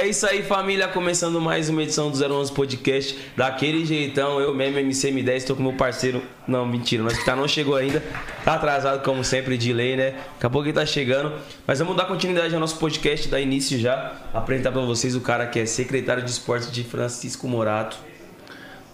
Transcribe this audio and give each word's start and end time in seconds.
É 0.00 0.06
isso 0.06 0.24
aí, 0.28 0.44
família. 0.44 0.86
Começando 0.86 1.40
mais 1.40 1.68
uma 1.68 1.82
edição 1.82 2.08
do 2.08 2.16
011 2.16 2.52
Podcast. 2.52 3.18
Daquele 3.36 3.84
jeitão, 3.84 4.40
eu 4.40 4.54
mesmo, 4.54 4.78
MCM10, 4.78 5.44
tô 5.44 5.56
com 5.56 5.62
meu 5.64 5.72
parceiro. 5.72 6.22
Não, 6.46 6.64
mentira, 6.64 7.02
nós 7.02 7.18
que 7.18 7.24
tá 7.24 7.34
não 7.34 7.48
chegou 7.48 7.74
ainda. 7.74 8.00
Tá 8.44 8.54
atrasado, 8.54 9.02
como 9.02 9.24
sempre, 9.24 9.58
de 9.58 9.72
lei, 9.72 9.96
né? 9.96 10.12
Daqui 10.12 10.46
a 10.46 10.50
pouco 10.50 10.68
ele 10.68 10.72
tá 10.72 10.86
chegando. 10.86 11.32
Mas 11.66 11.80
vamos 11.80 11.96
dar 11.96 12.04
continuidade 12.04 12.54
ao 12.54 12.60
nosso 12.60 12.78
podcast, 12.78 13.26
dar 13.26 13.40
início 13.40 13.76
já. 13.76 14.12
Apresentar 14.32 14.70
pra 14.70 14.82
vocês 14.82 15.16
o 15.16 15.20
cara 15.20 15.48
que 15.48 15.58
é 15.58 15.66
secretário 15.66 16.22
de 16.22 16.30
esportes 16.30 16.70
de 16.70 16.84
Francisco 16.84 17.48
Morato. 17.48 17.96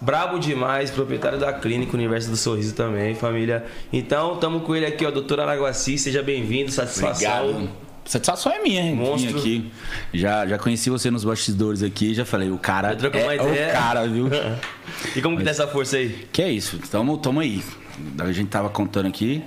Brabo 0.01 0.39
demais, 0.39 0.89
proprietário 0.89 1.37
da 1.37 1.53
clínica 1.53 1.95
Universo 1.95 2.31
do 2.31 2.35
Sorriso 2.35 2.73
também, 2.73 3.13
família. 3.13 3.63
Então, 3.93 4.37
tamo 4.37 4.61
com 4.61 4.75
ele 4.75 4.87
aqui, 4.87 5.05
ó, 5.05 5.11
doutor 5.11 5.39
Araguaci. 5.39 5.99
Seja 5.99 6.23
bem-vindo, 6.23 6.71
satisfação. 6.71 7.49
Obrigado. 7.49 7.84
Satisfação 8.05 8.51
é 8.51 8.61
minha, 8.61 8.81
hein? 8.81 8.95
Monstro. 8.95 9.33
Vim 9.33 9.39
aqui. 9.39 9.71
Já, 10.13 10.45
já 10.45 10.57
conheci 10.59 10.89
você 10.89 11.09
nos 11.09 11.23
bastidores 11.23 11.81
aqui, 11.81 12.13
já 12.13 12.23
falei, 12.23 12.51
o 12.51 12.57
cara 12.57 12.91
é 12.91 12.93
ideia? 12.93 13.41
o 13.41 13.71
cara, 13.73 14.07
viu? 14.07 14.29
E 15.15 15.21
como 15.21 15.37
que 15.37 15.43
tá 15.43 15.49
essa 15.49 15.67
força 15.67 15.97
aí? 15.97 16.27
que 16.31 16.41
é 16.41 16.51
isso, 16.51 16.79
tamo, 16.89 17.17
tamo 17.17 17.39
aí. 17.39 17.63
A 18.19 18.31
gente 18.31 18.49
tava 18.49 18.69
contando 18.69 19.07
aqui 19.07 19.43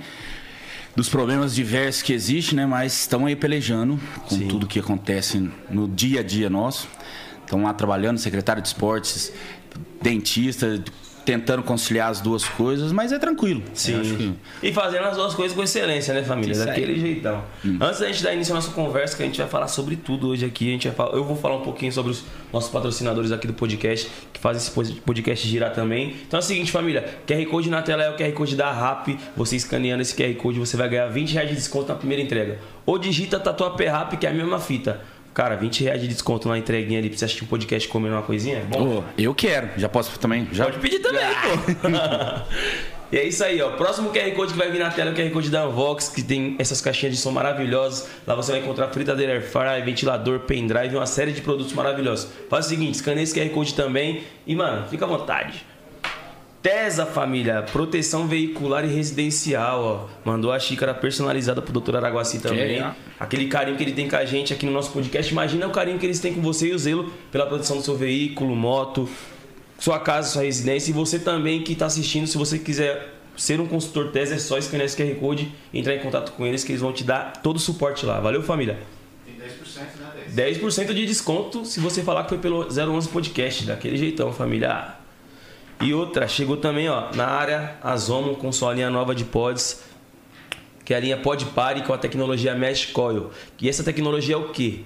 dos 0.95 1.07
problemas 1.07 1.55
diversos 1.55 2.01
que 2.01 2.11
existem, 2.11 2.57
né? 2.57 2.65
Mas 2.65 2.93
estamos 2.99 3.27
aí 3.27 3.35
pelejando 3.35 3.99
com 4.27 4.35
Sim. 4.35 4.47
tudo 4.47 4.67
que 4.67 4.79
acontece 4.79 5.49
no 5.69 5.87
dia 5.87 6.19
a 6.19 6.23
dia 6.23 6.49
nosso. 6.49 6.89
Estamos 7.45 7.65
lá 7.65 7.73
trabalhando, 7.73 8.17
secretário 8.17 8.61
de 8.61 8.67
esportes, 8.67 9.31
dentista, 10.01 10.83
tentando 11.29 11.61
conciliar 11.61 12.09
as 12.09 12.19
duas 12.21 12.43
coisas, 12.43 12.91
mas 12.91 13.11
é 13.11 13.19
tranquilo. 13.19 13.61
Acho 13.71 14.15
que- 14.15 14.33
E 14.63 14.73
fazendo 14.73 15.03
as 15.05 15.15
duas 15.15 15.35
coisas 15.35 15.55
com 15.55 15.61
excelência, 15.61 16.11
né, 16.11 16.23
família? 16.23 16.53
Isso 16.53 16.61
aí. 16.61 16.67
Daquele 16.67 16.99
jeitão. 16.99 17.43
Antes 17.79 17.99
da 17.99 18.07
gente 18.07 18.23
dar 18.23 18.33
início 18.33 18.51
à 18.51 18.55
nossa 18.55 18.71
conversa, 18.71 19.15
que 19.15 19.21
a 19.21 19.25
gente 19.27 19.37
vai 19.37 19.47
falar 19.47 19.67
sobre 19.67 19.95
tudo 19.95 20.29
hoje 20.29 20.43
aqui. 20.43 20.69
A 20.69 20.71
gente 20.71 20.87
vai 20.87 20.95
falar- 20.97 21.15
eu 21.15 21.23
vou 21.23 21.35
falar 21.35 21.57
um 21.57 21.61
pouquinho 21.61 21.91
sobre 21.91 22.11
os 22.13 22.23
nossos 22.51 22.71
patrocinadores 22.71 23.31
aqui 23.31 23.45
do 23.45 23.53
podcast, 23.53 24.09
que 24.33 24.39
fazem 24.39 24.59
esse 24.59 24.71
pod- 24.71 25.01
podcast 25.05 25.47
girar 25.47 25.71
também. 25.71 26.15
Então 26.27 26.39
é 26.39 26.41
o 26.41 26.45
seguinte, 26.45 26.71
família: 26.71 27.05
QR 27.27 27.45
Code 27.45 27.69
na 27.69 27.83
tela 27.83 28.01
é 28.01 28.09
o 28.09 28.15
QR 28.17 28.31
Code 28.31 28.55
da 28.55 28.71
RAP. 28.71 29.09
Você 29.37 29.55
escaneando 29.55 30.01
esse 30.01 30.15
QR 30.15 30.33
Code, 30.33 30.57
você 30.57 30.75
vai 30.75 30.89
ganhar 30.89 31.05
20 31.09 31.33
reais 31.33 31.49
de 31.49 31.55
desconto 31.55 31.89
na 31.89 31.95
primeira 31.95 32.23
entrega. 32.23 32.57
Ou 32.87 32.97
digita 32.97 33.39
Tatuapé 33.39 33.87
Rap, 33.87 34.17
que 34.17 34.25
é 34.25 34.31
a 34.31 34.33
mesma 34.33 34.57
fita. 34.59 34.99
Cara, 35.39 35.55
20 35.55 35.85
reais 35.85 36.01
de 36.01 36.07
desconto 36.09 36.49
na 36.49 36.57
entreguinha 36.57 36.99
ali 36.99 37.07
pra 37.07 37.17
você 37.17 37.23
assistir 37.23 37.45
um 37.45 37.47
podcast 37.47 37.87
comendo 37.87 38.13
uma 38.13 38.21
coisinha. 38.21 38.57
é 38.57 38.59
Bom, 38.59 38.97
Ô, 38.97 39.03
eu 39.17 39.33
quero, 39.33 39.69
já 39.77 39.87
posso 39.87 40.19
também? 40.19 40.45
Já? 40.51 40.65
Pode 40.65 40.79
pedir 40.79 40.99
também, 40.99 41.21
pô. 41.21 41.87
e 43.09 43.17
é 43.17 43.23
isso 43.23 43.41
aí, 43.41 43.61
ó. 43.61 43.69
Próximo 43.77 44.09
QR 44.09 44.29
Code 44.35 44.51
que 44.51 44.59
vai 44.59 44.69
vir 44.69 44.79
na 44.79 44.89
tela 44.89 45.11
é 45.11 45.13
o 45.13 45.15
QR 45.15 45.31
Code 45.31 45.49
da 45.49 45.65
Unvox, 45.65 46.09
que 46.09 46.21
tem 46.21 46.57
essas 46.59 46.81
caixinhas 46.81 47.15
de 47.15 47.21
som 47.21 47.31
maravilhosas. 47.31 48.09
Lá 48.27 48.35
você 48.35 48.51
vai 48.51 48.59
encontrar 48.59 48.89
fritadeira 48.89 49.31
air 49.31 49.41
fryer, 49.41 49.85
ventilador, 49.85 50.41
pendrive 50.41 50.97
uma 50.97 51.05
série 51.05 51.31
de 51.31 51.39
produtos 51.39 51.71
maravilhosos. 51.71 52.29
Faz 52.49 52.65
o 52.65 52.69
seguinte, 52.69 52.95
escaneia 52.95 53.23
esse 53.23 53.33
QR 53.33 53.49
Code 53.51 53.75
também 53.75 54.23
e, 54.45 54.53
mano, 54.53 54.89
fica 54.89 55.05
à 55.05 55.07
vontade. 55.07 55.65
Tesa, 56.61 57.05
família, 57.05 57.61
proteção 57.71 58.27
veicular 58.27 58.83
e 58.83 58.87
residencial, 58.89 59.81
ó. 59.81 60.29
Mandou 60.29 60.51
a 60.51 60.59
xícara 60.59 60.93
personalizada 60.93 61.61
pro 61.61 61.79
Dr. 61.79 61.95
Araguaci 61.95 62.39
também. 62.39 62.81
ó. 62.83 62.91
Aquele 63.17 63.47
carinho 63.47 63.77
que 63.77 63.83
ele 63.83 63.93
tem 63.93 64.09
com 64.09 64.17
a 64.17 64.25
gente 64.25 64.53
aqui 64.53 64.65
no 64.65 64.71
nosso 64.73 64.91
podcast. 64.91 65.31
Imagina 65.31 65.67
o 65.67 65.71
carinho 65.71 65.97
que 65.97 66.05
eles 66.05 66.19
têm 66.19 66.33
com 66.33 66.41
você 66.41 66.67
e 66.67 66.73
o 66.73 66.79
zelo 66.79 67.13
pela 67.31 67.45
proteção 67.45 67.77
do 67.77 67.83
seu 67.83 67.95
veículo, 67.95 68.55
moto, 68.57 69.07
sua 69.77 69.99
casa, 69.99 70.29
sua 70.29 70.43
residência. 70.43 70.91
E 70.91 70.93
você 70.93 71.17
também 71.17 71.63
que 71.63 71.71
está 71.71 71.85
assistindo, 71.85 72.27
se 72.27 72.37
você 72.37 72.59
quiser 72.59 73.15
ser 73.37 73.61
um 73.61 73.65
consultor 73.65 74.11
Tesa, 74.11 74.35
é 74.35 74.37
só 74.37 74.57
escanear 74.57 74.85
esse 74.85 74.97
QR 75.01 75.15
Code 75.15 75.49
e 75.71 75.79
entrar 75.79 75.95
em 75.95 75.99
contato 75.99 76.33
com 76.33 76.45
eles 76.45 76.65
que 76.65 76.73
eles 76.73 76.81
vão 76.81 76.91
te 76.91 77.05
dar 77.05 77.37
todo 77.41 77.55
o 77.55 77.59
suporte 77.59 78.05
lá. 78.05 78.19
Valeu, 78.19 78.43
família? 78.43 78.79
Tem 79.25 79.35
10%, 79.35 79.81
né? 80.35 80.55
10%. 80.59 80.59
10% 80.59 80.93
de 80.93 81.05
desconto 81.05 81.63
se 81.63 81.79
você 81.79 82.03
falar 82.03 82.23
que 82.23 82.29
foi 82.29 82.37
pelo 82.37 82.67
011 82.67 83.07
Podcast, 83.07 83.63
daquele 83.65 83.95
jeitão, 83.95 84.33
família. 84.33 84.98
E 85.81 85.93
outra, 85.93 86.27
chegou 86.27 86.57
também, 86.57 86.89
ó, 86.89 87.09
na 87.15 87.25
área 87.25 87.77
Azomo 87.81 88.35
com 88.35 88.51
sua 88.51 88.73
linha 88.73 88.89
nova 88.89 89.15
de 89.15 89.23
pods, 89.23 89.81
que 90.83 90.93
é 90.93 90.97
a 90.97 90.99
linha 90.99 91.17
Pod 91.17 91.45
Pare 91.45 91.83
com 91.83 91.93
a 91.93 91.97
tecnologia 91.97 92.53
Mesh 92.53 92.87
Coil. 92.87 93.31
E 93.61 93.69
essa 93.69 93.83
tecnologia 93.83 94.35
é 94.35 94.37
o 94.37 94.49
quê? 94.49 94.81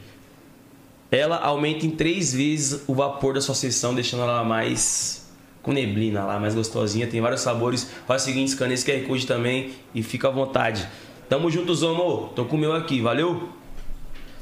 Ela 1.10 1.38
aumenta 1.38 1.86
em 1.86 1.90
três 1.90 2.34
vezes 2.34 2.84
o 2.88 2.94
vapor 2.94 3.34
da 3.34 3.42
sua 3.42 3.56
sessão, 3.56 3.96
deixando 3.96 4.24
ela 4.24 4.44
mais 4.44 5.32
com 5.64 5.72
neblina 5.72 6.26
lá, 6.26 6.40
mais 6.40 6.54
gostosinha. 6.54 7.08
Tem 7.08 7.22
vários 7.22 7.42
sabores. 7.42 7.90
Faz 8.06 8.22
o 8.22 8.26
seguinte, 8.26 8.50
escaneia 8.50 8.76
esse 8.76 8.86
QR 8.86 9.08
Code 9.08 9.26
também 9.26 9.72
e 9.96 10.04
fica 10.04 10.28
à 10.28 10.32
vontade. 10.32 10.88
Tamo 11.28 11.50
junto, 11.50 11.74
Zomo. 11.74 12.30
Tô 12.36 12.46
com 12.46 12.56
o 12.56 12.60
meu 12.60 12.74
aqui, 12.74 13.02
valeu? 13.02 13.50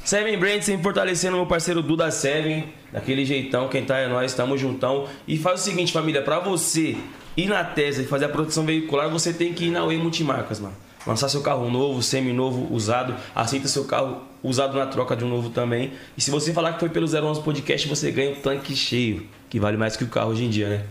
Seven 0.04 0.38
Brands 0.38 0.66
sempre 0.66 0.84
fortalecendo 0.84 1.38
meu 1.38 1.46
parceiro 1.46 1.82
Duda 1.82 2.10
Seven, 2.10 2.66
daquele 2.92 3.24
jeitão, 3.24 3.68
quem 3.68 3.86
tá 3.86 3.98
é 3.98 4.08
nós, 4.08 4.34
tamo 4.34 4.58
juntão. 4.58 5.08
E 5.28 5.38
faz 5.38 5.62
o 5.62 5.64
seguinte, 5.64 5.94
família, 5.94 6.22
pra 6.22 6.40
você 6.40 6.98
ir 7.38 7.48
na 7.48 7.64
Tesla 7.64 8.04
e 8.04 8.08
fazer 8.08 8.26
a 8.26 8.30
proteção 8.30 8.66
veicular, 8.66 9.10
você 9.10 9.32
tem 9.32 9.54
que 9.54 9.66
ir 9.66 9.72
na 9.72 9.86
Way 9.86 9.98
Multimarcas, 9.98 10.60
mano. 10.60 10.76
Lançar 11.06 11.30
seu 11.30 11.42
carro 11.42 11.70
novo, 11.70 12.02
semi-novo, 12.02 12.72
usado, 12.74 13.16
aceita 13.34 13.68
seu 13.68 13.86
carro 13.86 14.22
usado 14.44 14.78
na 14.78 14.86
troca 14.86 15.16
de 15.16 15.24
um 15.24 15.30
novo 15.30 15.50
também. 15.50 15.94
E 16.18 16.22
se 16.22 16.30
você 16.30 16.54
falar 16.54 16.74
que 16.74 16.80
foi 16.80 16.90
pelo 16.90 17.08
011 17.08 17.42
Podcast, 17.42 17.88
você 17.88 18.12
ganha 18.12 18.32
um 18.32 18.36
tanque 18.36 18.76
cheio, 18.76 19.28
que 19.50 19.60
vale 19.60 19.78
mais 19.78 19.96
que 19.96 20.04
o 20.04 20.08
carro 20.08 20.32
hoje 20.32 20.46
em 20.46 20.50
dia, 20.50 20.70
né? 20.70 20.86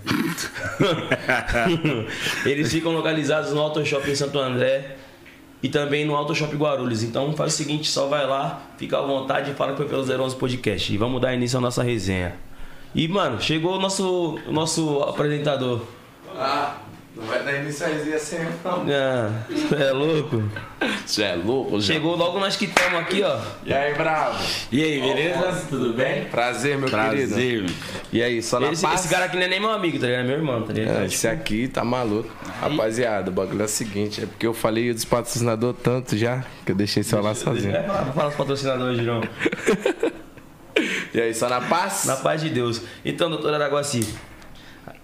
Eles 2.47 2.73
ficam 2.73 2.93
localizados 2.93 3.53
no 3.53 3.61
Auto 3.61 3.85
Shop 3.85 4.09
em 4.09 4.15
Santo 4.15 4.39
André 4.39 4.97
e 5.63 5.69
também 5.69 6.05
no 6.05 6.15
Auto 6.15 6.35
Shop 6.35 6.55
Guarulhos. 6.57 7.03
Então 7.03 7.33
faz 7.35 7.55
o 7.55 7.57
seguinte, 7.57 7.89
só 7.89 8.07
vai 8.07 8.27
lá, 8.27 8.63
fica 8.77 8.99
à 8.99 9.03
vontade 9.03 9.51
e 9.51 9.55
fala 9.55 9.73
que 9.73 9.79
foi 9.79 9.87
pelo 9.87 10.03
011 10.03 10.37
Podcast. 10.37 10.93
E 10.93 10.97
vamos 10.97 11.21
dar 11.21 11.35
início 11.35 11.59
à 11.59 11.61
nossa 11.61 11.83
resenha. 11.83 12.35
E, 12.95 13.07
mano, 13.07 13.41
chegou 13.41 13.77
o 13.77 13.81
nosso, 13.81 14.39
o 14.47 14.53
nosso 14.53 15.03
apresentador. 15.03 15.83
Ah, 16.37 16.77
não 17.21 17.27
vai 17.27 17.43
dar 17.45 17.53
início 17.61 17.85
a 17.85 17.89
resenha 17.91 18.19
sem 18.19 18.39
não. 18.41 18.87
Ah, 18.89 19.31
é 19.79 19.91
louco? 19.93 20.43
Você 21.05 21.23
é 21.23 21.35
louco, 21.35 21.81
Chegou 21.83 22.17
logo 22.17 22.41
nós 22.41 22.57
que 22.57 22.65
estamos 22.65 22.99
aqui, 22.99 23.23
ó. 23.23 23.39
E 23.65 23.73
aí, 23.75 23.95
bravo? 23.95 24.43
E 24.73 24.83
aí, 24.83 25.01
beleza? 25.01 25.67
Tudo 25.69 25.93
bem? 25.93 26.25
Prazer, 26.25 26.79
meu 26.79 26.89
querido. 26.89 27.29
Prazer. 27.29 27.67
E 28.11 28.23
aí, 28.23 28.43
só 28.43 28.59
na 28.59 28.73
Esse, 28.73 28.83
paz? 28.83 29.01
esse 29.01 29.13
cara 29.13 29.27
aqui 29.27 29.37
não 29.37 29.43
é 29.43 29.49
nem 29.49 29.61
meu 29.61 29.71
amigo, 29.71 29.99
tá 29.99 30.07
ligado? 30.07 30.25
É 30.25 30.27
meu 30.27 30.37
irmão, 30.37 30.63
tá 30.63 30.73
ligado? 30.73 31.03
É, 31.03 31.07
esse 31.07 31.29
aqui 31.29 31.69
tá 31.69 31.85
maluco. 31.85 32.31
Rapaziada, 32.61 33.31
o 33.31 33.35
bagulho 33.35 33.63
é 33.63 33.67
o 33.67 33.69
seguinte, 33.69 34.23
é 34.23 34.27
porque 34.27 34.47
eu 34.47 34.55
falei 34.55 34.93
dos 34.93 35.05
patrocinador 35.05 35.75
tanto 35.75 36.17
já, 36.17 36.45
que 36.65 36.73
eu 36.73 36.77
deixei 36.77 37.03
você 37.03 37.17
lá 37.17 37.35
sozinho. 37.35 37.73
Falar, 37.73 38.13
fala 38.13 38.29
os 38.31 38.35
patrocinadores, 38.35 38.99
Girão. 38.99 39.21
E 41.13 41.21
aí, 41.21 41.35
só 41.35 41.49
na 41.49 41.61
paz? 41.61 42.05
Na 42.07 42.17
paz 42.17 42.41
de 42.41 42.49
Deus. 42.49 42.81
Então, 43.05 43.29
doutor 43.29 43.53
Araguaci. 43.53 44.07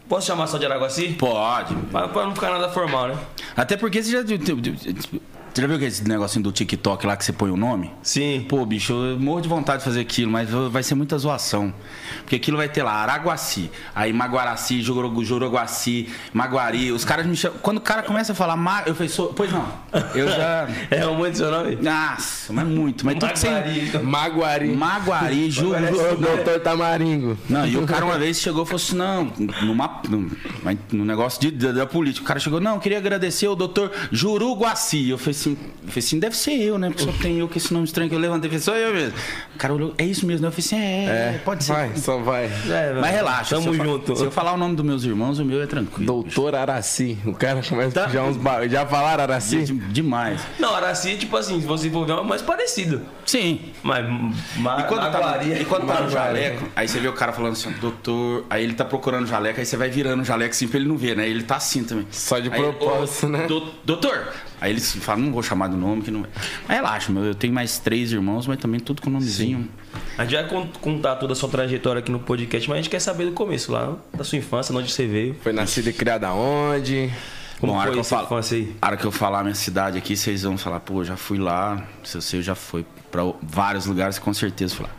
Posso 0.09 0.27
chamar 0.27 0.47
só 0.47 0.57
de 0.59 0.67
Araguaci? 0.67 1.15
Pode. 1.15 1.75
Pra 1.91 2.27
não 2.27 2.35
ficar 2.35 2.51
nada 2.51 2.69
formal, 2.69 3.09
né? 3.09 3.19
Até 3.57 3.77
porque 3.77 4.03
você 4.03 4.13
já. 4.13 4.23
Você 5.57 5.63
já 5.63 5.69
viu 5.69 5.77
aquele 5.77 5.95
negocinho 6.07 6.43
do 6.43 6.53
TikTok 6.53 7.07
lá 7.07 7.17
que 7.17 7.25
você 7.25 7.33
põe 7.33 7.51
o 7.51 7.57
nome? 7.57 7.91
Sim. 8.03 8.45
Pô, 8.47 8.67
bicho, 8.67 8.93
eu 8.93 9.19
morro 9.19 9.41
de 9.41 9.49
vontade 9.49 9.79
de 9.79 9.85
fazer 9.87 10.01
aquilo, 10.03 10.31
mas 10.31 10.51
vai 10.51 10.83
ser 10.83 10.95
muita 10.95 11.17
zoação. 11.17 11.73
Porque 12.19 12.37
aquilo 12.37 12.59
vai 12.59 12.69
ter 12.69 12.83
lá 12.83 12.93
Araguaci, 12.93 13.71
aí 13.95 14.13
Maguaraci, 14.13 14.83
Jorogu- 14.83 15.25
Joroguaci, 15.25 16.11
Maguari. 16.35 16.93
Os 16.93 17.07
caras 17.07 17.25
me 17.25 17.35
chamam. 17.35 17.57
Quando 17.63 17.79
o 17.79 17.81
cara 17.81 18.03
começa 18.03 18.33
a 18.33 18.35
falar, 18.35 18.55
Ma... 18.55 18.83
eu 18.85 18.95
falei, 18.95 19.09
sou... 19.09 19.33
pois 19.33 19.51
não. 19.51 19.67
Eu 20.15 20.29
já. 20.29 20.69
É 20.91 21.07
muito 21.07 21.39
seu 21.39 21.51
nome? 21.51 21.77
Nossa, 21.77 22.53
mas 22.53 22.67
muito. 22.67 23.07
Mas 23.07 23.15
tudo 23.19 23.33
que 23.33 23.39
você. 23.39 23.49
Maguari. 24.03 24.03
Maguari. 24.03 24.77
Maguari, 24.77 25.51
Ju... 25.51 25.71
O 25.71 26.17
doutor 26.17 26.61
Tamaringo. 26.61 27.39
Não, 27.49 27.67
e 27.67 27.79
o 27.79 27.87
cara 27.87 28.05
uma 28.05 28.19
vez 28.19 28.39
chegou 28.39 28.65
e 28.65 28.67
falou 28.67 28.77
assim: 28.77 28.97
não, 28.97 29.33
numa, 29.63 30.03
num, 30.07 30.29
no 30.93 31.05
negócio 31.05 31.41
de, 31.41 31.51
da, 31.51 31.73
da 31.73 31.87
política. 31.87 32.25
O 32.25 32.29
cara 32.29 32.39
chegou, 32.39 32.61
não, 32.61 32.79
queria 32.79 32.99
agradecer 32.99 33.49
o 33.49 33.55
doutor 33.55 33.91
Juruguaci. 34.13 35.09
Eu 35.09 35.17
falei 35.17 35.31
assim, 35.31 35.46
eu 35.51 35.57
falei 35.89 35.99
assim, 35.99 36.19
deve 36.19 36.37
ser 36.37 36.53
eu, 36.61 36.79
né? 36.79 36.89
Porque 36.89 37.05
só 37.05 37.13
tem 37.23 37.39
eu 37.39 37.49
com 37.49 37.57
esse 37.57 37.73
nome 37.73 37.85
estranho 37.85 38.09
que 38.09 38.15
eu 38.17 38.19
levantei. 38.21 38.49
Eu 38.49 38.51
falei, 38.61 38.63
sou 38.63 38.77
eu 38.77 38.93
mesmo. 38.95 39.19
O 39.55 39.59
cara 39.59 39.75
olhou, 39.75 39.95
é 39.99 40.05
isso 40.05 40.27
mesmo, 40.27 40.43
né? 40.43 40.49
Eu 40.49 40.53
falei 40.53 40.67
assim, 40.67 40.77
é, 40.77 41.35
é, 41.37 41.41
pode 41.45 41.65
ser. 41.65 41.73
Vai, 41.73 41.97
só 41.97 42.19
vai. 42.19 42.45
É, 42.47 42.93
Mas 43.01 43.11
relaxa, 43.15 43.55
Tamo 43.57 43.73
se 43.75 43.79
eu, 43.81 43.85
junto. 43.85 44.17
se 44.17 44.25
eu 44.25 44.31
falar 44.31 44.53
o 44.53 44.57
nome 44.57 44.75
dos 44.77 44.85
meus 44.85 45.05
irmãos, 45.05 45.39
o 45.39 45.45
meu 45.45 45.63
é 45.63 45.67
tranquilo. 45.67 46.07
Doutor 46.07 46.55
Araci. 46.55 47.19
O 47.25 47.33
cara 47.35 47.63
começa 47.63 47.93
Tá. 47.93 48.05
a 48.05 48.07
puxar 48.07 48.23
uns 48.25 48.37
ba... 48.37 48.67
Já 48.69 48.85
falaram 48.87 49.23
Araci? 49.23 49.65
De- 49.65 49.73
demais. 49.93 50.41
Não, 50.59 50.75
Araci, 50.75 51.17
tipo 51.17 51.37
assim, 51.37 51.61
se 51.61 51.67
você 51.67 51.89
for 51.91 52.07
ver, 52.07 52.13
é 52.19 52.23
mais 52.23 52.43
parecido. 52.43 53.03
Sim. 53.25 53.61
Mas. 53.83 54.05
Ma 54.57 54.81
E 54.81 54.85
quando, 54.85 55.01
tá, 55.11 55.11
Maguari- 55.21 55.61
e 55.61 55.65
quando 55.65 55.87
tá 55.87 55.95
no 56.01 56.05
Maguari. 56.05 56.13
jaleco, 56.13 56.69
aí 56.77 56.87
você 56.89 56.99
vê 57.01 57.09
o 57.09 57.13
cara 57.13 57.33
falando 57.33 57.53
assim, 57.53 57.71
doutor. 57.81 58.45
Aí 58.51 58.63
ele 58.63 58.75
tá 58.75 58.85
procurando 58.85 59.25
o 59.25 59.27
jaleco, 59.27 59.59
aí 59.61 59.67
você 59.67 59.77
vai 59.77 59.89
virando 59.91 60.23
o 60.23 60.25
jaleco 60.25 60.51
assim 60.51 60.69
pra 60.69 60.79
ele 60.79 60.89
não 60.89 60.97
ver, 60.97 61.17
né? 61.17 61.29
Ele 61.29 61.43
tá 61.43 61.57
assim 61.57 61.83
também. 61.85 62.07
Só 62.11 62.39
de 62.39 62.51
Aí, 62.51 62.59
propósito, 62.61 63.27
ô, 63.27 63.29
né? 63.29 63.47
"Do- 63.47 63.67
Doutor! 63.85 64.33
Aí 64.61 64.71
eles 64.73 64.95
falam, 64.97 65.25
não 65.27 65.33
vou 65.33 65.43
chamar 65.43 65.69
do 65.69 65.77
nome, 65.77 66.03
que 66.03 66.11
não 66.11 66.23
vai. 66.23 66.31
Mas 66.67 66.77
relaxa, 66.79 67.13
meu, 67.13 67.25
eu 67.25 67.35
tenho 67.35 67.53
mais 67.53 67.79
três 67.79 68.11
irmãos, 68.13 68.47
mas 68.47 68.59
também 68.59 68.81
tudo 68.81 69.03
com 69.03 69.11
nomezinho. 69.11 69.69
A 70.17 70.25
gente 70.25 70.35
vai 70.35 70.49
con- 70.49 70.69
contar 70.81 71.17
toda 71.17 71.33
a 71.35 71.37
sua 71.37 71.49
trajetória 71.49 71.99
aqui 72.01 72.11
no 72.11 72.19
podcast, 72.21 72.69
mas 72.69 72.79
a 72.79 72.81
gente 72.83 72.91
quer 72.91 73.01
saber 73.01 73.27
do 73.27 73.33
começo, 73.33 73.71
lá 73.73 73.97
da 74.17 74.25
sua 74.25 74.39
infância, 74.39 74.73
de 74.73 74.79
onde 74.81 74.91
você 74.91 75.07
veio. 75.07 75.35
Foi 75.43 75.53
nascido 75.53 75.89
e 75.89 75.93
criado 75.93 76.25
aonde? 76.25 77.11
Como 77.61 77.73
Bom, 77.73 77.79
a 77.79 77.83
hora 77.83 77.87
foi 77.89 77.95
que 77.95 78.01
eu 78.01 78.05
falo- 78.05 78.25
infância 78.27 78.57
aí? 78.59 78.77
A 78.83 78.87
hora 78.87 78.97
que 78.97 79.05
eu 79.05 79.13
falar 79.13 79.41
a 79.41 79.43
minha 79.43 79.55
cidade 79.55 79.97
aqui, 79.99 80.17
vocês 80.17 80.43
vão 80.43 80.57
falar, 80.59 80.81
pô, 80.81 81.03
já 81.05 81.17
fui 81.17 81.39
lá. 81.39 81.83
Se 82.05 82.21
você 82.21 82.43
já 82.43 82.55
foi 82.55 82.85
pra 83.17 83.33
vários 83.43 83.87
lugares, 83.87 84.19
com 84.19 84.35
certeza 84.35 84.75
fui 84.75 84.85
lá. 84.85 84.91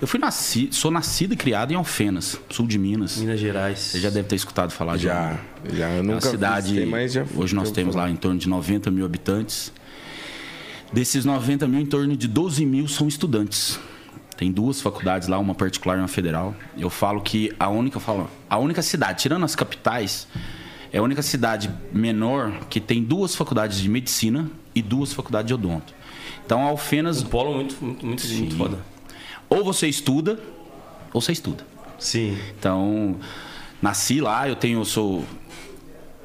Eu 0.00 0.06
fui 0.06 0.20
nasci, 0.20 0.68
sou 0.70 0.90
nascido 0.92 1.34
e 1.34 1.36
criado 1.36 1.72
em 1.72 1.74
Alfenas, 1.74 2.38
sul 2.48 2.68
de 2.68 2.78
Minas. 2.78 3.16
Minas 3.16 3.40
Gerais. 3.40 3.78
Você 3.80 4.00
já 4.00 4.10
deve 4.10 4.28
ter 4.28 4.36
escutado 4.36 4.70
falar 4.70 4.96
de 4.96 5.04
Já, 5.04 5.36
já. 5.72 5.90
Eu 5.90 6.04
nunca 6.04 6.20
cidade. 6.20 6.68
visitei, 6.68 6.86
mas 6.86 7.12
já 7.12 7.24
hoje 7.34 7.54
nós 7.54 7.68
já 7.68 7.74
temos 7.74 7.94
fui. 7.94 8.02
lá 8.02 8.08
em 8.08 8.14
torno 8.14 8.38
de 8.38 8.48
90 8.48 8.90
mil 8.92 9.04
habitantes. 9.04 9.72
Desses 10.92 11.24
90 11.24 11.66
mil, 11.66 11.80
em 11.80 11.86
torno 11.86 12.16
de 12.16 12.28
12 12.28 12.64
mil 12.64 12.86
são 12.86 13.08
estudantes. 13.08 13.80
Tem 14.36 14.52
duas 14.52 14.80
faculdades 14.80 15.26
lá, 15.26 15.38
uma 15.38 15.54
particular 15.54 15.96
e 15.96 16.00
uma 16.00 16.08
federal. 16.08 16.54
Eu 16.78 16.90
falo 16.90 17.20
que 17.20 17.52
a 17.58 17.68
única, 17.68 17.96
eu 17.96 18.00
falo, 18.00 18.30
a 18.48 18.56
única 18.58 18.82
cidade, 18.82 19.20
tirando 19.22 19.44
as 19.44 19.56
capitais, 19.56 20.28
é 20.92 20.98
a 20.98 21.02
única 21.02 21.22
cidade 21.22 21.68
menor 21.92 22.52
que 22.70 22.78
tem 22.80 23.02
duas 23.02 23.34
faculdades 23.34 23.80
de 23.80 23.88
medicina 23.88 24.48
e 24.74 24.80
duas 24.82 25.12
faculdades 25.12 25.48
de 25.48 25.54
odonto. 25.54 25.92
Então, 26.44 26.62
Alfenas, 26.62 27.22
Um 27.22 27.26
polo 27.26 27.54
muito, 27.54 27.76
muito, 27.82 28.04
muito, 28.06 28.26
muito 28.26 28.56
foda. 28.56 28.78
ou 29.48 29.64
você 29.64 29.86
estuda, 29.88 30.38
ou 31.12 31.20
você 31.20 31.32
estuda. 31.32 31.64
Sim. 31.98 32.36
Então, 32.58 33.16
nasci 33.80 34.20
lá, 34.20 34.48
eu 34.48 34.56
tenho, 34.56 34.80
eu 34.80 34.84
sou. 34.84 35.24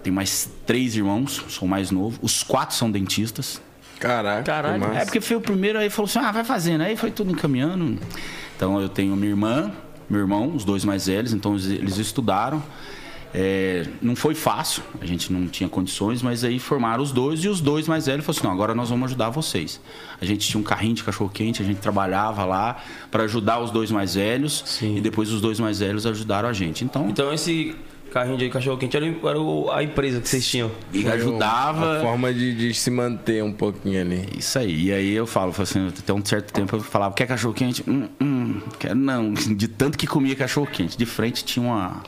Tenho 0.03 0.15
mais 0.15 0.49
três 0.65 0.95
irmãos, 0.95 1.43
sou 1.49 1.67
o 1.67 1.69
mais 1.69 1.91
novo. 1.91 2.19
Os 2.21 2.41
quatro 2.43 2.75
são 2.75 2.89
dentistas. 2.89 3.61
Caraca. 3.99 4.43
Caralho. 4.43 4.83
É 4.93 5.03
porque 5.03 5.19
foi 5.19 5.35
o 5.35 5.41
primeiro, 5.41 5.77
aí 5.77 5.89
falou 5.89 6.07
assim: 6.09 6.19
ah, 6.19 6.31
vai 6.31 6.43
fazendo. 6.43 6.81
Aí 6.81 6.95
foi 6.95 7.11
tudo 7.11 7.31
encaminhando. 7.31 7.99
Então 8.55 8.79
eu 8.81 8.87
tenho 8.89 9.15
minha 9.15 9.29
irmã, 9.31 9.71
meu 10.09 10.19
irmão, 10.21 10.53
os 10.55 10.63
dois 10.65 10.83
mais 10.85 11.07
velhos, 11.07 11.33
então 11.33 11.53
eles, 11.53 11.65
eles 11.65 11.97
estudaram. 11.97 12.63
É, 13.33 13.85
não 14.01 14.15
foi 14.15 14.33
fácil, 14.33 14.81
a 14.99 15.05
gente 15.05 15.31
não 15.31 15.47
tinha 15.47 15.69
condições, 15.69 16.21
mas 16.23 16.43
aí 16.43 16.57
formaram 16.57 17.03
os 17.03 17.11
dois 17.11 17.43
e 17.43 17.47
os 17.47 17.61
dois 17.61 17.87
mais 17.87 18.07
velhos 18.07 18.25
falaram 18.25 18.39
assim: 18.39 18.47
não, 18.47 18.53
agora 18.53 18.73
nós 18.73 18.89
vamos 18.89 19.05
ajudar 19.05 19.29
vocês. 19.29 19.79
A 20.19 20.25
gente 20.25 20.47
tinha 20.47 20.59
um 20.59 20.63
carrinho 20.63 20.95
de 20.95 21.03
cachorro-quente, 21.03 21.61
a 21.61 21.65
gente 21.65 21.77
trabalhava 21.79 22.43
lá 22.43 22.77
para 23.11 23.23
ajudar 23.23 23.59
os 23.61 23.69
dois 23.71 23.91
mais 23.91 24.15
velhos 24.15 24.63
Sim. 24.65 24.97
e 24.97 25.01
depois 25.01 25.31
os 25.31 25.41
dois 25.41 25.59
mais 25.59 25.79
velhos 25.79 26.05
ajudaram 26.07 26.49
a 26.49 26.53
gente. 26.53 26.83
Então, 26.83 27.07
Então 27.07 27.31
esse 27.33 27.75
carrinho 28.11 28.37
de 28.39 28.49
cachorro 28.49 28.75
quente 28.77 28.97
era, 28.97 29.05
era 29.05 29.39
o- 29.39 29.69
a 29.71 29.83
empresa 29.83 30.19
que 30.19 30.27
vocês 30.27 30.47
tinham. 30.47 30.71
Foi 30.91 31.05
ajudava. 31.11 31.99
A 31.99 32.01
forma 32.01 32.33
de, 32.33 32.55
de 32.55 32.73
se 32.73 32.89
manter 32.89 33.43
um 33.43 33.53
pouquinho 33.53 34.01
ali. 34.01 34.27
Isso 34.35 34.57
aí. 34.57 34.85
E 34.87 34.91
aí 34.91 35.11
eu 35.13 35.27
falo, 35.27 35.53
assim, 35.55 35.87
até 35.87 36.11
um 36.11 36.25
certo 36.25 36.51
tempo 36.51 36.75
eu 36.75 36.79
falava, 36.81 37.13
quer 37.13 37.27
cachorro 37.27 37.53
quente? 37.53 37.83
Hum, 37.87 38.07
hum, 38.19 38.61
quero 38.79 38.95
não. 38.95 39.31
De 39.55 39.67
tanto 39.67 39.95
que 39.99 40.07
comia 40.07 40.35
cachorro 40.35 40.65
quente. 40.65 40.97
De 40.97 41.05
frente 41.05 41.45
tinha 41.45 41.63
uma, 41.63 42.01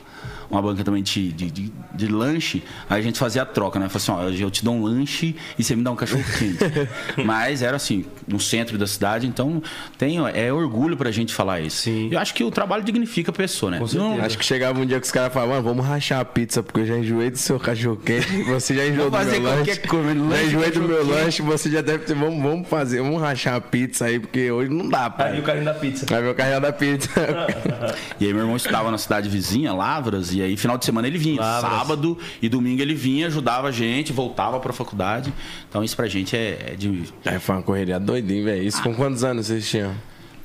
uma 0.52 0.60
banca 0.62 0.84
também 0.84 1.02
de, 1.02 1.32
de, 1.32 1.50
de, 1.50 1.72
de 1.94 2.06
lanche. 2.08 2.62
Aí 2.88 3.00
a 3.00 3.02
gente 3.02 3.18
fazia 3.18 3.42
a 3.42 3.46
troca, 3.46 3.78
né? 3.80 3.88
Falei 3.88 4.26
assim, 4.28 4.42
ó, 4.42 4.44
eu 4.44 4.50
te 4.50 4.62
dou 4.62 4.74
um 4.74 4.82
lanche 4.84 5.34
e 5.58 5.64
você 5.64 5.74
me 5.74 5.82
dá 5.82 5.90
um 5.90 5.96
cachorro 5.96 6.22
quente. 6.38 6.58
Mas 7.24 7.62
era 7.62 7.76
assim, 7.76 8.04
no 8.28 8.38
centro 8.38 8.76
da 8.76 8.86
cidade, 8.86 9.26
então 9.26 9.62
tem, 9.96 10.18
é 10.34 10.52
orgulho 10.52 10.96
pra 10.96 11.10
gente 11.10 11.32
falar 11.34 11.60
isso. 11.60 11.78
Sim. 11.84 12.08
Eu 12.12 12.18
acho 12.18 12.34
que 12.34 12.44
o 12.44 12.50
trabalho 12.50 12.84
dignifica 12.84 13.30
a 13.30 13.34
pessoa, 13.34 13.70
né? 13.72 13.80
Não- 13.94 14.20
Acho 14.22 14.36
que 14.38 14.44
chegava 14.44 14.78
um 14.78 14.84
dia 14.86 15.00
que 15.00 15.06
os 15.06 15.10
caras 15.12 15.32
falavam, 15.32 15.54
mano, 15.56 15.68
vamos 15.68 15.86
rachar 15.86 16.20
a 16.20 16.24
pizza, 16.24 16.62
porque 16.62 16.80
eu 16.80 16.86
já 16.86 16.98
enjoei 16.98 17.30
do 17.30 17.38
seu 17.38 17.58
cachorro 17.58 17.96
quente, 17.96 18.26
você 18.44 18.74
já 18.74 18.86
enjoou 18.86 19.10
do 19.10 19.16
meu 19.16 19.24
qualquer 19.24 19.40
lanche. 19.42 19.80
coisa, 19.88 20.14
já 20.14 20.20
lanche, 20.22 20.44
enjoei 20.46 20.70
do 20.70 20.80
meu 20.82 21.06
lanche, 21.06 21.42
você 21.42 21.70
já 21.70 21.80
deve 21.80 22.04
ter, 22.04 22.14
vamos, 22.14 22.42
vamos 22.42 22.68
fazer, 22.68 23.00
vamos 23.02 23.20
rachar 23.20 23.54
a 23.54 23.60
pizza 23.60 24.04
aí, 24.04 24.20
porque 24.20 24.50
hoje 24.50 24.70
não 24.70 24.88
dá, 24.88 25.04
Aí 25.06 25.10
pai. 25.10 25.38
o 25.40 25.42
carrinho 25.42 25.64
da 25.64 25.74
pizza. 25.74 26.06
Vai 26.08 26.22
ver 26.22 26.28
o 26.28 26.34
carrinho 26.34 26.60
da 26.60 26.72
pizza. 26.72 27.10
E 28.20 28.26
aí 28.26 28.32
meu 28.32 28.42
irmão 28.42 28.56
estudava 28.56 28.90
na 28.90 28.98
cidade 28.98 29.28
vizinha, 29.28 29.72
Lavras, 29.72 30.32
e 30.32 30.41
aí 30.42 30.56
final 30.56 30.76
de 30.78 30.84
semana 30.84 31.06
ele 31.06 31.18
vinha. 31.18 31.40
Lavras. 31.40 31.72
Sábado 31.78 32.18
e 32.40 32.48
domingo 32.48 32.82
ele 32.82 32.94
vinha, 32.94 33.26
ajudava 33.26 33.68
a 33.68 33.72
gente, 33.72 34.12
voltava 34.12 34.58
pra 34.60 34.72
faculdade. 34.72 35.32
Então 35.68 35.82
isso 35.82 35.96
pra 35.96 36.06
gente 36.08 36.36
é, 36.36 36.72
é 36.72 36.76
de. 36.76 37.04
Aí 37.24 37.38
foi 37.38 37.54
uma 37.56 37.62
correria 37.62 37.98
doidinha, 38.00 38.44
velho. 38.44 38.62
Isso 38.62 38.82
com 38.82 38.94
quantos 38.94 39.24
anos 39.24 39.46
vocês 39.46 39.68
tinham? 39.68 39.94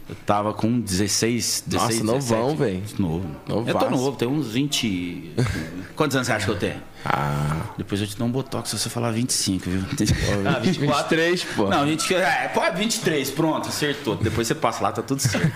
Eu 0.10 0.16
tava 0.26 0.54
com 0.54 0.80
16, 0.80 1.64
16 1.68 2.02
Nossa, 2.02 2.34
novão, 2.36 2.56
17. 2.56 2.58
velho. 2.58 2.84
Novo. 2.98 3.26
Eu 3.50 3.56
Novaço. 3.58 3.80
tô 3.80 3.90
novo, 3.92 4.18
tenho 4.18 4.32
uns 4.32 4.52
20. 4.52 5.32
Quantos 5.98 6.16
anos 6.16 6.28
você 6.28 6.34
acha 6.34 6.46
que 6.46 6.52
eu 6.52 6.58
tenho? 6.58 6.82
Ah, 7.10 7.62
Depois 7.78 8.02
eu 8.02 8.08
te 8.08 8.18
dou 8.18 8.28
um 8.28 8.32
botox 8.32 8.70
se 8.70 8.78
você 8.78 8.90
falar 8.90 9.12
25, 9.12 9.70
viu? 9.70 9.82
Ah, 10.46 10.60
24. 10.60 11.16
23, 11.16 11.44
pô. 11.56 11.70
Não, 11.70 11.88
gente, 11.88 12.14
é, 12.14 12.52
pô, 12.54 12.60
23, 12.76 13.30
pronto, 13.32 13.70
acertou. 13.70 14.18
Depois 14.18 14.46
você 14.46 14.54
passa 14.56 14.84
lá, 14.84 14.92
tá 14.92 15.02
tudo 15.02 15.22
certo. 15.22 15.50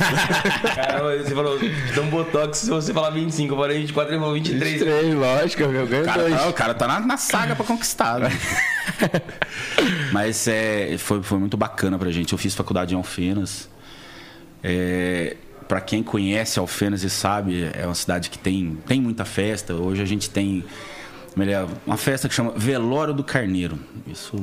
Cara, 0.76 1.18
você 1.22 1.36
falou, 1.36 1.60
dá 1.94 2.02
um 2.02 2.10
botox 2.10 2.60
se 2.60 2.70
você 2.70 2.94
falar 2.94 3.10
25. 3.10 3.54
Eu 3.54 3.58
falei 3.58 3.80
24, 3.80 4.14
ele 4.14 4.20
falou 4.20 4.34
23. 4.36 4.72
23, 4.74 5.14
lógico, 5.16 5.64
eu 5.64 5.88
ganho 5.88 6.04
O 6.04 6.06
cara, 6.06 6.22
dois. 6.22 6.36
tá, 6.36 6.48
o 6.48 6.54
cara 6.54 6.74
tá 6.74 6.88
na, 6.88 7.00
na 7.02 7.18
saga 7.18 7.54
pra 7.54 7.66
conquistar, 7.66 8.20
né? 8.20 8.30
Mas 10.14 10.48
é, 10.48 10.96
foi, 10.98 11.22
foi 11.22 11.38
muito 11.38 11.58
bacana 11.58 11.98
pra 12.00 12.10
gente. 12.12 12.32
Eu 12.32 12.38
fiz 12.38 12.56
faculdade 12.56 12.94
em 12.94 12.98
Alfenas. 12.98 13.68
É, 14.64 15.36
para 15.68 15.82
quem 15.82 16.02
conhece 16.02 16.60
Alfenas 16.60 17.04
e 17.04 17.10
sabe, 17.10 17.70
é 17.74 17.86
uma 17.86 17.96
cidade 17.96 18.30
que 18.30 18.38
tem, 18.38 18.78
tem 18.88 19.02
muita 19.02 19.26
festa. 19.26 19.74
Hoje 19.74 20.02
a 20.02 20.06
gente 20.06 20.30
tem 20.30 20.64
uma 21.86 21.98
festa 21.98 22.28
que 22.28 22.36
chama 22.36 22.52
Velório 22.56 23.14
do 23.14 23.24
Carneiro. 23.24 23.80
Isso 24.06 24.36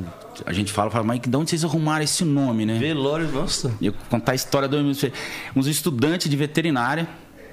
a 0.45 0.53
gente 0.53 0.71
fala, 0.71 0.89
fala, 0.89 1.03
mas 1.03 1.19
de 1.19 1.35
onde 1.35 1.49
vocês 1.49 1.63
arrumaram 1.63 2.03
esse 2.03 2.25
nome, 2.25 2.65
né? 2.65 2.79
Velório, 2.79 3.27
nossa. 3.27 3.71
E 3.79 3.87
eu 3.87 3.93
contar 4.09 4.31
a 4.31 4.35
história 4.35 4.67
do 4.67 4.77
uns 4.77 5.67
estudantes 5.67 6.29
de 6.29 6.35
veterinária 6.35 7.07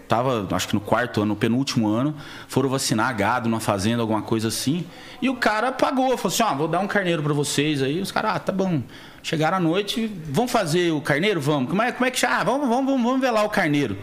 tava 0.09 0.47
acho 0.53 0.69
que 0.69 0.75
no 0.75 0.81
quarto 0.81 1.21
ano 1.21 1.31
no 1.31 1.37
penúltimo 1.37 1.89
ano 1.89 2.15
foram 2.47 2.69
vacinar 2.69 3.13
gado 3.17 3.49
numa 3.49 3.59
fazenda 3.59 4.03
alguma 4.03 4.23
coisa 4.23 4.47
assim 4.47 4.87
e 5.21 5.29
o 5.29 5.35
cara 5.35 5.73
pagou 5.73 6.17
falou 6.17 6.33
assim 6.33 6.43
ah 6.45 6.55
vou 6.55 6.69
dar 6.69 6.79
um 6.79 6.87
carneiro 6.87 7.23
para 7.23 7.33
vocês 7.33 7.83
aí. 7.83 8.01
Os 8.01 8.13
caras 8.13 8.37
ah 8.37 8.39
tá 8.39 8.53
bom. 8.53 8.83
Chegaram 9.23 9.57
à 9.57 9.61
noite 9.61 10.11
vamos 10.29 10.53
fazer 10.53 10.93
o 10.93 11.01
carneiro? 11.01 11.41
Vamos. 11.41 11.69
Como 11.69 11.83
é 11.83 11.93
como 11.93 12.07
é 12.07 12.11
que 12.11 12.25
ah, 12.25 12.43
vamos 12.45 12.69
vamos 12.69 12.87
vamos 12.87 13.03
vamos 13.03 13.31
lá 13.31 13.43
o 13.43 13.51
carneiro. 13.51 13.99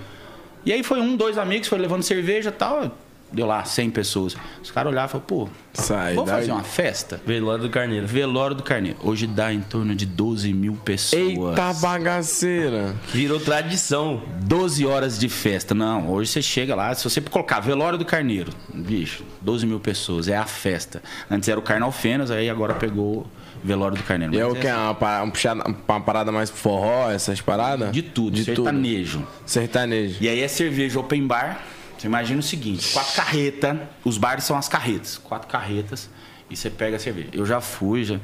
E 0.66 0.72
aí 0.72 0.84
foi 0.84 1.00
um 1.02 1.16
dois 1.16 1.38
amigos 1.38 1.68
foi 1.68 1.80
levando 1.80 2.04
cerveja 2.04 2.50
e 2.50 2.54
tal 2.54 2.92
deu 3.34 3.46
lá 3.48 3.64
100 3.66 3.90
pessoas 3.90 4.38
os 4.62 4.70
caras 4.72 4.92
olhavam 4.92 5.08
e 5.08 5.12
falaram 5.12 5.26
pô 5.28 5.50
Sai, 5.74 6.14
vamos 6.14 6.30
fazer 6.30 6.52
uma 6.52 6.64
festa 6.64 7.20
Velório 7.26 7.64
do 7.64 7.70
Carneiro. 7.70 8.06
velório 8.06 8.56
do 8.56 8.62
carneiro 8.64 8.98
hoje 9.02 9.26
dá 9.26 9.52
em 9.52 9.60
torno 9.60 9.96
de 9.96 10.06
12 10.06 10.54
mil 10.54 10.76
pessoas 10.76 11.22
Eita 11.24 11.74
bagaceira. 11.82 12.96
Virou 13.12 13.40
tradição. 13.40 14.22
12 14.44 14.86
horas 14.86 15.18
de 15.20 15.28
festa. 15.30 15.74
Não, 15.74 16.10
hoje 16.12 16.30
você 16.32 16.42
chega 16.42 16.76
lá, 16.76 16.94
se 16.94 17.04
você 17.04 17.20
colocar 17.22 17.60
velório 17.60 17.98
do 17.98 18.06
carneiro, 18.06 18.52
bicho, 18.74 19.24
12 19.42 19.66
mil 19.66 19.80
pessoas, 19.80 20.28
é 20.28 20.38
a 20.38 20.46
festa. 20.46 21.02
Antes 21.30 21.50
era 21.50 21.60
o 21.60 21.64
Carnal 21.64 21.92
Fenas, 21.92 22.30
aí 22.30 22.50
agora 22.50 22.76
pegou 22.76 23.26
velório 23.64 23.98
do 23.98 24.04
carneiro. 24.04 24.34
E 24.36 24.40
é 24.40 24.44
Mas 24.44 24.54
o 24.54 24.56
que? 24.56 24.68
Uma, 24.68 24.94
pa- 24.94 25.22
uma 25.24 25.32
puxada- 25.32 25.64
uma 25.88 26.02
parada 26.02 26.32
mais 26.32 26.50
forró, 26.50 27.10
essas 27.10 27.42
paradas? 27.42 27.92
De 27.92 28.02
tudo, 28.02 28.36
De 28.36 28.46
tudo. 28.46 28.56
sertanejo. 28.66 29.26
Sertanejo. 29.46 30.18
E 30.22 30.28
aí 30.30 30.40
é 30.42 30.48
cerveja 30.48 31.00
open 31.00 31.26
bar. 31.26 31.64
Você 32.04 32.08
imagina 32.08 32.42
o 32.42 32.44
seguinte: 32.44 32.92
quatro 32.92 33.14
carretas, 33.16 33.78
os 34.04 34.18
bares 34.18 34.44
são 34.44 34.58
as 34.58 34.68
carretas, 34.68 35.18
quatro 35.18 35.48
carretas, 35.48 36.10
e 36.50 36.56
você 36.58 36.70
pega 36.70 36.98
a 36.98 37.00
cerveja. 37.00 37.30
Eu 37.32 37.46
já 37.46 37.62
fui, 37.62 38.04
já. 38.04 38.20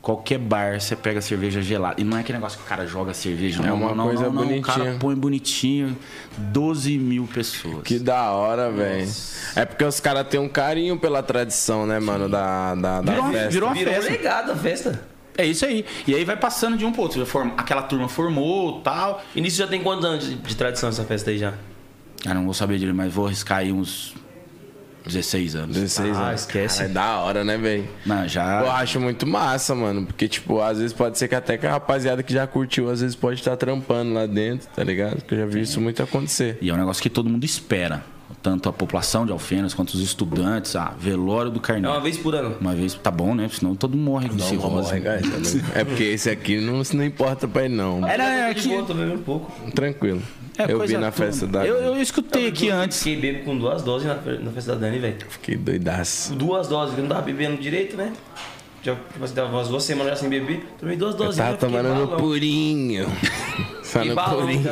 Qualquer 0.00 0.38
bar, 0.38 0.80
você 0.80 0.94
pega 0.94 1.20
cerveja 1.20 1.60
gelada. 1.60 2.00
E 2.00 2.04
não 2.04 2.16
é 2.16 2.20
aquele 2.20 2.38
negócio 2.38 2.56
que 2.58 2.64
o 2.64 2.68
cara 2.68 2.86
joga 2.86 3.12
cerveja, 3.12 3.62
É 3.62 3.66
não. 3.66 3.74
uma 3.74 3.94
não, 3.96 4.04
coisa 4.06 4.22
não, 4.30 4.32
não. 4.32 4.42
O 4.58 4.62
cara 4.62 4.78
bonitinha. 4.78 4.98
põe 5.00 5.14
bonitinho. 5.16 5.98
12 6.38 6.96
mil 6.98 7.26
pessoas. 7.26 7.82
Que 7.82 7.98
da 7.98 8.30
hora, 8.30 8.70
velho. 8.70 9.10
É 9.56 9.64
porque 9.66 9.84
os 9.84 9.98
caras 9.98 10.26
têm 10.28 10.38
um 10.40 10.48
carinho 10.48 10.96
pela 10.96 11.20
tradição, 11.22 11.84
né, 11.86 11.98
mano, 11.98 12.28
da, 12.28 12.74
da, 12.76 13.00
da 13.02 13.12
Virou 13.12 13.24
uma- 13.26 13.32
festa. 13.32 13.50
virou 13.50 13.68
uma 13.70 13.74
Virou 13.74 13.92
um 13.92 13.96
festa. 13.96 14.10
legado 14.12 14.52
a 14.52 14.56
festa. 14.56 15.02
É 15.36 15.44
isso 15.44 15.66
aí. 15.66 15.84
E 16.06 16.14
aí 16.14 16.24
vai 16.24 16.36
passando 16.36 16.76
de 16.78 16.84
um 16.86 16.92
pro 16.92 17.02
outro. 17.02 17.26
Forma- 17.26 17.54
Aquela 17.58 17.82
turma 17.82 18.08
formou 18.08 18.80
tal. 18.82 19.20
E 19.34 19.40
nisso 19.40 19.56
já 19.58 19.66
tem 19.66 19.82
quantos 19.82 20.04
anos 20.04 20.24
de, 20.24 20.36
de 20.36 20.54
tradição 20.56 20.88
essa 20.88 21.02
festa 21.04 21.30
aí 21.30 21.36
já? 21.38 21.52
Ah, 22.26 22.34
não 22.34 22.44
vou 22.44 22.54
saber 22.54 22.78
dele, 22.78 22.92
mas 22.92 23.12
vou 23.12 23.26
arriscar 23.26 23.58
aí 23.58 23.72
uns 23.72 24.14
16 25.06 25.56
anos. 25.56 25.74
16 25.76 26.16
Ah, 26.16 26.28
anos. 26.28 26.40
esquece. 26.42 26.78
Cara, 26.78 26.90
é 26.90 26.92
da 26.92 27.16
hora, 27.18 27.44
né, 27.44 27.56
velho? 27.56 27.88
Não, 28.04 28.28
já. 28.28 28.60
Eu 28.60 28.70
acho 28.70 29.00
muito 29.00 29.26
massa, 29.26 29.74
mano. 29.74 30.04
Porque, 30.06 30.28
tipo, 30.28 30.60
às 30.60 30.76
vezes 30.78 30.92
pode 30.92 31.16
ser 31.18 31.28
que 31.28 31.34
até 31.34 31.56
que 31.56 31.66
a 31.66 31.70
rapaziada 31.70 32.22
que 32.22 32.32
já 32.32 32.46
curtiu, 32.46 32.90
às 32.90 33.00
vezes 33.00 33.16
pode 33.16 33.40
estar 33.40 33.56
trampando 33.56 34.12
lá 34.12 34.26
dentro, 34.26 34.68
tá 34.68 34.84
ligado? 34.84 35.16
Porque 35.16 35.34
eu 35.34 35.38
já 35.38 35.46
vi 35.46 35.62
isso 35.62 35.80
muito 35.80 36.02
acontecer. 36.02 36.58
E 36.60 36.68
é 36.68 36.74
um 36.74 36.76
negócio 36.76 37.02
que 37.02 37.10
todo 37.10 37.28
mundo 37.30 37.44
espera. 37.44 38.04
Tanto 38.42 38.68
a 38.68 38.72
população 38.72 39.26
de 39.26 39.32
Alfenas 39.32 39.74
quanto 39.74 39.90
os 39.90 40.00
estudantes. 40.00 40.76
Ah, 40.76 40.94
velório 40.98 41.50
do 41.50 41.58
É 41.58 41.62
Carneiro. 41.62 41.90
uma 41.96 42.00
vez 42.00 42.16
por 42.16 42.34
ano. 42.34 42.56
Uma 42.60 42.74
vez, 42.74 42.94
tá 42.94 43.10
bom, 43.10 43.34
né? 43.34 43.48
Senão 43.52 43.74
todo 43.74 43.96
mundo 43.96 44.04
morre 44.04 44.28
de 44.28 44.42
cirrose. 44.42 44.92
É 45.74 45.84
porque 45.84 46.04
esse 46.04 46.30
aqui 46.30 46.58
não, 46.60 46.80
não 46.94 47.04
importa 47.04 47.48
pra 47.48 47.64
ele, 47.64 47.74
não. 47.74 48.06
Era 48.06 48.50
Eu 48.50 48.54
tô 48.54 48.70
é 48.70 48.82
tô 48.82 48.94
bebendo 48.94 49.14
um 49.14 49.22
pouco. 49.22 49.70
Tranquilo. 49.72 50.22
É 50.22 50.39
eu 50.68 50.78
coisa 50.78 50.94
vi 50.94 51.00
na 51.00 51.10
tua. 51.10 51.26
festa 51.26 51.46
da. 51.46 51.66
Eu, 51.66 51.76
eu 51.76 52.02
escutei 52.02 52.48
aqui 52.48 52.70
antes. 52.70 53.02
Fiquei 53.02 53.32
bebo 53.32 53.44
com 53.44 53.56
duas 53.58 53.82
doses 53.82 54.06
na, 54.08 54.14
na 54.14 54.50
festa 54.52 54.72
da 54.74 54.78
Dani, 54.86 54.98
velho. 54.98 55.16
Fiquei 55.28 55.56
doidaço. 55.56 56.34
Duas 56.34 56.68
doses, 56.68 56.94
que 56.94 57.00
eu 57.00 57.04
não 57.04 57.10
tava 57.10 57.22
bebendo 57.22 57.60
direito, 57.60 57.96
né? 57.96 58.12
Já, 58.82 58.94
tipo 58.94 59.22
assim, 59.24 59.34
tava 59.34 59.48
umas 59.50 59.68
duas 59.68 59.84
semanas 59.84 60.12
já 60.12 60.16
sem 60.20 60.28
beber. 60.30 60.66
Tomei 60.78 60.96
duas 60.96 61.12
Eu 61.14 61.18
doses. 61.18 61.36
tava 61.36 61.50
já 61.52 61.58
fiquei 61.58 61.76
tomando 61.82 61.94
no 62.12 62.16
purinho. 62.16 63.06
Só 63.84 64.04
no 64.04 64.14
balão, 64.14 64.40
purinho. 64.40 64.62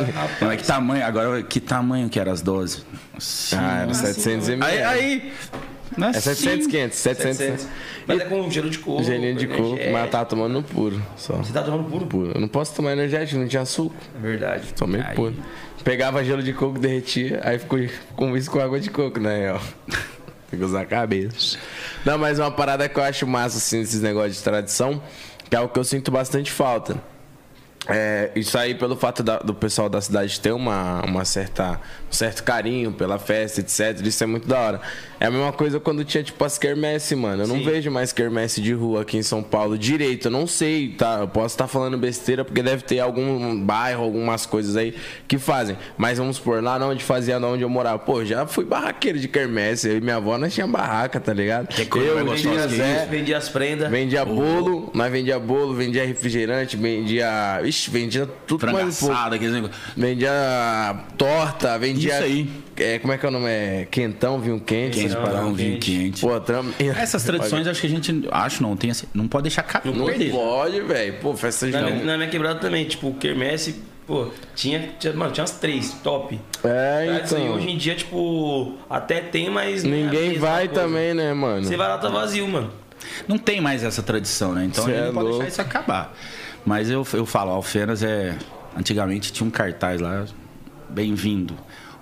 mas 0.41 0.61
que 0.63 0.67
tamanho, 0.67 1.05
agora 1.05 1.43
que 1.43 1.61
tamanho 1.61 2.09
que 2.09 2.19
eram 2.21 2.33
as 2.33 2.41
doses? 2.41 2.87
Nossa. 3.13 3.59
Ah, 3.61 3.83
era 3.83 3.93
700 3.95 4.49
ml. 4.51 4.65
Aí, 4.65 4.83
aí 4.83 5.33
Não 5.97 6.09
É 6.09 6.13
700, 6.15 6.65
sim. 6.65 6.71
500, 6.71 6.97
700. 6.99 7.37
700. 7.37 7.69
Mas 8.07 8.21
é 8.21 8.25
com 8.27 8.51
gelo 8.51 8.71
de 8.71 8.79
coco. 8.79 9.03
Gelinho 9.03 9.35
de 9.35 9.47
coco, 9.49 9.61
energético. 9.63 9.93
mas 9.93 10.11
tá 10.11 10.25
tomando 10.25 10.53
no 10.53 10.63
puro, 10.63 11.03
só. 11.17 11.35
Você 11.35 11.53
tá 11.53 11.63
tomando 11.63 11.91
puro? 11.91 12.07
Puro. 12.07 12.33
Eu 12.35 12.41
não 12.41 12.49
posso 12.49 12.75
tomar 12.75 12.93
energético, 12.93 13.39
não 13.41 13.49
tinha 13.49 13.63
açúcar. 13.63 13.99
É 14.17 14.21
verdade. 14.23 14.73
Tomei 14.75 15.01
Aí. 15.03 15.15
puro. 15.17 15.35
Pegava 15.85 16.23
gelo 16.25 16.43
de 16.43 16.53
coco, 16.53 16.79
derretia, 16.79 17.41
aí 17.45 17.59
ficou 17.59 17.79
com 18.17 18.37
isso 18.37 18.51
com 18.51 18.61
água 18.61 18.79
de 18.81 18.91
coco, 18.91 19.19
né, 19.21 19.53
ó. 19.53 19.59
Tem 20.51 20.59
que 20.59 20.65
usar 20.65 20.83
a 20.83 20.87
cabeça. 20.87 21.59
Não, 22.05 22.17
mas 22.19 22.39
uma 22.39 22.51
parada 22.51 22.89
que 22.89 22.99
eu 22.99 23.03
acho 23.05 23.27
massa, 23.27 23.59
assim, 23.59 23.81
esses 23.81 24.01
negócios 24.01 24.37
de 24.37 24.43
tradição, 24.43 25.03
que 25.49 25.55
é 25.57 25.61
o 25.61 25.69
que 25.69 25.79
eu 25.79 25.85
sinto 25.85 26.11
bastante 26.11 26.51
falta. 26.51 26.97
É, 27.87 28.31
isso 28.35 28.59
aí 28.59 28.75
pelo 28.75 28.97
fato 28.97 29.23
da- 29.23 29.39
do 29.39 29.55
pessoal 29.55 29.89
da 29.89 30.01
cidade 30.01 30.39
ter 30.41 30.53
uma, 30.53 31.01
uma 31.07 31.25
certa, 31.25 31.81
um 32.11 32.13
certo 32.13 32.43
carinho 32.43 32.93
pela 32.93 33.19
festa, 33.19 33.61
etc. 33.61 34.05
Isso 34.05 34.23
é 34.25 34.27
muito 34.27 34.49
da 34.49 34.59
hora. 34.59 34.81
É 35.21 35.27
a 35.27 35.31
mesma 35.31 35.53
coisa 35.53 35.81
quando 35.81 36.05
tinha, 36.05 36.23
tipo, 36.23 36.43
as 36.45 36.59
quermesse, 36.59 37.15
mano. 37.17 37.43
Eu 37.43 37.49
não 37.49 37.57
Sim. 37.57 37.65
vejo 37.65 37.91
mais 37.91 38.13
quermesse 38.13 38.61
de 38.61 38.73
rua 38.73 39.03
aqui 39.03 39.17
em 39.17 39.23
São 39.23 39.43
Paulo 39.43 39.77
direito. 39.77 40.29
Eu 40.29 40.31
não 40.31 40.47
sei, 40.47 40.91
tá? 40.91 41.19
Eu 41.21 41.29
posso 41.29 41.55
estar 41.55 41.67
falando 41.67 41.99
besteira 41.99 42.45
porque 42.45 42.63
deve 42.63 42.83
ter 42.83 43.01
algum 43.01 43.61
bairro, 43.61 44.05
algumas 44.05 44.47
coisas 44.47 44.77
aí 44.77 44.95
que 45.27 45.37
fazem. 45.37 45.77
Mas 45.97 46.19
vamos 46.19 46.37
supor, 46.37 46.63
lá 46.63 46.79
onde 46.87 47.03
fazia, 47.03 47.39
onde 47.39 47.63
eu 47.63 47.69
morava. 47.69 47.99
Pô, 47.99 48.25
já 48.25 48.47
fui 48.47 48.65
barraqueiro 48.65 49.19
de 49.19 49.27
quermesse. 49.27 49.89
Eu 49.89 49.99
e 49.99 50.01
minha 50.01 50.17
avó, 50.17 50.39
nós 50.39 50.55
tinha 50.55 50.67
barraca, 50.67 51.19
tá 51.19 51.33
ligado? 51.33 51.69
coisa 51.87 52.15
mais 52.25 52.45
eu, 52.45 52.53
vendia 52.53 52.69
que 52.69 52.77
Zé, 52.77 53.07
Vendi 53.11 53.35
as 53.35 53.49
prendas. 53.49 53.91
Vendia 53.91 54.25
bolo, 54.25 54.91
nós 54.95 55.11
vendia 55.11 55.39
bolo, 55.39 55.75
vendia 55.75 56.07
refrigerante, 56.07 56.77
vendia. 56.77 57.61
Ixi, 57.65 57.91
vendia 57.91 58.29
tudo 58.47 58.67
mais 58.71 59.03
um 59.03 59.07
pouco. 59.07 59.15
Vendia 59.97 60.31
torta, 61.17 61.79
vendia. 61.79 61.98
Isso 62.07 62.23
aí. 62.23 62.49
É, 62.77 62.99
como 62.99 63.13
é 63.13 63.19
que 63.19 63.27
é 63.27 63.29
o 63.29 63.33
nome? 63.33 63.47
É 63.49 63.87
quentão, 63.91 64.39
vinho 64.41 64.61
quente. 64.61 65.09
Paradas. 65.09 65.41
um 65.45 65.53
vinho 65.53 65.79
quente. 65.79 66.21
Pô, 66.21 66.39
tram... 66.41 66.65
Essas 66.79 67.23
tradições, 67.25 67.67
acho 67.67 67.81
que 67.81 67.87
a 67.87 67.91
gente. 67.91 68.29
Acho 68.31 68.63
não, 68.63 68.77
tem, 68.77 68.91
assim- 68.91 69.07
não 69.13 69.27
pode 69.27 69.43
deixar 69.45 69.63
ca- 69.63 69.83
Não 69.85 70.07
perder. 70.07 70.31
pode, 70.31 70.81
velho. 70.81 71.15
Pô, 71.21 71.35
festa 71.37 71.67
de 71.67 71.73
Na 71.73 71.83
minha, 71.83 71.95
não. 71.97 72.05
na 72.05 72.17
minha 72.17 72.29
quebrada 72.29 72.61
também, 72.61 72.85
tipo, 72.85 73.13
quermesse, 73.15 73.83
pô, 74.07 74.29
tinha, 74.55 74.91
tinha, 74.99 75.13
mano, 75.13 75.33
tinha 75.33 75.43
umas 75.43 75.53
três, 75.53 75.93
top. 76.05 76.39
É, 76.65 77.07
Tradição. 77.07 77.39
E 77.39 77.43
então. 77.43 77.57
hoje 77.57 77.71
em 77.71 77.77
dia, 77.77 77.95
tipo, 77.95 78.75
até 78.89 79.21
tem, 79.21 79.51
mas... 79.51 79.85
é 79.85 79.87
a 79.87 79.91
Ninguém 79.91 80.29
mesma 80.31 80.47
vai 80.47 80.69
coisa. 80.69 80.83
também, 80.83 81.15
né, 81.15 81.33
mano? 81.35 81.65
Você 81.65 81.77
vai 81.77 81.89
lá, 81.89 81.99
tá 81.99 82.09
vazio, 82.09 82.47
mano. 82.49 82.71
Não 83.27 83.39
tem 83.39 83.61
mais 83.61 83.83
essa 83.85 84.03
tradição, 84.03 84.53
né? 84.55 84.65
Então 84.65 84.85
Cê 84.85 84.91
a 84.91 84.95
gente 84.95 85.03
é 85.03 85.07
não 85.07 85.15
pode 85.15 85.27
louco. 85.27 85.39
deixar 85.43 85.53
isso 85.53 85.61
acabar. 85.63 86.15
Mas 86.67 86.91
eu, 86.91 87.07
eu 87.15 87.25
falo, 87.25 87.51
Alfenas 87.53 88.03
é. 88.03 88.37
Antigamente 88.77 89.33
tinha 89.33 89.47
um 89.47 89.51
cartaz 89.51 90.01
lá, 90.01 90.25
bem-vindo. 90.89 91.55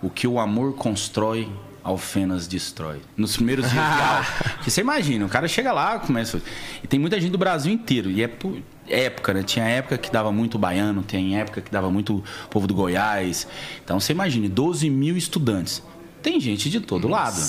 O 0.03 0.11
que 0.11 0.27
o 0.27 0.39
amor 0.39 0.75
constrói, 0.75 1.49
Alfenas 1.83 2.47
destrói. 2.47 3.01
Nos 3.17 3.37
primeiros 3.37 3.71
dias 3.71 3.83
de 3.85 4.01
aula. 4.01 4.27
Porque 4.57 4.71
você 4.71 4.81
imagina, 4.81 5.25
o 5.25 5.29
cara 5.29 5.47
chega 5.49 5.73
lá, 5.73 5.99
começa. 5.99 6.41
E 6.83 6.87
tem 6.87 6.99
muita 6.99 7.21
gente 7.21 7.31
do 7.31 7.39
Brasil 7.39 7.73
inteiro. 7.73 8.11
E 8.11 8.23
é 8.23 8.29
por 8.29 8.59
época, 8.89 9.33
né? 9.35 9.43
Tinha 9.43 9.65
época 9.67 9.97
que 9.97 10.11
dava 10.11 10.31
muito 10.33 10.59
baiano, 10.59 11.03
tem 11.03 11.39
época 11.39 11.61
que 11.61 11.71
dava 11.71 11.91
muito 11.91 12.23
povo 12.51 12.67
do 12.67 12.75
Goiás. 12.75 13.47
Então 13.85 13.99
você 14.01 14.13
imagine, 14.13 14.49
12 14.49 14.91
mil 14.91 15.17
estudantes. 15.17 15.83
Tem 16.23 16.41
gente 16.41 16.69
de 16.69 16.81
todo 16.81 17.07
lado. 17.07 17.41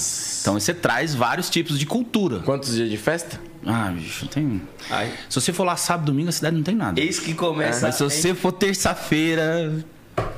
Então 0.41 0.53
você 0.53 0.71
traz 0.71 1.15
vários 1.15 1.49
tipos 1.49 1.79
de 1.79 1.85
cultura. 1.87 2.39
Quantos 2.39 2.75
dias 2.75 2.89
de 2.89 2.97
festa? 2.97 3.41
Ah, 3.65 3.91
bicho, 3.91 4.27
tem. 4.27 4.61
Aí, 4.89 5.11
Se 5.27 5.41
você 5.41 5.51
for 5.51 5.63
lá 5.63 5.75
sábado, 5.75 6.05
domingo, 6.05 6.29
a 6.29 6.31
cidade 6.31 6.55
não 6.55 6.63
tem 6.63 6.75
nada. 6.75 6.99
eis 7.01 7.19
que 7.19 7.33
começa... 7.33 7.87
Mas 7.87 7.95
se 7.95 8.03
você 8.03 8.35
for 8.35 8.51
terça-feira. 8.51 9.83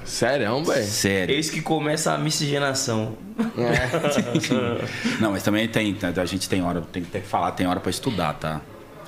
Sério, 0.03 0.63
velho? 0.63 0.85
Sério. 0.85 1.35
Eis 1.35 1.49
que 1.49 1.61
começa 1.61 2.13
a 2.13 2.17
miscigenação. 2.17 3.15
Não, 5.19 5.31
mas 5.31 5.43
também 5.43 5.67
tem. 5.67 5.95
A 6.17 6.25
gente 6.25 6.49
tem 6.49 6.63
hora, 6.63 6.81
tem 6.81 7.03
que 7.03 7.11
ter 7.11 7.21
que 7.21 7.27
falar, 7.27 7.51
tem 7.51 7.67
hora 7.67 7.79
pra 7.79 7.89
estudar, 7.89 8.33
tá? 8.33 8.61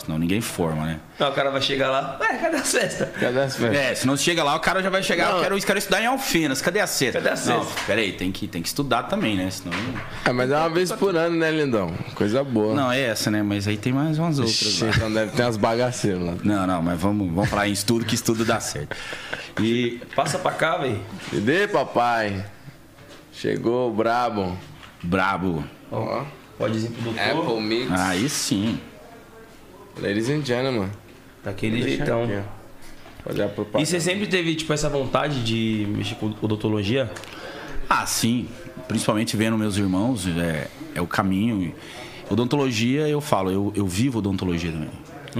Senão 0.04 0.18
ninguém 0.18 0.42
forma, 0.42 0.86
né? 0.86 1.00
Não, 1.20 1.30
o 1.30 1.34
cara 1.34 1.52
vai 1.52 1.62
chegar 1.62 1.90
lá, 1.92 2.18
ué, 2.20 2.38
cadê 2.38 2.58
as 2.58 2.72
festas? 2.72 3.10
Cadê 3.20 3.40
as 3.40 3.56
festas? 3.56 3.78
É, 3.78 3.94
senão 3.94 4.18
chega 4.18 4.44
lá, 4.44 4.56
o 4.56 4.60
cara 4.60 4.82
já 4.82 4.90
vai 4.90 5.04
chegar, 5.04 5.30
Não. 5.30 5.36
eu 5.38 5.44
quero, 5.44 5.58
eu 5.58 5.62
quero 5.62 5.78
estudar 5.78 6.02
em 6.02 6.08
Alfenas, 6.08 6.62
cadê 6.62 6.80
a 6.80 6.88
cesta? 6.88 7.20
Cadê 7.22 7.34
a 7.34 7.36
cesta? 7.36 7.54
Não, 7.54 7.66
peraí, 7.86 8.12
tem 8.14 8.32
que, 8.32 8.48
tem 8.48 8.62
que 8.64 8.68
estudar 8.68 9.04
também, 9.04 9.36
né? 9.36 9.50
Senão. 9.52 9.78
Ah, 10.26 10.34
mas 10.34 10.50
é 10.50 10.58
uma 10.58 10.70
vez 10.70 10.92
por 10.92 11.16
ano, 11.16 11.38
né, 11.38 11.52
lindão? 11.52 11.94
Coisa 12.16 12.44
boa. 12.44 12.74
Não, 12.74 12.92
é 12.92 13.02
essa, 13.02 13.30
né? 13.30 13.44
Mas 13.44 13.68
aí 13.68 13.78
tem 13.78 13.94
mais 13.94 14.18
umas 14.18 14.40
outras 14.40 14.82
lá. 14.82 14.90
então 14.90 15.14
deve 15.14 15.32
ter 15.34 15.44
umas 15.44 15.58
bagaceiras 15.58 16.22
lá. 16.22 16.34
Não, 16.44 16.66
não, 16.66 16.82
mas 16.82 17.00
vamos, 17.00 17.32
vamos 17.32 17.50
falar 17.50 17.68
em 17.68 17.72
estudo, 17.74 18.04
que 18.04 18.16
estudo 18.16 18.44
dá 18.44 18.60
certo. 18.60 18.96
E 19.62 20.02
Passa 20.16 20.40
pra 20.40 20.52
cá, 20.52 20.78
velho. 20.78 21.00
Cadê, 21.30 21.68
papai? 21.68 22.44
Chegou 23.32 23.94
brabo. 23.94 24.58
brabo. 25.04 25.64
Ó. 25.92 26.24
Pode 26.58 26.78
ir 26.78 26.90
pro 26.90 27.02
doutor. 27.04 27.22
Apple 27.22 27.62
Mix. 27.62 27.92
Aí 28.00 28.30
sim. 28.30 28.80
Ladies 30.00 30.30
and 30.30 30.44
gentlemen. 30.46 30.90
Daquele 31.44 31.82
Deixa 31.82 31.98
jeitão. 31.98 32.24
a 32.24 33.50
propaganda. 33.50 33.82
E 33.82 33.86
você 33.86 34.00
sempre 34.00 34.28
teve, 34.28 34.56
tipo, 34.56 34.72
essa 34.74 34.90
vontade 34.90 35.44
de 35.44 35.86
mexer 35.90 36.16
com 36.16 36.34
odontologia? 36.42 37.12
Ah, 37.90 38.06
sim. 38.06 38.48
Principalmente 38.88 39.36
vendo 39.36 39.58
meus 39.58 39.78
irmãos, 39.78 40.28
é, 40.28 40.68
é 40.96 41.02
o 41.02 41.08
caminho. 41.08 41.74
Odontologia, 42.30 43.08
eu 43.08 43.20
falo, 43.20 43.52
eu, 43.52 43.74
eu 43.76 43.86
vivo 43.86 44.20
odontologia 44.20 44.72
também. 44.72 44.90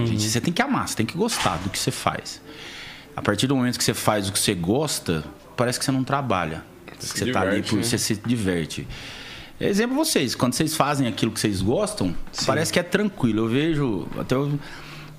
Gente, 0.06 0.22
você 0.22 0.40
tem 0.40 0.52
que 0.52 0.62
amar, 0.62 0.88
você 0.88 0.96
tem 0.96 1.06
que 1.06 1.16
gostar 1.16 1.56
do 1.58 1.70
que 1.70 1.78
você 1.78 1.90
faz. 1.90 2.40
A 3.14 3.20
partir 3.20 3.46
do 3.46 3.54
momento 3.54 3.78
que 3.78 3.84
você 3.84 3.94
faz 3.94 4.28
o 4.28 4.32
que 4.32 4.38
você 4.38 4.54
gosta, 4.54 5.24
parece 5.56 5.78
que 5.78 5.84
você 5.84 5.92
não 5.92 6.02
trabalha. 6.02 6.64
Parece 6.86 7.12
que 7.12 7.18
você 7.18 7.32
tá 7.32 7.40
ali 7.40 7.50
diverte, 7.50 7.70
por 7.70 7.76
né? 7.76 7.82
você 7.82 7.98
se 7.98 8.14
diverte. 8.14 8.86
Exemplo 9.68 9.96
vocês, 9.96 10.34
quando 10.34 10.54
vocês 10.54 10.74
fazem 10.76 11.06
aquilo 11.06 11.30
que 11.30 11.38
vocês 11.40 11.62
gostam, 11.62 12.14
parece 12.46 12.72
que 12.72 12.78
é 12.78 12.82
tranquilo. 12.82 13.40
Eu 13.44 13.48
vejo, 13.48 14.08
até 14.18 14.34
eu- 14.34 14.58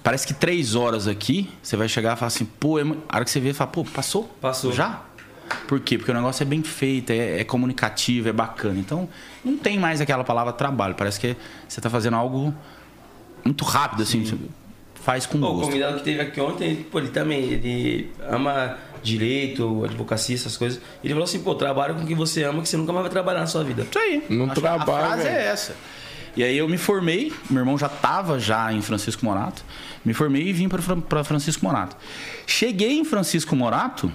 parece 0.03 0.27
que 0.27 0.33
três 0.33 0.75
horas 0.75 1.07
aqui, 1.07 1.49
você 1.61 1.77
vai 1.77 1.87
chegar 1.87 2.13
e 2.15 2.19
falar 2.19 2.27
assim, 2.27 2.45
pô, 2.45 2.77
é 2.79 2.83
a 2.83 3.15
hora 3.15 3.23
que 3.25 3.31
você 3.31 3.39
vê, 3.39 3.53
fala, 3.53 3.69
pô, 3.71 3.83
passou? 3.85 4.23
Passou. 4.41 4.71
Já? 4.73 5.01
Por 5.67 5.79
quê? 5.79 5.97
Porque 5.97 6.11
o 6.11 6.13
negócio 6.13 6.41
é 6.43 6.45
bem 6.45 6.61
feito, 6.63 7.11
é, 7.11 7.39
é 7.39 7.43
comunicativo, 7.43 8.27
é 8.27 8.33
bacana. 8.33 8.79
Então, 8.79 9.07
não 9.45 9.55
tem 9.57 9.77
mais 9.79 10.01
aquela 10.01 10.23
palavra 10.23 10.51
trabalho. 10.51 10.95
Parece 10.95 11.19
que 11.19 11.35
você 11.67 11.79
está 11.79 11.89
fazendo 11.89 12.15
algo 12.15 12.53
muito 13.45 13.63
rápido, 13.63 14.03
assim. 14.03 14.39
Faz 14.95 15.25
com 15.25 15.39
Pô, 15.39 15.47
o 15.47 15.53
gosto. 15.55 15.65
convidado 15.67 15.97
que 15.97 16.03
teve 16.03 16.21
aqui 16.21 16.39
ontem, 16.41 16.75
pô, 16.89 16.97
ele 16.99 17.09
também, 17.09 17.43
ele 17.43 18.09
ama 18.29 18.77
direito, 19.03 19.83
advocacia, 19.83 20.35
essas 20.35 20.55
coisas. 20.57 20.81
Ele 21.03 21.13
falou 21.13 21.25
assim, 21.25 21.39
pô, 21.39 21.53
trabalha 21.55 21.93
com 21.93 22.01
o 22.03 22.07
que 22.07 22.15
você 22.15 22.43
ama, 22.43 22.61
que 22.61 22.69
você 22.69 22.77
nunca 22.77 22.91
mais 22.93 23.03
vai 23.03 23.11
trabalhar 23.11 23.41
na 23.41 23.47
sua 23.47 23.63
vida. 23.63 23.83
Isso 23.83 23.99
aí. 23.99 24.23
Não 24.29 24.45
Acho 24.45 24.61
trabalha, 24.61 24.81
A 25.05 25.07
frase 25.07 25.23
velho. 25.23 25.35
é 25.35 25.45
essa. 25.47 25.75
E 26.35 26.43
aí 26.43 26.57
eu 26.57 26.67
me 26.67 26.77
formei, 26.79 27.31
meu 27.49 27.59
irmão 27.61 27.77
já 27.77 27.85
estava 27.85 28.39
já 28.39 28.73
em 28.73 28.81
Francisco 28.81 29.23
Morato. 29.23 29.63
Me 30.03 30.13
formei 30.13 30.47
e 30.47 30.53
vim 30.53 30.67
para 30.67 31.23
Francisco 31.23 31.63
Morato. 31.63 31.95
Cheguei 32.47 32.97
em 32.97 33.05
Francisco 33.05 33.55
Morato, 33.55 34.11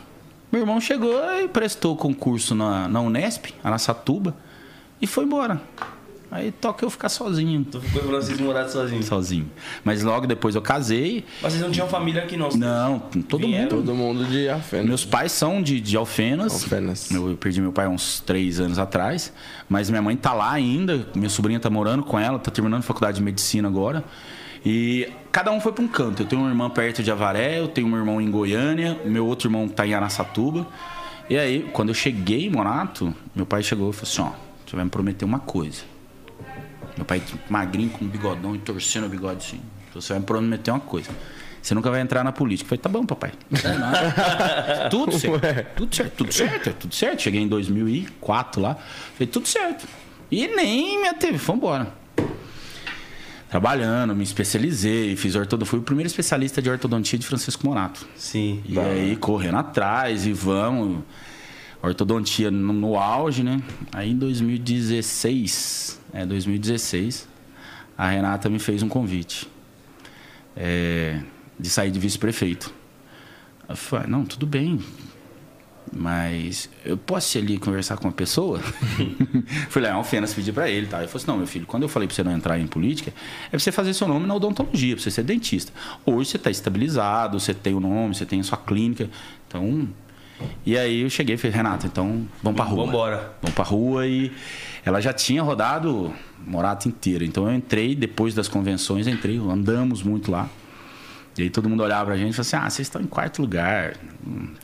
meu 0.51 0.63
irmão 0.63 0.81
chegou 0.81 1.15
e 1.41 1.47
prestou 1.47 1.95
concurso 1.97 2.55
na, 2.57 2.89
na 2.89 3.01
Unesp, 3.01 3.55
Araçatuba, 3.63 4.35
e 5.01 5.07
foi 5.07 5.25
embora. 5.25 5.61
Aí 6.31 6.53
toca 6.53 6.85
eu 6.85 6.91
ficar 6.91 7.09
sozinho. 7.09 7.65
Tu 7.65 7.81
ficou 7.81 8.03
em 8.03 8.07
Francisco 8.07 8.43
Morato 8.43 8.71
sozinho. 8.71 9.03
Sozinho. 9.03 9.51
Mas 9.83 10.03
logo 10.03 10.27
depois 10.27 10.55
eu 10.55 10.61
casei. 10.61 11.25
Mas 11.41 11.53
vocês 11.53 11.65
não 11.65 11.71
tinham 11.71 11.89
família 11.89 12.23
aqui, 12.23 12.37
não? 12.37 12.51
Não, 12.51 12.99
todo 12.99 13.47
Vieram? 13.47 13.63
mundo. 13.63 13.71
Todo 13.71 13.95
mundo 13.95 14.25
de 14.27 14.49
Afena. 14.49 14.85
Meus 14.85 15.07
pais 15.07 15.33
são 15.33 15.63
de, 15.63 15.81
de 15.81 15.97
Alfenas. 15.97 16.53
Alfenas. 16.53 17.11
Eu, 17.11 17.31
eu 17.31 17.37
perdi 17.37 17.63
meu 17.63 17.73
pai 17.73 17.87
há 17.87 17.89
uns 17.89 18.21
três 18.21 18.61
anos 18.61 18.79
atrás. 18.79 19.33
Mas 19.69 19.89
minha 19.89 20.03
mãe 20.03 20.17
tá 20.17 20.35
lá 20.35 20.53
ainda. 20.53 21.09
Minha 21.15 21.31
sobrinha 21.31 21.59
tá 21.59 21.71
morando 21.71 22.03
com 22.03 22.19
ela, 22.19 22.39
tá 22.39 22.51
terminando 22.51 22.83
faculdade 22.83 23.17
de 23.19 23.23
medicina 23.23 23.67
agora. 23.67 24.05
E 24.67 25.09
cada 25.33 25.51
um 25.51 25.61
foi 25.61 25.73
para 25.73 25.83
um 25.83 25.89
canto. 25.89 26.23
Eu 26.23 26.27
tenho 26.27 26.43
uma 26.43 26.51
irmã 26.51 26.69
perto 26.69 27.03
de 27.03 27.11
Avaré, 27.11 27.59
eu 27.59 27.69
tenho 27.69 27.87
um 27.87 27.97
irmão 27.97 28.21
em 28.21 28.31
Goiânia, 28.31 29.01
meu 29.05 29.27
outro 29.27 29.49
irmão 29.49 29.67
tá 29.67 29.87
em 29.87 29.95
Araçatuba. 29.95 30.67
E 31.31 31.39
aí, 31.39 31.69
quando 31.73 31.89
eu 31.89 31.95
cheguei 31.95 32.47
em 32.47 32.51
Morato, 32.51 33.15
meu 33.35 33.47
pai 33.47 33.63
chegou 33.63 33.91
e 33.91 33.93
falou 33.93 34.11
assim: 34.11 34.23
ó, 34.23 34.33
você 34.67 34.77
vai 34.77 34.85
me 34.85 34.91
prometer 34.91 35.25
uma 35.25 35.39
coisa. 35.39 35.83
Meu 36.99 37.05
pai 37.05 37.23
magrinho 37.49 37.91
com 37.91 38.05
um 38.05 38.09
bigodão 38.09 38.57
e 38.57 38.59
torcendo 38.59 39.07
o 39.07 39.09
bigode 39.09 39.47
assim. 39.47 39.61
Você 39.95 40.13
vai 40.13 40.19
me 40.19 40.27
prometer 40.27 40.73
uma 40.73 40.81
coisa. 40.81 41.09
Você 41.63 41.75
nunca 41.75 41.91
vai 41.93 42.01
entrar 42.01 42.25
na 42.25 42.33
política. 42.33 42.67
Eu 42.67 42.69
falei, 42.69 42.83
tá 42.83 42.89
bom, 42.89 43.07
papai. 43.07 43.33
tudo 44.91 45.17
certo. 45.17 45.77
Tudo 45.77 45.95
certo, 45.95 46.17
tudo 46.17 46.33
certo, 46.33 46.75
tudo 46.75 46.95
certo. 46.95 47.23
Cheguei 47.23 47.41
em 47.41 47.47
2004 47.47 48.61
lá. 48.61 48.75
Falei, 49.15 49.29
tudo 49.29 49.47
certo. 49.47 49.87
E 50.29 50.49
nem 50.49 51.01
me 51.01 51.07
ateve, 51.07 51.39
foi 51.39 51.55
embora. 51.55 51.95
Trabalhando, 53.49 54.15
me 54.15 54.25
especializei, 54.25 55.15
fiz 55.15 55.37
ortodontia. 55.37 55.71
Fui 55.71 55.79
o 55.79 55.83
primeiro 55.83 56.09
especialista 56.09 56.61
de 56.61 56.69
ortodontia 56.69 57.17
de 57.17 57.25
Francisco 57.25 57.65
Morato. 57.65 58.07
Sim. 58.17 58.61
E 58.67 58.79
aí, 58.79 59.17
correndo 59.17 59.59
atrás 59.59 60.27
e 60.27 60.33
vamos. 60.33 61.05
Ortodontia 61.81 62.51
no, 62.51 62.73
no 62.73 62.99
auge, 62.99 63.45
né? 63.45 63.63
Aí 63.93 64.11
em 64.11 64.17
2016, 64.17 65.98
é, 66.13 66.25
2016, 66.25 67.29
a 67.97 68.09
Renata 68.09 68.49
me 68.49 68.59
fez 68.59 68.83
um 68.83 68.89
convite 68.89 69.49
é, 70.57 71.21
de 71.59 71.69
sair 71.69 71.91
de 71.91 71.99
vice-prefeito. 71.99 72.73
Eu 73.69 73.77
falei, 73.77 74.09
não, 74.09 74.25
tudo 74.25 74.47
bem. 74.47 74.81
Mas 75.93 76.69
eu 76.85 76.97
posso 76.97 77.39
ir 77.39 77.43
ali 77.43 77.59
conversar 77.59 77.97
com 77.97 78.07
uma 78.07 78.13
pessoa? 78.13 78.61
Fui 79.71 79.81
lá, 79.81 79.93
Alfenas 79.93 80.35
pedir 80.35 80.53
para 80.53 80.71
ele. 80.71 80.87
Tá? 80.87 80.99
Ele 80.99 81.07
falou 81.07 81.17
assim: 81.17 81.27
não, 81.27 81.39
meu 81.39 81.47
filho, 81.47 81.67
quando 81.67 81.85
eu 81.85 81.89
falei 81.89 82.07
para 82.07 82.15
você 82.15 82.23
não 82.23 82.33
entrar 82.33 82.59
em 82.59 82.67
política, 82.67 83.13
é 83.47 83.51
pra 83.51 83.59
você 83.59 83.73
fazer 83.73 83.95
seu 83.95 84.07
nome 84.07 84.27
na 84.27 84.35
odontologia, 84.35 84.95
pra 84.95 85.03
você 85.03 85.11
ser 85.11 85.23
dentista. 85.23 85.73
Hoje 86.05 86.31
você 86.31 86.37
está 86.37 86.51
estabilizado, 86.51 87.41
você 87.41 87.55
tem 87.55 87.75
o 87.75 87.81
nome, 87.81 88.15
você 88.15 88.27
tem 88.27 88.41
a 88.41 88.45
sua 88.45 88.59
clínica. 88.59 89.09
Então. 89.47 89.89
E 90.65 90.79
aí 90.79 91.01
eu 91.01 91.11
cheguei 91.11 91.35
e 91.35 91.39
falei, 91.39 91.57
Renata, 91.57 91.87
então 91.87 92.29
vamos 92.43 92.57
pra 92.57 92.65
rua. 92.65 92.87
Vambora. 92.87 93.33
Vamos 93.43 93.55
pra 93.55 93.65
rua 93.65 94.07
e 94.07 94.31
ela 94.89 95.01
já 95.01 95.13
tinha 95.13 95.43
rodado 95.43 96.13
Morato 96.47 96.89
inteiro. 96.89 97.25
Então 97.25 97.47
eu 97.49 97.55
entrei, 97.55 97.95
depois 97.95 98.35
das 98.35 98.49
convenções, 98.49 99.07
entrei, 99.07 99.37
andamos 99.39 100.03
muito 100.03 100.31
lá. 100.31 100.49
E 101.37 101.43
aí 101.43 101.51
todo 101.51 101.69
mundo 101.69 101.83
olhava 101.83 102.07
pra 102.07 102.17
gente 102.17 102.31
e 102.31 102.33
falava 102.33 102.41
assim: 102.41 102.57
ah, 102.57 102.71
vocês 102.71 102.87
estão 102.89 103.01
em 103.03 103.07
quarto 103.07 103.41
lugar. 103.43 103.97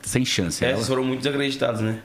Sem 0.02 0.25
chance. 0.25 0.64
É, 0.64 0.69
Ela- 0.69 0.76
vocês 0.76 0.88
foram 0.88 1.04
muito 1.04 1.21
desacreditados, 1.23 1.81
né? 1.81 2.00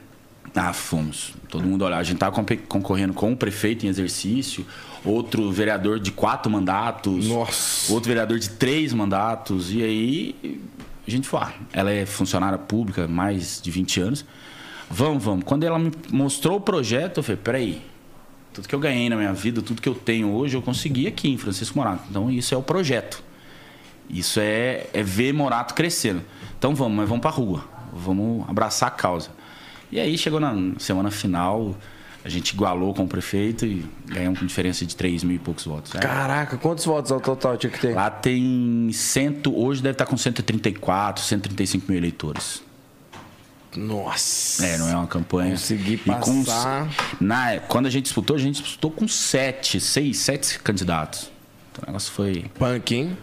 ah, 0.54 0.72
fomos. 0.72 1.34
Todo 1.48 1.64
mundo 1.64 1.82
olhava. 1.84 2.00
A 2.00 2.04
gente 2.04 2.16
estava 2.16 2.44
concorrendo 2.68 3.12
com 3.14 3.32
o 3.32 3.36
prefeito 3.36 3.86
em 3.86 3.88
exercício, 3.88 4.66
outro 5.04 5.50
vereador 5.50 5.98
de 5.98 6.10
quatro 6.10 6.50
mandatos, 6.50 7.26
Nossa. 7.28 7.92
outro 7.92 8.08
vereador 8.08 8.38
de 8.38 8.50
três 8.50 8.92
mandatos. 8.92 9.72
E 9.72 9.82
aí 9.82 10.60
a 11.06 11.10
gente 11.10 11.26
foi. 11.26 11.40
ah, 11.40 11.52
ela 11.72 11.90
é 11.90 12.04
funcionária 12.04 12.58
pública 12.58 13.08
mais 13.08 13.60
de 13.62 13.70
20 13.70 14.00
anos. 14.00 14.24
Vamos, 14.90 15.22
vamos. 15.24 15.44
Quando 15.44 15.64
ela 15.64 15.78
me 15.78 15.90
mostrou 16.10 16.58
o 16.58 16.60
projeto, 16.60 17.18
eu 17.18 17.22
falei: 17.22 17.40
peraí. 17.42 17.89
Tudo 18.52 18.68
que 18.68 18.74
eu 18.74 18.80
ganhei 18.80 19.08
na 19.08 19.16
minha 19.16 19.32
vida, 19.32 19.62
tudo 19.62 19.80
que 19.80 19.88
eu 19.88 19.94
tenho 19.94 20.32
hoje, 20.32 20.56
eu 20.56 20.62
consegui 20.62 21.06
aqui 21.06 21.28
em 21.28 21.38
Francisco 21.38 21.78
Morato. 21.78 22.04
Então, 22.10 22.30
isso 22.30 22.54
é 22.54 22.58
o 22.58 22.62
projeto. 22.62 23.22
Isso 24.08 24.40
é, 24.40 24.86
é 24.92 25.02
ver 25.02 25.32
Morato 25.32 25.74
crescendo. 25.74 26.22
Então 26.58 26.74
vamos, 26.74 26.96
mas 26.96 27.08
vamos 27.08 27.22
pra 27.22 27.30
rua. 27.30 27.64
Vamos 27.92 28.48
abraçar 28.48 28.88
a 28.88 28.92
causa. 28.92 29.30
E 29.90 29.98
aí 29.98 30.16
chegou 30.18 30.38
na 30.38 30.54
semana 30.78 31.10
final, 31.10 31.76
a 32.24 32.28
gente 32.28 32.50
igualou 32.50 32.92
com 32.92 33.04
o 33.04 33.08
prefeito 33.08 33.64
e 33.64 33.84
ganhamos 34.06 34.38
com 34.38 34.46
diferença 34.46 34.84
de 34.84 34.94
3 34.94 35.24
mil 35.24 35.36
e 35.36 35.38
poucos 35.38 35.64
votos. 35.64 35.94
É. 35.94 35.98
Caraca, 35.98 36.56
quantos 36.56 36.84
votos 36.84 37.10
ao 37.10 37.20
total 37.20 37.56
tinha 37.56 37.70
que 37.70 37.80
ter? 37.80 37.94
Lá 37.94 38.10
tem 38.10 38.90
cento, 38.92 39.56
hoje 39.56 39.82
deve 39.82 39.94
estar 39.94 40.06
com 40.06 40.16
134, 40.16 41.24
135 41.24 41.86
mil 41.88 41.98
eleitores. 41.98 42.62
Nossa. 43.76 44.66
É, 44.66 44.78
não 44.78 44.88
é 44.88 44.94
uma 44.96 45.06
campanha. 45.06 45.52
Consegui 45.52 45.94
E 45.94 45.98
com- 46.20 46.44
passar. 46.44 46.88
na, 47.20 47.58
quando 47.60 47.86
a 47.86 47.90
gente 47.90 48.04
disputou, 48.04 48.36
a 48.36 48.38
gente 48.38 48.60
disputou 48.62 48.90
com 48.90 49.06
sete, 49.06 49.78
seis, 49.80 50.18
sete 50.18 50.58
candidatos. 50.58 51.30
Então 51.72 51.84
o 51.84 51.86
negócio 51.86 52.12
foi. 52.12 52.46
Punk, 52.58 52.94
hein? 52.94 53.16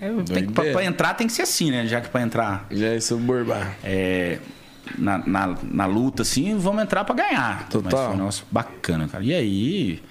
É, 0.00 0.10
tem 0.24 0.46
que- 0.46 0.52
pra, 0.52 0.64
pra 0.72 0.84
entrar 0.84 1.14
tem 1.14 1.26
que 1.26 1.32
ser 1.32 1.42
assim, 1.42 1.70
né? 1.70 1.86
Já 1.86 2.00
que 2.00 2.08
pra 2.08 2.20
entrar 2.22 2.66
Já 2.70 2.88
é 2.88 3.00
suburbar. 3.00 3.76
é, 3.82 4.38
na, 4.98 5.18
na, 5.26 5.56
na 5.62 5.86
luta, 5.86 6.20
assim, 6.22 6.56
vamos 6.58 6.82
entrar 6.82 7.04
pra 7.04 7.14
ganhar. 7.14 7.66
Total. 7.70 7.90
Mas 7.90 8.00
foi 8.06 8.14
um 8.14 8.18
negócio 8.18 8.44
bacana, 8.50 9.08
cara. 9.08 9.24
E 9.24 9.32
aí, 9.34 10.02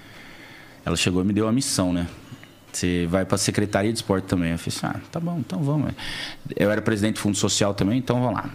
ela 0.83 0.95
chegou 0.97 1.21
e 1.21 1.25
me 1.25 1.33
deu 1.33 1.47
a 1.47 1.51
missão, 1.51 1.93
né? 1.93 2.07
Você 2.71 3.05
vai 3.07 3.23
pra 3.23 3.37
Secretaria 3.37 3.93
de 3.93 3.99
Esporte 3.99 4.25
também. 4.25 4.51
Eu 4.53 4.57
falei 4.57 4.75
assim, 4.75 4.87
ah, 4.87 4.99
tá 5.11 5.19
bom, 5.19 5.37
então 5.37 5.61
vamos. 5.61 5.93
Eu 6.55 6.71
era 6.71 6.81
presidente 6.81 7.13
do 7.15 7.19
Fundo 7.19 7.37
Social 7.37 7.75
também, 7.75 7.99
então 7.99 8.19
vamos 8.19 8.33
lá. 8.41 8.49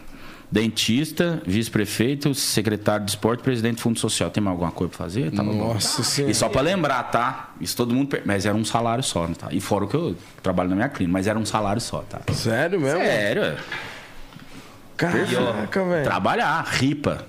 Dentista, 0.50 1.42
vice-prefeito, 1.46 2.34
secretário 2.34 3.04
de 3.04 3.10
esporte, 3.10 3.42
presidente 3.42 3.76
do 3.76 3.82
Fundo 3.82 3.98
Social. 3.98 4.30
Tem 4.30 4.42
mais 4.42 4.52
alguma 4.54 4.70
coisa 4.72 4.88
pra 4.90 5.04
fazer? 5.04 5.30
Tá. 5.30 5.42
Nossa 5.42 6.02
senhora. 6.02 6.32
E 6.32 6.34
só 6.34 6.48
pra 6.48 6.62
lembrar, 6.62 7.02
tá? 7.04 7.50
Isso 7.60 7.76
todo 7.76 7.94
mundo. 7.94 8.08
per- 8.08 8.22
Mas 8.24 8.46
era 8.46 8.56
um 8.56 8.64
salário 8.64 9.04
só, 9.04 9.26
tá? 9.26 9.48
E 9.50 9.60
fora 9.60 9.84
o 9.84 9.88
que 9.88 9.94
eu 9.94 10.16
trabalho 10.42 10.70
na 10.70 10.76
minha 10.76 10.88
clínica, 10.88 11.12
mas 11.12 11.26
era 11.26 11.38
um 11.38 11.44
salário 11.44 11.82
só, 11.82 11.98
tá? 12.00 12.20
Sério 12.32 12.80
mesmo? 12.80 12.98
Sério, 13.00 13.42
é. 13.42 13.56
Caraca, 14.96 15.84
velho. 15.84 16.04
Trabalhar, 16.04 16.62
ripa. 16.66 17.26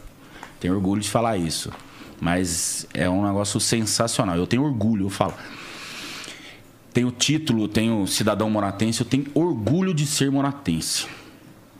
Tenho 0.59 0.73
orgulho 0.75 1.01
de 1.01 1.09
falar 1.09 1.35
isso. 1.37 1.71
Mas 2.21 2.87
é 2.93 3.09
um 3.09 3.25
negócio 3.25 3.59
sensacional. 3.59 4.35
Eu 4.37 4.47
tenho 4.47 4.63
orgulho, 4.63 5.05
eu 5.05 5.09
falo. 5.09 5.33
Tenho 6.93 7.11
título, 7.11 7.67
tenho 7.67 8.07
cidadão 8.07 8.49
moratense, 8.49 9.01
eu 9.01 9.05
tenho 9.05 9.25
orgulho 9.33 9.93
de 9.93 10.05
ser 10.07 10.31
moratense. 10.31 11.05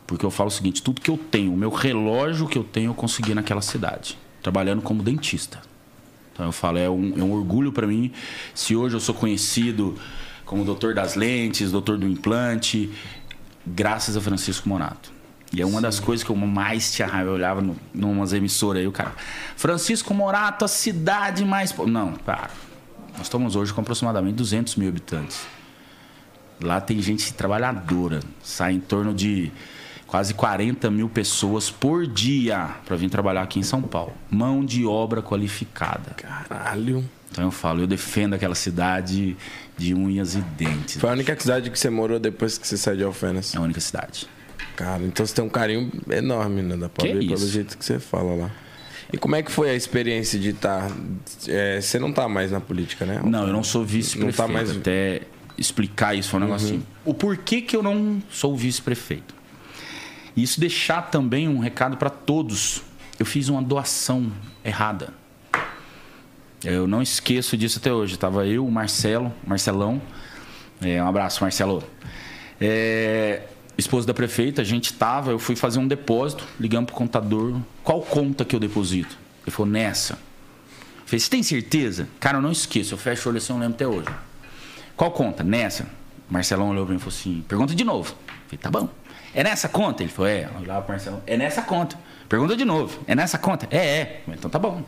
Porque 0.10 0.25
eu 0.25 0.32
falo 0.32 0.48
o 0.48 0.51
seguinte: 0.51 0.82
tudo 0.82 1.00
que 1.00 1.12
eu 1.12 1.18
tenho, 1.18 1.54
o 1.54 1.56
meu 1.56 1.70
relógio 1.70 2.48
que 2.48 2.58
eu 2.58 2.63
tenho, 2.63 2.89
eu 2.89 2.96
consegui 2.96 3.36
naquela 3.36 3.62
cidade, 3.62 4.18
trabalhando 4.42 4.82
como 4.82 5.04
dentista. 5.04 5.62
Então 6.34 6.48
eu 6.48 6.51
falo, 6.51 6.80
é 6.80 6.89
um, 6.89 7.13
é 7.16 7.24
um 7.24 7.32
orgulho 7.32 7.72
para 7.72 7.86
mim. 7.86 8.12
Se 8.56 8.75
hoje 8.75 8.96
eu 8.96 9.00
sou 9.00 9.13
conhecido 9.13 9.95
como 10.45 10.65
doutor 10.65 10.95
das 10.95 11.13
lentes, 11.13 11.72
doutor 11.72 11.95
do 11.95 12.08
implante, 12.08 12.89
graças 13.63 14.17
a 14.17 14.22
Francisco 14.22 14.67
Monato. 14.67 15.12
E 15.54 15.62
é 15.62 15.65
uma 15.65 15.80
das 15.80 16.00
coisas 16.00 16.24
que 16.24 16.32
eu 16.32 16.36
mais 16.36 16.91
tinha 16.91 17.08
raiva. 17.08 17.30
Eu 17.30 17.36
olhava 17.36 17.62
no, 17.62 17.76
numas 17.93 18.34
emissoras 18.34 18.82
aí, 18.82 18.88
o 18.88 18.91
cara. 18.91 19.13
Francisco 19.56 20.12
Morato, 20.12 20.65
a 20.65 20.67
cidade 20.67 21.45
mais. 21.45 21.72
po-" 21.72 21.86
Não, 21.86 22.13
para. 22.13 22.50
Nós 23.12 23.28
estamos 23.28 23.56
hoje 23.56 23.72
com 23.72 23.82
aproximadamente 23.82 24.38
200 24.38 24.76
mil 24.76 24.89
habitantes. 24.89 25.45
Lá 26.60 26.82
tem 26.82 27.00
gente 27.00 27.32
trabalhadora. 27.32 28.22
Sai 28.41 28.74
em 28.74 28.80
torno 28.80 29.13
de 29.13 29.52
quase 30.10 30.34
40 30.34 30.89
mil 30.89 31.08
pessoas 31.08 31.69
por 31.69 32.08
dia 32.08 32.67
para 32.86 32.95
vir 32.95 33.10
trabalhar 33.10 33.43
aqui 33.43 33.60
em 33.60 33.63
São 33.63 33.82
Paulo. 33.82 34.13
Mão 34.30 34.65
de 34.65 34.84
obra 34.86 35.22
qualificada. 35.22 36.15
Caralho. 36.17 37.08
Então 37.32 37.43
eu 37.43 37.52
falo, 37.52 37.82
eu 37.82 37.88
defendo 37.88 38.34
aquela 38.34 38.56
cidade 38.56 39.38
de 39.78 39.93
unhas 39.93 40.34
e 40.34 40.41
dentes. 40.41 40.98
Foi 41.00 41.10
a 41.12 41.13
única 41.13 41.39
cidade 41.39 41.69
que 41.69 41.78
você 41.78 41.89
morou 41.89 42.19
depois 42.19 42.58
que 42.58 42.67
você 42.67 42.76
saiu 42.76 42.98
de 42.98 43.04
Alfenas. 43.04 43.54
É 43.54 43.58
a 43.60 43.62
única 43.62 43.80
cidade. 43.80 44.28
Cara, 44.76 45.04
então 45.04 45.24
você 45.26 45.36
tem 45.36 45.45
um 45.45 45.50
carinho 45.50 45.91
enorme, 46.10 46.63
né? 46.63 46.76
Que 46.98 47.08
ver 47.13 47.28
pelo 47.28 47.48
jeito 47.48 47.78
que 47.78 47.86
você 47.86 48.00
fala 48.00 48.34
lá. 48.34 48.52
E 49.13 49.17
como 49.17 49.36
é 49.36 49.43
que 49.43 49.52
foi 49.52 49.69
a 49.69 49.76
experiência 49.76 50.39
de 50.39 50.50
estar. 50.50 50.89
você 51.80 52.00
não 52.00 52.12
tá 52.12 52.28
mais 52.28 52.52
na 52.52 52.60
política, 52.60 53.06
né? 53.06 53.22
Não, 53.24 53.45
eu 53.45 53.54
não 53.54 53.63
sou 53.63 53.86
vice-prefeito. 53.86 54.38
Não 54.39 54.48
tá 54.48 54.52
mais- 54.52 54.72
Até 54.76 55.22
explicar 55.58 56.15
isso 56.15 56.30
foi 56.30 56.39
um 56.39 56.43
negócio 56.43 56.67
assim. 56.67 56.84
O 57.06 57.13
porquê 57.13 57.62
que 57.62 57.76
eu 57.76 57.84
não 57.84 58.22
sou 58.30 58.56
vice-prefeito? 58.58 59.38
E 60.36 60.44
isso 60.44 60.60
deixar 60.60 61.04
também 61.10 61.48
um 61.48 61.60
recado 61.60 61.98
para 61.98 62.10
todos. 62.10 62.82
Eu 63.20 63.26
fiz 63.26 63.50
uma 63.50 63.62
doação 63.62 64.32
errada. 64.63 65.13
Eu 66.63 66.88
não 66.88 67.02
esqueço 67.02 67.56
disso 67.56 67.80
até 67.80 67.92
hoje. 67.92 68.18
Tava 68.18 68.46
eu, 68.46 68.65
o 68.65 68.72
Marcelo, 68.72 69.34
Marcelão. 69.46 70.02
É, 70.82 71.02
um 71.02 71.08
abraço, 71.08 71.42
Marcelo. 71.42 71.84
É, 72.60 73.44
esposo 73.78 74.06
da 74.06 74.13
prefeita, 74.13 74.62
a 74.62 74.65
gente 74.65 74.94
tava, 74.94 75.32
eu 75.32 75.39
fui 75.39 75.56
fazer 75.56 75.80
um 75.80 75.88
depósito, 75.88 76.46
ligamos 76.60 76.88
pro 76.88 76.96
contador. 76.96 77.60
Qual 77.84 78.02
conta 78.02 78.44
que 78.44 78.56
eu 78.56 78.60
deposito? 78.60 79.18
Ele 79.46 79.52
falou, 79.52 79.72
nessa. 79.72 80.13
Eu 80.13 81.06
falei, 81.06 81.20
você 81.20 81.30
tem 81.30 81.44
certeza? 81.44 82.08
Cara, 82.20 82.38
eu 82.38 82.42
não 82.42 82.52
esqueço. 82.52 82.94
Eu 82.94 82.98
fecho 82.98 83.28
o 83.28 83.32
olho 83.32 83.38
assim, 83.38 83.54
eu 83.54 83.60
lembro 83.60 83.76
até 83.76 83.88
hoje. 83.88 84.10
Qual 84.96 85.12
conta? 85.12 85.44
Nessa. 85.44 85.88
Marcelão 86.30 86.70
olhou 86.70 86.86
pra 86.86 86.94
mim 86.94 86.98
e 86.98 87.02
falou 87.02 87.18
assim: 87.18 87.44
pergunta 87.48 87.74
de 87.74 87.84
novo. 87.84 88.13
Eu 88.28 88.36
falei, 88.48 88.58
tá 88.60 88.70
bom. 88.70 88.89
É 89.34 89.44
nessa 89.44 89.70
conta? 89.70 90.04
Ele 90.04 90.12
falou, 90.12 90.30
é. 90.30 90.50
Olhava 90.60 90.82
pro 90.82 90.94
Marcelão, 90.94 91.22
é 91.26 91.38
nessa 91.38 91.62
conta. 91.62 91.98
Pergunta 92.28 92.56
de 92.56 92.65
novo. 92.65 93.00
É 93.08 93.15
nessa 93.15 93.38
conta? 93.38 93.68
É, 93.72 93.78
é. 93.78 94.22
Então 94.28 94.50
tá 94.50 94.60
bom. 94.60 94.84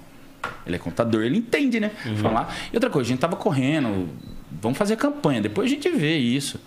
Ele 0.66 0.76
é 0.76 0.80
contador, 0.80 1.24
ele 1.24 1.38
entende, 1.38 1.80
né? 1.80 1.92
Falar. 2.22 2.56
E 2.72 2.76
outra 2.76 2.90
coisa, 2.90 3.08
a 3.08 3.10
gente 3.10 3.20
tava 3.20 3.36
correndo, 3.36 4.10
vamos 4.52 4.78
fazer 4.78 4.96
campanha, 4.96 5.42
depois 5.42 5.68
a 5.68 5.74
gente 5.74 5.90
vê 5.90 6.18
isso. 6.18 6.60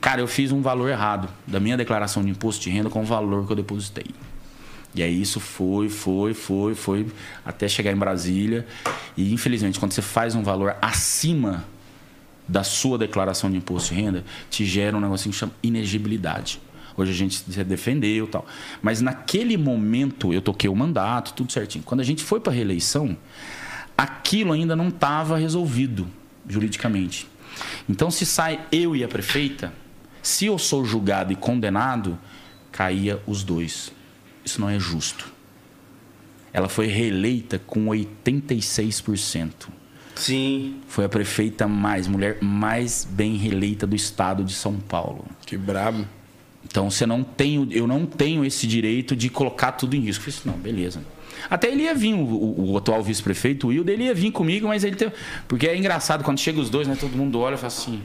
Cara, 0.00 0.20
eu 0.20 0.26
fiz 0.26 0.52
um 0.52 0.60
valor 0.60 0.90
errado 0.90 1.28
da 1.46 1.58
minha 1.58 1.76
declaração 1.76 2.22
de 2.22 2.30
imposto 2.30 2.62
de 2.62 2.70
renda 2.70 2.90
com 2.90 3.02
o 3.02 3.04
valor 3.04 3.46
que 3.46 3.52
eu 3.52 3.56
depositei. 3.56 4.06
E 4.94 5.02
aí 5.02 5.20
isso 5.20 5.40
foi, 5.40 5.88
foi, 5.88 6.34
foi, 6.34 6.74
foi, 6.74 7.06
até 7.44 7.66
chegar 7.66 7.90
em 7.90 7.96
Brasília. 7.96 8.66
E 9.16 9.32
infelizmente, 9.32 9.80
quando 9.80 9.92
você 9.92 10.02
faz 10.02 10.34
um 10.34 10.42
valor 10.42 10.76
acima 10.80 11.64
da 12.46 12.62
sua 12.62 12.98
declaração 12.98 13.50
de 13.50 13.56
imposto 13.56 13.94
de 13.94 14.00
renda, 14.00 14.24
te 14.50 14.64
gera 14.64 14.96
um 14.96 15.00
negocinho 15.00 15.32
que 15.32 15.38
chama 15.38 15.52
inegibilidade. 15.62 16.60
Hoje 16.96 17.10
a 17.10 17.14
gente 17.14 17.36
se 17.36 17.64
defendeu 17.64 18.24
e 18.26 18.28
tal. 18.28 18.46
Mas 18.82 19.00
naquele 19.00 19.56
momento 19.56 20.32
eu 20.32 20.40
toquei 20.40 20.70
o 20.70 20.76
mandato, 20.76 21.34
tudo 21.34 21.52
certinho. 21.52 21.84
Quando 21.84 22.00
a 22.00 22.04
gente 22.04 22.22
foi 22.22 22.40
para 22.40 22.52
reeleição, 22.52 23.16
aquilo 23.96 24.52
ainda 24.52 24.76
não 24.76 24.88
estava 24.88 25.36
resolvido 25.36 26.08
juridicamente. 26.48 27.26
Então, 27.88 28.10
se 28.10 28.26
sai 28.26 28.60
eu 28.70 28.94
e 28.96 29.04
a 29.04 29.08
prefeita, 29.08 29.72
se 30.22 30.46
eu 30.46 30.58
sou 30.58 30.84
julgado 30.84 31.32
e 31.32 31.36
condenado, 31.36 32.18
caía 32.72 33.20
os 33.26 33.44
dois. 33.44 33.92
Isso 34.44 34.60
não 34.60 34.68
é 34.68 34.78
justo. 34.78 35.32
Ela 36.52 36.68
foi 36.68 36.86
reeleita 36.86 37.58
com 37.58 37.86
86%. 37.86 39.68
Sim. 40.14 40.80
Foi 40.86 41.04
a 41.04 41.08
prefeita 41.08 41.66
mais, 41.66 42.06
mulher 42.06 42.38
mais 42.40 43.04
bem 43.08 43.36
reeleita 43.36 43.86
do 43.86 43.96
estado 43.96 44.44
de 44.44 44.52
São 44.52 44.76
Paulo. 44.76 45.24
Que 45.44 45.56
brabo. 45.56 46.06
Então 46.66 46.90
você 46.90 47.06
não 47.06 47.22
tem, 47.22 47.68
eu 47.70 47.86
não 47.86 48.04
tenho 48.06 48.44
esse 48.44 48.66
direito 48.66 49.14
de 49.14 49.28
colocar 49.28 49.72
tudo 49.72 49.94
em 49.94 50.00
risco. 50.00 50.28
Eu 50.28 50.32
falei 50.32 50.38
assim, 50.40 50.48
não, 50.50 50.58
beleza. 50.58 51.00
Até 51.50 51.70
ele 51.70 51.82
ia 51.82 51.94
vir, 51.94 52.14
o, 52.14 52.18
o- 52.18 52.72
o 52.72 52.78
atual 52.78 53.02
vice-prefeito, 53.02 53.66
o 53.66 53.70
Wilder, 53.70 53.94
ele 53.94 54.04
ia 54.04 54.14
vir 54.14 54.30
comigo, 54.32 54.66
mas 54.68 54.82
ele 54.82 54.96
teve. 54.96 55.12
Porque 55.46 55.68
é 55.68 55.76
engraçado, 55.76 56.24
quando 56.24 56.38
chega 56.40 56.58
os 56.60 56.70
dois, 56.70 56.88
né? 56.88 56.96
Todo 56.98 57.16
mundo 57.16 57.38
olha 57.38 57.54
e 57.54 57.58
fala 57.58 57.66
assim. 57.68 58.02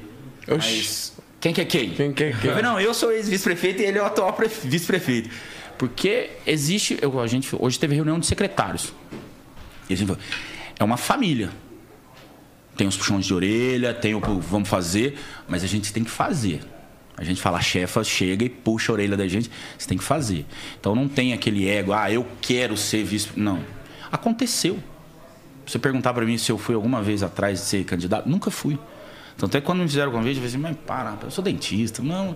Oxi. 0.47 1.13
Quem 1.39 1.53
que 1.53 1.61
é 1.61 1.65
quem? 1.65 1.89
Quem 1.91 2.11
que 2.11 2.23
é 2.25 2.31
quem? 2.31 2.49
Eu 2.49 2.55
falei, 2.55 2.63
não, 2.63 2.79
eu 2.79 2.93
sou 2.93 3.11
ex-vice-prefeito 3.11 3.81
e 3.81 3.85
ele 3.85 3.97
é 3.97 4.01
o 4.01 4.05
atual 4.05 4.33
pre- 4.33 4.49
vice-prefeito. 4.49 5.29
Porque 5.77 6.31
existe. 6.45 6.97
eu- 7.01 7.19
a 7.19 7.27
gente 7.27 7.49
hoje 7.57 7.79
teve 7.79 7.95
reunião 7.95 8.19
de 8.19 8.25
secretários. 8.27 8.91
Falou, 9.87 10.17
é 10.77 10.83
uma 10.83 10.97
família. 10.97 11.49
Tem 12.75 12.87
os 12.87 12.97
puxões 12.97 13.25
de 13.25 13.33
orelha, 13.33 13.93
tem 13.93 14.15
o 14.15 14.19
vamos 14.39 14.67
fazer, 14.69 15.17
mas 15.47 15.63
a 15.63 15.67
gente 15.67 15.91
tem 15.93 16.03
que 16.03 16.09
fazer. 16.11 16.59
A 17.19 17.23
gente 17.25 17.41
fala, 17.41 17.57
a 17.57 17.61
chefa 17.61 18.01
chega 18.01 18.45
e 18.45 18.49
puxa 18.49 18.91
a 18.91 18.93
orelha 18.93 19.17
da 19.17 19.27
gente, 19.27 19.51
você 19.77 19.85
tem 19.89 19.97
que 19.97 20.03
fazer. 20.03 20.45
Então 20.79 20.95
não 20.95 21.09
tem 21.09 21.33
aquele 21.33 21.67
ego, 21.67 21.91
ah, 21.91 22.09
eu 22.09 22.25
quero 22.41 22.77
ser 22.77 23.03
vice. 23.03 23.27
Não. 23.35 23.59
Aconteceu. 24.09 24.79
Você 25.65 25.77
perguntar 25.77 26.13
pra 26.13 26.25
mim 26.25 26.37
se 26.37 26.49
eu 26.49 26.57
fui 26.57 26.73
alguma 26.75 27.01
vez 27.01 27.21
atrás 27.21 27.59
de 27.59 27.65
ser 27.65 27.83
candidato, 27.83 28.27
nunca 28.29 28.49
fui. 28.49 28.79
Então 29.35 29.47
até 29.47 29.59
quando 29.59 29.79
me 29.79 29.87
fizeram 29.87 30.09
o 30.09 30.13
convite, 30.13 30.37
eu 30.37 30.43
falei 30.43 30.47
assim, 30.47 30.57
mas 30.57 30.77
para, 30.87 31.17
eu 31.23 31.29
sou 31.29 31.43
dentista, 31.43 32.01
não. 32.01 32.35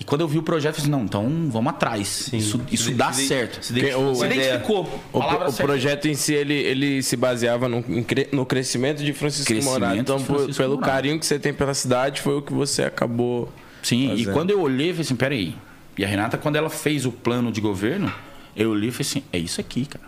E 0.00 0.04
quando 0.04 0.20
eu 0.20 0.28
vi 0.28 0.38
o 0.38 0.44
projeto, 0.44 0.76
eu 0.78 0.82
falei 0.84 0.94
assim, 0.94 1.00
não, 1.00 1.04
então 1.04 1.50
vamos 1.50 1.70
atrás. 1.70 2.30
isso 2.32 2.60
isso 2.70 2.84
Se 2.84 2.94
dá 2.94 3.10
de- 3.10 3.26
certo. 3.26 3.60
se 3.64 3.72
identificou 3.72 4.14
Se 4.14 4.24
identificou. 4.26 5.00
O, 5.12 5.18
o 5.18 5.52
projeto 5.54 6.06
em 6.06 6.14
si, 6.14 6.34
ele, 6.34 6.54
ele 6.54 7.02
se 7.02 7.16
baseava 7.16 7.68
no, 7.68 7.84
no 8.32 8.46
crescimento 8.46 9.02
de 9.02 9.12
Francisco 9.12 9.48
Crescimento 9.48 9.72
Morato. 9.80 9.96
Então, 9.98 10.20
Francisco 10.20 10.54
pelo 10.62 10.74
Morato. 10.76 10.88
carinho 10.92 11.18
que 11.18 11.26
você 11.26 11.36
tem 11.38 11.52
pela 11.52 11.74
cidade, 11.74 12.20
foi 12.20 12.36
o 12.36 12.42
que 12.42 12.52
você 12.52 12.84
acabou. 12.84 13.52
Sim, 13.82 14.08
fazendo. 14.08 14.30
e 14.30 14.32
quando 14.32 14.50
eu 14.50 14.60
olhei, 14.60 14.90
eu 14.90 14.94
falei 14.94 15.02
assim, 15.02 15.16
peraí. 15.16 15.54
E 15.96 16.04
a 16.04 16.08
Renata, 16.08 16.38
quando 16.38 16.56
ela 16.56 16.70
fez 16.70 17.04
o 17.06 17.12
plano 17.12 17.50
de 17.50 17.60
governo, 17.60 18.12
eu 18.56 18.70
olhei 18.70 18.88
e 18.88 18.92
falei 18.92 19.08
assim, 19.08 19.22
é 19.32 19.38
isso 19.38 19.60
aqui, 19.60 19.86
cara. 19.86 20.04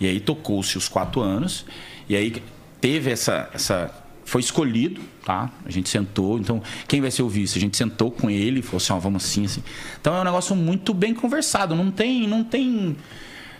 E 0.00 0.06
aí 0.06 0.20
tocou-se 0.20 0.76
os 0.76 0.88
quatro 0.88 1.20
anos, 1.20 1.64
e 2.08 2.16
aí 2.16 2.42
teve 2.80 3.10
essa, 3.10 3.48
essa. 3.52 3.90
Foi 4.24 4.40
escolhido, 4.40 5.00
tá? 5.24 5.50
A 5.64 5.70
gente 5.70 5.88
sentou, 5.88 6.38
então, 6.38 6.60
quem 6.88 7.00
vai 7.00 7.10
ser 7.10 7.22
o 7.22 7.28
vice? 7.28 7.56
A 7.58 7.60
gente 7.60 7.76
sentou 7.76 8.10
com 8.10 8.28
ele 8.28 8.58
e 8.58 8.62
falou 8.62 8.78
assim, 8.78 8.92
ó, 8.92 8.98
vamos 8.98 9.24
assim, 9.24 9.44
assim. 9.44 9.62
Então 10.00 10.16
é 10.16 10.20
um 10.20 10.24
negócio 10.24 10.56
muito 10.56 10.92
bem 10.92 11.14
conversado, 11.14 11.74
não 11.74 11.90
tem. 11.90 12.26
Não 12.26 12.42
tem. 12.42 12.96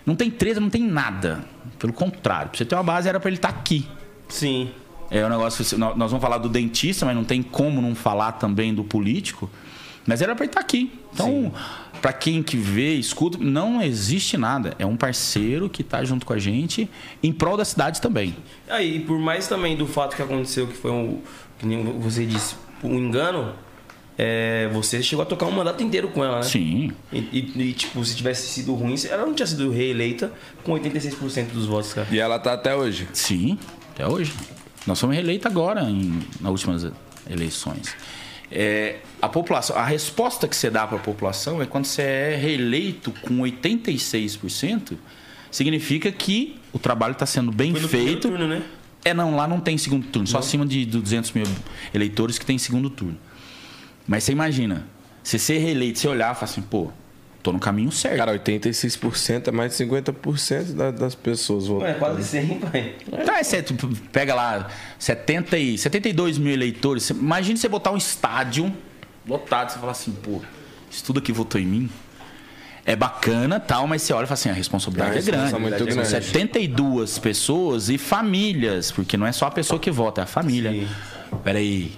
Não 0.05 0.15
tem 0.15 0.31
treta, 0.31 0.61
não 0.61 0.71
tem 0.71 0.83
nada. 0.83 1.45
Pelo 1.79 1.93
contrário, 1.93 2.51
pra 2.51 2.59
você 2.59 2.65
ter 2.65 2.75
uma 2.75 2.83
base, 2.83 3.09
era 3.09 3.21
pra 3.21 3.29
ele 3.29 3.37
estar 3.37 3.49
aqui. 3.49 3.87
Sim. 4.29 4.71
É 5.11 5.25
um 5.25 5.29
negócio. 5.29 5.79
Nós 5.79 5.97
nós 5.97 6.11
vamos 6.11 6.23
falar 6.23 6.39
do 6.39 6.49
dentista, 6.49 7.07
mas 7.07 7.15
não 7.15 7.25
tem 7.25 7.43
como 7.43 7.81
não 7.81 7.95
falar 7.95 8.33
também 8.33 8.75
do 8.75 8.83
político. 8.85 9.49
Mas 10.07 10.23
era 10.23 10.35
para 10.35 10.45
ele 10.45 10.51
estar 10.51 10.61
aqui. 10.61 10.93
Então, 11.13 11.53
para 12.01 12.13
quem 12.13 12.43
que 12.43 12.57
vê, 12.57 12.95
escuta, 12.95 13.39
não 13.41 13.83
existe 13.83 14.37
nada. 14.37 14.75
É 14.79 14.87
um 14.87 14.97
parceiro 14.97 15.69
que 15.69 15.83
está 15.83 16.05
junto 16.05 16.25
com 16.25 16.33
a 16.33 16.39
gente 16.39 16.89
em 17.23 17.33
prol 17.33 17.57
da 17.57 17.65
cidade 17.65 18.01
também. 18.01 18.37
Aí, 18.69 19.01
por 19.01 19.19
mais 19.19 19.49
também 19.49 19.77
do 19.77 19.87
fato 19.87 20.15
que 20.15 20.23
aconteceu, 20.23 20.67
que 20.69 20.75
foi 20.77 20.91
um. 20.93 21.21
Que 21.59 21.67
nem 21.67 21.83
você 21.99 22.25
disse, 22.27 22.55
um 22.85 22.95
engano, 22.99 23.53
é, 24.19 24.69
você 24.73 25.03
chegou 25.03 25.23
a 25.23 25.27
tocar 25.27 25.47
um 25.47 25.51
mandato 25.53 25.83
inteiro 25.83 26.09
com 26.09 26.23
ela, 26.25 26.37
né? 26.37 26.43
Sim. 26.43 26.93
E, 27.13 27.19
e- 27.19 27.53
e, 27.63 27.73
tipo, 27.73 28.05
se 28.05 28.15
tivesse 28.15 28.47
sido 28.49 28.75
ruim, 28.75 28.95
ela 29.11 29.25
não 29.27 29.35
tinha 29.35 29.47
sido 29.47 29.71
reeleita 29.71 30.33
com 30.63 30.73
86% 30.73 31.47
dos 31.53 31.67
votos, 31.67 31.93
cara. 31.95 32.07
E 32.11 32.19
ela 32.21 32.39
tá 32.39 32.53
até 32.53 32.77
hoje. 32.77 33.09
Sim, 33.13 33.59
até 33.95 34.07
hoje. 34.07 34.33
Nós 34.87 35.01
fomos 35.01 35.17
reeleitos 35.17 35.47
agora, 35.51 35.83
em, 35.83 36.21
nas 36.41 36.51
últimas 36.53 36.87
eleições. 37.29 37.95
É, 38.51 39.01
a 39.21 39.29
população, 39.29 39.77
a 39.77 39.85
resposta 39.85 40.47
que 40.47 40.55
você 40.55 40.71
dá 40.71 40.87
para 40.87 40.99
a 40.99 41.01
população 41.01 41.61
é 41.61 41.67
quando 41.67 41.85
você 41.85 42.03
é 42.03 42.37
reeleito 42.37 43.11
com 43.23 43.39
86%, 43.39 44.97
significa 45.51 46.13
que 46.13 46.57
o 46.73 46.79
trabalho 46.79 47.13
está 47.13 47.27
sendo 47.27 47.51
bem 47.51 47.73
Foi 47.73 47.81
no 47.81 47.89
feito. 47.89 48.29
turno, 48.29 48.47
né? 48.47 48.63
É, 49.05 49.15
não, 49.15 49.37
lá 49.37 49.47
não 49.47 49.61
tem 49.61 49.79
segundo 49.79 50.07
turno, 50.09 50.27
só 50.27 50.39
acima 50.39 50.67
de 50.67 50.85
200 50.85 51.33
mil 51.33 51.47
eleitores 51.95 52.39
que 52.39 52.47
tem 52.47 52.59
segundo 52.59 52.91
turno. 52.91 53.17
Mas 54.07 54.25
você 54.25 54.33
imagina, 54.33 54.87
você 55.23 55.39
ser 55.39 55.59
reeleito, 55.59 55.99
você 55.99 56.09
olhar 56.09 56.33
e 56.33 56.35
falar 56.35 56.45
assim, 56.45 56.63
pô, 56.63 56.91
tô 57.47 57.53
no 57.53 57.61
caminho 57.61 57.93
certo. 57.93 58.17
Cara, 58.17 58.33
86% 58.33 59.49
é 59.49 59.53
mais 59.53 59.71
de 59.71 59.77
50% 59.85 60.75
da- 60.75 60.91
das 60.91 61.15
pessoas 61.15 61.67
votando. 61.69 61.99
quase 61.99 62.25
100, 62.25 62.59
pai. 62.59 62.95
Tá, 63.25 63.43
você 63.43 63.63
tipo, 63.63 63.89
pega 64.11 64.35
lá 64.35 64.69
70 64.99 65.57
e, 65.57 65.79
72 65.79 66.39
mil 66.39 66.53
eleitores. 66.53 67.05
Você- 67.05 67.13
Imagina 67.15 67.57
você 67.57 67.69
botar 67.69 67.93
um 67.93 67.97
estádio 67.97 68.73
lotado, 69.27 69.71
você 69.71 69.79
fala 69.79 69.93
assim, 69.93 70.11
pô, 70.13 70.41
isso 70.91 71.05
tudo 71.05 71.19
aqui 71.21 71.31
votou 71.33 71.61
em 71.61 71.67
mim. 71.67 71.91
É 72.87 72.95
bacana 72.95 73.59
tal, 73.59 73.87
mas 73.89 74.03
você 74.03 74.13
olha 74.13 74.25
e 74.25 74.27
fala 74.29 74.35
assim, 74.35 74.49
a 74.49 74.53
responsabilidade 74.53 75.17
A 75.17 75.19
é 75.19 75.23
grande. 75.23 75.43
responsabilidade 75.43 75.83
é 75.83 75.93
São 75.93 76.03
grande. 76.05 76.27
72 76.27 77.19
pessoas 77.19 77.89
e 77.91 77.99
famílias, 77.99 78.93
porque 78.93 79.17
não 79.17 79.27
é 79.27 79.33
só 79.33 79.47
a 79.47 79.51
pessoa 79.51 79.81
que 79.81 79.91
vota, 79.91 80.21
é 80.21 80.25
a 80.25 80.27
família. 80.27 80.71
Sim. 80.71 80.87
Peraí, 81.43 81.91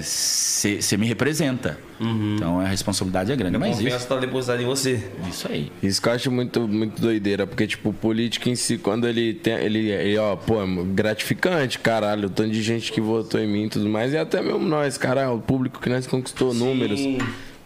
você 0.00 0.96
me 0.96 1.06
representa. 1.06 1.78
Então 2.00 2.60
a 2.60 2.64
responsabilidade 2.64 3.30
é 3.32 3.36
grande. 3.36 3.56
A 3.56 3.58
Mas 3.58 3.76
confiança 3.76 3.96
isso, 3.98 4.06
tá 4.06 4.16
depositada 4.16 4.62
em 4.62 4.64
você. 4.64 5.10
isso 5.28 5.46
aí. 5.50 5.70
Isso 5.82 6.00
que 6.00 6.08
eu 6.08 6.12
acho 6.12 6.30
muito, 6.30 6.66
muito 6.66 7.00
doideira, 7.02 7.46
porque, 7.46 7.66
tipo, 7.66 7.90
o 7.90 7.92
político 7.92 8.48
em 8.48 8.54
si, 8.56 8.78
quando 8.78 9.06
ele 9.06 9.34
tem. 9.34 9.54
Ele, 9.54 9.90
ele, 9.90 10.16
ó, 10.16 10.36
pô, 10.36 10.62
é 10.62 10.66
gratificante, 10.94 11.78
caralho, 11.78 12.28
o 12.28 12.30
tanto 12.30 12.50
de 12.50 12.62
gente 12.62 12.90
que 12.92 13.00
votou 13.00 13.40
em 13.40 13.46
mim 13.46 13.64
e 13.64 13.68
tudo 13.68 13.88
mais, 13.88 14.12
e 14.12 14.16
até 14.16 14.40
mesmo 14.40 14.60
nós, 14.60 14.96
cara, 14.96 15.30
o 15.30 15.40
público 15.40 15.80
que 15.80 15.88
nós 15.90 16.06
conquistou 16.06 16.54
números. 16.54 17.00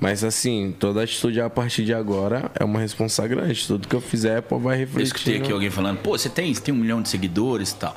Mas 0.03 0.25
assim, 0.25 0.75
toda 0.79 1.03
atitude 1.03 1.41
a 1.41 1.49
partir 1.49 1.85
de 1.85 1.95
agora 1.95 2.51
é 2.59 2.65
uma 2.65 2.81
responsa 2.81 3.27
grande. 3.29 3.65
Tudo 3.67 3.87
que 3.87 3.95
eu 3.95 4.01
fizer, 4.01 4.43
pô, 4.43 4.59
vai 4.59 4.75
Eu 4.75 4.81
refletir. 4.81 5.07
escutei 5.07 5.37
aqui 5.39 5.49
no- 5.51 5.55
alguém 5.55 5.71
falando, 5.71 5.99
pô, 5.99 6.19
você 6.19 6.29
tem, 6.29 6.53
você 6.53 6.61
tem 6.61 6.75
um 6.75 6.79
milhão 6.79 7.01
de 7.01 7.09
seguidores 7.09 7.71
e 7.71 7.77
tal. 7.77 7.97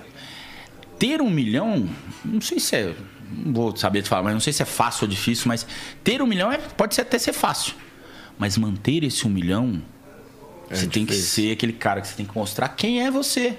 Ter 1.00 1.20
um 1.22 1.30
milhão, 1.32 1.89
não 2.24 2.39
sei 2.39 2.60
se 2.60 2.76
é. 2.76 2.96
Não 3.44 3.52
vou 3.54 3.76
saber 3.76 4.04
te 4.04 4.10
falar, 4.10 4.22
mas 4.22 4.34
não 4.34 4.39
sei 4.39 4.54
se 4.54 4.62
é 4.62 4.65
fácil 4.65 5.06
ou 5.06 5.10
difícil, 5.10 5.48
mas 5.48 5.65
ter 6.04 6.22
um 6.22 6.28
milhão 6.28 6.52
é, 6.52 6.58
pode 6.60 6.94
ser 6.94 7.02
até 7.02 7.18
ser 7.18 7.34
fácil. 7.34 7.74
Mas 8.38 8.56
manter 8.56 9.04
esse 9.04 9.26
um 9.26 9.30
milhão, 9.32 9.82
você 10.70 10.86
tem 10.88 11.06
que 11.08 11.13
ser 11.15 11.54
aquele 11.54 11.74
cara 11.74 12.02
que 12.02 12.08
você 12.08 12.15
tem 12.15 12.26
que 12.26 12.36
mostrar 12.38 12.70
quem 12.70 13.02
é 13.02 13.10
você. 13.10 13.58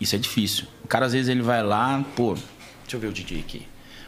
Isso 0.00 0.14
é 0.14 0.18
difícil. 0.18 0.66
O 0.84 0.86
cara, 0.88 1.06
às 1.06 1.12
vezes, 1.12 1.28
ele 1.28 1.42
vai 1.42 1.62
lá, 1.64 2.04
pô, 2.14 2.34
deixa 2.82 2.94
eu 2.96 3.00
ver 3.00 3.08
o 3.08 3.12
DJ 3.12 3.40
aqui. 3.40 3.66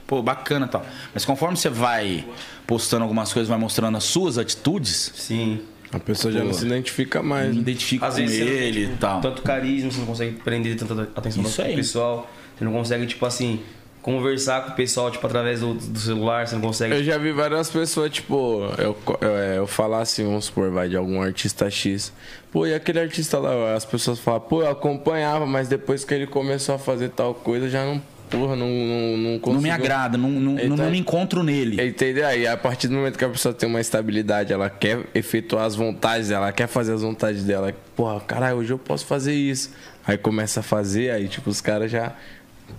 Pô, 0.08 0.22
bacana 0.22 0.66
e 0.66 0.68
tal. 0.70 0.84
Mas 1.14 1.24
conforme 1.24 1.56
você 1.56 1.68
vai 1.68 2.24
postando 2.66 3.02
algumas 3.04 3.32
coisas, 3.32 3.48
vai 3.48 3.58
mostrando 3.58 3.96
as 3.96 4.04
suas 4.04 4.38
atitudes, 4.38 5.12
Sim. 5.14 5.60
A 5.92 5.98
pessoa 5.98 6.32
já 6.32 6.40
Pô. 6.40 6.46
não 6.46 6.52
se 6.52 6.66
identifica 6.66 7.22
mais. 7.22 7.48
me 7.50 7.54
né? 7.56 7.60
identifico 7.60 8.04
Às 8.04 8.14
com 8.14 8.20
vezes 8.20 8.40
não 8.40 8.46
ele 8.46 8.80
tipo, 8.82 8.94
e 8.94 8.96
tal. 8.98 9.20
tanto 9.22 9.42
carisma, 9.42 9.90
você 9.90 9.98
não 10.00 10.06
consegue 10.06 10.36
prender 10.40 10.76
tanta 10.76 11.08
atenção 11.14 11.42
Isso 11.44 11.62
do 11.62 11.66
aí. 11.66 11.76
pessoal. 11.76 12.30
Você 12.58 12.64
não 12.64 12.72
consegue, 12.72 13.06
tipo 13.06 13.24
assim, 13.24 13.60
conversar 14.02 14.64
com 14.64 14.72
o 14.72 14.74
pessoal, 14.74 15.10
tipo, 15.10 15.26
através 15.26 15.60
do, 15.60 15.74
do 15.74 15.98
celular, 15.98 16.46
você 16.46 16.54
não 16.56 16.62
consegue. 16.62 16.94
Eu 16.94 17.04
já 17.04 17.16
vi 17.18 17.32
várias 17.32 17.70
pessoas, 17.70 18.10
tipo, 18.10 18.62
eu, 18.78 18.96
eu, 19.20 19.28
é, 19.28 19.58
eu 19.58 19.66
falar 19.66 20.00
assim, 20.00 20.24
vamos 20.24 20.46
supor, 20.46 20.70
vai, 20.70 20.88
de 20.88 20.96
algum 20.96 21.22
artista 21.22 21.70
X. 21.70 22.12
Pô, 22.52 22.66
e 22.66 22.74
aquele 22.74 23.00
artista 23.00 23.38
lá, 23.38 23.74
as 23.74 23.84
pessoas 23.84 24.18
falam, 24.18 24.40
pô, 24.40 24.62
eu 24.62 24.70
acompanhava, 24.70 25.46
mas 25.46 25.68
depois 25.68 26.04
que 26.04 26.12
ele 26.14 26.26
começou 26.26 26.74
a 26.74 26.78
fazer 26.78 27.10
tal 27.10 27.32
coisa, 27.34 27.68
já 27.70 27.84
não, 27.84 28.02
porra, 28.30 28.56
não, 28.56 28.68
não, 28.68 29.16
não 29.16 29.32
Não 29.32 29.38
conseguiu. 29.38 29.62
me 29.62 29.70
agrada, 29.70 30.16
não, 30.18 30.30
não, 30.30 30.58
Ele 30.58 30.68
não, 30.68 30.76
tá- 30.76 30.84
não 30.84 30.90
me 30.90 30.98
encontro 30.98 31.42
nele. 31.42 31.82
Entendeu? 31.84 32.26
Aí, 32.26 32.46
a 32.46 32.56
partir 32.56 32.88
do 32.88 32.94
momento 32.94 33.18
que 33.18 33.24
a 33.24 33.28
pessoa 33.28 33.52
tem 33.54 33.68
uma 33.68 33.80
estabilidade, 33.80 34.52
ela 34.52 34.68
quer 34.70 35.04
efetuar 35.14 35.64
as 35.64 35.74
vontades 35.74 36.28
dela, 36.28 36.46
ela 36.46 36.52
quer 36.52 36.66
fazer 36.66 36.92
as 36.92 37.02
vontades 37.02 37.44
dela. 37.44 37.74
Porra, 37.96 38.20
caralho, 38.20 38.56
hoje 38.58 38.72
eu 38.72 38.78
posso 38.78 39.04
fazer 39.06 39.34
isso. 39.34 39.70
Aí 40.06 40.16
começa 40.16 40.60
a 40.60 40.62
fazer, 40.62 41.10
aí, 41.10 41.28
tipo, 41.28 41.50
os 41.50 41.60
caras 41.60 41.90
já, 41.90 42.12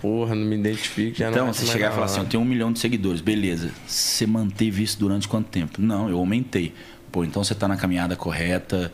porra, 0.02 0.34
não 0.34 0.46
me 0.46 0.56
identifico, 0.56 1.18
já 1.18 1.30
Então, 1.30 1.46
não 1.48 1.54
você 1.54 1.62
mais 1.62 1.72
chegar 1.72 1.92
e 1.92 1.94
falar 1.94 2.06
assim, 2.06 2.20
eu 2.22 2.26
tenho 2.26 2.42
um 2.42 2.46
milhão 2.46 2.72
de 2.72 2.80
seguidores, 2.80 3.22
beleza. 3.22 3.72
Você 3.86 4.26
manteve 4.26 4.82
isso 4.84 4.98
durante 5.00 5.28
quanto 5.28 5.48
tempo? 5.48 5.82
Não, 5.82 6.10
eu 6.10 6.18
aumentei. 6.18 6.74
Pô, 7.12 7.24
então 7.24 7.44
você 7.44 7.54
está 7.54 7.68
na 7.68 7.76
caminhada 7.76 8.16
correta 8.16 8.92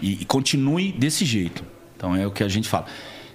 e, 0.00 0.22
e 0.22 0.24
continue 0.24 0.92
desse 0.92 1.24
jeito. 1.24 1.64
Então 1.96 2.14
é 2.16 2.26
o 2.26 2.30
que 2.30 2.42
a 2.44 2.48
gente 2.48 2.68
fala. 2.68 2.86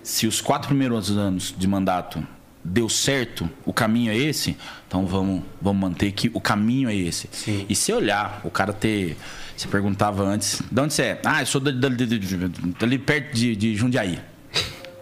Se 0.02 0.28
os 0.28 0.42
quatro 0.42 0.68
primeiros 0.70 1.10
anos 1.12 1.54
de 1.58 1.68
mandato 1.68 2.26
deu 2.64 2.88
certo, 2.88 3.50
o 3.66 3.74
caminho 3.74 4.12
é 4.12 4.18
esse, 4.18 4.58
então 4.88 5.06
vamos, 5.06 5.44
vamos 5.62 5.82
manter 5.82 6.12
que 6.12 6.32
o 6.34 6.40
caminho 6.40 6.90
é 6.90 6.96
esse. 6.96 7.28
Sim. 7.32 7.66
E 7.68 7.76
se 7.76 7.92
olhar, 7.92 8.42
o 8.44 8.50
cara 8.50 8.72
ter. 8.74 9.18
Você 9.56 9.68
perguntava 9.68 10.24
antes, 10.24 10.62
de 10.72 10.82
onde 10.82 10.94
você 10.94 11.02
é? 11.04 11.22
Ah, 11.26 11.42
eu 11.42 11.46
sou 11.46 11.62
dali, 11.62 11.78
dali- 12.80 12.98
perto 13.00 13.36
de, 13.36 13.56
de 13.56 13.76
Jundiaí. 13.76 14.20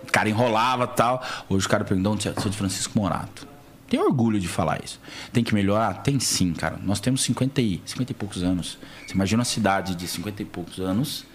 O 0.04 0.12
cara 0.12 0.28
enrolava 0.28 0.84
e 0.84 0.88
tal. 0.95 1.26
Hoje 1.47 1.65
o 1.65 1.69
cara 1.69 1.86
pergunta, 1.86 2.10
de 2.10 2.13
onde 2.13 2.24
você 2.24 2.30
é? 2.30 2.41
Sou 2.41 2.52
de 2.52 2.58
Francisco 2.58 3.00
Morato. 3.00 3.47
Tem 3.88 4.00
orgulho 4.00 4.39
de 4.39 4.47
falar 4.47 4.82
isso. 4.84 5.00
Tem 5.32 5.43
que 5.43 5.54
melhorar? 5.54 5.95
Tem 6.02 6.19
sim, 6.19 6.52
cara. 6.54 6.78
Nós 6.84 7.00
temos 7.00 7.21
50 7.24 7.62
e, 7.62 7.82
50 7.86 8.12
e 8.12 8.15
poucos 8.15 8.43
anos. 8.43 8.78
Você 9.08 9.13
imagina 9.13 9.39
uma 9.39 9.45
cidade 9.45 9.95
de 9.95 10.08
50 10.08 10.41
e 10.41 10.45
poucos 10.45 10.80
anos 10.80 11.26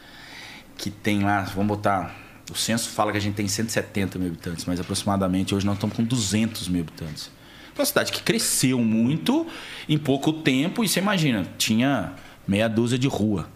que 0.77 0.91
tem 0.91 1.23
lá, 1.23 1.41
vamos 1.43 1.69
botar. 1.77 2.15
O 2.51 2.55
censo 2.55 2.89
fala 2.91 3.11
que 3.13 3.19
a 3.19 3.21
gente 3.21 3.35
tem 3.35 3.49
170 3.49 4.19
mil 4.19 4.29
habitantes, 4.29 4.65
mas 4.65 4.79
aproximadamente 4.79 5.55
hoje 5.55 5.67
nós 5.67 5.75
estamos 5.77 5.97
com 5.97 6.05
200 6.05 6.69
mil 6.69 6.83
habitantes. 6.83 7.31
Uma 7.77 7.85
cidade 7.85 8.13
que 8.13 8.23
cresceu 8.23 8.79
muito 8.81 9.47
em 9.89 9.99
pouco 9.99 10.33
tempo 10.33 10.83
e 10.85 10.89
você 10.89 11.01
imagina, 11.01 11.47
tinha 11.59 12.13
meia 12.47 12.69
dúzia 12.69 12.99
de 12.99 13.09
rua. 13.09 13.49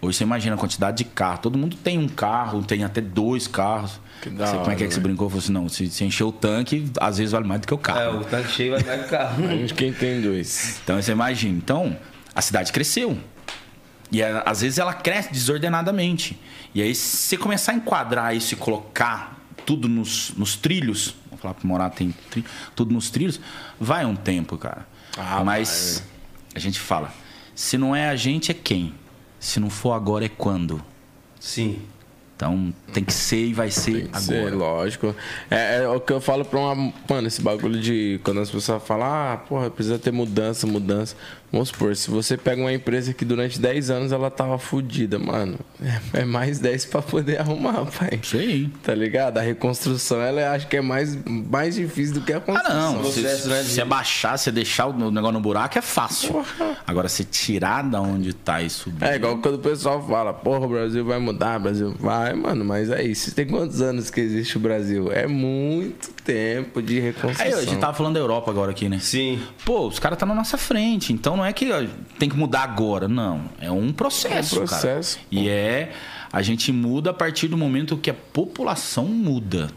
Hoje 0.00 0.18
você 0.18 0.24
imagina 0.24 0.54
a 0.54 0.58
quantidade 0.58 0.98
de 0.98 1.04
carro. 1.04 1.38
Todo 1.38 1.58
mundo 1.58 1.76
tem 1.76 1.98
um 1.98 2.06
carro, 2.08 2.62
tem 2.62 2.84
até 2.84 3.00
dois 3.00 3.46
carros. 3.48 3.98
Que 4.22 4.28
da 4.30 4.46
Você- 4.46 4.56
como 4.58 4.70
é 4.70 4.74
que 4.76 4.84
é 4.84 4.86
que 4.86 4.92
você 4.94 5.00
né? 5.00 5.02
brincou? 5.04 5.28
Falou 5.30 5.42
assim, 5.42 5.52
não, 5.52 5.68
se, 5.68 5.88
se 5.90 6.04
encher 6.04 6.24
o 6.24 6.32
tanque, 6.32 6.90
às 7.00 7.16
vezes 7.18 7.32
vale 7.32 7.46
mais 7.46 7.60
do 7.62 7.66
que 7.66 7.74
o 7.74 7.78
carro. 7.78 8.00
É, 8.00 8.08
o 8.10 8.22
tanque 8.24 8.50
cheio 8.52 8.72
vai 8.72 8.82
mais 8.84 9.02
do 9.02 9.08
carro. 9.08 9.44
A 9.46 9.56
gente 9.56 9.74
quem 9.74 9.92
tem 9.92 10.20
dois. 10.20 10.78
Então 10.84 11.00
você 11.00 11.12
imagina. 11.12 11.56
Então, 11.56 11.96
a 12.34 12.40
cidade 12.42 12.70
cresceu. 12.70 13.16
E 14.14 14.22
é, 14.22 14.44
às 14.46 14.60
vezes 14.60 14.78
ela 14.78 14.94
cresce 14.94 15.32
desordenadamente. 15.32 16.38
E 16.72 16.80
aí, 16.80 16.94
se 16.94 17.16
você 17.16 17.36
começar 17.36 17.72
a 17.72 17.74
enquadrar 17.74 18.34
isso 18.36 18.54
e 18.54 18.56
colocar 18.56 19.40
tudo 19.66 19.88
nos, 19.88 20.32
nos 20.36 20.54
trilhos, 20.54 21.16
vou 21.28 21.36
falar 21.36 21.54
que 21.54 21.66
morar 21.66 21.90
tem 21.90 22.14
tudo 22.76 22.94
nos 22.94 23.10
trilhos, 23.10 23.40
vai 23.78 24.06
um 24.06 24.14
tempo, 24.14 24.56
cara. 24.56 24.86
Ah, 25.18 25.42
Mas 25.42 26.04
a 26.54 26.60
gente 26.60 26.78
fala, 26.78 27.12
se 27.56 27.76
não 27.76 27.94
é 27.94 28.08
a 28.08 28.14
gente, 28.14 28.52
é 28.52 28.54
quem? 28.54 28.94
Se 29.40 29.58
não 29.58 29.68
for 29.68 29.94
agora, 29.94 30.24
é 30.24 30.28
quando? 30.28 30.80
Sim. 31.40 31.82
Então 32.36 32.72
tem 32.92 33.02
que 33.02 33.12
ser 33.12 33.46
e 33.46 33.52
vai 33.52 33.70
ser 33.70 34.08
que 34.08 34.20
ser, 34.20 34.38
agora. 34.38 34.54
lógico. 34.56 35.16
É, 35.50 35.82
é 35.82 35.88
o 35.88 36.00
que 36.00 36.12
eu 36.12 36.20
falo 36.20 36.44
pra 36.44 36.58
uma. 36.58 36.92
Mano, 37.08 37.26
esse 37.28 37.40
bagulho 37.40 37.80
de. 37.80 38.20
Quando 38.24 38.40
as 38.40 38.50
pessoas 38.50 38.82
falam, 38.82 39.06
ah, 39.06 39.36
porra, 39.48 39.70
precisa 39.70 39.98
ter 39.98 40.12
mudança, 40.12 40.66
mudança. 40.66 41.16
Vamos 41.54 41.68
supor, 41.68 41.94
se 41.94 42.10
você 42.10 42.36
pega 42.36 42.60
uma 42.60 42.72
empresa 42.72 43.14
que 43.14 43.24
durante 43.24 43.60
10 43.60 43.88
anos 43.90 44.12
ela 44.12 44.30
tava 44.30 44.58
fodida, 44.58 45.18
mano, 45.18 45.56
é, 46.12 46.20
é 46.22 46.24
mais 46.24 46.58
10 46.58 46.86
pra 46.86 47.00
poder 47.00 47.38
arrumar, 47.40 47.86
pai. 47.86 48.18
Isso 48.22 48.36
aí. 48.36 48.68
Tá 48.82 48.94
ligado? 48.94 49.38
A 49.38 49.40
reconstrução, 49.40 50.20
ela 50.20 50.40
eu 50.40 50.48
acho 50.50 50.66
que 50.66 50.76
é 50.76 50.80
mais, 50.80 51.16
mais 51.24 51.76
difícil 51.76 52.14
do 52.14 52.20
que 52.22 52.32
a 52.32 52.38
Ah, 52.38 52.40
construção. 52.40 52.92
não. 53.02 53.10
Se, 53.10 53.22
de- 53.22 53.64
se 53.64 53.80
abaixar, 53.80 54.38
se 54.38 54.50
deixar 54.50 54.86
o 54.86 55.10
negócio 55.10 55.32
no 55.32 55.40
buraco, 55.40 55.78
é 55.78 55.82
fácil. 55.82 56.44
Agora, 56.86 57.08
se 57.08 57.24
tirar 57.24 57.82
da 57.82 58.00
onde 58.00 58.32
tá 58.32 58.60
e 58.60 58.68
subir. 58.68 59.04
É 59.04 59.14
igual 59.14 59.38
quando 59.38 59.54
o 59.54 59.58
pessoal 59.60 60.04
fala, 60.06 60.32
porra, 60.34 60.66
o 60.66 60.68
Brasil 60.68 61.04
vai 61.04 61.18
mudar, 61.18 61.60
o 61.60 61.62
Brasil 61.62 61.94
vai, 62.00 62.34
mano, 62.34 62.64
mas 62.64 62.90
é 62.90 63.02
isso. 63.02 63.32
Tem 63.34 63.46
quantos 63.46 63.80
anos 63.80 64.10
que 64.10 64.20
existe 64.20 64.56
o 64.56 64.60
Brasil? 64.60 65.12
É 65.12 65.26
muito 65.28 66.10
tempo 66.24 66.82
de 66.82 66.98
reconstrução. 66.98 67.46
Aí, 67.46 67.52
a 67.52 67.64
gente 67.64 67.78
tava 67.78 67.94
falando 67.94 68.14
da 68.14 68.20
Europa 68.20 68.50
agora 68.50 68.70
aqui, 68.72 68.88
né? 68.88 68.98
Sim. 68.98 69.40
Pô, 69.64 69.86
os 69.86 69.98
caras 69.98 70.18
tá 70.18 70.26
na 70.26 70.34
nossa 70.34 70.58
frente, 70.58 71.12
então 71.12 71.36
não 71.36 71.43
é 71.44 71.52
que 71.52 71.70
ó, 71.72 71.84
tem 72.18 72.28
que 72.28 72.36
mudar 72.36 72.62
agora, 72.62 73.08
não. 73.08 73.44
É 73.60 73.70
um 73.70 73.92
processo, 73.92 74.56
É 74.56 74.62
um 74.62 74.66
processo, 74.66 75.16
cara. 75.16 75.28
E 75.30 75.48
é 75.48 75.92
a 76.34 76.42
gente 76.42 76.72
muda 76.72 77.10
a 77.10 77.14
partir 77.14 77.46
do 77.46 77.56
momento 77.56 77.96
que 77.96 78.10
a 78.10 78.14
população 78.14 79.04
muda. 79.04 79.70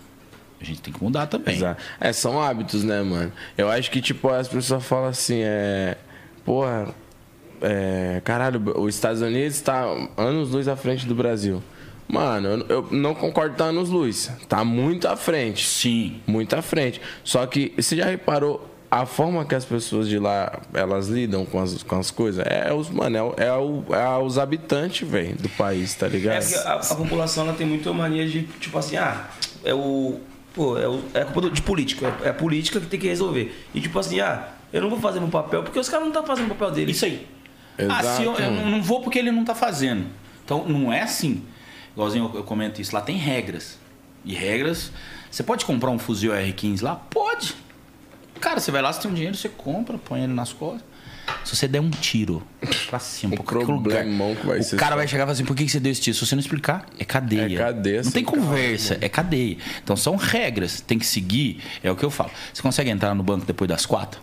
A 0.59 0.63
gente 0.63 0.81
tem 0.81 0.91
que 0.91 1.03
mudar 1.03 1.27
também. 1.27 1.55
Exato. 1.55 1.79
É, 1.99 2.11
são 2.11 2.41
hábitos, 2.41 2.83
né, 2.83 2.99
mano? 3.03 3.31
Eu 3.55 3.69
acho 3.69 3.91
que, 3.91 4.01
tipo, 4.01 4.27
as 4.29 4.47
pessoas 4.47 4.83
falam 4.83 5.09
assim, 5.09 5.41
é. 5.43 5.97
Porra, 6.43 6.87
é. 7.61 8.21
Caralho, 8.23 8.59
os 8.79 8.95
Estados 8.95 9.21
Unidos 9.21 9.61
tá 9.61 9.83
anos 10.17 10.49
luz 10.49 10.67
à 10.67 10.75
frente 10.75 11.05
do 11.05 11.13
Brasil. 11.13 11.61
Mano, 12.07 12.65
eu, 12.69 12.87
não 12.89 13.13
concordo 13.13 13.55
tá 13.55 13.65
anos 13.65 13.89
luz. 13.89 14.31
Tá 14.49 14.63
muito 14.63 15.07
à 15.07 15.15
frente. 15.15 15.63
Sim. 15.63 16.21
Muito 16.25 16.55
à 16.55 16.63
frente. 16.63 16.99
Só 17.23 17.45
que 17.45 17.71
você 17.77 17.97
já 17.97 18.05
reparou 18.05 18.67
a 18.89 19.05
forma 19.05 19.43
que 19.45 19.53
as 19.55 19.65
pessoas 19.65 20.07
de 20.07 20.17
lá 20.17 20.59
elas 20.73 21.07
lidam 21.07 21.45
com 21.45 21.59
as, 21.59 21.83
com 21.83 21.99
as 21.99 22.09
coisas? 22.11 22.45
É 22.47 22.73
os, 22.73 22.89
mano, 22.89 23.17
é, 23.17 23.21
o- 23.23 23.33
é, 23.37 23.51
o- 23.53 23.83
é 23.93 24.17
os 24.23 24.37
habitantes, 24.37 25.07
velho, 25.07 25.35
do 25.35 25.49
país, 25.49 25.93
tá 25.95 26.05
É 26.05 26.09
ligado? 26.09 26.41
porque 26.43 26.55
a, 26.67 26.73
a 26.75 26.95
população 26.95 27.45
ela 27.47 27.53
tem 27.55 27.67
muita 27.67 27.91
mania 27.93 28.27
de, 28.27 28.43
tipo 28.59 28.77
assim, 28.77 28.95
ah, 28.97 29.25
é 29.63 29.73
o. 29.73 30.19
Pô, 30.53 30.77
é, 30.77 30.87
o, 30.87 31.03
é 31.13 31.23
culpa 31.23 31.41
do- 31.41 31.51
de 31.51 31.61
político. 31.61 32.05
É, 32.05 32.27
é 32.27 32.29
a 32.29 32.33
política 32.33 32.79
que 32.79 32.87
tem 32.87 32.99
que 32.99 33.07
resolver. 33.07 33.53
E 33.75 33.81
tipo 33.81 33.97
assim, 33.99 34.19
ah, 34.19 34.47
eu 34.73 34.81
não 34.81 34.89
vou 34.89 34.99
fazer 34.99 35.19
meu 35.19 35.29
papel 35.29 35.63
porque 35.63 35.77
os 35.79 35.87
caras 35.87 36.03
não 36.05 36.09
estão 36.11 36.25
fazendo 36.25 36.45
o 36.47 36.49
papel 36.55 36.71
deles. 36.71 36.95
Isso 36.95 37.05
aí. 37.05 37.27
Exato. 37.77 38.07
Ah, 38.07 38.15
se 38.15 38.23
eu, 38.23 38.33
eu 38.35 38.51
não 38.65 38.81
vou 38.81 39.01
porque 39.01 39.19
ele 39.19 39.31
não 39.31 39.45
tá 39.45 39.53
fazendo. 39.53 40.05
Então, 40.43 40.67
não 40.67 40.91
é 40.91 41.01
assim. 41.03 41.43
Igualzinho 41.93 42.31
eu, 42.33 42.39
eu 42.39 42.43
comento 42.43 42.81
isso. 42.81 42.95
Lá 42.95 43.01
tem 43.01 43.17
regras. 43.17 43.77
E 44.25 44.33
regras. 44.33 44.91
Você 45.29 45.43
pode 45.43 45.63
comprar 45.65 45.91
um 45.91 45.99
fuzil 45.99 46.31
R15 46.31 46.81
lá? 46.81 46.95
Pode. 46.95 47.53
Cara, 48.39 48.59
você 48.59 48.71
vai 48.71 48.81
lá, 48.81 48.91
você 48.93 49.01
tem 49.01 49.11
um 49.11 49.13
dinheiro, 49.13 49.35
você 49.35 49.49
compra, 49.49 49.97
põe 49.97 50.23
ele 50.23 50.33
nas 50.33 50.53
costas. 50.53 50.83
Se 51.43 51.55
você 51.55 51.67
der 51.67 51.81
um 51.81 51.89
tiro 51.89 52.41
pra 52.89 52.99
cima, 52.99 53.35
O 53.35 53.43
pra 53.43 53.59
lugar, 53.59 54.05
que 54.05 54.11
vai 54.45 54.59
o 54.61 54.75
cara 54.77 54.91
só. 54.91 54.95
vai 54.95 55.07
chegar 55.07 55.23
e 55.23 55.25
falar 55.25 55.31
assim: 55.33 55.43
por 55.45 55.55
que 55.55 55.67
você 55.67 55.79
deu 55.79 55.91
esse 55.91 55.99
tiro? 56.01 56.15
Se 56.15 56.25
você 56.25 56.35
não 56.35 56.39
explicar, 56.39 56.85
é 56.97 57.03
cadeia. 57.03 57.53
É 57.53 57.57
cadeia, 57.57 58.01
Não 58.03 58.11
tem 58.11 58.23
conversa, 58.23 58.97
é 59.01 59.09
cadeia. 59.09 59.57
Então 59.83 59.97
são 59.97 60.15
regras, 60.15 60.79
tem 60.79 60.97
que 60.97 61.05
seguir. 61.05 61.61
É 61.83 61.91
o 61.91 61.95
que 61.97 62.03
eu 62.05 62.09
falo. 62.11 62.31
Você 62.53 62.61
consegue 62.61 62.89
entrar 62.89 63.13
no 63.13 63.23
banco 63.23 63.45
depois 63.45 63.67
das 63.67 63.85
quatro? 63.85 64.21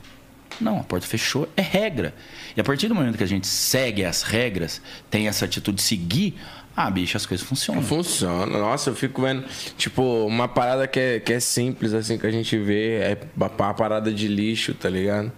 Não, 0.60 0.78
a 0.80 0.84
porta 0.84 1.06
fechou, 1.06 1.48
é 1.56 1.62
regra. 1.62 2.14
E 2.56 2.60
a 2.60 2.64
partir 2.64 2.88
do 2.88 2.94
momento 2.94 3.18
que 3.18 3.24
a 3.24 3.28
gente 3.28 3.46
segue 3.46 4.04
as 4.04 4.22
regras, 4.22 4.80
tem 5.10 5.26
essa 5.28 5.44
atitude 5.44 5.78
de 5.78 5.82
seguir, 5.82 6.36
ah, 6.76 6.90
bicho, 6.90 7.16
as 7.16 7.24
coisas 7.24 7.46
funcionam. 7.46 7.82
Funciona. 7.82 8.58
Nossa, 8.58 8.90
eu 8.90 8.94
fico 8.94 9.22
vendo, 9.22 9.44
tipo, 9.76 10.02
uma 10.26 10.48
parada 10.48 10.88
que 10.88 10.98
é, 10.98 11.20
que 11.20 11.32
é 11.32 11.40
simples, 11.40 11.94
assim, 11.94 12.18
que 12.18 12.26
a 12.26 12.30
gente 12.30 12.58
vê, 12.58 12.96
é 12.96 13.18
uma 13.36 13.48
parada 13.48 14.12
de 14.12 14.26
lixo, 14.26 14.74
tá 14.74 14.88
ligado? 14.88 15.30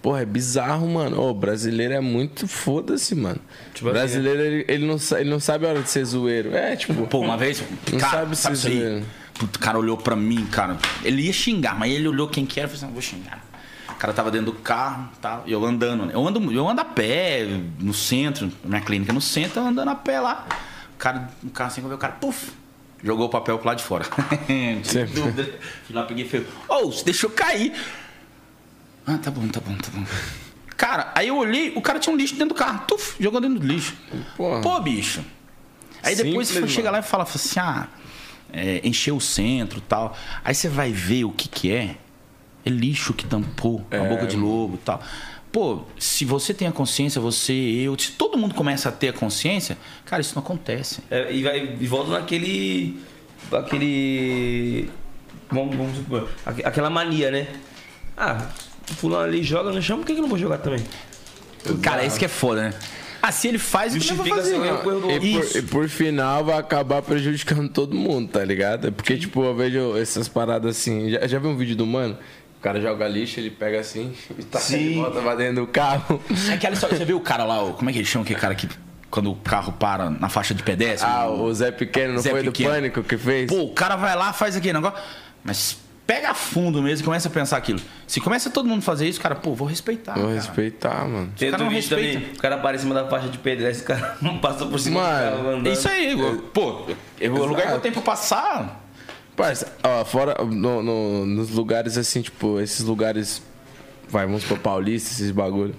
Porra, 0.00 0.20
é 0.20 0.26
bizarro, 0.26 0.86
mano. 0.86 1.18
Ô, 1.20 1.32
brasileiro 1.32 1.94
é 1.94 2.00
muito 2.00 2.46
foda-se, 2.46 3.14
mano. 3.14 3.40
Tipo 3.72 3.88
assim, 3.88 3.98
brasileiro, 3.98 4.40
ele, 4.40 4.64
ele 4.68 4.86
não, 4.86 4.96
ele 5.18 5.30
não 5.30 5.40
sabe 5.40 5.66
a 5.66 5.70
hora 5.70 5.82
de 5.82 5.88
ser 5.88 6.04
zoeiro. 6.04 6.54
É, 6.54 6.76
tipo... 6.76 7.06
Pô, 7.06 7.20
uma 7.20 7.38
vez, 7.38 7.64
Não 7.90 7.98
cara, 7.98 8.18
sabe 8.18 8.36
sabe, 8.36 8.56
zoeiro. 8.56 9.06
O 9.42 9.58
cara 9.58 9.78
olhou 9.78 9.96
pra 9.96 10.14
mim, 10.14 10.46
cara. 10.46 10.76
Ele 11.02 11.22
ia 11.22 11.32
xingar, 11.32 11.76
mas 11.76 11.90
ele 11.92 12.06
olhou 12.06 12.28
quem 12.28 12.46
que 12.46 12.60
era 12.60 12.68
e 12.68 12.70
falou 12.70 12.76
assim: 12.76 12.86
"Não, 12.86 12.92
vou 12.92 13.02
xingar. 13.02 13.42
O 13.88 13.94
cara 13.94 14.12
tava 14.12 14.30
dentro 14.30 14.52
do 14.52 14.58
carro, 14.58 15.08
tá? 15.20 15.42
E 15.46 15.52
eu 15.52 15.64
andando, 15.64 16.06
né? 16.06 16.12
Eu 16.14 16.26
ando, 16.26 16.52
eu 16.52 16.68
ando 16.68 16.80
a 16.80 16.84
pé 16.84 17.46
no 17.80 17.94
centro, 17.94 18.52
minha 18.62 18.80
clínica 18.80 19.12
no 19.12 19.20
centro, 19.20 19.60
eu 19.60 19.66
andando 19.66 19.88
a 19.88 19.94
pé 19.94 20.20
lá. 20.20 20.46
O 20.94 20.96
cara, 20.98 21.30
no 21.42 21.50
carro 21.50 21.68
assim, 21.70 21.82
eu 21.82 21.88
vi 21.88 21.94
o 21.94 21.98
cara, 21.98 22.14
puf, 22.14 22.50
jogou 23.02 23.26
o 23.26 23.28
papel 23.28 23.58
pro 23.58 23.66
lado 23.68 23.78
de 23.78 23.84
fora. 23.84 24.04
Tem 24.46 24.80
dúvida. 25.06 25.58
Fui 25.86 25.94
lá, 25.94 26.04
peguei 26.04 26.24
e 26.24 26.28
falei, 26.28 26.46
ô, 26.68 26.90
você 26.90 27.04
deixou 27.04 27.30
cair. 27.30 27.72
Ah, 29.06 29.18
tá 29.18 29.30
bom, 29.30 29.46
tá 29.48 29.60
bom, 29.60 29.74
tá 29.76 29.88
bom. 29.92 30.04
Cara, 30.76 31.12
aí 31.14 31.28
eu 31.28 31.36
olhei, 31.36 31.72
o 31.76 31.80
cara 31.82 31.98
tinha 31.98 32.12
um 32.12 32.16
lixo 32.16 32.34
dentro 32.34 32.48
do 32.48 32.54
carro, 32.54 32.84
tuf, 32.86 33.16
jogou 33.22 33.40
dentro 33.40 33.58
do 33.60 33.66
lixo. 33.66 33.94
Porra. 34.36 34.60
Pô, 34.60 34.80
bicho. 34.80 35.22
Aí 36.02 36.14
depois 36.16 36.48
Simples, 36.48 36.70
você 36.70 36.76
chega 36.76 36.90
lá 36.90 36.98
e 36.98 37.02
fala 37.02 37.22
assim, 37.24 37.60
ah, 37.60 37.88
é, 38.52 38.80
encheu 38.86 39.16
o 39.16 39.20
centro 39.20 39.78
e 39.78 39.82
tal. 39.82 40.16
Aí 40.44 40.54
você 40.54 40.68
vai 40.68 40.92
ver 40.92 41.24
o 41.24 41.30
que 41.32 41.48
que 41.48 41.72
é. 41.72 41.96
É 42.66 42.70
lixo 42.70 43.12
que 43.12 43.26
tampou 43.26 43.86
a 43.90 43.96
É, 43.96 44.08
boca 44.08 44.26
de 44.26 44.36
lobo 44.36 44.76
e 44.76 44.78
tal. 44.78 45.02
Pô, 45.54 45.82
se 45.96 46.24
você 46.24 46.52
tem 46.52 46.66
a 46.66 46.72
consciência, 46.72 47.20
você, 47.20 47.52
eu, 47.52 47.96
se 47.96 48.10
todo 48.10 48.36
mundo 48.36 48.56
começa 48.56 48.88
a 48.88 48.92
ter 48.92 49.10
a 49.10 49.12
consciência, 49.12 49.78
cara, 50.04 50.20
isso 50.20 50.34
não 50.34 50.42
acontece. 50.42 51.00
É, 51.08 51.32
e, 51.32 51.44
vai, 51.44 51.76
e 51.80 51.86
volta 51.86 52.10
naquele. 52.10 52.98
Aquele. 53.52 54.90
Vamos, 55.50 55.76
vamos 55.76 55.96
supor. 55.96 56.28
aque- 56.44 56.64
Aquela 56.64 56.90
mania, 56.90 57.30
né? 57.30 57.46
Ah, 58.16 58.48
o 58.90 58.94
fulano 58.94 59.24
ali 59.24 59.42
joga 59.44 59.70
no 59.70 59.80
chão, 59.80 59.98
por 59.98 60.06
que, 60.06 60.12
que 60.14 60.18
eu 60.18 60.22
não 60.22 60.28
vou 60.28 60.38
jogar 60.38 60.58
também? 60.58 60.84
Cara, 61.82 62.04
isso 62.04 62.18
que 62.18 62.24
é 62.24 62.28
foda, 62.28 62.62
né? 62.70 62.74
Ah, 63.22 63.32
se 63.32 63.48
ele 63.48 63.58
faz, 63.58 63.94
eu 63.94 64.00
vou 64.00 64.08
Justifica 64.08 64.36
fazer. 64.36 64.58
o 64.58 64.64
erro 64.64 65.00
do 65.00 65.10
E 65.10 65.32
por, 65.40 65.56
e 65.56 65.62
por 65.62 65.88
final 65.88 66.44
vai 66.44 66.58
acabar 66.58 67.00
prejudicando 67.00 67.68
todo 67.70 67.94
mundo, 67.94 68.28
tá 68.28 68.44
ligado? 68.44 68.92
Porque, 68.92 69.16
tipo, 69.16 69.42
eu 69.44 69.54
vejo 69.54 69.96
essas 69.96 70.28
paradas 70.28 70.76
assim. 70.76 71.10
Já, 71.10 71.26
já 71.26 71.38
viu 71.38 71.50
um 71.50 71.56
vídeo 71.56 71.74
do 71.76 71.86
mano? 71.86 72.18
O 72.64 72.66
cara 72.66 72.80
joga 72.80 73.06
lixo, 73.06 73.38
ele 73.40 73.50
pega 73.50 73.78
assim 73.78 74.14
e 74.38 74.42
tá 74.42 74.58
Sim. 74.58 74.94
volta 75.02 75.20
pra 75.20 75.34
dentro 75.34 75.56
do 75.56 75.66
carro. 75.66 76.18
É 76.48 76.54
aquela 76.54 76.72
história, 76.72 76.96
você 76.96 77.04
viu 77.04 77.18
o 77.18 77.20
cara 77.20 77.44
lá, 77.44 77.62
o- 77.62 77.74
como 77.74 77.90
é 77.90 77.92
que 77.92 77.98
ele 77.98 78.06
chama 78.06 78.24
aquele 78.24 78.40
cara 78.40 78.54
que 78.54 78.66
quando 79.10 79.30
o 79.30 79.36
carro 79.36 79.70
para 79.72 80.08
na 80.08 80.30
faixa 80.30 80.54
de 80.54 80.62
pedestre? 80.62 81.06
Ah, 81.06 81.28
o 81.28 81.52
Zé 81.52 81.70
Pequeno 81.70 82.14
não 82.14 82.22
Zé 82.22 82.30
foi 82.30 82.42
Pequeno. 82.44 82.70
do 82.70 82.74
pânico 82.74 83.02
que 83.02 83.18
fez? 83.18 83.48
Pô, 83.50 83.64
o 83.64 83.74
cara 83.74 83.96
vai 83.96 84.16
lá, 84.16 84.32
faz 84.32 84.56
aquele 84.56 84.72
negócio. 84.72 84.98
Mas 85.44 85.76
pega 86.06 86.30
a 86.30 86.34
fundo 86.34 86.80
mesmo 86.82 87.02
e 87.02 87.04
começa 87.04 87.28
a 87.28 87.30
pensar 87.30 87.58
aquilo. 87.58 87.80
Se 88.06 88.18
começa 88.18 88.48
todo 88.48 88.66
mundo 88.66 88.78
a 88.78 88.82
fazer 88.82 89.06
isso, 89.08 89.20
cara, 89.20 89.34
pô, 89.34 89.54
vou 89.54 89.68
respeitar. 89.68 90.14
Vou 90.14 90.22
cara. 90.24 90.34
respeitar, 90.34 91.04
mano. 91.06 91.32
Tem 91.36 91.50
cara 91.50 91.62
outro 91.62 91.64
não 91.66 91.70
vídeo 91.82 91.96
respeita. 91.96 92.18
também. 92.20 92.34
O 92.34 92.38
cara 92.40 92.56
para 92.58 92.76
em 92.76 92.78
cima 92.80 92.94
da 92.94 93.06
faixa 93.08 93.28
de 93.28 93.36
pedestre, 93.36 93.84
o 93.84 93.86
cara 93.88 94.16
não 94.22 94.38
passa 94.38 94.64
por 94.64 94.80
cima 94.80 95.00
Mano, 95.02 95.30
do 95.30 95.36
carro 95.36 95.48
andando. 95.50 95.68
Isso 95.70 95.86
aí, 95.86 96.16
pô, 96.54 96.86
é 97.20 97.28
o 97.28 97.44
lugar 97.44 97.66
que 97.66 97.72
eu 97.74 97.80
tenho 97.80 97.92
pra 97.92 98.02
passar. 98.02 98.80
Parça, 99.36 99.72
ó, 99.82 100.04
fora 100.04 100.36
no- 100.44 100.82
no- 100.82 101.26
nos 101.26 101.50
lugares 101.50 101.98
assim, 101.98 102.22
tipo, 102.22 102.60
esses 102.60 102.80
lugares. 102.84 103.42
Vai, 104.08 104.26
vamos 104.26 104.44
pro 104.44 104.56
Paulista, 104.56 105.10
esses 105.10 105.30
bagulho. 105.30 105.74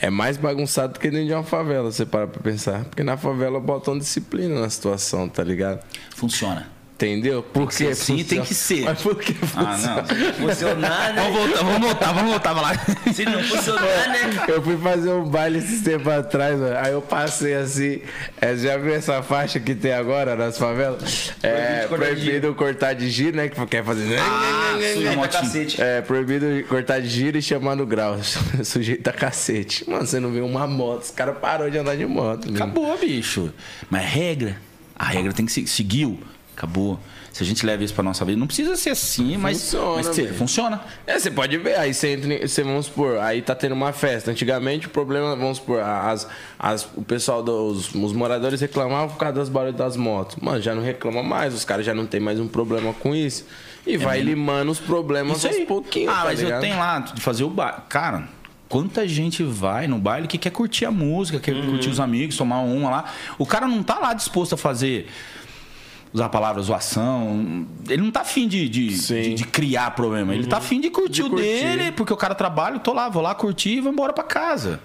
É 0.00 0.10
mais 0.10 0.36
bagunçado 0.36 0.94
do 0.94 1.00
que 1.00 1.10
dentro 1.10 1.26
de 1.26 1.32
uma 1.32 1.42
favela, 1.44 1.90
você 1.90 2.04
para 2.04 2.26
pra 2.26 2.40
pensar. 2.42 2.84
Porque 2.84 3.02
na 3.04 3.16
favela 3.16 3.60
botam 3.60 3.96
disciplina 3.98 4.60
na 4.60 4.68
situação, 4.70 5.28
tá 5.28 5.42
ligado? 5.44 5.80
Funciona. 6.16 6.68
Entendeu? 7.06 7.42
Por 7.42 7.72
ser 7.72 7.86
que 7.86 7.90
assim, 7.92 8.22
tem 8.24 8.42
que 8.42 8.54
ser. 8.54 8.82
Mas 8.84 9.02
por 9.02 9.16
que 9.16 9.34
Ah, 9.56 9.76
funciona? 9.76 9.96
não. 10.02 10.32
Funcionar, 10.48 11.12
né? 11.14 11.22
Vamos 11.22 11.38
voltar, 11.40 11.62
vamos 11.64 11.80
voltar, 11.88 12.12
vamos 12.12 12.30
voltar, 12.30 12.52
vai 12.54 12.62
lá. 12.62 13.12
Se 13.12 13.24
não 13.24 13.42
funcionar, 13.42 14.08
né? 14.08 14.44
Eu 14.48 14.62
fui 14.62 14.76
fazer 14.78 15.10
um 15.10 15.24
baile 15.24 15.58
esses 15.58 15.80
tempos 15.82 16.12
atrás, 16.12 16.58
mano. 16.58 16.76
aí 16.78 16.92
eu 16.92 17.02
passei 17.02 17.54
assim. 17.54 18.00
é, 18.40 18.56
já 18.56 18.76
viu 18.76 18.94
essa 18.94 19.22
faixa 19.22 19.58
que 19.58 19.74
tem 19.74 19.92
agora 19.92 20.36
nas 20.36 20.56
favelas? 20.58 21.32
É 21.42 21.86
Proibido 21.88 22.54
cortar 22.54 22.94
de 22.94 23.10
giro, 23.10 23.36
né? 23.36 23.48
Que 23.48 23.66
quer 23.66 23.84
fazer. 23.84 24.18
Ah, 24.18 24.72
suja 24.94 25.08
Eita, 25.08 25.16
motinho. 25.16 25.42
cacete. 25.42 25.82
É, 25.82 26.00
proibido 26.00 26.46
cortar 26.68 27.00
de 27.00 27.08
giro 27.08 27.36
e 27.38 27.42
chamar 27.42 27.74
no 27.74 27.84
grau. 27.86 28.16
Sujeito 28.64 29.08
a 29.08 29.12
cacete. 29.12 29.88
Mano, 29.90 30.06
você 30.06 30.20
não 30.20 30.30
vê 30.30 30.40
uma 30.40 30.66
moto. 30.66 31.02
Os 31.02 31.10
caras 31.10 31.36
parou 31.38 31.68
de 31.70 31.78
andar 31.78 31.96
de 31.96 32.06
moto. 32.06 32.48
Acabou, 32.54 32.96
bicho. 32.98 33.52
Mas 33.90 34.04
regra, 34.04 34.56
a 34.96 35.04
regra 35.06 35.32
tem 35.32 35.44
que 35.46 35.52
ser. 35.52 35.66
Seguiu, 35.66 36.18
Acabou. 36.56 36.98
Se 37.32 37.42
a 37.42 37.46
gente 37.46 37.64
leva 37.64 37.82
isso 37.82 37.94
pra 37.94 38.02
nossa 38.04 38.26
vida, 38.26 38.38
não 38.38 38.46
precisa 38.46 38.76
ser 38.76 38.90
assim, 38.90 39.38
mas 39.38 39.58
Funciona, 39.62 39.94
mas 39.96 40.16
velho. 40.16 40.34
funciona. 40.34 40.80
É, 41.06 41.18
você 41.18 41.30
pode 41.30 41.56
ver, 41.56 41.78
aí 41.78 41.94
você 41.94 42.08
entra, 42.12 42.46
você, 42.46 42.62
vamos 42.62 42.86
supor, 42.86 43.18
aí 43.20 43.40
tá 43.40 43.54
tendo 43.54 43.72
uma 43.74 43.90
festa. 43.90 44.30
Antigamente 44.30 44.86
o 44.86 44.90
problema, 44.90 45.34
vamos 45.34 45.56
supor, 45.56 45.80
as, 45.80 46.28
as, 46.58 46.86
o 46.94 47.00
pessoal 47.00 47.42
dos 47.42 47.94
os 47.94 48.12
moradores 48.12 48.60
reclamavam 48.60 49.08
por 49.08 49.16
causa 49.16 49.34
das 49.34 49.48
barulhos 49.48 49.76
das 49.76 49.96
motos. 49.96 50.36
Mano, 50.42 50.60
já 50.60 50.74
não 50.74 50.82
reclama 50.82 51.22
mais, 51.22 51.54
os 51.54 51.64
caras 51.64 51.86
já 51.86 51.94
não 51.94 52.04
tem 52.04 52.20
mais 52.20 52.38
um 52.38 52.46
problema 52.46 52.92
com 52.92 53.14
isso. 53.14 53.46
E 53.86 53.96
vai 53.96 54.20
limando 54.20 54.70
os 54.70 54.78
problemas 54.78 55.38
Isso 55.38 55.46
aos 55.48 55.56
aí. 55.56 55.64
pouquinhos, 55.66 56.12
Ah, 56.12 56.18
tá 56.18 56.24
mas 56.24 56.38
eu 56.38 56.44
ligado? 56.44 56.60
tenho 56.60 56.76
lá 56.78 56.98
de 56.98 57.20
fazer 57.22 57.44
o 57.44 57.48
baile. 57.50 57.78
Cara, 57.88 58.28
quanta 58.68 59.08
gente 59.08 59.42
vai 59.42 59.86
no 59.88 59.98
baile 59.98 60.28
que 60.28 60.36
quer 60.38 60.50
curtir 60.50 60.84
a 60.84 60.90
música, 60.90 61.40
quer 61.40 61.54
Uhum. 61.54 61.70
curtir 61.70 61.88
os 61.88 61.98
amigos, 61.98 62.36
tomar 62.36 62.60
uma 62.60 62.90
lá. 62.90 63.04
O 63.38 63.46
cara 63.46 63.66
não 63.66 63.82
tá 63.82 63.98
lá 63.98 64.12
disposto 64.12 64.52
a 64.54 64.58
fazer. 64.58 65.08
Usar 66.12 66.26
a 66.26 66.28
palavra 66.28 66.60
zoação. 66.62 67.66
Ele 67.88 68.02
não 68.02 68.10
tá 68.10 68.20
afim 68.20 68.46
de, 68.46 68.68
de. 68.68 68.88
Uhum. 68.88 69.22
de, 69.22 69.34
de 69.34 69.44
criar 69.44 69.92
problema. 69.92 70.34
Ele 70.34 70.46
tá 70.46 70.58
afim 70.58 70.80
de 70.80 70.90
curtir 70.90 71.22
De 71.22 71.22
o 71.22 71.30
curtir. 71.30 71.44
dele, 71.46 71.92
porque 71.92 72.12
o 72.12 72.16
cara 72.16 72.34
trabalha, 72.34 72.74
eu 72.76 72.80
tô 72.80 72.92
lá, 72.92 73.08
vou 73.08 73.22
lá 73.22 73.34
curtir 73.34 73.76
e 73.76 73.80
vou 73.80 73.90
embora 73.92 74.12
pra 74.12 74.22
casa. 74.24 74.80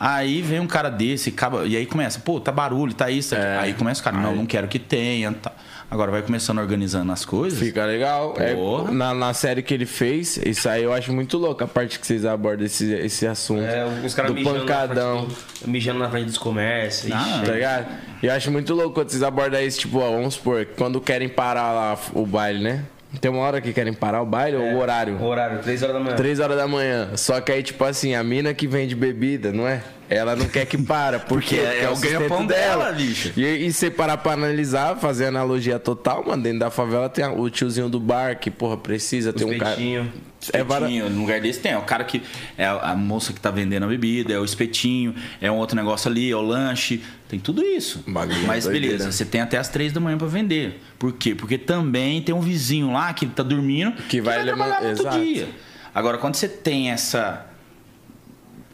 Aí 0.00 0.40
vem 0.40 0.60
um 0.60 0.66
cara 0.66 0.88
desse, 0.90 1.30
acaba, 1.30 1.66
e 1.66 1.76
aí 1.76 1.84
começa, 1.84 2.20
pô, 2.20 2.38
tá 2.40 2.52
barulho, 2.52 2.94
tá 2.94 3.10
isso, 3.10 3.34
tá. 3.34 3.40
É. 3.42 3.58
Aí 3.58 3.74
começa 3.74 4.00
o 4.00 4.04
cara, 4.04 4.16
não, 4.16 4.30
Aí. 4.30 4.36
não 4.36 4.46
quero 4.46 4.68
que 4.68 4.78
tenha. 4.78 5.32
Tá. 5.32 5.52
Agora 5.90 6.10
vai 6.10 6.20
começando 6.20 6.58
organizando 6.58 7.10
as 7.12 7.24
coisas. 7.24 7.58
Fica 7.58 7.86
legal. 7.86 8.34
É, 8.36 8.54
na, 8.92 9.14
na 9.14 9.32
série 9.32 9.62
que 9.62 9.72
ele 9.72 9.86
fez, 9.86 10.36
isso 10.36 10.68
aí 10.68 10.82
eu 10.82 10.92
acho 10.92 11.10
muito 11.14 11.38
louco, 11.38 11.64
a 11.64 11.66
parte 11.66 11.98
que 11.98 12.06
vocês 12.06 12.26
abordam 12.26 12.66
esse, 12.66 12.92
esse 12.92 13.26
assunto. 13.26 13.62
É, 13.64 13.86
os 14.04 14.12
caras 14.14 14.32
mijando, 14.32 14.60
pancadão. 14.60 15.14
Na 15.22 15.30
frente 15.30 15.38
mijando 15.66 15.98
na 16.00 16.10
frente 16.10 16.26
dos 16.26 16.36
comércios. 16.38 17.10
Ah, 17.10 17.42
Tá 17.44 17.52
ligado? 17.52 17.86
E 18.22 18.26
eu 18.26 18.32
acho 18.32 18.50
muito 18.50 18.74
louco 18.74 18.92
quando 18.92 19.08
vocês 19.08 19.22
abordam 19.22 19.62
isso, 19.62 19.80
tipo, 19.80 19.98
ó, 19.98 20.10
vamos 20.10 20.34
supor, 20.34 20.66
quando 20.76 21.00
querem 21.00 21.28
parar 21.28 21.72
lá 21.72 21.98
o 22.12 22.26
baile, 22.26 22.62
né? 22.62 22.84
Tem 23.22 23.30
uma 23.30 23.40
hora 23.40 23.58
que 23.58 23.72
querem 23.72 23.94
parar 23.94 24.20
o 24.20 24.26
baile 24.26 24.58
ou 24.58 24.64
o 24.74 24.78
horário? 24.78 25.16
O 25.16 25.24
horário, 25.24 25.60
3 25.60 25.82
horas 25.82 25.94
da 25.94 26.00
manhã. 26.00 26.16
Três 26.16 26.40
horas 26.40 26.56
da 26.58 26.68
manhã. 26.68 27.08
Só 27.16 27.40
que 27.40 27.50
aí, 27.50 27.62
tipo 27.62 27.82
assim, 27.82 28.14
a 28.14 28.22
mina 28.22 28.52
que 28.52 28.66
vende 28.66 28.94
bebida, 28.94 29.50
não 29.50 29.66
é? 29.66 29.82
Ela 30.10 30.34
não 30.34 30.46
quer 30.48 30.64
que 30.64 30.78
para, 30.78 31.18
porque, 31.18 31.56
Porque 31.56 31.66
é 31.66 31.84
é 31.84 31.90
o 31.90 31.96
ganha-pão 31.96 32.46
dela. 32.46 32.84
dela, 32.86 32.92
bicho. 32.92 33.32
E, 33.36 33.44
e 33.66 33.72
você 33.72 33.90
parar 33.90 34.16
pra 34.16 34.32
analisar, 34.32 34.96
fazer 34.96 35.26
analogia 35.26 35.78
total, 35.78 36.24
mano, 36.26 36.42
dentro 36.42 36.60
da 36.60 36.70
favela 36.70 37.08
tem 37.10 37.26
o 37.26 37.50
tiozinho 37.50 37.88
do 37.90 38.00
bar 38.00 38.38
que, 38.38 38.50
porra, 38.50 38.76
precisa 38.78 39.32
ter 39.32 39.44
um 39.44 39.58
cara. 39.58 39.76
peitinhos. 39.76 40.06
É 40.52 40.62
vara- 40.62 40.86
Espetinho, 40.86 41.10
no 41.10 41.20
lugar 41.20 41.40
desse 41.40 41.58
tem. 41.60 41.72
É 41.72 41.78
o 41.78 41.82
cara 41.82 42.04
que. 42.04 42.22
É 42.56 42.64
a 42.64 42.94
moça 42.94 43.32
que 43.32 43.40
tá 43.40 43.50
vendendo 43.50 43.82
a 43.82 43.86
bebida, 43.88 44.32
é 44.32 44.38
o 44.38 44.44
espetinho, 44.44 45.14
é 45.40 45.50
um 45.50 45.56
outro 45.56 45.74
negócio 45.76 46.08
ali, 46.10 46.30
é 46.30 46.36
o 46.36 46.40
lanche. 46.40 47.02
Tem 47.28 47.38
tudo 47.38 47.60
isso. 47.62 48.02
Bagulho 48.06 48.46
Mas 48.46 48.64
doideira. 48.64 48.86
beleza, 48.96 49.12
você 49.12 49.24
tem 49.26 49.40
até 49.42 49.58
as 49.58 49.68
três 49.68 49.92
da 49.92 50.00
manhã 50.00 50.16
pra 50.16 50.28
vender. 50.28 50.80
Por 50.98 51.12
quê? 51.12 51.34
Porque 51.34 51.58
também 51.58 52.22
tem 52.22 52.34
um 52.34 52.40
vizinho 52.40 52.92
lá 52.92 53.12
que 53.12 53.26
tá 53.26 53.42
dormindo 53.42 53.92
Que 54.08 54.20
vai 54.22 54.42
levar- 54.42 54.56
trabalhar 54.56 54.80
no 54.80 54.88
outro 54.88 55.02
exato. 55.02 55.18
dia. 55.22 55.48
Agora, 55.94 56.16
quando 56.16 56.36
você 56.36 56.48
tem 56.48 56.90
essa. 56.92 57.44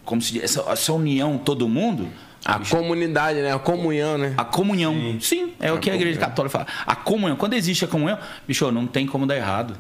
Como 0.05 0.21
se 0.21 0.33
diz? 0.33 0.43
Essa, 0.45 0.65
essa 0.71 0.93
união, 0.93 1.39
todo 1.39 1.69
mundo. 1.69 2.09
A 2.45 2.59
comunidade, 2.59 3.41
né? 3.41 3.55
A 3.55 3.59
comunhão, 3.59 4.19
né? 4.19 4.35
A 4.37 4.45
comunhão. 4.45 4.95
Sim, 5.21 5.55
é 5.59 5.73
o 5.73 5.79
que 5.79 5.91
a 5.91 5.95
igreja 5.95 6.19
católica 6.21 6.59
fala. 6.59 6.67
A 6.87 6.95
comunhão. 6.95 7.37
Quando 7.37 7.55
existe 7.55 7.87
a 7.87 7.89
comunhão, 7.89 8.19
bicho, 8.47 8.71
não 8.71 8.87
tem 8.87 9.07
como 9.07 9.27
dar 9.27 9.37
errado. 9.37 9.75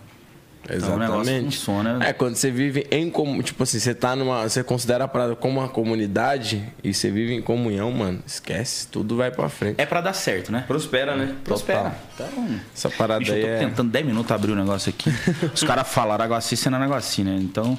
Então, 0.71 0.95
o 0.95 0.99
negócio 0.99 1.43
funciona. 1.43 1.99
É, 2.03 2.13
quando 2.13 2.37
você 2.37 2.51
vive 2.51 2.87
em 2.91 3.11
comunhão, 3.11 3.43
tipo 3.43 3.63
assim, 3.63 3.79
você 3.79 3.95
tá 3.95 4.17
numa. 4.17 4.49
Você 4.49 4.65
considera 4.65 5.05
a 5.05 5.09
parada 5.09 5.37
como 5.37 5.61
uma 5.61 5.69
comunidade 5.69 6.65
e 6.83 6.95
você 6.95 7.11
vive 7.11 7.35
em 7.35 7.43
comunhão, 7.43 7.91
mano, 7.93 8.23
esquece, 8.27 8.89
tudo 8.89 9.17
vai 9.17 9.31
pra 9.31 9.49
frente. 9.49 9.79
É 9.79 9.85
pra 9.85 10.01
dar 10.01 10.15
certo, 10.15 10.51
né? 10.51 10.65
Prospera, 10.67 11.17
né? 11.17 11.35
Prospera. 11.45 11.95
Então, 12.15 12.61
Essa 12.75 12.89
parada 12.89 13.21
bicho, 13.21 13.33
eu 13.33 13.37
aí 13.37 13.43
tô 13.43 13.49
é. 13.49 13.59
tentando 13.59 13.91
10 13.91 14.07
minutos 14.07 14.33
abrir 14.33 14.53
o 14.53 14.57
negócio 14.57 14.89
aqui. 14.89 15.11
Os 15.53 15.63
caras 15.63 15.87
falaram 15.87 16.25
Aguaci 16.25 16.57
sendo 16.57 16.77
Aguaci, 16.77 17.23
né? 17.23 17.37
Então, 17.39 17.77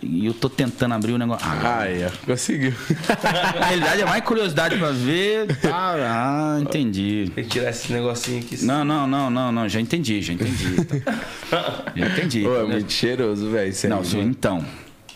e 0.00 0.26
eu 0.26 0.34
tô 0.34 0.48
tentando 0.48 0.94
abrir 0.94 1.12
o 1.12 1.18
negócio. 1.18 1.46
Ah, 1.46 1.80
Aí, 1.80 2.04
ó, 2.04 2.10
conseguiu. 2.26 2.72
na 3.58 3.66
realidade 3.66 4.02
é 4.02 4.04
mais 4.04 4.24
curiosidade 4.24 4.76
pra 4.78 4.90
ver. 4.90 5.56
Tá, 5.58 5.94
ah, 5.96 6.58
entendi. 6.60 7.30
Tem 7.34 7.44
que 7.44 7.50
tirar 7.50 7.70
esse 7.70 7.92
negocinho 7.92 8.40
aqui. 8.40 8.64
Não, 8.64 8.84
não, 8.84 9.06
não, 9.06 9.30
não, 9.30 9.52
não. 9.52 9.68
Já 9.68 9.80
entendi, 9.80 10.22
já 10.22 10.32
entendi. 10.32 10.76
Já 11.94 12.06
entendi. 12.06 12.42
Pô, 12.42 12.56
é 12.56 12.64
muito 12.64 12.92
cheiroso, 12.92 13.50
velho. 13.50 13.72
Não, 13.88 14.02
mano. 14.02 14.22
então. 14.22 14.64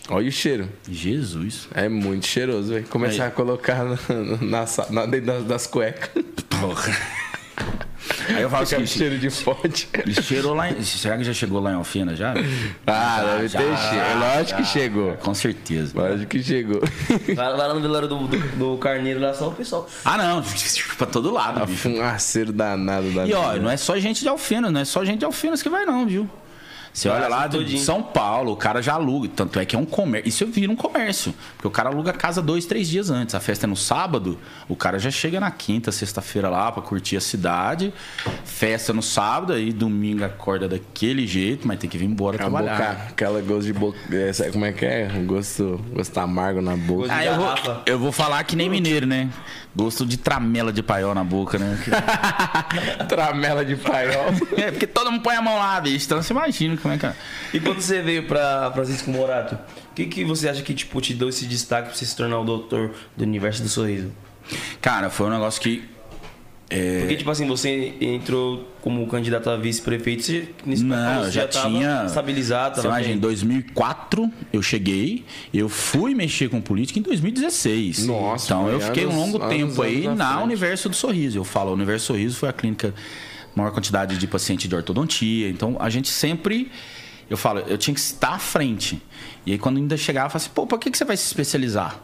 Olha 0.09 0.29
o 0.29 0.31
cheiro. 0.31 0.69
Jesus. 0.89 1.67
É 1.73 1.89
muito 1.89 2.25
cheiroso, 2.25 2.73
velho. 2.73 2.85
Começar 2.87 3.23
Aí. 3.23 3.29
a 3.29 3.31
colocar 3.31 3.83
na, 3.83 3.97
na, 4.41 4.65
na- 4.89 5.05
dentro 5.05 5.25
das, 5.27 5.43
das 5.43 5.67
cuecas. 5.67 6.23
Porra. 6.49 6.95
Aí 8.29 8.41
eu 8.41 8.49
falo 8.49 8.63
assim, 8.63 8.85
cheiro 8.85 9.17
de 9.17 9.29
fonte. 9.29 9.89
ele 9.93 10.13
cheirou 10.21 10.53
lá 10.53 10.69
em... 10.69 10.81
Será 10.83 11.17
que 11.17 11.23
já 11.23 11.33
chegou 11.33 11.59
lá 11.59 11.71
em 11.71 11.75
Alfena 11.75 12.15
já? 12.15 12.33
Ah, 12.85 13.17
Já, 13.21 13.35
deve 13.35 13.47
já, 13.47 13.59
ter 13.59 13.77
cheiro. 13.77 14.19
Lógico 14.19 14.61
que 14.61 14.65
chegou. 14.67 15.13
Com 15.17 15.33
certeza. 15.33 15.91
Lógico 15.95 16.25
que 16.29 16.43
chegou. 16.43 16.81
Vai, 17.35 17.35
vai 17.35 17.57
lá 17.57 17.73
no 17.73 17.81
velório 17.81 18.07
do, 18.07 18.27
do, 18.27 18.37
do 18.37 18.77
Carneiro 18.77 19.19
lá, 19.19 19.33
só 19.33 19.49
o 19.49 19.51
pessoal. 19.53 19.89
Ah, 20.05 20.17
não. 20.17 20.43
pra 20.97 21.07
todo 21.07 21.31
lado, 21.31 21.61
A 21.61 21.65
bicho. 21.65 21.79
fumaceiro 21.79 22.53
danado 22.53 23.11
da 23.11 23.25
E 23.27 23.33
ó, 23.33 23.51
vida. 23.53 23.63
não 23.63 23.71
é 23.71 23.77
só 23.77 23.97
gente 23.99 24.21
de 24.21 24.29
Alfenas, 24.29 24.71
não 24.71 24.79
é 24.81 24.85
só 24.85 25.03
gente 25.03 25.19
de 25.19 25.25
Alfenas 25.25 25.61
que 25.61 25.69
vai 25.69 25.85
não, 25.85 26.05
viu? 26.05 26.29
Você 26.97 27.09
olha 27.09 27.27
lá 27.27 27.45
de 27.45 27.57
todinho. 27.59 27.79
São 27.79 28.01
Paulo, 28.01 28.53
o 28.53 28.55
cara 28.57 28.81
já 28.81 28.93
aluga. 28.95 29.29
Tanto 29.35 29.59
é 29.59 29.65
que 29.65 29.75
é 29.75 29.79
um 29.79 29.85
comércio. 29.85 30.27
Isso 30.27 30.47
vira 30.47 30.71
um 30.71 30.75
comércio. 30.75 31.31
Porque 31.53 31.67
o 31.67 31.69
cara 31.69 31.89
aluga 31.89 32.09
a 32.09 32.13
casa 32.13 32.41
dois, 32.41 32.65
três 32.65 32.89
dias 32.89 33.11
antes. 33.11 33.35
A 33.35 33.39
festa 33.39 33.67
é 33.67 33.69
no 33.69 33.75
sábado, 33.75 34.39
o 34.67 34.75
cara 34.75 34.97
já 34.97 35.11
chega 35.11 35.39
na 35.39 35.51
quinta, 35.51 35.91
sexta-feira 35.91 36.49
lá 36.49 36.71
pra 36.71 36.81
curtir 36.81 37.15
a 37.15 37.21
cidade. 37.21 37.93
Festa 38.43 38.93
no 38.93 39.03
sábado, 39.03 39.53
aí 39.53 39.71
domingo 39.71 40.23
acorda 40.25 40.67
daquele 40.67 41.27
jeito, 41.27 41.67
mas 41.67 41.77
tem 41.77 41.87
que 41.87 41.99
vir 41.99 42.05
embora 42.05 42.35
A 42.35 42.39
trabalhar. 42.39 42.75
boca, 42.77 42.91
aquela 43.09 43.41
gosto 43.41 43.65
de 43.67 43.73
boca. 43.73 43.99
é, 44.11 44.33
sabe 44.33 44.51
como 44.51 44.65
é 44.65 44.71
que 44.71 44.83
é? 44.83 45.07
Gosto, 45.23 45.79
gosto 45.93 46.17
amargo 46.17 46.61
na 46.63 46.75
boca. 46.75 47.01
Gosto 47.09 47.11
Ah, 47.11 47.23
eu 47.23 47.35
vou, 47.35 47.55
eu 47.85 47.99
vou 47.99 48.11
falar 48.11 48.43
que 48.43 48.55
nem 48.55 48.67
mineiro, 48.71 49.05
né? 49.05 49.29
Gosto 49.77 50.07
de 50.07 50.17
tramela 50.17 50.73
de 50.73 50.81
paiol 50.81 51.13
na 51.13 51.23
boca, 51.23 51.59
né? 51.59 51.77
Tramela 53.07 53.63
de 53.63 53.75
paiol. 53.75 54.33
é, 54.57 54.71
porque 54.71 54.87
todo 54.87 55.11
mundo 55.11 55.21
põe 55.21 55.35
a 55.35 55.41
mão 55.41 55.55
lá, 55.55 55.79
bicho. 55.79 56.03
Então 56.03 56.19
você 56.19 56.33
imagina 56.33 56.75
como 56.77 56.95
é 56.95 56.97
que 56.97 57.05
é. 57.05 57.13
E 57.53 57.59
quando 57.59 57.79
você 57.79 58.01
veio 58.01 58.23
pra 58.23 58.71
Francisco 58.73 59.11
Morato, 59.11 59.53
o 59.53 59.93
que, 59.93 60.07
que 60.07 60.25
você 60.25 60.49
acha 60.49 60.63
que 60.63 60.73
tipo, 60.73 60.99
te 60.99 61.13
deu 61.13 61.29
esse 61.29 61.45
destaque 61.45 61.89
pra 61.89 61.95
você 61.95 62.07
se 62.07 62.15
tornar 62.15 62.39
o 62.39 62.43
doutor 62.43 62.95
do 63.15 63.23
universo 63.23 63.61
do 63.61 63.69
sorriso? 63.69 64.11
Cara, 64.81 65.11
foi 65.11 65.27
um 65.27 65.29
negócio 65.29 65.61
que. 65.61 65.87
É, 66.69 66.99
Porque, 66.99 67.15
tipo 67.15 67.31
assim, 67.31 67.47
você 67.47 67.93
entrou 68.01 68.67
como 68.81 69.05
candidato 69.07 69.49
a 69.49 69.55
vice-prefeito, 69.55 70.23
você 70.23 70.49
nesse 70.65 70.83
Não, 70.83 70.95
papel 70.97 71.23
você 71.23 71.31
já 71.31 71.47
tava 71.47 71.69
tinha. 71.69 72.03
estabilizado, 72.05 72.81
Você 72.81 72.87
imagina, 72.87 73.09
em 73.13 73.13
bem. 73.13 73.21
2004 73.21 74.31
eu 74.51 74.61
cheguei, 74.61 75.23
eu 75.53 75.69
fui 75.69 76.13
mexer 76.13 76.49
com 76.49 76.59
política 76.59 76.99
em 76.99 77.01
2016. 77.01 78.05
Nossa, 78.05 78.45
Então 78.45 78.69
eu 78.69 78.79
fiquei 78.81 79.05
um 79.05 79.15
longo 79.15 79.39
tempo 79.47 79.81
aí 79.81 80.07
na. 80.07 80.41
Universo 80.43 80.89
do 80.89 80.95
Sorriso. 80.95 81.37
Eu 81.37 81.43
falo, 81.43 81.71
o 81.71 81.73
Universo 81.73 82.05
do 82.05 82.07
Sorriso 82.07 82.37
foi 82.37 82.49
a 82.49 82.53
clínica 82.53 82.93
maior 83.55 83.71
quantidade 83.71 84.17
de 84.17 84.27
paciente 84.27 84.67
de 84.67 84.75
ortodontia. 84.75 85.49
Então 85.49 85.77
a 85.79 85.89
gente 85.89 86.09
sempre. 86.09 86.71
Eu 87.29 87.35
falo, 87.35 87.59
eu 87.61 87.77
tinha 87.77 87.93
que 87.93 87.99
estar 87.99 88.35
à 88.35 88.39
frente. 88.39 89.01
E 89.45 89.51
aí 89.51 89.57
quando 89.57 89.77
ainda 89.77 89.97
chegava, 89.97 90.27
eu 90.27 90.29
falava 90.31 90.45
assim, 90.45 90.51
pô, 90.53 90.65
pra 90.65 90.77
que, 90.77 90.89
que 90.89 90.97
você 90.97 91.03
vai 91.03 91.17
se 91.17 91.25
especializar? 91.25 92.01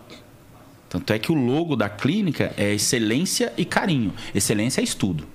Tanto 0.93 1.11
é 1.11 1.17
que 1.17 1.31
o 1.31 1.35
logo 1.35 1.75
da 1.75 1.89
clínica 1.89 2.53
é 2.55 2.71
excelência 2.71 3.51
e 3.57 3.65
carinho. 3.65 4.13
Excelência 4.31 4.79
é 4.79 4.83
estudo. 4.83 5.27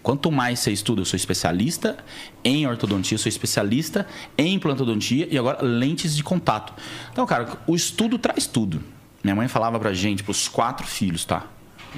Quanto 0.00 0.30
mais 0.30 0.60
você 0.60 0.70
estuda, 0.70 1.00
eu 1.00 1.04
sou 1.04 1.16
especialista 1.16 1.98
em 2.44 2.68
ortodontia, 2.68 3.16
eu 3.16 3.18
sou 3.18 3.28
especialista 3.28 4.06
em 4.38 4.54
implantodontia 4.54 5.26
e 5.28 5.36
agora 5.36 5.60
lentes 5.60 6.14
de 6.14 6.22
contato. 6.22 6.72
Então, 7.10 7.26
cara, 7.26 7.58
o 7.66 7.74
estudo 7.74 8.16
traz 8.16 8.46
tudo. 8.46 8.80
Minha 9.24 9.34
mãe 9.34 9.48
falava 9.48 9.76
pra 9.80 9.92
gente, 9.92 10.22
pros 10.22 10.46
quatro 10.46 10.86
filhos, 10.86 11.24
tá? 11.24 11.46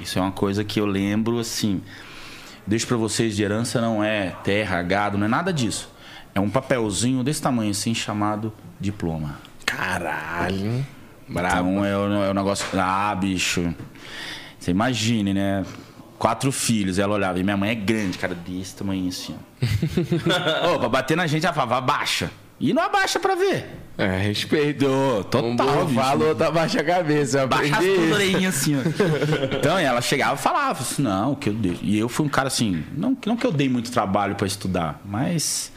Isso 0.01 0.17
é 0.17 0.21
uma 0.23 0.31
coisa 0.31 0.63
que 0.63 0.79
eu 0.79 0.87
lembro 0.87 1.37
assim. 1.37 1.83
Deixo 2.65 2.87
pra 2.87 2.97
vocês 2.97 3.35
de 3.35 3.43
herança 3.43 3.79
não 3.79 4.03
é 4.03 4.31
terra, 4.43 4.81
gado, 4.81 5.15
não 5.15 5.27
é 5.27 5.29
nada 5.29 5.53
disso. 5.53 5.91
É 6.33 6.39
um 6.39 6.49
papelzinho 6.49 7.23
desse 7.23 7.39
tamanho 7.39 7.69
assim 7.69 7.93
chamado 7.93 8.51
diploma. 8.79 9.37
Caralho. 9.63 10.83
Brabo. 11.27 11.69
Então 11.69 11.85
é 11.85 11.97
o, 11.97 12.23
é 12.23 12.29
o 12.29 12.33
negócio. 12.33 12.65
Ah, 12.79 13.15
bicho. 13.15 13.73
Você 14.59 14.71
imagine, 14.71 15.33
né? 15.33 15.65
Quatro 16.17 16.51
filhos, 16.51 16.97
ela 16.97 17.13
olhava. 17.13 17.39
E 17.39 17.43
minha 17.43 17.57
mãe 17.57 17.71
é 17.71 17.75
grande, 17.75 18.17
cara, 18.17 18.33
desse 18.33 18.75
tamanho 18.75 19.07
assim. 19.07 19.35
ó. 19.35 20.73
Ô, 20.75 20.79
pra 20.79 20.89
bater 20.89 21.17
na 21.17 21.27
gente, 21.27 21.45
ela 21.45 21.53
falava, 21.53 21.77
abaixa. 21.77 22.31
E 22.59 22.73
não 22.73 22.81
abaixa 22.83 23.19
pra 23.19 23.35
ver. 23.35 23.65
É, 23.97 24.17
respeito. 24.17 24.85
Total, 25.29 25.45
um 25.45 25.55
burro 25.55 25.85
bicho. 25.85 25.99
fala, 25.99 26.25
outro 26.25 26.45
abaixa 26.45 26.79
a 26.79 26.83
cabeça. 26.83 27.45
Baixa 27.47 27.77
as 27.77 27.85
tudo 27.85 28.13
orelhinha 28.13 28.49
assim, 28.49 28.75
ó. 28.77 28.79
Então, 29.57 29.77
ela 29.77 30.01
chegava 30.01 30.35
e 30.35 30.37
falava 30.37 30.81
assim, 30.81 31.01
não, 31.01 31.35
que 31.35 31.49
eu 31.49 31.53
dei. 31.53 31.77
E 31.81 31.97
eu 31.97 32.07
fui 32.07 32.25
um 32.25 32.29
cara 32.29 32.47
assim, 32.47 32.83
não, 32.95 33.17
não 33.25 33.35
que 33.35 33.45
eu 33.45 33.51
dei 33.51 33.67
muito 33.67 33.91
trabalho 33.91 34.35
pra 34.35 34.47
estudar, 34.47 35.01
mas 35.05 35.71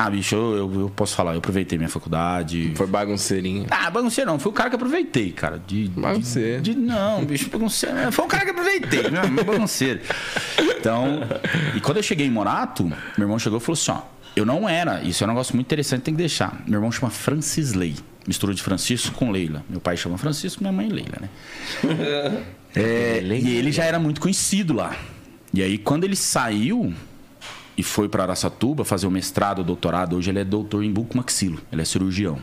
Ah, 0.00 0.08
bicho, 0.08 0.36
eu, 0.36 0.56
eu, 0.56 0.80
eu 0.82 0.90
posso 0.94 1.16
falar, 1.16 1.32
eu 1.32 1.38
aproveitei 1.38 1.76
minha 1.76 1.90
faculdade. 1.90 2.70
Foi 2.76 2.86
bagunceirinho. 2.86 3.66
Ah, 3.68 3.90
bagunceiro 3.90 4.30
não, 4.30 4.38
foi 4.38 4.52
o 4.52 4.54
cara 4.54 4.70
que 4.70 4.76
aproveitei, 4.76 5.32
cara. 5.32 5.60
De, 5.66 5.88
Bagunceiro. 5.88 6.62
de, 6.62 6.72
de- 6.72 6.78
Não, 6.80 7.24
bicho, 7.24 7.50
bagunceiro. 7.50 8.12
Foi 8.12 8.24
o 8.24 8.28
cara 8.28 8.44
que 8.44 8.50
aproveitei, 8.52 9.10
né? 9.10 9.26
Meu 9.26 9.44
bagunceiro. 9.44 9.98
Então, 10.78 11.20
e 11.74 11.80
quando 11.80 11.96
eu 11.96 12.02
cheguei 12.04 12.28
em 12.28 12.30
Morato, 12.30 12.84
meu 12.84 12.96
irmão 13.26 13.40
chegou 13.40 13.58
e 13.58 13.60
falou 13.60 13.74
assim: 13.76 13.90
ó, 13.90 14.02
eu 14.36 14.46
não 14.46 14.68
era, 14.68 15.02
isso 15.02 15.24
é 15.24 15.26
um 15.26 15.30
negócio 15.30 15.52
muito 15.56 15.66
interessante, 15.66 16.02
tem 16.02 16.14
que 16.14 16.18
deixar. 16.18 16.62
Meu 16.64 16.76
irmão 16.78 16.92
chama 16.92 17.10
Francis 17.10 17.72
Lei, 17.72 17.96
mistura 18.24 18.54
de 18.54 18.62
Francisco 18.62 19.16
com 19.16 19.32
Leila. 19.32 19.64
Meu 19.68 19.80
pai 19.80 19.96
chama 19.96 20.16
Francisco, 20.16 20.62
minha 20.62 20.72
mãe 20.72 20.88
Leila, 20.88 21.16
né? 21.20 21.28
É, 22.76 23.20
e 23.24 23.56
ele 23.56 23.72
já 23.72 23.82
era 23.84 23.98
muito 23.98 24.20
conhecido 24.20 24.74
lá. 24.74 24.94
E 25.52 25.62
aí, 25.62 25.78
quando 25.78 26.04
ele 26.04 26.14
saiu 26.14 26.92
e 27.78 27.82
foi 27.82 28.08
para 28.08 28.24
Araçatuba 28.24 28.84
fazer 28.84 29.06
o 29.06 29.10
mestrado, 29.10 29.60
o 29.60 29.64
doutorado, 29.64 30.16
hoje 30.16 30.28
ele 30.30 30.40
é 30.40 30.44
doutor 30.44 30.82
em 30.84 30.92
bucomaxilo, 30.92 31.58
ele 31.72 31.80
é 31.80 31.84
cirurgião. 31.84 32.38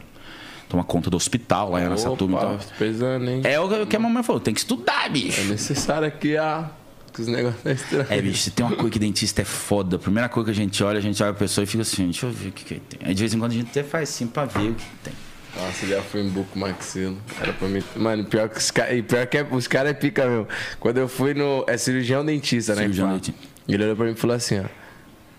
Toma 0.67 0.83
conta 0.83 1.09
do 1.11 1.17
hospital 1.17 1.71
lá 1.71 1.81
em 1.81 1.85
Araçatuba. 1.85 2.37
Opa, 2.37 2.53
Então, 2.55 2.59
pesando, 2.79 3.29
hein? 3.29 3.41
é 3.43 3.59
o 3.59 3.85
que 3.85 3.95
a 3.95 3.99
mamãe 3.99 4.23
falou, 4.23 4.39
tem 4.39 4.53
que 4.53 4.59
estudar, 4.61 5.05
É 5.05 5.09
bicho. 5.09 5.43
necessário 5.43 6.07
aqui 6.07 6.35
a. 6.37 6.71
Que 7.13 7.21
os 7.21 7.27
negócios 7.27 7.61
tá 7.63 7.71
estranhos. 7.71 8.11
É, 8.11 8.21
bicho, 8.21 8.39
se 8.41 8.51
tem 8.51 8.65
uma 8.65 8.75
coisa 8.75 8.89
que 8.91 8.99
dentista 8.99 9.41
é 9.41 9.45
foda. 9.45 9.95
A 9.95 9.99
primeira 9.99 10.27
coisa 10.27 10.51
que 10.51 10.51
a 10.51 10.63
gente 10.63 10.83
olha, 10.83 10.97
a 10.97 11.01
gente 11.01 11.21
olha 11.23 11.31
a 11.31 11.35
pessoa 11.35 11.63
e 11.63 11.67
fica 11.67 11.81
assim, 11.83 12.05
deixa 12.05 12.25
eu 12.25 12.31
ver 12.31 12.49
o 12.49 12.51
que, 12.51 12.65
que 12.65 12.79
tem. 12.79 12.99
Aí 13.07 13.13
de 13.13 13.21
vez 13.21 13.33
em 13.33 13.39
quando 13.39 13.51
a 13.51 13.55
gente 13.55 13.69
até 13.69 13.83
faz 13.83 14.09
assim 14.09 14.27
pra 14.27 14.43
ver 14.45 14.71
o 14.71 14.73
que 14.73 14.83
tem. 15.03 15.13
Nossa, 15.55 15.87
já 15.87 16.01
fui 16.01 16.19
em 16.21 16.27
buco 16.29 16.59
maxilo. 16.59 17.17
Era 17.39 17.53
pra 17.53 17.69
mim. 17.69 17.81
Mano, 17.95 18.25
pior 18.25 18.49
que 18.49 18.57
os 18.57 18.69
caras. 18.71 19.01
Pior 19.05 19.25
que 19.27 19.37
é- 19.37 19.47
os 19.49 19.67
caras 19.67 19.91
é 19.91 19.93
pica, 19.93 20.25
meu. 20.27 20.45
Quando 20.77 20.97
eu 20.97 21.07
fui 21.07 21.33
no. 21.33 21.63
É 21.67 21.77
cirurgião 21.77 22.25
dentista, 22.25 22.73
né? 22.75 22.81
Cirurgião 22.81 23.13
dentista. 23.13 23.39
Ele 23.65 23.83
olhou 23.85 23.95
pra 23.95 24.05
mim 24.07 24.11
e 24.11 24.15
falou 24.15 24.35
assim, 24.35 24.59
ó. 24.59 24.65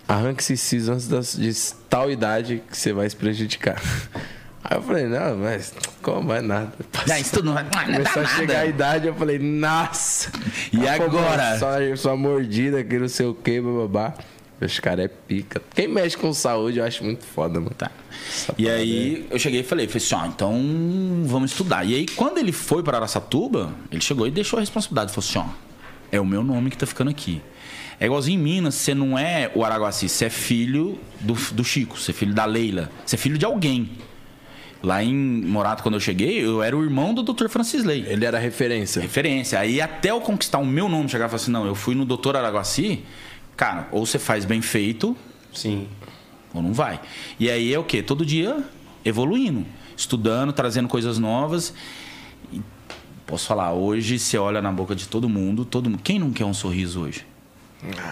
Arranque 0.09 0.41
esses 0.43 0.61
sisos 0.61 0.89
antes 0.89 1.09
das- 1.09 1.37
de 1.37 1.53
tal 1.89 2.11
idade 2.11 2.63
que 2.71 2.77
você 2.77 2.93
vai 2.93 3.09
se 3.11 3.17
prejudicar. 3.17 3.81
Aí 4.63 4.77
eu 4.79 4.83
falei, 4.83 5.07
não, 5.07 5.37
mas 5.37 5.73
como 6.03 6.27
vai 6.29 6.41
nada? 6.43 6.73
Ah, 7.11 7.21
isso 7.21 7.35
tudo 7.35 7.47
não 7.47 7.55
vai 7.55 7.63
não 7.65 7.71
dar 7.71 7.85
Começou 7.87 8.23
a 8.23 8.27
chegar 8.27 8.55
a 8.55 8.59
nada. 8.59 8.67
idade, 8.69 9.07
eu 9.09 9.15
falei, 9.15 9.39
nossa! 9.39 10.31
E 10.73 10.87
agora? 10.89 11.59
Só, 11.59 11.69
só 11.97 12.17
mordida, 12.17 12.83
que 12.83 12.99
não 12.99 13.09
sei 13.09 13.27
o 13.27 13.35
que, 13.35 13.61
bababá. 13.61 14.15
Os 14.61 14.81
caras 14.81 15.05
é 15.05 15.09
pica. 15.09 15.61
Quem 15.75 15.87
mexe 15.87 16.17
com 16.17 16.33
saúde, 16.33 16.79
eu 16.79 16.85
acho 16.85 17.05
muito 17.05 17.25
foda, 17.27 17.61
mano. 17.61 17.75
Tá. 17.77 17.91
E 18.57 18.69
aí 18.71 19.27
eu 19.31 19.39
cheguei 19.39 19.61
e 19.61 19.63
falei, 19.63 19.87
falei 19.87 20.03
assim, 20.05 20.15
ó, 20.15 20.27
então 20.27 21.23
vamos 21.27 21.51
estudar. 21.51 21.85
E 21.85 21.95
aí 21.95 22.07
quando 22.07 22.39
ele 22.39 22.53
foi 22.53 22.83
para 22.83 22.97
Araçatuba, 22.97 23.71
ele 23.93 24.01
chegou 24.01 24.27
e 24.27 24.31
deixou 24.31 24.57
a 24.57 24.61
responsabilidade. 24.61 25.13
Falou 25.13 25.29
assim, 25.29 25.39
ó, 25.39 25.45
é 26.11 26.19
o 26.21 26.25
meu 26.25 26.43
nome 26.43 26.71
que 26.71 26.79
tá 26.79 26.87
ficando 26.87 27.11
aqui. 27.11 27.43
É 27.99 28.07
igualzinho 28.07 28.39
em 28.39 28.43
Minas, 28.43 28.75
você 28.75 28.95
não 28.95 29.19
é 29.19 29.51
o 29.55 29.65
Araguaci, 29.65 30.09
você 30.09 30.27
é 30.27 30.31
filho 30.31 30.99
do, 31.21 31.35
do 31.53 31.65
Chico, 31.65 31.99
você 31.99 32.11
é 32.11 32.15
filho 32.15 32.35
da 32.35 32.45
Leila, 32.45 32.91
você 33.05 33.17
é 33.17 33.19
filho 33.19 33.39
de 33.39 33.45
alguém. 33.45 33.91
Lá 34.83 35.03
em 35.03 35.15
Morato, 35.15 35.83
quando 35.83 35.95
eu 35.95 36.01
cheguei, 36.01 36.45
eu 36.45 36.63
era 36.63 36.77
o 36.77 36.85
irmão 36.85 37.15
do 37.15 37.23
Dr. 37.23 37.49
Francis 37.49 37.83
Lei. 37.83 38.05
Ele 38.07 38.25
era 38.25 38.39
referência. 38.39 39.01
Referência. 39.01 39.59
Aí 39.59 39.81
até 39.81 40.11
eu 40.11 40.21
conquistar 40.21 40.59
o 40.59 40.67
meu 40.67 40.89
nome, 40.89 41.09
chegar 41.09 41.25
e 41.25 41.29
falar 41.29 41.43
assim, 41.43 41.51
não, 41.51 41.67
eu 41.67 41.75
fui 41.75 41.95
no 41.95 42.05
Dr. 42.05 42.37
Araguaci, 42.37 43.03
cara, 43.57 43.89
ou 43.91 44.05
você 44.05 44.19
faz 44.19 44.45
bem 44.45 44.61
feito, 44.61 45.17
Sim. 45.53 45.89
ou 46.53 46.63
não 46.63 46.75
vai. 46.75 47.01
E 47.41 47.51
aí 47.51 47.73
é 47.73 47.79
o 47.79 47.85
quê? 47.85 48.03
Todo 48.03 48.25
dia 48.25 48.63
evoluindo, 49.05 49.65
estudando, 49.97 50.53
trazendo 50.53 50.87
coisas 50.87 51.19
novas. 51.19 51.73
E 52.53 52.61
posso 53.27 53.47
falar, 53.47 53.73
hoje 53.73 54.19
você 54.19 54.37
olha 54.37 54.61
na 54.61 54.71
boca 54.71 54.95
de 54.95 55.09
todo 55.09 55.29
mundo, 55.29 55.65
todo 55.65 55.89
mundo. 55.89 56.03
Quem 56.03 56.19
não 56.19 56.31
quer 56.31 56.45
um 56.45 56.55
sorriso 56.55 57.01
hoje? 57.01 57.25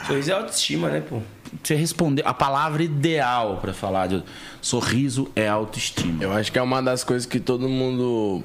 Sorriso 0.07 0.31
é 0.31 0.35
autoestima, 0.35 0.89
né, 0.89 1.01
pô? 1.01 1.21
Você 1.63 1.75
responder 1.75 2.23
a 2.27 2.35
palavra 2.35 2.83
ideal 2.83 3.59
para 3.61 3.73
falar 3.73 4.09
de 4.09 4.23
sorriso 4.61 5.31
é 5.37 5.49
autoestima. 5.49 6.23
Eu 6.23 6.33
acho 6.33 6.51
que 6.51 6.59
é 6.59 6.63
uma 6.63 6.83
das 6.83 7.05
coisas 7.05 7.27
que 7.27 7.39
todo 7.39 7.69
mundo 7.69 8.43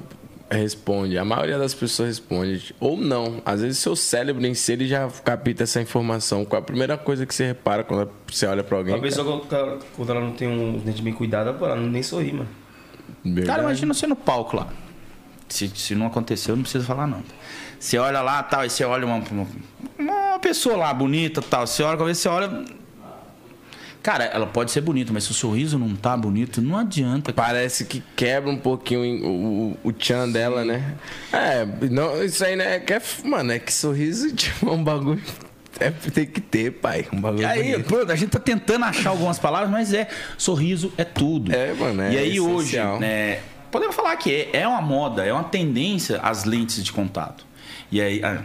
responde. 0.48 1.18
A 1.18 1.24
maioria 1.24 1.58
das 1.58 1.74
pessoas 1.74 2.08
responde. 2.08 2.74
Ou 2.78 2.96
não. 2.96 3.42
Às 3.44 3.62
vezes 3.62 3.78
seu 3.78 3.96
cérebro 3.96 4.44
em 4.46 4.54
si 4.54 4.72
ele 4.72 4.86
já 4.86 5.08
capta 5.24 5.62
essa 5.64 5.80
informação. 5.80 6.44
Qual 6.44 6.60
é 6.60 6.62
a 6.62 6.64
primeira 6.64 6.96
coisa 6.96 7.26
que 7.26 7.34
você 7.34 7.46
repara 7.46 7.82
quando 7.84 8.10
você 8.30 8.46
olha 8.46 8.62
pra 8.62 8.78
alguém? 8.78 8.94
Uma 8.94 9.02
pessoa, 9.02 9.40
quando- 9.40 9.84
quando 9.96 10.10
ela 10.10 10.20
não 10.20 10.32
tem 10.32 10.46
um 10.48 10.78
dente 10.78 11.02
bem 11.02 11.12
cuidado, 11.12 11.52
pô, 11.58 11.66
ela 11.66 11.76
não 11.76 11.88
nem 11.88 12.02
sorri, 12.02 12.32
mano. 12.32 12.48
Verdade. 13.24 13.46
Cara, 13.46 13.62
imagina 13.62 13.92
você 13.92 14.06
no 14.06 14.16
palco 14.16 14.56
lá. 14.56 14.68
Se, 15.48 15.68
se 15.74 15.94
não 15.96 16.06
aconteceu, 16.06 16.54
não 16.54 16.62
precisa 16.62 16.84
falar 16.84 17.08
não. 17.08 17.22
Você 17.78 17.98
olha 17.98 18.20
lá, 18.20 18.40
tal, 18.42 18.64
e 18.64 18.70
você 18.70 18.84
olha 18.84 19.04
uma, 19.04 19.16
uma, 19.16 19.46
uma 20.30 20.38
pessoa 20.38 20.76
lá 20.76 20.92
bonita, 20.94 21.40
tal. 21.42 21.66
Você 21.66 21.82
olha, 21.82 21.96
talvez 21.96 22.18
você 22.18 22.28
olha. 22.28 22.64
Cara, 24.02 24.24
ela 24.24 24.46
pode 24.46 24.70
ser 24.70 24.80
bonita, 24.80 25.12
mas 25.12 25.24
se 25.24 25.30
o 25.30 25.34
sorriso 25.34 25.78
não 25.78 25.94
tá 25.94 26.16
bonito, 26.16 26.62
não 26.62 26.78
adianta. 26.78 27.32
cara. 27.34 27.48
Parece 27.48 27.84
que 27.84 28.02
quebra 28.16 28.50
um 28.50 28.56
pouquinho 28.56 29.00
o, 29.26 29.70
o, 29.72 29.78
o 29.84 29.92
tchan 29.92 30.26
dela, 30.30 30.64
né? 30.64 30.94
É, 31.30 31.66
não, 31.90 32.22
isso 32.24 32.42
aí, 32.42 32.56
né? 32.56 32.78
Que 32.80 32.94
é, 32.94 33.02
mano, 33.24 33.52
é 33.52 33.58
que 33.58 33.70
sorriso 33.72 34.32
tipo, 34.34 34.68
é 34.68 34.72
um 34.72 34.82
bagulho. 34.82 35.22
É, 35.78 35.90
tem 35.90 36.26
que 36.26 36.40
ter, 36.40 36.72
pai. 36.72 37.06
Um 37.12 37.20
bagulho 37.20 37.42
E 37.42 37.44
aí, 37.44 37.72
bonito. 37.72 37.86
pronto, 37.88 38.10
a 38.10 38.16
gente 38.16 38.30
tá 38.30 38.38
tentando 38.38 38.86
achar 38.86 39.10
algumas 39.10 39.38
palavras, 39.38 39.70
mas 39.70 39.92
é, 39.92 40.08
sorriso 40.38 40.90
é 40.96 41.04
tudo. 41.04 41.54
É, 41.54 41.74
mano, 41.74 42.00
é 42.02 42.12
E 42.14 42.18
aí 42.18 42.40
hoje, 42.40 42.68
essencial. 42.76 42.98
né, 42.98 43.40
podemos 43.70 43.94
falar 43.94 44.16
que 44.16 44.48
é, 44.52 44.60
é 44.62 44.68
uma 44.68 44.80
moda, 44.80 45.24
é 45.26 45.32
uma 45.32 45.44
tendência 45.44 46.18
as 46.22 46.44
lentes 46.44 46.82
de 46.82 46.90
contato. 46.90 47.46
E 47.92 48.00
aí, 48.00 48.22
ah, 48.24 48.42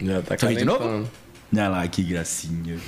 Já 0.00 0.22
tá 0.22 0.38
Sorri 0.38 0.56
de 0.56 0.64
novo? 0.64 1.08
Olha 1.52 1.68
lá, 1.68 1.88
que 1.88 2.02
gracinha. 2.02 2.78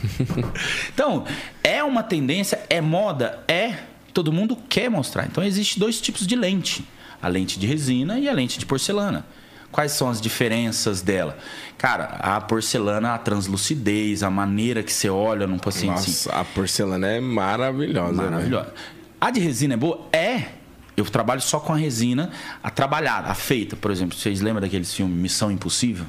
então, 0.92 1.24
é 1.64 1.82
uma 1.82 2.02
tendência, 2.02 2.60
é 2.68 2.80
moda, 2.80 3.42
é. 3.48 3.74
Todo 4.12 4.32
mundo 4.32 4.56
quer 4.68 4.90
mostrar. 4.90 5.26
Então, 5.26 5.42
existe 5.42 5.78
dois 5.78 6.00
tipos 6.00 6.26
de 6.26 6.36
lente: 6.36 6.84
a 7.22 7.28
lente 7.28 7.58
de 7.58 7.66
resina 7.66 8.18
e 8.18 8.28
a 8.28 8.32
lente 8.32 8.58
de 8.58 8.66
porcelana. 8.66 9.24
Quais 9.72 9.92
são 9.92 10.08
as 10.10 10.20
diferenças 10.20 11.00
dela? 11.00 11.38
Cara, 11.78 12.04
a 12.04 12.40
porcelana, 12.40 13.14
a 13.14 13.18
translucidez, 13.18 14.22
a 14.24 14.28
maneira 14.28 14.82
que 14.82 14.92
você 14.92 15.08
olha 15.08 15.46
num 15.46 15.58
paciente 15.58 15.94
assim, 15.94 16.10
Nossa, 16.10 16.32
a 16.32 16.44
porcelana 16.44 17.06
é 17.06 17.20
maravilhosa, 17.20 18.12
velho. 18.16 18.30
maravilhosa. 18.30 18.74
A 19.20 19.30
de 19.30 19.38
resina 19.38 19.74
é 19.74 19.76
boa? 19.76 20.08
É. 20.12 20.59
Eu 21.00 21.04
trabalho 21.10 21.40
só 21.40 21.58
com 21.58 21.72
a 21.72 21.76
resina, 21.76 22.30
a 22.62 22.70
trabalhada, 22.70 23.28
a 23.28 23.34
feita. 23.34 23.74
Por 23.74 23.90
exemplo, 23.90 24.16
vocês 24.16 24.40
lembram 24.40 24.60
daqueles 24.60 24.92
filmes 24.92 25.16
Missão 25.16 25.50
Impossível? 25.50 26.04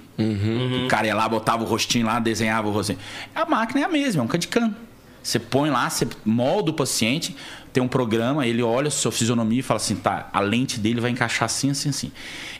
O 0.85 0.87
cara 0.87 1.07
ia 1.07 1.15
lá, 1.15 1.27
botava 1.27 1.63
o 1.63 1.65
rostinho 1.65 2.05
lá, 2.05 2.19
desenhava 2.19 2.67
o 2.67 2.71
rostinho. 2.71 2.99
A 3.33 3.45
máquina 3.45 3.81
é 3.81 3.83
a 3.83 3.89
mesma, 3.89 4.21
é 4.21 4.25
um 4.25 4.27
cadicam. 4.27 4.75
Você 5.23 5.37
põe 5.39 5.69
lá, 5.69 5.89
você 5.89 6.07
molda 6.25 6.71
o 6.71 6.73
paciente, 6.73 7.35
tem 7.71 7.81
um 7.81 7.87
programa, 7.87 8.45
ele 8.45 8.63
olha 8.63 8.87
a 8.87 8.91
sua 8.91 9.11
fisionomia 9.11 9.59
e 9.59 9.63
fala 9.63 9.77
assim, 9.77 9.95
tá, 9.95 10.29
a 10.33 10.39
lente 10.39 10.79
dele 10.79 10.99
vai 10.99 11.11
encaixar 11.11 11.45
assim, 11.45 11.69
assim, 11.69 11.89
assim. 11.89 12.11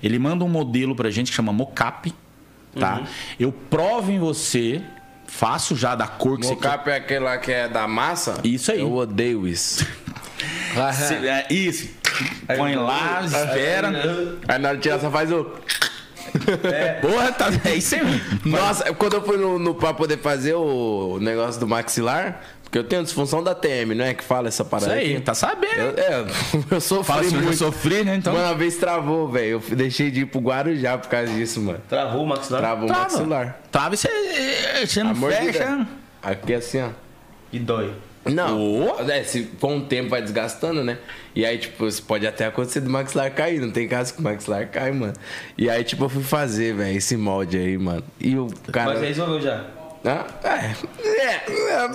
Ele 0.01 0.19
manda 0.19 0.45
um 0.45 0.49
modelo 0.49 0.95
pra 0.95 1.09
gente 1.09 1.31
que 1.31 1.35
chama 1.35 1.51
mocap, 1.51 2.13
tá? 2.79 3.01
Eu 3.39 3.51
provo 3.51 4.11
em 4.11 4.19
você, 4.19 4.81
faço 5.25 5.75
já 5.75 5.95
da 5.95 6.07
cor 6.07 6.37
que 6.39 6.45
você 6.45 6.55
quer. 6.55 6.67
Mocap 6.67 6.89
é 6.91 6.95
aquele 6.97 7.19
lá 7.25 7.37
que 7.39 7.51
é 7.51 7.67
da 7.67 7.87
massa? 7.87 8.39
Isso 8.43 8.71
aí. 8.71 8.79
Eu 8.79 8.93
odeio 8.93 9.47
isso. 9.47 9.85
É, 10.73 11.53
isso. 11.53 11.89
Põe 12.57 12.75
lá, 12.75 13.21
espera. 13.25 13.89
Aí 14.47 14.59
na 14.59 14.69
hora 14.69 14.77
de 14.77 14.83
tirar, 14.83 14.99
só 14.99 15.09
faz 15.11 15.31
o. 15.31 15.45
Porra, 17.01 17.31
tá, 17.31 17.49
é 17.65 17.75
isso 17.75 17.95
aí. 17.95 18.01
Nossa, 18.45 18.93
quando 18.93 19.13
eu 19.15 19.21
fui 19.23 19.37
no, 19.37 19.59
no, 19.59 19.75
pra 19.75 19.93
poder 19.93 20.17
fazer 20.19 20.53
o 20.53 21.17
negócio 21.19 21.59
do 21.59 21.67
maxilar, 21.67 22.41
porque 22.63 22.77
eu 22.77 22.83
tenho 22.85 23.03
disfunção 23.03 23.43
da 23.43 23.53
TM, 23.53 23.93
não 23.95 24.05
é 24.05 24.13
que 24.13 24.23
fala 24.23 24.47
essa 24.47 24.61
Isso 24.63 24.69
parada 24.69 24.93
aí, 24.93 25.15
aqui? 25.15 25.21
tá 25.25 25.33
sabendo. 25.33 25.73
Eu, 25.77 25.93
é, 25.97 26.25
eu 26.71 26.79
sofri 26.79 27.03
Fala 27.05 27.21
assim, 27.21 27.35
eu 27.35 27.41
muito. 27.41 27.57
sofri, 27.57 28.03
né? 28.05 28.15
Então. 28.15 28.33
Uma 28.33 28.53
vez 28.53 28.77
travou, 28.77 29.27
velho. 29.29 29.61
Eu 29.69 29.75
deixei 29.75 30.09
de 30.09 30.21
ir 30.21 30.25
pro 30.27 30.39
Guarujá 30.39 30.97
por 30.97 31.09
causa 31.09 31.33
disso, 31.33 31.59
mano. 31.59 31.79
Travou 31.89 32.23
o 32.23 32.27
maxilar. 32.27 32.61
Travou 32.61 32.87
o 32.87 32.91
maxilar. 32.91 33.59
Trava 33.71 33.95
e 33.95 33.97
você, 33.97 34.09
você 34.85 35.03
não 35.03 35.11
A 35.11 35.13
mordida. 35.15 35.51
fecha. 35.51 35.87
Aqui 36.23 36.53
assim, 36.53 36.81
ó. 36.81 36.89
E 37.51 37.59
dói. 37.59 37.93
Não, 38.25 38.59
Ô. 38.59 39.09
é, 39.09 39.23
se 39.23 39.43
com 39.59 39.77
o 39.77 39.81
tempo 39.81 40.09
vai 40.09 40.21
desgastando, 40.21 40.83
né? 40.83 40.97
E 41.35 41.45
aí, 41.45 41.57
tipo, 41.57 41.87
isso 41.87 42.03
pode 42.03 42.27
até 42.27 42.45
acontecer 42.45 42.81
do 42.81 42.89
maxilar 42.89 43.31
cair. 43.33 43.59
Não 43.59 43.71
tem 43.71 43.87
caso 43.87 44.13
que 44.13 44.19
o 44.19 44.23
maxilar 44.23 44.67
cai, 44.69 44.91
mano. 44.91 45.13
E 45.57 45.69
aí, 45.69 45.83
tipo, 45.83 46.03
eu 46.05 46.09
fui 46.09 46.23
fazer, 46.23 46.75
velho, 46.75 46.95
esse 46.95 47.17
molde 47.17 47.57
aí, 47.57 47.77
mano. 47.77 48.03
E 48.19 48.37
o 48.37 48.47
cara. 48.71 48.91
Mas 48.93 49.01
resolveu 49.01 49.41
já. 49.41 49.65
Ah, 50.03 50.25
é, 50.43 50.73
é, 51.05 51.87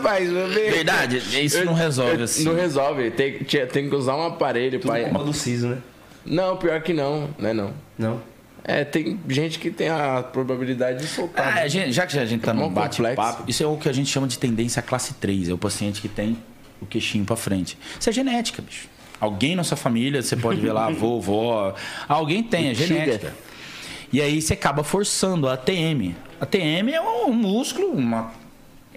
bem. 0.55 0.70
Verdade, 0.70 1.16
isso 1.45 1.64
não 1.64 1.74
resolve 1.74 2.22
assim. 2.22 2.45
Não 2.45 2.55
resolve. 2.55 3.11
Tem, 3.11 3.39
tem 3.43 3.89
que 3.89 3.97
usar 3.97 4.16
um 4.16 4.27
aparelho 4.27 4.79
Tudo 4.79 4.93
pra. 4.93 5.03
culpa 5.05 5.24
do 5.24 5.33
siso, 5.33 5.68
né? 5.68 5.79
Não, 6.24 6.57
pior 6.57 6.81
que 6.83 6.93
não, 6.93 7.29
né? 7.39 7.53
Não. 7.53 7.72
Não. 7.99 8.20
É, 8.69 8.85
tem 8.85 9.19
gente 9.29 9.61
que 9.61 9.71
tem 9.71 9.89
a 9.89 10.25
probabilidade 10.25 10.99
de 10.99 11.07
soltar. 11.07 11.47
Ah, 11.53 11.55
né? 11.55 11.69
gente- 11.69 11.93
já 11.93 12.05
que 12.05 12.19
a 12.19 12.27
gente 12.27 12.41
tá 12.43 12.53
num 12.53 12.62
Mó 12.62 12.69
bate-papo, 12.69 13.45
isso 13.47 13.62
é 13.62 13.67
o 13.67 13.77
que 13.77 13.89
a 13.89 13.93
gente 13.93 14.11
chama 14.11 14.27
de 14.27 14.39
tendência 14.41 14.83
classe 14.83 15.14
3. 15.14 15.49
É 15.49 15.53
o 15.53 15.59
paciente 15.59 16.01
que 16.01 16.09
tem 16.09 16.37
o 16.81 16.87
queixinho 16.87 17.25
pra 17.25 17.37
frente. 17.37 17.79
Isso 17.99 18.11
é 18.11 18.12
genética, 18.12 18.61
bicho. 18.61 18.89
Alguém 19.21 19.55
na 19.55 19.62
sua 19.62 19.77
família, 19.77 20.21
você 20.21 20.37
pode 20.37 20.61
ver 20.61 20.73
lá, 20.73 20.87
avô, 20.91 21.21
vó. 21.21 21.75
Alguém 22.09 22.43
tem, 22.43 22.69
é 22.71 22.75
genética. 22.75 23.33
E 24.12 24.21
aí 24.21 24.43
você 24.43 24.55
acaba 24.55 24.83
forçando 24.83 25.49
a 25.49 25.57
TM. 25.57 26.17
A 26.41 26.45
TM 26.45 26.93
é 26.93 27.01
um 27.01 27.33
músculo, 27.33 27.93
uma, 27.93 28.33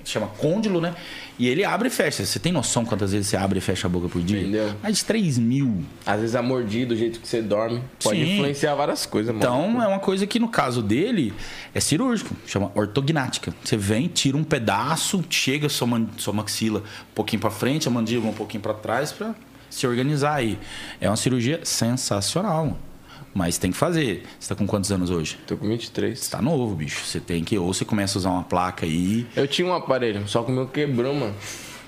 chama 0.04 0.28
côndilo, 0.40 0.82
né? 0.82 0.96
E 1.40 1.48
ele 1.48 1.64
abre 1.64 1.88
e 1.88 1.92
fecha. 1.92 2.26
Você 2.26 2.38
tem 2.38 2.52
noção 2.52 2.84
quantas 2.84 3.14
vezes 3.14 3.28
você 3.28 3.38
abre 3.38 3.60
e 3.60 3.62
fecha 3.62 3.88
a 3.88 3.90
boca 3.90 4.10
por 4.10 4.22
dia? 4.22 4.42
Entendeu. 4.42 4.76
Mais 4.84 4.98
de 4.98 5.06
3 5.06 5.40
mil. 5.40 5.86
Às 6.06 6.20
vezes 6.20 6.36
a 6.36 6.42
mordida, 6.42 6.88
do 6.88 6.98
jeito 6.98 7.22
que 7.22 7.28
você 7.28 7.42
dorme, 7.42 7.82
pode 8.04 8.20
Sim. 8.20 8.34
influenciar 8.34 8.76
várias 8.76 9.06
coisas, 9.06 9.34
mano. 9.34 9.42
Então 9.42 9.82
é 9.82 9.88
uma 9.88 10.00
coisa 10.00 10.28
que 10.28 10.38
no 10.38 10.50
caso 10.50 10.84
dele 10.84 11.34
é 11.74 11.80
cirúrgico, 11.80 12.36
chama 12.46 12.70
ortognática. 12.76 13.54
Você 13.64 13.78
vem, 13.78 14.08
tira 14.08 14.36
um 14.36 14.44
pedaço, 14.44 15.24
chega 15.30 15.70
sua, 15.70 15.88
sua 16.18 16.34
maxila 16.34 16.82
um 16.82 17.16
pouquinho 17.16 17.40
pra 17.40 17.50
frente, 17.50 17.88
a 17.88 17.92
mandíbula 17.92 18.32
um 18.32 18.36
pouquinho 18.36 18.62
pra 18.62 18.74
trás 18.74 19.14
pra 19.14 19.34
se 19.70 19.88
organizar 19.88 20.34
aí. 20.36 20.60
É 21.00 21.10
uma 21.10 21.16
cirurgia 21.16 21.62
sensacional, 21.64 22.66
mano. 22.66 22.89
Mas 23.34 23.58
tem 23.58 23.72
que 23.72 23.78
fazer. 23.78 24.24
Você 24.40 24.50
tá 24.50 24.56
com 24.56 24.68
quantos 24.68 24.92
anos 24.92 25.10
hoje? 25.10 25.38
Tô 25.46 25.58
com 25.58 25.68
23. 25.68 26.18
Você 26.18 26.32
tá 26.32 26.42
novo, 26.42 26.76
bicho. 26.76 27.06
Você 27.06 27.20
tem 27.20 27.44
que 27.44 27.58
ou 27.58 27.74
você 27.74 27.86
começa 27.86 28.18
a 28.18 28.20
usar 28.20 28.30
uma 28.30 28.44
placa 28.44 28.86
aí. 28.86 29.26
Eu 29.36 29.48
tinha 29.48 29.68
um 29.68 29.74
aparelho, 29.74 30.28
só 30.28 30.44
que 30.44 30.52
o 30.52 30.54
meu 30.54 30.68
quebrou, 30.68 31.14
mano. 31.14 31.36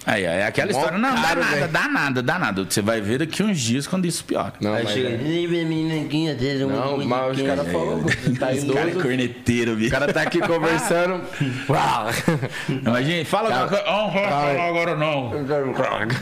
Aí 0.06 0.24
é 0.24 0.48
aquela 0.48 0.72
Mó 0.72 0.78
história, 0.80 0.98
não, 0.98 1.14
dá 1.16 1.22
caro, 1.22 1.40
nada, 1.42 1.56
velho. 1.56 1.68
dá 1.72 1.88
nada, 1.88 2.24
dá 2.24 2.40
nada. 2.40 2.66
Você 2.68 2.82
vai 2.82 3.00
ver 3.02 3.20
daqui 3.20 3.44
uns 3.44 3.60
dias 3.60 3.86
quando 3.86 4.06
isso 4.06 4.24
piora. 4.26 4.54
Não, 4.60 4.72
mas 4.72 4.90
chega. 4.90 5.10
é. 5.10 5.18
Não, 6.68 6.98
mas 7.08 7.38
os 7.38 7.44
caras 7.46 7.72
falaram, 7.72 8.04
tá 8.40 8.52
Esse 8.54 8.66
cara 8.66 8.88
é 8.88 8.90
idoso. 8.92 9.00
corneteiro, 9.06 9.74
O 9.74 9.76
bicho. 9.76 9.92
cara 9.92 10.12
tá 10.12 10.22
aqui 10.24 10.40
conversando. 10.40 11.22
Uau. 11.70 12.08
Imagina, 12.70 13.26
fala 13.26 13.54
agora. 13.54 13.84
Oh, 13.88 13.92
não 14.06 14.12
fala 14.14 14.68
agora 14.68 14.96
não. 14.96 15.32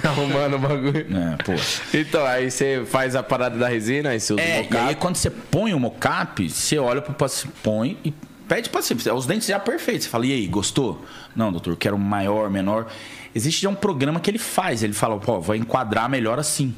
Arrumando 0.03 0.55
o 0.55 0.59
bagulho. 0.59 0.97
É, 0.99 1.43
pô. 1.43 1.53
Então, 1.97 2.25
aí 2.25 2.51
você 2.51 2.83
faz 2.85 3.15
a 3.15 3.23
parada 3.23 3.57
da 3.57 3.67
resina, 3.67 4.09
aí 4.09 4.19
você 4.19 4.33
usa 4.33 4.41
o 4.41 4.45
É, 4.45 4.59
e 4.59 4.63
mocap. 4.63 4.87
aí 4.87 4.95
quando 4.95 5.15
você 5.15 5.29
põe 5.29 5.73
o 5.73 5.79
mocap, 5.79 6.49
você 6.49 6.77
olha 6.77 7.01
pro 7.01 7.13
paciente, 7.13 7.53
põe 7.63 7.97
e 8.03 8.13
pede 8.47 8.69
pro 8.69 8.79
paciente. 8.79 9.09
Os 9.09 9.25
dentes 9.25 9.47
já 9.47 9.59
perfeitos. 9.59 10.03
Você 10.05 10.09
fala, 10.09 10.25
e 10.25 10.33
aí, 10.33 10.47
gostou? 10.47 11.05
Não, 11.35 11.51
doutor, 11.51 11.75
quero 11.77 11.97
maior, 11.97 12.49
menor. 12.49 12.87
Existe 13.33 13.61
já 13.61 13.69
um 13.69 13.75
programa 13.75 14.19
que 14.19 14.29
ele 14.29 14.39
faz. 14.39 14.83
Ele 14.83 14.93
fala, 14.93 15.17
pô, 15.17 15.39
vai 15.39 15.57
enquadrar 15.57 16.09
melhor 16.09 16.39
assim. 16.39 16.73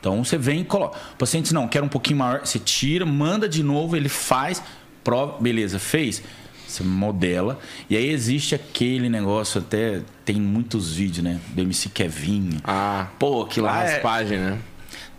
Então 0.00 0.22
você 0.24 0.38
vem 0.38 0.60
e 0.60 0.64
coloca. 0.64 0.98
O 1.14 1.16
paciente, 1.16 1.52
não, 1.52 1.66
quer 1.66 1.82
um 1.82 1.88
pouquinho 1.88 2.18
maior. 2.18 2.40
Você 2.40 2.58
tira, 2.58 3.04
manda 3.04 3.48
de 3.48 3.62
novo, 3.62 3.96
ele 3.96 4.08
faz, 4.08 4.62
prova, 5.02 5.40
beleza, 5.40 5.78
fez. 5.78 6.22
Você 6.66 6.82
modela. 6.84 7.58
E 7.88 7.96
aí 7.96 8.10
existe 8.10 8.54
aquele 8.54 9.08
negócio, 9.08 9.60
até 9.60 10.02
tem 10.24 10.36
muitos 10.36 10.94
vídeos, 10.94 11.24
né? 11.24 11.40
Do 11.48 11.62
MC 11.62 11.88
Kevin. 11.88 12.58
Ah, 12.62 13.08
Pô, 13.18 13.42
aquilo 13.42 13.66
lá 13.66 13.84
é, 13.84 13.94
raspagem, 13.94 14.38
né? 14.38 14.58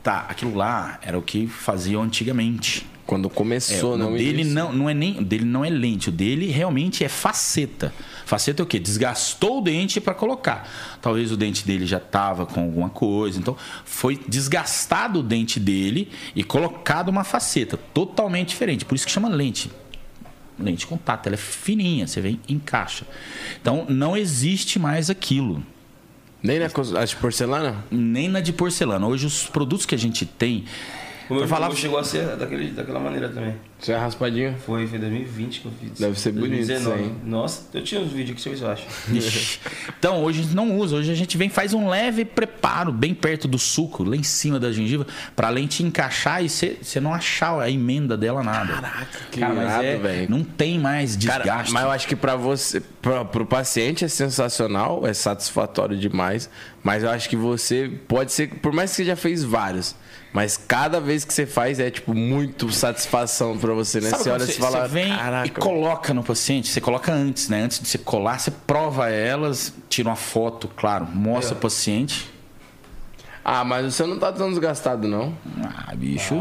Tá, 0.03 0.26
aquilo 0.30 0.55
lá 0.55 0.99
era 1.01 1.17
o 1.17 1.22
que 1.22 1.47
faziam 1.47 2.03
antigamente. 2.03 2.88
Quando 3.10 3.26
É, 3.26 3.32
começou, 3.32 3.95
o 3.95 3.97
não 3.97 4.14
dele 4.14 4.43
não, 4.43 4.72
não 4.72 4.88
é 4.88 4.93
nem, 4.93 5.24
dele 5.24 5.43
não 5.43 5.66
é 5.66 5.70
lente, 5.72 6.10
o 6.10 6.12
dele 6.12 6.45
realmente 6.45 7.03
é 7.03 7.10
faceta. 7.10 7.91
Faceta 8.24 8.62
é 8.62 8.64
o 8.64 8.68
quê? 8.68 8.78
Desgastou 8.78 9.57
o 9.57 9.62
dente 9.62 9.99
para 9.99 10.14
colocar. 10.14 10.70
Talvez 11.01 11.32
o 11.32 11.36
dente 11.36 11.66
dele 11.66 11.88
já 11.88 11.99
tava 11.99 12.45
com 12.45 12.62
alguma 12.62 12.88
coisa, 12.88 13.39
então 13.39 13.57
foi 13.84 14.20
desgastado 14.28 15.22
o 15.22 15.24
dente 15.24 15.60
dele 15.60 16.07
e 16.36 16.43
colocado 16.43 17.10
uma 17.10 17.24
faceta 17.24 17.78
totalmente 17.78 18.49
diferente. 18.49 18.86
Por 18.86 18.93
isso 18.93 19.07
que 19.07 19.12
chama 19.12 19.28
lente. 19.28 19.72
Lente 20.60 20.82
de 20.82 20.86
contato, 20.86 21.26
ela 21.26 21.34
é 21.34 21.38
fininha, 21.38 22.05
você 22.05 22.22
vem 22.22 22.39
e 22.47 22.53
encaixa. 22.53 23.07
Então 23.60 23.88
não 23.89 24.16
existe 24.16 24.78
mais 24.78 25.10
aquilo 25.10 25.64
Nem 26.43 26.60
na 26.60 26.68
de 26.68 27.16
porcelana? 27.16 27.84
nem 27.89 28.30
na 28.30 28.39
de 28.39 28.53
porcelana. 28.53 29.07
Hoje 29.07 29.26
os 29.26 29.47
produtos 29.47 29.88
que 29.88 29.95
a 29.95 29.97
gente 29.97 30.28
tem, 30.28 30.66
O 31.30 31.36
meu 31.36 31.47
falar... 31.47 31.69
chegou 31.75 31.99
a 31.99 32.03
ser 32.03 32.36
daquele, 32.36 32.71
daquela 32.71 32.99
maneira 32.99 33.30
também. 33.30 33.55
Você 33.80 33.93
é 33.93 33.97
raspadinho? 33.97 34.55
Foi, 34.65 34.88
foi 34.88 34.97
2020 34.99 35.61
que 35.61 35.65
eu 35.67 35.71
fiz. 35.80 35.99
Deve 35.99 36.19
ser 36.19 36.32
bonito 36.32 36.61
isso 36.61 36.67
2019. 36.67 37.01
aí. 37.01 37.30
Nossa, 37.30 37.65
eu 37.73 37.84
tinha 37.84 38.01
uns 38.01 38.11
vídeos 38.11 38.32
aqui, 38.32 38.49
deixa 38.49 38.65
eu 38.65 38.73
ver 38.73 38.77
se 38.77 38.84
eu 38.84 38.89
acho. 38.89 39.13
Ixi. 39.15 39.59
Então, 39.97 40.23
hoje 40.23 40.39
a 40.39 40.43
gente 40.43 40.55
não 40.55 40.75
usa. 40.77 40.97
Hoje 40.97 41.11
a 41.11 41.15
gente 41.15 41.38
vem 41.38 41.47
faz 41.47 41.73
um 41.73 41.88
leve 41.88 42.25
preparo 42.25 42.91
bem 42.91 43.13
perto 43.13 43.47
do 43.47 43.59
suco, 43.59 44.03
lá 44.03 44.15
em 44.15 44.23
cima 44.23 44.59
da 44.59 44.71
gengiva, 44.71 45.05
pra 45.36 45.49
lente 45.49 45.84
encaixar 45.84 46.43
e 46.43 46.49
você 46.49 46.99
não 46.99 47.13
achar 47.13 47.59
a 47.61 47.69
emenda 47.69 48.17
dela 48.17 48.43
nada. 48.43 48.73
Caraca, 48.73 49.19
que 49.32 49.39
Cara, 49.39 49.53
mas 49.53 49.84
é, 49.84 49.97
velho. 49.97 50.30
não 50.30 50.43
tem 50.43 50.80
mais 50.80 51.15
desgaste. 51.15 51.47
Cara, 51.47 51.65
mas 51.71 51.84
eu 51.84 51.91
acho 51.91 52.07
que 52.07 52.15
pra 52.15 52.36
você, 52.36 52.82
pra, 52.82 53.23
pro 53.23 53.45
paciente 53.45 54.03
é 54.03 54.07
sensacional, 54.07 55.05
é 55.05 55.13
satisfatório 55.13 55.95
demais. 55.95 56.49
Mas 56.84 57.03
eu 57.03 57.09
acho 57.09 57.30
que 57.30 57.36
você 57.36 57.91
pode 58.07 58.32
ser, 58.32 58.55
por 58.55 58.73
mais 58.73 58.89
que 58.89 58.97
você 58.97 59.05
já 59.05 59.15
fez 59.15 59.43
vários, 59.43 59.95
mas 60.32 60.55
cada 60.57 60.99
vez 60.99 61.25
que 61.25 61.34
você 61.34 61.45
faz 61.45 61.80
é 61.80 61.89
tipo 61.89 62.13
muito 62.13 62.71
satisfação 62.71 63.57
pra 63.57 63.73
você, 63.73 63.99
né? 63.99 64.09
Sabe 64.09 64.23
você 64.23 64.30
olha 64.30 64.43
e 64.43 64.45
você, 64.45 64.53
você 64.53 64.59
fala, 64.61 64.82
você 64.88 64.93
vem 64.93 65.09
caraca. 65.15 65.47
e 65.47 65.51
coloca 65.51 66.13
no 66.13 66.23
paciente, 66.23 66.67
você 66.69 66.80
coloca 66.82 67.11
antes, 67.11 67.49
né? 67.49 67.63
Antes 67.63 67.80
de 67.80 67.88
você 67.88 67.97
colar, 67.97 68.39
você 68.39 68.51
prova 68.51 69.09
elas, 69.09 69.73
tira 69.89 70.09
uma 70.09 70.15
foto, 70.15 70.67
claro, 70.75 71.07
mostra 71.13 71.55
o 71.55 71.59
paciente. 71.59 72.30
Ah, 73.43 73.63
mas 73.63 73.93
você 73.95 74.05
não 74.05 74.19
tá 74.19 74.32
tão 74.32 74.49
desgastado, 74.49 75.07
não. 75.07 75.34
Ah, 75.63 75.95
bicho. 75.95 76.36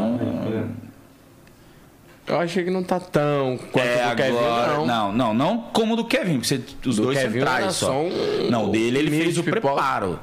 Eu 2.27 2.39
achei 2.39 2.63
que 2.63 2.69
não 2.69 2.83
tá 2.83 2.99
tão 2.99 3.57
quanto 3.71 3.87
É 3.87 4.09
do 4.11 4.15
Kevin, 4.15 4.37
agora, 4.37 4.73
não. 4.77 4.85
não, 4.85 5.11
não, 5.13 5.33
não 5.33 5.57
como 5.73 5.93
o 5.93 5.95
do 5.95 6.05
Kevin, 6.05 6.33
porque 6.39 6.47
você, 6.47 6.61
os 6.87 6.97
Do 6.97 7.03
dois 7.05 7.17
Kevin 7.17 7.39
só. 7.71 7.91
um- 8.03 8.51
não, 8.51 8.65
o 8.65 8.71
dele 8.71 8.99
ele 8.99 9.09
fez 9.09 9.39
o 9.39 9.43
preparo. 9.43 10.19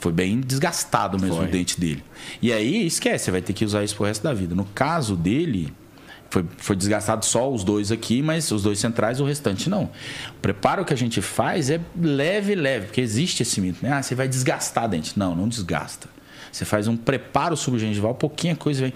Foi 0.00 0.12
bem 0.12 0.40
desgastado 0.40 1.18
mesmo 1.18 1.36
Foi. 1.36 1.46
o 1.46 1.50
dente 1.50 1.78
dele. 1.80 2.04
E 2.40 2.52
aí, 2.52 2.86
esquece, 2.86 3.26
você 3.26 3.30
vai 3.30 3.42
ter 3.42 3.52
que 3.52 3.64
usar 3.64 3.82
isso 3.82 3.96
pro 3.96 4.04
resto 4.04 4.22
da 4.22 4.32
vida. 4.32 4.54
No 4.54 4.64
caso 4.64 5.16
dele, 5.16 5.72
foi, 6.30 6.44
foi 6.56 6.76
desgastado 6.76 7.24
só 7.24 7.50
os 7.50 7.64
dois 7.64 7.90
aqui, 7.90 8.22
mas 8.22 8.50
os 8.52 8.62
dois 8.62 8.78
centrais, 8.78 9.20
o 9.20 9.24
restante 9.24 9.68
não. 9.68 9.84
O 9.84 10.40
preparo 10.40 10.84
que 10.84 10.92
a 10.92 10.96
gente 10.96 11.20
faz 11.20 11.70
é 11.70 11.80
leve, 12.00 12.54
leve, 12.54 12.86
porque 12.86 13.00
existe 13.00 13.42
esse 13.42 13.60
mito, 13.60 13.78
né? 13.82 13.92
Ah, 13.92 14.02
você 14.02 14.14
vai 14.14 14.28
desgastar 14.28 14.88
dente. 14.88 15.18
Não, 15.18 15.34
não 15.34 15.48
desgasta. 15.48 16.08
Você 16.52 16.64
faz 16.64 16.86
um 16.86 16.96
preparo 16.96 17.56
subgengival, 17.56 18.14
pouquinha 18.14 18.54
coisa 18.54 18.82
vem. 18.82 18.94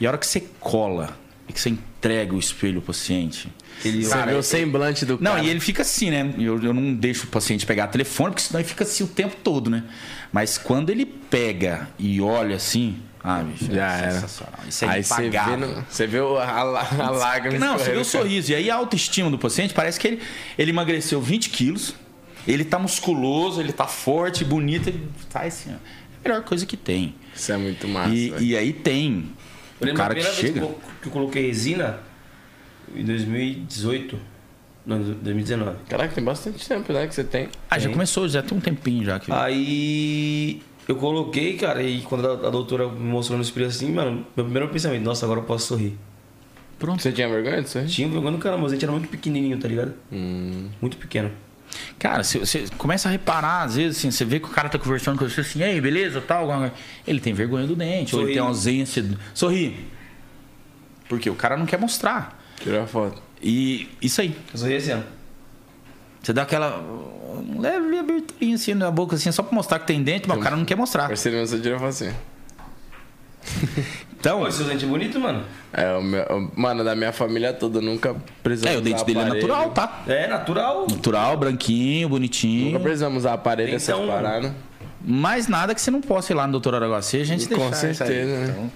E 0.00 0.06
a 0.06 0.10
hora 0.10 0.18
que 0.18 0.26
você 0.26 0.44
cola 0.58 1.16
e 1.50 1.52
que 1.52 1.60
você 1.60 1.68
entrega 1.70 2.34
o 2.34 2.38
espelho 2.38 2.76
ao 2.76 2.82
paciente, 2.82 3.48
Ele 3.84 4.04
Você 4.04 4.22
vê 4.26 4.34
o 4.34 4.42
semblante 4.42 5.04
do 5.04 5.18
não, 5.20 5.32
cara. 5.32 5.44
e 5.44 5.48
ele 5.50 5.60
fica 5.60 5.82
assim, 5.82 6.10
né? 6.10 6.34
Eu, 6.38 6.62
eu 6.62 6.72
não 6.74 6.94
deixo 6.94 7.24
o 7.24 7.26
paciente 7.28 7.64
pegar 7.66 7.88
telefone, 7.88 8.30
porque 8.30 8.42
senão 8.46 8.60
ele 8.60 8.68
fica 8.68 8.84
assim 8.84 9.04
o 9.04 9.06
tempo 9.08 9.36
todo, 9.42 9.68
né? 9.70 9.84
Mas 10.32 10.56
quando 10.58 10.90
ele 10.90 11.04
pega 11.06 11.88
e 11.98 12.20
olha 12.20 12.56
assim, 12.56 12.96
ah, 13.24 13.42
bicho, 13.42 13.72
Já 13.72 13.96
é 13.96 14.02
era. 14.02 14.12
sensacional. 14.12 14.60
Isso 14.68 14.84
é 14.84 14.88
Aí 14.88 15.02
você 15.04 15.28
vê, 15.30 15.56
no- 15.56 15.84
você 15.88 16.06
vê 16.06 16.20
o- 16.20 16.38
a, 16.38 16.62
lá- 16.62 16.88
a 16.98 17.10
lágrima 17.10 17.58
Não, 17.58 17.78
você 17.78 17.90
vê 17.92 17.98
o 17.98 18.04
sorriso. 18.04 18.52
E 18.52 18.54
aí 18.54 18.70
a 18.70 18.74
autoestima 18.76 19.30
do 19.30 19.38
paciente 19.38 19.74
parece 19.74 19.98
que 19.98 20.06
ele, 20.08 20.20
ele 20.58 20.70
emagreceu 20.70 21.20
20 21.20 21.50
quilos, 21.50 21.94
ele 22.46 22.64
tá 22.64 22.78
musculoso, 22.78 23.60
ele 23.60 23.72
tá 23.72 23.86
forte, 23.86 24.44
bonito, 24.44 24.88
ele 24.88 25.06
tá 25.30 25.40
assim, 25.42 25.70
ó. 25.72 25.74
A 25.74 26.28
melhor 26.28 26.42
coisa 26.44 26.66
que 26.66 26.76
tem. 26.76 27.14
Isso 27.34 27.50
é 27.50 27.56
muito 27.56 27.88
massa. 27.88 28.12
E, 28.14 28.34
e 28.50 28.56
aí 28.56 28.72
tem 28.74 29.30
Eu 29.80 29.84
o 29.84 29.86
lembro 29.86 30.02
a 30.02 30.06
cara 30.06 30.14
que 30.14 30.20
primeira 30.20 30.42
vez 30.42 30.54
chega. 30.54 30.66
que 30.66 30.72
eu, 30.72 30.80
que 31.02 31.08
eu 31.08 31.12
coloquei 31.12 31.46
resina 31.46 31.98
em 32.94 33.04
2018. 33.04 34.18
Não, 34.86 34.98
2019. 34.98 35.76
Caraca, 35.88 36.14
tem 36.14 36.24
bastante 36.24 36.66
tempo, 36.66 36.92
né, 36.92 37.06
que 37.06 37.14
você 37.14 37.24
tem. 37.24 37.48
Ah, 37.70 37.78
já 37.78 37.90
começou, 37.90 38.28
já 38.28 38.42
tem 38.42 38.56
um 38.56 38.60
tempinho 38.60 39.04
já 39.04 39.18
que. 39.20 39.30
Aí 39.30 40.62
eu 40.88 40.96
coloquei, 40.96 41.56
cara, 41.56 41.82
e 41.82 42.00
quando 42.02 42.26
a, 42.26 42.32
a 42.48 42.50
doutora 42.50 42.88
me 42.88 42.98
mostrou 42.98 43.36
no 43.36 43.44
espelho 43.44 43.66
assim, 43.66 43.92
mano, 43.92 44.26
meu 44.34 44.44
primeiro 44.44 44.68
pensamento, 44.68 45.04
nossa, 45.04 45.24
agora 45.26 45.40
eu 45.40 45.44
posso 45.44 45.66
sorrir. 45.66 45.96
Pronto. 46.78 47.02
Você 47.02 47.12
tinha 47.12 47.28
vergonha 47.28 47.62
disso 47.62 47.78
aí? 47.78 47.86
Tinha 47.86 48.08
vergonha 48.08 48.32
no 48.32 48.38
caramba, 48.38 48.62
mas 48.62 48.72
a 48.72 48.74
gente 48.74 48.84
era 48.84 48.92
muito 48.92 49.08
pequenininho, 49.08 49.58
tá 49.58 49.68
ligado? 49.68 49.92
Hum. 50.10 50.70
Muito 50.80 50.96
pequeno. 50.96 51.30
Cara, 51.98 52.22
você, 52.24 52.64
começa 52.78 53.08
a 53.08 53.12
reparar, 53.12 53.62
às 53.64 53.76
vezes, 53.76 53.98
assim, 53.98 54.10
você 54.10 54.24
vê 54.24 54.40
que 54.40 54.46
o 54.46 54.50
cara 54.50 54.68
tá 54.68 54.78
conversando 54.78 55.18
com 55.18 55.28
você 55.28 55.40
assim, 55.42 55.62
ei, 55.62 55.80
beleza, 55.80 56.20
tal, 56.20 56.48
ele 57.06 57.20
tem 57.20 57.32
vergonha 57.34 57.66
do 57.66 57.76
dente, 57.76 58.14
ou 58.14 58.22
ele 58.22 58.28
Sorri. 58.28 58.32
tem 58.38 58.42
ausência. 58.42 59.02
do- 59.02 59.18
Sorri. 59.34 59.86
Porque 61.08 61.28
o 61.28 61.34
cara 61.34 61.56
não 61.56 61.66
quer 61.66 61.78
mostrar. 61.78 62.38
Tirou 62.60 62.82
a 62.82 62.86
foto. 62.86 63.22
E 63.42 63.88
isso 64.00 64.20
aí. 64.20 64.36
Sorri 64.54 64.76
assim, 64.76 64.92
ó. 64.92 65.00
Você 66.22 66.32
dá 66.32 66.42
aquela 66.42 66.82
leve 67.58 67.98
aberturinha 67.98 68.54
assim 68.54 68.74
na 68.74 68.90
boca, 68.90 69.16
assim, 69.16 69.32
só 69.32 69.42
pra 69.42 69.54
mostrar 69.54 69.78
que 69.78 69.86
tem 69.86 70.02
dente, 70.02 70.28
mas 70.28 70.38
o 70.38 70.40
cara 70.40 70.56
não 70.56 70.64
quer 70.64 70.76
mostrar. 70.76 71.08
Parceiro 71.08 71.46
você 71.46 71.58
tirou 71.58 71.76
a 71.76 71.78
foto 71.80 71.88
assim. 71.88 72.12
Então, 74.20 74.40
Pô, 74.40 74.50
seu 74.50 74.66
dente 74.66 74.84
é 74.84 74.88
bonito, 74.88 75.18
mano. 75.18 75.42
É, 75.72 75.94
o 75.96 76.02
meu, 76.02 76.22
o- 76.24 76.60
mano, 76.60 76.84
da 76.84 76.94
minha 76.94 77.10
família 77.10 77.54
toda 77.54 77.80
nunca 77.80 78.14
precisamos 78.42 78.76
é, 78.76 78.78
o 78.78 78.82
dente 78.82 79.02
dele 79.02 79.20
é 79.20 79.24
natural, 79.24 79.70
tá? 79.70 80.02
É 80.06 80.26
natural. 80.26 80.86
Natural, 80.90 81.38
branquinho, 81.38 82.06
bonitinho. 82.06 82.66
Nunca 82.66 82.80
precisamos 82.80 83.20
usar 83.20 83.32
aparelho, 83.32 83.74
essas 83.74 83.88
Então, 83.96 84.06
paradas. 84.06 84.52
Mais 85.02 85.48
nada 85.48 85.74
que 85.74 85.80
você 85.80 85.90
não 85.90 86.02
possa 86.02 86.34
ir 86.34 86.36
lá 86.36 86.44
no 86.46 86.52
Doutor 86.52 86.74
Araguacê, 86.74 87.16
a 87.22 87.24
gente 87.24 87.48
Com 87.48 87.70
isso 87.70 87.86
aí. 87.86 87.94
certeza, 87.94 88.38
né? 88.40 88.48
Então, 88.50 88.70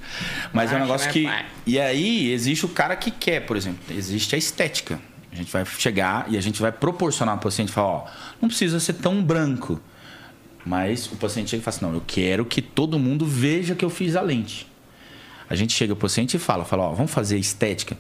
mas 0.50 0.72
é 0.72 0.76
um 0.76 0.78
Acho, 0.78 0.86
negócio 0.86 1.06
né, 1.08 1.12
que. 1.12 1.24
pai? 1.24 1.46
E 1.66 1.78
aí, 1.78 2.32
existe 2.32 2.64
o 2.64 2.68
cara 2.70 2.96
que 2.96 3.10
quer, 3.10 3.40
por 3.40 3.58
exemplo. 3.58 3.80
Existe 3.94 4.34
a 4.34 4.38
estética. 4.38 4.98
A 5.30 5.36
gente 5.36 5.52
vai 5.52 5.66
chegar 5.66 6.24
e 6.30 6.38
a 6.38 6.40
gente 6.40 6.62
vai 6.62 6.72
proporcionar 6.72 7.34
ao 7.34 7.40
paciente 7.42 7.70
falar, 7.70 7.88
ó, 7.88 8.04
não 8.40 8.48
precisa 8.48 8.80
ser 8.80 8.94
tão 8.94 9.22
branco. 9.22 9.78
Mas 10.64 11.06
o 11.12 11.16
paciente 11.16 11.50
chega 11.50 11.60
e 11.60 11.64
fala 11.64 11.76
assim, 11.76 11.84
não, 11.86 11.94
eu 11.94 12.02
quero 12.06 12.44
que 12.44 12.62
todo 12.62 12.98
mundo 12.98 13.26
veja 13.26 13.74
que 13.74 13.84
eu 13.84 13.90
fiz 13.90 14.16
a 14.16 14.22
lente. 14.22 14.66
A 15.48 15.54
gente 15.54 15.72
chega 15.74 15.94
pro 15.94 16.02
paciente 16.08 16.34
e 16.34 16.38
fala, 16.40 16.64
fala, 16.64 16.84
ó, 16.84 16.92
vamos 16.94 17.10
fazer 17.12 17.38
estética. 17.38 17.96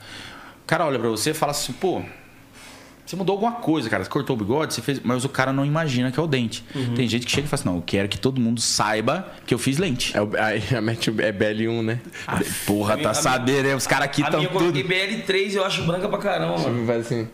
O 0.62 0.66
cara 0.66 0.86
olha 0.86 0.98
pra 0.98 1.08
você 1.10 1.30
e 1.30 1.34
fala 1.34 1.52
assim, 1.52 1.72
pô, 1.74 2.02
Você 3.04 3.16
mudou 3.16 3.34
alguma 3.34 3.52
coisa, 3.52 3.90
cara. 3.90 4.02
Você 4.02 4.08
cortou 4.08 4.34
o 4.34 4.38
bigode, 4.38 4.72
você 4.72 4.80
fez. 4.80 4.98
Mas 5.04 5.26
o 5.26 5.28
cara 5.28 5.52
não 5.52 5.66
imagina 5.66 6.10
que 6.10 6.18
é 6.18 6.22
o 6.22 6.26
dente. 6.26 6.64
Uhum. 6.74 6.94
Tem 6.94 7.06
gente 7.06 7.26
que 7.26 7.30
chega 7.32 7.46
e 7.46 7.50
fala 7.50 7.60
assim: 7.60 7.68
não, 7.68 7.76
eu 7.76 7.82
quero 7.82 8.08
que 8.08 8.16
todo 8.18 8.40
mundo 8.40 8.62
saiba 8.62 9.30
que 9.46 9.52
eu 9.52 9.58
fiz 9.58 9.76
lente. 9.76 10.16
É, 10.16 10.22
o- 10.22 10.30
aí 10.38 10.62
a 10.74 10.80
mete 10.80 11.10
o- 11.10 11.20
é 11.20 11.30
BL1, 11.30 11.82
né? 11.82 12.00
Ah, 12.26 12.40
porra, 12.66 12.94
A 12.94 12.96
tá 12.96 13.10
a 13.10 13.14
sabendo, 13.14 13.68
né? 13.68 13.74
Os 13.76 13.86
caras 13.86 14.06
aqui 14.06 14.22
a 14.22 14.24
estão 14.24 14.40
minha 14.40 14.50
eu 14.50 14.58
coloquei 14.58 14.82
BL3 14.82 15.52
e 15.52 15.56
eu 15.56 15.64
acho 15.66 15.82
branca 15.82 16.08
pra 16.08 16.16
caramba, 16.16 16.56
mano. 16.58 16.90
Assim. 16.92 17.28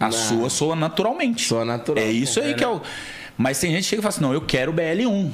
A 0.00 0.10
sua 0.10 0.48
soa 0.48 0.74
naturalmente. 0.74 1.42
Soa 1.46 1.64
natural. 1.66 2.02
É 2.02 2.10
isso 2.10 2.40
aí 2.40 2.54
que 2.54 2.64
é 2.64 2.68
o. 2.68 2.80
Mas 3.36 3.58
tem 3.58 3.70
gente 3.72 3.82
que 3.84 3.88
chega 3.90 4.00
e 4.00 4.02
fala 4.02 4.10
assim: 4.14 4.20
não, 4.22 4.32
eu 4.32 4.40
quero 4.40 4.70
o 4.72 4.74
BL1. 4.74 5.30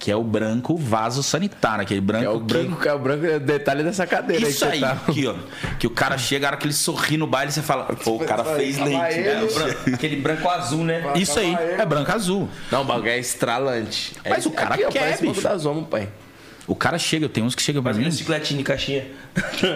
Que 0.00 0.12
é 0.12 0.16
o 0.16 0.22
branco 0.22 0.76
vaso 0.76 1.24
sanitário, 1.24 1.82
aquele 1.82 2.00
branco. 2.00 2.24
É 2.24 2.28
o 2.28 2.38
que- 2.38 2.46
branco, 2.54 2.88
é 2.88 2.92
o 2.94 2.98
branco, 3.00 3.26
é 3.26 3.34
o 3.34 3.40
detalhe 3.40 3.82
dessa 3.82 4.06
cadeira 4.06 4.48
Isso 4.48 4.64
que 4.64 4.72
aí, 4.74 4.80
tá. 4.80 4.92
aqui, 4.92 5.26
ó. 5.26 5.34
Que 5.76 5.88
o 5.88 5.90
cara 5.90 6.16
chega, 6.16 6.46
a 6.46 6.50
hora 6.50 6.56
que 6.56 6.66
ele 6.66 6.72
sorri 6.72 7.16
no 7.16 7.26
baile, 7.26 7.50
você 7.50 7.60
fala, 7.62 7.82
pô, 8.04 8.12
o 8.12 8.18
cara 8.24 8.44
fez 8.44 8.78
Fala 8.78 8.88
lente. 8.90 9.18
ele. 9.18 9.28
É, 9.28 9.42
o 9.42 9.52
branco- 9.52 9.90
aquele 9.92 10.16
branco 10.16 10.48
azul, 10.48 10.84
né? 10.84 11.02
Isso 11.16 11.36
aí, 11.40 11.52
é 11.76 11.84
branco 11.84 12.12
azul. 12.12 12.48
Não, 12.70 12.82
o 12.82 12.84
bagulho 12.84 13.08
é 13.10 13.18
estralante. 13.18 14.12
Mas 14.28 14.46
é, 14.46 14.48
o 14.48 14.52
cara 14.52 14.74
aqui, 14.76 14.84
ó, 14.84 14.88
quer, 14.88 15.10
bagulho 15.14 15.30
bicho. 15.32 15.42
da 15.42 15.56
Zomo, 15.58 15.84
pai. 15.84 16.08
O 16.68 16.74
cara 16.76 16.98
chega, 16.98 17.28
tem 17.28 17.42
uns 17.42 17.54
que 17.54 17.62
chegam 17.62 17.82
pra 17.82 17.92
Faz 17.92 17.98
mim. 18.04 18.10
uma 18.10 18.16
chicletinha 18.16 18.58
de 18.58 18.64
caixinha. 18.64 19.06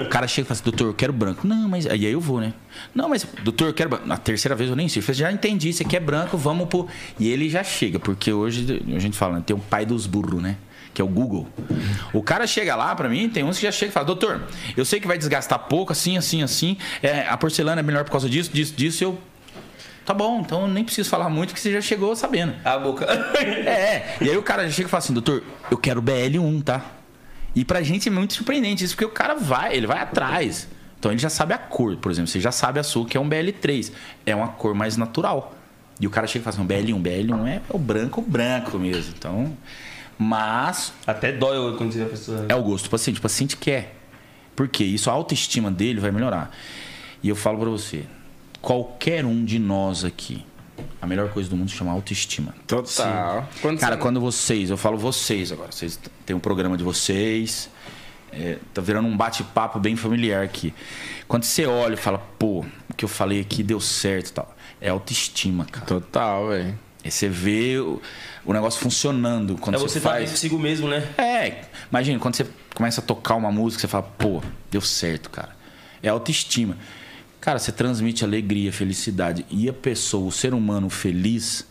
O 0.04 0.08
cara 0.10 0.28
chega 0.28 0.44
e 0.44 0.48
fala 0.48 0.52
assim, 0.52 0.64
doutor, 0.64 0.86
eu 0.88 0.94
quero 0.94 1.12
branco. 1.12 1.46
Não, 1.46 1.66
mas. 1.68 1.86
Aí 1.86 2.04
eu 2.04 2.20
vou, 2.20 2.38
né? 2.38 2.52
Não, 2.94 3.08
mas, 3.08 3.26
doutor, 3.42 3.68
eu 3.68 3.74
quero 3.74 3.88
branco. 3.88 4.06
Na 4.06 4.18
terceira 4.18 4.54
vez 4.54 4.68
eu 4.68 4.76
nem 4.76 4.88
sei. 4.88 5.02
Eu 5.06 5.14
já 5.14 5.32
entendi, 5.32 5.72
você 5.72 5.84
quer 5.84 6.00
branco, 6.00 6.36
vamos 6.36 6.68
pro. 6.68 6.86
E 7.18 7.28
ele 7.30 7.48
já 7.48 7.64
chega, 7.64 7.98
porque 7.98 8.30
hoje 8.30 8.82
a 8.94 8.98
gente 8.98 9.16
fala, 9.16 9.36
né, 9.36 9.42
tem 9.44 9.56
o 9.56 9.58
pai 9.58 9.86
dos 9.86 10.06
burros, 10.06 10.42
né? 10.42 10.56
Que 10.92 11.00
é 11.00 11.04
o 11.04 11.08
Google. 11.08 11.48
O 12.12 12.22
cara 12.22 12.46
chega 12.46 12.76
lá 12.76 12.94
pra 12.94 13.08
mim, 13.08 13.26
tem 13.26 13.42
uns 13.42 13.56
que 13.56 13.62
já 13.62 13.72
chega 13.72 13.90
e 13.90 13.92
fala, 13.94 14.04
doutor, 14.04 14.42
eu 14.76 14.84
sei 14.84 15.00
que 15.00 15.06
vai 15.06 15.16
desgastar 15.16 15.58
pouco, 15.60 15.92
assim, 15.92 16.18
assim, 16.18 16.42
assim. 16.42 16.76
É, 17.02 17.26
a 17.26 17.36
porcelana 17.38 17.80
é 17.80 17.82
melhor 17.82 18.04
por 18.04 18.10
causa 18.10 18.28
disso, 18.28 18.50
disso, 18.52 18.74
disso. 18.76 19.02
Eu. 19.02 19.18
Tá 20.04 20.12
bom, 20.12 20.40
então 20.40 20.62
eu 20.62 20.68
nem 20.68 20.84
preciso 20.84 21.08
falar 21.08 21.28
muito, 21.28 21.54
que 21.54 21.60
você 21.60 21.72
já 21.72 21.80
chegou 21.80 22.14
sabendo. 22.16 22.54
A 22.64 22.78
boca. 22.78 23.06
É, 23.38 24.16
e 24.20 24.28
aí 24.30 24.36
o 24.36 24.42
cara 24.42 24.64
já 24.64 24.70
chega 24.70 24.88
e 24.88 24.90
fala 24.90 24.98
assim, 24.98 25.12
doutor, 25.12 25.42
eu 25.70 25.78
quero 25.78 26.02
BL1, 26.02 26.62
tá? 26.64 26.84
E 27.54 27.64
pra 27.64 27.82
gente 27.82 28.08
é 28.08 28.12
muito 28.12 28.34
surpreendente 28.34 28.84
isso, 28.84 28.94
porque 28.94 29.04
o 29.04 29.10
cara 29.10 29.34
vai, 29.34 29.76
ele 29.76 29.86
vai 29.86 29.98
atrás. 30.00 30.68
Então 30.98 31.10
ele 31.12 31.18
já 31.20 31.28
sabe 31.28 31.52
a 31.54 31.58
cor, 31.58 31.96
por 31.96 32.10
exemplo, 32.10 32.28
você 32.28 32.40
já 32.40 32.50
sabe 32.52 32.80
a 32.80 32.82
sua 32.82 33.04
que 33.04 33.16
é 33.16 33.20
um 33.20 33.28
BL3. 33.28 33.92
É 34.24 34.34
uma 34.34 34.48
cor 34.48 34.74
mais 34.74 34.96
natural. 34.96 35.54
E 36.00 36.06
o 36.06 36.10
cara 36.10 36.26
chega 36.26 36.42
e 36.48 36.52
fala 36.52 36.56
assim, 36.56 36.66
BL1, 36.92 37.02
BL1 37.02 37.48
é 37.48 37.60
o 37.68 37.78
branco, 37.78 38.22
branco 38.22 38.78
mesmo. 38.78 39.14
Então, 39.16 39.56
mas 40.18 40.92
Até 41.06 41.32
dói 41.32 41.76
quando 41.76 41.92
você 41.92 41.98
vê 41.98 42.04
a 42.04 42.08
pessoa. 42.08 42.46
é 42.48 42.54
o 42.54 42.62
gosto 42.62 42.84
do 42.84 42.90
paciente. 42.90 43.18
O 43.18 43.22
paciente 43.22 43.56
quer. 43.56 43.96
Porque 44.56 44.84
isso, 44.84 45.10
a 45.10 45.12
autoestima 45.12 45.70
dele 45.70 46.00
vai 46.00 46.10
melhorar. 46.10 46.50
E 47.22 47.28
eu 47.28 47.36
falo 47.36 47.58
pra 47.58 47.70
você, 47.70 48.04
qualquer 48.62 49.24
um 49.26 49.44
de 49.44 49.58
nós 49.58 50.04
aqui, 50.04 50.44
a 51.00 51.06
melhor 51.06 51.28
coisa 51.30 51.50
do 51.50 51.56
mundo 51.56 51.70
se 51.70 51.76
chama 51.76 51.90
autoestima. 51.92 52.54
Total. 52.66 53.46
Quando 53.60 53.78
Cara, 53.78 53.96
você- 53.96 54.00
quando 54.02 54.20
vocês, 54.20 54.70
eu 54.70 54.76
falo 54.76 54.96
vocês 54.96 55.52
agora, 55.52 55.70
vocês 55.72 55.98
têm 56.24 56.34
um 56.34 56.40
programa 56.40 56.76
de 56.78 56.84
vocês, 56.84 57.68
é, 58.32 58.58
tá 58.72 58.80
virando 58.80 59.08
um 59.08 59.16
bate-papo 59.16 59.78
bem 59.78 59.96
familiar 59.96 60.42
aqui. 60.44 60.72
Quando 61.28 61.42
você 61.44 61.66
olha 61.66 61.94
e 61.94 61.96
fala, 61.96 62.18
pô, 62.38 62.60
o 62.88 62.94
que 62.96 63.04
eu 63.04 63.08
falei 63.08 63.40
aqui 63.40 63.62
deu 63.62 63.80
certo 63.80 64.28
e 64.28 64.32
tal, 64.32 64.56
é 64.80 64.88
autoestima, 64.88 65.64
cara. 65.64 65.84
Total, 65.86 66.48
velho. 66.48 66.78
É 67.04 67.10
você 67.10 67.28
vê 67.28 67.78
o, 67.78 68.00
o 68.44 68.52
negócio 68.52 68.80
funcionando 68.80 69.56
quando 69.58 69.74
É 69.74 69.78
você, 69.78 69.94
você 69.94 70.00
tá 70.00 70.10
bem 70.10 70.18
faz. 70.20 70.30
consigo 70.30 70.56
mesmo, 70.56 70.86
né? 70.86 71.04
É, 71.18 71.62
imagina, 71.90 72.16
quando 72.20 72.36
você 72.36 72.46
começa 72.76 73.00
a 73.00 73.04
tocar 73.04 73.34
uma 73.34 73.50
música, 73.50 73.80
você 73.80 73.88
fala, 73.88 74.04
pô, 74.04 74.40
deu 74.70 74.80
certo, 74.80 75.28
cara. 75.28 75.50
É 76.00 76.08
autoestima. 76.08 76.76
Cara, 77.42 77.58
você 77.58 77.70
transmite 77.72 78.24
alegria, 78.24 78.72
felicidade. 78.72 79.44
E 79.50 79.68
a 79.68 79.72
pessoa, 79.72 80.28
o 80.28 80.32
ser 80.32 80.54
humano 80.54 80.88
feliz, 80.88 81.66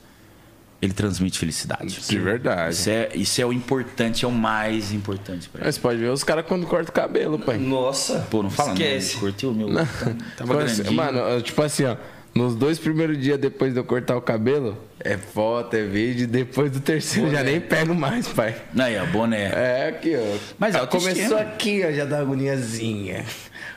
ele 0.81 0.91
transmite 0.91 1.39
felicidade. 1.39 1.97
De 2.07 2.19
verdade. 2.19 2.73
Isso 2.73 2.89
é, 2.89 3.09
isso 3.15 3.41
é 3.41 3.45
o 3.45 3.53
importante, 3.53 4.25
é 4.25 4.27
o 4.27 4.31
mais 4.31 4.91
importante 4.91 5.47
pra 5.47 5.61
ele. 5.61 5.67
Mas 5.67 5.77
pode 5.77 5.97
ver 5.99 6.09
os 6.09 6.23
caras 6.25 6.45
quando 6.45 6.67
cortam 6.67 6.89
o 6.89 6.93
cabelo, 6.93 7.39
pai. 7.39 7.57
Nossa. 7.57 8.19
Pô, 8.29 8.43
não 8.43 8.49
fala 8.49 8.73
Esquece. 8.73 9.13
não. 9.13 9.19
Curtiu 9.21 9.51
o 9.51 9.55
meu. 9.55 9.73
tá- 9.73 9.87
Tava 10.37 10.55
grandinho. 10.57 10.91
Mano, 10.93 11.41
tipo 11.41 11.61
assim, 11.61 11.85
ó. 11.85 11.95
Nos 12.33 12.55
dois 12.55 12.79
primeiros 12.79 13.17
dias 13.21 13.37
depois 13.37 13.73
de 13.73 13.79
eu 13.79 13.83
cortar 13.83 14.15
o 14.15 14.21
cabelo, 14.21 14.77
é 15.01 15.17
foto, 15.17 15.73
é 15.75 15.83
vídeo. 15.83 16.25
Depois 16.27 16.71
do 16.71 16.79
terceiro, 16.79 17.29
já 17.29 17.43
nem 17.43 17.59
pego 17.59 17.93
mais, 17.93 18.25
pai. 18.29 18.55
Aí, 18.77 18.97
ó, 18.97 19.05
boné. 19.05 19.51
É 19.53 19.87
aqui, 19.89 20.15
ó. 20.15 20.37
Mas 20.57 20.73
é 20.75 20.85
começou 20.85 21.37
aqui, 21.37 21.83
ó, 21.85 21.91
já 21.91 22.05
dá 22.05 22.19
agoniazinha. 22.19 23.25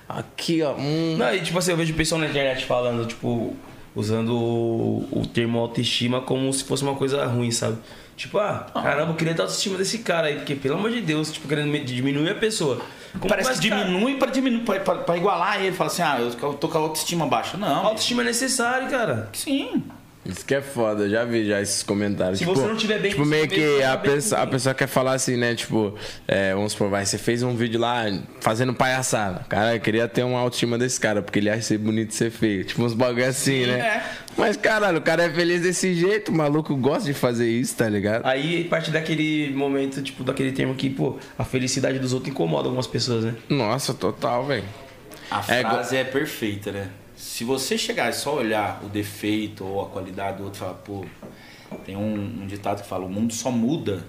Aqui, 0.09 0.63
ó. 0.63 0.75
Hum. 0.75 1.17
Não, 1.19 1.35
e 1.35 1.41
tipo 1.41 1.59
assim, 1.59 1.71
eu 1.71 1.77
vejo 1.77 1.93
o 1.93 1.97
pessoal 1.97 2.21
na 2.21 2.27
internet 2.27 2.65
falando, 2.67 3.07
tipo, 3.07 3.55
usando 3.95 4.35
o, 4.37 5.09
o 5.11 5.27
termo 5.27 5.59
autoestima 5.59 6.21
como 6.21 6.53
se 6.53 6.65
fosse 6.65 6.83
uma 6.83 6.95
coisa 6.95 7.25
ruim, 7.27 7.51
sabe? 7.51 7.79
Tipo, 8.17 8.39
ah, 8.39 8.67
caramba, 8.73 9.13
eu 9.13 9.17
queria 9.17 9.35
ter 9.35 9.41
a 9.43 9.45
autoestima 9.45 9.77
desse 9.77 9.99
cara 9.99 10.29
aí, 10.29 10.37
porque 10.37 10.55
pelo 10.55 10.75
amor 10.75 10.91
de 10.91 11.01
Deus, 11.01 11.33
tipo, 11.33 11.49
querendo 11.49 11.77
diminuir 11.85 12.31
a 12.31 12.35
pessoa. 12.35 12.81
Como 13.13 13.29
Parece 13.29 13.55
que 13.55 13.61
diminui 13.61 14.17
pra, 14.17 14.31
diminuir, 14.31 14.65
pra, 14.65 14.81
pra, 14.81 14.95
pra 14.97 15.17
igualar 15.17 15.61
ele. 15.61 15.75
Fala 15.75 15.91
assim, 15.91 16.03
ah, 16.03 16.19
eu 16.21 16.55
tô 16.55 16.69
com 16.69 16.79
a 16.79 16.81
autoestima 16.81 17.27
baixa. 17.27 17.57
A 17.57 17.61
Não. 17.61 17.87
autoestima 17.87 18.23
é 18.23 18.27
necessária, 18.27 18.89
cara. 18.89 19.29
Sim. 19.33 19.83
Isso 20.25 20.45
que 20.45 20.55
é 20.55 20.62
foda, 20.62 21.05
eu 21.05 21.11
já 21.11 21.25
vi 21.25 21.47
já 21.47 21.61
esses 21.61 21.83
comentários. 21.83 22.39
Se 22.39 22.45
tipo, 22.45 22.57
você 22.57 22.66
não 22.66 22.77
tiver 22.77 22.99
bem 22.99 23.11
Tipo, 23.11 23.27
meio 23.27 23.47
que 23.47 23.83
a 23.83 23.97
pessoa, 23.99 24.41
a 24.41 24.47
pessoa 24.47 24.75
quer 24.75 24.87
falar 24.87 25.12
assim, 25.12 25.37
né? 25.37 25.55
Tipo, 25.55 25.95
é, 26.27 26.55
vamos 26.55 26.72
supor, 26.72 26.89
vai, 26.89 27.05
você 27.05 27.18
fez 27.18 27.43
um 27.43 27.55
vídeo 27.55 27.79
lá 27.79 28.05
fazendo 28.41 28.72
palhaçada. 28.72 29.45
Cara, 29.49 29.75
eu 29.77 29.81
queria 29.81 30.09
ter 30.09 30.22
uma 30.22 30.39
autoestima 30.39 30.79
desse 30.79 30.99
cara, 30.99 31.20
porque 31.20 31.39
ele 31.39 31.51
acha 31.51 31.61
ser 31.62 31.79
bonito 31.79 32.11
e 32.11 32.14
ser 32.14 32.31
feio. 32.31 32.64
Tipo, 32.64 32.83
uns 32.85 32.95
bagulho 32.95 33.27
assim, 33.27 33.66
né? 33.66 33.79
é. 33.79 34.05
Mas, 34.37 34.57
caralho, 34.57 34.99
o 34.99 35.03
cara 35.03 35.25
é 35.25 35.31
feliz 35.31 35.61
desse 35.61 35.95
jeito, 35.95 36.31
o 36.31 36.35
maluco 36.35 36.75
gosta 36.77 37.05
de 37.05 37.14
fazer 37.14 37.49
isso, 37.49 37.77
tá 37.77 37.89
ligado? 37.89 38.25
Aí 38.25 38.64
parte 38.64 38.91
daquele 38.91 39.53
momento, 39.55 40.03
tipo, 40.03 40.25
daquele 40.25 40.53
termo 40.53 40.75
que, 40.75 40.89
pô, 40.89 41.18
a 41.39 41.45
felicidade 41.45 41.99
dos 41.99 42.12
outros 42.14 42.33
incomoda 42.33 42.64
algumas 42.66 42.87
pessoas, 42.87 43.25
né? 43.25 43.35
Nossa, 43.49 43.93
total, 43.93 44.47
velho. 44.47 44.64
A 45.31 45.41
É 45.49 45.61
frase 45.61 45.97
é, 45.97 46.05
perfeita, 46.05 46.72
né? 46.72 46.89
Se 47.25 47.43
você 47.43 47.79
chegar 47.79 48.11
e 48.11 48.12
só 48.12 48.37
olhar 48.37 48.85
o 48.85 48.89
defeito 48.89 49.64
ou 49.64 49.81
a 49.81 49.87
qualidade 49.87 50.37
do 50.37 50.45
outro 50.45 50.59
e 50.59 50.61
falar, 50.61 50.75
pô, 50.75 51.07
tem 51.85 51.97
um, 51.97 52.14
um 52.14 52.47
ditado 52.47 52.83
que 52.83 52.89
fala, 52.89 53.07
o 53.07 53.09
mundo 53.09 53.33
só 53.33 53.51
muda 53.51 54.05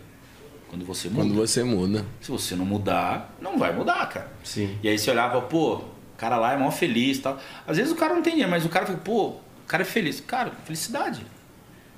quando 0.67 0.85
você 0.85 1.07
muda. 1.07 1.21
Quando 1.21 1.33
você 1.33 1.63
muda. 1.63 2.05
Se 2.19 2.29
você 2.29 2.55
não 2.57 2.65
mudar, 2.65 3.33
não 3.41 3.57
vai 3.57 3.73
mudar, 3.73 4.05
cara. 4.09 4.29
Sim. 4.43 4.77
E 4.83 4.89
aí 4.89 4.99
você 4.99 5.09
olhava, 5.09 5.41
pô, 5.41 5.75
o 5.75 6.17
cara 6.17 6.35
lá 6.35 6.53
é 6.53 6.57
mó 6.57 6.69
feliz 6.69 7.17
e 7.17 7.21
tal. 7.21 7.39
Às 7.65 7.77
vezes 7.77 7.93
o 7.93 7.95
cara 7.95 8.13
não 8.13 8.21
tem 8.21 8.33
dinheiro, 8.33 8.51
mas 8.51 8.65
o 8.65 8.69
cara 8.69 8.85
fala, 8.85 8.99
pô, 8.99 9.27
o 9.27 9.41
cara 9.65 9.83
é 9.83 9.85
feliz. 9.85 10.19
Cara, 10.19 10.51
felicidade. 10.65 11.25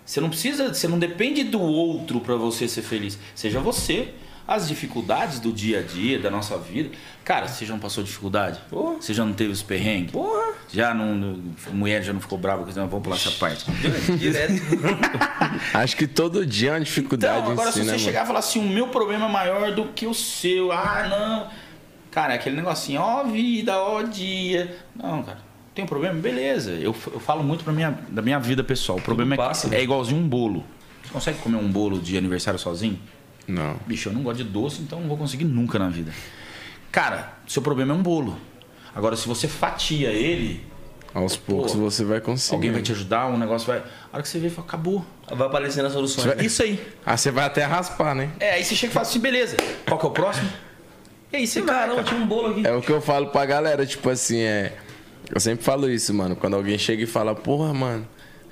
Você 0.05 0.21
não 0.21 0.29
precisa, 0.29 0.71
você 0.71 0.87
não 0.87 0.99
depende 0.99 1.43
do 1.43 1.59
outro 1.59 2.21
pra 2.21 2.35
você 2.35 2.67
ser 2.67 2.83
feliz. 2.83 3.17
Seja 3.33 3.59
você. 3.59 4.13
As 4.47 4.67
dificuldades 4.67 5.39
do 5.39 5.51
dia 5.51 5.79
a 5.79 5.81
dia, 5.81 6.17
da 6.17 6.31
nossa 6.31 6.57
vida. 6.57 6.91
Cara, 7.25 7.49
você 7.49 7.65
já 7.65 7.73
não 7.73 7.79
passou 7.79 8.01
dificuldade? 8.01 8.61
Porra. 8.69 8.95
Você 9.01 9.13
já 9.13 9.25
não 9.25 9.33
teve 9.33 9.51
os 9.51 9.61
perrengues? 9.61 10.11
Porra! 10.11 10.53
Já 10.71 10.93
não. 10.93 11.41
mulher 11.73 12.01
já 12.01 12.13
não 12.13 12.21
ficou 12.21 12.37
brava 12.37 12.63
com 12.63 12.69
isso? 12.69 12.79
Vamos 12.79 13.03
pular 13.03 13.17
essa 13.17 13.31
parte. 13.31 13.65
Direto. 14.17 14.53
Acho 15.73 15.97
que 15.97 16.07
todo 16.07 16.45
dia 16.45 16.69
é 16.69 16.73
uma 16.75 16.79
dificuldade 16.79 17.39
Então, 17.39 17.51
agora 17.51 17.69
em 17.69 17.71
si, 17.73 17.79
se 17.79 17.85
você 17.85 17.91
né, 17.91 17.97
chegar 17.97 18.23
e 18.23 18.27
falar 18.27 18.39
assim, 18.39 18.59
o 18.59 18.69
meu 18.69 18.87
problema 18.87 19.25
é 19.25 19.29
maior 19.29 19.71
do 19.73 19.85
que 19.89 20.07
o 20.07 20.13
seu. 20.13 20.71
Ah, 20.71 21.07
não. 21.09 21.47
Cara, 22.09 22.33
é 22.33 22.35
aquele 22.37 22.55
negocinho, 22.55 23.01
ó 23.01 23.23
vida, 23.25 23.77
ó 23.77 24.01
dia. 24.01 24.77
Não, 24.95 25.23
cara. 25.23 25.39
Tem 25.75 25.83
um 25.83 25.87
problema? 25.87 26.19
Beleza. 26.19 26.71
Eu, 26.71 26.95
eu 27.13 27.19
falo 27.19 27.43
muito 27.43 27.63
pra 27.63 27.73
minha, 27.73 27.99
da 28.09 28.21
minha 28.21 28.39
vida 28.39 28.63
pessoal. 28.63 28.97
O 28.97 29.01
problema 29.01 29.35
é, 29.35 29.37
passa, 29.37 29.67
que 29.67 29.75
né? 29.75 29.81
é 29.81 29.83
igualzinho 29.83 30.19
um 30.19 30.27
bolo. 30.27 30.63
Você 31.03 31.11
consegue 31.11 31.37
comer 31.39 31.57
um 31.57 31.69
bolo 31.69 31.99
de 31.99 32.17
aniversário 32.17 32.57
sozinho? 32.57 32.99
Não. 33.47 33.77
Bicho, 33.85 34.09
eu 34.09 34.13
não 34.13 34.21
gosto 34.23 34.37
de 34.43 34.43
doce, 34.43 34.81
então 34.81 34.99
não 34.99 35.07
vou 35.07 35.17
conseguir 35.17 35.45
nunca 35.45 35.79
na 35.79 35.89
vida. 35.89 36.11
Cara, 36.91 37.33
seu 37.47 37.61
problema 37.61 37.93
é 37.93 37.97
um 37.97 38.01
bolo. 38.03 38.37
Agora, 38.95 39.15
se 39.15 39.27
você 39.27 39.47
fatia 39.47 40.09
ele, 40.09 40.65
Aos 41.13 41.35
poucos 41.37 41.71
Pô, 41.71 41.79
você 41.79 42.03
vai 42.03 42.19
conseguir. 42.19 42.55
alguém 42.55 42.71
vai 42.71 42.81
te 42.81 42.91
ajudar, 42.91 43.27
um 43.27 43.37
negócio 43.37 43.65
vai. 43.65 43.77
A 43.79 43.83
hora 44.13 44.21
que 44.21 44.27
você 44.29 44.37
vê, 44.39 44.49
fala, 44.49 44.67
acabou. 44.67 45.05
Vai 45.31 45.47
aparecendo 45.47 45.85
as 45.85 45.93
soluções. 45.93 46.27
Vai- 46.27 46.45
Isso 46.45 46.61
aí. 46.61 46.79
Ah, 47.05 47.15
você 47.17 47.31
vai 47.31 47.45
até 47.45 47.63
raspar, 47.63 48.13
né? 48.13 48.29
É, 48.39 48.51
aí 48.53 48.63
você 48.63 48.75
chega 48.75 48.91
e 48.91 48.93
fala 48.93 49.05
assim, 49.07 49.19
beleza, 49.19 49.55
qual 49.87 49.99
que 49.99 50.05
é 50.05 50.09
o 50.09 50.11
próximo? 50.11 50.49
E 51.31 51.37
aí 51.37 51.47
você 51.47 51.61
vai, 51.61 51.87
cara. 51.89 52.03
tinha 52.03 52.19
um 52.19 52.27
bolo 52.27 52.51
aqui. 52.51 52.67
É 52.67 52.73
o 52.73 52.81
que 52.81 52.91
eu 52.91 53.01
falo 53.01 53.27
pra 53.27 53.45
galera, 53.45 53.85
tipo 53.85 54.09
assim, 54.09 54.39
é. 54.41 54.73
Eu 55.33 55.39
sempre 55.39 55.63
falo 55.63 55.89
isso, 55.89 56.13
mano. 56.13 56.35
Quando 56.35 56.55
alguém 56.55 56.77
chega 56.77 57.03
e 57.03 57.07
fala, 57.07 57.33
porra, 57.35 57.73
mano, 57.73 58.07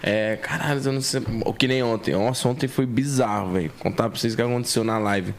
é. 0.06 0.38
Caralho, 0.38 0.82
eu 0.84 0.94
não 0.94 1.02
sei. 1.02 1.22
O 1.46 1.54
que 1.54 1.68
nem 1.68 1.82
ontem. 1.82 2.14
Nossa, 2.14 2.48
ontem 2.48 2.68
foi 2.68 2.86
bizarro, 2.86 3.54
velho. 3.54 3.72
Contar 3.80 4.10
pra 4.10 4.20
vocês 4.20 4.34
o 4.34 4.36
que 4.36 4.42
aconteceu 4.42 4.84
na 4.84 4.98
live. 4.98 5.34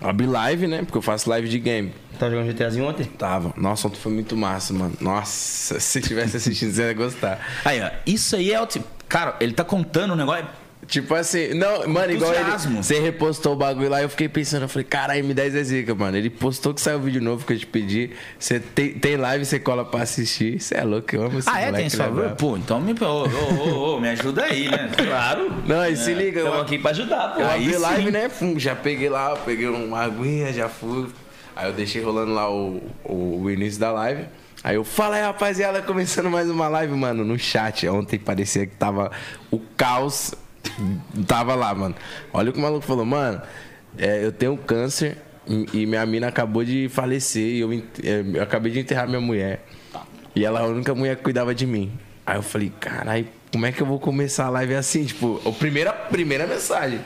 Abri 0.00 0.26
live, 0.26 0.66
né? 0.66 0.82
Porque 0.82 0.98
eu 0.98 1.02
faço 1.02 1.28
live 1.28 1.48
de 1.48 1.58
game. 1.58 1.92
Tava 2.18 2.30
jogando 2.32 2.52
GTAzinho 2.52 2.86
ontem? 2.86 3.04
Tava. 3.04 3.52
Nossa, 3.56 3.88
ontem 3.88 3.98
foi 3.98 4.12
muito 4.12 4.36
massa, 4.36 4.72
mano. 4.72 4.94
Nossa, 5.00 5.80
se 5.80 6.00
tivesse 6.00 6.36
assistindo, 6.36 6.72
você 6.72 6.82
ia 6.82 6.94
gostar. 6.94 7.40
Aí, 7.64 7.80
ó, 7.80 7.90
isso 8.06 8.36
aí 8.36 8.52
é 8.52 8.60
o 8.60 8.66
tipo. 8.66 8.86
Cara, 9.08 9.36
ele 9.40 9.52
tá 9.52 9.64
contando 9.64 10.12
um 10.12 10.16
negócio. 10.16 10.46
Tipo 10.86 11.14
assim, 11.14 11.52
não, 11.54 11.86
mano, 11.88 12.12
igual 12.12 12.32
ele. 12.32 12.50
Você 12.76 13.00
repostou 13.00 13.54
o 13.54 13.56
bagulho 13.56 13.88
lá, 13.88 14.02
eu 14.02 14.08
fiquei 14.08 14.28
pensando, 14.28 14.62
eu 14.62 14.68
falei, 14.68 14.84
caralho, 14.84 15.24
M10 15.24 15.54
é 15.56 15.64
zica, 15.64 15.94
mano. 15.94 16.16
Ele 16.16 16.30
postou 16.30 16.72
que 16.72 16.80
saiu 16.80 16.98
o 16.98 17.00
vídeo 17.00 17.20
novo 17.20 17.44
que 17.44 17.52
eu 17.52 17.58
te 17.58 17.66
pedi. 17.66 18.10
Você 18.38 18.60
tem, 18.60 18.92
tem 18.92 19.16
live, 19.16 19.44
você 19.44 19.58
cola 19.58 19.84
pra 19.84 20.02
assistir. 20.02 20.60
Você 20.60 20.76
é 20.76 20.84
louco, 20.84 21.14
eu 21.14 21.24
amo 21.24 21.38
esse 21.38 21.48
Ah, 21.48 21.60
é? 21.60 21.72
Tem 21.72 21.86
esse 21.86 21.96
né? 21.96 22.34
Pô, 22.38 22.56
então 22.56 22.80
me, 22.80 22.92
ô, 22.92 23.04
ô, 23.04 23.68
ô, 23.68 23.96
ô, 23.96 24.00
me 24.00 24.08
ajuda 24.10 24.44
aí, 24.44 24.68
né? 24.68 24.90
Claro. 24.96 25.52
Não, 25.66 25.84
e 25.86 25.96
se 25.96 26.12
liga, 26.14 26.40
eu, 26.40 26.60
aqui 26.60 26.78
pra 26.78 26.90
ajudar, 26.90 27.34
pô. 27.34 27.40
eu 27.40 27.48
Aí 27.48 27.64
abri 27.64 27.74
sim. 27.74 27.80
live, 27.80 28.10
né? 28.10 28.28
Fum, 28.28 28.58
já 28.58 28.74
peguei 28.74 29.08
lá, 29.08 29.36
peguei 29.36 29.68
uma 29.68 30.02
aguinha, 30.02 30.52
já 30.52 30.68
fui. 30.68 31.08
Aí 31.54 31.68
eu 31.68 31.72
deixei 31.72 32.02
rolando 32.02 32.32
lá 32.32 32.50
o, 32.50 32.82
o, 33.04 33.42
o 33.42 33.50
início 33.50 33.80
da 33.80 33.90
live. 33.90 34.24
Aí 34.62 34.76
eu, 34.76 34.84
fala 34.84 35.16
aí, 35.16 35.22
rapaziada, 35.22 35.80
começando 35.80 36.30
mais 36.30 36.50
uma 36.50 36.68
live, 36.68 36.92
mano, 36.94 37.24
no 37.24 37.38
chat. 37.38 37.88
Ontem 37.88 38.18
parecia 38.18 38.66
que 38.66 38.74
tava 38.76 39.10
o 39.50 39.60
caos. 39.76 40.34
Tava 41.26 41.54
lá, 41.54 41.74
mano. 41.74 41.94
Olha 42.32 42.50
o 42.50 42.52
que 42.52 42.58
o 42.58 42.62
maluco 42.62 42.84
falou, 42.86 43.04
mano. 43.04 43.40
é, 43.98 44.24
eu 44.24 44.32
tenho 44.32 44.56
câncer 44.56 45.18
e, 45.46 45.86
minha 45.86 46.04
mina 46.04 46.28
acabou 46.28 46.64
de 46.64 46.88
falecer. 46.88 47.42
E 47.42 47.60
eu, 47.60 47.72
é, 47.72 48.24
eu 48.34 48.42
acabei 48.42 48.72
de 48.72 48.80
enterrar 48.80 49.06
minha 49.06 49.20
mulher. 49.20 49.64
E 50.34 50.44
ela 50.44 50.60
é 50.60 50.62
a 50.64 50.66
única 50.66 50.94
mulher 50.94 51.16
que 51.16 51.22
cuidava 51.22 51.54
de 51.54 51.66
mim. 51.66 51.92
Aí 52.26 52.36
eu 52.36 52.42
falei, 52.42 52.72
caralho, 52.80 53.26
como 53.52 53.64
é 53.64 53.72
que 53.72 53.80
eu 53.80 53.86
vou 53.86 53.98
começar 53.98 54.46
a 54.46 54.50
live 54.50 54.74
assim? 54.74 55.04
Tipo, 55.04 55.40
a 55.46 55.52
primeira, 55.52 55.92
primeira 55.92 56.46
mensagem. 56.46 57.00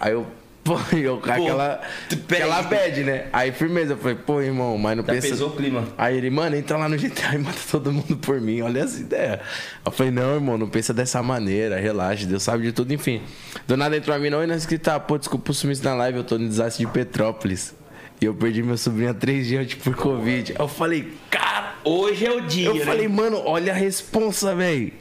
Aí 0.00 0.12
eu, 0.12 0.26
pô, 0.66 0.76
eu 0.96 1.18
com 1.20 1.30
aquela, 1.30 1.80
aquela 2.10 2.62
bad, 2.62 3.04
né? 3.04 3.26
Aí 3.32 3.52
firmeza, 3.52 3.92
eu 3.92 3.96
falei, 3.96 4.16
pô, 4.16 4.42
irmão, 4.42 4.76
mas 4.76 4.96
não 4.96 5.04
Já 5.04 5.12
pensa... 5.12 5.28
pesou 5.28 5.50
o 5.50 5.56
clima. 5.56 5.84
Aí 5.96 6.16
ele, 6.16 6.28
mano, 6.28 6.56
entra 6.56 6.76
lá 6.76 6.88
no 6.88 6.96
GTA 6.96 7.34
e 7.34 7.38
mata 7.38 7.58
todo 7.70 7.92
mundo 7.92 8.16
por 8.16 8.40
mim. 8.40 8.60
Olha 8.62 8.80
essa 8.80 9.00
ideia. 9.00 9.40
Eu 9.84 9.92
falei, 9.92 10.10
não, 10.10 10.34
irmão, 10.34 10.58
não 10.58 10.68
pensa 10.68 10.92
dessa 10.92 11.22
maneira, 11.22 11.78
relaxa, 11.78 12.26
Deus 12.26 12.42
sabe 12.42 12.64
de 12.64 12.72
tudo, 12.72 12.92
enfim. 12.92 13.22
Do 13.66 13.76
nada 13.76 13.96
entrou 13.96 14.14
a 14.14 14.18
mim, 14.18 14.28
não, 14.28 14.42
e 14.42 14.46
na 14.46 14.56
escrita, 14.56 14.98
pô, 14.98 15.16
desculpa 15.16 15.52
o 15.52 15.54
sumiço 15.54 15.84
na 15.84 15.94
live, 15.94 16.18
eu 16.18 16.24
tô 16.24 16.36
no 16.36 16.48
desastre 16.48 16.84
de 16.84 16.90
Petrópolis. 16.90 17.74
E 18.20 18.24
eu 18.24 18.34
perdi 18.34 18.62
meu 18.62 18.78
sobrinho 18.78 19.10
há 19.10 19.14
três 19.14 19.46
dias 19.46 19.66
tipo, 19.68 19.84
por 19.84 19.94
Covid. 19.94 20.52
Aí 20.52 20.58
eu 20.58 20.68
falei, 20.68 21.12
cara, 21.30 21.76
Hoje 21.88 22.26
é 22.26 22.32
o 22.32 22.40
dia, 22.40 22.66
eu 22.66 22.74
né? 22.74 22.84
falei, 22.84 23.06
mano, 23.06 23.40
olha 23.44 23.72
a 23.72 23.76
responsa, 23.76 24.56
velho. 24.56 24.92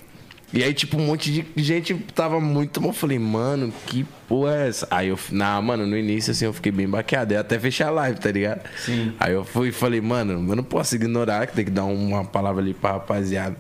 E 0.54 0.64
aí, 0.64 0.74
tipo, 0.74 0.98
um 0.98 1.06
monte 1.08 1.32
de 1.32 1.64
gente 1.64 1.94
tava 2.14 2.40
muito 2.40 2.80
mal. 2.80 2.92
Eu 2.92 2.94
falei, 2.94 3.20
mano, 3.20 3.74
que 3.88 4.06
porra 4.28 4.56
é 4.56 4.68
essa? 4.70 4.88
Aí 4.90 5.10
eu, 5.10 5.20
na, 5.32 5.62
mano, 5.62 5.86
no 5.86 5.98
início, 5.98 6.32
assim, 6.32 6.46
eu 6.46 6.54
fiquei 6.54 6.72
bem 6.72 6.88
baqueado. 6.88 7.34
Eu 7.34 7.42
até 7.42 7.60
fechei 7.60 7.86
a 7.86 7.90
live, 7.90 8.20
tá 8.20 8.32
ligado? 8.32 8.62
Sim. 8.78 9.14
Aí 9.20 9.34
eu 9.34 9.44
fui 9.44 9.70
e 9.70 9.72
falei, 9.72 10.00
mano, 10.00 10.34
eu 10.34 10.56
não 10.56 10.64
posso 10.64 10.96
ignorar, 10.96 11.48
que 11.48 11.54
tem 11.56 11.66
que 11.66 11.72
dar 11.72 11.84
uma 11.86 12.24
palavra 12.24 12.62
ali 12.62 12.74
pra 12.74 12.94
rapaziada. 12.94 13.56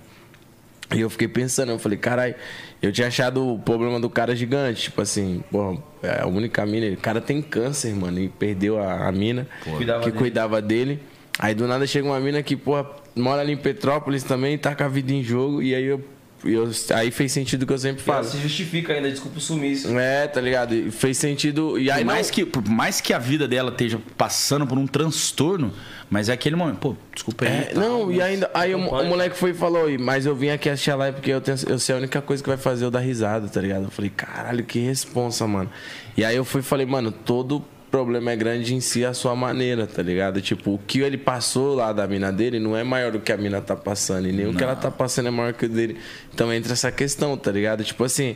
E 0.95 1.01
eu 1.01 1.09
fiquei 1.09 1.27
pensando, 1.27 1.71
eu 1.71 1.79
falei, 1.79 1.97
caralho, 1.97 2.36
eu 2.81 2.91
tinha 2.91 3.07
achado 3.07 3.53
o 3.53 3.59
problema 3.59 3.99
do 3.99 4.09
cara 4.09 4.36
gigante. 4.36 4.83
Tipo 4.83 5.01
assim, 5.01 5.43
pô, 5.51 5.77
é 6.03 6.21
a 6.21 6.27
única 6.27 6.65
mina. 6.65 6.93
O 6.93 6.97
cara 6.97 7.19
tem 7.19 7.41
câncer, 7.41 7.93
mano, 7.95 8.19
e 8.19 8.29
perdeu 8.29 8.79
a, 8.79 9.07
a 9.07 9.11
mina 9.11 9.47
Cuidava 9.63 9.99
que 10.01 10.09
dele. 10.11 10.17
cuidava 10.19 10.61
dele. 10.61 10.99
Aí 11.39 11.53
do 11.53 11.67
nada 11.67 11.86
chega 11.86 12.07
uma 12.07 12.19
mina 12.19 12.41
que, 12.43 12.55
pô, 12.55 12.86
mora 13.15 13.41
ali 13.41 13.51
em 13.53 13.57
Petrópolis 13.57 14.23
também, 14.23 14.57
tá 14.57 14.73
com 14.75 14.83
a 14.83 14.88
vida 14.88 15.11
em 15.11 15.23
jogo. 15.23 15.61
E 15.61 15.73
aí 15.75 15.83
eu. 15.83 16.01
Eu 16.45 16.69
aí 16.93 17.11
fez 17.11 17.31
sentido 17.31 17.63
o 17.63 17.67
que 17.67 17.73
eu 17.73 17.77
sempre 17.77 18.03
Ela 18.05 18.17
falo. 18.23 18.27
se 18.27 18.37
justifica 18.41 18.93
ainda, 18.93 19.09
desculpa 19.09 19.37
o 19.37 19.41
sumiço. 19.41 19.87
É, 19.97 20.27
tá 20.27 20.39
ligado? 20.39 20.73
E 20.73 20.91
fez 20.91 21.17
sentido. 21.17 21.77
E 21.79 21.89
aí 21.91 21.99
Por 21.99 22.05
não- 22.07 22.13
mais, 22.13 22.29
que, 22.31 22.45
por 22.45 22.67
mais 22.67 23.01
que 23.01 23.13
a 23.13 23.19
vida 23.19 23.47
dela 23.47 23.71
esteja 23.71 23.99
passando 24.17 24.65
por 24.67 24.77
um 24.77 24.85
transtorno, 24.87 25.73
mas 26.09 26.29
é 26.29 26.33
aquele 26.33 26.55
momento, 26.55 26.77
pô, 26.77 26.95
desculpa 27.13 27.45
aí. 27.45 27.51
É, 27.51 27.61
tá? 27.63 27.79
não, 27.79 28.11
e 28.11 28.21
ainda. 28.21 28.49
Aí 28.53 28.73
o, 28.75 28.77
o 28.77 29.05
moleque 29.05 29.35
foi 29.37 29.51
e 29.51 29.53
falou, 29.53 29.89
"Ih, 29.89 29.97
mas 29.97 30.25
eu 30.25 30.35
vim 30.35 30.49
aqui 30.49 30.69
assistir 30.69 30.91
a 30.91 30.95
live 30.95 31.15
porque 31.15 31.31
eu, 31.31 31.41
tenho, 31.41 31.57
eu 31.67 31.79
sei 31.79 31.95
a 31.95 31.97
única 31.97 32.21
coisa 32.21 32.41
que 32.43 32.49
vai 32.49 32.57
fazer 32.57 32.85
eu 32.85 32.91
dar 32.91 32.99
risada, 32.99 33.47
tá 33.47 33.59
ligado? 33.61 33.83
Eu 33.85 33.91
falei, 33.91 34.11
caralho, 34.15 34.63
que 34.63 34.79
responsa, 34.79 35.47
mano. 35.47 35.69
E 36.15 36.23
aí 36.23 36.35
eu 36.35 36.45
fui 36.45 36.61
e 36.61 36.63
falei, 36.63 36.85
mano, 36.85 37.11
todo 37.11 37.63
problema 37.97 38.31
é 38.31 38.35
grande 38.35 38.75
em 38.75 38.81
si 38.81 39.05
a 39.05 39.13
sua 39.13 39.35
maneira, 39.35 39.87
tá 39.87 40.01
ligado? 40.03 40.41
Tipo, 40.41 40.73
o 40.73 40.77
que 40.79 40.99
ele 40.99 41.17
passou 41.17 41.75
lá 41.75 41.93
da 41.93 42.05
mina 42.05 42.29
dele 42.31 42.59
não 42.59 42.75
é 42.75 42.83
maior 42.83 43.11
do 43.11 43.19
que 43.21 43.31
a 43.31 43.37
mina 43.37 43.61
tá 43.61 43.73
passando. 43.75 44.27
E 44.27 44.31
nem 44.33 44.47
o 44.47 44.53
que 44.53 44.61
ela 44.63 44.75
tá 44.75 44.91
passando 44.91 45.27
é 45.27 45.31
maior 45.31 45.53
que 45.53 45.65
o 45.65 45.69
dele. 45.69 45.97
Então 46.33 46.51
entra 46.51 46.73
essa 46.73 46.91
questão, 46.91 47.37
tá 47.37 47.51
ligado? 47.51 47.83
Tipo 47.83 48.03
assim. 48.03 48.35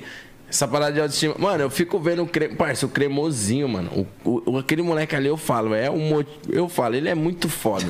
Essa 0.50 0.68
parada 0.68 0.94
de 0.94 1.00
autoestima. 1.02 1.36
Mano, 1.38 1.64
eu 1.64 1.70
fico 1.70 2.00
vendo 2.00 2.24
o 2.24 2.26
creme. 2.28 2.56
Parça, 2.56 2.86
o 2.86 2.90
cremosinho, 2.90 3.68
mano. 3.70 4.08
O, 4.26 4.42
o- 4.54 4.58
aquele 4.58 4.82
moleque 4.82 5.16
ali, 5.16 5.28
eu 5.28 5.38
falo, 5.38 5.76
é 5.76 5.92
um. 5.92 6.24
Eu 6.50 6.68
falo, 6.70 6.96
ele 6.96 7.08
é 7.10 7.14
muito 7.14 7.48
foda. 7.50 7.86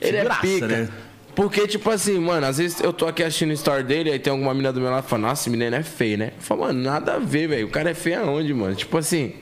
Ele 0.00 0.16
é 0.16 0.24
pica. 0.40 0.66
né? 0.66 0.88
Porque, 1.34 1.66
tipo 1.68 1.88
assim, 1.90 2.18
mano, 2.18 2.44
às 2.46 2.58
vezes 2.58 2.80
eu 2.82 2.92
tô 2.92 3.06
aqui 3.06 3.22
assistindo 3.22 3.50
o 3.50 3.52
story 3.52 3.84
dele, 3.84 4.10
aí 4.10 4.18
tem 4.18 4.30
alguma 4.32 4.52
mina 4.52 4.72
do 4.72 4.80
meu 4.80 4.90
lado 4.90 5.04
e 5.06 5.08
fala, 5.08 5.28
nossa, 5.28 5.42
esse 5.42 5.50
menino 5.50 5.74
é 5.76 5.82
feio, 5.82 6.18
né? 6.18 6.32
Eu 6.36 6.42
falo, 6.42 6.62
mano, 6.62 6.82
nada 6.82 7.14
a 7.14 7.18
ver, 7.18 7.46
velho. 7.48 7.66
O 7.68 7.70
cara 7.70 7.90
é 7.90 7.94
feio 7.94 8.20
aonde, 8.20 8.52
mano? 8.52 8.74
Tipo 8.74 8.98
assim, 8.98 9.34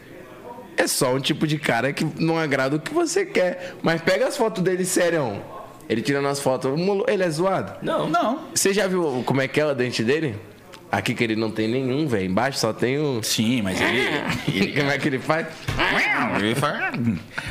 é 0.80 0.86
só 0.86 1.14
um 1.14 1.20
tipo 1.20 1.46
de 1.46 1.58
cara 1.58 1.92
que 1.92 2.06
não 2.18 2.38
agrada 2.38 2.76
o 2.76 2.80
que 2.80 2.92
você 2.92 3.24
quer. 3.24 3.74
Mas 3.82 4.00
pega 4.00 4.26
as 4.26 4.36
fotos 4.36 4.62
dele, 4.62 4.84
sério. 4.84 5.42
Ele 5.88 6.00
tirando 6.02 6.28
as 6.28 6.38
fotos, 6.40 6.70
ele 7.08 7.22
é 7.22 7.30
zoado. 7.30 7.72
Não, 7.82 8.08
Não. 8.08 8.40
Você 8.54 8.72
já 8.72 8.86
viu 8.86 9.22
como 9.26 9.40
é 9.40 9.48
que 9.48 9.60
é 9.60 9.66
o 9.66 9.74
dente 9.74 10.04
dele? 10.04 10.36
Aqui 10.92 11.14
que 11.14 11.22
ele 11.22 11.36
não 11.36 11.50
tem 11.52 11.68
nenhum, 11.68 12.06
velho. 12.08 12.26
Embaixo 12.26 12.58
só 12.58 12.72
tem 12.72 12.98
o. 12.98 13.22
Sim, 13.22 13.62
mas 13.62 13.80
ele. 13.80 14.00
ele 14.52 14.72
como 14.72 14.90
é 14.90 14.98
que 14.98 15.06
ele 15.08 15.18
faz? 15.20 15.46
Ele 16.40 16.54
fala- 16.56 16.92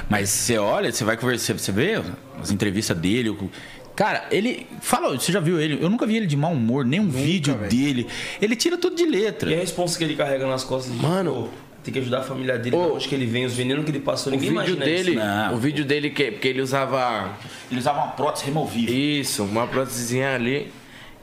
Mas 0.09 0.29
você 0.29 0.57
olha, 0.57 0.91
você 0.91 1.03
vai 1.05 1.15
conversar, 1.15 1.53
você 1.57 1.71
vê 1.71 2.01
as 2.41 2.51
entrevistas 2.51 2.97
dele. 2.97 3.29
o- 3.29 3.49
Cara, 3.95 4.25
ele. 4.31 4.67
Fala, 4.81 5.17
você 5.17 5.31
já 5.31 5.39
viu 5.39 5.59
ele? 5.59 5.81
Eu 5.81 5.89
nunca 5.89 6.05
vi 6.05 6.17
ele 6.17 6.25
de 6.27 6.35
mau 6.37 6.51
humor, 6.53 6.85
nenhum 6.85 7.09
vídeo 7.09 7.53
dele. 7.55 8.07
Ele 8.41 8.55
tira 8.57 8.77
tudo 8.77 8.95
de 8.95 9.05
letra. 9.05 9.49
E 9.51 9.53
a 9.53 9.57
responsa 9.59 9.97
que 9.97 10.03
ele 10.03 10.15
carrega 10.15 10.45
nas 10.47 10.63
costas 10.65 10.93
Mano. 10.95 11.33
pô, 11.33 11.47
tem 11.83 11.93
que 11.93 11.99
ajudar 11.99 12.19
a 12.19 12.23
família 12.23 12.57
dele, 12.57 12.71
da 12.75 12.77
onde 12.77 13.07
que 13.07 13.15
ele 13.15 13.25
vem, 13.25 13.45
os 13.45 13.53
venenos 13.53 13.85
que 13.85 13.91
ele 13.91 13.99
passou, 13.99 14.31
ninguém 14.31 14.49
vídeo 14.49 14.55
imagina 14.75 14.85
dele, 14.85 15.11
isso. 15.11 15.19
Não. 15.19 15.53
o 15.53 15.57
vídeo 15.57 15.85
dele 15.85 16.09
que, 16.09 16.31
porque 16.31 16.47
ele 16.47 16.61
usava 16.61 17.37
Ele 17.71 17.79
usava 17.79 17.99
uma 17.99 18.07
prótese 18.11 18.45
removível. 18.45 18.93
Isso, 18.95 19.43
uma 19.43 19.65
prótesezinha 19.67 20.35
ali. 20.35 20.71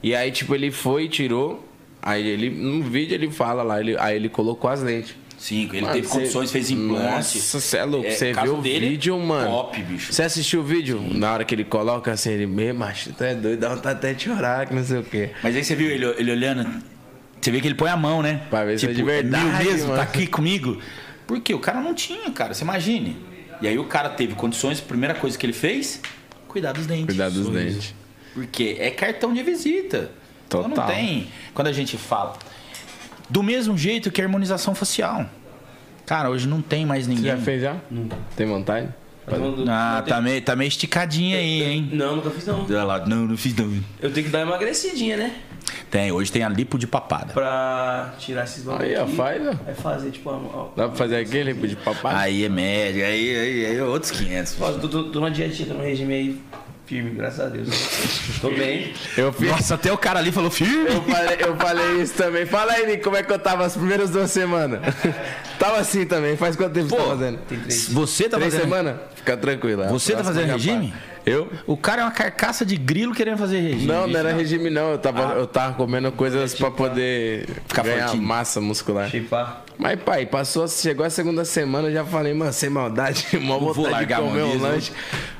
E 0.03 0.15
aí, 0.15 0.31
tipo, 0.31 0.53
ele 0.55 0.71
foi 0.71 1.05
e 1.05 1.09
tirou. 1.09 1.63
Aí 2.01 2.25
ele, 2.27 2.49
no 2.49 2.83
vídeo 2.83 3.15
ele 3.15 3.29
fala 3.31 3.63
lá, 3.63 3.79
ele, 3.79 3.97
aí 3.97 4.15
ele 4.15 4.29
colocou 4.29 4.69
as 4.69 4.81
lentes. 4.81 5.15
Sim, 5.37 5.69
ele 5.71 5.81
Mano, 5.81 5.93
teve 5.93 6.07
cê- 6.07 6.13
condições, 6.13 6.51
fez 6.51 6.71
implante. 6.71 7.03
Nossa, 7.03 7.59
você 7.59 7.77
é 7.77 7.83
louco. 7.85 8.07
É, 8.07 8.11
Você 8.11 8.31
caso 8.31 8.47
viu 8.47 8.57
o 8.57 8.61
dele, 8.61 8.89
vídeo, 8.89 9.19
mano? 9.19 9.47
top, 9.51 9.83
bicho. 9.83 10.11
Você 10.11 10.23
assistiu 10.23 10.61
o 10.61 10.63
vídeo? 10.63 10.99
Na 11.13 11.31
hora 11.33 11.45
que 11.45 11.53
ele 11.53 11.63
coloca 11.63 12.11
assim, 12.11 12.31
ele, 12.31 12.47
meu 12.47 12.73
macho, 12.73 13.13
tu 13.13 13.23
é 13.23 13.35
doido, 13.35 13.59
dá 13.59 13.69
vontade 13.69 13.97
até 13.99 14.13
de 14.13 14.23
chorar, 14.23 14.65
que 14.65 14.73
não 14.73 14.83
sei 14.83 14.97
o 14.99 15.03
quê. 15.03 15.29
Mas 15.43 15.55
aí 15.55 15.63
você 15.63 15.75
viu 15.75 15.91
ele, 15.91 16.05
ele 16.17 16.31
olhando. 16.31 16.67
Você 17.41 17.51
vê 17.51 17.61
que 17.61 17.67
ele 17.67 17.75
põe 17.75 17.89
a 17.89 17.97
mão, 17.97 18.21
né? 18.21 18.41
Pra 18.49 18.63
ver 18.65 18.79
se 18.79 18.85
é 18.85 18.89
de 18.89 18.97
meu 18.97 19.05
verdade, 19.05 19.63
mesmo, 19.65 19.89
mano. 19.89 19.97
tá 19.97 20.03
aqui 20.03 20.27
comigo. 20.27 20.79
Porque 21.25 21.53
o 21.53 21.59
cara 21.59 21.79
não 21.81 21.93
tinha, 21.93 22.29
cara. 22.31 22.53
Você 22.53 22.63
imagine. 22.63 23.17
E 23.61 23.67
aí 23.67 23.77
o 23.77 23.85
cara 23.85 24.09
teve 24.09 24.33
condições, 24.35 24.79
a 24.79 24.83
primeira 24.83 25.15
coisa 25.15 25.37
que 25.37 25.45
ele 25.45 25.53
fez, 25.53 26.01
cuidar 26.47 26.73
dos 26.73 26.85
dentes. 26.85 27.05
Cuidar 27.05 27.29
dos 27.29 27.45
Sorriso. 27.45 27.75
dentes. 27.75 27.95
Porque 28.33 28.75
é 28.79 28.91
cartão 28.91 29.33
de 29.33 29.41
visita. 29.43 30.11
Então 30.47 30.63
não 30.63 30.69
Total. 30.71 30.87
tem. 30.87 31.27
Quando 31.53 31.67
a 31.67 31.71
gente 31.73 31.97
fala. 31.97 32.37
Do 33.29 33.43
mesmo 33.43 33.77
jeito 33.77 34.09
que 34.11 34.21
a 34.21 34.23
harmonização 34.25 34.73
facial. 34.75 35.25
Cara, 36.05 36.29
hoje 36.29 36.47
não 36.47 36.61
tem 36.61 36.85
mais 36.85 37.05
Você 37.05 37.09
ninguém. 37.13 37.31
já 37.31 37.37
fez 37.37 37.61
já? 37.61 37.75
Tem 38.35 38.47
vontade? 38.47 38.87
Ah, 39.67 40.01
tá 40.07 40.21
meio, 40.21 40.41
tá 40.41 40.55
meio 40.55 40.69
esticadinha 40.69 41.37
aí, 41.37 41.61
hein? 41.63 41.89
Não, 41.91 42.15
nunca 42.15 42.29
fiz 42.29 42.45
não. 42.45 42.65
Não, 43.05 43.27
não 43.27 43.35
fiz 43.37 43.53
não. 43.53 43.69
Eu 44.01 44.09
tenho 44.13 44.25
que 44.25 44.31
dar 44.31 44.39
uma 44.45 44.53
emagrecidinha, 44.53 45.17
né? 45.17 45.35
Tem, 45.89 46.11
hoje 46.11 46.31
tem 46.31 46.43
a 46.43 46.49
lipo 46.49 46.77
de 46.77 46.85
papada. 46.87 47.33
Pra 47.33 48.13
tirar 48.19 48.43
esses 48.43 48.63
bagulho 48.63 48.85
Aí, 48.85 48.95
ó, 48.97 49.03
aqui. 49.03 49.15
faz, 49.15 49.47
ó. 49.47 49.51
Vai 49.65 49.73
fazer, 49.75 50.11
tipo. 50.11 50.71
Dá 50.75 50.87
pra 50.87 50.97
fazer 50.97 51.17
aquele 51.17 51.53
de 51.53 51.75
papai? 51.77 52.15
Aí 52.15 52.43
é 52.45 52.49
média, 52.49 53.05
aí, 53.07 53.35
aí, 53.37 53.65
aí 53.65 53.77
é 53.77 53.83
outros 53.83 54.11
500. 54.11 54.57
Ó, 54.61 54.71
tô, 54.73 54.87
tô, 54.89 55.03
tô 55.05 55.19
numa 55.19 55.31
dietinha, 55.31 55.67
tô 55.69 55.73
num 55.75 55.83
regime 55.83 56.13
aí 56.13 56.41
firme, 56.85 57.09
graças 57.11 57.39
a 57.41 57.49
Deus. 57.49 57.67
tô 58.41 58.49
bem. 58.49 58.93
Eu 59.17 59.31
fiz. 59.33 59.49
Nossa, 59.49 59.75
até 59.75 59.91
o 59.91 59.97
cara 59.97 60.19
ali 60.19 60.31
falou 60.31 60.49
firme. 60.49 60.87
Eu 60.89 61.01
falei, 61.03 61.37
eu 61.39 61.55
falei 61.57 62.01
isso 62.01 62.13
também. 62.13 62.45
Fala 62.45 62.73
aí, 62.73 62.85
Nico, 62.85 63.03
como 63.03 63.17
é 63.17 63.23
que 63.23 63.31
eu 63.31 63.39
tava 63.39 63.65
as 63.65 63.75
primeiras 63.75 64.09
duas 64.09 64.31
semanas? 64.31 64.79
tava 65.59 65.77
assim 65.79 66.05
também. 66.05 66.37
Faz 66.37 66.55
quanto 66.55 66.73
tempo 66.73 66.87
você 66.89 66.95
tá 66.95 67.03
fazendo? 67.03 67.37
Tem 67.47 67.59
três. 67.59 67.89
Você 67.89 68.29
tá 68.29 68.37
Três 68.37 68.53
fazendo. 68.53 68.69
semanas? 68.69 68.95
Fica 69.15 69.35
tranquilo. 69.37 69.83
a 69.83 69.87
Você 69.87 70.13
tá 70.15 70.23
fazendo 70.23 70.51
regime? 70.51 70.93
Eu? 71.27 71.51
O 71.67 71.75
cara 71.75 72.01
é 72.01 72.05
uma 72.05 72.11
carcaça 72.11 72.65
de 72.65 72.77
grilo 72.77 73.13
querendo 73.13 73.37
fazer 73.37 73.59
regime. 73.59 73.85
Não, 73.85 74.07
não 74.07 74.17
era 74.19 74.31
regime 74.33 74.69
não. 74.69 74.91
Eu 74.91 74.97
tava, 74.97 75.33
eu 75.33 75.45
tava 75.45 75.73
comendo 75.75 76.11
coisas 76.11 76.55
pra 76.55 76.71
poder 76.71 77.47
Ficar 77.67 77.83
ganhar 77.83 78.03
fortinho. 78.07 78.23
massa 78.23 78.61
muscular. 78.61 79.09
Chipar. 79.09 79.63
Mas, 79.77 79.99
pai, 80.01 80.25
passou, 80.25 80.67
chegou 80.67 81.05
a 81.05 81.09
segunda 81.09 81.43
semana, 81.45 81.89
eu 81.89 81.93
já 81.93 82.05
falei, 82.05 82.33
mano, 82.33 82.51
sem 82.53 82.69
maldade, 82.69 83.27
mó 83.39 83.59
vou 83.59 83.73
vontade 83.73 84.05
de 84.07 84.15
comer 84.15 84.43
um 84.43 84.57
lanche. 84.59 84.91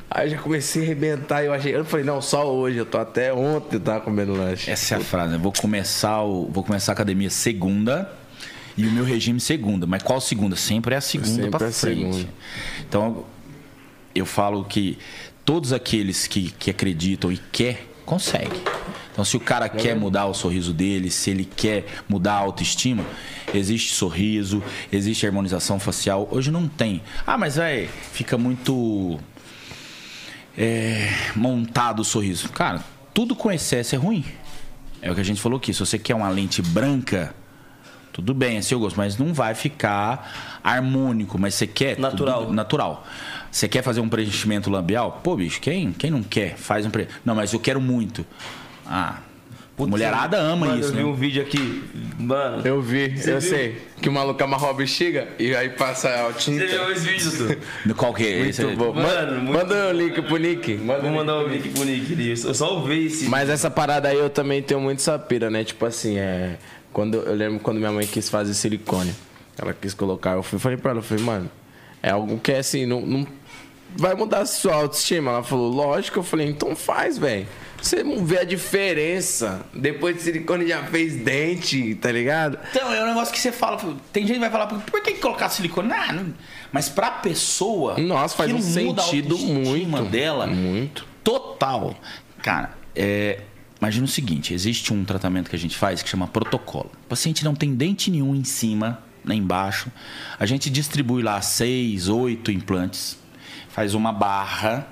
Aí 0.10 0.28
eu 0.28 0.32
já 0.32 0.38
comecei 0.38 0.82
a 0.82 0.86
arrebentar, 0.86 1.44
eu 1.44 1.52
achei, 1.54 1.76
eu 1.76 1.84
falei, 1.84 2.06
não, 2.06 2.22
só 2.22 2.48
hoje, 2.54 2.78
eu 2.78 2.86
tô 2.86 2.98
até 2.98 3.34
ontem 3.34 3.76
eu 3.78 3.80
tava 3.80 4.02
comendo 4.02 4.34
lanche. 4.34 4.70
Essa 4.70 4.96
é 4.96 4.98
a 4.98 5.02
frase. 5.02 5.32
né? 5.34 5.38
Vou 5.38 5.52
começar, 5.52 6.22
o, 6.22 6.48
vou 6.52 6.64
começar 6.64 6.92
a 6.92 6.94
academia 6.94 7.30
segunda 7.30 8.12
e 8.78 8.86
o 8.86 8.92
meu 8.92 9.04
regime 9.04 9.40
segunda. 9.40 9.88
Mas 9.88 10.04
qual 10.04 10.22
segunda? 10.22 10.56
Sempre 10.56 10.94
é 10.96 10.98
a 10.98 11.02
segunda 11.02 11.30
Sempre 11.30 11.50
pra 11.50 11.68
é 11.68 11.72
frente. 11.72 12.00
segunda. 12.14 12.30
Então, 12.88 13.26
eu 14.16 14.26
falo 14.26 14.64
que 14.64 14.98
todos 15.48 15.74
aqueles 15.74 16.28
que, 16.28 16.52
que 16.52 16.70
acreditam 16.70 17.32
e 17.32 17.38
quer 17.38 17.88
Consegue. 18.08 18.62
Então, 19.12 19.26
se 19.26 19.36
o 19.36 19.40
cara 19.40 19.68
quer 19.68 19.94
mudar 19.94 20.28
o 20.28 20.34
sorriso 20.34 20.72
dele, 20.72 21.12
se 21.12 21.30
ele 21.30 21.44
quer 21.44 21.86
mudar 22.08 22.36
a 22.36 22.38
autoestima, 22.38 23.04
existe 23.54 23.94
sorriso, 23.94 24.64
existe 24.90 25.26
harmonização 25.26 25.78
facial. 25.78 26.26
Hoje 26.32 26.50
não 26.50 26.70
tem. 26.70 27.02
Ah, 27.26 27.38
mas 27.38 27.58
vai, 27.58 27.90
fica 28.14 28.38
muito 28.38 29.20
é, 30.58 31.10
montado 31.36 32.00
o 32.00 32.06
sorriso. 32.06 32.48
Cara, 32.48 32.82
tudo 33.14 33.36
com 33.36 33.52
excesso 33.52 33.94
é 33.94 33.98
ruim. 33.98 34.24
É 35.02 35.12
o 35.12 35.16
que 35.16 35.20
a 35.20 35.26
gente 35.26 35.42
falou 35.42 35.58
aqui. 35.58 35.74
Se 35.74 35.82
você 35.82 36.00
quer 36.00 36.16
uma 36.16 36.30
lente 36.30 36.62
branca, 36.62 37.36
tudo 38.14 38.34
bem, 38.34 38.56
é 38.56 38.62
seu 38.62 38.80
gosto, 38.80 38.96
mas 38.96 39.18
não 39.18 39.34
vai 39.34 39.54
ficar 39.54 40.60
harmônico. 40.64 41.38
Mas 41.38 41.56
você 41.56 41.68
quer. 41.68 42.00
Natural. 42.00 42.44
tudo 42.44 42.54
natural. 42.54 43.06
Você 43.58 43.68
quer 43.68 43.82
fazer 43.82 44.02
um 44.02 44.08
preenchimento 44.08 44.70
labial? 44.70 45.20
Pô, 45.24 45.36
bicho, 45.36 45.60
quem, 45.60 45.92
quem 45.92 46.12
não 46.12 46.22
quer? 46.22 46.56
Faz 46.58 46.86
um 46.86 46.92
preenchimento. 46.92 47.24
Não, 47.26 47.34
mas 47.34 47.52
eu 47.54 47.60
quero 47.60 47.82
muito. 47.82 48.24
Ah. 48.86 49.18
Putz, 49.76 49.90
mulherada 49.90 50.38
ama 50.38 50.68
mano, 50.68 50.80
isso, 50.80 50.90
eu 50.90 50.94
vi 50.94 50.98
né? 50.98 51.06
um 51.06 51.14
vídeo 51.16 51.42
aqui, 51.42 51.84
mano. 52.20 52.62
Eu 52.64 52.80
vi, 52.84 53.18
Você 53.18 53.32
eu 53.34 53.40
viu? 53.40 53.50
sei. 53.50 53.82
Que 54.00 54.10
o 54.10 54.12
maluco 54.12 54.44
amarra 54.44 54.70
a 54.70 54.74
bexiga 54.74 55.28
e 55.40 55.56
aí 55.56 55.70
passa 55.70 56.28
a 56.28 56.34
tinta. 56.34 56.68
Você 56.68 56.78
viu 56.78 56.92
esse 56.92 57.08
vídeo, 57.08 57.58
Du? 57.84 57.94
Qual 57.98 58.14
que 58.14 58.24
é 58.28 58.48
esse? 58.48 58.64
Muito 58.64 58.78
bom. 58.78 58.94
Mano, 58.94 59.08
Manda- 59.08 59.32
muito 59.40 59.52
Manda 59.54 59.88
o 59.88 59.92
link 59.92 60.22
pro 60.22 60.38
Nick. 60.38 60.76
Manda 60.76 61.02
Vou 61.02 61.10
o 61.10 61.16
mandar 61.16 61.38
o 61.40 61.48
link 61.48 61.70
pro 61.70 61.84
Nick. 61.84 62.30
Eu 62.46 62.54
só 62.54 62.76
ouvi 62.76 63.08
esse. 63.08 63.26
Mas 63.28 63.50
essa 63.50 63.72
parada 63.72 64.08
aí 64.10 64.20
eu 64.20 64.30
também 64.30 64.62
tenho 64.62 64.80
muito 64.80 65.00
essa 65.00 65.18
pira, 65.18 65.50
né? 65.50 65.64
Tipo 65.64 65.84
assim, 65.84 66.20
é. 66.20 66.60
Quando, 66.94 67.16
eu 67.18 67.34
lembro 67.34 67.60
quando 67.60 67.78
minha 67.78 67.92
mãe 67.92 68.06
quis 68.06 68.30
fazer 68.30 68.54
silicone. 68.54 69.16
Ela 69.58 69.74
quis 69.74 69.96
colocar. 69.96 70.34
Eu 70.34 70.44
fui, 70.44 70.60
falei 70.60 70.78
pra 70.78 70.92
ela, 70.92 71.00
eu 71.00 71.04
falei, 71.04 71.24
mano, 71.24 71.50
é 72.04 72.12
algo 72.12 72.40
que 72.40 72.52
é 72.52 72.60
assim, 72.60 72.86
não, 72.86 73.02
não 73.02 73.28
vai 73.98 74.16
mudar 74.16 74.40
a 74.42 74.46
sua 74.46 74.76
autoestima. 74.76 75.32
Ela 75.32 75.44
falou, 75.44 75.70
lógico. 75.72 76.20
Eu 76.20 76.24
falei, 76.24 76.48
então 76.48 76.76
faz, 76.76 77.18
velho. 77.18 77.48
Você 77.82 78.04
não 78.04 78.26
vê 78.26 78.40
a 78.40 78.44
diferença. 78.44 79.66
Depois 79.74 80.16
de 80.16 80.22
silicone 80.24 80.68
já 80.68 80.84
fez 80.86 81.16
dente, 81.16 81.94
tá 81.96 82.12
ligado? 82.12 82.58
Então, 82.72 82.92
é 82.94 83.04
um 83.04 83.08
negócio 83.08 83.32
que 83.34 83.40
você 83.40 83.52
fala. 83.52 83.78
Tem 84.12 84.26
gente 84.26 84.36
que 84.36 84.40
vai 84.42 84.50
falar, 84.50 84.68
por 84.68 85.02
que 85.02 85.14
colocar 85.16 85.50
silicone? 85.50 85.92
Ah, 85.92 86.12
não- 86.12 86.34
mas 86.72 86.90
pra 86.90 87.12
pessoa. 87.12 87.98
Nossa, 88.00 88.36
faz 88.36 88.52
um 88.52 88.62
sentido 88.62 89.38
muito. 89.38 90.04
dela. 90.06 90.48
Muito. 90.48 91.06
Total. 91.24 91.96
Cara, 92.42 92.76
é, 92.96 93.42
imagina 93.80 94.06
o 94.06 94.10
seguinte: 94.10 94.54
existe 94.54 94.92
um 94.92 95.06
tratamento 95.06 95.50
que 95.50 95.56
a 95.56 95.60
gente 95.60 95.78
faz 95.78 96.02
que 96.02 96.10
chama 96.10 96.28
protocolo. 96.28 96.92
O 97.06 97.08
paciente 97.10 97.44
não 97.46 97.54
tem 97.54 97.76
dente 97.76 98.10
nenhum 98.10 98.36
em 98.36 98.44
cima, 98.44 99.04
nem 99.24 99.40
embaixo. 99.40 99.92
A 100.40 100.46
gente 100.48 100.70
distribui 100.70 101.22
lá 101.22 101.40
seis, 101.42 102.08
oito 102.10 102.52
implantes, 102.52 103.18
faz 103.78 103.94
uma 103.94 104.12
barra 104.12 104.88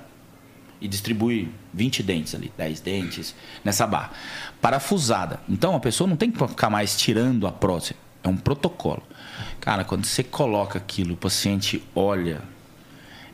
e 0.80 0.86
distribui 0.86 1.52
20 1.74 2.04
dentes 2.04 2.36
ali, 2.36 2.52
10 2.56 2.78
dentes 2.78 3.34
nessa 3.64 3.84
barra. 3.84 4.12
Parafusada. 4.60 5.40
Então 5.48 5.74
a 5.74 5.80
pessoa 5.80 6.06
não 6.08 6.16
tem 6.16 6.30
que 6.30 6.38
ficar 6.46 6.70
mais 6.70 6.96
tirando 6.96 7.48
a 7.48 7.50
prótese. 7.52 7.96
É 8.22 8.28
um 8.28 8.36
protocolo. 8.36 9.02
Cara, 9.58 9.82
quando 9.84 10.04
você 10.04 10.22
coloca 10.22 10.78
aquilo, 10.78 11.14
o 11.14 11.16
paciente 11.16 11.82
olha. 11.96 12.40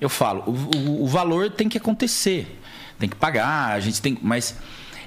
Eu 0.00 0.08
falo, 0.08 0.42
o, 0.46 0.76
o- 0.78 1.04
o 1.04 1.06
valor 1.06 1.50
tem 1.50 1.68
que 1.68 1.76
acontecer. 1.76 2.58
Tem 2.98 3.06
que 3.06 3.16
pagar, 3.16 3.72
a 3.72 3.80
gente 3.80 4.00
tem. 4.00 4.16
Mas 4.22 4.56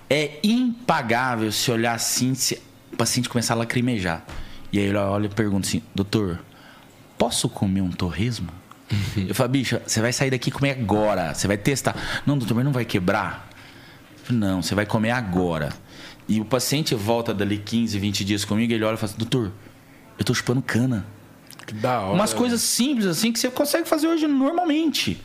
é 0.08 0.40
impagável 0.44 1.52
se 1.52 1.72
olhar 1.72 1.96
assim, 1.96 2.36
se 2.36 2.62
o 2.94 2.98
paciente 2.98 3.28
começar 3.28 3.56
a 3.56 3.58
lacrimejar. 3.58 4.24
E 4.72 4.78
aí 4.78 4.86
ele 4.86 4.98
olha 5.00 5.26
e 5.26 5.30
pergunta 5.30 5.68
assim, 5.68 5.82
doutor, 5.96 6.40
posso 7.18 7.50
comer 7.50 7.82
um 7.82 7.90
torresmo? 7.92 8.50
Eu 9.28 9.34
falo, 9.34 9.50
bicho, 9.50 9.80
você 9.86 10.00
vai 10.02 10.14
sair 10.14 10.30
daqui 10.32 10.50
e 10.50 10.52
comer 10.52 10.72
agora. 10.72 11.34
Você 11.34 11.48
vai 11.48 11.58
testar. 11.58 11.96
Não, 12.26 12.38
doutor, 12.38 12.54
mas 12.56 12.66
não 12.66 12.72
vai 12.72 12.86
quebrar? 12.86 13.50
Falo, 14.24 14.40
Não, 14.40 14.62
você 14.62 14.76
vai 14.76 14.86
comer 14.86 15.12
agora. 15.12 15.70
E 16.28 16.40
o 16.42 16.46
paciente 16.46 16.94
volta 16.96 17.34
dali 17.34 17.58
15, 17.58 17.98
20 18.00 18.26
dias 18.26 18.46
comigo 18.46 18.72
e 18.72 18.76
ele 18.76 18.84
olha 18.84 18.96
e 18.96 18.98
fala 18.98 19.12
assim, 19.12 19.20
doutor, 19.20 19.52
eu 20.18 20.26
tô 20.26 20.34
chupando 20.34 20.62
cana. 20.62 21.06
Que 21.66 21.74
da 21.74 22.00
hora. 22.02 22.14
Umas 22.14 22.34
coisas 22.34 22.62
simples 22.62 23.06
assim 23.08 23.32
que 23.32 23.40
você 23.40 23.50
consegue 23.50 23.88
fazer 23.88 24.08
hoje 24.08 24.28
normalmente. 24.28 25.22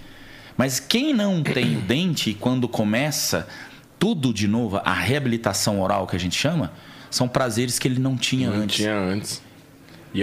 Mas 0.56 0.78
quem 0.80 1.14
não 1.14 1.42
tem 1.42 1.76
o 1.78 1.80
dente, 1.80 2.34
quando 2.34 2.68
começa 2.68 3.46
tudo 3.98 4.32
de 4.32 4.46
novo, 4.48 4.80
a 4.84 4.92
reabilitação 4.92 5.80
oral 5.80 6.06
que 6.06 6.16
a 6.16 6.18
gente 6.18 6.36
chama, 6.36 6.72
são 7.10 7.26
prazeres 7.28 7.78
que 7.78 7.88
ele 7.88 7.98
não 7.98 8.16
tinha 8.16 8.50
Não 8.50 8.62
antes. 8.62 8.76
tinha 8.76 8.94
antes. 8.94 9.42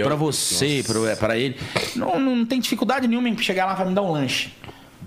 Pra 0.04 0.14
você, 0.14 0.84
pra, 0.86 1.16
pra 1.16 1.36
ele. 1.38 1.56
Não, 1.96 2.18
não 2.20 2.44
tem 2.46 2.60
dificuldade 2.60 3.06
nenhuma 3.08 3.28
em 3.28 3.36
chegar 3.38 3.66
lá 3.66 3.82
e 3.84 3.88
me 3.88 3.94
dar 3.94 4.02
um 4.02 4.12
lanche. 4.12 4.50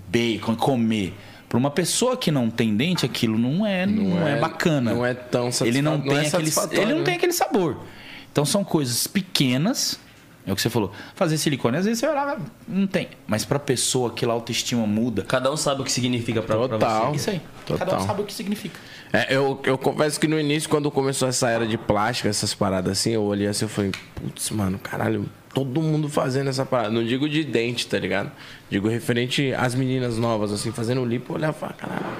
Bacon, 0.08 0.54
comer. 0.56 1.14
Pra 1.48 1.58
uma 1.58 1.70
pessoa 1.70 2.16
que 2.16 2.30
não 2.30 2.48
tem 2.50 2.74
dente, 2.74 3.04
aquilo 3.04 3.38
não 3.38 3.66
é, 3.66 3.84
não, 3.86 4.26
é, 4.26 4.38
bacana. 4.40 4.94
Não 4.94 5.04
é 5.04 5.12
tão 5.14 5.50
ele 5.62 5.82
não 5.82 5.98
satisfa- 5.98 6.08
tem 6.08 6.16
é 6.16 6.20
aquele, 6.20 6.30
satisfatório, 6.30 6.82
ele 6.82 6.90
não 6.92 6.98
né? 7.00 7.04
tem 7.04 7.14
aquele 7.14 7.32
sabor. 7.32 7.76
Então 8.32 8.44
são 8.44 8.64
coisas 8.64 9.06
pequenas. 9.06 9.98
É 10.44 10.52
o 10.52 10.56
que 10.56 10.62
você 10.62 10.68
falou. 10.70 10.90
Fazer 11.14 11.38
silicone, 11.38 11.76
às 11.76 11.84
vezes 11.84 12.00
você 12.00 12.06
lá, 12.08 12.36
não 12.66 12.86
tem. 12.86 13.08
Mas 13.26 13.44
pra 13.44 13.58
pessoa 13.58 14.10
aquela 14.10 14.32
autoestima 14.32 14.86
muda. 14.86 15.22
Cada 15.22 15.52
um 15.52 15.56
sabe 15.56 15.82
o 15.82 15.84
que 15.84 15.92
significa 15.92 16.42
pra, 16.42 16.56
pra 16.56 16.68
Total. 16.68 17.10
você. 17.10 17.16
Isso 17.16 17.30
aí. 17.30 17.40
Cada 17.66 17.84
um 17.84 17.86
Total. 17.86 18.06
sabe 18.06 18.22
o 18.22 18.24
que 18.24 18.34
significa. 18.34 18.78
É, 19.12 19.34
eu, 19.34 19.60
eu 19.64 19.78
confesso 19.78 20.18
que 20.18 20.26
no 20.26 20.40
início, 20.40 20.68
quando 20.68 20.90
começou 20.90 21.28
essa 21.28 21.48
era 21.48 21.66
de 21.66 21.78
plástica, 21.78 22.28
essas 22.28 22.54
paradas 22.54 22.92
assim, 22.98 23.10
eu 23.10 23.22
olhei 23.22 23.46
assim 23.46 23.66
e 23.66 23.68
falei, 23.68 23.92
putz, 24.14 24.50
mano, 24.50 24.78
caralho, 24.78 25.28
todo 25.54 25.80
mundo 25.80 26.08
fazendo 26.08 26.48
essa 26.50 26.64
parada. 26.66 26.90
Não 26.90 27.04
digo 27.04 27.28
de 27.28 27.44
dente, 27.44 27.86
tá 27.86 27.98
ligado? 27.98 28.32
Digo 28.68 28.88
referente 28.88 29.52
às 29.54 29.74
meninas 29.74 30.18
novas, 30.18 30.50
assim, 30.50 30.72
fazendo 30.72 31.04
lipo, 31.04 31.32
eu 31.32 31.36
olhava 31.36 31.56
e 31.56 31.60
falava, 31.60 31.78
caralho, 31.78 32.16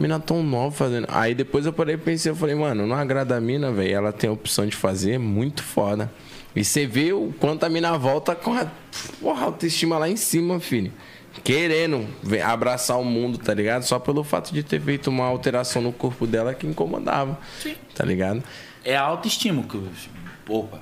mina 0.00 0.18
tão 0.18 0.42
nova 0.42 0.74
fazendo. 0.74 1.06
Aí 1.10 1.34
depois 1.34 1.64
eu 1.64 1.72
parei 1.72 1.94
e 1.94 1.98
pensei, 1.98 2.32
eu 2.32 2.36
falei, 2.36 2.54
mano, 2.56 2.86
não 2.86 2.96
agrada 2.96 3.36
a 3.36 3.40
mina, 3.40 3.70
velho. 3.70 3.94
Ela 3.94 4.12
tem 4.12 4.28
a 4.28 4.32
opção 4.32 4.66
de 4.66 4.74
fazer, 4.74 5.12
é 5.12 5.18
muito 5.18 5.62
foda. 5.62 6.10
E 6.54 6.64
você 6.64 6.86
vê 6.86 7.12
o 7.12 7.32
quanto 7.40 7.64
a 7.64 7.68
mina 7.68 7.96
volta 7.96 8.34
com 8.34 8.52
a 8.54 8.66
porra, 9.20 9.44
autoestima 9.46 9.98
lá 9.98 10.08
em 10.08 10.16
cima, 10.16 10.60
filho. 10.60 10.92
Querendo 11.42 12.06
abraçar 12.44 13.00
o 13.00 13.04
mundo, 13.04 13.38
tá 13.38 13.54
ligado? 13.54 13.82
Só 13.84 13.98
pelo 13.98 14.22
fato 14.22 14.52
de 14.52 14.62
ter 14.62 14.80
feito 14.80 15.08
uma 15.08 15.24
alteração 15.24 15.80
no 15.80 15.90
corpo 15.92 16.26
dela 16.26 16.52
que 16.52 16.66
incomodava. 16.66 17.38
Tá 17.94 18.04
ligado? 18.04 18.42
É 18.84 18.94
a 18.96 19.02
autoestima 19.02 19.62
que. 19.62 19.80
Opa, 20.46 20.78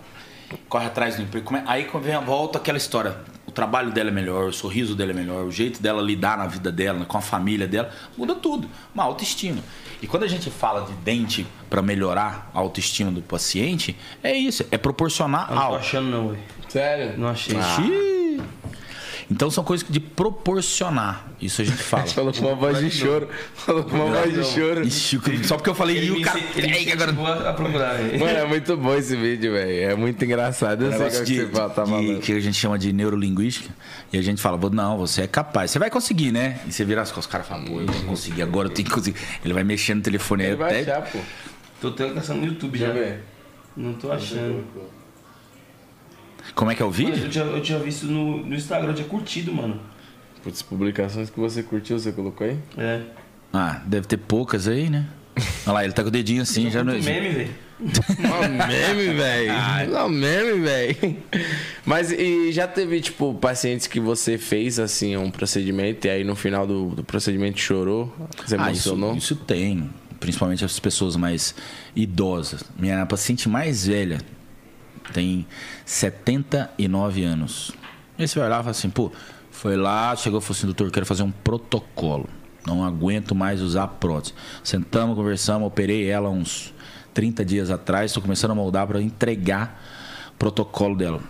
corre 0.68 0.86
atrás 0.86 1.16
do 1.16 1.22
emprego. 1.22 1.46
Come- 1.46 1.62
Aí 1.66 1.84
quando 1.84 2.04
vem 2.04 2.14
a 2.14 2.20
volta 2.20 2.58
aquela 2.58 2.78
história. 2.78 3.16
O 3.46 3.52
trabalho 3.52 3.90
dela 3.90 4.10
é 4.10 4.12
melhor, 4.12 4.48
o 4.48 4.52
sorriso 4.52 4.94
dela 4.94 5.10
é 5.10 5.14
melhor, 5.14 5.44
o 5.44 5.50
jeito 5.50 5.82
dela 5.82 6.00
lidar 6.00 6.38
na 6.38 6.46
vida 6.46 6.70
dela, 6.70 7.04
com 7.04 7.18
a 7.18 7.20
família 7.20 7.66
dela, 7.66 7.90
muda 8.16 8.32
tudo. 8.34 8.68
Uma 8.94 9.02
autoestima. 9.02 9.60
E 10.02 10.06
quando 10.06 10.22
a 10.22 10.28
gente 10.28 10.50
fala 10.50 10.86
de 10.86 10.92
dente 10.94 11.46
para 11.68 11.82
melhorar 11.82 12.50
a 12.54 12.58
autoestima 12.58 13.10
do 13.10 13.20
paciente, 13.20 13.96
é 14.22 14.32
isso, 14.32 14.64
é 14.70 14.78
proporcionar 14.78 15.48
Eu 15.50 15.56
não 15.56 15.68
tô 15.68 15.74
achando 15.76 16.08
não, 16.08 16.28
velho. 16.28 16.42
Sério? 16.68 17.18
Não 17.18 17.28
achei. 17.28 17.56
Xiii. 17.60 18.09
Então 19.30 19.48
são 19.50 19.62
coisas 19.62 19.86
de 19.88 20.00
proporcionar. 20.00 21.28
Isso 21.40 21.62
a 21.62 21.64
gente 21.64 21.78
fala. 21.82 22.04
Falou 22.08 22.32
com 22.32 22.40
uma 22.46 22.54
voz 22.56 22.78
de 22.80 22.90
choro. 22.90 23.28
Falou 23.54 23.84
com 23.84 23.94
uma 23.96 24.06
voz 24.06 24.34
de 24.34 24.44
choro. 24.44 24.84
Ixi, 24.86 25.20
só 25.44 25.56
porque 25.56 25.70
eu 25.70 25.74
falei 25.74 26.02
e 26.04 26.10
o 26.10 26.20
cara. 26.20 26.40
ele 26.56 26.92
agora. 26.92 27.50
a 27.50 27.52
procurar, 27.52 27.92
velho. 27.96 28.18
Mano, 28.18 28.38
é 28.38 28.44
muito 28.44 28.76
bom 28.76 28.94
esse 28.96 29.14
vídeo, 29.14 29.52
velho. 29.52 29.90
É 29.92 29.94
muito 29.94 30.24
engraçado. 30.24 30.84
Eu 30.84 30.90
sei 30.90 30.98
negócio 30.98 31.22
o 31.22 31.24
que 31.26 31.32
de, 31.32 31.40
você 31.42 31.46
fala, 31.52 31.70
tá 31.70 31.84
de- 31.84 32.18
que 32.18 32.32
a 32.32 32.40
gente 32.40 32.56
chama 32.58 32.76
de 32.78 32.92
neurolinguística. 32.92 33.70
E 34.12 34.18
a 34.18 34.22
gente 34.22 34.42
fala, 34.42 34.56
"Vô, 34.56 34.68
não, 34.68 34.98
você 34.98 35.22
é 35.22 35.26
capaz. 35.28 35.70
Você 35.70 35.78
vai 35.78 35.90
conseguir, 35.90 36.32
né? 36.32 36.58
E 36.66 36.72
você 36.72 36.84
vira 36.84 37.00
as 37.02 37.10
costas, 37.10 37.26
os 37.26 37.30
caras 37.30 37.46
falam, 37.46 37.64
pô, 37.66 37.80
eu 37.80 37.86
vou 37.86 38.02
conseguir, 38.06 38.42
agora 38.42 38.66
eu 38.68 38.72
tenho 38.72 38.88
que 38.88 38.94
conseguir. 38.94 39.18
Ele 39.44 39.54
vai 39.54 39.62
mexendo 39.62 39.98
no 39.98 40.02
telefone 40.02 40.42
aí 40.42 40.48
Ele 40.50 40.56
vai 40.56 40.80
até. 40.82 40.92
achar, 40.92 41.02
pô. 41.10 41.18
Tô 41.80 41.92
tendo 41.92 42.14
caçando 42.14 42.40
no 42.40 42.46
YouTube 42.48 42.76
já. 42.78 42.90
ver. 42.90 43.22
Não 43.76 43.92
tô 43.94 44.10
achando. 44.10 44.64
Como 46.54 46.70
é 46.70 46.74
que 46.74 46.82
é 46.82 46.84
o 46.84 46.90
vídeo? 46.90 47.24
eu, 47.24 47.30
tinha, 47.30 47.44
eu 47.44 47.62
tinha 47.62 47.78
visto 47.78 48.06
no, 48.06 48.44
no 48.46 48.54
Instagram, 48.54 48.90
eu 48.90 48.94
tinha 48.94 49.08
curtido, 49.08 49.52
mano. 49.52 49.80
Putz, 50.42 50.62
publicações 50.62 51.28
que 51.30 51.38
você 51.38 51.62
curtiu, 51.62 51.98
você 51.98 52.12
colocou 52.12 52.46
aí? 52.46 52.56
É. 52.78 53.02
Ah, 53.52 53.82
deve 53.86 54.06
ter 54.06 54.16
poucas 54.16 54.66
aí, 54.68 54.88
né? 54.88 55.06
Olha 55.66 55.72
lá, 55.74 55.84
ele 55.84 55.92
tá 55.92 56.02
com 56.02 56.08
o 56.08 56.10
dedinho 56.10 56.42
assim, 56.42 56.70
já 56.70 56.82
no. 56.84 56.92
meme, 57.00 57.28
velho. 57.30 57.50
Não, 57.80 58.66
meme, 58.66 59.14
velho. 59.14 59.52
Não, 59.90 60.08
meme, 60.08 60.60
velho. 60.60 61.16
Mas 61.84 62.10
e 62.12 62.52
já 62.52 62.66
teve, 62.68 63.00
tipo, 63.00 63.34
pacientes 63.34 63.86
que 63.86 63.98
você 63.98 64.36
fez, 64.36 64.78
assim, 64.78 65.16
um 65.16 65.30
procedimento 65.30 66.06
e 66.06 66.10
aí 66.10 66.24
no 66.24 66.36
final 66.36 66.66
do, 66.66 66.90
do 66.90 67.04
procedimento 67.04 67.58
chorou? 67.58 68.14
Você 68.46 68.54
Ah, 68.56 68.70
isso, 68.70 68.90
emocionou? 68.90 69.16
isso 69.16 69.34
tem. 69.36 69.88
Principalmente 70.18 70.62
as 70.64 70.78
pessoas 70.78 71.16
mais 71.16 71.54
idosas. 71.96 72.62
Minha 72.78 73.06
paciente 73.06 73.48
mais 73.48 73.86
velha 73.86 74.18
tem 75.12 75.46
79 75.84 77.24
anos. 77.24 77.72
Aí 78.18 78.28
você 78.28 78.38
vai 78.38 78.48
lá 78.48 78.56
e 78.56 78.58
fala 78.60 78.70
assim, 78.70 78.90
pô, 78.90 79.10
foi 79.50 79.76
lá, 79.76 80.14
chegou 80.16 80.38
e 80.38 80.42
falou 80.42 80.56
assim, 80.56 80.66
doutor, 80.66 80.90
quero 80.90 81.06
fazer 81.06 81.22
um 81.22 81.30
protocolo. 81.30 82.28
Não 82.66 82.84
aguento 82.84 83.34
mais 83.34 83.60
usar 83.60 83.86
prótese. 83.86 84.34
Sentamos, 84.62 85.16
conversamos, 85.16 85.66
operei 85.66 86.08
ela 86.08 86.28
uns 86.28 86.74
30 87.14 87.44
dias 87.44 87.70
atrás, 87.70 88.10
estou 88.10 88.22
começando 88.22 88.52
a 88.52 88.54
moldar 88.54 88.86
para 88.86 89.00
entregar 89.00 89.82
o 90.28 90.38
protocolo 90.38 90.96
dela. 90.96 91.20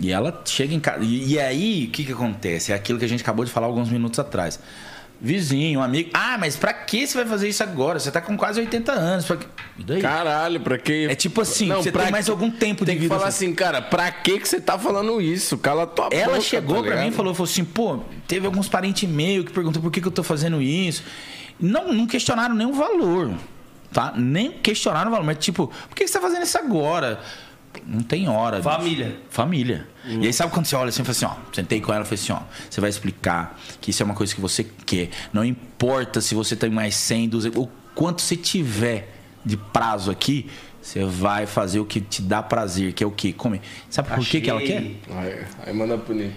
E 0.00 0.10
ela 0.10 0.42
chega 0.44 0.74
em 0.74 0.80
casa. 0.80 1.04
E, 1.04 1.32
e 1.32 1.38
aí, 1.38 1.86
o 1.86 1.90
que, 1.90 2.04
que 2.04 2.12
acontece? 2.12 2.72
É 2.72 2.74
aquilo 2.74 2.98
que 2.98 3.04
a 3.04 3.08
gente 3.08 3.22
acabou 3.22 3.44
de 3.44 3.50
falar 3.50 3.66
alguns 3.66 3.88
minutos 3.88 4.18
atrás. 4.18 4.58
Vizinho, 5.24 5.80
amigo. 5.80 6.10
Ah, 6.12 6.36
mas 6.38 6.54
pra 6.56 6.72
que 6.72 7.06
você 7.06 7.16
vai 7.16 7.26
fazer 7.26 7.48
isso 7.48 7.62
agora? 7.62 7.98
Você 7.98 8.10
tá 8.10 8.20
com 8.20 8.36
quase 8.36 8.60
80 8.60 8.92
anos. 8.92 9.24
Pra... 9.24 9.38
E 9.78 9.82
daí? 9.82 10.00
Caralho, 10.02 10.60
pra 10.60 10.76
que. 10.78 11.06
É 11.10 11.14
tipo 11.14 11.40
assim, 11.40 11.68
você 11.68 11.90
pra 11.90 12.02
tem 12.04 12.12
mais 12.12 12.26
que- 12.26 12.30
algum 12.30 12.50
tempo 12.50 12.84
Tem 12.84 12.94
de 12.94 13.00
que 13.00 13.02
vida. 13.04 13.14
falar 13.16 13.28
assim. 13.28 13.46
assim, 13.46 13.54
cara, 13.54 13.80
pra 13.80 14.10
que 14.12 14.38
que 14.38 14.46
você 14.48 14.60
tá 14.60 14.78
falando 14.78 15.20
isso? 15.20 15.56
Cala 15.56 15.86
tua 15.86 16.04
boca. 16.04 16.16
Ela 16.16 16.40
chegou 16.40 16.82
tá 16.82 16.90
pra 16.90 17.00
mim 17.02 17.08
e 17.08 17.12
falou, 17.12 17.34
falou 17.34 17.50
assim, 17.50 17.64
pô, 17.64 18.00
teve 18.28 18.44
alguns 18.46 18.68
parentes 18.68 19.08
meus 19.08 19.46
que 19.46 19.52
perguntam 19.52 19.80
por 19.80 19.90
que, 19.90 20.00
que 20.00 20.06
eu 20.06 20.12
tô 20.12 20.22
fazendo 20.22 20.60
isso. 20.60 21.02
Não, 21.58 21.92
não 21.92 22.06
questionaram 22.06 22.54
nenhum 22.54 22.72
valor, 22.74 23.32
tá? 23.92 24.12
Nem 24.16 24.52
questionaram 24.52 25.08
o 25.08 25.10
valor, 25.12 25.24
mas 25.24 25.38
tipo, 25.38 25.68
por 25.88 25.94
que 25.96 26.04
que 26.04 26.08
você 26.08 26.14
tá 26.14 26.20
fazendo 26.20 26.42
isso 26.42 26.58
agora? 26.58 27.20
Não 27.86 28.02
tem 28.02 28.28
hora. 28.28 28.58
bicho. 28.58 28.68
Família. 28.68 29.16
Família. 29.30 29.86
E 30.06 30.26
aí 30.26 30.32
sabe 30.32 30.52
quando 30.52 30.66
você 30.66 30.76
olha 30.76 30.88
assim 30.90 31.02
e 31.02 31.04
fala 31.04 31.16
assim, 31.16 31.24
ó, 31.24 31.54
sentei 31.54 31.80
com 31.80 31.92
ela 31.92 32.02
e 32.02 32.06
falei 32.06 32.22
assim, 32.22 32.32
ó, 32.32 32.40
você 32.68 32.80
vai 32.80 32.90
explicar 32.90 33.58
que 33.80 33.90
isso 33.90 34.02
é 34.02 34.04
uma 34.04 34.14
coisa 34.14 34.34
que 34.34 34.40
você 34.40 34.64
quer. 34.84 35.08
Não 35.32 35.44
importa 35.44 36.20
se 36.20 36.34
você 36.34 36.54
tem 36.54 36.70
mais 36.70 36.94
100, 36.94 37.28
200, 37.28 37.58
o 37.58 37.68
quanto 37.94 38.20
você 38.22 38.36
tiver 38.36 39.08
de 39.44 39.56
prazo 39.56 40.10
aqui, 40.10 40.50
você 40.80 41.04
vai 41.04 41.46
fazer 41.46 41.80
o 41.80 41.84
que 41.86 42.00
te 42.00 42.20
dá 42.20 42.42
prazer, 42.42 42.92
que 42.92 43.02
é 43.02 43.06
o 43.06 43.10
quê? 43.10 43.32
Comer. 43.32 43.60
Sabe 43.88 44.10
por 44.14 44.24
que, 44.26 44.40
que 44.40 44.50
ela 44.50 44.60
quer? 44.60 44.82
Aí, 45.10 45.44
aí 45.66 45.72
manda 45.72 45.96
punir. 45.96 46.32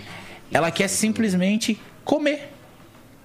Ela 0.52 0.72
quer 0.72 0.88
simplesmente 0.88 1.80
comer. 2.06 2.54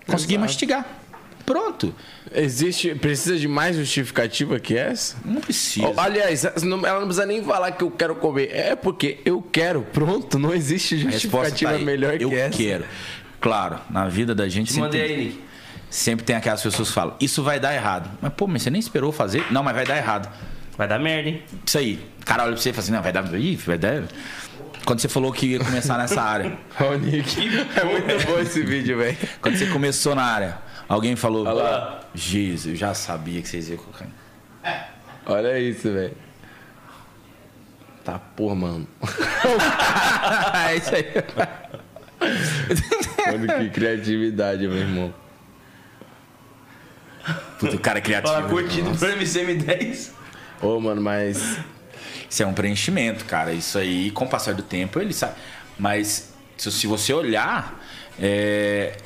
Conseguir 0.06 0.34
Exato. 0.34 0.40
mastigar. 0.40 1.01
Pronto. 1.44 1.94
Existe. 2.34 2.94
Precisa 2.94 3.36
de 3.36 3.48
mais 3.48 3.76
justificativa 3.76 4.58
que 4.58 4.76
essa? 4.76 5.16
Não 5.24 5.40
precisa. 5.40 5.88
Oh, 5.88 6.00
aliás, 6.00 6.44
ela 6.44 6.54
não 6.64 6.80
precisa 7.06 7.26
nem 7.26 7.42
falar 7.42 7.72
que 7.72 7.82
eu 7.84 7.90
quero 7.90 8.14
comer. 8.14 8.50
É 8.52 8.76
porque 8.76 9.18
eu 9.24 9.42
quero. 9.42 9.82
Pronto, 9.92 10.38
não 10.38 10.54
existe 10.54 10.96
justificativa 10.98 11.72
tá 11.72 11.78
melhor 11.78 12.20
Eu 12.20 12.30
que 12.30 12.36
essa. 12.36 12.56
quero. 12.56 12.84
Claro, 13.40 13.78
na 13.90 14.08
vida 14.08 14.34
da 14.34 14.48
gente 14.48 14.68
Te 14.68 14.74
sempre, 14.74 14.86
mandei 14.86 15.02
tem, 15.08 15.16
aí, 15.16 15.24
Nick. 15.26 15.40
sempre 15.90 16.24
tem 16.24 16.36
aquelas 16.36 16.62
pessoas 16.62 16.88
que 16.88 16.94
falam, 16.94 17.16
isso 17.20 17.42
vai 17.42 17.58
dar 17.58 17.74
errado. 17.74 18.08
Mas, 18.20 18.32
pô, 18.34 18.46
mas 18.46 18.62
você 18.62 18.70
nem 18.70 18.78
esperou 18.78 19.10
fazer? 19.10 19.44
Não, 19.50 19.64
mas 19.64 19.74
vai 19.74 19.84
dar 19.84 19.96
errado. 19.96 20.32
Vai 20.78 20.86
dar 20.86 21.00
merda, 21.00 21.28
hein? 21.28 21.42
Isso 21.66 21.76
aí. 21.76 22.06
O 22.20 22.24
cara 22.24 22.44
olha 22.44 22.52
pra 22.52 22.62
você 22.62 22.70
e 22.70 22.72
fala 22.72 22.82
assim, 22.84 22.92
não, 22.92 23.02
vai 23.02 23.12
dar. 23.12 23.34
Ih, 23.34 23.56
vai 23.56 23.76
dar. 23.76 24.04
Quando 24.84 25.00
você 25.00 25.08
falou 25.08 25.32
que 25.32 25.46
ia 25.46 25.58
começar 25.58 25.98
nessa 25.98 26.22
área. 26.22 26.56
Ó, 26.80 26.94
Nick. 26.94 27.36
É 27.76 27.84
muito 27.84 28.26
bom 28.26 28.38
esse 28.38 28.62
vídeo, 28.62 28.98
velho. 28.98 29.16
Quando 29.40 29.56
você 29.56 29.66
começou 29.66 30.14
na 30.14 30.22
área, 30.22 30.58
alguém 30.94 31.16
falou. 31.16 31.46
Olha 31.46 31.52
lá. 31.52 32.00
Jesus, 32.14 32.74
eu 32.74 32.76
já 32.76 32.94
sabia 32.94 33.40
que 33.40 33.48
vocês 33.48 33.68
iam 33.68 33.78
colocar. 33.78 34.06
Olha 35.26 35.58
isso, 35.58 35.92
velho. 35.92 36.16
Tá, 38.04 38.18
porra, 38.18 38.54
mano. 38.54 38.88
é 40.68 40.76
isso 40.76 40.94
aí. 40.94 41.04
Mano, 43.32 43.46
que 43.46 43.70
criatividade, 43.70 44.66
meu 44.66 44.76
irmão. 44.76 45.14
Puta, 47.58 47.76
o 47.76 47.78
cara 47.78 47.98
é 47.98 48.02
criativo. 48.02 48.34
Fala 48.34 48.48
curtido 48.48 48.90
pro 48.98 49.08
MCM10. 49.08 50.10
Ô, 50.60 50.80
mano, 50.80 51.00
mas. 51.00 51.58
Isso 52.28 52.42
é 52.42 52.46
um 52.46 52.52
preenchimento, 52.52 53.24
cara. 53.24 53.52
Isso 53.52 53.78
aí, 53.78 54.10
com 54.10 54.24
o 54.24 54.28
passar 54.28 54.54
do 54.54 54.62
tempo, 54.62 54.98
ele 54.98 55.12
sabe. 55.12 55.34
Mas 55.78 56.34
se 56.56 56.86
você 56.86 57.12
olhar, 57.12 57.80
é, 58.18 58.96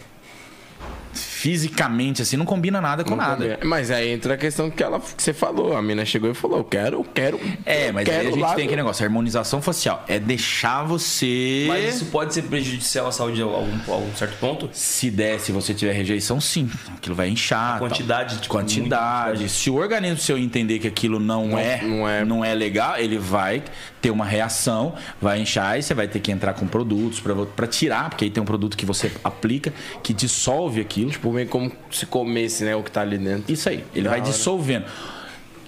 fisicamente, 1.50 2.22
assim, 2.22 2.36
não 2.36 2.44
combina 2.44 2.80
nada 2.80 3.04
com 3.04 3.10
não 3.10 3.16
nada. 3.18 3.36
combina. 3.36 3.58
Mas 3.62 3.90
aí 3.92 4.10
entra 4.10 4.34
a 4.34 4.36
questão 4.36 4.68
que, 4.68 4.82
ela, 4.82 4.98
que 4.98 5.22
você 5.22 5.32
falou. 5.32 5.76
A 5.76 5.80
mina 5.82 6.04
chegou 6.04 6.28
e 6.28 6.34
falou: 6.34 6.58
Eu 6.58 6.64
quero, 6.64 6.96
eu 6.98 7.04
quero. 7.04 7.40
É, 7.64 7.88
eu 7.88 7.92
mas 7.92 8.04
quero 8.04 8.20
aí 8.20 8.26
a 8.26 8.30
gente 8.30 8.40
lá 8.40 8.54
tem 8.54 8.64
aquele 8.64 8.82
negócio, 8.82 9.04
a 9.04 9.06
harmonização 9.06 9.62
facial. 9.62 10.04
É 10.08 10.18
deixar 10.18 10.82
você. 10.82 11.66
Mas 11.68 11.94
isso 11.94 12.06
pode 12.06 12.34
ser 12.34 12.42
prejudicial 12.42 13.06
à 13.06 13.12
saúde 13.12 13.40
a 13.40 13.44
algum, 13.44 13.92
a 13.92 13.94
algum 13.94 14.14
certo 14.16 14.36
ponto? 14.40 14.68
Se 14.72 15.08
der, 15.10 15.38
se 15.38 15.52
você 15.52 15.72
tiver 15.72 15.92
rejeição, 15.92 16.40
sim. 16.40 16.68
Aquilo 16.96 17.14
vai 17.14 17.28
inchar. 17.28 17.76
A 17.76 17.78
quantidade, 17.78 18.34
tal. 18.34 18.42
tipo, 18.42 18.52
quantidade. 18.54 19.38
muito- 19.38 19.52
Se 19.52 19.70
o 19.70 19.76
organismo 19.76 20.18
seu 20.18 20.36
entender 20.36 20.80
que 20.80 20.88
aquilo 20.88 21.20
não, 21.20 21.46
Não- 21.48 21.58
é, 21.58 21.82
não 21.82 22.08
é- 22.08 22.24
não 22.24 22.44
é 22.44 22.54
legal, 22.54 22.98
ele 22.98 23.18
vai 23.18 23.62
ter 24.02 24.10
uma 24.10 24.24
reação, 24.24 24.94
vai 25.20 25.40
inchar 25.40 25.78
e 25.78 25.82
você 25.82 25.94
vai 25.94 26.06
ter 26.08 26.20
que 26.20 26.30
entrar 26.32 26.54
com 26.54 26.66
produtos 26.66 27.20
para 27.54 27.66
tirar, 27.66 28.08
porque 28.10 28.24
aí 28.24 28.30
tem 28.30 28.42
um 28.42 28.46
produto 28.46 28.76
que 28.76 28.86
você 28.86 29.10
aplica 29.24 29.72
que 30.02 30.12
dissolve 30.12 30.80
aquilo. 30.80 31.10
Tipo, 31.10 31.35
como 31.44 31.70
se 31.90 32.06
comesse, 32.06 32.64
né? 32.64 32.74
O 32.76 32.82
que 32.82 32.90
tá 32.90 33.02
ali 33.02 33.18
dentro. 33.18 33.52
Isso 33.52 33.68
aí, 33.68 33.84
ele 33.94 34.04
Da 34.04 34.10
vai 34.10 34.20
hora. 34.20 34.30
dissolvendo. 34.30 34.86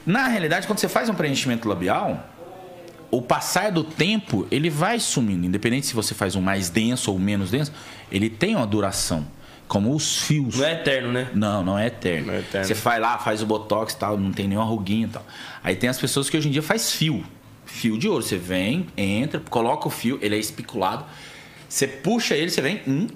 Na 0.06 0.28
realidade, 0.28 0.66
quando 0.66 0.78
você 0.78 0.88
faz 0.88 1.08
um 1.08 1.14
preenchimento 1.14 1.68
labial, 1.68 2.26
o 3.10 3.20
passar 3.20 3.70
do 3.72 3.84
tempo, 3.84 4.46
ele 4.50 4.70
vai 4.70 4.98
sumindo. 5.00 5.44
Independente 5.46 5.86
se 5.86 5.94
você 5.94 6.14
faz 6.14 6.34
um 6.36 6.40
mais 6.40 6.70
denso 6.70 7.12
ou 7.12 7.18
menos 7.18 7.50
denso, 7.50 7.72
ele 8.10 8.30
tem 8.30 8.54
uma 8.56 8.66
duração. 8.66 9.26
Como 9.66 9.94
os 9.94 10.22
fios. 10.22 10.56
Não 10.56 10.64
é 10.64 10.72
eterno, 10.72 11.12
né? 11.12 11.28
Não, 11.34 11.62
não 11.62 11.78
é 11.78 11.88
eterno. 11.88 12.28
Não 12.28 12.34
é 12.34 12.38
eterno. 12.38 12.66
Você 12.66 12.72
vai 12.72 12.98
lá, 12.98 13.18
faz 13.18 13.42
o 13.42 13.46
botox 13.46 13.92
e 13.92 13.98
tal, 13.98 14.16
não 14.16 14.32
tem 14.32 14.48
nenhuma 14.48 14.64
ruguinha 14.66 15.06
e 15.06 15.10
tal. 15.10 15.26
Aí 15.62 15.76
tem 15.76 15.90
as 15.90 15.98
pessoas 15.98 16.30
que 16.30 16.38
hoje 16.38 16.48
em 16.48 16.50
dia 16.52 16.62
faz 16.62 16.90
fio. 16.92 17.22
Fio 17.66 17.98
de 17.98 18.08
ouro. 18.08 18.22
Você 18.22 18.38
vem, 18.38 18.86
entra, 18.96 19.38
coloca 19.50 19.86
o 19.86 19.90
fio, 19.90 20.18
ele 20.22 20.34
é 20.34 20.38
especulado. 20.38 21.04
Você 21.68 21.86
puxa 21.86 22.34
ele, 22.34 22.50
você 22.50 22.62
vem. 22.62 22.80
Hum, 22.88 23.08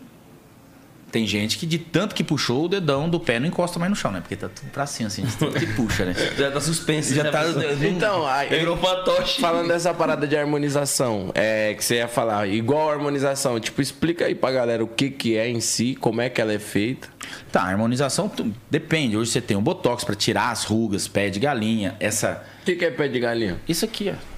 tem 1.13 1.27
gente 1.27 1.59
que 1.59 1.67
de 1.67 1.79
tanto 1.79 2.15
que 2.15 2.25
puxou, 2.25 2.65
o 2.65 2.69
dedão 2.69 3.09
do 3.09 3.21
pé 3.21 3.39
não 3.39 3.47
encosta 3.47 3.79
mais 3.79 3.91
no 3.91 3.95
chão, 3.95 4.11
né? 4.11 4.21
Porque 4.21 4.35
tá 4.35 4.49
tudo 4.49 4.71
pra 4.71 4.87
cima, 4.87 5.09
assim, 5.09 5.23
de 5.23 5.37
tanto 5.37 5.59
que 5.61 5.67
puxa, 5.75 6.07
né? 6.07 6.15
Já 6.37 6.51
tá 6.51 6.61
suspenso. 6.61 7.15
Já 7.15 7.23
né, 7.25 7.31
tá-? 7.31 7.45
Então, 7.87 8.27
aí- 8.27 8.49
Virou 8.49 8.77
fantoche. 8.77 9.41
Falando 9.41 9.69
dessa 9.69 9.93
parada 9.93 10.27
de 10.27 10.35
harmonização, 10.37 11.31
é 11.35 11.75
que 11.75 11.85
você 11.85 11.97
ia 11.97 12.09
falar, 12.09 12.49
igual 12.49 12.89
a 12.91 12.95
harmonização, 12.95 13.61
tipo, 13.61 13.81
explica 13.83 14.25
aí 14.25 14.35
pra 14.35 14.51
galera 14.51 14.83
o 14.83 14.89
que 14.89 15.11
que 15.11 15.37
é 15.37 15.49
em 15.49 15.61
si, 15.61 15.95
como 16.01 16.21
é 16.21 16.29
que 16.31 16.41
ela 16.41 16.53
é 16.53 16.59
feita. 16.59 17.09
Tá, 17.53 17.61
a 17.63 17.67
harmonização 17.69 18.29
tu- 18.29 18.53
depende. 18.71 19.17
Hoje 19.17 19.31
você 19.31 19.41
tem 19.41 19.57
um 19.57 19.63
botox 19.63 20.05
pra 20.05 20.15
tirar 20.15 20.51
as 20.51 20.65
rugas, 20.65 21.07
pé 21.07 21.29
de 21.31 21.39
galinha, 21.39 21.95
essa. 22.01 22.43
O 22.63 22.65
que 22.65 22.75
que 22.75 22.85
é 22.87 22.91
pé 22.91 23.07
de 23.09 23.21
galinha? 23.21 23.61
Isso 23.69 23.85
aqui, 23.85 24.11
ó. 24.11 24.33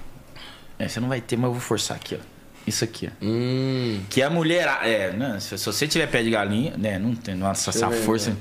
É, 0.77 0.87
você 0.89 0.99
não 0.99 1.07
vai 1.07 1.21
ter, 1.21 1.37
mas 1.37 1.45
eu 1.45 1.51
vou 1.53 1.61
forçar 1.61 1.95
aqui, 1.95 2.15
ó. 2.15 2.34
Isso 2.65 2.83
aqui, 2.83 3.07
ó. 3.07 3.25
Hum, 3.25 4.01
Que 4.09 4.21
a 4.21 4.29
mulher. 4.29 4.67
É, 4.83 5.11
né, 5.11 5.37
se, 5.39 5.57
se 5.57 5.65
você 5.65 5.87
tiver 5.87 6.07
pé 6.07 6.23
de 6.23 6.29
galinha, 6.31 6.73
né? 6.77 6.97
Não 6.97 7.13
tem. 7.15 7.35
Nossa, 7.35 7.69
essa 7.69 7.89
ver, 7.89 8.01
força. 8.01 8.35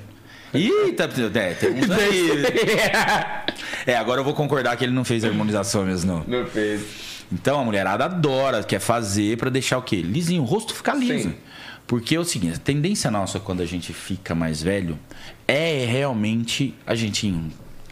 Eita, 0.52 1.04
é, 1.34 1.54
tem 1.54 1.70
uns 1.72 1.90
aí. 1.90 2.30
É, 3.86 3.96
agora 3.96 4.20
eu 4.20 4.24
vou 4.24 4.32
concordar 4.34 4.76
que 4.76 4.84
ele 4.84 4.92
não 4.92 5.04
fez 5.04 5.24
a 5.24 5.28
harmonização 5.28 5.84
mesmo, 5.84 6.24
não. 6.26 6.40
não 6.40 6.46
fez. 6.46 6.82
Então 7.32 7.60
a 7.60 7.64
mulherada 7.64 8.04
adora, 8.04 8.62
quer 8.62 8.78
fazer 8.78 9.36
pra 9.36 9.50
deixar 9.50 9.78
o 9.78 9.82
quê? 9.82 9.96
Lisinho, 9.96 10.42
o 10.42 10.44
rosto 10.44 10.74
ficar 10.74 10.94
liso. 10.94 11.30
Sim. 11.30 11.34
Porque 11.86 12.14
é 12.14 12.18
o 12.18 12.24
seguinte, 12.24 12.54
a 12.56 12.58
tendência 12.58 13.10
nossa 13.10 13.38
quando 13.38 13.60
a 13.60 13.66
gente 13.66 13.92
fica 13.92 14.34
mais 14.34 14.62
velho 14.62 14.98
é 15.46 15.84
realmente 15.84 16.74
a 16.86 16.94
gente 16.94 17.34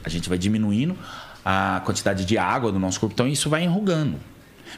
a 0.03 0.09
gente 0.09 0.29
vai 0.29 0.39
diminuindo 0.39 0.97
a 1.45 1.83
quantidade 1.85 2.25
de 2.25 2.39
água 2.39 2.73
do 2.73 2.79
nosso 2.79 2.99
corpo, 2.99 3.13
então 3.13 3.29
isso 3.29 3.51
vai 3.51 3.65
enrugando. 3.65 4.19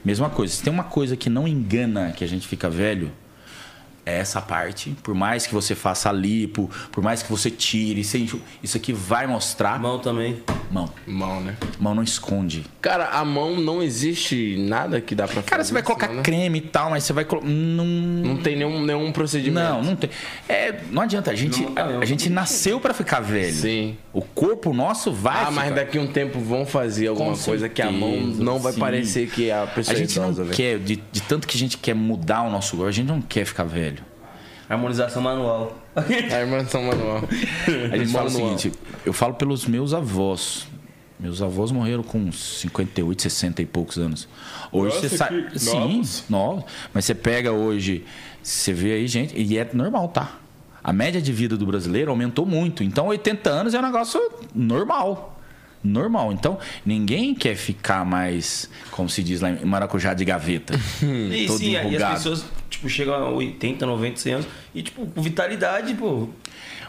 Mesma 0.05 0.31
coisa, 0.31 0.55
se 0.55 0.63
tem 0.63 0.73
uma 0.73 0.85
coisa 0.85 1.17
que 1.17 1.29
não 1.29 1.47
engana 1.47 2.13
que 2.13 2.25
a 2.25 2.27
gente 2.27 2.49
fica 2.49 2.71
velho, 2.71 3.13
é 4.07 4.19
essa 4.19 4.41
parte. 4.41 4.95
Por 5.03 5.15
mais 5.15 5.47
que 5.47 5.55
você 5.55 5.75
faça 5.75 6.11
lipo, 6.13 6.71
por 6.93 7.03
mais 7.03 7.23
que 7.23 7.31
você 7.31 7.51
tire, 7.51 8.01
isso 8.63 8.77
aqui 8.77 8.93
vai 8.93 9.27
mostrar 9.27 9.79
Mão 9.81 9.99
também. 9.99 10.43
mão. 10.71 10.89
Mão, 11.07 11.41
né? 11.41 11.57
Mão 11.79 11.95
não 11.95 12.03
esconde. 12.03 12.65
Cara, 12.81 13.07
a 13.09 13.25
mão 13.25 13.57
não 13.57 13.83
existe 13.83 14.57
nada 14.59 15.01
que 15.01 15.15
dá 15.15 15.25
pra 15.25 15.37
fazer. 15.37 15.47
Cara, 15.49 15.65
você 15.65 15.73
vai 15.73 15.83
colocar 15.83 16.09
né? 16.09 16.23
creme 16.23 16.59
e 16.59 16.63
tal, 16.63 16.91
mas 16.91 17.05
você 17.05 17.13
vai 17.13 17.25
colocar. 17.25 17.47
Não, 17.49 17.85
Não 17.85 18.37
tem 18.37 18.57
nenhum, 18.57 18.83
nenhum 18.83 19.11
procedimento. 19.13 19.69
não, 19.69 19.83
não 19.83 19.97
tem. 19.97 20.11
É, 20.49 20.81
não 20.91 21.03
adianta. 21.03 21.31
A 21.31 21.35
gente, 21.35 21.63
Não, 21.63 21.73
a, 21.77 21.85
não. 21.93 22.01
a 22.01 22.05
gente 22.05 22.29
nasceu 22.29 22.79
pra 22.81 22.93
ficar 22.93 23.21
velho. 23.21 23.55
Sim. 23.55 23.97
O 24.13 24.21
corpo 24.23 24.73
nosso 24.73 25.13
vai. 25.13 25.45
Ah, 25.45 25.51
mas 25.51 25.75
daqui 25.75 25.99
a 25.99 26.01
um 26.01 26.07
tempo 26.07 26.39
vão 26.39 26.67
fazer 26.67 27.09
alguma 27.09 27.33
Com 27.37 27.39
coisa 27.43 27.69
que 27.69 27.81
a 27.83 27.91
mão 27.91 28.17
não 28.21 28.59
vai 28.59 28.73
sim. 28.73 28.81
parecer 28.81 29.29
que 29.31 29.51
a 29.51 29.67
pessoa 29.67 29.97
A 29.97 29.99
gente 29.99 30.17
é 30.19 30.21
não 30.21 30.29
idosa, 30.29 30.45
velho. 30.45 30.57
quer, 30.57 30.79
de, 30.79 31.03
de 31.11 31.23
tanto 31.23 31.47
que 31.49 31.57
a 31.57 31.61
gente 31.61 31.79
quer 31.79 31.95
mudar 31.95 32.43
o 32.43 32.51
nosso 32.51 32.77
corpo, 32.77 32.89
a 32.89 32.93
gente 32.93 33.07
não 33.09 33.21
quer 33.21 33.45
ficar 33.45 33.65
velho. 33.65 33.94
Harmonização 34.69 35.23
manual. 35.23 35.79
São 36.69 36.83
Manual. 36.83 37.23
A 37.93 37.97
gente 37.97 38.11
fala 38.13 38.29
o 38.29 38.33
Manual. 38.33 38.59
seguinte: 38.59 38.73
eu 39.05 39.13
falo 39.13 39.35
pelos 39.35 39.67
meus 39.67 39.95
avós. 39.95 40.67
Meus 41.19 41.41
avós 41.41 41.71
morreram 41.71 42.03
com 42.03 42.31
58, 42.33 43.23
60 43.23 43.63
e 43.63 43.67
poucos 43.67 43.99
anos. 43.99 44.29
Hoje 44.73 44.97
Nossa, 44.97 45.09
você 45.09 45.17
sabe. 45.17 45.43
que 45.45 45.59
Sim, 45.59 45.79
novos. 45.79 46.25
novos. 46.29 46.65
Mas 46.93 47.05
você 47.05 47.15
pega 47.15 47.53
hoje, 47.53 48.05
você 48.43 48.73
vê 48.73 48.95
aí, 48.95 49.07
gente, 49.07 49.35
e 49.37 49.57
é 49.57 49.69
normal, 49.73 50.09
tá? 50.09 50.39
A 50.83 50.93
média 50.93 51.23
de 51.23 51.33
vida 51.33 51.57
do 51.57 51.65
brasileiro 51.65 52.11
aumentou 52.11 52.45
muito. 52.45 52.83
Então, 52.83 53.07
80 53.07 53.49
anos 53.49 53.75
é 53.75 53.79
um 53.79 53.83
negócio 53.83 54.21
normal. 54.55 55.39
Normal. 55.83 56.33
Então, 56.33 56.59
ninguém 56.85 57.35
quer 57.35 57.55
ficar 57.57 58.05
mais, 58.05 58.69
como 58.91 59.09
se 59.09 59.23
diz 59.23 59.41
lá 59.41 59.51
em 59.51 59.65
Maracujá, 59.65 60.13
de 60.15 60.25
gaveta. 60.25 60.75
E 61.03 61.47
todo 61.47 61.59
sim, 61.59 61.71
e 61.71 61.97
as 61.97 62.15
pessoas, 62.15 62.45
tipo, 62.85 62.89
chegam 62.89 63.15
a 63.15 63.31
80, 63.31 63.87
90, 63.87 64.17
100 64.21 64.33
anos 64.35 64.47
e, 64.75 64.83
tipo, 64.83 65.07
com 65.07 65.23
vitalidade, 65.23 65.95
pô. 65.95 66.29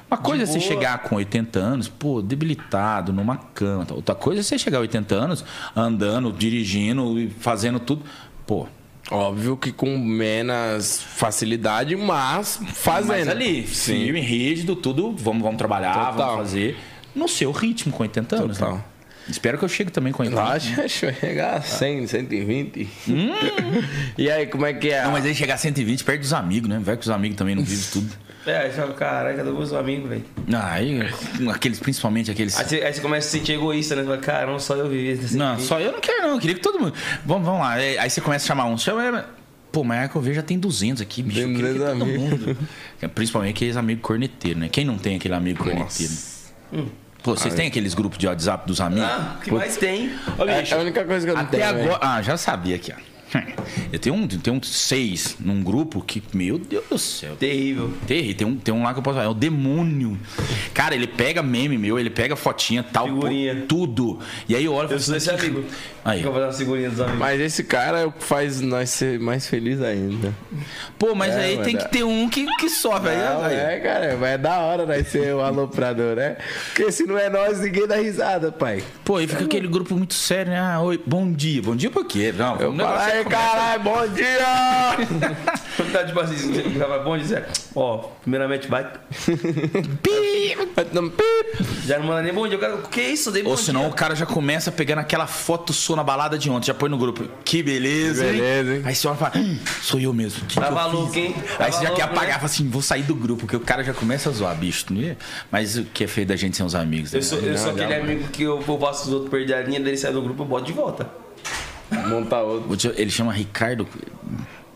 Uma 0.10 0.18
coisa 0.18 0.43
é 0.43 0.46
você 0.46 0.60
chegar 0.60 1.00
com 1.00 1.16
80 1.16 1.60
anos, 1.60 1.88
pô, 1.88 2.22
debilitado, 2.22 3.12
numa 3.12 3.38
cama. 3.38 3.86
tal. 3.86 3.98
Outra 3.98 4.14
coisa 4.14 4.41
é 4.41 4.43
você 4.43 4.58
chegar 4.58 4.78
a 4.78 4.82
80 4.82 5.16
anos 5.16 5.46
andando, 5.76 6.32
dirigindo 6.32 7.20
e 7.20 7.30
fazendo 7.30 7.80
tudo. 7.80 8.04
Pô, 8.46 8.68
Óbvio 9.12 9.56
que 9.56 9.72
com 9.72 10.00
menos 10.00 11.00
facilidade, 11.00 11.96
mas 11.96 12.60
fazendo. 12.74 13.28
Mas 13.28 13.28
ali, 13.28 13.68
Sim. 13.68 14.04
firme, 14.06 14.20
rígido, 14.20 14.76
tudo, 14.76 15.12
vamos, 15.16 15.43
vamos 15.43 15.60
trabalhar, 15.60 15.93
Total. 15.93 16.16
vamos 16.16 16.36
fazer 16.38 16.78
no 17.14 17.28
seu 17.28 17.52
ritmo 17.52 17.93
com 17.93 18.02
80 18.02 18.36
anos. 18.36 18.58
Total. 18.58 18.78
Né? 18.78 18.84
Espero 19.30 19.57
que 19.57 19.65
eu 19.65 19.69
chegue 19.69 19.91
também 19.91 20.13
com 20.13 20.23
80 20.23 20.39
Lá 20.41 20.51
anos. 20.51 20.80
acho 20.80 20.99
que 20.99 21.05
vai 21.05 21.13
chegar 21.15 21.55
a 21.55 21.61
100, 21.61 22.07
120. 22.07 22.89
e 24.17 24.30
aí, 24.30 24.45
como 24.47 24.65
é 24.65 24.73
que 24.73 24.89
é? 24.89 25.03
Não, 25.03 25.11
mas 25.11 25.26
aí 25.26 25.34
chegar 25.34 25.55
a 25.55 25.57
120 25.57 26.03
perto 26.03 26.21
dos 26.21 26.34
amigos, 26.34 26.69
né? 26.69 26.80
Vai 26.82 26.95
que 26.95 27.03
os 27.03 27.09
amigos 27.09 27.38
também 27.38 27.55
não 27.55 27.63
vivem 27.63 27.86
tudo. 27.91 28.26
É, 28.45 28.69
fala, 28.69 28.93
caralho, 28.93 29.38
cadê 29.38 29.49
meus 29.49 29.73
amigos, 29.73 30.07
velho? 30.07 30.23
Ah, 30.53 30.73
aí, 30.73 30.99
aqueles, 31.51 31.80
principalmente 31.80 32.30
aqueles. 32.30 32.55
Aí 32.55 32.63
você, 32.63 32.76
aí 32.76 32.93
você 32.93 33.01
começa 33.01 33.28
a 33.28 33.32
se 33.32 33.39
sentir 33.39 33.53
egoísta, 33.53 33.95
né? 33.95 34.03
Você 34.03 34.07
fala, 34.07 34.21
cara, 34.21 34.51
não 34.51 34.59
só 34.59 34.76
eu 34.76 34.88
vivi 34.88 35.19
Não, 35.36 35.57
só 35.57 35.80
eu 35.80 35.91
não 35.91 35.99
quero, 35.99 36.28
não. 36.28 36.34
Eu 36.36 36.39
queria 36.39 36.55
que 36.55 36.61
todo 36.61 36.80
mundo. 36.80 36.93
Vamos, 37.26 37.43
vamos 37.43 37.61
lá. 37.61 37.71
Aí 37.71 37.97
aí 37.97 38.07
você 38.07 38.21
começa 38.21 38.45
a 38.45 38.47
chamar 38.47 38.65
um. 38.65 38.78
Chama. 38.78 39.26
Pô, 39.71 39.84
mas 39.84 40.05
é 40.05 40.07
que 40.07 40.15
eu 40.15 40.21
vejo 40.21 40.36
já 40.36 40.43
tem 40.43 40.59
200 40.59 41.01
aqui, 41.01 41.23
bicho. 41.23 41.41
Tem 41.41 41.49
Eu 41.49 41.55
queria 41.55 41.73
que 41.73 41.80
200 41.80 41.99
todo 41.99 42.19
mundo. 42.19 42.57
Principalmente 43.15 43.55
aqueles 43.55 43.78
amigos 43.78 44.03
corneteiros, 44.03 44.61
né? 44.61 44.69
Quem 44.69 44.86
não 44.86 44.99
tem 44.99 45.15
aquele 45.15 45.34
amigo 45.34 45.63
corneteiro? 45.63 46.13
Pô, 47.26 47.36
vocês 47.36 47.55
têm 47.55 47.65
aqueles 47.65 47.95
grupos 47.95 48.19
de 48.19 48.28
WhatsApp 48.28 48.67
dos 48.67 48.80
amigos? 48.80 49.09
Ah, 49.09 49.36
o 49.39 49.41
que 49.41 49.51
mais 49.51 49.76
tem? 49.78 50.11
Ô, 50.38 50.43
É 50.43 50.61
bicho, 50.61 50.76
a 50.76 50.78
única 50.78 51.03
coisa 51.03 51.26
que 51.26 51.32
eu 51.32 51.36
não 51.36 51.41
Até 51.41 51.57
tenho. 51.57 51.69
agora. 51.88 51.97
Ah, 51.99 52.21
já 52.21 52.38
sabia 52.38 52.76
aqui, 52.76 52.93
ó. 52.95 53.14
Eu 53.91 53.99
tenho 53.99 54.15
um, 54.15 54.28
tenho 54.28 54.57
um 54.57 54.63
seis 54.63 55.36
num 55.39 55.63
grupo 55.63 56.01
que, 56.01 56.21
meu 56.34 56.57
Deus 56.57 56.84
do 56.89 56.97
céu. 56.97 57.36
Terrível. 57.36 57.91
Terrível. 58.07 58.36
Tem 58.36 58.47
um, 58.47 58.55
tem 58.55 58.73
um 58.73 58.84
lá 58.84 58.93
que 58.93 58.99
eu 58.99 59.03
posso 59.03 59.15
falar. 59.15 59.28
É 59.28 59.30
o 59.30 59.34
demônio. 59.34 60.17
Cara, 60.73 60.95
ele 60.95 61.07
pega 61.07 61.41
meme 61.41 61.78
meu, 61.78 61.97
ele 61.99 62.09
pega 62.09 62.36
fotinha, 62.36 62.84
tal, 62.84 63.05
Figurinha. 63.07 63.55
pô, 63.55 63.61
tudo. 63.67 64.19
E 64.47 64.55
aí 64.55 64.65
eu 64.65 64.73
olho 64.73 64.89
e 64.89 64.93
Eu 64.93 64.99
falo 64.99 65.01
sou 65.01 65.15
assim, 65.15 65.30
esse 65.36 65.45
amigo. 65.45 65.63
Aí. 66.03 66.19
Eu 66.21 66.26
vou 66.32 66.34
fazer 66.34 66.45
uma 66.45 66.53
figurinha 66.53 66.89
dos 66.89 66.99
amigos. 67.01 67.19
Mas 67.19 67.41
esse 67.41 67.63
cara 67.63 67.99
é 67.99 68.05
o 68.05 68.11
que 68.11 68.23
faz 68.23 68.61
nós 68.61 68.89
ser 68.89 69.19
mais 69.19 69.47
felizes 69.47 69.84
ainda. 69.84 70.34
Pô, 70.99 71.15
mas 71.15 71.34
É, 71.34 71.39
aí 71.45 71.55
mas 71.57 71.65
tem 71.65 71.76
é. 71.76 71.80
que 71.80 71.89
ter 71.89 72.03
um 72.03 72.30
que, 72.30 72.45
que 72.57 72.69
sofre. 72.69 73.09
Aí, 73.09 73.17
Não, 73.17 73.43
aí. 73.43 73.55
é, 73.55 73.80
cara, 73.80 74.17
mas 74.19 74.30
é 74.32 74.38
da 74.38 74.59
hora 74.59 74.86
nós 74.86 75.07
ser 75.07 75.34
o 75.34 75.41
aloprador, 75.41 76.15
né? 76.15 76.38
Porque 76.73 76.91
se 76.91 77.03
não 77.05 77.17
é 77.17 77.30
nós, 77.30 77.59
ninguém 77.59 77.88
dá 77.88 77.95
risada, 77.95 78.51
pai. 78.51 78.84
Pô, 79.03 79.17
aí 79.17 79.28
fica 79.28 79.43
aquele 79.45 79.67
grupo 79.67 79.95
muito 79.95 80.13
sério, 80.13 80.51
né? 80.51 80.59
Ah, 80.59 80.80
oi, 80.82 81.01
bom 81.05 81.32
dia. 81.32 81.61
Bom 81.61 81.76
dia 81.76 81.89
por 81.89 82.05
quê? 82.05 82.34
Não, 82.38 82.53
Eu 82.53 82.59
falo, 82.59 82.73
negócio 82.73 83.14
aí, 83.18 83.24
começa- 83.24 83.41
caralho, 83.43 83.84
bom 83.84 84.07
dia! 84.09 85.45
Tá 85.91 86.05
tipo 86.05 86.18
assim, 86.22 86.36
você 86.38 86.63
ficava 86.70 86.99
bom 86.99 87.18
dizer, 87.18 87.45
ó, 87.76 87.97
primeiramente 88.22 88.66
vai. 88.70 88.89
Pi! 90.01 90.55
Não, 90.93 91.09
pip. 91.09 91.66
Já 91.86 91.99
não 91.99 92.07
manda 92.07 92.22
nem 92.22 92.34
bom 92.34 92.47
dia. 92.47 92.57
O 92.57 92.61
cara, 92.61 92.76
o 92.76 92.82
que 92.88 93.01
é 93.01 93.09
isso? 93.09 93.30
Dei 93.32 93.43
bom 93.43 93.49
Ou 93.51 93.57
senão 93.57 93.82
dia. 93.82 93.89
o 93.89 93.93
cara 93.93 94.16
já 94.16 94.26
começa 94.26 94.72
pegando 94.72 94.99
aquela 94.99 95.28
foto 95.28 95.74
sua 95.74 95.97
na 95.97 96.03
balada 96.03 96.38
de 96.38 96.49
ontem, 96.49 96.68
já 96.68 96.74
põe 96.74 96.89
no 96.89 96.97
grupo. 96.97 97.26
Que 97.43 97.61
beleza, 97.61 98.24
Que 98.24 98.30
hein? 98.32 98.36
beleza, 98.38 98.76
hein? 98.76 98.82
Aí 98.86 98.95
você 98.95 99.07
olha 99.07 99.16
e 99.16 99.20
fala, 99.20 99.32
hum, 99.38 99.57
sou 99.82 99.99
eu 99.99 100.13
mesmo. 100.13 100.41
Que 100.47 100.55
que 100.55 100.59
Tava 100.61 100.80
eu 100.82 100.89
fiz? 100.89 100.93
louco, 100.99 101.18
hein? 101.18 101.36
Aí 101.38 101.43
Tava 101.57 101.72
você 101.74 101.84
já 101.84 101.91
quer 101.91 102.01
apagar, 102.03 102.28
né? 102.28 102.34
fala 102.36 102.45
assim, 102.45 102.70
vou 102.70 102.82
sair 102.82 103.03
do 103.03 103.16
grupo, 103.16 103.41
porque 103.41 103.55
o 103.57 103.59
cara 103.61 103.84
já 103.84 103.93
começa 103.93 104.30
a 104.30 104.32
zoar, 104.34 104.55
bicho. 104.55 104.86
né? 104.93 105.18
Mas 105.51 105.78
o 105.78 105.84
que 105.84 106.05
é 106.05 106.07
feio 106.07 106.26
da 106.28 106.36
gente 106.38 106.55
ser 106.55 106.63
uns 106.63 106.76
amigos, 106.76 107.11
né? 107.11 107.20
Eu 107.20 107.24
sou, 107.24 107.39
eu 107.39 107.57
sou 107.57 107.72
aquele 107.72 107.93
amigo 107.95 108.28
que 108.30 108.43
eu, 108.43 108.63
eu 108.66 108.80
faço 108.80 109.07
os 109.07 109.13
outros 109.13 109.30
perder 109.30 109.55
a 109.55 109.61
linha, 109.61 109.80
dele 109.80 109.97
sair 109.97 110.13
do 110.13 110.22
grupo, 110.22 110.43
eu 110.43 110.47
boto 110.47 110.66
de 110.66 110.72
volta. 110.74 111.07
Montar 112.08 112.42
outro. 112.42 112.76
Te- 112.76 112.94
Ele 113.00 113.10
chama 113.12 113.32
Ricardo. 113.34 113.88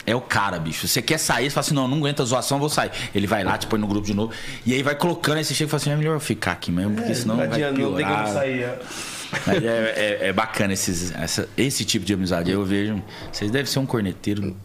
É 0.05 0.15
o 0.15 0.21
cara, 0.21 0.57
bicho. 0.57 0.87
Você 0.87 1.01
quer 1.01 1.19
sair, 1.19 1.45
você 1.45 1.49
fala 1.53 1.65
assim, 1.65 1.75
não, 1.75 1.87
não 1.87 1.97
aguenta 1.97 2.23
a 2.23 2.25
zoação, 2.25 2.57
vou 2.57 2.69
sair. 2.69 2.89
Ele 3.13 3.27
vai 3.27 3.43
lá, 3.43 3.57
te 3.57 3.67
põe 3.67 3.79
no 3.79 3.85
grupo 3.87 4.07
de 4.07 4.13
novo. 4.13 4.31
E 4.65 4.73
aí 4.73 4.81
vai 4.81 4.95
colocando, 4.95 5.37
aí 5.37 5.43
você 5.45 5.53
chega 5.53 5.67
e 5.67 5.71
fala 5.71 5.81
assim, 5.81 5.91
é 5.91 5.95
melhor 5.95 6.15
eu 6.15 6.19
ficar 6.19 6.53
aqui 6.53 6.71
mesmo, 6.71 6.95
porque 6.95 7.13
senão 7.13 7.35
não 7.35 7.47
vai 7.47 7.61
adianta, 7.63 7.79
não 7.79 7.95
tem 7.95 8.05
como 8.05 8.15
piorar. 8.15 8.27
sair. 8.33 8.69
Mas 9.45 9.63
é, 9.63 9.67
é- 9.67 10.27
é 10.29 10.33
bacana 10.33 10.73
esses, 10.73 11.11
essa- 11.13 11.47
esse 11.55 11.85
tipo 11.85 12.03
de 12.05 12.13
amizade. 12.13 12.49
Eu 12.49 12.65
vejo. 12.65 12.99
Vocês 13.31 13.51
devem 13.51 13.67
ser 13.67 13.77
um 13.79 13.85
corneteiro 13.85 14.55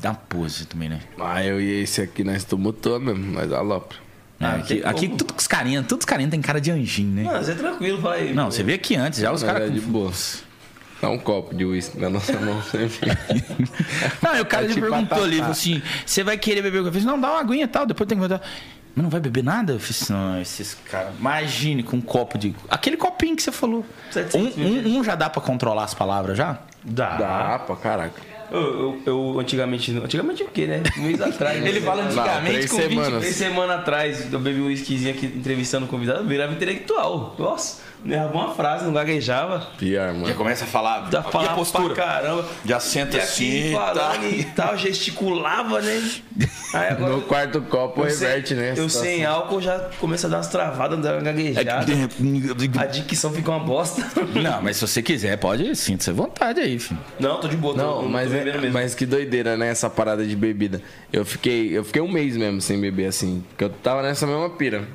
da 0.00 0.14
pose 0.14 0.66
também, 0.66 0.88
né? 0.88 1.00
Ah, 1.18 1.44
eu 1.44 1.60
e 1.60 1.82
esse 1.82 2.00
aqui 2.00 2.22
nós 2.22 2.44
tumultuou 2.44 3.00
mesmo, 3.00 3.24
mas 3.32 3.52
alopra. 3.52 3.98
Ah, 4.38 4.56
É, 4.56 4.58
aqui, 4.60 4.74
tem 4.76 4.84
aqui 4.84 5.06
como. 5.06 5.18
tudo 5.18 5.32
com 5.34 5.40
os 5.40 5.46
carinhas, 5.48 5.84
todos 5.86 6.02
os 6.02 6.06
carinhas 6.06 6.30
tem 6.30 6.40
cara 6.40 6.60
de 6.60 6.70
anjinho, 6.70 7.12
né? 7.12 7.22
Não, 7.24 7.42
você 7.42 7.50
é 7.52 7.54
tranquilo, 7.56 8.08
aí. 8.08 8.32
Não, 8.32 8.50
você 8.52 8.62
vê 8.62 8.74
aqui 8.74 8.94
antes, 8.94 9.18
já 9.20 9.32
os 9.32 9.42
caras. 9.42 9.68
é 9.68 9.72
de 9.72 9.80
com- 9.80 9.90
boa. 9.90 10.12
Dá 11.02 11.10
um 11.10 11.18
copo 11.18 11.52
de 11.52 11.64
uísque 11.64 11.98
na 11.98 12.08
nossa 12.08 12.32
mão 12.38 12.62
sempre. 12.62 13.10
Não, 14.22 14.36
e 14.36 14.40
o 14.40 14.46
cara 14.46 14.66
É 14.66 14.68
já 14.68 14.74
tipo 14.74 14.86
perguntou 14.86 15.24
ali, 15.24 15.40
assim: 15.40 15.82
você 16.06 16.22
vai 16.22 16.38
querer 16.38 16.62
beber 16.62 16.80
o 16.80 16.84
café? 16.84 16.98
Eu 16.98 17.02
falei, 17.02 17.16
não, 17.16 17.20
dá 17.20 17.32
uma 17.32 17.40
aguinha 17.40 17.64
e 17.64 17.68
tal, 17.68 17.84
depois 17.84 18.06
tem 18.08 18.16
que 18.16 18.20
voltar. 18.26 18.40
Mas 18.94 19.02
não 19.02 19.10
vai 19.10 19.20
beber 19.20 19.42
nada? 19.42 19.72
Eu 19.72 19.80
fiz, 19.80 20.08
não, 20.08 20.40
esses 20.40 20.74
caras. 20.88 21.12
Imagine 21.18 21.82
com 21.82 21.96
um 21.96 22.00
copo 22.00 22.38
de. 22.38 22.54
Aquele 22.70 22.96
copinho 22.96 23.34
que 23.34 23.42
você 23.42 23.50
falou. 23.50 23.84
700 24.12 24.56
Um, 24.56 24.62
um, 24.62 24.98
um 24.98 25.04
já 25.04 25.16
dá 25.16 25.28
pra 25.28 25.42
controlar 25.42 25.84
as 25.84 25.94
palavras 25.94 26.38
já? 26.38 26.60
Dá. 26.84 27.16
Dá 27.16 27.58
pra 27.58 27.74
caraca. 27.74 28.20
Eu, 28.52 28.60
eu, 28.60 29.02
eu 29.06 29.40
antigamente. 29.40 29.90
Antigamente 29.96 30.42
o 30.42 30.48
quê, 30.48 30.66
né? 30.66 30.82
Um 30.98 31.02
mês 31.02 31.20
atrás. 31.20 31.60
né? 31.60 31.68
Ele 31.68 31.80
fala 31.80 32.02
Não, 32.02 32.08
antigamente 32.10 32.52
três 32.52 32.70
com 32.70 32.76
20 32.76 32.88
semanas. 32.88 33.20
Três 33.20 33.36
semanas 33.36 33.78
atrás, 33.80 34.32
eu 34.32 34.38
bebi 34.38 34.60
um 34.60 34.66
whiskyzinho 34.66 35.10
aqui 35.14 35.26
entrevistando 35.26 35.86
o 35.86 35.88
convidado, 35.88 36.20
eu 36.20 36.26
virava 36.28 36.52
intelectual. 36.52 37.34
Nossa, 37.38 37.80
não 38.04 38.14
errava 38.14 38.32
uma 38.34 38.54
frase, 38.54 38.84
não 38.84 38.92
gaguejava. 38.92 39.66
Pior, 39.78 40.08
Já 40.08 40.12
mano. 40.12 40.34
começa 40.34 40.64
a 40.64 40.66
falar. 40.66 41.08
Já 41.10 41.20
a 41.20 41.22
falava 41.22 41.54
postura? 41.54 41.94
pra 41.94 42.04
caramba. 42.04 42.44
Já 42.64 42.78
senta 42.80 43.16
E 43.16 43.20
assim. 43.20 43.72
tá. 43.94 44.16
e 44.24 44.44
tal, 44.44 44.76
gesticulava, 44.76 45.80
né? 45.80 46.10
Aí 46.74 46.88
agora. 46.88 47.12
No 47.16 47.22
quarto 47.22 47.60
copo 47.62 48.02
sem- 48.10 48.28
reverte, 48.28 48.54
né? 48.54 48.70
Eu 48.70 48.88
situação. 48.88 49.02
sem 49.02 49.24
álcool 49.24 49.60
já 49.60 49.78
começa 50.00 50.26
a 50.26 50.30
dar 50.30 50.36
umas 50.38 50.48
travadas, 50.48 50.98
dar 51.00 51.12
uma 51.14 51.20
É 51.20 51.32
gaguejada. 51.32 51.86
que- 51.86 52.78
A 52.78 52.86
dicção 52.86 53.32
fica 53.32 53.50
uma 53.50 53.60
bosta. 53.60 54.02
Não, 54.40 54.60
mas 54.62 54.76
se 54.76 54.86
você 54.86 55.02
quiser, 55.02 55.36
pode 55.38 55.74
sinta-se 55.76 56.10
à 56.10 56.12
vontade 56.12 56.60
aí, 56.60 56.78
filho. 56.78 56.98
Não, 57.20 57.38
tô 57.40 57.48
de 57.48 57.56
boa, 57.56 57.74
tô, 57.74 57.80
Não, 57.82 58.02
tô 58.02 58.08
mas, 58.08 58.28
bebendo 58.30 58.41
é, 58.41 58.41
mesmo. 58.44 58.72
mas 58.72 58.94
que 58.94 59.06
doideira, 59.06 59.56
né? 59.56 59.68
Essa 59.68 59.88
parada 59.88 60.24
de 60.26 60.34
bebida. 60.34 60.82
Eu 61.12 61.24
fiquei, 61.24 61.76
eu 61.76 61.84
fiquei 61.84 62.02
um 62.02 62.10
mês 62.10 62.36
mesmo 62.36 62.60
sem 62.60 62.80
beber 62.80 63.06
assim. 63.06 63.44
Porque 63.50 63.64
eu 63.64 63.70
tava 63.70 64.02
nessa 64.02 64.26
mesma 64.26 64.50
pira. 64.50 64.86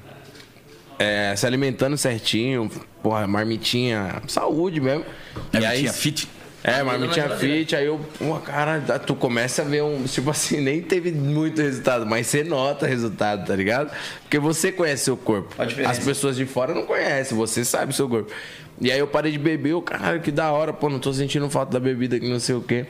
É, 1.00 1.36
se 1.36 1.46
alimentando 1.46 1.96
certinho, 1.98 2.70
porra, 3.04 3.28
marmitinha, 3.28 4.22
saúde 4.28 4.82
mesmo. 4.82 5.06
E 5.54 5.66
aí, 5.66 5.88
fit. 5.90 6.28
É, 6.64 6.82
marmitinha 6.84 7.30
fit, 7.38 7.76
aí 7.76 7.86
eu, 7.86 8.00
pô, 8.18 8.36
cara, 8.40 8.82
tu 9.00 9.16
começa 9.16 9.62
a 9.62 9.66
ver 9.66 9.84
um. 9.84 10.04
Tipo 10.04 10.32
assim, 10.32 10.60
nem 10.60 10.82
teve 10.82 11.12
muito 11.12 11.62
resultado, 11.62 12.06
mas 12.06 12.28
você 12.28 12.44
nota 12.44 12.88
resultado, 12.88 13.46
tá 13.46 13.56
ligado? 13.56 13.92
Porque 14.24 14.40
você 14.40 14.72
conhece 14.72 15.06
seu 15.06 15.16
corpo. 15.16 15.56
As 15.88 16.00
pessoas 16.00 16.36
de 16.36 16.46
fora 16.46 16.74
não 16.74 16.86
conhecem, 16.86 17.38
você 17.38 17.64
sabe 17.64 17.96
seu 17.96 18.10
corpo. 18.10 18.32
E 18.82 18.92
aí 18.92 19.00
eu 19.00 19.08
parei 19.08 19.32
de 19.32 19.38
beber, 19.38 19.72
eu, 19.72 19.82
caralho, 19.82 20.20
que 20.20 20.32
da 20.32 20.52
hora, 20.52 20.74
pô, 20.74 20.90
não 20.90 21.00
tô 21.00 21.14
sentindo 21.14 21.50
falta 21.50 21.72
da 21.72 21.80
bebida, 21.80 22.20
que 22.20 22.28
não 22.28 22.40
sei 22.40 22.56
o 22.56 22.62
quê. 22.62 22.86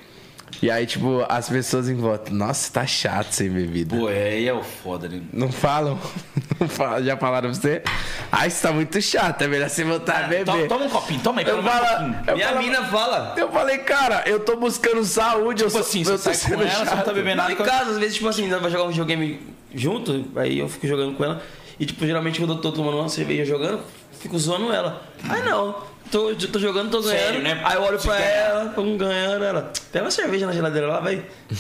E 0.62 0.72
aí, 0.72 0.86
tipo, 0.88 1.24
as 1.30 1.48
pessoas 1.50 1.88
em 1.88 1.96
volta, 1.96 2.32
nossa, 2.32 2.72
tá 2.74 2.86
chato 2.88 3.32
sem 3.32 3.50
bebida. 3.50 3.96
Pô, 3.96 4.10
é, 4.10 4.30
aí 4.30 4.48
é 4.48 4.54
o 4.54 4.64
foda, 4.64 5.08
né? 5.08 5.22
Não 5.32 5.52
falam? 5.52 6.00
Não 6.60 6.68
falam? 6.68 7.04
Já 7.04 7.16
falaram 7.16 7.52
pra 7.52 7.60
você? 7.60 7.84
Ai, 8.32 8.48
isso 8.48 8.62
tá 8.64 8.72
muito 8.72 9.00
chato, 9.00 9.42
é 9.44 9.48
melhor 9.48 9.70
você 9.70 9.84
voltar 9.84 10.26
a 10.26 10.28
beber. 10.28 10.46
Toma, 10.46 10.68
toma 10.68 10.86
um 10.86 10.90
copinho, 10.90 11.20
toma 11.22 11.42
aí, 11.42 11.46
pelo 11.46 11.60
Eu, 11.60 11.64
menos 11.64 11.82
um 11.92 12.30
eu, 12.32 12.36
Minha 12.36 12.48
falo- 12.50 12.62
mina 12.62 12.84
fala. 12.86 13.34
eu 13.38 13.52
falei, 13.52 13.78
cara, 13.80 14.24
eu 14.26 14.40
tô 14.40 14.56
buscando 14.56 15.04
saúde, 15.06 15.62
eu 15.64 15.68
Tipo 15.68 15.72
sou 15.72 15.82
assim, 15.82 16.00
eu 16.00 16.18
você 16.18 16.30
tô 16.30 16.36
sai 16.36 16.56
com 16.56 16.62
ela, 16.64 16.86
você 16.86 16.96
não 16.96 17.04
tá 17.04 17.14
bebendo 17.14 17.36
nada. 17.38 17.52
em 17.54 17.56
casa, 17.56 17.92
às 17.92 17.98
vezes, 18.00 18.16
tipo 18.16 18.28
assim, 18.28 18.50
vai 18.50 18.72
jogar 18.72 18.86
um 18.86 18.90
videogame 18.90 19.40
junto, 19.76 20.26
aí 20.36 20.58
eu 20.58 20.68
fico 20.68 20.88
jogando 20.88 21.16
com 21.16 21.24
ela. 21.24 21.42
E, 21.80 21.86
tipo, 21.86 22.04
geralmente 22.08 22.40
quando 22.40 22.54
eu 22.54 22.62
tô 22.62 22.72
tomando 22.72 22.98
uma 22.98 23.10
cerveja 23.10 23.46
jogando, 23.46 23.82
fico 24.20 24.40
zoando 24.40 24.74
ela. 24.74 25.04
Aí 25.30 25.44
não, 25.44 25.76
tô, 26.12 26.36
tô 26.36 26.60
jogando, 26.60 26.90
tô 26.92 27.02
ganhando. 27.02 27.18
Sério, 27.20 27.42
né? 27.42 27.62
Aí 27.64 27.76
eu 27.76 27.84
olho 27.84 28.00
Se 28.00 28.08
pra 28.08 28.18
ganhar. 28.18 28.30
ela, 28.30 28.66
tô 28.70 28.84
ganhando, 28.98 29.44
ela. 29.44 29.72
Pega 29.92 30.06
uma 30.06 30.12
cerveja 30.12 30.46
na 30.46 30.52
geladeira 30.54 30.88
lá, 30.88 31.00
vai. 31.00 31.24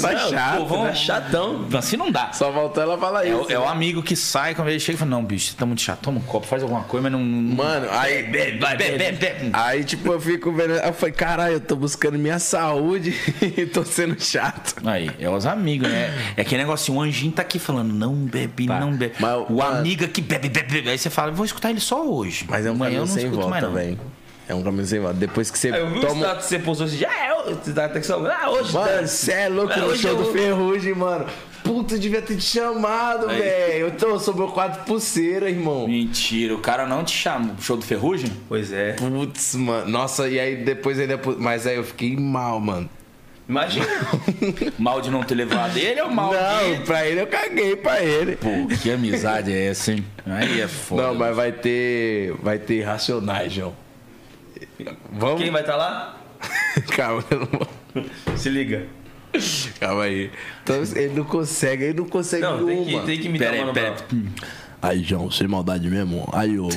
Tá 0.00 0.16
chato, 0.28 0.58
Pô, 0.58 0.66
vamos, 0.66 0.84
né? 0.86 0.94
chatão. 0.94 1.66
Assim 1.76 1.96
não 1.96 2.10
dá. 2.10 2.32
Só 2.32 2.52
faltou 2.52 2.82
ela 2.82 2.96
falar 2.98 3.26
É, 3.26 3.30
isso. 3.30 3.50
é 3.52 3.58
o 3.58 3.66
amigo 3.66 4.02
que 4.02 4.14
sai, 4.16 4.54
quando 4.54 4.68
ele 4.68 4.80
chega 4.80 4.96
e 4.96 4.98
fala, 4.98 5.10
não, 5.10 5.24
bicho, 5.24 5.50
você 5.50 5.56
tá 5.56 5.66
muito 5.66 5.82
chato, 5.82 6.00
toma 6.00 6.18
um 6.18 6.22
copo, 6.22 6.46
faz 6.46 6.62
alguma 6.62 6.82
coisa, 6.82 7.02
mas 7.02 7.12
não... 7.12 7.20
não- 7.20 7.56
Mano, 7.56 7.86
aí. 7.90 8.22
Bebe, 8.24 8.58
vai, 8.58 8.76
bebe, 8.76 8.98
bebe, 8.98 9.16
bebe. 9.18 9.50
Aí, 9.52 9.84
tipo, 9.84 10.12
eu 10.12 10.20
fico 10.20 10.52
vendo. 10.52 10.74
Eu 10.74 10.92
falei, 10.92 11.12
caralho, 11.14 11.54
eu 11.54 11.60
tô 11.60 11.76
buscando 11.76 12.18
minha 12.18 12.38
saúde 12.38 13.14
e 13.56 13.66
tô 13.66 13.84
sendo 13.84 14.20
chato. 14.22 14.76
Aí, 14.86 15.10
é 15.18 15.28
os 15.28 15.46
amigos, 15.46 15.88
né? 15.88 16.12
É 16.36 16.42
aquele 16.42 16.62
negócio, 16.62 16.94
o 16.94 17.00
anjinho 17.00 17.32
tá 17.32 17.42
aqui 17.42 17.58
falando, 17.58 17.92
não 17.92 18.14
bebe, 18.14 18.66
Tá. 18.66 18.80
não 18.80 18.92
bebe. 18.92 19.14
Mas, 19.18 19.34
o 19.48 19.52
mano- 19.54 19.78
amigo 19.78 20.04
aqui 20.04 20.20
bebe, 20.20 20.48
bebe, 20.48 20.72
bebe. 20.72 20.90
Aí 20.90 20.98
você 20.98 21.10
fala, 21.10 21.30
vou 21.32 21.44
escutar 21.44 21.70
ele 21.70 21.80
só 21.80 22.04
hoje. 22.06 22.44
Mas 22.48 22.64
é 22.66 22.70
um 22.70 22.74
Amanhã 22.74 22.96
eu 22.96 23.00
não 23.00 23.06
sem 23.06 23.24
escuto 23.24 23.36
volta, 23.42 23.50
mais, 23.50 23.62
não. 23.64 23.72
Velho. 23.78 23.98
É 24.48 24.54
um 24.54 24.62
caminho 24.62 24.86
sem 24.86 24.98
volta. 24.98 25.14
Depois 25.18 25.50
que 25.50 25.58
você 25.58 25.70
Aí 25.70 25.80
eu 25.80 25.90
vi 25.90 25.98
o 25.98 26.00
toma. 26.00 26.14
status 26.24 26.44
que 26.44 26.48
você 26.48 26.58
postou 26.58 26.86
assim, 26.86 27.04
ah, 27.04 27.28
eu, 27.48 27.54
você 27.54 27.72
tá 27.72 27.84
até 27.84 28.00
que 28.00 28.10
ah, 28.10 28.50
hoje, 28.50 28.72
Mano, 28.72 29.06
você 29.06 29.32
é 29.32 29.48
louco 29.48 29.72
É, 29.74 29.76
no 29.80 29.94
show 29.96 30.10
eu- 30.12 30.16
do 30.16 30.32
Ferrugem, 30.32 30.94
mano. 30.94 31.26
Puta, 31.62 31.96
eu 31.96 31.98
devia 31.98 32.22
ter 32.22 32.36
te 32.36 32.42
chamado, 32.44 33.26
velho. 33.26 33.86
Eu 33.86 33.90
tô 33.90 34.18
sobre 34.18 34.40
meu 34.42 34.50
quadro 34.50 34.84
pulseira, 34.84 35.50
irmão. 35.50 35.86
Mentira, 35.86 36.54
o 36.54 36.60
cara 36.60 36.86
não 36.86 37.04
te 37.04 37.14
chama. 37.14 37.56
Show 37.60 37.76
do 37.76 37.84
Ferrugem? 37.84 38.32
Pois 38.48 38.72
é. 38.72 38.92
Putz, 38.92 39.54
mano. 39.54 39.90
Nossa, 39.90 40.26
e 40.28 40.40
aí 40.40 40.56
depois 40.64 40.98
ainda. 40.98 41.20
Mas 41.36 41.66
aí 41.66 41.76
eu 41.76 41.84
fiquei 41.84 42.16
mal, 42.16 42.58
mano. 42.58 42.88
Imagina. 43.48 43.86
Mal 44.78 45.00
de 45.00 45.10
não 45.10 45.22
ter 45.22 45.34
levado 45.34 45.76
ele 45.78 46.00
ou 46.02 46.10
mal 46.10 46.32
Não, 46.34 46.74
de... 46.76 46.84
pra 46.84 47.06
ele 47.06 47.22
eu 47.22 47.26
caguei 47.26 47.74
pra 47.76 48.02
ele. 48.02 48.36
Pô, 48.36 48.48
que 48.82 48.90
amizade 48.90 49.50
é 49.50 49.66
essa, 49.68 49.92
hein? 49.92 50.04
Aí 50.26 50.60
é 50.60 50.68
foda. 50.68 51.02
Não, 51.04 51.14
mas 51.14 51.34
vai 51.34 51.50
ter. 51.52 52.32
Vai 52.42 52.58
ter 52.58 52.82
racionais, 52.82 53.50
João. 53.52 53.74
Vamos. 55.10 55.40
Quem 55.40 55.50
vai 55.50 55.62
estar 55.62 55.76
lá? 55.76 56.18
Calma, 56.94 57.24
não. 57.94 58.36
Se 58.36 58.50
liga. 58.50 58.86
Calma 59.80 60.02
aí. 60.02 60.30
Então, 60.62 60.76
ele 60.94 61.14
não 61.14 61.24
consegue, 61.24 61.84
ele 61.84 61.98
não 61.98 62.08
consegue 62.08 62.42
Não, 62.42 62.66
tem 62.66 62.84
que, 62.84 62.94
uma. 62.94 63.02
tem 63.04 63.18
que 63.18 63.28
imitar 63.28 63.50
Pera 63.50 63.56
aí, 63.56 63.62
o 63.62 63.66
Mano 63.66 63.74
pera. 63.74 63.96
Aí, 64.80 65.02
João, 65.02 65.30
sem 65.30 65.48
maldade 65.48 65.88
mesmo. 65.88 66.28
Aí, 66.32 66.58
o, 66.58 66.68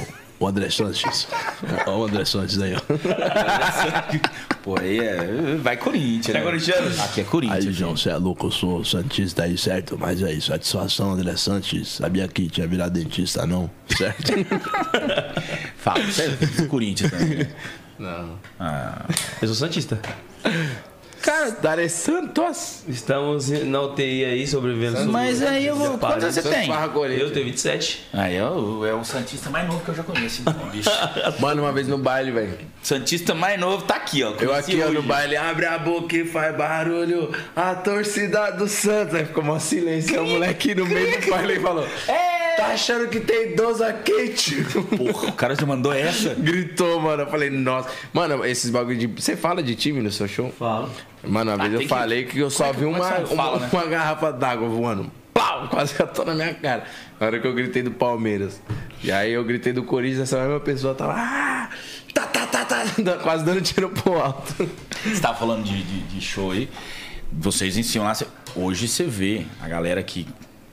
o 0.41 0.47
André 0.47 0.69
Sanches. 0.69 1.27
Ó, 1.85 1.99
o 1.99 2.05
André 2.05 2.26
Sanches 2.26 2.59
aí, 2.59 2.73
ó. 2.76 2.81
Pô, 4.63 4.77
aí 4.77 4.99
é. 4.99 5.55
Vai 5.61 5.77
Corinthians. 5.77 6.35
É 6.35 6.39
né? 6.39 6.43
corintiano? 6.43 7.01
Aqui 7.03 7.22
é 7.22 7.23
Corinthians. 7.23 7.65
Aí, 7.65 7.72
João, 7.72 7.91
gente. 7.91 8.03
você 8.03 8.09
é 8.09 8.18
louco, 8.18 8.47
eu 8.47 8.51
sou 8.51 8.84
Santista 8.84 9.43
aí, 9.43 9.57
certo? 9.57 9.97
Mas 9.97 10.23
aí, 10.23 10.41
satisfação, 10.41 11.11
André 11.11 11.35
Sanches. 11.35 11.88
Sabia 11.88 12.27
que 12.27 12.49
tinha 12.49 12.68
virado 12.68 12.91
dentista, 12.93 13.45
não? 13.45 13.69
Certo? 13.95 14.34
Fala, 15.77 16.03
você 16.03 16.35
é 16.61 16.65
Corinthians 16.65 17.11
também. 17.11 17.47
Não. 17.99 18.39
Eu 19.41 19.47
sou 19.47 19.55
Santista. 19.55 19.99
Cara, 21.22 21.52
Daré 21.52 21.88
Santos. 21.88 22.84
Estamos 22.88 23.49
na 23.49 23.81
UTI 23.81 24.26
aí, 24.26 24.48
sobrevivendo. 24.48 25.06
Mas 25.11 25.38
sobre- 25.38 25.49
aí 25.53 25.65
eu 25.68 25.76
vou. 25.76 25.98
Quantos 25.98 26.23
você 26.23 26.41
Santos 26.41 26.52
tem? 26.60 26.69
Eu 27.19 27.31
tenho 27.31 27.45
27. 27.45 28.07
Aí 28.14 28.35
é 28.35 28.43
o, 28.45 28.85
é 28.85 28.93
o 28.93 29.03
Santista 29.03 29.49
mais 29.49 29.68
novo 29.68 29.80
que 29.84 29.89
eu 29.89 29.95
já 29.95 30.03
conheço, 30.03 30.41
então, 30.41 30.53
bicho. 30.72 30.89
Mano, 31.39 31.61
uma 31.64 31.72
vez 31.72 31.88
no 31.88 31.98
baile, 31.98 32.31
velho. 32.31 32.57
Santista 32.81 33.34
mais 33.35 33.60
novo 33.60 33.84
tá 33.85 33.95
aqui, 33.95 34.23
ó. 34.23 34.34
Eu 34.39 34.53
aqui 34.53 34.81
ó, 34.81 34.89
no 34.89 34.99
hoje. 34.99 35.07
baile, 35.07 35.38
abre 35.38 35.65
a 35.68 35.77
boca 35.77 36.15
e 36.15 36.26
faz 36.26 36.56
barulho. 36.56 37.31
A 37.56 37.76
torcida 37.76 38.52
do 38.52 38.68
Santos. 38.68 39.15
Aí 39.15 39.26
ficou 39.26 39.43
mó 39.43 39.60
silêncio. 39.60 40.19
Aí 40.19 40.26
o 40.26 40.30
moleque 40.30 40.73
no 40.73 40.85
meio 40.85 41.22
do 41.22 41.30
baile 41.30 41.60
falou: 41.60 41.88
Tá 42.61 42.73
achando 42.73 43.07
que 43.09 43.19
tem 43.19 43.55
12 43.55 43.83
quente? 44.05 44.55
Porra, 44.95 45.29
o 45.29 45.33
cara 45.33 45.55
já 45.55 45.65
mandou 45.65 45.91
essa. 45.91 46.35
Gritou, 46.35 46.99
mano. 47.01 47.23
Eu 47.23 47.27
falei, 47.27 47.49
nossa. 47.49 47.89
Mano, 48.13 48.45
esses 48.45 48.69
bagulho 48.69 48.97
de. 48.97 49.07
Você 49.07 49.35
fala 49.35 49.63
de 49.63 49.73
time 49.75 49.99
no 50.01 50.11
seu 50.11 50.27
show? 50.27 50.51
Falo. 50.57 50.89
Mano, 51.23 51.51
uma 51.51 51.57
Ah, 51.57 51.67
vez 51.67 51.73
eu 51.73 51.79
que- 51.81 51.88
falei 51.88 52.25
que 52.25 52.39
eu 52.39 52.49
só 52.49 52.65
é 52.67 52.71
que- 52.71 52.77
vi 52.79 52.85
é 52.85 52.88
uma, 52.88 52.99
que 53.11 53.21
você 53.27 53.33
uma, 53.33 53.43
fala, 53.43 53.59
né? 53.59 53.69
uma 53.71 53.85
garrafa 53.85 54.31
d'água 54.33 54.67
voando. 54.69 55.11
Pau! 55.33 55.67
Quase 55.69 55.93
que 55.95 56.01
eu 56.01 56.07
tô 56.07 56.23
na 56.23 56.33
minha 56.35 56.53
cara. 56.53 56.83
Na 57.19 57.27
hora 57.27 57.39
que 57.39 57.47
eu 57.47 57.53
gritei 57.53 57.81
do 57.83 57.91
Palmeiras. 57.91 58.61
E 59.03 59.11
aí 59.11 59.31
eu 59.31 59.43
gritei 59.43 59.73
do 59.73 59.83
Corinthians, 59.83 60.21
essa 60.21 60.39
mesma 60.41 60.59
pessoa 60.59 60.93
tava. 60.93 61.13
Ah! 61.17 61.69
Tá, 62.13 62.25
tá, 62.27 62.45
tá, 62.45 62.65
tá. 62.65 62.83
Quase 63.23 63.43
dando 63.43 63.61
tiro 63.61 63.89
pro 63.89 64.19
alto. 64.21 64.69
Você 65.03 65.19
tava 65.21 65.38
falando 65.38 65.63
de, 65.63 65.81
de, 65.81 65.99
de 66.01 66.21
show 66.21 66.51
aí. 66.51 66.69
Vocês 67.31 67.75
ensinam 67.77 68.05
lá. 68.05 68.13
Hoje 68.55 68.88
você 68.88 69.03
vê 69.05 69.45
a 69.61 69.67
galera 69.67 70.03
que, 70.03 70.27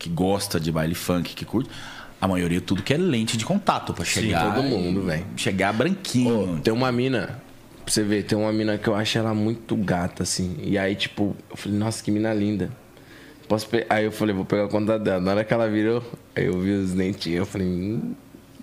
que 0.08 0.14
gosta 0.14 0.58
de 0.58 0.72
baile 0.72 0.94
funk, 0.94 1.34
que 1.34 1.44
curte. 1.44 1.70
A 2.20 2.26
maioria 2.26 2.60
tudo 2.60 2.82
que 2.82 2.92
é 2.92 2.96
lente 2.96 3.36
de 3.36 3.44
contato 3.44 3.92
pra 3.94 4.04
chegar. 4.04 4.54
todo 4.54 4.66
e- 4.66 4.70
mundo, 4.70 5.02
velho. 5.02 5.24
Chegar 5.36 5.72
branquinho. 5.72 6.54
Ô, 6.54 6.60
tem 6.60 6.72
uma 6.72 6.90
mina, 6.90 7.40
pra 7.84 7.92
você 7.92 8.02
ver, 8.02 8.24
tem 8.24 8.36
uma 8.36 8.52
mina 8.52 8.76
que 8.76 8.88
eu 8.88 8.94
acho 8.94 9.16
ela 9.18 9.32
muito 9.32 9.76
gata, 9.76 10.24
assim. 10.24 10.56
E 10.60 10.76
aí, 10.76 10.96
tipo, 10.96 11.36
eu 11.48 11.56
falei, 11.56 11.78
nossa, 11.78 12.02
que 12.02 12.10
mina 12.10 12.34
linda. 12.34 12.70
Posso 13.46 13.68
pe- 13.68 13.86
Aí 13.88 14.04
eu 14.04 14.12
falei, 14.12 14.34
vou 14.34 14.44
pegar 14.44 14.64
a 14.64 14.68
conta 14.68 14.98
dela. 14.98 15.20
Na 15.20 15.30
hora 15.30 15.44
que 15.44 15.54
ela 15.54 15.68
virou, 15.70 16.02
aí 16.34 16.44
eu 16.46 16.58
vi 16.60 16.70
os 16.72 16.92
dentinhos, 16.92 17.38
eu 17.38 17.46
falei, 17.46 17.66
hum. 17.66 18.14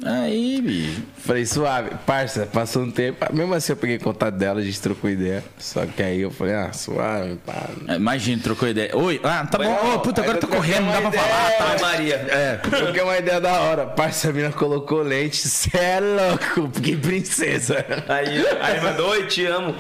Aí, 0.04 0.62
bicho. 0.62 1.02
Falei, 1.18 1.46
suave. 1.46 1.92
Parça, 2.06 2.46
passou 2.52 2.84
um 2.84 2.92
tempo. 2.92 3.26
Mesmo 3.34 3.54
assim, 3.54 3.72
eu 3.72 3.78
peguei 3.78 3.98
contato 3.98 4.36
dela, 4.36 4.60
a 4.60 4.64
gente 4.64 4.80
trocou 4.82 5.10
ideia. 5.10 5.44
Só 5.58 5.86
que 5.86 6.04
aí 6.04 6.22
eu 6.22 6.30
falei, 6.32 6.54
ah, 6.54 6.72
suave, 6.74 7.38
pá. 7.46 7.70
Imagina, 7.96 8.42
trocou 8.44 8.68
ideia. 8.68 8.96
Oi, 8.96 9.20
ah, 9.24 9.46
tá 9.50 9.58
bom. 9.58 9.96
Ô, 9.96 10.00
puta, 10.00 10.22
agora 10.22 10.38
eu 10.38 10.42
tô 10.42 10.48
correndo, 10.48 10.86
não 10.86 10.92
dá 10.92 11.02
pra 11.02 11.12
falar. 11.12 11.52
Tá. 11.52 11.66
Ai, 11.72 11.80
Maria. 11.82 12.16
É, 12.16 12.56
troquei 12.70 13.02
uma 13.02 13.18
ideia 13.18 13.40
da 13.42 13.54
hora. 13.62 13.86
Parça, 13.88 14.30
a 14.30 14.34
mina 14.34 14.52
colocou 14.52 15.02
lente. 15.02 15.38
Cê 15.48 15.70
é 15.78 16.00
louco, 16.00 16.70
que 16.82 16.96
princesa. 16.98 17.84
Aí, 18.08 18.46
aí 18.62 18.82
mandou, 18.82 19.10
oi, 19.10 19.26
te 19.28 19.46
amo. 19.46 19.74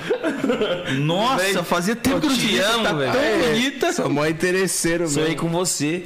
Nossa, 0.99 1.43
Véi, 1.43 1.63
fazia 1.63 1.95
tempo 1.95 2.21
que 2.21 2.27
eu 2.27 2.33
te 2.37 2.57
amo, 2.59 2.83
tá 2.83 2.93
velho. 2.93 3.11
tão 3.11 3.21
É, 3.21 3.37
bonita. 3.37 3.93
Sou 3.93 4.09
mó 4.09 4.25
interesseiro 4.25 5.07
Sou 5.07 5.23
aí 5.23 5.35
com 5.35 5.49
você. 5.49 6.05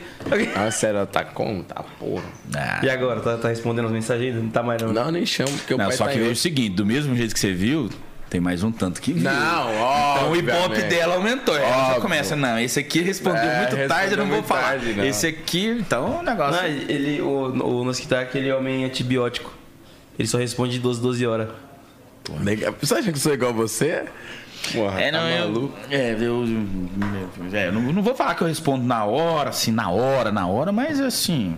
Ah, 0.55 0.69
sério, 0.71 0.97
ela 0.97 1.05
tá 1.07 1.23
como? 1.23 1.63
Tá 1.63 1.83
porra. 1.99 2.23
Ah, 2.55 2.79
E 2.83 2.89
agora, 2.89 3.19
tá, 3.21 3.37
tá 3.37 3.49
respondendo 3.49 3.85
as 3.85 3.91
mensagens 3.99 4.29
ainda? 4.31 4.41
Não 4.43 4.49
tá 4.49 4.63
mais 4.63 4.81
não. 4.81 4.91
Não, 4.93 5.11
nem 5.11 5.25
chamo, 5.25 5.51
porque 5.51 5.73
o 5.73 5.77
Não, 5.77 5.85
pai 5.87 5.95
só 5.97 6.05
tá 6.05 6.11
que 6.11 6.17
em 6.17 6.21
veio 6.21 6.31
o 6.33 6.35
seguinte, 6.35 6.75
do 6.75 6.85
mesmo 6.85 7.15
jeito 7.15 7.33
que 7.33 7.39
você 7.39 7.53
viu, 7.53 7.89
tem 8.29 8.39
mais 8.41 8.63
um 8.63 8.71
tanto 8.71 9.01
que 9.01 9.13
viu. 9.13 9.23
Não, 9.23 9.75
ó. 9.81 10.15
Então 10.17 10.31
o 10.31 10.35
ibope 10.35 10.81
dela 10.83 11.15
aumentou. 11.15 11.55
Ela 11.55 11.93
já 11.95 11.99
começa, 12.01 12.35
não, 12.35 12.59
esse 12.59 12.79
aqui 12.79 13.01
respondeu 13.01 13.41
É, 13.43 13.57
muito 13.71 13.87
tarde, 13.87 14.13
eu 14.13 14.17
não 14.19 14.27
vou 14.27 14.43
falar. 14.43 14.61
tarde, 14.61 14.93
não. 14.93 15.03
Esse 15.03 15.27
aqui, 15.27 15.67
então, 15.67 16.19
o 16.19 16.23
negócio... 16.23 16.61
Não, 16.61 16.67
ele, 16.67 17.21
o, 17.21 17.79
o 17.79 17.83
Nosquitak, 17.83 18.37
ele 18.37 18.49
é 18.49 18.55
homem 18.55 18.85
antibiótico. 18.85 19.51
Ele 20.17 20.27
só 20.27 20.37
responde 20.37 20.73
de 20.73 20.79
12, 20.79 21.01
12 21.01 21.25
horas. 21.25 21.47
Você 22.81 22.93
acha 22.93 23.03
que 23.11 23.17
eu 23.17 23.21
sou 23.21 23.33
igual 23.33 23.51
a 23.51 23.53
você? 23.53 24.03
Porra, 24.73 25.01
É, 25.01 25.11
não, 25.11 25.19
tá 25.21 25.29
eu, 25.31 25.47
maluco? 25.47 25.77
é, 25.89 26.11
eu, 26.19 26.45
é, 27.53 27.67
eu 27.67 27.71
não, 27.71 27.81
não 27.81 28.03
vou 28.03 28.13
falar 28.13 28.35
que 28.35 28.41
eu 28.43 28.47
respondo 28.47 28.85
na 28.85 29.05
hora, 29.05 29.49
assim, 29.49 29.71
na 29.71 29.89
hora, 29.89 30.31
na 30.31 30.45
hora, 30.45 30.71
mas 30.71 30.99
assim. 30.99 31.55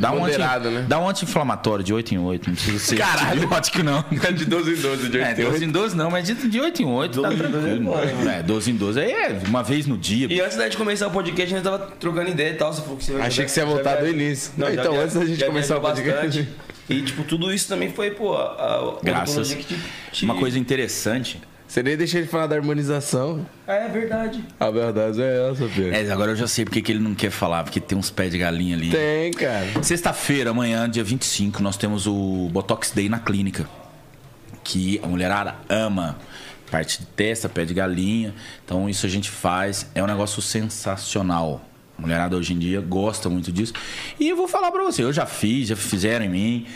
Dá 0.00 0.12
um, 0.12 0.24
anti, 0.24 0.38
né? 0.38 0.84
dá 0.88 0.98
um 0.98 1.08
anti-inflamatório 1.08 1.84
de 1.84 1.92
8 1.92 2.14
em 2.14 2.18
8, 2.18 2.48
não 2.48 2.54
precisa 2.54 2.78
ser 2.78 2.96
Caralho. 2.96 3.38
antibiótico, 3.40 3.82
não. 3.82 4.04
De 4.34 4.44
12 4.46 4.72
em 4.72 4.80
12, 4.80 5.08
de 5.08 5.18
É, 5.20 5.34
12 5.34 5.64
em 5.64 5.70
12 5.70 5.96
não, 5.96 6.10
mas 6.10 6.26
de, 6.26 6.34
de 6.34 6.60
8 6.60 6.82
em 6.82 6.86
8 6.86 7.20
tá 7.22 7.28
12 7.28 7.42
em 7.44 7.48
12 7.50 7.56
é 7.56 7.60
tranquilo. 7.60 7.84
bom, 7.90 8.24
né? 8.24 8.38
É, 8.38 8.42
12 8.42 8.70
em 8.70 8.76
12 8.76 9.00
aí 9.00 9.12
é 9.12 9.40
uma 9.46 9.62
vez 9.62 9.86
no 9.86 9.98
dia. 9.98 10.26
E 10.32 10.40
antes 10.40 10.56
da 10.56 10.64
gente 10.64 10.76
começar 10.76 11.06
o 11.06 11.10
podcast, 11.10 11.52
a 11.52 11.56
gente 11.56 11.64
tava 11.64 11.78
trocando 12.00 12.30
ideia 12.30 12.50
e 12.52 12.54
tal. 12.56 12.72
Você 12.72 12.80
falou 12.82 12.96
que 12.96 13.04
você 13.04 13.14
Achei 13.16 13.44
que 13.44 13.50
você 13.50 13.60
ia 13.60 13.66
já 13.66 13.72
voltar 13.72 13.96
do 13.96 14.08
início. 14.08 14.52
Não, 14.56 14.66
já 14.68 14.72
então, 14.80 14.92
via- 14.92 15.02
antes 15.02 15.14
da 15.16 15.24
gente 15.26 15.38
já 15.40 15.46
começar 15.46 15.76
o 15.76 15.80
podcast. 15.80 16.48
E, 16.88 17.02
tipo, 17.02 17.22
tudo 17.22 17.52
isso 17.52 17.68
também 17.68 17.92
foi, 17.92 18.10
pô, 18.10 18.34
a, 18.34 18.96
a 18.98 18.98
Graças. 19.04 19.48
te, 19.50 19.76
te- 20.12 20.24
Uma 20.24 20.34
coisa 20.34 20.58
interessante. 20.58 21.40
Você 21.70 21.84
nem 21.84 21.96
deixou 21.96 22.18
ele 22.18 22.26
falar 22.26 22.48
da 22.48 22.56
harmonização. 22.56 23.46
Ah, 23.64 23.74
é 23.74 23.88
verdade. 23.88 24.44
A 24.58 24.68
verdade 24.72 25.22
é 25.22 25.48
essa, 25.48 25.68
Pedro. 25.68 25.94
É, 25.94 26.10
agora 26.10 26.32
eu 26.32 26.36
já 26.36 26.48
sei 26.48 26.64
porque 26.64 26.82
que 26.82 26.90
ele 26.90 26.98
não 26.98 27.14
quer 27.14 27.30
falar, 27.30 27.62
porque 27.62 27.78
tem 27.78 27.96
uns 27.96 28.10
pés 28.10 28.32
de 28.32 28.38
galinha 28.38 28.74
ali. 28.74 28.90
Tem, 28.90 29.30
cara. 29.30 29.80
Sexta-feira, 29.80 30.50
amanhã, 30.50 30.90
dia 30.90 31.04
25, 31.04 31.62
nós 31.62 31.76
temos 31.76 32.08
o 32.08 32.48
Botox 32.50 32.90
Day 32.90 33.08
na 33.08 33.20
clínica. 33.20 33.68
Que 34.64 34.98
a 35.00 35.06
mulherada 35.06 35.54
ama. 35.68 36.18
Parte 36.72 37.02
de 37.02 37.06
testa, 37.06 37.48
pé 37.48 37.64
de 37.64 37.72
galinha. 37.72 38.34
Então 38.64 38.88
isso 38.88 39.06
a 39.06 39.08
gente 39.08 39.30
faz. 39.30 39.88
É 39.94 40.02
um 40.02 40.08
negócio 40.08 40.42
sensacional. 40.42 41.64
A 41.96 42.02
mulherada 42.02 42.36
hoje 42.36 42.52
em 42.52 42.58
dia 42.58 42.80
gosta 42.80 43.28
muito 43.28 43.52
disso. 43.52 43.74
E 44.18 44.28
eu 44.28 44.36
vou 44.36 44.48
falar 44.48 44.72
pra 44.72 44.82
você, 44.82 45.04
eu 45.04 45.12
já 45.12 45.24
fiz, 45.24 45.68
já 45.68 45.76
fizeram 45.76 46.24
em 46.24 46.30
mim. 46.30 46.66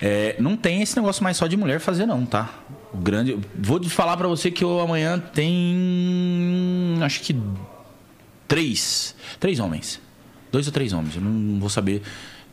É, 0.00 0.34
não 0.40 0.56
tem 0.56 0.82
esse 0.82 0.96
negócio 0.96 1.22
mais 1.22 1.36
só 1.36 1.46
de 1.46 1.56
mulher 1.56 1.78
fazer, 1.78 2.04
não, 2.04 2.26
tá? 2.26 2.52
O 2.92 2.96
grande. 2.98 3.38
Vou 3.56 3.78
te 3.78 3.88
falar 3.88 4.16
pra 4.16 4.26
você 4.28 4.50
que 4.50 4.64
eu 4.64 4.80
amanhã 4.80 5.18
tem. 5.18 6.98
Acho 7.02 7.20
que 7.20 7.36
três. 8.48 9.14
Três 9.38 9.58
homens. 9.60 10.00
Dois 10.50 10.66
ou 10.66 10.72
três 10.72 10.92
homens. 10.92 11.14
Eu 11.16 11.22
não 11.22 11.60
vou 11.60 11.68
saber. 11.68 12.02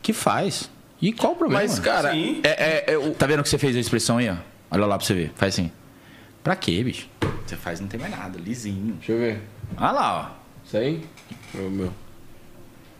Que 0.00 0.12
faz. 0.12 0.70
E 1.00 1.12
qual 1.12 1.32
o 1.32 1.36
problema? 1.36 1.62
Mas, 1.62 1.78
cara, 1.78 2.12
Sim. 2.12 2.40
é, 2.42 2.48
é, 2.90 2.92
é 2.94 2.98
o- 2.98 3.12
Tá 3.14 3.26
vendo 3.26 3.42
que 3.42 3.48
você 3.48 3.58
fez 3.58 3.76
a 3.76 3.80
expressão 3.80 4.18
aí, 4.18 4.28
ó? 4.30 4.36
Olha 4.70 4.86
lá 4.86 4.96
pra 4.96 5.06
você 5.06 5.14
ver. 5.14 5.32
Faz 5.34 5.54
assim. 5.54 5.70
Pra 6.42 6.54
quê, 6.56 6.82
bicho? 6.84 7.08
Você 7.46 7.56
faz, 7.56 7.80
não 7.80 7.88
tem 7.88 7.98
mais 7.98 8.12
nada. 8.12 8.38
Lisinho. 8.38 8.94
Deixa 8.94 9.12
eu 9.12 9.18
ver. 9.18 9.42
Olha 9.76 9.92
lá, 9.92 10.38
Isso 10.64 10.76
aí? 10.76 11.02
Meu, 11.54 11.70
meu. 11.70 11.92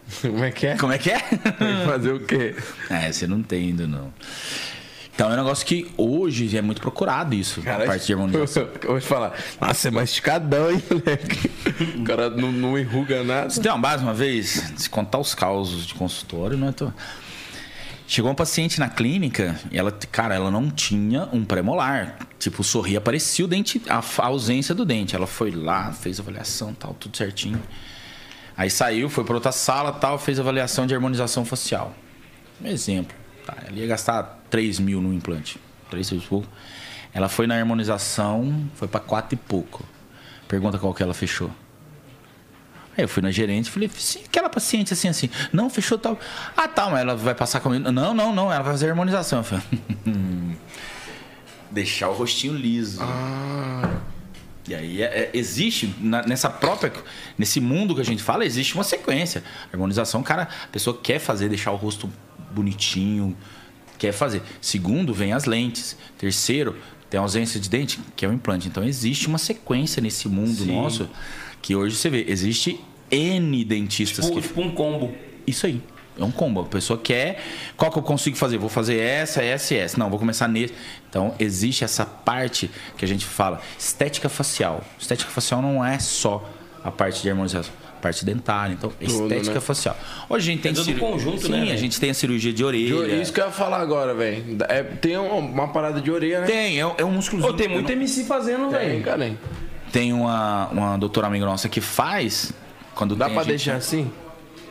Como 0.23 0.43
é 0.45 0.51
que 0.51 0.67
é? 0.67 0.75
ó. 0.75 0.79
Como 0.79 0.93
é 0.93 0.99
que 0.99 1.11
é? 1.11 1.19
Fazer 1.87 2.13
o 2.13 2.21
quê? 2.21 2.55
é, 2.91 3.13
você 3.13 3.27
não 3.27 3.43
tem 3.43 3.69
ainda, 3.69 3.87
não. 3.87 4.13
Então 5.19 5.31
é 5.31 5.35
um 5.35 5.37
negócio 5.37 5.67
que 5.67 5.91
hoje 5.97 6.57
é 6.57 6.63
muito 6.63 6.81
procurado 6.81 7.35
isso. 7.35 7.61
a 7.69 7.85
parte 7.85 8.07
de 8.07 8.13
harmonização. 8.13 8.69
Eu 8.81 8.91
vou 8.91 9.01
te 9.01 9.07
falar. 9.09 9.37
Nossa, 9.61 9.89
é 9.89 9.91
masticadão, 9.91 10.71
hein, 10.71 10.81
moleque? 10.89 11.51
O 11.99 12.05
cara 12.05 12.31
não, 12.31 12.53
não 12.53 12.79
enruga 12.79 13.25
nada. 13.25 13.51
Você 13.51 13.61
tem 13.61 13.69
uma 13.73 13.81
base 13.81 14.05
uma 14.05 14.15
vez, 14.15 14.73
se 14.77 14.89
contar 14.89 15.19
os 15.19 15.35
causos 15.35 15.89
de 15.89 15.95
consultório, 15.95 16.57
não 16.57 16.69
é? 16.69 16.73
Tô... 16.73 16.93
Chegou 18.07 18.31
uma 18.31 18.37
paciente 18.37 18.79
na 18.79 18.89
clínica 18.89 19.59
e 19.73 19.77
ela, 19.77 19.91
cara, 19.91 20.37
ela 20.37 20.53
não 20.53 20.71
tinha 20.71 21.29
um 21.33 21.45
pré-molar. 21.45 22.17
Tipo, 22.39 22.63
sorria, 22.63 22.99
aparecia 22.99 23.45
o 23.45 23.49
dente, 23.49 23.83
a, 23.89 23.99
a 23.99 24.27
ausência 24.27 24.73
do 24.73 24.85
dente. 24.85 25.17
Ela 25.17 25.27
foi 25.27 25.51
lá, 25.51 25.93
fez 25.93 26.21
avaliação, 26.21 26.73
tal, 26.73 26.95
tudo 26.95 27.17
certinho. 27.17 27.61
Aí 28.57 28.71
saiu, 28.71 29.09
foi 29.09 29.25
para 29.25 29.35
outra 29.35 29.51
sala, 29.51 29.91
tal, 29.91 30.17
fez 30.17 30.39
avaliação 30.39 30.87
de 30.87 30.95
harmonização 30.95 31.45
facial. 31.45 31.93
Um 32.63 32.69
exemplo, 32.69 33.17
tá? 33.45 33.57
Ela 33.67 33.79
ia 33.79 33.87
gastar 33.89 34.38
3 34.51 34.79
mil 34.79 35.01
no 35.01 35.13
implante, 35.13 35.59
3 35.91 36.11
mil 36.13 36.21
e 36.21 36.25
pouco. 36.25 36.49
Ela 37.13 37.29
foi 37.29 37.47
na 37.47 37.55
harmonização, 37.57 38.69
foi 38.75 38.87
para 38.89 39.01
4 39.01 39.35
e 39.35 39.37
pouco. 39.37 39.85
Pergunta 40.47 40.79
qual 40.79 40.95
que 40.95 41.03
ela 41.03 41.15
fechou. 41.15 41.51
Aí 42.97 43.05
eu 43.05 43.09
fui 43.09 43.23
na 43.23 43.31
gerente 43.31 43.67
e 43.67 43.71
falei, 43.71 43.91
"Sim, 43.97 44.21
aquela 44.25 44.49
paciente 44.49 44.93
assim, 44.93 45.09
assim, 45.09 45.31
não, 45.53 45.71
fechou 45.71 45.97
tal. 45.99 46.19
Ah, 46.57 46.67
tá, 46.67 46.91
mas 46.91 47.01
ela 47.01 47.15
vai 47.15 47.35
passar 47.35 47.61
comigo. 47.61 47.91
Não, 47.93 48.13
não, 48.13 48.35
não, 48.35 48.53
ela 48.53 48.63
vai 48.63 48.73
fazer 48.73 48.89
harmonização. 48.91 49.39
Eu 49.39 49.45
falei, 49.45 49.63
Deixar 51.71 52.09
o 52.09 52.15
rostinho 52.15 52.55
liso. 52.55 53.01
E 54.67 54.75
aí 54.75 55.03
é- 55.03 55.07
é- 55.07 55.31
existe, 55.35 55.95
na- 56.01 56.23
nessa 56.23 56.49
própria. 56.51 56.93
Nesse 57.37 57.61
mundo 57.61 57.95
que 57.95 58.01
a 58.01 58.05
gente 58.05 58.23
fala, 58.23 58.45
existe 58.45 58.75
uma 58.75 58.85
sequência. 58.85 59.43
Harmonização, 59.73 60.23
cara, 60.23 60.49
a 60.65 60.67
pessoa 60.69 60.99
quer 61.01 61.19
fazer, 61.19 61.49
deixar 61.49 61.71
o 61.73 61.77
rosto 61.77 62.11
bonitinho, 62.51 63.37
quer 63.99 64.13
fazer. 64.13 64.43
Segundo, 64.61 65.13
vem 65.13 65.33
as 65.33 65.45
lentes. 65.45 65.97
Terceiro, 66.17 66.77
tem 67.11 67.19
ausência 67.19 67.59
de 67.59 67.69
dente, 67.69 67.99
que 68.17 68.25
é 68.25 68.29
o 68.29 68.33
implante. 68.33 68.69
Então 68.69 68.85
existe 68.85 69.27
uma 69.27 69.39
sequência 69.39 70.01
nesse 70.01 70.29
mundo 70.29 70.65
Sim. 70.65 70.73
nosso 70.73 71.09
Que 71.61 71.75
hoje 71.75 71.97
você 71.97 72.09
vê, 72.09 72.25
existe 72.29 72.81
N 73.11 73.65
dentistas 73.65 74.27
Tipo, 74.27 74.41
que 74.41 74.49
tipo 74.49 74.61
um 74.61 74.71
combo. 74.71 75.15
isso 75.47 75.67
aí. 75.67 75.83
É 76.19 76.25
um 76.25 76.33
combo. 76.33 76.63
A 76.63 76.65
pessoa 76.65 76.99
quer. 76.99 77.43
Qual 77.77 77.93
que 77.93 77.99
eu 77.99 78.03
consigo 78.03 78.37
fazer? 78.37 78.59
Vou 78.59 78.69
fazer 78.69 78.99
essa, 78.99 79.43
essa 79.43 79.75
e 79.75 79.77
essa. 79.77 79.97
Não, 79.99 80.11
vou 80.11 80.19
começar 80.19 80.49
nesse. 80.49 80.75
Então, 81.09 81.33
existe 81.39 81.85
essa 81.85 82.05
parte 82.05 82.69
que 82.97 83.05
a 83.05 83.09
gente 83.09 83.25
fala, 83.25 83.61
estética 83.79 84.29
facial. 84.29 84.85
Estética 84.99 85.31
facial 85.31 85.63
não 85.63 85.85
é 85.85 85.99
só 86.01 86.49
a 86.83 86.91
parte 86.91 87.23
de 87.23 87.31
harmonização. 87.31 87.73
Parte 88.01 88.25
dentária, 88.25 88.73
então, 88.75 88.93
estética 89.01 89.55
né? 89.55 89.61
facial. 89.61 89.97
Hoje 90.29 90.51
a 90.51 90.53
gente 90.55 90.63
tem 90.63 90.73
É 90.73 90.75
cirurgia. 90.75 90.99
conjunto, 90.99 91.41
Sim, 91.47 91.51
né, 91.53 91.73
a 91.73 91.77
gente 91.77 91.99
tem 92.01 92.11
a 92.11 92.15
cirurgia 92.15 92.53
de 92.53 92.65
orelha. 92.65 93.17
Isso 93.21 93.33
que 93.33 93.41
eu 93.41 93.47
ia 93.47 93.51
falar 93.51 93.79
agora, 93.81 94.15
velho. 94.15 94.57
É, 94.69 94.83
tem 94.83 95.17
uma, 95.17 95.69
parada 95.69 96.01
de 96.01 96.11
orelha, 96.11 96.41
né? 96.41 96.47
Tem, 96.47 96.81
é, 96.81 96.95
é 96.99 97.05
um 97.05 97.13
músculo. 97.13 97.43
Pô, 97.43 97.53
tem 97.53 97.69
muito 97.69 97.91
MC 97.91 98.25
fazendo, 98.25 98.69
Tem, 98.71 98.79
velho. 98.79 99.03
cara. 99.05 99.37
Tem 99.93 100.13
uma, 100.13 100.69
uma 100.69 100.97
doutora 100.99 101.27
amiga 101.27 101.45
nossa 101.47 101.69
que 101.69 101.81
faz. 101.81 102.53
Quando 102.95 103.15
Dá 103.17 103.27
tem 103.27 103.35
pra 103.35 103.43
gente- 103.45 103.51
deixar 103.51 103.77
assim? 103.77 104.11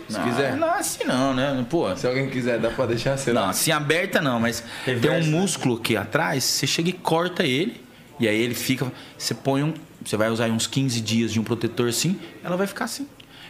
Se 0.07 0.17
Não, 0.17 0.23
quiser. 0.23 0.55
Não, 0.55 0.69
assim 0.73 1.03
não, 1.03 1.33
né? 1.33 1.65
Pô. 1.69 1.93
Se 1.97 2.07
alguém 2.07 2.29
quiser, 2.29 2.59
dá 2.59 2.69
pra 2.69 2.85
deixar 2.85 3.13
assim. 3.13 3.31
Não, 3.33 3.49
assim 3.49 3.71
aberta 3.71 4.21
não, 4.21 4.39
mas 4.39 4.63
tem 4.85 4.95
um 5.11 5.13
né? 5.15 5.21
músculo 5.23 5.75
aqui 5.75 5.97
atrás, 5.97 6.43
você 6.45 6.65
chega 6.65 6.89
e 6.89 6.93
corta 6.93 7.43
ele, 7.43 7.81
e 8.19 8.25
aí 8.27 8.39
ele 8.41 8.55
fica. 8.55 8.89
Você 9.17 9.33
põe 9.33 9.63
um. 9.63 9.73
Você 10.05 10.15
vai 10.15 10.29
usar 10.29 10.49
uns 10.49 10.65
15 10.67 11.01
dias 11.01 11.33
de 11.33 11.39
um 11.41 11.43
protetor 11.43 11.89
assim, 11.89 12.17
ela 12.41 12.55
vai 12.55 12.67
ficar 12.67 12.85
assim. 12.85 13.05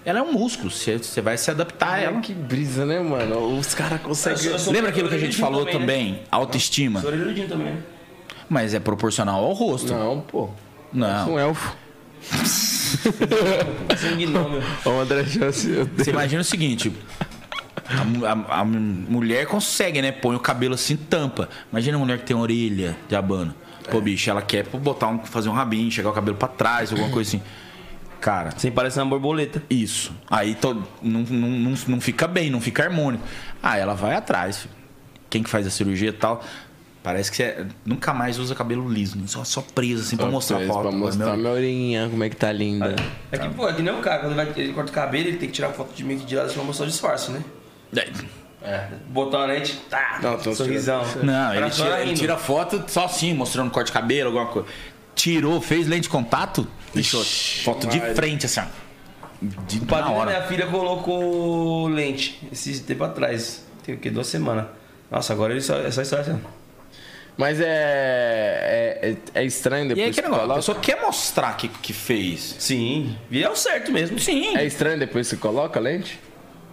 Ela 0.08 0.20
é 0.20 0.22
um 0.22 0.32
músculo, 0.32 0.72
você, 0.72 0.98
você 0.98 1.20
vai 1.20 1.38
se 1.38 1.52
adaptar 1.52 1.96
a 1.96 2.00
ela. 2.00 2.22
que 2.22 2.34
brisa, 2.34 2.86
né, 2.86 2.98
mano? 2.98 3.58
Os 3.60 3.74
caras 3.76 4.00
conseguem. 4.00 4.58
Sou- 4.58 4.72
Lembra 4.72 4.90
aquilo 4.90 5.10
que 5.10 5.16
a 5.16 5.20
gente 5.20 5.36
falou 5.36 5.66
também, 5.66 5.80
também? 5.82 6.12
né? 6.14 6.20
Autoestima. 6.32 7.02
Sou 7.02 7.12
também, 7.12 7.46
né? 7.74 7.78
Mas 8.48 8.74
é 8.74 8.80
proporcional 8.80 9.44
ao 9.44 9.52
rosto. 9.52 9.94
Não, 9.94 10.22
pô. 10.22 10.50
Não. 10.94 11.34
Um 11.34 11.38
elfo. 11.38 11.76
Parece 13.86 14.08
um 14.08 14.18
gnome. 14.18 14.62
Ó, 14.86 14.92
o 14.92 15.00
André 15.02 15.26
Chance. 15.26 15.74
Você 15.98 16.12
imagina 16.12 16.42
o 16.42 16.46
seguinte. 16.46 16.90
A, 17.86 18.32
a- 18.56 18.62
a 18.62 18.64
mulher 18.64 19.46
consegue, 19.46 20.02
né? 20.02 20.14
Põe 20.14 20.38
o 20.38 20.40
cabelo 20.40 20.76
assim, 20.76 20.96
tampa. 20.96 21.50
Imagina 21.70 21.98
a 21.98 22.00
mulher 22.00 22.18
que 22.20 22.24
tem 22.26 22.36
orelha 22.38 22.96
de 23.10 23.16
abano. 23.18 23.54
Pô, 23.92 24.00
bicho, 24.00 24.30
ela 24.30 24.42
quer 24.42 24.66
botar 24.68 25.08
um, 25.08 25.20
fazer 25.26 25.50
um 25.50 25.54
rabinho, 25.54 25.92
chegar 25.92 26.10
o 26.10 26.14
cabelo 26.14 26.38
pra 26.38 26.48
trás, 26.48 26.92
alguma 26.94 27.10
coisa 27.12 27.30
assim. 27.30 27.42
Cara, 28.20 28.52
Sem 28.58 28.72
parecer 28.72 29.00
uma 29.02 29.10
borboleta. 29.10 29.62
isso. 29.70 30.12
Aí 30.30 30.56
to- 30.56 30.84
não, 31.02 31.22
não, 31.22 31.48
não, 31.50 31.74
não 31.88 32.02
fica 32.02 32.28
bem, 32.28 32.50
não 32.50 32.60
fica 32.60 32.84
harmônico. 32.84 33.24
Ah, 33.62 33.78
ela 33.78 33.94
vai 33.94 34.16
atrás. 34.16 34.60
filho. 34.60 34.74
Quem 35.30 35.44
que 35.44 35.50
faz 35.50 35.68
a 35.68 35.70
cirurgia 35.70 36.10
e 36.10 36.14
tal. 36.14 36.44
Parece 37.04 37.32
que 37.32 37.38
você 37.38 37.66
nunca 37.86 38.14
mais 38.14 38.38
usa 38.38 38.54
cabelo 38.54 38.90
liso, 38.92 39.18
né? 39.18 39.24
só, 39.28 39.42
só 39.46 39.62
preso 39.62 40.02
assim 40.02 40.18
pra 40.18 40.26
mostrar 40.26 40.58
a 40.58 40.60
Pra 40.66 40.68
foto. 40.74 40.92
mostrar 40.92 41.26
Meu- 41.28 41.38
minha 41.38 41.52
orelhinha, 41.52 42.10
como 42.10 42.22
é 42.24 42.30
que 42.30 42.36
tá 42.36 42.52
linda. 42.52 42.96
É 43.32 43.38
que, 43.38 43.48
pô, 43.50 43.70
é 43.70 43.74
que 43.74 43.82
nem 43.82 43.94
o 43.94 44.00
cara, 44.02 44.20
quando 44.20 44.38
ele, 44.38 44.46
vai, 44.52 44.62
ele 44.62 44.74
corta 44.74 44.92
o 44.92 44.94
cabelo, 44.94 45.28
ele 45.30 45.38
tem 45.38 45.48
que 45.48 45.54
tirar 45.56 45.70
foto 45.70 45.94
de 45.96 46.04
meio 46.04 46.20
que 46.20 46.26
de 46.26 46.36
lado 46.36 46.52
pra 46.54 46.64
mostrar 46.64 46.86
o 46.86 46.90
disfarce, 46.90 47.32
né? 47.32 47.42
É. 48.62 48.88
Botar 49.10 49.38
uma 49.38 49.46
lente, 49.46 49.74
tá, 49.90 50.20
Não, 50.22 50.38
tô 50.38 50.54
sorrisão. 50.54 51.02
Não, 51.24 51.54
ele 51.54 51.70
tira, 51.70 52.02
ele 52.02 52.14
tira 52.14 52.36
foto 52.36 52.84
só 52.88 53.06
assim, 53.06 53.34
mostrando 53.34 53.72
corte 53.72 53.88
de 53.88 53.94
cabelo, 53.94 54.28
alguma 54.30 54.48
coisa. 54.48 54.68
Tirou, 55.16 55.62
fez 55.62 55.88
lente 55.88 56.02
de 56.04 56.10
contato, 56.10 56.68
deixou 56.94 57.24
foto 57.24 57.88
de 57.88 58.00
frente, 58.16 58.46
assim, 58.46 58.60
ó. 58.62 58.64
De, 59.42 59.78
O 59.78 59.82
na 59.82 59.88
padrinho 59.88 60.16
da 60.16 60.20
hora. 60.22 60.32
minha 60.32 60.42
filha 60.48 60.66
colocou 60.68 61.88
lente 61.88 62.40
esse 62.52 62.82
tempo 62.82 63.04
atrás. 63.04 63.64
Tem 63.84 63.94
o 63.96 63.98
quê? 64.00 64.10
Duas 64.10 64.28
semanas. 64.28 64.66
Nossa, 65.12 65.32
agora 65.34 65.54
ele 65.54 65.62
só, 65.62 65.78
é 65.80 65.92
só 65.92 66.02
história 66.02 66.26
assim. 66.26 66.42
Mas 67.38 67.62
é, 67.62 67.66
é, 67.68 69.10
é, 69.36 69.42
é 69.42 69.46
estranho 69.46 69.86
E 69.86 69.90
depois 69.90 70.08
aí, 70.08 70.12
que 70.14 70.20
aquele 70.20 70.34
negócio, 70.34 70.44
a 70.44 70.48
coloca. 70.48 70.60
pessoa 70.60 70.80
quer 70.80 71.02
mostrar 71.06 71.56
que, 71.56 71.68
que 71.68 71.94
fez. 71.94 72.56
Sim, 72.58 73.16
e 73.30 73.44
é 73.44 73.50
o 73.50 73.56
certo 73.56 73.92
mesmo. 73.92 74.18
Sim. 74.18 74.58
É 74.58 74.66
estranho 74.66 74.98
depois 74.98 75.28
que 75.30 75.36
você 75.36 75.42
coloca 75.42 75.80
a 75.80 75.82
lente? 75.84 76.20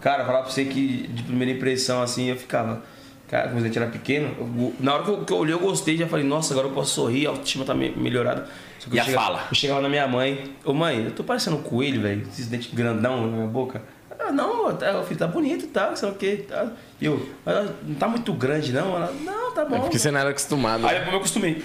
Cara, 0.00 0.24
falar 0.24 0.40
pra 0.42 0.50
você 0.50 0.64
que 0.64 1.06
de 1.08 1.22
primeira 1.22 1.52
impressão 1.52 2.00
assim 2.02 2.30
eu 2.30 2.36
ficava. 2.36 2.82
Cara, 3.28 3.48
quando 3.48 3.62
a 3.64 3.66
gente 3.66 3.78
era 3.78 3.86
pequeno, 3.88 4.28
eu- 4.38 4.74
na 4.78 4.94
hora 4.94 5.02
que 5.05 5.10
eu, 5.10 5.24
que 5.24 5.32
eu 5.32 5.36
olhei, 5.38 5.55
eu 5.55 5.59
gostei, 5.59 5.96
já 5.96 6.06
falei, 6.06 6.24
nossa, 6.26 6.52
agora 6.55 6.68
eu 6.68 6.72
posso 6.72 6.94
sorrir, 6.94 7.26
a 7.26 7.30
autoestima 7.30 7.64
tá 7.64 7.74
me- 7.74 7.90
melhorada. 7.96 8.46
Só 8.78 8.88
que 8.90 8.96
E 8.96 8.98
eu 8.98 9.02
a 9.02 9.06
chega- 9.06 9.18
fala? 9.18 9.44
Eu 9.51 9.55
chegava 9.55 9.80
na 9.80 9.88
minha 9.88 10.06
mãe, 10.06 10.52
ô 10.64 10.72
mãe, 10.74 11.05
eu 11.05 11.10
tô 11.10 11.24
parecendo 11.24 11.56
um 11.56 11.62
coelho, 11.62 12.01
velho, 12.02 12.22
esses 12.30 12.46
dentes 12.46 12.72
grandão 12.72 13.22
na 13.26 13.36
minha 13.36 13.46
boca. 13.46 13.82
Ah, 14.20 14.30
não, 14.30 14.74
tá, 14.76 15.01
o 15.01 15.05
filho 15.05 15.18
tá 15.18 15.26
bonito 15.26 15.64
e 15.64 15.68
tal, 15.68 15.96
sei 15.96 16.09
lá 16.09 16.14
o 16.14 16.16
que. 16.18 16.36
Tá. 16.36 16.68
E 17.01 17.05
eu, 17.06 17.28
"Mas 17.44 17.70
não 17.86 17.94
tá 17.96 18.09
muito 18.09 18.32
grande, 18.32 18.72
não? 18.72 18.94
Ela, 18.96 19.12
não, 19.22 19.52
tá 19.52 19.64
bom. 19.64 19.76
É 19.76 19.80
porque 19.80 19.98
você 19.98 20.10
não 20.10 20.20
era 20.20 20.30
acostumado. 20.30 20.86
Aí 20.86 20.98
eu 20.98 21.10
me 21.10 21.16
acostumei. 21.16 21.64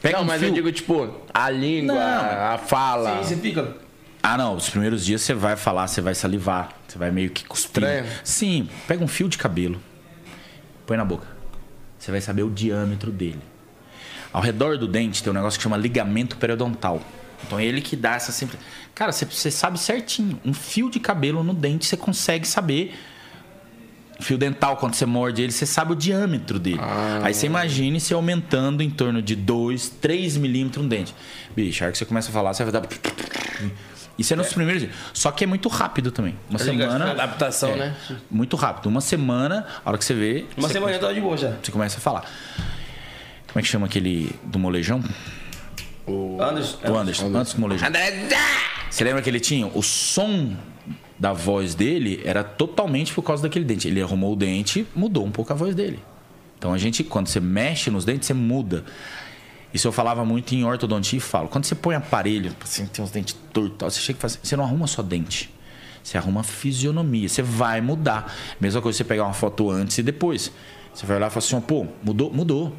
Pega 0.00 0.16
não, 0.18 0.24
um 0.24 0.26
mas 0.26 0.38
fio- 0.40 0.48
eu 0.48 0.54
digo, 0.54 0.70
tipo, 0.72 1.14
a 1.34 1.50
língua, 1.50 1.94
Não. 1.94 2.54
a 2.54 2.58
fala. 2.58 3.22
Sim, 3.22 3.28
você 3.28 3.36
fica. 3.36 3.74
Ah, 4.22 4.36
não. 4.38 4.54
Os 4.54 4.68
primeiros 4.70 5.04
dias 5.04 5.20
você 5.22 5.34
vai 5.34 5.56
falar, 5.56 5.86
você 5.88 6.00
vai 6.00 6.14
salivar. 6.14 6.70
Você 6.86 6.96
vai 6.98 7.10
meio 7.10 7.30
que 7.30 7.44
cuspir. 7.44 7.82
Estranho. 7.82 8.06
Sim. 8.24 8.68
Pega 8.86 9.02
um 9.04 9.08
fio 9.08 9.28
de 9.28 9.36
cabelo. 9.36 9.80
Põe 10.90 10.96
na 10.96 11.04
boca. 11.04 11.24
Você 11.96 12.10
vai 12.10 12.20
saber 12.20 12.42
o 12.42 12.50
diâmetro 12.50 13.12
dele. 13.12 13.38
Ao 14.32 14.42
redor 14.42 14.76
do 14.76 14.88
dente 14.88 15.22
tem 15.22 15.30
um 15.30 15.34
negócio 15.34 15.56
que 15.56 15.62
chama 15.62 15.76
ligamento 15.76 16.36
periodontal. 16.36 17.00
Então 17.46 17.60
é 17.60 17.64
ele 17.64 17.80
que 17.80 17.94
dá 17.94 18.16
essa 18.16 18.32
sempre. 18.32 18.58
Cara, 18.92 19.12
você, 19.12 19.24
você 19.24 19.52
sabe 19.52 19.78
certinho. 19.78 20.40
Um 20.44 20.52
fio 20.52 20.90
de 20.90 20.98
cabelo 20.98 21.44
no 21.44 21.54
dente 21.54 21.86
você 21.86 21.96
consegue 21.96 22.44
saber. 22.44 22.98
Fio 24.18 24.36
dental, 24.36 24.78
quando 24.78 24.94
você 24.94 25.06
morde 25.06 25.40
ele, 25.40 25.52
você 25.52 25.64
sabe 25.64 25.92
o 25.92 25.94
diâmetro 25.94 26.58
dele. 26.58 26.80
Aí 27.22 27.32
você 27.34 27.46
imagine 27.46 28.00
se 28.00 28.12
aumentando 28.12 28.82
em 28.82 28.90
torno 28.90 29.22
de 29.22 29.36
2, 29.36 29.90
3 29.90 30.38
milímetros 30.38 30.82
no 30.82 30.90
dente. 30.90 31.14
Bicho, 31.54 31.84
a 31.84 31.86
hora 31.86 31.92
que 31.92 31.98
você 31.98 32.04
começa 32.04 32.30
a 32.30 32.32
falar, 32.32 32.52
você 32.52 32.64
vai 32.64 32.72
dar. 32.72 32.82
Isso 34.20 34.32
é 34.34 34.36
nos 34.36 34.52
primeiros 34.52 34.82
dias. 34.82 34.94
Só 35.14 35.30
que 35.32 35.44
é 35.44 35.46
muito 35.46 35.68
rápido 35.68 36.12
também. 36.12 36.36
Uma 36.50 36.58
ligado? 36.60 36.90
semana. 36.92 37.10
Adaptação, 37.12 37.70
É, 37.70 37.76
né? 37.76 37.96
Muito 38.30 38.54
rápido. 38.56 38.86
Uma 38.86 39.00
semana, 39.00 39.66
a 39.84 39.88
hora 39.88 39.98
que 39.98 40.04
você 40.04 40.14
vê. 40.14 40.44
Uma 40.56 40.68
você, 40.68 40.74
semana 40.74 40.92
eu 40.94 41.00
tava 41.00 41.14
de 41.14 41.20
boa 41.20 41.36
já. 41.36 41.52
você 41.62 41.72
começa 41.72 41.96
a 41.98 42.00
falar. 42.00 42.20
Como 43.48 43.58
é 43.58 43.62
que 43.62 43.68
chama 43.68 43.86
aquele 43.86 44.34
do 44.44 44.58
molejão? 44.58 45.02
Anderson. 46.40 46.78
O 46.88 46.96
Anderson. 46.98 47.26
Antes 47.34 47.54
do 47.54 47.60
molejão. 47.60 47.88
Você 48.90 49.04
lembra 49.04 49.22
que 49.22 49.30
ele 49.30 49.40
tinha? 49.40 49.66
O 49.68 49.82
som 49.82 50.54
da 51.18 51.32
voz 51.32 51.74
dele 51.74 52.20
era 52.24 52.42
totalmente 52.42 53.12
por 53.12 53.22
causa 53.22 53.42
daquele 53.42 53.64
dente. 53.64 53.88
Ele 53.88 54.02
arrumou 54.02 54.32
o 54.32 54.36
dente, 54.36 54.86
mudou 54.94 55.24
um 55.24 55.30
pouco 55.30 55.52
a 55.52 55.56
voz 55.56 55.74
dele. 55.74 55.98
Então 56.58 56.72
a 56.74 56.78
gente, 56.78 57.02
quando 57.04 57.28
você 57.28 57.40
mexe 57.40 57.90
nos 57.90 58.04
dentes, 58.04 58.26
você 58.26 58.34
muda. 58.34 58.84
Isso 59.72 59.86
eu 59.86 59.92
falava 59.92 60.24
muito 60.24 60.54
em 60.54 60.64
ortodontia 60.64 61.16
e 61.18 61.20
falo. 61.20 61.48
Quando 61.48 61.64
você 61.64 61.74
põe 61.74 61.94
aparelho, 61.94 62.54
assim, 62.62 62.86
tem 62.86 63.04
uns 63.04 63.10
dentes 63.10 63.36
tortos, 63.52 63.94
você 63.94 64.00
chega 64.00 64.18
e 64.22 64.26
assim, 64.26 64.38
você 64.42 64.56
não 64.56 64.64
arruma 64.64 64.86
só 64.86 65.02
dente. 65.02 65.52
Você 66.02 66.18
arruma 66.18 66.42
fisionomia. 66.42 67.28
Você 67.28 67.42
vai 67.42 67.80
mudar. 67.80 68.34
Mesma 68.60 68.80
coisa 68.80 68.98
você 68.98 69.04
pegar 69.04 69.24
uma 69.24 69.32
foto 69.32 69.70
antes 69.70 69.98
e 69.98 70.02
depois. 70.02 70.50
Você 70.92 71.06
vai 71.06 71.16
olhar 71.16 71.28
e 71.28 71.30
fala 71.30 71.44
assim, 71.44 71.60
pô, 71.60 71.86
mudou, 72.02 72.32
mudou. 72.32 72.74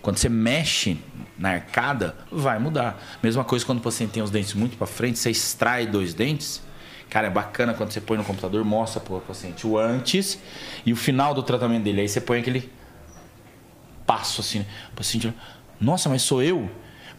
Quando 0.00 0.16
você 0.16 0.28
mexe 0.28 0.98
na 1.38 1.50
arcada, 1.50 2.16
vai 2.30 2.58
mudar. 2.58 3.00
Mesma 3.22 3.44
coisa 3.44 3.64
quando 3.64 3.78
o 3.78 3.82
paciente 3.82 4.10
tem 4.10 4.22
os 4.22 4.30
dentes 4.30 4.52
muito 4.54 4.76
para 4.76 4.86
frente, 4.86 5.18
você 5.18 5.30
extrai 5.30 5.86
dois 5.86 6.12
dentes. 6.12 6.60
Cara, 7.08 7.28
é 7.28 7.30
bacana 7.30 7.72
quando 7.74 7.92
você 7.92 8.00
põe 8.00 8.16
no 8.16 8.24
computador, 8.24 8.64
mostra 8.64 9.00
pro 9.00 9.20
paciente 9.20 9.66
o 9.66 9.78
antes 9.78 10.38
e 10.84 10.92
o 10.92 10.96
final 10.96 11.34
do 11.34 11.42
tratamento 11.42 11.84
dele. 11.84 12.00
Aí 12.00 12.08
você 12.08 12.20
põe 12.20 12.40
aquele 12.40 12.72
passo 14.06 14.40
assim. 14.40 14.60
né? 14.60 14.66
O 14.92 14.96
paciente, 14.96 15.32
nossa, 15.82 16.08
mas 16.08 16.22
sou 16.22 16.42
eu? 16.42 16.70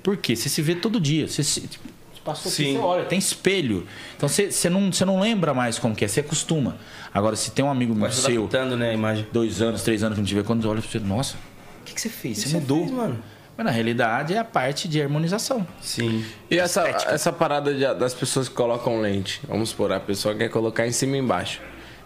Por 0.02 0.18
quê? 0.18 0.36
Você 0.36 0.50
se 0.50 0.62
vê 0.62 0.76
todo 0.76 1.00
dia. 1.00 1.28
Você 1.28 1.44
se, 1.44 1.62
tipo, 1.62 1.84
você 2.14 2.22
passou 2.24 2.52
aqui, 2.52 2.64
Sim. 2.64 2.74
você 2.74 2.80
olha, 2.80 3.06
tem 3.06 3.20
espelho. 3.20 3.86
Então 4.18 4.28
você, 4.28 4.52
você, 4.52 4.70
não, 4.70 4.92
você 4.92 5.06
não 5.06 5.20
lembra 5.20 5.54
mais 5.54 5.78
como 5.80 5.96
que 5.96 6.04
é, 6.04 6.08
você 6.08 6.20
acostuma. 6.22 6.78
Agora, 7.14 7.36
se 7.36 7.52
tem 7.52 7.64
um 7.64 7.70
amigo 7.70 7.94
se 8.12 8.22
seu, 8.22 8.50
né, 8.78 8.90
a 8.90 8.94
imagem. 8.94 9.28
dois 9.32 9.62
anos, 9.62 9.84
três 9.84 10.04
anos 10.04 10.16
que 10.18 10.22
não 10.22 10.42
vê, 10.42 10.44
quando 10.44 10.68
olha 10.70 10.82
pra 10.82 10.90
você, 10.90 11.00
nossa, 11.00 11.36
o 11.82 11.86
que, 11.86 11.94
que 11.94 12.02
você 12.02 12.10
fez? 12.10 12.38
Você 12.40 12.44
que 12.46 12.50
você 12.50 12.60
mudou. 12.60 12.80
fez, 12.80 12.92
mano? 12.92 13.24
Mas 13.56 13.66
na 13.68 13.72
realidade 13.72 14.34
é 14.34 14.40
a 14.40 14.44
parte 14.44 14.88
de 14.88 15.00
harmonização. 15.00 15.66
Sim. 15.80 16.26
E 16.50 16.58
essa, 16.58 16.88
essa 16.88 17.32
parada 17.32 17.72
de- 17.72 17.94
das 18.00 18.12
pessoas 18.14 18.50
que 18.50 18.56
colocam 18.56 19.00
lente? 19.00 19.40
Vamos 19.48 19.70
supor, 19.70 19.92
a 19.92 20.00
pessoa 20.00 20.34
quer 20.34 20.50
colocar 20.50 20.88
em 20.88 20.92
cima 20.92 21.16
e 21.18 21.20
embaixo. 21.20 21.62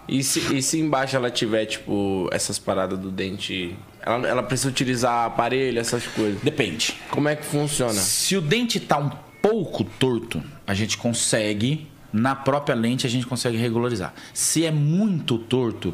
E 0.08 0.24
se, 0.24 0.56
e 0.56 0.62
se 0.62 0.80
embaixo 0.80 1.16
ela 1.16 1.30
tiver, 1.30 1.66
tipo, 1.66 2.30
essas 2.32 2.58
paradas 2.58 2.98
do 2.98 3.12
dente. 3.12 3.76
Ela, 4.02 4.28
ela 4.28 4.44
precisa 4.44 4.70
utilizar 4.70 5.26
aparelho, 5.26 5.80
essas 5.80 6.08
coisas. 6.08 6.42
Depende. 6.42 6.96
Como 7.10 7.28
é 7.28 7.36
que 7.36 7.46
funciona? 7.46 7.94
Se 7.94 8.38
o 8.38 8.42
dente 8.42 8.80
tá 8.80 8.98
um 8.98 9.12
pouco 9.42 9.84
torto, 9.84 10.42
a 10.66 10.74
gente 10.74 10.98
consegue, 10.98 11.88
na 12.12 12.36
própria 12.36 12.76
lente, 12.76 13.06
a 13.06 13.10
gente 13.10 13.28
consegue 13.28 13.58
regularizar. 13.58 14.14
Se 14.34 14.66
é 14.66 14.72
muito 14.72 15.38
torto, 15.38 15.94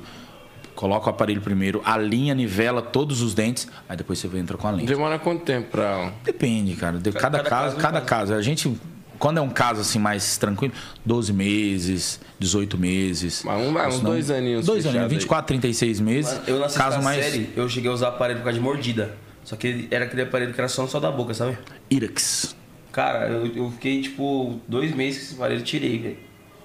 coloca 0.75 1.07
o 1.07 1.09
aparelho 1.09 1.41
primeiro, 1.41 1.81
alinha, 1.83 2.33
nivela 2.33 2.81
todos 2.81 3.21
os 3.21 3.33
dentes, 3.33 3.67
aí 3.87 3.97
depois 3.97 4.19
você 4.19 4.27
entra 4.37 4.57
com 4.57 4.67
a 4.67 4.71
lente. 4.71 4.87
Demora 4.87 5.17
quanto 5.17 5.43
tempo 5.43 5.71
pra. 5.71 6.11
Depende, 6.23 6.75
cara. 6.75 6.99
De 6.99 7.11
cada, 7.11 7.39
cada 7.39 7.49
caso, 7.49 7.49
caso 7.49 7.77
um 7.77 7.81
cada 7.81 8.01
caso. 8.01 8.09
caso. 8.09 8.33
A 8.33 8.41
gente, 8.41 8.77
quando 9.19 9.37
é 9.37 9.41
um 9.41 9.49
caso 9.49 9.81
assim 9.81 9.99
mais 9.99 10.37
tranquilo, 10.37 10.73
12 11.05 11.31
meses, 11.33 12.19
18 12.39 12.77
meses. 12.77 13.43
Mas 13.43 13.61
um- 13.61 13.71
uns 13.71 13.95
Senão- 13.95 14.11
dois 14.11 14.29
aninhos 14.31 14.65
Dois 14.65 14.85
aninhos, 14.85 15.03
aí. 15.03 15.09
24, 15.09 15.47
36 15.47 15.99
meses. 15.99 16.39
Eu 16.47 16.59
na 16.59 16.69
caso 16.69 17.01
mais 17.01 17.23
série, 17.23 17.49
eu 17.55 17.67
cheguei 17.69 17.89
a 17.89 17.93
usar 17.93 18.09
aparelho 18.09 18.39
por 18.39 18.45
causa 18.45 18.57
de 18.59 18.63
mordida. 18.63 19.15
Só 19.43 19.55
que 19.55 19.87
era 19.91 20.05
aquele 20.05 20.21
aparelho 20.21 20.53
que 20.53 20.59
era 20.61 20.67
só, 20.69 20.87
só 20.87 20.99
da 20.99 21.11
boca, 21.11 21.33
sabe? 21.33 21.57
Irax. 21.89 22.55
Cara, 22.91 23.27
eu, 23.27 23.47
eu 23.47 23.71
fiquei, 23.71 24.01
tipo, 24.01 24.59
dois 24.67 24.93
meses 24.95 25.19
com 25.19 25.25
esse 25.25 25.33
aparelho 25.35 25.59
e 25.59 25.63
tirei, 25.63 25.97
velho. 25.99 26.17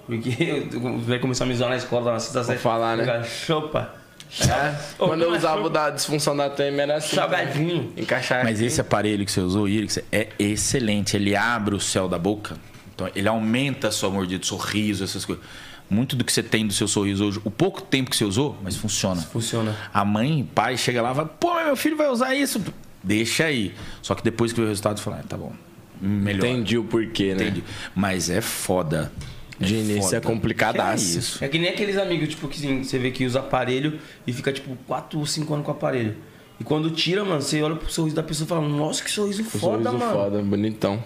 Porque 0.07 0.31
vai 1.07 1.19
começar 1.19 1.45
a 1.45 1.47
me 1.47 1.55
zoar 1.55 1.71
na 1.71 1.77
escola, 1.77 2.13
na 2.13 2.21
sexta 2.21 2.45
série. 2.45 2.59
falar, 2.59 2.97
né? 2.97 3.25
Chupa. 3.25 3.95
É, 4.41 4.75
quando 4.99 5.23
eu 5.23 5.33
usava 5.33 5.63
o 5.63 5.71
da 5.71 5.91
disfunção 5.91 6.37
da 6.37 6.51
TM 6.51 6.79
era 6.81 6.97
assim. 6.97 7.17
Salgadinho. 7.17 7.93
Encaixar 7.97 8.45
Mas 8.45 8.59
aqui. 8.59 8.67
esse 8.67 8.81
aparelho 8.81 9.25
que 9.25 9.33
você 9.33 9.41
usou, 9.41 9.69
Irix, 9.69 9.99
é 10.13 10.29
excelente. 10.39 11.17
Ele 11.17 11.35
abre 11.35 11.75
o 11.75 11.81
céu 11.81 12.09
da 12.09 12.19
boca. 12.19 12.57
Então, 12.95 13.09
ele 13.15 13.29
aumenta 13.29 13.89
a 13.89 13.91
sua 13.91 14.11
mordida, 14.11 14.45
sorriso, 14.45 15.05
essas 15.05 15.25
coisas. 15.25 15.45
Muito 15.89 16.15
do 16.15 16.25
que 16.25 16.33
você 16.33 16.43
tem 16.43 16.67
do 16.67 16.73
seu 16.73 16.87
sorriso 16.87 17.25
hoje, 17.25 17.41
o 17.45 17.51
pouco 17.51 17.81
tempo 17.81 18.11
que 18.11 18.17
você 18.17 18.25
usou, 18.25 18.59
mas 18.63 18.77
funciona. 18.77 19.23
Funciona. 19.23 19.75
A 19.95 20.05
mãe, 20.05 20.47
pai, 20.55 20.77
chega 20.77 21.01
lá 21.01 21.13
e 21.13 21.15
fala, 21.15 21.29
pô, 21.29 21.55
mas 21.55 21.65
meu 21.65 21.77
filho 21.77 21.97
vai 21.97 22.09
usar 22.09 22.35
isso. 22.35 22.63
Deixa 23.03 23.45
aí. 23.45 23.75
Só 24.03 24.15
que 24.15 24.23
depois 24.23 24.53
que 24.53 24.61
vê 24.61 24.67
o 24.67 24.69
resultado, 24.69 25.01
fala, 25.01 25.21
ah, 25.21 25.27
tá 25.27 25.37
bom. 25.37 25.53
Melhor. 26.01 26.45
Entendi 26.45 26.77
o 26.77 26.85
porquê, 26.85 27.35
né? 27.35 27.45
Entendi. 27.45 27.65
Mas 27.95 28.29
é 28.29 28.41
foda. 28.41 29.11
De 29.59 29.75
início 29.75 30.03
foda. 30.03 30.17
é 30.17 30.21
complicadaço. 30.21 31.05
Que 31.05 31.17
é 31.17 31.19
isso. 31.19 31.45
É 31.45 31.49
que 31.49 31.59
nem 31.59 31.71
aqueles 31.71 31.97
amigos, 31.97 32.29
tipo, 32.29 32.47
que 32.49 32.57
assim, 32.59 32.83
você 32.85 32.99
vê 32.99 33.11
que 33.11 33.25
usa 33.25 33.41
aparelho 33.41 33.99
e 34.27 34.33
fica, 34.33 34.53
tipo, 34.53 34.77
4 34.87 35.19
ou 35.19 35.27
5 35.27 35.53
anos 35.53 35.67
com 35.67 35.73
o 35.73 35.75
aparelho. 35.75 36.17
E 36.61 36.65
quando 36.65 36.91
tira, 36.91 37.25
mano, 37.25 37.41
você 37.41 37.63
olha 37.63 37.77
pro 37.77 37.91
sorriso 37.91 38.17
da 38.17 38.23
pessoa 38.23 38.47
e 38.47 38.49
fala, 38.49 38.69
nossa, 38.69 39.03
que 39.03 39.11
sorriso 39.11 39.43
Um 39.43 39.45
foda, 39.45 39.85
sorriso 39.91 40.05
mano. 40.05 40.13
foda, 40.13 40.43
bonitão. 40.43 41.03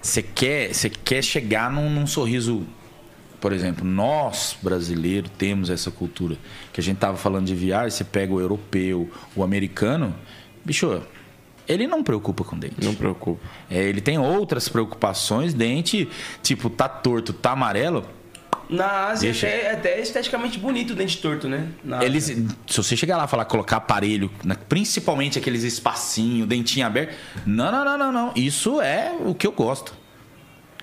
Você 0.00 0.22
quer, 0.22 0.74
você 0.74 0.90
quer 0.90 1.22
chegar 1.22 1.70
num, 1.70 1.88
num 1.88 2.06
sorriso. 2.06 2.66
Por 3.40 3.52
exemplo, 3.52 3.84
nós 3.84 4.56
brasileiros 4.62 5.30
temos 5.36 5.68
essa 5.68 5.90
cultura. 5.90 6.36
Que 6.72 6.80
a 6.80 6.82
gente 6.82 6.96
tava 6.96 7.16
falando 7.16 7.46
de 7.46 7.54
viagem, 7.54 7.90
você 7.90 8.04
pega 8.04 8.32
o 8.32 8.40
europeu, 8.40 9.10
o 9.36 9.42
americano, 9.42 10.14
bicho, 10.64 11.02
ele 11.68 11.86
não 11.86 12.02
preocupa 12.02 12.44
com 12.44 12.58
dente. 12.58 12.76
Não 12.82 12.94
preocupa. 12.94 13.40
É, 13.70 13.82
ele 13.82 14.00
tem 14.00 14.18
outras 14.18 14.68
preocupações, 14.68 15.54
dente, 15.54 16.08
tipo, 16.42 16.68
tá 16.70 16.88
torto, 16.88 17.32
tá 17.32 17.52
amarelo. 17.52 18.04
Na 18.68 19.08
Ásia 19.08 19.30
Deixa. 19.30 19.46
até, 19.46 19.60
é 19.62 19.72
até 19.72 20.00
esteticamente 20.00 20.58
bonito 20.58 20.92
o 20.92 20.96
dente 20.96 21.18
torto, 21.18 21.46
né? 21.48 21.68
Na 21.84 21.98
Ásia. 21.98 22.06
Eles, 22.06 22.24
se 22.66 22.76
você 22.78 22.96
chegar 22.96 23.18
lá 23.18 23.24
e 23.26 23.28
falar 23.28 23.44
colocar 23.44 23.76
aparelho, 23.76 24.30
na- 24.42 24.54
principalmente 24.54 25.38
aqueles 25.38 25.62
espacinhos, 25.64 26.48
dentinho 26.48 26.86
aberto, 26.86 27.14
não, 27.44 27.70
não, 27.70 27.84
não, 27.84 27.98
não, 27.98 28.12
não. 28.12 28.32
Isso 28.34 28.80
é 28.80 29.12
o 29.20 29.34
que 29.34 29.46
eu 29.46 29.52
gosto. 29.52 29.94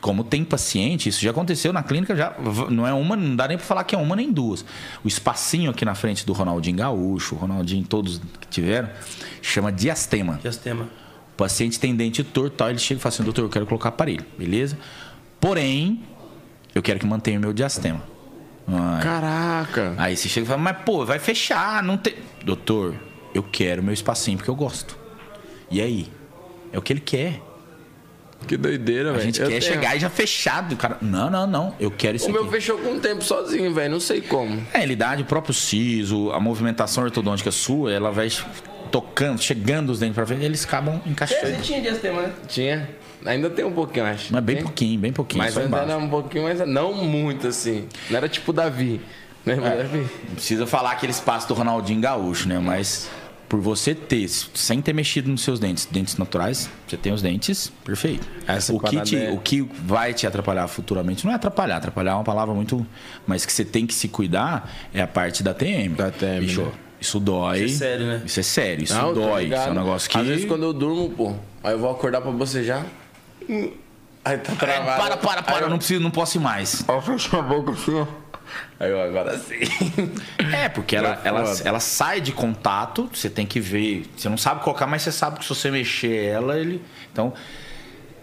Como 0.01 0.23
tem 0.23 0.43
paciente, 0.43 1.07
isso 1.09 1.21
já 1.21 1.29
aconteceu 1.29 1.71
na 1.71 1.83
clínica, 1.83 2.15
já 2.15 2.33
não 2.69 2.87
é 2.87 2.93
uma, 2.93 3.15
não 3.15 3.35
dá 3.35 3.47
nem 3.47 3.55
pra 3.55 3.65
falar 3.65 3.83
que 3.83 3.93
é 3.93 3.97
uma 3.97 4.15
nem 4.15 4.31
duas. 4.31 4.65
O 5.03 5.07
espacinho 5.07 5.69
aqui 5.69 5.85
na 5.85 5.93
frente 5.93 6.25
do 6.25 6.33
Ronaldinho 6.33 6.75
Gaúcho, 6.77 7.35
o 7.35 7.37
Ronaldinho, 7.37 7.85
todos 7.85 8.19
que 8.39 8.47
tiveram, 8.47 8.89
chama 9.43 9.71
diastema. 9.71 10.39
Diastema. 10.41 10.85
O 11.33 11.37
paciente 11.37 11.79
tem 11.79 11.95
dente 11.95 12.23
torto, 12.23 12.57
tal, 12.57 12.69
ele 12.69 12.79
chega 12.79 12.99
e 12.99 13.01
fala 13.01 13.13
assim, 13.13 13.23
doutor, 13.23 13.43
eu 13.43 13.49
quero 13.49 13.67
colocar 13.67 13.89
aparelho, 13.89 14.25
beleza? 14.37 14.77
Porém, 15.39 16.03
eu 16.73 16.81
quero 16.81 16.99
que 16.99 17.05
mantenha 17.05 17.37
o 17.37 17.41
meu 17.41 17.53
diastema. 17.53 18.01
Ah, 18.67 18.99
Caraca. 19.03 19.93
Aí 19.97 20.17
você 20.17 20.27
chega 20.27 20.45
e 20.45 20.47
fala, 20.47 20.61
mas 20.61 20.77
pô, 20.83 21.05
vai 21.05 21.19
fechar, 21.19 21.83
não 21.83 21.97
tem. 21.97 22.15
Doutor, 22.43 22.95
eu 23.33 23.43
quero 23.43 23.83
meu 23.83 23.93
espacinho 23.93 24.37
porque 24.37 24.49
eu 24.49 24.55
gosto. 24.55 24.97
E 25.69 25.81
aí? 25.81 26.11
É 26.73 26.77
o 26.77 26.81
que 26.81 26.93
ele 26.93 27.01
quer. 27.01 27.41
Que 28.47 28.57
doideira, 28.57 29.09
A 29.09 29.13
velho. 29.13 29.25
gente 29.25 29.39
Eu 29.41 29.47
quer 29.47 29.59
tenho- 29.59 29.71
chegar 29.73 29.95
e 29.95 29.99
já 29.99 30.09
fechado. 30.09 30.75
Cara, 30.75 30.97
não, 31.01 31.29
não, 31.29 31.47
não, 31.47 31.75
eu 31.79 31.89
quero 31.91 32.15
isso 32.17 32.27
O 32.27 32.31
meu 32.31 32.41
aqui. 32.43 32.51
fechou 32.51 32.77
com 32.79 32.95
o 32.95 32.99
tempo 32.99 33.23
sozinho, 33.23 33.73
velho. 33.73 33.91
Não 33.91 33.99
sei 33.99 34.19
como. 34.21 34.61
É, 34.73 34.83
ele 34.83 34.95
dá 34.95 35.15
o 35.17 35.23
próprio 35.25 35.53
siso, 35.53 36.31
a 36.31 36.39
movimentação 36.39 37.03
ortodôntica 37.03 37.51
sua, 37.51 37.91
ela 37.93 38.11
vai 38.11 38.27
tocando, 38.91 39.41
chegando 39.41 39.89
os 39.91 39.99
dentes 39.99 40.15
pra 40.15 40.25
frente, 40.25 40.43
eles 40.43 40.65
acabam 40.65 40.99
Você 41.03 41.09
encaixando. 41.09 41.61
tinha 41.61 41.81
diastema, 41.81 42.21
né? 42.23 42.33
Tinha. 42.47 42.89
Ainda 43.25 43.49
tem 43.49 43.63
um 43.63 43.71
pouquinho, 43.71 44.05
acho. 44.05 44.33
Mas 44.33 44.43
bem 44.43 44.55
Tem? 44.57 44.65
pouquinho, 44.65 44.99
bem 44.99 45.13
pouquinho. 45.13 45.43
Mas 45.43 45.55
ainda 45.57 45.77
era 45.77 45.97
um 45.97 46.09
pouquinho 46.09 46.43
mais. 46.43 46.59
Não 46.67 46.91
muito 46.93 47.47
assim. 47.47 47.87
Não 48.09 48.17
era 48.17 48.27
tipo 48.27 48.51
Davi. 48.51 48.99
Lembra, 49.45 49.69
É. 49.69 49.77
Davi? 49.83 50.07
Não 50.27 50.35
precisa 50.35 50.65
falar 50.67 50.91
aquele 50.91 51.11
espaço 51.11 51.47
do 51.47 51.53
Ronaldinho 51.53 52.01
Gaúcho, 52.01 52.49
né? 52.49 52.57
Mas 52.59 53.09
por 53.51 53.59
você 53.59 53.93
ter, 53.93 54.29
sem 54.29 54.81
ter 54.81 54.93
mexido 54.93 55.29
nos 55.29 55.41
seus 55.43 55.59
dentes, 55.59 55.85
dentes 55.85 56.15
naturais, 56.15 56.69
você 56.87 56.95
tem 56.95 57.11
os 57.11 57.21
dentes 57.21 57.69
perfeito. 57.83 58.25
Essa 58.47 58.73
o, 58.73 58.79
que 58.79 59.01
te- 59.01 59.17
é- 59.17 59.29
o 59.29 59.39
que 59.39 59.61
vai 59.83 60.13
te 60.13 60.25
atrapalhar 60.25 60.69
futuramente, 60.69 61.25
não 61.25 61.33
é 61.33 61.35
atrapalhar, 61.35 61.75
atrapalhar 61.75 62.11
é 62.11 62.15
uma 62.15 62.23
palavra 62.23 62.55
muito. 62.55 62.87
Mas 63.27 63.45
que 63.45 63.51
você 63.51 63.65
tem 63.65 63.85
que 63.85 63.93
se 63.93 64.07
cuidar 64.07 64.71
é 64.93 65.01
a 65.01 65.07
parte 65.07 65.43
da 65.43 65.53
TM. 65.53 65.89
Da 65.95 66.09
TM, 66.09 66.39
Bicho, 66.45 66.61
né? 66.61 66.71
isso 67.01 67.19
dói. 67.19 67.65
Isso 67.65 67.75
é 67.83 67.87
sério, 67.89 68.05
né? 68.05 68.21
Isso 68.25 68.39
é 68.39 68.43
sério, 68.43 68.83
isso 68.85 68.93
Não, 68.93 69.13
tô 69.13 69.19
dói. 69.19 69.43
Isso 69.47 69.53
é 69.55 69.69
um 69.69 69.73
negócio 69.73 70.09
que. 70.09 70.17
Às 70.17 70.27
vezes 70.27 70.45
quando 70.45 70.63
eu 70.63 70.71
durmo, 70.71 71.09
pô, 71.09 71.35
aí 71.61 71.73
eu 71.73 71.79
vou 71.79 71.91
acordar 71.91 72.21
pra 72.21 72.31
bocejar. 72.31 72.85
Aí 74.23 74.37
tá 74.37 74.53
É, 74.53 74.55
travado. 74.55 75.01
para, 75.01 75.17
para, 75.17 75.43
para, 75.43 75.57
Aí 75.57 75.63
eu 75.63 75.69
não, 75.69 75.77
preciso, 75.77 76.01
não 76.01 76.11
posso 76.11 76.37
ir 76.37 76.39
mais. 76.41 76.85
Aí 76.87 76.95
eu 76.95 77.01
fecho 77.01 77.35
a 77.35 77.41
boca 77.41 77.71
assim, 77.73 77.95
ó. 77.95 78.05
Aí 78.79 78.89
eu 78.89 79.01
agora 79.01 79.37
sim. 79.37 79.59
É, 80.53 80.67
porque 80.69 80.95
ela, 80.95 81.19
É 81.23 81.27
ela, 81.27 81.55
ela 81.63 81.79
sai 81.79 82.19
de 82.19 82.31
contato, 82.31 83.09
você 83.13 83.29
tem 83.29 83.45
que 83.45 83.59
ver. 83.59 84.05
Você 84.15 84.27
não 84.27 84.37
sabe 84.37 84.63
colocar, 84.63 84.87
mas 84.87 85.01
você 85.01 85.11
sabe 85.11 85.39
que 85.39 85.45
se 85.45 85.49
você 85.49 85.69
mexer 85.71 86.25
ela, 86.25 86.57
ele. 86.59 86.81
Então, 87.11 87.33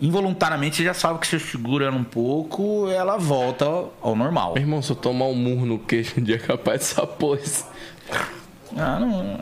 involuntariamente 0.00 0.76
você 0.76 0.84
já 0.84 0.94
sabe 0.94 1.18
que 1.18 1.26
você 1.26 1.38
segura 1.38 1.86
ela 1.86 1.96
um 1.96 2.04
pouco, 2.04 2.88
ela 2.88 3.16
volta 3.16 3.64
ao 4.00 4.14
normal. 4.14 4.54
Meu 4.54 4.62
irmão, 4.62 4.82
se 4.82 4.90
eu 4.90 4.96
tomar 4.96 5.26
um 5.26 5.34
murro 5.34 5.66
no 5.66 5.78
queixo 5.78 6.20
um 6.20 6.22
dia 6.22 6.36
é 6.36 6.38
capaz 6.38 6.80
de 6.80 6.86
sapôs. 6.86 7.64
Ah, 8.76 8.98
não. 9.00 9.38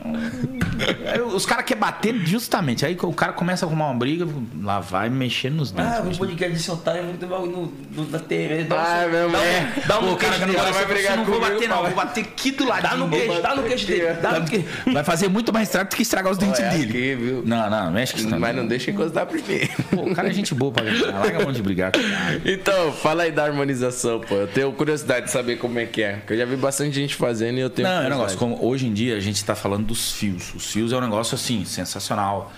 Aí 1.11 1.21
os 1.21 1.45
caras 1.45 1.65
querem 1.65 1.81
bater 1.81 2.15
justamente. 2.25 2.85
Aí 2.85 2.97
o 3.01 3.13
cara 3.13 3.33
começa 3.33 3.65
a 3.65 3.67
arrumar 3.67 3.87
uma 3.87 3.95
briga, 3.95 4.27
lá 4.61 4.79
vai 4.79 5.09
mexendo 5.09 5.55
nos 5.55 5.71
dentes. 5.71 5.91
Ah, 5.93 6.01
o 6.01 6.05
mexendo. 6.05 6.19
podcast 6.19 6.53
desse 6.53 6.71
otário 6.71 7.01
é 7.01 7.03
muito 7.03 7.25
bagulho 7.27 7.51
no, 7.51 8.03
no, 8.03 8.09
da 8.09 8.19
TV. 8.19 8.63
Dá 8.63 8.75
um, 8.75 8.79
Ah, 8.79 8.85
soco- 9.01 9.09
meu 9.11 9.29
dá 9.31 9.37
um, 9.39 9.41
é. 9.41 9.73
dá 9.87 9.95
um 9.97 9.99
Pô, 10.01 10.05
no 10.07 10.13
o 10.13 10.17
cara 10.17 10.33
que 10.33 10.39
não 10.41 10.47
dele. 10.47 10.57
vai 10.61 10.71
vai 10.71 10.85
brigar 10.85 10.97
brigar 10.97 11.17
não 11.17 11.25
vou 11.25 11.39
bater, 11.39 11.69
não. 11.69 11.83
Vou 11.83 11.91
bater 11.95 12.21
aqui 12.23 12.51
do 12.51 12.65
ladinho. 12.67 12.89
Dá 12.89 12.97
no 12.97 13.07
dele. 13.09 13.25
queixo, 13.27 13.41
dá 13.41 13.55
no 13.55 13.63
queixo 13.63 13.87
dele. 13.87 14.13
Dá 14.21 14.39
no 14.39 14.45
queixo. 14.45 14.65
Vai 14.93 15.03
fazer 15.03 15.27
muito 15.27 15.51
mais 15.53 15.67
estrago 15.67 15.89
do 15.89 15.95
que 15.95 16.01
estragar 16.01 16.31
os 16.31 16.37
dentes 16.37 16.59
É 16.59 16.69
dele. 16.69 16.89
aqui, 16.89 17.15
viu? 17.15 17.43
Não, 17.45 17.69
não, 17.69 17.91
mexe 17.91 18.13
com 18.13 18.19
isso 18.19 18.39
Mas 18.39 18.55
não. 18.55 18.67
deixa 18.67 18.91
encostar 18.91 19.25
primeiro. 19.25 19.69
Pô, 19.89 20.03
o 20.03 20.15
cara 20.15 20.29
é 20.29 20.33
gente 20.33 20.53
boa 20.55 20.71
pra 20.71 20.83
gastar. 20.85 21.11
Larga 21.19 21.37
a 21.39 21.43
mão 21.43 21.51
de 21.51 21.61
brigar. 21.61 21.91
cara. 21.91 22.05
Então, 22.45 22.91
fala 22.93 23.23
aí 23.23 23.31
da 23.31 23.43
harmonização, 23.45 24.19
pô. 24.21 24.35
Eu 24.35 24.47
tenho 24.47 24.71
curiosidade 24.71 25.25
de 25.25 25.31
saber 25.31 25.57
como 25.57 25.77
é 25.79 25.85
que 25.85 26.01
é. 26.01 26.13
Porque 26.17 26.33
eu 26.33 26.37
já 26.37 26.45
vi 26.45 26.55
bastante 26.55 26.95
gente 26.95 27.15
fazendo 27.15 27.57
e 27.57 27.61
eu 27.61 27.69
tenho 27.69 27.87
Não, 27.87 28.01
é 28.03 28.05
um 28.05 28.09
negócio. 28.09 28.37
Como 28.37 28.63
hoje 28.65 28.87
em 28.87 28.93
dia 28.93 29.16
a 29.17 29.21
gente 29.21 29.43
tá 29.43 29.55
falando 29.55 29.87
dos 29.87 30.11
fios. 30.13 30.53
Os 30.53 30.71
fios 30.71 30.91
é 30.91 30.97
um 30.97 31.01
negócio 31.01 31.35
assim, 31.35 31.65
sensacional. 31.65 32.51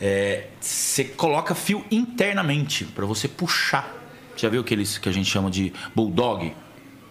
É, 0.00 0.48
Você 0.60 1.04
coloca 1.04 1.54
fio 1.54 1.84
internamente 1.90 2.84
pra 2.84 3.04
você 3.06 3.28
puxar. 3.28 3.96
Já 4.36 4.48
viu 4.48 4.62
aqueles 4.62 4.96
que 4.98 5.08
a 5.08 5.12
gente 5.12 5.30
chama 5.30 5.50
de 5.50 5.72
bulldog? 5.94 6.54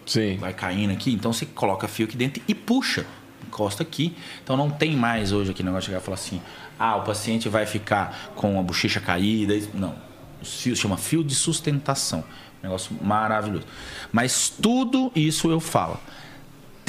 Sim. 0.04 0.36
Vai 0.38 0.52
caindo 0.52 0.92
aqui. 0.92 1.12
Então 1.12 1.32
você 1.32 1.46
coloca 1.46 1.86
fio 1.86 2.06
aqui 2.06 2.16
dentro 2.16 2.42
e 2.48 2.54
puxa. 2.54 3.06
Encosta 3.46 3.82
aqui. 3.82 4.16
Então 4.42 4.56
não 4.56 4.68
tem 4.70 4.96
mais 4.96 5.32
hoje 5.32 5.50
aquele 5.52 5.68
negócio 5.68 5.82
de 5.82 5.86
chegar 5.86 6.00
e 6.00 6.04
falar 6.04 6.16
assim: 6.16 6.42
ah, 6.78 6.96
o 6.96 7.02
paciente 7.02 7.48
vai 7.48 7.66
ficar 7.66 8.32
com 8.34 8.58
a 8.58 8.62
bochecha 8.62 9.00
caída. 9.00 9.54
Não. 9.72 9.94
Os 10.42 10.60
fios 10.60 10.78
chama 10.78 10.96
fio 10.96 11.22
de 11.22 11.34
sustentação. 11.34 12.24
Negócio 12.62 12.96
maravilhoso. 13.00 13.66
Mas 14.12 14.48
tudo 14.50 15.12
isso 15.14 15.50
eu 15.50 15.60
falo 15.60 15.98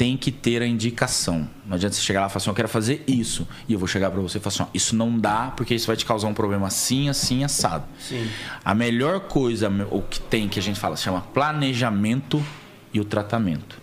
tem 0.02 0.16
que 0.16 0.32
ter 0.32 0.60
a 0.60 0.66
indicação. 0.66 1.48
Não 1.64 1.76
adianta 1.76 1.94
você 1.94 2.02
chegar 2.02 2.22
lá 2.22 2.26
e 2.26 2.28
falar 2.28 2.38
assim, 2.38 2.50
eu 2.50 2.54
quero 2.56 2.68
fazer 2.68 3.04
isso. 3.06 3.46
E 3.68 3.72
eu 3.72 3.78
vou 3.78 3.86
chegar 3.86 4.10
para 4.10 4.20
você 4.20 4.38
e 4.38 4.40
falar 4.40 4.52
assim, 4.52 4.62
ó, 4.64 4.66
isso 4.74 4.96
não 4.96 5.16
dá, 5.16 5.52
porque 5.56 5.76
isso 5.76 5.86
vai 5.86 5.94
te 5.94 6.04
causar 6.04 6.26
um 6.26 6.34
problema 6.34 6.66
assim, 6.66 7.08
assim, 7.08 7.44
assado. 7.44 7.84
Sim. 8.00 8.28
A 8.64 8.74
melhor 8.74 9.20
coisa, 9.20 9.72
o 9.92 10.02
que 10.02 10.18
tem, 10.18 10.48
que 10.48 10.58
a 10.58 10.62
gente 10.62 10.80
fala, 10.80 10.96
se 10.96 11.04
chama 11.04 11.20
planejamento 11.32 12.44
e 12.92 12.98
o 12.98 13.04
tratamento. 13.04 13.80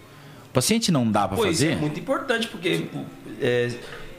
O 0.49 0.49
paciente 0.51 0.91
não 0.91 1.09
dá 1.09 1.25
para 1.25 1.37
fazer. 1.37 1.71
é 1.71 1.75
muito 1.77 1.97
importante, 1.97 2.49
porque 2.49 2.89
é, 3.39 3.71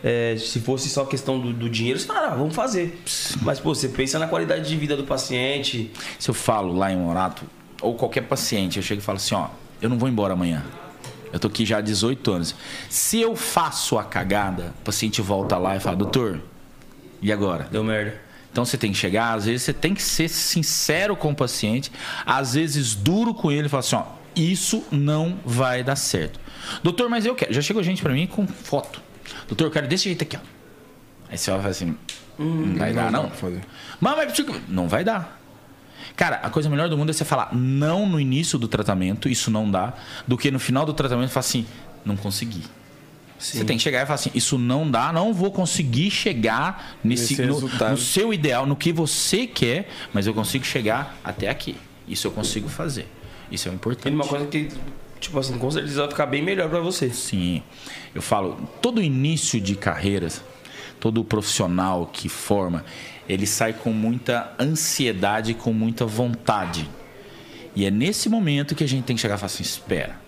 é, 0.02 0.36
se 0.38 0.58
fosse 0.58 0.88
só 0.88 1.04
questão 1.04 1.38
do, 1.38 1.52
do 1.52 1.68
dinheiro, 1.68 1.98
você 1.98 2.06
fala, 2.06 2.28
ah, 2.28 2.34
vamos 2.34 2.54
fazer. 2.54 2.98
Mas, 3.42 3.60
pô, 3.60 3.74
você 3.74 3.90
pensa 3.90 4.18
na 4.18 4.26
qualidade 4.26 4.66
de 4.66 4.74
vida 4.74 4.96
do 4.96 5.04
paciente. 5.04 5.92
Se 6.18 6.30
eu 6.30 6.34
falo 6.34 6.72
lá 6.72 6.90
em 6.90 6.96
Morato, 6.96 7.44
ou 7.82 7.94
qualquer 7.94 8.22
paciente, 8.22 8.78
eu 8.78 8.82
chego 8.82 9.02
e 9.02 9.04
falo 9.04 9.16
assim, 9.16 9.34
ó, 9.34 9.48
eu 9.82 9.90
não 9.90 9.98
vou 9.98 10.08
embora 10.08 10.32
amanhã. 10.32 10.64
Eu 11.32 11.38
tô 11.38 11.48
aqui 11.48 11.64
já 11.64 11.78
há 11.78 11.80
18 11.80 12.32
anos. 12.32 12.54
Se 12.88 13.20
eu 13.20 13.36
faço 13.36 13.98
a 13.98 14.04
cagada, 14.04 14.74
o 14.80 14.84
paciente 14.84 15.22
volta 15.22 15.56
lá 15.56 15.76
e 15.76 15.80
fala, 15.80 15.96
doutor, 15.96 16.40
e 17.22 17.32
agora? 17.32 17.68
Deu 17.70 17.84
merda. 17.84 18.20
Então 18.50 18.64
você 18.64 18.76
tem 18.76 18.90
que 18.90 18.98
chegar, 18.98 19.34
às 19.34 19.44
vezes 19.44 19.62
você 19.62 19.72
tem 19.72 19.94
que 19.94 20.02
ser 20.02 20.28
sincero 20.28 21.14
com 21.14 21.30
o 21.30 21.34
paciente, 21.34 21.92
às 22.26 22.54
vezes 22.54 22.94
duro 22.94 23.32
com 23.32 23.52
ele 23.52 23.66
e 23.66 23.68
falar 23.68 23.80
assim, 23.80 23.96
ó, 23.96 24.04
isso 24.34 24.84
não 24.90 25.38
vai 25.44 25.84
dar 25.84 25.96
certo. 25.96 26.40
Doutor, 26.82 27.08
mas 27.08 27.24
eu 27.24 27.34
quero. 27.34 27.52
Já 27.52 27.62
chegou 27.62 27.82
gente 27.82 28.02
pra 28.02 28.12
mim 28.12 28.26
com 28.26 28.46
foto. 28.46 29.00
Doutor, 29.46 29.66
eu 29.66 29.70
quero 29.70 29.86
desse 29.86 30.04
jeito 30.04 30.22
aqui, 30.22 30.36
ó. 30.36 30.40
Aí 31.30 31.38
você 31.38 31.50
vai 31.50 31.60
falar 31.60 31.70
assim, 31.70 31.96
não 32.38 32.76
vai 32.76 32.92
dar, 32.92 33.12
não. 33.12 33.30
fazer. 33.30 33.60
Mas, 34.00 34.16
mas 34.16 34.32
tipo, 34.32 34.54
não 34.68 34.88
vai 34.88 35.04
dar. 35.04 35.39
Cara, 36.16 36.36
a 36.42 36.50
coisa 36.50 36.68
melhor 36.68 36.88
do 36.88 36.96
mundo 36.96 37.10
é 37.10 37.12
você 37.12 37.24
falar 37.24 37.54
não 37.54 38.06
no 38.06 38.20
início 38.20 38.58
do 38.58 38.68
tratamento, 38.68 39.28
isso 39.28 39.50
não 39.50 39.70
dá, 39.70 39.92
do 40.26 40.36
que 40.36 40.50
no 40.50 40.58
final 40.58 40.84
do 40.84 40.92
tratamento 40.92 41.30
falar 41.30 41.40
assim, 41.40 41.66
não 42.04 42.16
consegui. 42.16 42.62
Você 43.38 43.64
tem 43.64 43.78
que 43.78 43.82
chegar 43.82 44.02
e 44.02 44.06
falar 44.06 44.16
assim: 44.16 44.30
isso 44.34 44.58
não 44.58 44.90
dá, 44.90 45.12
não 45.14 45.32
vou 45.32 45.50
conseguir 45.50 46.10
chegar 46.10 46.96
nesse, 47.02 47.40
Nesse 47.42 47.46
no, 47.46 47.60
no 47.90 47.96
seu 47.96 48.34
ideal, 48.34 48.66
no 48.66 48.76
que 48.76 48.92
você 48.92 49.46
quer, 49.46 49.88
mas 50.12 50.26
eu 50.26 50.34
consigo 50.34 50.64
chegar 50.64 51.18
até 51.24 51.48
aqui. 51.48 51.74
Isso 52.06 52.26
eu 52.26 52.30
consigo 52.32 52.68
fazer. 52.68 53.06
Isso 53.50 53.66
é 53.66 53.70
o 53.70 53.72
E 53.72 53.76
importante. 53.76 54.14
uma 54.14 54.26
coisa 54.26 54.44
que, 54.46 54.68
tipo 55.18 55.38
assim, 55.38 55.56
com 55.56 55.70
certeza 55.70 56.02
vai 56.02 56.10
ficar 56.10 56.26
bem 56.26 56.42
melhor 56.42 56.68
pra 56.68 56.80
você. 56.80 57.08
Sim. 57.10 57.62
Eu 58.14 58.20
falo, 58.20 58.56
todo 58.82 59.00
início 59.00 59.58
de 59.58 59.74
carreiras, 59.74 60.42
todo 61.00 61.24
profissional 61.24 62.08
que 62.12 62.28
forma, 62.28 62.84
ele 63.28 63.46
sai 63.46 63.72
com 63.72 63.90
muita 63.90 64.52
ansiedade, 64.60 65.54
com 65.54 65.72
muita 65.72 66.04
vontade. 66.04 66.88
E 67.74 67.84
é 67.84 67.90
nesse 67.90 68.28
momento 68.28 68.74
que 68.74 68.84
a 68.84 68.88
gente 68.88 69.04
tem 69.04 69.16
que 69.16 69.22
chegar 69.22 69.36
e 69.36 69.38
falar 69.38 69.46
assim: 69.46 69.62
espera. 69.62 70.20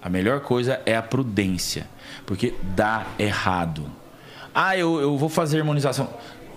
A 0.00 0.08
melhor 0.08 0.40
coisa 0.40 0.80
é 0.86 0.96
a 0.96 1.02
prudência, 1.02 1.88
porque 2.24 2.54
dá 2.76 3.06
errado. 3.18 3.90
Ah, 4.54 4.76
eu, 4.76 5.00
eu 5.00 5.16
vou 5.16 5.28
fazer 5.28 5.58
harmonização. 5.58 6.08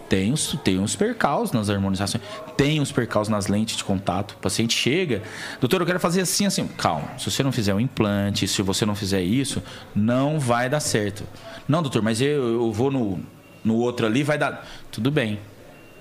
Tem 0.07 0.33
os, 0.33 0.57
tem 0.63 0.77
uns 0.77 0.93
percalços 0.95 1.53
nas 1.53 1.69
harmonizações, 1.69 2.21
tem 2.57 2.81
os 2.81 2.91
percalços 2.91 3.29
nas 3.29 3.47
lentes 3.47 3.77
de 3.77 3.83
contato. 3.83 4.33
O 4.33 4.37
paciente 4.37 4.75
chega, 4.75 5.23
doutor, 5.59 5.79
eu 5.79 5.87
quero 5.87 5.99
fazer 6.01 6.21
assim, 6.21 6.45
assim. 6.45 6.67
Calma, 6.67 7.07
se 7.17 7.31
você 7.31 7.41
não 7.41 7.51
fizer 7.51 7.73
um 7.73 7.79
implante, 7.79 8.45
se 8.45 8.61
você 8.61 8.85
não 8.85 8.93
fizer 8.93 9.21
isso, 9.21 9.63
não 9.95 10.37
vai 10.37 10.69
dar 10.69 10.81
certo. 10.81 11.23
Não, 11.67 11.81
doutor, 11.81 12.01
mas 12.01 12.19
eu, 12.21 12.53
eu 12.53 12.71
vou 12.71 12.91
no, 12.91 13.19
no 13.63 13.75
outro 13.75 14.05
ali, 14.05 14.23
vai 14.23 14.37
dar. 14.37 14.67
Tudo 14.91 15.09
bem, 15.11 15.39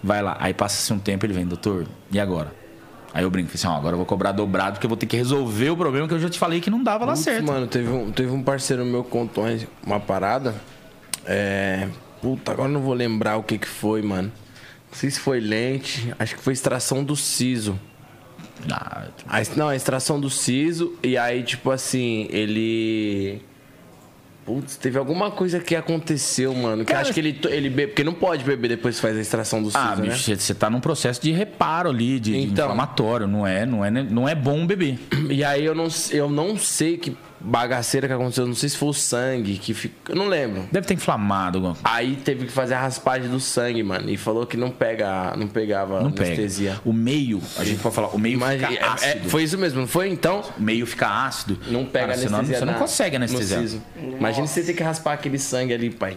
vai 0.02 0.22
lá. 0.22 0.36
Aí 0.40 0.52
passa-se 0.54 0.92
um 0.92 0.98
tempo, 0.98 1.24
ele 1.26 1.32
vem, 1.32 1.46
doutor, 1.46 1.86
e 2.10 2.18
agora? 2.20 2.52
Aí 3.12 3.24
eu 3.24 3.30
brinco, 3.30 3.50
assim, 3.54 3.66
ó, 3.66 3.72
agora 3.76 3.94
eu 3.94 3.96
vou 3.98 4.06
cobrar 4.06 4.30
dobrado 4.32 4.74
porque 4.74 4.86
eu 4.86 4.88
vou 4.88 4.96
ter 4.96 5.06
que 5.06 5.16
resolver 5.16 5.70
o 5.70 5.76
problema 5.76 6.06
que 6.06 6.14
eu 6.14 6.20
já 6.20 6.30
te 6.30 6.38
falei 6.38 6.60
que 6.60 6.70
não 6.70 6.82
dava 6.82 7.04
lá 7.04 7.12
Putz, 7.12 7.24
certo. 7.24 7.44
Mano, 7.44 7.66
teve 7.66 7.88
um, 7.90 8.12
teve 8.12 8.30
um 8.30 8.42
parceiro 8.42 8.84
meu 8.84 9.02
que 9.02 9.10
contou 9.10 9.44
uma 9.84 9.98
parada. 9.98 10.54
É. 11.26 11.88
Puta, 12.22 12.52
agora 12.52 12.68
eu 12.68 12.72
não 12.72 12.80
vou 12.82 12.94
lembrar 12.94 13.36
o 13.36 13.42
que 13.42 13.58
que 13.58 13.66
foi, 13.66 14.00
mano. 14.02 14.30
Não 14.90 14.94
sei 14.98 15.10
se 15.10 15.18
foi 15.18 15.40
lente, 15.40 16.12
acho 16.18 16.36
que 16.36 16.42
foi 16.42 16.52
extração 16.52 17.02
do 17.02 17.16
siso. 17.16 17.78
Ah, 18.70 19.04
A, 19.26 19.38
ex- 19.40 19.56
não, 19.56 19.68
a 19.68 19.74
extração 19.76 20.20
do 20.20 20.28
siso, 20.28 20.94
e 21.02 21.16
aí, 21.16 21.42
tipo 21.42 21.70
assim, 21.70 22.26
ele. 22.30 23.40
Putz, 24.44 24.76
teve 24.76 24.98
alguma 24.98 25.30
coisa 25.30 25.60
que 25.60 25.76
aconteceu, 25.76 26.54
mano. 26.54 26.84
Que 26.84 26.92
eu 26.92 26.98
acho 26.98 27.12
que 27.12 27.20
ele, 27.20 27.38
ele 27.50 27.68
bebe. 27.70 27.88
Porque 27.88 28.02
não 28.02 28.14
pode 28.14 28.42
beber 28.42 28.68
depois 28.68 28.96
que 28.96 29.02
faz 29.02 29.16
a 29.16 29.20
extração 29.20 29.62
do 29.62 29.66
siso, 29.70 29.78
Ah, 29.78 29.94
né? 29.96 30.08
bicho, 30.08 30.34
você 30.34 30.54
tá 30.54 30.68
num 30.70 30.80
processo 30.80 31.20
de 31.22 31.30
reparo 31.30 31.90
ali, 31.90 32.18
de, 32.18 32.32
de 32.32 32.38
Então. 32.38 32.64
inflamatório. 32.66 33.26
Não 33.26 33.46
é, 33.46 33.64
não, 33.66 33.84
é, 33.84 33.90
não 33.90 34.28
é 34.28 34.34
bom 34.34 34.66
beber. 34.66 34.98
E 35.28 35.44
aí 35.44 35.64
eu 35.64 35.74
não, 35.74 35.88
eu 36.10 36.28
não 36.28 36.56
sei 36.56 36.96
que 36.96 37.16
bagaceira 37.40 38.06
que 38.06 38.12
aconteceu. 38.12 38.46
Não 38.46 38.54
sei 38.54 38.68
se 38.68 38.76
foi 38.76 38.88
o 38.88 38.92
sangue 38.92 39.56
que 39.58 39.72
fica. 39.74 40.12
Eu 40.12 40.16
não 40.16 40.28
lembro. 40.28 40.68
Deve 40.70 40.86
ter 40.86 40.94
inflamado 40.94 41.58
alguma 41.58 41.74
coisa. 41.74 41.88
Aí 41.96 42.16
teve 42.16 42.46
que 42.46 42.52
fazer 42.52 42.74
a 42.74 42.80
raspagem 42.80 43.28
do 43.30 43.40
sangue, 43.40 43.82
mano. 43.82 44.08
E 44.10 44.16
falou 44.16 44.46
que 44.46 44.56
não 44.56 44.70
pega, 44.70 45.34
não 45.36 45.48
pegava 45.48 46.00
Não 46.02 46.10
pega. 46.12 46.28
anestesia. 46.32 46.80
O 46.84 46.92
meio, 46.92 47.40
a 47.56 47.64
gente 47.64 47.80
pode 47.80 47.94
falar, 47.94 48.08
o 48.08 48.18
meio 48.18 48.38
Mas 48.38 48.60
fica 48.60 48.72
é- 48.72 48.76
é- 48.76 48.84
ácido. 48.84 49.28
foi 49.30 49.42
isso 49.42 49.56
mesmo, 49.58 49.80
não 49.80 49.86
foi? 49.88 50.08
Então, 50.10 50.42
O 50.58 50.62
meio 50.62 50.86
fica 50.86 51.08
ácido. 51.26 51.58
não 51.68 51.84
pega 51.84 52.08
Cara, 52.08 52.18
senão 52.18 52.38
anestesia. 52.38 52.58
Você 52.58 52.64
não 52.72 52.74
consegue 52.78 53.16
anestesiar. 53.16 53.64
Imagina 54.18 54.46
você 54.46 54.62
tem 54.62 54.74
que 54.74 54.82
raspar 54.82 55.14
aquele 55.14 55.38
sangue 55.38 55.72
ali, 55.72 55.90
pai. 55.90 56.16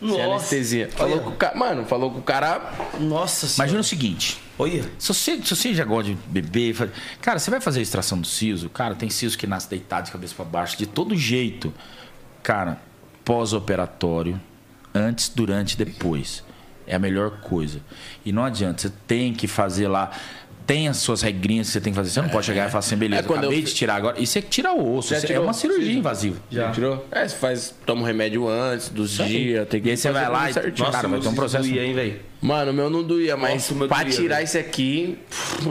Sem 0.00 0.08
Nossa. 0.08 0.24
anestesia. 0.34 0.88
Falou 0.96 1.12
Olha. 1.14 1.22
com 1.22 1.30
o 1.30 1.34
cara. 1.36 1.56
Mano, 1.56 1.84
falou 1.84 2.10
com 2.10 2.18
o 2.18 2.22
cara. 2.22 2.72
Nossa 2.98 3.46
senhora. 3.46 3.54
Imagina 3.68 3.80
o 3.80 3.84
seguinte. 3.84 4.41
Olha. 4.58 4.84
Se 4.98 5.08
você, 5.08 5.42
se 5.42 5.56
você 5.56 5.74
já 5.74 5.84
gosta 5.84 6.12
de 6.12 6.18
beber, 6.28 6.90
cara, 7.20 7.38
você 7.38 7.50
vai 7.50 7.60
fazer 7.60 7.80
a 7.80 7.82
extração 7.82 8.20
do 8.20 8.26
siso, 8.26 8.68
cara, 8.68 8.94
tem 8.94 9.08
siso 9.10 9.36
que 9.36 9.46
nasce 9.46 9.68
deitado 9.68 10.06
de 10.06 10.12
cabeça 10.12 10.34
para 10.34 10.44
baixo, 10.44 10.76
de 10.76 10.86
todo 10.86 11.16
jeito. 11.16 11.72
Cara, 12.42 12.80
pós-operatório, 13.24 14.40
antes, 14.94 15.28
durante 15.28 15.72
e 15.72 15.76
depois. 15.76 16.44
É 16.86 16.96
a 16.96 16.98
melhor 16.98 17.40
coisa. 17.40 17.80
E 18.24 18.32
não 18.32 18.44
adianta, 18.44 18.82
você 18.82 18.92
tem 19.06 19.32
que 19.32 19.46
fazer 19.46 19.88
lá. 19.88 20.10
Tem 20.66 20.88
as 20.88 20.98
suas 20.98 21.22
regrinhas 21.22 21.66
que 21.68 21.72
você 21.74 21.80
tem 21.80 21.92
que 21.92 21.96
fazer. 21.96 22.10
Você 22.10 22.20
não 22.22 22.28
pode 22.28 22.46
chegar 22.46 22.66
e 22.68 22.70
falar 22.70 22.78
assim, 22.80 22.96
beleza, 22.96 23.22
É 23.22 23.24
quando 23.26 23.40
acabei 23.40 23.58
eu- 23.58 23.62
de 23.64 23.74
tirar 23.74 23.94
agora. 23.96 24.20
Isso 24.20 24.38
é 24.38 24.42
tirar 24.42 24.72
o 24.74 24.96
osso. 24.96 25.10
Já 25.10 25.18
isso 25.18 25.32
é 25.32 25.38
uma 25.40 25.52
cirurgia 25.52 25.92
invasiva. 25.92 26.36
Já. 26.50 26.70
Tirou? 26.70 27.06
É, 27.10 27.26
você 27.26 27.36
faz. 27.36 27.74
Toma 27.84 28.02
um 28.02 28.04
remédio 28.04 28.48
antes 28.48 28.88
dos 28.88 29.10
dias. 29.10 29.68
Tem 29.68 29.80
que 29.80 29.88
E 29.88 29.90
aí 29.90 29.96
você 29.96 30.10
vai 30.10 30.28
lá 30.28 30.50
e- 30.50 30.52
certinho. 30.54 30.78
Nossa, 30.86 30.92
Cara, 30.92 31.08
vai 31.08 31.20
ter 31.20 31.28
um 31.28 31.34
processo- 31.34 31.68
doía, 31.68 31.84
hein, 31.84 31.94
velho? 31.94 32.20
Mano, 32.40 32.70
o 32.70 32.74
meu 32.74 32.90
não 32.90 33.02
doía, 33.02 33.36
mas 33.36 33.70
Nossa, 33.70 33.86
pra 33.86 34.02
doía, 34.02 34.14
tirar 34.14 34.34
velho. 34.36 34.44
isso 34.44 34.58
aqui, 34.58 35.18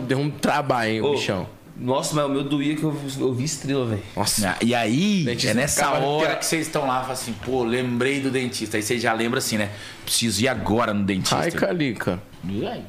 deu 0.08 0.18
um 0.20 0.30
trabalho, 0.30 0.92
hein, 0.92 1.02
o 1.02 1.06
Ô, 1.06 1.12
bichão. 1.14 1.48
Nossa, 1.78 2.14
mas 2.14 2.26
o 2.26 2.30
meu 2.30 2.44
doía 2.44 2.76
que 2.76 2.84
eu, 2.84 2.96
eu 3.20 3.34
vi 3.34 3.44
estrela, 3.44 3.86
velho. 3.88 4.04
Nossa. 4.16 4.56
E 4.62 4.76
aí, 4.76 5.24
Dentista 5.26 5.50
é 5.50 5.54
nessa 5.54 5.90
hora 5.94 6.36
que 6.36 6.46
vocês 6.46 6.68
estão 6.68 6.86
lá 6.86 6.98
e 6.98 7.02
falam 7.02 7.14
assim, 7.14 7.34
pô, 7.44 7.64
lembrei 7.64 8.20
do 8.20 8.30
dentista. 8.30 8.78
Aí 8.78 8.84
você 8.84 9.00
já 9.00 9.14
lembra 9.14 9.40
assim, 9.40 9.58
né? 9.58 9.70
Preciso 10.06 10.42
ir 10.44 10.48
agora 10.48 10.94
no 10.94 11.04
dentista. 11.04 11.38
Ai, 11.38 11.50
Calica. 11.52 12.22
E 12.48 12.66
aí? 12.68 12.82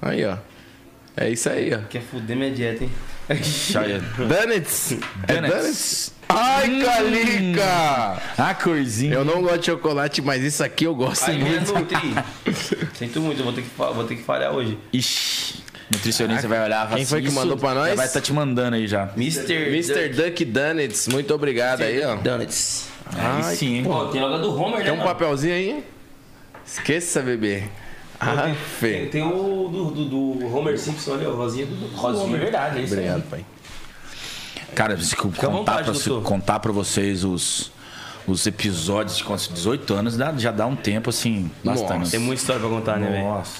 Aí, 0.00 0.24
ó. 0.24 0.36
É 1.16 1.30
isso 1.30 1.48
aí, 1.48 1.72
ó. 1.74 1.78
Quer 1.88 2.02
fuder 2.02 2.36
minha 2.36 2.50
dieta, 2.50 2.84
hein? 2.84 2.90
Olha, 3.76 4.00
Donuts. 4.18 4.96
É 5.26 5.40
Donuts. 5.40 6.12
Ai, 6.28 6.80
Calica! 6.84 8.22
A 8.36 8.54
corzinha. 8.54 9.14
Eu 9.14 9.24
não 9.24 9.40
gosto 9.42 9.58
de 9.60 9.66
chocolate, 9.66 10.20
mas 10.20 10.42
isso 10.42 10.62
aqui 10.62 10.84
eu 10.84 10.94
gosto 10.94 11.30
Aí, 11.30 11.38
minha 11.38 11.60
muito. 11.60 11.94
Sinto 12.94 13.20
muito, 13.20 13.40
eu 13.40 13.44
vou 13.44 13.52
ter 13.54 13.62
que, 13.62 13.68
vou 13.76 14.04
ter 14.04 14.16
que 14.16 14.22
falhar 14.22 14.52
hoje. 14.52 14.76
Ixi, 14.92 15.62
nutricionista 15.90 16.46
vai 16.48 16.62
olhar 16.64 16.88
Quem 16.88 17.04
foi 17.06 17.20
assim, 17.20 17.28
que 17.28 17.34
mandou 17.34 17.56
pra 17.56 17.74
nós? 17.74 17.90
já 17.90 17.94
Vai 17.94 18.06
estar 18.06 18.20
te 18.20 18.32
mandando 18.32 18.76
aí 18.76 18.86
já. 18.86 19.10
Mr. 19.16 19.68
Mr. 19.68 20.08
Duck 20.10 20.44
Donuts, 20.44 21.08
muito 21.08 21.32
obrigado 21.32 21.82
aí, 21.82 22.04
ó. 22.04 22.16
Donuts. 22.16 22.88
Ai, 23.16 23.54
sim, 23.54 23.76
hein? 23.76 23.84
Pô, 23.84 24.06
tem 24.06 24.20
logo 24.20 24.38
do 24.38 24.54
Homer, 24.60 24.78
Tem 24.78 24.86
né, 24.86 24.92
um 24.92 24.96
mano? 24.96 25.08
papelzinho 25.08 25.54
aí? 25.54 25.84
Esqueça, 26.66 27.22
bebê. 27.22 27.64
Ah, 28.18 28.54
Tem, 28.80 29.08
tem 29.08 29.22
o 29.22 29.68
do, 29.70 29.90
do, 29.90 30.04
do 30.38 30.56
Homer 30.56 30.78
Simpson 30.78 31.14
ali, 31.14 31.26
o 31.26 31.36
rosinha 31.36 31.66
do, 31.66 31.86
Rosinha, 31.96 32.38
verdade, 32.38 32.78
é 32.78 32.82
isso 32.82 32.94
Obrigado, 32.94 33.16
aí. 33.16 33.22
pai. 33.30 33.46
Cara, 34.74 34.96
se 35.00 35.14
eu 35.14 35.20
à 35.20 35.22
contar, 35.22 35.48
vontade, 35.48 35.82
pra, 35.84 35.92
doutor. 35.92 36.22
contar 36.22 36.60
pra 36.60 36.72
vocês 36.72 37.24
os, 37.24 37.70
os 38.26 38.46
episódios 38.46 39.18
de 39.18 39.24
quando- 39.24 39.48
18 39.52 39.94
anos, 39.94 40.16
dá- 40.16 40.32
já 40.36 40.50
dá 40.50 40.66
um 40.66 40.76
tempo, 40.76 41.10
assim, 41.10 41.50
bastante. 41.64 41.98
Nossa. 41.98 42.10
Tem 42.10 42.20
muita 42.20 42.40
história 42.40 42.60
pra 42.60 42.70
contar, 42.70 42.98
né, 42.98 43.10
velho? 43.10 43.24
Nossa. 43.24 43.52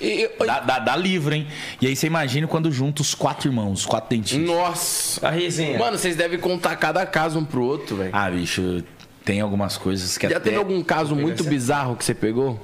E- 0.00 0.28
Dá, 0.44 0.60
dá, 0.60 0.78
dá 0.78 0.96
livro, 0.96 1.34
hein? 1.34 1.46
E 1.80 1.86
aí 1.86 1.94
você 1.94 2.06
imagina 2.06 2.46
quando 2.46 2.70
junta 2.72 3.02
os 3.02 3.14
quatro 3.14 3.48
irmãos, 3.48 3.80
os 3.80 3.86
quatro 3.86 4.10
dentistas. 4.10 4.46
Nossa. 4.46 5.26
A 5.26 5.30
resenha. 5.30 5.78
Mano, 5.78 5.96
vocês 5.96 6.16
devem 6.16 6.38
contar 6.38 6.74
cada 6.76 7.06
caso 7.06 7.38
um 7.38 7.44
pro 7.44 7.62
outro, 7.62 7.96
velho. 7.96 8.10
Ah, 8.12 8.28
bicho, 8.30 8.82
tem 9.24 9.40
algumas 9.40 9.76
coisas 9.76 10.18
que 10.18 10.28
Já 10.28 10.36
até... 10.38 10.44
teve 10.46 10.56
algum 10.56 10.82
caso 10.82 11.14
muito 11.14 11.44
bizarro 11.44 11.94
que 11.96 12.04
você 12.04 12.14
pegou? 12.14 12.58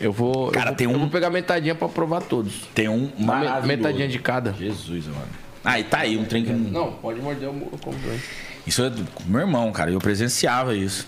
Eu 0.00 0.12
vou. 0.12 0.50
Cara, 0.50 0.66
eu 0.66 0.70
vou, 0.70 0.76
tem 0.76 0.86
eu 0.86 0.92
um- 0.94 0.98
vou 0.98 1.08
pegar 1.08 1.30
metadinha 1.30 1.74
pra 1.74 1.88
provar 1.88 2.20
todos. 2.22 2.62
Tem 2.74 2.88
um 2.88 3.10
maravilhoso. 3.18 3.66
metadinha 3.66 4.08
de 4.08 4.18
cada. 4.18 4.52
Jesus, 4.52 5.06
mano. 5.06 5.28
Ah, 5.64 5.78
e 5.80 5.84
tá 5.84 5.98
aí, 6.00 6.16
um 6.18 6.24
trem 6.24 6.44
que... 6.44 6.52
Não, 6.52 6.92
pode 6.92 7.20
morder 7.20 7.48
o 7.48 7.52
eu 7.72 7.78
compro. 7.78 8.12
hein? 8.12 8.20
Isso 8.66 8.82
é 8.84 8.90
do 8.90 9.06
meu 9.26 9.40
irmão, 9.40 9.72
cara. 9.72 9.90
Eu 9.90 9.98
presenciava 9.98 10.74
isso. 10.74 11.06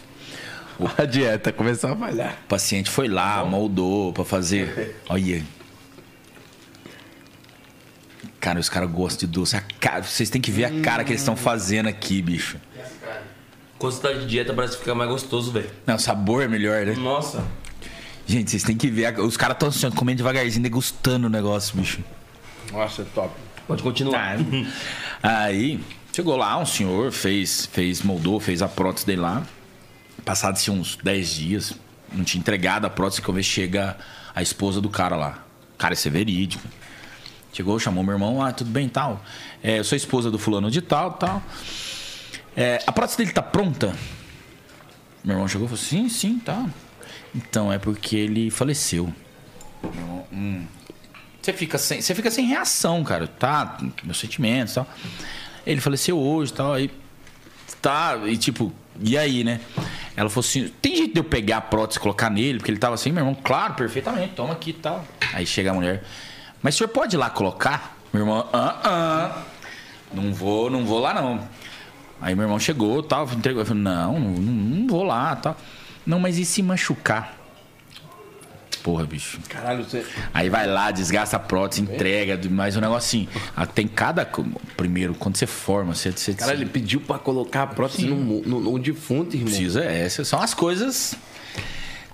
A 0.97 1.05
dieta 1.05 1.53
começou 1.53 1.91
a 1.91 1.97
falhar. 1.97 2.39
O 2.45 2.49
paciente 2.49 2.89
foi 2.91 3.09
lá, 3.09 3.45
moldou 3.45 4.13
pra 4.13 4.25
fazer. 4.25 4.97
Olha. 5.11 5.43
Cara, 8.41 8.61
os 8.61 8.69
caras 8.69 8.91
gostam 8.91 9.27
de 9.29 9.35
doce. 9.35 9.57
A 9.57 9.61
cara, 9.81 10.03
vocês 10.03 10.31
têm 10.31 10.41
que 10.41 10.51
ver 10.51 10.65
a 10.67 10.81
cara 10.81 11.03
que 11.03 11.11
eles 11.11 11.21
estão 11.21 11.37
fazendo 11.37 11.89
aqui, 11.89 12.23
bicho. 12.23 12.59
Quando 13.79 13.93
você 13.93 14.01
tá 14.01 14.13
de 14.13 14.27
dieta, 14.27 14.55
parece 14.55 14.75
que 14.75 14.79
fica 14.81 14.95
mais 14.95 15.11
gostoso, 15.11 15.51
velho. 15.53 15.69
Não, 15.87 15.97
o 15.97 15.99
sabor 15.99 16.43
é 16.43 16.49
melhor, 16.49 16.87
né? 16.87 16.95
Nossa. 16.95 17.45
Gente, 18.27 18.51
vocês 18.51 18.65
têm 18.65 18.77
que 18.77 18.91
ver. 18.91 19.19
Os 19.21 19.37
caras 19.37 19.55
estão 19.55 19.69
assim, 19.69 19.87
ó, 19.87 19.91
comendo 19.91 20.19
devagarzinho, 20.19 20.63
degustando 20.63 21.29
o 21.29 21.31
negócio, 21.31 21.77
bicho. 21.77 22.01
Nossa, 22.73 23.05
top. 23.15 23.33
Pode 23.67 23.83
continuar. 23.83 24.37
Aí, 25.23 25.81
chegou 26.13 26.37
lá, 26.37 26.59
um 26.59 26.67
senhor, 26.67 27.13
fez, 27.13 27.67
fez, 27.67 28.03
moldou, 28.03 28.41
fez 28.41 28.63
a 28.63 28.69
prótese 28.69 29.07
dele 29.07 29.21
lá. 29.21 29.45
Passados 30.25 30.69
uns 30.69 30.97
10 30.97 31.35
dias, 31.35 31.73
não 32.13 32.25
tinha 32.25 32.41
entregado 32.41 32.85
a 32.85 32.91
prótese, 32.91 33.23
que 33.23 33.29
eu 33.29 33.35
vejo 33.35 33.49
chega 33.49 33.97
a 34.35 34.43
esposa 34.43 34.81
do 34.81 34.91
cara 34.91 35.15
lá. 35.15 35.45
Cara, 35.79 35.95
isso 35.95 36.09
é 36.09 36.11
verídico. 36.11 36.67
Chegou, 37.53 37.79
chamou 37.79 38.03
meu 38.03 38.15
irmão, 38.15 38.43
ah, 38.43 38.53
tudo 38.53 38.71
bem, 38.71 38.89
tal. 38.89 39.25
É, 39.63 39.79
eu 39.79 39.85
sou 39.85 39.97
esposa 39.97 40.31
do 40.31 40.39
fulano 40.39 40.71
de 40.71 40.83
tal, 40.83 41.13
tal. 41.13 41.43
É, 42.57 42.83
a 42.87 42.93
prótese 42.93 43.19
dele 43.19 43.33
tá 43.33 43.43
pronta? 43.43 43.95
Meu 45.25 45.37
irmão 45.37 45.49
chegou 45.49 45.67
e 45.67 45.69
falou, 45.69 45.83
sim, 45.83 46.09
sim, 46.09 46.39
tá. 46.39 46.67
Então, 47.37 47.71
é 47.71 47.79
porque 47.79 48.17
ele 48.17 48.51
faleceu. 48.51 49.13
Hum. 50.33 50.65
Você 51.41 51.53
fica 51.53 51.79
sem, 51.79 52.01
você 52.01 52.15
fica 52.15 52.31
sem 52.31 52.47
reação, 52.47 53.05
cara. 53.05 53.27
Tá, 53.27 53.77
meus 54.03 54.19
sentimentos 54.19 54.75
tal. 54.75 54.89
Ele 55.67 55.81
faleceu 55.81 56.19
hoje 56.19 56.53
tal. 56.53 56.73
Aí. 56.73 56.91
Tá, 57.83 58.19
e 58.27 58.37
tipo, 58.37 58.73
e 59.01 59.17
aí, 59.17 59.45
né? 59.45 59.61
Ela 60.17 60.31
falou 60.31 60.45
assim: 60.45 60.69
tem 60.81 60.97
jeito 60.97 61.13
de 61.13 61.21
eu 61.21 61.25
pegar 61.25 61.59
a 61.59 61.61
prótese 61.61 61.99
e 61.99 62.03
colocar 62.03 62.31
nele? 62.31 62.59
Porque 62.59 62.71
ele 62.71 62.79
tava 62.79 62.95
assim, 62.95 63.13
meu 63.13 63.21
irmão, 63.21 63.35
claro, 63.35 63.75
perfeitamente, 63.75 64.35
toma 64.35 64.55
aqui 64.55 64.71
e 64.71 64.75
tal. 64.75 65.05
Aí 65.35 65.47
chega 65.47 65.71
a 65.71 65.75
mulher. 65.75 66.03
Mas 66.63 66.75
o 66.75 66.79
senhor 66.79 66.89
pode 66.89 67.15
ir 67.15 67.19
lá 67.19 67.31
colocar? 67.31 67.97
Meu 68.13 68.23
irmão, 68.23 68.49
ah, 68.53 68.81
ah. 68.83 69.43
Não 70.13 70.33
vou, 70.33 70.71
não 70.71 70.85
vou 70.85 70.99
lá 70.99 71.13
não. 71.13 71.47
Aí 72.21 72.35
meu 72.35 72.45
irmão 72.45 72.59
chegou, 72.59 73.03
tal, 73.03 73.29
entregou. 73.31 73.63
Eu 73.63 73.67
falei, 73.67 73.83
não, 73.83 74.19
não, 74.19 74.31
não 74.31 74.87
vou 74.89 75.05
lá, 75.05 75.37
tal. 75.37 75.57
Não, 76.07 76.21
mas 76.21 76.39
e 76.39 76.45
se 76.45 76.63
machucar? 76.63 77.37
Porra, 78.87 79.05
bicho. 79.05 79.41
Caralho, 79.49 79.83
você. 79.83 80.07
Aí 80.33 80.49
vai 80.49 80.65
lá, 80.65 80.93
desgasta 80.93 81.37
a 81.37 81.41
prótese, 81.41 81.83
entrega, 81.83 82.39
mas 82.49 82.77
o 82.77 82.81
negócio 82.81 83.27
assim, 83.27 83.29
tem 83.75 83.89
cada. 83.89 84.25
Primeiro, 84.77 85.13
quando 85.15 85.37
você 85.37 85.45
forma, 85.45 85.93
você, 85.93 86.13
você, 86.13 86.33
Cara, 86.35 86.53
ele 86.53 86.67
pediu 86.67 87.01
pra 87.01 87.19
colocar 87.19 87.65
a 87.65 87.67
prótese 87.67 88.07
no, 88.07 88.17
no, 88.43 88.61
no 88.61 88.79
defunto, 88.79 89.35
irmão. 89.35 89.49
precisa. 89.49 89.85
É, 89.85 90.05
essas 90.05 90.29
são 90.29 90.41
as 90.41 90.55
coisas. 90.55 91.17
Pra 91.55 91.63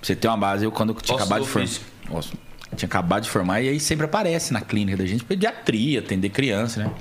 você 0.01 0.15
ter 0.15 0.27
uma 0.27 0.35
base, 0.35 0.65
eu 0.65 0.71
quando 0.71 0.95
tinha 0.95 1.15
Posso 1.15 1.23
acabado 1.23 1.41
do 1.41 1.45
de 1.45 1.51
formar. 1.51 1.69
Nossa, 2.09 2.33
tinha 2.75 2.87
acabado 2.87 3.23
de 3.23 3.29
formar 3.29 3.61
e 3.61 3.69
aí 3.69 3.79
sempre 3.79 4.05
aparece 4.05 4.51
na 4.51 4.59
clínica 4.61 4.97
da 4.97 5.05
gente 5.05 5.23
pediatria, 5.23 5.99
atender 5.99 6.29
criança, 6.29 6.85
né? 6.85 6.91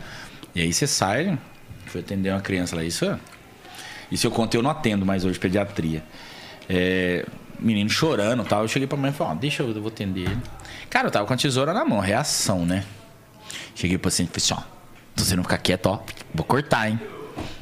E 0.55 0.61
aí 0.61 0.71
você 0.71 0.87
sai, 0.87 1.39
foi 1.87 2.03
atender 2.03 2.31
uma 2.31 2.43
criança 2.43 2.77
lá, 2.77 2.85
isso. 2.85 3.07
Isso 4.11 4.27
eu 4.27 4.31
conto, 4.31 4.55
eu 4.55 4.63
não 4.63 4.71
atendo 4.71 5.07
mais 5.07 5.25
hoje 5.25 5.39
pediatria. 5.39 6.05
É, 6.75 7.27
menino 7.59 7.91
chorando 7.91 8.43
e 8.43 8.47
tal. 8.47 8.63
Eu 8.63 8.69
cheguei 8.69 8.89
pra 8.89 8.97
mãe 8.97 9.11
e 9.11 9.15
falei, 9.15 9.35
ó, 9.35 9.37
deixa 9.37 9.63
eu, 9.63 9.69
eu 9.69 9.81
vou 9.83 9.89
atender 9.89 10.23
ele. 10.23 10.43
Cara, 10.89 11.09
eu 11.09 11.11
tava 11.11 11.27
com 11.27 11.35
a 11.35 11.37
tesoura 11.37 11.75
na 11.75 11.85
mão, 11.85 12.01
reação, 12.01 12.65
né? 12.65 12.85
Cheguei 13.75 13.99
pro 13.99 14.11
paciente 14.11 14.31
e 14.31 14.41
falei 14.41 14.61
assim, 14.61 14.69
ó, 14.77 15.21
se 15.21 15.29
você 15.29 15.37
não 15.37 15.43
ficar 15.43 15.59
quieto, 15.59 15.87
ó, 15.87 16.01
vou 16.35 16.45
cortar, 16.45 16.89
hein? 16.89 16.99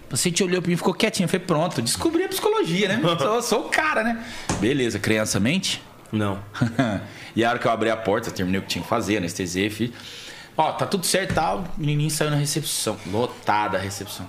O 0.05 0.11
paciente 0.11 0.43
olhou 0.43 0.61
pra 0.63 0.69
mim 0.69 0.75
e 0.75 0.77
ficou 0.77 0.95
quietinho. 0.95 1.25
Eu 1.25 1.29
falei, 1.29 1.45
pronto, 1.45 1.83
descobri 1.83 2.25
a 2.25 2.29
psicologia, 2.29 2.89
né? 2.89 3.01
Sou, 3.19 3.43
sou 3.43 3.67
o 3.67 3.69
cara, 3.69 4.03
né? 4.03 4.25
Beleza, 4.61 4.99
criança 4.99 5.39
mente. 5.41 5.83
Não. 6.13 6.41
e 7.35 7.45
a 7.45 7.51
hora 7.51 7.59
que 7.59 7.67
eu 7.67 7.71
abri 7.71 7.91
a 7.91 7.97
porta, 7.97 8.31
terminei 8.31 8.59
o 8.59 8.63
que 8.63 8.69
tinha 8.69 8.83
que 8.83 8.89
fazer, 8.89 9.19
anestesiei, 9.19 9.71
fiz. 9.71 9.91
Ó, 10.57 10.73
tá 10.73 10.85
tudo 10.85 11.07
certo 11.07 11.31
e 11.31 11.35
tal. 11.35 11.65
O 11.77 11.81
menininho 11.81 12.11
saiu 12.11 12.31
na 12.31 12.37
recepção. 12.37 12.97
Lotada 13.07 13.79
a 13.79 13.81
recepção. 13.81 14.29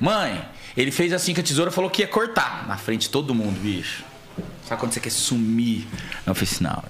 Mãe, 0.00 0.42
ele 0.76 0.90
fez 0.90 1.12
assim 1.12 1.34
com 1.34 1.40
a 1.40 1.44
tesoura 1.44 1.70
falou 1.70 1.90
que 1.90 2.02
ia 2.02 2.08
cortar. 2.08 2.66
Na 2.66 2.76
frente 2.76 3.02
de 3.02 3.10
todo 3.10 3.34
mundo, 3.34 3.60
bicho. 3.60 4.04
Sabe 4.68 4.80
quando 4.80 4.92
você 4.92 5.00
quer 5.00 5.10
sumir? 5.10 5.86
Eu 6.26 6.34
falei 6.34 6.50
assim, 6.52 6.64
não. 6.64 6.82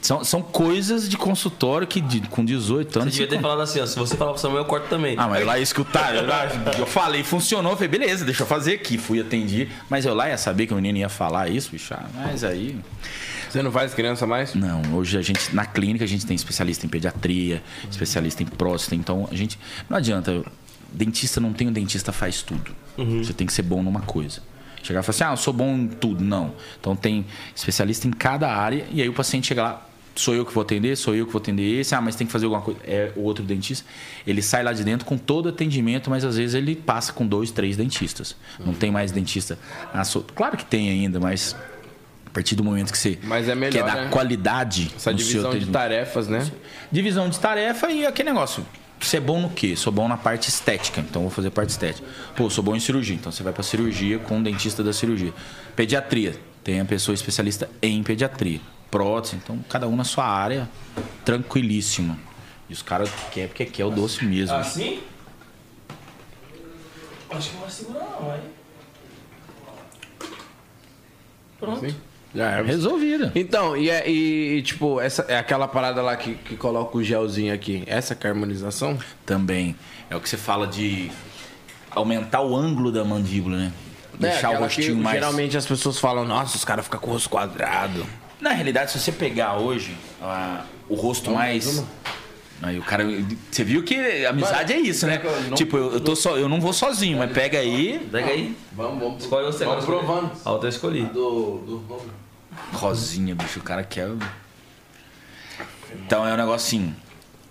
São, 0.00 0.22
são 0.24 0.40
coisas 0.40 1.08
de 1.08 1.16
consultório 1.16 1.86
que 1.86 2.00
de- 2.00 2.20
com 2.28 2.44
18 2.44 2.92
Você 2.92 2.98
anos. 3.00 3.12
devia 3.12 3.28
ter 3.28 3.40
falado 3.42 3.60
assim, 3.60 3.80
ó. 3.80 3.84
Se 3.86 3.98
você 3.98 4.16
falar 4.16 4.32
pro 4.32 4.40
Samuel, 4.40 4.62
eu 4.62 4.64
corto 4.64 4.88
também. 4.88 5.16
Ah, 5.18 5.26
mas 5.28 5.40
eu 5.40 5.46
lá 5.46 5.58
ia 5.58 5.62
escutar. 5.62 6.14
Eu, 6.14 6.24
lá- 6.26 6.46
eu 6.78 6.86
falei, 6.86 7.22
funcionou. 7.24 7.72
Eu 7.72 7.76
falei, 7.76 7.88
beleza, 7.88 8.24
deixa 8.24 8.42
eu 8.44 8.46
fazer 8.46 8.74
aqui. 8.74 8.96
Fui 8.96 9.20
atendi. 9.20 9.68
Mas 9.90 10.06
eu 10.06 10.14
lá 10.14 10.28
ia 10.28 10.38
saber 10.38 10.66
que 10.66 10.72
o 10.72 10.76
menino 10.76 10.98
ia 10.98 11.08
falar 11.08 11.50
isso, 11.50 11.70
bicho. 11.72 11.92
ah, 11.92 12.06
Mas 12.14 12.44
aí. 12.44 12.78
Você 13.50 13.60
não 13.62 13.72
faz 13.72 13.92
criança 13.92 14.26
mais? 14.26 14.54
Não, 14.54 14.80
hoje 14.94 15.18
a 15.18 15.22
gente, 15.22 15.54
na 15.54 15.66
clínica, 15.66 16.04
a 16.04 16.08
gente 16.08 16.24
tem 16.24 16.36
especialista 16.36 16.86
em 16.86 16.88
pediatria, 16.88 17.62
especialista 17.90 18.42
em 18.42 18.46
próstata, 18.46 18.94
então 18.94 19.28
a 19.30 19.34
gente. 19.34 19.58
Não 19.90 19.96
adianta, 19.96 20.42
dentista 20.92 21.40
não 21.40 21.52
tem 21.52 21.66
um 21.66 21.72
dentista 21.72 22.12
faz 22.12 22.40
tudo. 22.42 22.70
Você 22.96 23.32
tem 23.32 23.46
que 23.46 23.52
ser 23.52 23.62
bom 23.62 23.82
numa 23.82 24.00
coisa. 24.00 24.40
Chegar 24.88 25.00
e 25.00 25.02
falar 25.02 25.14
assim, 25.14 25.24
ah, 25.24 25.32
eu 25.32 25.36
sou 25.36 25.52
bom 25.52 25.76
em 25.76 25.86
tudo. 25.86 26.24
Não. 26.24 26.54
Então 26.80 26.96
tem 26.96 27.26
especialista 27.54 28.08
em 28.08 28.10
cada 28.10 28.50
área, 28.50 28.86
e 28.90 29.02
aí 29.02 29.08
o 29.08 29.12
paciente 29.12 29.48
chega 29.48 29.62
lá, 29.62 29.86
sou 30.14 30.34
eu 30.34 30.46
que 30.46 30.52
vou 30.52 30.62
atender, 30.62 30.96
sou 30.96 31.14
eu 31.14 31.26
que 31.26 31.32
vou 31.32 31.40
atender 31.40 31.78
esse, 31.78 31.94
ah, 31.94 32.00
mas 32.00 32.16
tem 32.16 32.26
que 32.26 32.32
fazer 32.32 32.46
alguma 32.46 32.62
coisa. 32.62 32.80
É 32.84 33.12
o 33.14 33.20
outro 33.20 33.44
dentista. 33.44 33.86
Ele 34.26 34.40
sai 34.40 34.62
lá 34.62 34.72
de 34.72 34.82
dentro 34.82 35.04
com 35.06 35.18
todo 35.18 35.50
atendimento, 35.50 36.08
mas 36.08 36.24
às 36.24 36.38
vezes 36.38 36.54
ele 36.54 36.74
passa 36.74 37.12
com 37.12 37.26
dois, 37.26 37.50
três 37.50 37.76
dentistas. 37.76 38.34
Não 38.58 38.72
tem 38.72 38.90
mais 38.90 39.12
dentista. 39.12 39.58
Claro 40.34 40.56
que 40.56 40.64
tem 40.64 40.88
ainda, 40.88 41.20
mas. 41.20 41.54
A 42.26 42.30
partir 42.30 42.54
do 42.54 42.62
momento 42.62 42.92
que 42.92 42.98
você 42.98 43.18
Mas 43.22 43.48
é 43.48 43.54
melhor, 43.54 43.72
quer 43.72 43.84
dar 43.84 44.04
né? 44.04 44.08
qualidade 44.10 44.92
Essa 44.94 45.14
divisão 45.14 45.58
de 45.58 45.66
tarefas, 45.66 46.28
né? 46.28 46.46
Divisão 46.92 47.28
de 47.28 47.40
tarefa 47.40 47.90
e 47.90 48.04
aquele 48.04 48.28
negócio. 48.28 48.64
Você 49.00 49.18
é 49.18 49.20
bom 49.20 49.40
no 49.40 49.50
quê? 49.50 49.76
Sou 49.76 49.92
bom 49.92 50.08
na 50.08 50.16
parte 50.16 50.48
estética, 50.48 51.00
então 51.00 51.22
vou 51.22 51.30
fazer 51.30 51.50
parte 51.50 51.70
estética. 51.70 52.06
Pô, 52.36 52.50
sou 52.50 52.64
bom 52.64 52.74
em 52.74 52.80
cirurgia, 52.80 53.14
então 53.14 53.30
você 53.30 53.42
vai 53.42 53.52
pra 53.52 53.62
cirurgia 53.62 54.18
com 54.18 54.38
o 54.40 54.42
dentista 54.42 54.82
da 54.82 54.92
cirurgia. 54.92 55.32
Pediatria, 55.76 56.38
tem 56.64 56.80
a 56.80 56.84
pessoa 56.84 57.14
especialista 57.14 57.70
em 57.80 58.02
pediatria. 58.02 58.60
Prótese, 58.90 59.36
então 59.36 59.58
cada 59.68 59.86
um 59.86 59.94
na 59.94 60.04
sua 60.04 60.26
área, 60.26 60.68
tranquilíssimo. 61.24 62.18
E 62.68 62.72
os 62.72 62.82
caras 62.82 63.10
querem 63.32 63.48
porque 63.48 63.64
quer 63.66 63.84
o 63.84 63.90
doce 63.90 64.24
mesmo. 64.24 64.56
Assim? 64.56 65.00
Acho 67.30 67.50
que 67.50 67.54
não 67.54 67.62
vai 67.62 67.70
segurar 67.70 68.00
não, 68.00 68.32
aí. 68.32 68.40
Pronto. 71.58 71.80
Sim. 71.80 71.94
Já 72.34 72.50
é. 72.50 72.62
Resolvida. 72.62 73.32
Então, 73.34 73.76
e, 73.76 73.90
é, 73.90 74.08
e, 74.08 74.58
e, 74.58 74.62
tipo, 74.62 75.00
essa 75.00 75.24
é 75.28 75.38
aquela 75.38 75.66
parada 75.66 76.02
lá 76.02 76.16
que, 76.16 76.34
que 76.34 76.56
coloca 76.56 76.96
o 76.98 77.02
gelzinho 77.02 77.52
aqui. 77.52 77.82
Essa 77.86 78.14
que 78.14 78.26
é 78.26 78.30
a 78.30 78.32
harmonização? 78.32 78.98
Também. 79.24 79.74
É 80.10 80.16
o 80.16 80.20
que 80.20 80.28
você 80.28 80.36
fala 80.36 80.66
de 80.66 81.10
aumentar 81.90 82.42
o 82.42 82.54
ângulo 82.54 82.92
da 82.92 83.04
mandíbula, 83.04 83.56
né? 83.56 83.72
Deixar 84.18 84.48
o 84.48 84.52
É, 84.52 84.54
aquela 84.54 84.66
rostinho 84.66 84.96
que, 84.96 85.02
mais. 85.02 85.14
Geralmente 85.18 85.56
as 85.56 85.66
pessoas 85.66 85.98
falam, 85.98 86.24
nossa, 86.24 86.56
os 86.56 86.64
caras 86.64 86.84
ficam 86.84 87.00
com 87.00 87.10
o 87.10 87.12
rosto 87.12 87.30
quadrado. 87.30 88.04
Na 88.40 88.50
realidade, 88.50 88.92
se 88.92 88.98
você 88.98 89.10
pegar 89.10 89.56
hoje 89.56 89.96
ah, 90.20 90.64
o 90.88 90.94
rosto 90.94 91.30
mais. 91.30 91.84
Aí 92.60 92.78
o 92.78 92.82
cara. 92.82 93.04
Você 93.50 93.62
viu 93.62 93.84
que 93.84 94.26
amizade 94.26 94.72
é 94.72 94.78
isso, 94.80 95.06
né? 95.06 95.20
eu 95.22 95.42
não- 95.42 95.54
Tipo, 95.56 95.76
eu, 95.76 95.92
eu 95.94 96.00
tô 96.00 96.16
só, 96.16 96.36
eu 96.36 96.48
não 96.48 96.60
vou 96.60 96.72
sozinho, 96.72 97.18
mas 97.18 97.30
pega 97.32 97.58
aí. 97.58 97.98
Pega 98.10 98.30
aí. 98.30 98.56
Vamos, 98.72 98.98
vamos. 99.00 99.22
Escolhe 99.22 99.46
você 99.46 99.64
Vamos 99.64 99.84
agora. 99.84 99.98
provando. 100.04 100.32
A 100.44 100.50
outra 100.52 100.66
eu 100.68 100.72
escolhi. 100.72 101.04
Do, 101.04 101.58
do... 101.58 102.02
Rosinha, 102.72 103.34
bicho, 103.34 103.60
o 103.60 103.62
cara 103.62 103.84
quer. 103.84 104.08
Então 106.04 106.26
é 106.26 106.32
um 106.32 106.36
negócio 106.36 106.66
assim. 106.66 106.94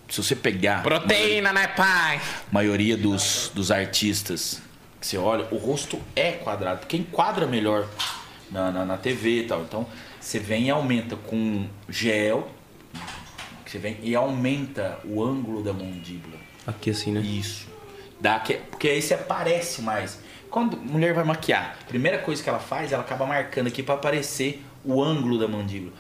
Se 0.10 0.22
você 0.24 0.36
pegar. 0.36 0.84
Proteína, 0.84 1.52
né, 1.52 1.68
pai? 1.68 2.22
maioria 2.52 2.96
dos, 2.96 3.52
dos 3.54 3.72
artistas 3.72 4.62
que 5.00 5.06
você 5.06 5.18
olha, 5.18 5.46
o 5.52 5.58
rosto 5.58 6.00
é 6.16 6.32
quadrado, 6.32 6.80
porque 6.80 6.98
enquadra 6.98 7.46
melhor 7.46 7.88
na, 8.50 8.72
na, 8.72 8.86
na 8.86 8.98
TV 8.98 9.42
e 9.42 9.44
tal. 9.44 9.62
Então, 9.62 9.86
você 10.20 10.40
vem 10.40 10.66
e 10.68 10.70
aumenta 10.70 11.16
com 11.16 11.68
gel, 11.88 12.50
você 13.72 13.78
vem 13.80 13.98
e 14.02 14.16
aumenta 14.16 15.00
o 15.06 15.24
ângulo 15.24 15.62
da 15.64 15.74
mandíbula. 15.74 16.38
Aqui 16.66 16.90
assim, 16.92 17.12
né? 17.12 17.22
Isso. 17.22 17.68
Dá 18.20 18.40
que, 18.40 18.56
porque 18.56 18.88
aí 18.88 19.02
você 19.02 19.14
aparece 19.14 19.82
mais. 19.82 20.20
Quando 20.50 20.76
a 20.78 20.80
mulher 20.80 21.14
vai 21.14 21.24
maquiar, 21.24 21.78
a 21.82 21.86
primeira 21.86 22.18
coisa 22.20 22.42
que 22.42 22.50
ela 22.50 22.60
faz, 22.60 22.92
ela 22.92 23.04
acaba 23.04 23.26
marcando 23.26 23.68
aqui 23.68 23.84
para 23.84 23.96
aparecer 23.96 24.64
o 24.84 25.04
ângulo 25.04 25.38
da 25.38 25.48
mandíbula. 25.48 25.92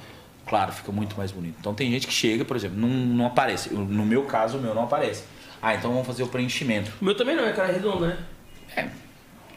Claro, 0.47 0.71
fica 0.71 0.91
muito 0.91 1.17
mais 1.17 1.31
bonito. 1.31 1.57
Então 1.59 1.73
tem 1.73 1.91
gente 1.91 2.07
que 2.07 2.13
chega, 2.13 2.45
por 2.45 2.55
exemplo, 2.55 2.77
não, 2.77 2.87
não 2.87 3.25
aparece. 3.27 3.71
Eu- 3.73 3.79
No 3.79 4.05
meu 4.05 4.23
caso, 4.23 4.57
o 4.57 4.61
meu 4.61 4.73
não 4.73 4.83
aparece. 4.85 5.23
Ah, 5.61 5.75
então 5.75 5.91
vamos 5.91 6.07
fazer 6.07 6.23
o 6.23 6.27
preenchimento. 6.27 6.91
O 7.01 7.05
meu 7.05 7.15
também 7.15 7.35
não, 7.35 7.45
é 7.45 7.51
cara 7.51 7.71
redonda, 7.73 8.07
né? 8.07 8.91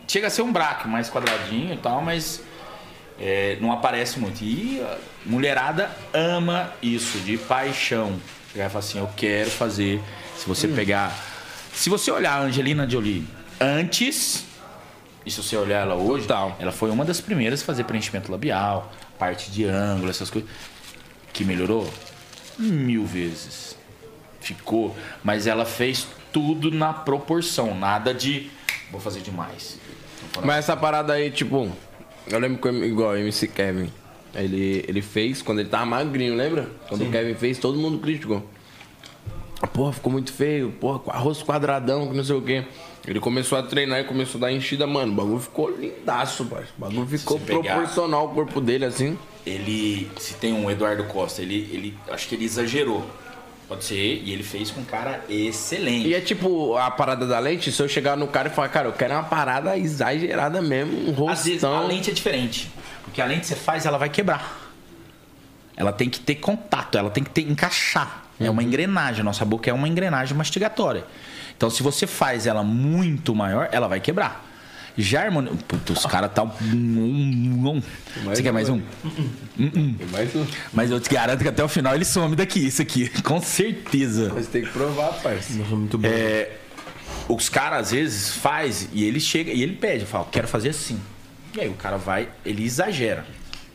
Chega 0.09 0.27
a 0.27 0.31
ser 0.31 0.43
um 0.43 0.53
braço 0.53 0.89
mais 0.89 1.09
quadradinho 1.09 1.73
e 1.73 1.77
tal, 1.77 2.03
mas 2.03 2.43
é, 3.21 3.59
não 3.61 3.71
aparece 3.71 4.19
muito. 4.19 4.43
E 4.43 4.81
a 4.81 4.97
mulherada 5.27 5.91
ama 6.13 6.73
isso, 6.83 7.19
de 7.19 7.37
paixão. 7.37 8.19
Chegar 8.53 8.67
e 8.67 8.69
falar 8.69 8.79
assim, 8.81 8.99
eu 8.99 9.11
quero 9.17 9.51
fazer. 9.51 10.01
Se 10.37 10.47
você 10.49 10.67
pegar. 10.67 11.15
Se 11.73 11.91
você 11.91 12.11
olhar 12.11 12.33
a 12.33 12.41
Angelina 12.41 12.89
Jolie 12.89 13.27
antes, 13.61 14.45
e 15.25 15.31
se 15.31 15.43
você 15.43 15.57
olhar 15.57 15.83
ela 15.83 15.95
hoje, 15.95 16.27
Total. 16.27 16.57
ela 16.59 16.73
foi 16.73 16.91
uma 16.91 17.05
das 17.05 17.21
primeiras 17.21 17.63
a 17.63 17.65
fazer 17.65 17.85
preenchimento 17.85 18.33
labial, 18.33 18.91
parte 19.19 19.51
de 19.51 19.65
ângulo, 19.65 20.11
essas 20.11 20.31
coisas. 20.31 20.51
Que 21.33 21.45
melhorou 21.45 21.89
mil 22.59 23.05
vezes. 23.05 23.77
Ficou, 24.41 24.97
mas 25.23 25.47
ela 25.47 25.65
fez 25.65 26.07
tudo 26.33 26.71
na 26.71 26.93
proporção, 26.93 27.75
nada 27.75 28.15
de 28.15 28.51
vou 28.91 29.01
fazer 29.01 29.21
demais. 29.21 29.79
Mas 30.43 30.59
essa 30.59 30.77
parada 30.77 31.13
aí, 31.13 31.31
tipo, 31.31 31.71
eu 32.31 32.39
lembro 32.39 32.59
que 32.59 32.69
igual 32.87 33.11
o 33.11 33.17
MC 33.17 33.49
Kevin. 33.49 33.91
Ele, 34.35 34.85
ele 34.87 35.03
fez 35.03 35.43
quando 35.43 35.59
ele 35.59 35.69
tava 35.69 35.85
magrinho, 35.87 36.37
lembra? 36.37 36.69
Quando 36.89 37.03
o 37.03 37.11
Kevin 37.11 37.35
fez, 37.35 37.59
todo 37.59 37.77
mundo 37.77 37.99
criticou. 37.99 38.45
Porra, 39.73 39.93
ficou 39.93 40.11
muito 40.11 40.33
feio, 40.33 40.71
porra, 40.81 40.99
com 41.01 41.11
arroz 41.11 41.43
quadradão, 41.43 42.09
que 42.09 42.17
não 42.17 42.25
sei 42.25 42.37
o 42.37 42.43
quê. 42.43 42.65
Ele 43.07 43.19
começou 43.19 43.59
a 43.59 43.63
treinar 43.63 44.01
e 44.01 44.05
começou 44.05 44.39
a 44.39 44.43
dar 44.43 44.53
enchida, 44.53 44.87
mano. 44.87 45.13
O 45.13 45.17
bagulho 45.17 45.41
ficou 45.41 45.71
lindaço, 45.71 46.45
pai. 46.47 46.65
O 46.77 46.81
bagulho 46.81 47.07
ficou 47.07 47.39
proporcional 47.39 48.21
ao 48.21 48.29
corpo 48.29 48.61
dele, 48.61 48.85
assim. 48.85 49.19
Ele, 49.45 50.09
se 50.19 50.35
tem 50.35 50.53
um 50.53 50.71
Eduardo 50.71 51.05
Costa, 51.05 51.43
ele, 51.43 51.69
ele 51.73 51.99
acho 52.09 52.29
que 52.29 52.35
ele 52.35 52.45
exagerou. 52.45 53.05
Pode 53.71 53.85
ser, 53.85 54.21
e 54.25 54.33
ele 54.33 54.43
fez 54.43 54.69
com 54.73 54.81
um 54.81 54.85
cara 54.85 55.25
excelente. 55.29 56.09
E 56.09 56.13
é 56.15 56.21
tipo 56.21 56.77
a 56.77 56.91
parada 56.91 57.25
da 57.25 57.39
lente, 57.39 57.71
se 57.71 57.81
eu 57.81 57.89
chegar 57.89 58.17
no 58.17 58.27
cara 58.27 58.49
e 58.49 58.51
falar, 58.51 58.69
cara, 58.69 58.89
eu 58.89 58.93
quero 58.93 59.15
uma 59.15 59.23
parada 59.23 59.79
exagerada 59.79 60.61
mesmo, 60.61 61.11
um 61.23 61.29
Às 61.31 61.45
vezes 61.45 61.63
a 61.63 61.69
rostão. 61.69 61.87
lente 61.87 62.11
é 62.11 62.13
diferente. 62.13 62.69
Porque 63.05 63.23
a 63.23 63.27
lente 63.27 63.47
você 63.47 63.55
faz, 63.55 63.87
ela 63.87 63.97
vai 63.97 64.09
quebrar. 64.09 64.59
Ela 65.77 65.93
tem 65.93 66.11
que 66.11 66.19
ter 66.19 66.35
contato, 66.35 66.99
ela 66.99 67.11
tem 67.11 67.23
que 67.23 67.31
ter, 67.31 67.43
encaixar. 67.49 68.25
É 68.41 68.45
Uhum. 68.47 68.51
uma 68.51 68.63
engrenagem. 68.65 69.21
A 69.21 69.25
nossa 69.25 69.45
boca 69.45 69.71
é 69.71 69.73
uma 69.73 69.87
engrenagem 69.87 70.37
mastigatória. 70.37 71.05
Então, 71.57 71.71
se 71.71 71.81
você 71.83 72.09
faz 72.09 72.49
ela 72.49 72.65
muito 72.65 73.37
maior, 73.37 73.69
ela 73.71 73.87
vai 73.87 74.01
quebrar. 74.01 74.50
Já 74.97 75.23
harmonia. 75.23 75.53
Puta, 75.69 75.93
os 75.93 76.05
caras 76.07 76.31
tá. 76.33 76.43
um- 76.43 77.81
Você 78.25 78.43
quer 78.43 78.53
mais 78.53 78.69
um? 78.69 78.81
Mas 80.13 80.31
Mas 80.73 80.91
eu 80.91 81.01
te 81.01 81.09
garanto 81.11 81.43
que 81.43 81.49
até 81.49 81.63
o 81.63 81.69
final 81.69 81.95
ele 81.95 82.05
some 82.05 82.35
daqui, 82.37 82.67
isso 82.67 82.83
aqui. 82.83 83.09
Com 83.23 83.41
certeza. 83.41 84.29
você 84.31 84.49
tem 84.51 84.63
que 84.63 84.71
provar, 84.71 85.13
parceiro. 85.23 85.65
Muito 85.77 85.99
bom. 85.99 86.07
É, 86.09 86.51
os 87.29 87.49
caras 87.49 87.81
às 87.87 87.91
vezes 87.93 88.35
faz 88.35 88.89
e 88.93 89.05
ele 89.05 89.21
chega 89.21 89.53
e 89.53 89.63
ele 89.63 89.75
pede, 89.75 90.05
fala, 90.07 90.27
quero 90.31 90.49
fazer 90.49 90.71
assim. 90.71 90.99
E 91.57 91.61
aí 91.61 91.69
o 91.69 91.75
cara 91.75 91.97
vai, 91.97 92.29
ele 92.45 92.65
exagera. 92.65 93.25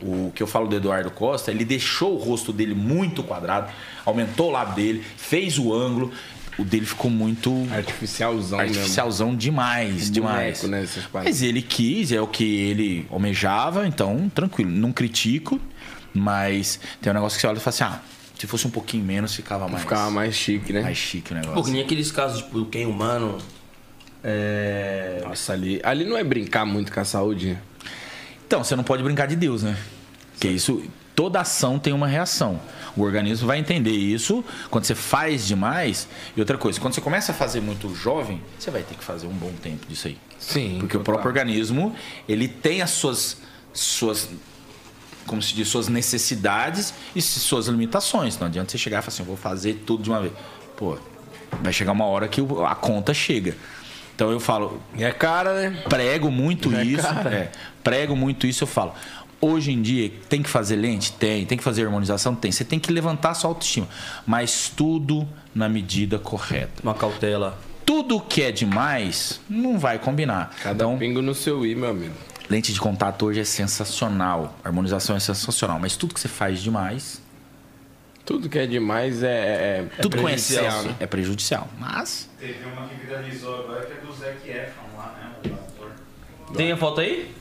O 0.02 0.32
que 0.36 0.44
eu 0.44 0.48
falo 0.48 0.68
do 0.68 0.76
Eduardo 0.76 1.10
Costa, 1.10 1.52
ele 1.52 1.64
deixou 1.64 2.16
o 2.16 2.18
rosto 2.18 2.52
dele 2.52 2.76
muito 2.76 3.24
quadrado, 3.24 3.72
aumentou 4.06 4.50
o 4.50 4.52
lábio 4.52 4.76
dele, 4.76 5.04
fez 5.18 5.58
o 5.58 5.74
ângulo, 5.74 6.12
o 6.58 6.64
dele 6.64 6.86
ficou 6.86 7.12
muito 7.12 7.68
Artificialzão, 7.72 8.60
artificialzão 8.60 9.36
demais, 9.36 10.10
demais. 10.10 10.62
Boneco, 10.62 10.68
né, 10.68 10.84
essas. 10.84 11.04
Mas 11.14 11.42
ele 11.42 11.62
quis, 11.62 12.12
é 12.12 12.22
o 12.22 12.28
que 12.28 12.44
ele 12.44 13.08
almejava, 13.10 13.88
então 13.88 14.30
tranquilo, 14.34 14.72
não 14.72 14.92
critico, 14.92 15.60
mas 16.14 16.80
tem 17.02 17.12
um 17.12 17.14
negócio 17.14 17.38
que 17.38 17.42
você 17.42 17.48
olha 17.48 17.58
e 17.58 17.62
fala 17.62 17.74
assim, 17.74 17.84
ah, 17.84 18.02
se 18.38 18.48
fosse 18.48 18.68
um 18.68 18.70
pouquinho 18.70 19.04
menos 19.04 19.34
ficava 19.34 19.66
mesmo. 19.66 19.74
mais 19.74 19.84
Ficava 19.84 20.12
mais 20.12 20.36
chique, 20.36 20.74
né? 20.74 20.82
mais 20.82 20.98
chique 20.98 21.32
o 21.32 21.36
negócio. 21.36 21.56
Pô, 21.56 21.64
que 21.64 21.72
nem 21.72 21.82
aqueles 21.82 22.12
casos, 22.12 22.42
tipo, 22.42 22.60
do 22.60 22.66
Ken 22.66 22.86
Humano. 22.86 23.38
É. 24.24 25.22
Nossa, 25.24 25.54
ali, 25.54 25.80
ali 25.84 26.04
não 26.04 26.18
é 26.18 26.24
brincar 26.24 26.66
muito 26.66 26.92
com 26.92 27.00
a 27.00 27.06
saúde. 27.06 27.58
Então, 28.46 28.64
você 28.64 28.76
não 28.76 28.84
pode 28.84 29.04
brincar 29.04 29.28
de 29.28 29.36
Deus, 29.36 29.64
né? 29.64 29.78
Porque 30.34 30.48
isso, 30.48 30.84
toda 31.16 31.40
ação 31.40 31.80
tem 31.80 31.94
uma 31.94 32.08
reação. 32.08 32.60
O 32.96 33.02
organismo 33.02 33.48
vai 33.48 33.58
entender 33.58 33.92
isso 33.92 34.44
quando 34.70 34.86
você 34.86 34.96
faz 34.96 35.48
demais. 35.48 36.08
E 36.36 36.40
outra 36.40 36.58
coisa, 36.58 36.80
quando 36.80 36.94
você 36.94 37.02
começa 37.02 37.32
a 37.32 37.36
fazer 37.36 37.62
muito 37.62 37.94
jovem, 37.96 38.42
você 38.60 38.70
vai 38.72 38.84
ter 38.84 38.96
que 38.96 39.04
fazer 39.04 39.28
um 39.28 39.34
bom 39.34 39.52
tempo 39.62 39.86
disso 39.88 40.08
aí. 40.08 40.18
Sim. 40.40 40.78
Porque 40.80 40.98
o 40.98 41.02
próprio 41.02 41.28
organismo, 41.30 41.96
ele 42.28 42.48
tem 42.48 42.82
as 42.82 42.92
suas, 42.92 43.38
suas 43.74 44.30
como 45.26 45.42
se 45.42 45.56
diz, 45.56 45.68
suas 45.68 45.88
necessidades 45.88 46.94
e 47.16 47.22
suas 47.22 47.68
limitações. 47.68 48.38
Não 48.38 48.48
adianta 48.48 48.72
você 48.72 48.78
chegar 48.78 49.00
e 49.00 49.02
falar 49.02 49.08
assim, 49.14 49.24
eu 49.24 49.28
vou 49.28 49.38
fazer 49.38 49.82
tudo 49.86 50.04
de 50.04 50.10
uma 50.10 50.22
vez. 50.22 50.34
Pô, 50.78 50.98
vai 51.62 51.74
chegar 51.74 51.94
uma 51.94 52.06
hora 52.06 52.28
que 52.28 52.42
a 52.68 52.76
conta 52.76 53.14
chega. 53.14 53.56
Então 54.16 54.32
eu 54.32 54.40
falo, 54.40 54.82
E 54.96 55.04
é 55.04 55.12
cara, 55.12 55.70
né? 55.70 55.84
prego 55.90 56.30
muito 56.32 56.74
É 56.76 56.84
isso. 56.84 57.02
cara. 57.02 57.34
é, 57.34 57.52
prego 57.84 58.16
muito 58.16 58.46
isso, 58.48 58.64
eu 58.64 58.68
falo. 58.68 58.94
Hoje 59.42 59.72
em 59.72 59.82
dia, 59.82 60.12
tem 60.30 60.42
que 60.42 60.50
fazer 60.50 60.76
lente? 60.76 61.12
Tem. 61.14 61.46
Tem 61.46 61.58
que 61.58 61.64
fazer 61.64 61.84
harmonização? 61.86 62.34
Tem. 62.36 62.52
Você 62.52 62.64
tem 62.64 62.80
que 62.80 62.92
levantar 62.92 63.32
a 63.32 63.34
sua 63.34 63.50
autoestima. 63.50 63.88
Mas 64.26 64.70
tudo 64.76 65.28
na 65.54 65.68
medida 65.70 66.18
correta. 66.18 66.82
Uma 66.82 66.94
cautela. 66.94 67.58
Tudo 67.86 68.20
que 68.20 68.42
é 68.42 68.52
demais 68.52 69.40
não 69.50 69.78
vai 69.78 70.00
combinar. 70.00 70.56
Cada 70.64 70.86
então, 70.86 70.98
pingo 70.98 71.22
no 71.22 71.36
seu 71.36 71.64
i, 71.66 71.76
meu 71.76 71.92
amigo. 71.92 72.16
lente 72.50 72.74
de 72.74 72.80
contato 72.80 73.26
hoje 73.28 73.42
é 73.42 73.44
sensacional. 73.44 74.58
A 74.64 74.70
harmonização 74.70 75.16
é 75.16 75.20
sensacional. 75.20 75.78
Mas 75.80 75.96
tudo 75.96 76.14
que 76.14 76.20
você 76.20 76.28
faz 76.28 76.62
demais, 76.64 77.22
Tudo 78.26 78.50
que 78.50 78.58
é 78.58 78.66
demais 78.66 79.22
é. 79.22 79.28
é, 79.28 79.88
é 79.98 80.02
tudo 80.02 80.18
com 80.18 80.24
prejudicial, 80.24 80.66
excesso 80.66 80.88
né? 80.88 80.96
é 81.00 81.06
prejudicial. 81.06 81.68
Mas 81.80 82.28
Teve 82.40 82.66
uma 82.66 82.88
que 82.88 82.96
viralizou 83.06 83.60
agora 83.60 83.86
que 83.86 83.94
é 83.94 83.96
do 83.98 84.12
Zac 84.14 84.50
Efron 84.50 84.98
lá, 84.98 85.14
né? 85.44 85.52
O 85.52 85.54
ator. 85.54 85.92
Tem 86.56 86.72
a 86.72 86.78
foto 86.78 87.02
aí? 87.02 87.32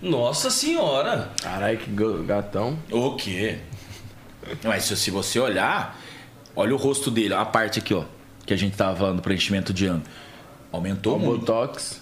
Nossa 0.00 0.50
senhora! 0.50 1.30
Caralho, 1.42 1.78
que 1.78 1.90
gatão. 2.26 2.78
O 2.90 3.16
quê? 3.16 3.58
Mas 4.62 4.84
se, 4.84 5.10
você 5.10 5.40
olhar, 5.40 5.98
olha 6.54 6.74
o 6.74 6.78
rosto 6.78 7.10
dele, 7.10 7.34
a 7.34 7.44
parte 7.44 7.78
aqui, 7.78 7.94
ó, 7.94 8.04
que 8.44 8.52
a 8.54 8.56
gente 8.56 8.76
tava 8.76 8.96
falando, 8.96 9.20
preenchimento 9.22 9.72
de 9.72 9.86
ano. 9.86 10.02
Aumentou 10.70 11.16
O 11.16 11.18
muito. 11.18 11.40
Botox. 11.40 12.00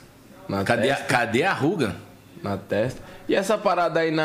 Na 0.49 0.63
Cadê 0.65 0.91
a, 0.91 0.97
testa. 0.97 1.09
cadê 1.09 1.43
a 1.45 1.53
ruga? 1.53 1.97
Na 2.43 2.57
testa. 2.59 3.01
E 3.27 3.35
essa 3.35 3.57
parada 3.57 4.01
aí 4.01 4.11
na. 4.11 4.25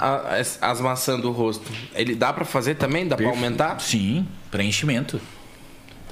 a- 0.00 0.36
as, 0.38 0.58
as 0.62 0.80
maçãs 0.80 1.20
do 1.20 1.30
rosto? 1.32 1.70
Ele 1.94 2.14
dá 2.14 2.32
pra 2.32 2.44
fazer 2.46 2.76
também? 2.76 3.06
Dá 3.06 3.16
pra 3.16 3.28
aumentar? 3.28 3.78
Sim, 3.80 4.26
preenchimento. 4.50 5.20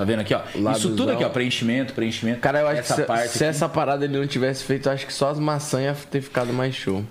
Tá 0.00 0.04
vendo 0.06 0.20
aqui, 0.20 0.34
ó? 0.34 0.40
Isso 0.72 0.96
tudo 0.96 1.12
aqui, 1.12 1.22
ó, 1.22 1.28
preenchimento, 1.28 1.92
preenchimento. 1.92 2.40
Cara, 2.40 2.60
eu 2.60 2.68
acho 2.68 2.80
essa 2.80 2.94
que 2.94 3.00
se, 3.02 3.06
parte 3.06 3.28
se 3.28 3.36
aqui. 3.36 3.44
essa 3.44 3.68
parada 3.68 4.06
ele 4.06 4.18
não 4.18 4.26
tivesse 4.26 4.64
feito, 4.64 4.88
eu 4.88 4.92
acho 4.94 5.06
que 5.06 5.12
só 5.12 5.28
as 5.28 5.38
maçãs 5.38 5.82
ia 5.82 5.94
ter 6.10 6.22
ficado 6.22 6.54
mais 6.54 6.74
show. 6.74 7.04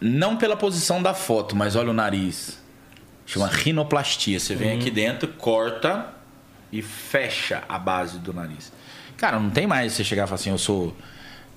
Não 0.00 0.36
pela 0.36 0.56
posição 0.56 1.02
da 1.02 1.12
foto, 1.12 1.56
mas 1.56 1.74
olha 1.74 1.90
o 1.90 1.92
nariz. 1.92 2.62
Chama 3.26 3.48
rinoplastia. 3.48 4.38
Você 4.38 4.54
vem 4.54 4.78
aqui 4.78 4.92
dentro, 4.92 5.26
corta 5.26 6.06
e 6.70 6.82
fecha 6.82 7.64
a 7.68 7.80
base 7.80 8.20
do 8.20 8.32
nariz. 8.32 8.72
Cara, 9.16 9.40
não 9.40 9.50
tem 9.50 9.66
mais 9.66 9.94
você 9.94 10.04
chegar 10.04 10.22
e 10.22 10.26
falar 10.28 10.36
assim, 10.36 10.50
eu 10.50 10.58
sou. 10.58 10.96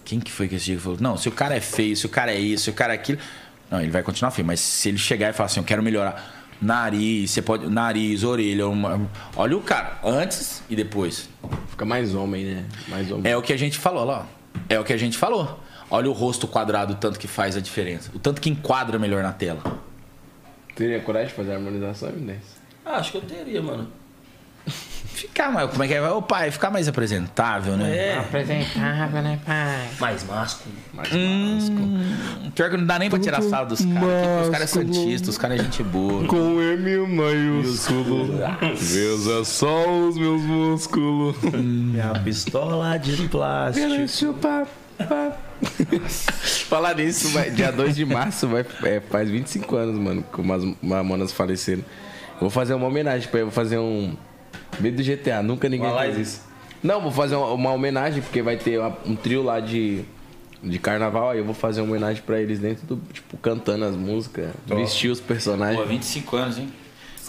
Quem 0.03 0.19
que 0.19 0.31
foi 0.31 0.47
que 0.47 0.55
esse 0.55 0.65
dia 0.65 0.80
falou? 0.80 0.97
Não, 0.99 1.18
se 1.18 1.30
o 1.30 1.31
cara 1.31 1.55
é 1.55 1.61
feio, 1.61 1.95
se 1.95 2.07
o 2.07 2.09
cara 2.09 2.31
é 2.34 2.39
isso, 2.39 2.63
se 2.63 2.69
o 2.72 2.73
cara 2.73 2.93
é 2.93 2.95
aquilo. 2.95 3.19
Não, 3.69 3.80
ele 3.80 3.91
vai 3.91 4.01
continuar 4.01 4.31
feio. 4.31 4.47
Mas 4.47 4.59
se 4.59 4.89
ele 4.89 4.97
chegar 4.97 5.30
e 5.30 5.34
falar 5.34 5.45
assim, 5.45 5.59
eu 5.59 5.63
quero 5.63 5.84
melhorar. 5.84 6.40
Nariz, 6.61 7.31
você 7.31 7.41
pode. 7.41 7.67
Nariz, 7.67 8.23
orelha. 8.23 8.67
uma- 8.67 9.09
Olha 9.35 9.57
o 9.57 9.61
cara, 9.61 9.99
antes 10.03 10.61
e 10.69 10.75
depois. 10.75 11.27
Fica 11.69 11.85
mais 11.85 12.13
homem, 12.13 12.45
né? 12.45 12.65
Mais 12.88 13.11
homem. 13.11 13.31
É 13.31 13.35
o 13.35 13.41
que 13.41 13.51
a 13.51 13.57
gente 13.57 13.77
falou 13.79 14.03
lá. 14.05 14.27
É 14.69 14.79
o 14.79 14.83
que 14.83 14.93
a 14.93 14.97
gente 14.97 15.17
falou. 15.17 15.59
Olha 15.89 16.09
o 16.09 16.13
rosto 16.13 16.47
quadrado, 16.47 16.93
o 16.93 16.95
tanto 16.95 17.17
que 17.19 17.27
faz 17.27 17.57
a 17.57 17.59
diferença. 17.61 18.11
O 18.13 18.19
tanto 18.19 18.39
que 18.39 18.49
enquadra 18.49 18.99
melhor 18.99 19.23
na 19.23 19.31
tela. 19.33 19.61
Teria 20.75 20.99
coragem 21.01 21.29
de 21.29 21.33
fazer 21.33 21.51
a 21.51 21.55
harmonização, 21.55 22.09
M10? 22.09 22.38
Ah, 22.85 22.97
acho 22.97 23.11
que 23.11 23.17
eu 23.17 23.21
teria, 23.21 23.61
mano. 23.61 23.88
Ficar 25.13 25.51
mais. 25.51 25.69
Como 25.69 25.83
é 25.83 25.88
que 25.88 25.93
é? 25.93 26.09
Ô 26.09 26.21
pai, 26.21 26.49
ficar 26.51 26.71
mais 26.71 26.88
apresentável, 26.88 27.77
né? 27.77 27.95
É, 27.95 28.17
Apresentável, 28.17 29.21
né, 29.21 29.39
pai? 29.45 29.88
mais 29.99 30.23
másculo. 30.23 30.73
Mais 30.93 31.09
Hum, 31.13 32.51
pior 32.55 32.69
que 32.69 32.77
não 32.77 32.85
dá 32.85 32.97
nem 32.97 33.09
pra 33.09 33.19
tirar 33.19 33.41
sarro 33.41 33.67
dos 33.67 33.81
caras. 33.85 34.43
Os 34.45 34.49
caras 34.49 34.63
é 34.63 34.67
santistas, 34.67 35.29
os 35.29 35.38
caras 35.38 35.59
é 35.59 35.63
gente 35.63 35.83
boa. 35.83 36.25
Com 36.27 36.59
M 36.61 36.97
maiúsculo. 37.15 38.39
Veja 38.75 39.43
só 39.45 39.89
os 40.07 40.17
meus 40.17 40.41
músculos. 40.41 41.35
Minha 41.53 42.13
pistola 42.23 42.97
de 42.97 43.27
plástico. 43.27 44.35
Falar 46.67 46.95
nisso, 46.95 47.29
vai- 47.29 47.49
dia 47.51 47.71
2 47.71 47.95
de 47.95 48.05
março 48.05 48.47
vai, 48.47 48.65
é, 48.83 48.99
faz 48.99 49.29
25 49.29 49.75
anos, 49.75 49.99
mano, 49.99 50.23
que 50.33 50.51
as 50.51 50.63
mamonas 50.81 51.31
faleceram. 51.31 51.83
Vou 52.39 52.49
fazer 52.49 52.73
uma 52.73 52.88
homenagem 52.88 53.27
pra 53.29 53.39
ele, 53.39 53.45
vou 53.45 53.53
fazer 53.53 53.77
um. 53.77 54.15
Meio 54.80 54.95
do 54.95 55.03
GTA, 55.03 55.41
nunca 55.43 55.68
ninguém 55.69 55.88
Uma 55.88 55.99
fez 55.99 56.07
live? 56.10 56.22
isso. 56.22 56.41
Não, 56.81 57.02
vou 57.02 57.11
fazer 57.11 57.35
uma, 57.35 57.52
uma 57.52 57.72
homenagem, 57.73 58.22
porque 58.22 58.41
vai 58.41 58.57
ter 58.57 58.80
uma- 58.80 58.98
um 59.06 59.15
trio 59.15 59.43
lá 59.43 59.60
de, 59.60 60.03
de 60.64 60.80
carnaval, 60.80 61.30
aí 61.31 61.38
eu 61.39 61.45
vou 61.45 61.53
fazer 61.53 61.81
uma 61.81 61.89
homenagem 61.91 62.23
pra 62.23 62.39
eles 62.41 62.60
dentro 62.60 62.85
do, 62.88 62.98
tipo, 63.14 63.38
cantando 63.38 63.85
as 63.85 63.95
músicas, 63.95 64.52
vestir 64.65 65.11
os 65.11 65.19
personagens. 65.19 65.80
Pô, 65.80 65.85
25 65.85 66.35
anos, 66.38 66.57
hein? 66.57 66.72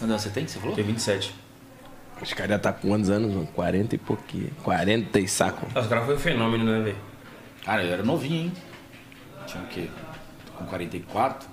Anos 0.03 0.23
você 0.23 0.31
tem 0.31 0.45
que 0.45 0.51
você 0.51 0.59
falou? 0.59 0.75
Tem 0.75 0.83
27. 0.85 1.33
Os 2.21 2.33
caras 2.33 2.51
já 2.53 2.59
tá 2.59 2.73
com 2.73 2.89
quantos 2.89 3.11
anos, 3.11 3.33
mano? 3.33 3.47
40 3.55 3.95
e 3.95 3.99
pouquinho. 3.99 4.51
40 4.65 5.21
e 5.21 5.29
saco. 5.29 5.67
Os 5.79 5.87
caras 5.87 6.07
foi 6.07 6.15
um 6.15 6.19
fenômeno, 6.19 6.65
né, 6.65 6.81
velho? 6.81 6.97
Cara, 7.65 7.85
eu 7.85 7.93
era 7.93 8.03
novinho, 8.03 8.45
hein? 8.47 8.53
Tinha 9.47 9.63
o 9.63 9.67
quê? 9.67 9.89
Tô 10.47 10.53
com 10.53 10.65
44. 10.67 11.49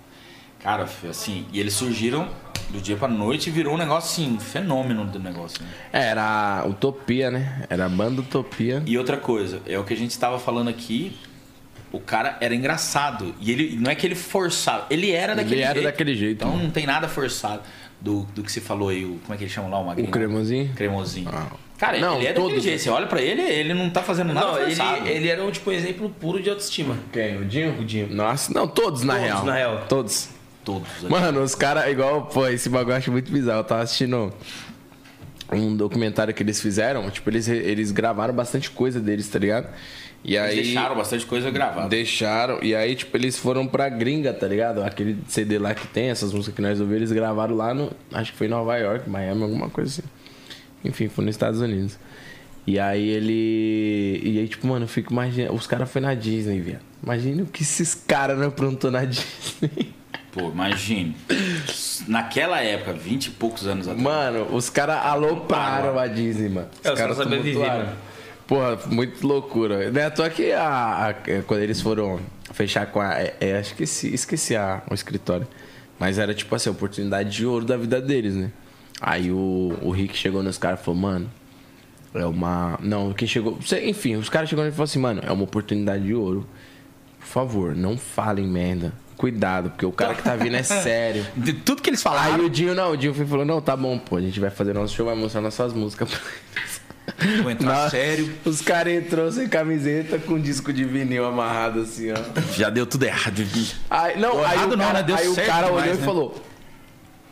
Cara, 0.60 0.88
foi 0.88 1.10
assim. 1.10 1.46
E 1.54 1.60
eles 1.60 1.74
surgiram 1.74 2.28
do 2.70 2.80
dia 2.80 2.96
pra 2.96 3.08
noite 3.08 3.50
virou 3.50 3.74
um 3.74 3.78
negócio 3.78 4.12
assim, 4.24 4.36
um 4.36 4.40
fenômeno 4.40 5.06
do 5.06 5.20
negócio. 5.20 5.62
Né? 5.64 5.70
Era 5.92 6.64
Utopia, 6.68 7.32
né? 7.32 7.66
Era 7.70 7.86
a 7.86 7.90
banda 7.90 8.22
Utopia. 8.22 8.84
E 8.86 8.98
outra 8.98 9.18
coisa, 9.18 9.62
é 9.66 9.78
o 9.78 9.84
que 9.84 9.94
a 9.94 9.98
gente 9.98 10.12
estava 10.12 10.38
falando 10.40 10.70
aqui. 10.70 11.16
O 11.92 12.00
cara 12.00 12.38
era 12.40 12.54
engraçado. 12.54 13.34
E 13.42 13.52
ele 13.52 13.76
não 13.80 13.90
é 13.90 13.96
que 13.96 14.06
ele 14.06 14.14
forçava, 14.16 14.86
ele 14.92 15.12
era 15.12 15.34
Ele 15.34 15.42
daquele 15.44 15.62
era 15.62 15.74
jeito. 15.74 15.86
daquele 15.86 16.16
jeito, 16.16 16.36
Então 16.46 16.56
né? 16.56 16.64
não 16.64 16.70
tem 16.70 16.86
nada 16.86 17.08
forçado 17.08 17.62
do, 18.00 18.22
do 18.36 18.44
que 18.44 18.52
você 18.52 18.62
falou 18.62 18.90
aí. 18.90 19.04
O, 19.06 19.20
como 19.24 19.34
é 19.34 19.38
que 19.38 19.44
ele 19.46 19.52
chama 19.52 19.68
lá? 19.70 19.80
O 19.80 19.86
magrinho? 19.88 20.08
O 20.08 20.12
cremosinho? 20.12 20.72
Cremosinho. 20.76 21.30
Ah. 21.34 21.48
Cara, 21.80 21.98
Não, 21.98 22.18
ele 22.18 22.28
é 22.28 22.34
daquele 22.34 22.48
todos. 22.50 22.64
jeito. 22.64 22.82
Você 22.84 22.90
olha 22.90 23.08
pra 23.08 23.22
ele, 23.22 23.42
ele 23.42 23.74
não 23.74 23.90
tá 23.90 24.04
fazendo 24.04 24.34
nada 24.34 24.46
Não, 24.48 24.58
ele, 24.62 24.76
forçado. 24.76 25.08
ele 25.08 25.30
era 25.30 25.44
um 25.44 25.50
tipo 25.50 25.72
exemplo 25.72 26.10
puro 26.20 26.40
de 26.44 26.50
autoestima. 26.50 26.96
Quem? 27.12 27.38
O 27.42 27.46
Dinho? 27.46 27.80
O 27.80 27.86
Dinho. 27.86 28.14
Nossa, 28.14 28.54
não, 28.54 28.68
todos 28.68 29.02
na 29.04 29.14
Todos, 29.14 29.28
real. 29.28 29.46
na 29.46 29.54
real. 29.56 29.86
Todos. 29.90 30.30
Todos. 30.74 31.10
Mano, 31.10 31.42
os 31.42 31.56
caras, 31.56 31.90
igual, 31.92 32.26
pô, 32.28 32.48
esse 32.48 32.70
bagulho 32.70 32.94
eu 32.94 32.98
acho 32.98 33.12
muito 33.12 33.32
bizarro. 33.32 33.60
Eu 33.60 33.64
tava 33.64 33.82
assistindo 33.82 34.32
um 35.52 35.76
documentário 35.76 36.34
que 36.34 36.44
eles 36.44 36.62
fizeram. 36.62 37.10
Tipo, 37.10 37.30
eles, 37.30 37.48
eles 37.48 37.92
gravaram 37.92 38.34
bastante 38.34 38.70
coisa 38.70 39.00
deles, 39.00 39.28
tá 39.28 39.40
ligado? 39.40 39.68
E 40.24 40.36
Eles 40.36 40.50
aí. 40.50 40.56
deixaram 40.64 40.96
bastante 40.98 41.26
coisa 41.26 41.50
gravada. 41.50 41.88
Deixaram, 41.88 42.60
e 42.62 42.76
aí, 42.76 42.94
tipo, 42.94 43.16
eles 43.16 43.38
foram 43.38 43.66
pra 43.66 43.88
gringa, 43.88 44.34
tá 44.34 44.46
ligado? 44.48 44.84
Aquele 44.84 45.18
CD 45.30 45.58
lá 45.58 45.74
que 45.74 45.88
tem, 45.88 46.10
essas 46.10 46.34
músicas 46.34 46.56
que 46.56 46.62
nós 46.62 46.80
ouvimos, 46.80 46.98
eles 47.04 47.12
gravaram 47.14 47.56
lá 47.56 47.74
no. 47.74 47.90
Acho 48.12 48.34
que 48.34 48.38
foi 48.38 48.48
em 48.48 48.50
Nova 48.50 48.76
York, 48.78 49.10
Miami, 49.10 49.44
alguma 49.44 49.70
coisa 49.70 49.90
assim. 49.90 50.10
Enfim, 50.84 51.08
foi 51.08 51.24
nos 51.24 51.36
Estados 51.36 51.62
Unidos. 51.62 51.98
E 52.68 52.78
aí 52.78 53.08
ele. 53.08 54.22
E 54.22 54.40
aí, 54.40 54.48
tipo, 54.50 54.68
mano, 54.68 54.84
eu 54.84 54.90
fico 54.90 55.14
imaginando. 55.14 55.54
Os 55.54 55.66
caras 55.66 55.90
foram 55.90 56.08
na 56.08 56.14
Disney, 56.14 56.60
viado. 56.60 56.82
Imagina 57.02 57.44
o 57.44 57.46
que 57.46 57.64
esses 57.64 57.96
caras 57.96 58.38
não 58.38 58.48
aprontou 58.50 58.92
na 58.92 59.04
Disney. 59.06 59.94
Pô, 60.40 60.50
imagine. 60.50 61.16
Naquela 62.08 62.62
época, 62.62 62.94
20 62.94 63.26
e 63.28 63.30
poucos 63.32 63.68
anos 63.68 63.88
atrás. 63.88 64.02
Mano, 64.04 64.48
os 64.56 64.70
caras 64.70 64.98
alopraram 65.06 65.98
a 66.00 66.08
Disney, 66.08 66.50
mano. 66.50 66.68
É, 66.84 66.92
os 66.92 67.00
caras 67.00 67.18
viver, 67.18 67.40
tumultuaram. 67.42 67.84
né? 67.86 67.94
Porra, 68.48 68.80
muito 68.88 69.28
loucura. 69.28 69.92
Não 69.92 70.02
é 70.02 70.06
à 70.06 70.12
toa 70.12 70.30
que 70.30 70.52
a, 70.52 71.10
a- 71.10 71.14
quando 71.46 71.62
eles 71.62 71.82
foram 71.82 72.20
fechar 72.54 72.88
com 72.88 73.00
a. 73.00 73.14
É, 73.22 73.36
é, 73.40 73.58
acho 73.60 73.76
que 73.76 73.84
esqueci, 73.84 74.14
esqueci 74.14 74.56
a, 74.56 74.82
o 74.90 74.94
escritório. 74.94 75.48
Mas 76.00 76.18
era 76.18 76.34
tipo 76.34 76.56
assim, 76.56 76.70
a 76.70 76.72
oportunidade 76.72 77.30
de 77.30 77.46
ouro 77.46 77.66
da 77.66 77.76
vida 77.78 78.02
deles, 78.02 78.34
né? 78.36 78.52
Aí 79.02 79.32
o, 79.32 79.78
o 79.82 79.92
Rick 79.92 80.18
chegou 80.18 80.42
nos 80.42 80.58
caras 80.58 80.80
e 80.80 80.84
falou, 80.84 81.00
mano, 81.00 81.30
É 82.16 82.26
uma. 82.26 82.80
Não, 82.82 83.14
quem 83.14 83.28
chegou. 83.28 83.60
Enfim, 83.84 84.16
os 84.16 84.30
caras 84.30 84.50
chegaram 84.50 84.70
e 84.70 84.72
falaram 84.72 84.84
assim, 84.86 85.00
mano, 85.00 85.22
é 85.24 85.32
uma 85.32 85.44
oportunidade 85.44 86.04
de 86.06 86.14
ouro. 86.16 86.48
Por 87.20 87.28
favor, 87.28 87.76
não 87.76 87.98
falem 87.98 88.48
merda. 88.48 88.94
Cuidado, 89.20 89.72
porque 89.72 89.86
o 89.86 89.92
cara 89.92 90.16
que 90.16 90.24
tá 90.24 90.34
vindo 90.38 90.56
é 90.56 90.64
sério. 90.64 91.28
De 91.36 91.52
tudo 91.52 91.82
que 91.82 91.90
eles 91.90 92.00
Aí 92.00 92.04
falaram. 92.04 92.46
o 92.46 92.50
Dinho, 92.50 92.74
não, 92.74 92.92
o 92.94 92.96
Dinho 92.96 93.14
foi 93.14 93.26
falou, 93.26 93.44
não, 93.44 93.60
tá 93.60 93.76
bom, 93.76 94.00
pô, 94.00 94.16
a 94.16 94.22
gente 94.22 94.40
vai 94.40 94.50
fazer 94.50 94.74
nosso 94.74 94.96
show, 94.96 95.06
vai 95.06 95.14
mostrar 95.14 95.42
nossas 95.42 95.74
músicas. 95.74 96.10
pra 96.10 96.20
eles." 96.56 97.42
Vou 97.42 97.52
entrar 97.52 97.68
Nossa, 97.68 97.90
sério. 97.90 98.34
Os 98.46 98.62
caras 98.62 98.94
entrou 98.94 99.30
sem 99.30 99.50
camiseta, 99.50 100.18
com 100.20 100.40
disco 100.40 100.72
de 100.72 100.86
vinil 100.86 101.26
amarrado 101.26 101.82
assim, 101.82 102.14
ó. 102.14 102.16
Já 102.54 102.70
deu 102.70 102.86
tudo 102.86 103.04
errado. 103.04 103.42
Aí, 103.90 104.18
não, 104.18 104.38
aí, 104.46 104.54
Errado 104.54 104.72
o 104.72 104.78
não, 104.78 104.86
cara, 104.86 105.00
né? 105.00 105.04
Deu 105.04 105.16
aí 105.18 105.28
o 105.28 105.36
cara 105.36 105.68
demais, 105.68 105.74
olhou 105.84 105.96
né? 105.96 106.02
e 106.02 106.06
falou: 106.06 106.44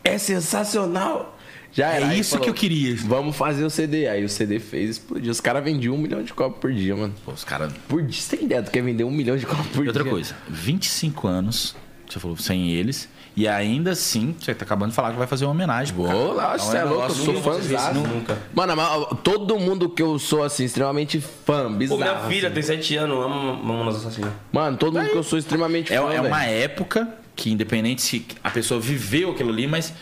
É 0.04 0.18
sensacional! 0.18 1.37
Já 1.72 1.92
É 1.92 1.96
era. 1.96 2.08
Aí 2.08 2.20
isso 2.20 2.30
falou, 2.30 2.44
que 2.44 2.50
eu 2.50 2.54
queria. 2.54 2.96
Vamos 3.06 3.36
fazer 3.36 3.64
o 3.64 3.70
CD. 3.70 4.08
Aí 4.08 4.24
o 4.24 4.28
CD 4.28 4.58
fez, 4.58 4.90
explodiu. 4.90 5.30
Os 5.30 5.40
caras 5.40 5.62
vendiam 5.62 5.94
um 5.94 5.98
milhão 5.98 6.22
de 6.22 6.32
copos 6.32 6.58
por 6.60 6.72
dia, 6.72 6.96
mano. 6.96 7.14
Pô, 7.24 7.32
os 7.32 7.44
caras. 7.44 7.72
Por 7.88 8.02
dia, 8.02 8.20
você 8.20 8.36
tem 8.36 8.46
ideia 8.46 8.62
do 8.62 8.70
que 8.70 8.78
é 8.78 8.82
vender 8.82 9.04
um 9.04 9.10
milhão 9.10 9.36
de 9.36 9.46
copos 9.46 9.66
por 9.68 9.84
E 9.84 9.88
outra 9.88 10.02
dia? 10.02 10.10
coisa, 10.12 10.34
25 10.48 11.28
anos, 11.28 11.76
você 12.08 12.18
falou, 12.18 12.36
sem 12.36 12.70
eles. 12.70 13.08
E 13.36 13.46
ainda 13.46 13.92
assim, 13.92 14.34
você 14.40 14.52
tá 14.52 14.64
acabando 14.64 14.90
de 14.90 14.96
falar 14.96 15.12
que 15.12 15.16
vai 15.18 15.26
fazer 15.28 15.44
uma 15.44 15.52
homenagem. 15.52 15.94
Ô, 15.96 16.32
lá, 16.32 16.54
Então 16.56 16.66
você 16.66 16.76
é 16.78 16.84
um 16.84 16.88
louco, 16.88 17.04
eu 17.04 17.10
sou 17.14 17.34
vou 17.34 17.42
fãzão. 17.54 17.94
nunca. 17.94 18.36
Mano, 18.52 18.74
mas 18.74 19.06
todo 19.22 19.56
mundo 19.60 19.88
que 19.88 20.02
eu 20.02 20.18
sou, 20.18 20.42
assim, 20.42 20.64
extremamente 20.64 21.20
fã, 21.20 21.70
Pô, 21.70 21.76
bizarro. 21.76 22.00
minha 22.00 22.18
filha 22.28 22.48
assim. 22.48 22.54
tem 22.54 22.62
7 22.64 22.96
anos, 22.96 23.16
ama 23.24 23.52
Mamonas 23.54 23.96
Assassinas. 23.98 24.32
Mano, 24.50 24.76
todo 24.76 24.98
mundo 24.98 25.08
que 25.10 25.16
eu 25.16 25.22
sou 25.22 25.38
extremamente 25.38 25.92
É, 25.92 25.98
fã, 25.98 26.12
é 26.12 26.20
uma 26.20 26.36
velho. 26.36 26.50
época 26.64 27.08
que, 27.36 27.52
independente 27.52 28.02
se 28.02 28.26
a 28.42 28.50
pessoa 28.50 28.80
viveu 28.80 29.30
aquilo 29.30 29.50
ali, 29.50 29.68
mas 29.68 29.92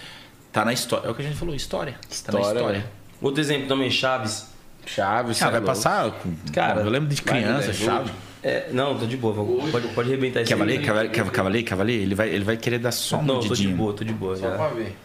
tá 0.57 0.65
na 0.65 0.73
história. 0.73 1.07
É 1.07 1.11
o 1.11 1.15
que 1.15 1.21
a 1.21 1.25
gente 1.27 1.37
falou, 1.37 1.55
história. 1.55 1.93
tá 1.93 1.99
na 2.33 2.41
História, 2.41 2.59
história. 2.59 2.79
né? 2.79 2.85
Outro 3.21 3.43
exemplo 3.43 3.69
também, 3.69 3.91
Chaves. 3.91 4.47
Chaves, 4.87 5.37
é 5.39 5.45
vai 5.45 5.53
louco. 5.53 5.67
passar. 5.67 6.15
Cara, 6.51 6.81
eu 6.81 6.89
lembro 6.89 7.15
de 7.15 7.21
criança, 7.21 7.67
né? 7.69 7.73
chave. 7.75 8.11
É, 8.43 8.69
não, 8.73 8.97
tô 8.97 9.05
de 9.05 9.19
boa. 9.19 9.35
Pode, 9.71 9.89
pode 9.89 10.09
arrebentar 10.09 10.41
esse 10.41 10.51
Cavaleiro, 10.51 10.83
cavaleiro, 10.83 11.31
cavaleiro, 11.31 11.67
cavaleiro, 11.69 12.03
ele 12.05 12.15
vai, 12.15 12.29
ele 12.31 12.45
vai 12.45 12.57
querer 12.57 12.79
dar 12.79 12.93
só 12.93 13.19
um 13.19 13.23
Não, 13.23 13.41
tô 13.41 13.55
de 13.55 13.69
boa, 13.69 13.93
tô 13.93 14.03
de 14.05 14.13
boa. 14.15 14.35
Só 14.37 14.49
Já. 14.51 14.57
pra 14.57 14.69
ver. 14.69 14.97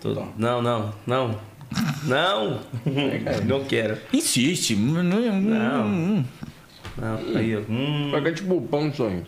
Tô- 0.00 0.26
Não, 0.36 0.62
não, 0.62 0.92
não. 1.04 1.38
Não! 2.04 2.60
não 3.46 3.64
quero. 3.64 3.98
Insiste. 4.12 4.76
Não. 4.76 5.02
Não. 5.02 6.24
Não, 6.96 7.36
aí, 7.36 7.56
ó. 7.56 7.60
Hum. 7.68 8.12
É 8.14 8.30
tipo 8.32 8.60
pão, 8.62 8.92
sonho. 8.94 9.26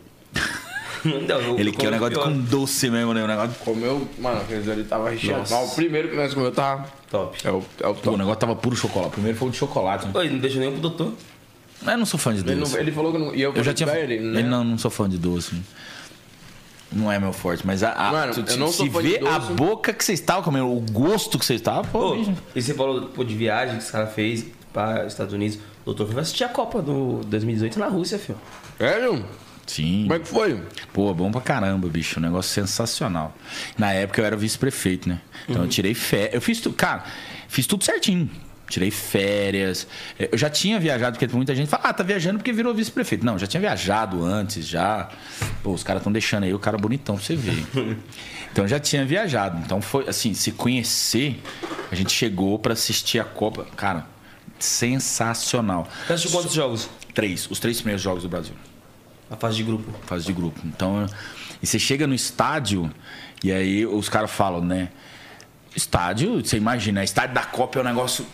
Não, 1.28 1.40
eu- 1.40 1.58
Ele 1.58 1.70
quer 1.72 1.88
um 1.88 1.90
negócio 1.90 2.14
pior. 2.14 2.24
com 2.24 2.38
doce 2.40 2.88
mesmo, 2.90 3.12
né? 3.14 3.22
Um 3.22 3.26
negócio. 3.26 3.54
Comeu, 3.64 4.08
mano, 4.18 4.40
aqueles 4.40 4.68
ali 4.68 4.84
tava 4.84 5.10
recheado. 5.10 5.44
Mas 5.50 5.72
o 5.72 5.74
primeiro 5.74 6.08
que 6.08 6.16
nós 6.16 6.32
comeu 6.34 6.50
tava. 6.52 6.86
Top. 7.10 7.36
É 7.44 7.50
o, 7.50 7.62
é 7.80 7.86
o 7.88 7.94
Pô, 7.94 8.00
o 8.00 8.02
top. 8.02 8.16
negócio 8.18 8.40
tava 8.40 8.56
puro 8.56 8.74
chocolate. 8.76 9.12
Primeiro 9.12 9.36
foi 9.38 9.48
o 9.48 9.50
de 9.50 9.56
chocolate. 9.58 10.06
Né? 10.06 10.12
Oi, 10.14 10.28
não 10.30 10.38
deixa 10.38 10.58
nem 10.58 10.70
pro 10.72 10.80
doutor. 10.80 11.12
Eu 11.86 11.98
não 11.98 12.06
sou 12.06 12.18
fã 12.18 12.32
de 12.32 12.40
Ele, 12.40 12.54
doce. 12.60 12.72
não- 12.72 12.80
ele 12.80 12.92
falou 12.92 13.12
que 13.12 13.18
não. 13.18 13.34
E 13.34 13.42
eu, 13.42 13.52
Eu 13.54 13.62
já 13.62 13.74
tinha. 13.74 13.88
Ele, 13.94 14.14
ele, 14.14 14.24
né? 14.24 14.42
não, 14.42 14.64
não 14.64 14.78
sou 14.78 14.90
fã 14.90 15.08
de 15.08 15.18
doce. 15.18 15.54
Não 16.92 17.10
é 17.10 17.18
meu 17.18 17.32
forte, 17.32 17.66
mas 17.66 17.82
a, 17.82 17.92
a- 17.92 18.12
Mano, 18.12 18.32
tu- 18.34 18.50
eu 18.52 18.56
não 18.56 18.68
se 18.68 18.76
sou 18.76 18.90
fã 18.90 19.02
de 19.02 19.08
vê 19.18 19.26
a 19.26 19.38
boca 19.38 19.92
que 19.92 20.04
você 20.04 20.12
estava 20.12 20.42
comendo, 20.42 20.70
o 20.70 20.80
gosto 20.92 21.38
que 21.38 21.44
você 21.44 21.54
estava, 21.54 21.82
pô, 21.88 22.14
e 22.54 22.62
você 22.62 22.72
falou 22.72 23.06
pô, 23.08 23.24
de 23.24 23.34
viagem 23.34 23.76
que 23.78 23.82
esse 23.82 23.90
cara 23.90 24.06
fez 24.06 24.44
para 24.72 25.04
Estados 25.06 25.34
Unidos. 25.34 25.56
O 25.82 25.86
doutor 25.92 26.06
foi 26.12 26.20
assistir 26.22 26.44
a 26.44 26.48
Copa 26.48 26.80
do 26.80 27.20
2018 27.26 27.78
na 27.80 27.88
Rússia, 27.88 28.16
filho. 28.18 28.38
Sério? 28.78 29.24
Sim. 29.66 30.02
Como 30.02 30.14
é 30.14 30.18
que 30.18 30.28
foi? 30.28 30.62
Pô, 30.92 31.12
bom 31.14 31.30
pra 31.30 31.40
caramba, 31.40 31.88
bicho. 31.88 32.18
Um 32.18 32.22
negócio 32.22 32.52
sensacional. 32.52 33.36
Na 33.78 33.92
época 33.92 34.20
eu 34.20 34.24
era 34.24 34.36
vice-prefeito, 34.36 35.08
né? 35.08 35.20
Então 35.48 35.62
eu 35.62 35.68
tirei 35.68 35.94
férias. 35.94 36.34
Eu 36.34 36.40
fiz 36.40 36.60
tudo. 36.60 36.74
Cara, 36.74 37.04
fiz 37.48 37.66
tudo 37.66 37.84
certinho. 37.84 38.30
Tirei 38.68 38.90
férias. 38.90 39.86
Eu 40.18 40.38
já 40.38 40.48
tinha 40.48 40.80
viajado, 40.80 41.18
porque 41.18 41.34
muita 41.34 41.54
gente 41.54 41.68
fala, 41.68 41.84
ah, 41.84 41.92
tá 41.92 42.02
viajando 42.02 42.38
porque 42.38 42.52
virou 42.52 42.74
vice-prefeito. 42.74 43.24
Não, 43.24 43.38
já 43.38 43.46
tinha 43.46 43.60
viajado 43.60 44.24
antes, 44.24 44.66
já. 44.66 45.10
Pô, 45.62 45.72
os 45.72 45.82
caras 45.82 46.00
estão 46.00 46.12
deixando 46.12 46.44
aí 46.44 46.54
o 46.54 46.58
cara 46.58 46.78
bonitão 46.78 47.16
pra 47.16 47.24
você 47.24 47.36
ver. 47.36 47.64
Então 48.54 48.66
eu 48.66 48.68
já 48.68 48.78
tinha 48.78 49.04
viajado. 49.04 49.60
Então 49.64 49.82
foi 49.82 50.08
assim, 50.08 50.32
se 50.32 50.52
conhecer, 50.52 51.42
a 51.90 51.94
gente 51.96 52.12
chegou 52.12 52.56
pra 52.56 52.74
assistir 52.74 53.18
a 53.18 53.24
Copa. 53.24 53.66
Cara, 53.76 54.06
sensacional. 54.60 55.88
Você 56.06 56.12
assistiu 56.12 56.38
quantos 56.38 56.54
jogos? 56.54 56.88
Três, 57.12 57.50
os 57.50 57.58
três 57.58 57.78
primeiros 57.78 58.00
jogos 58.00 58.22
do 58.22 58.28
Brasil 58.28 58.54
A 59.30 59.36
fase 59.36 59.56
de 59.56 59.62
grupo. 59.64 59.90
fase 60.06 60.24
de 60.26 60.32
grupo. 60.32 60.60
Então, 60.64 61.06
e 61.62 61.66
você 61.66 61.78
chega 61.78 62.06
no 62.06 62.14
estádio 62.14 62.90
e 63.42 63.50
aí 63.52 63.84
os 63.86 64.08
caras 64.08 64.30
falam, 64.30 64.60
né? 64.64 64.88
Estádio, 65.74 66.44
você 66.44 66.56
imagina, 66.56 67.02
estádio 67.02 67.34
da 67.34 67.42
Copa 67.44 67.78
é 67.78 67.82
um 67.82 67.84
negócio. 67.84 68.24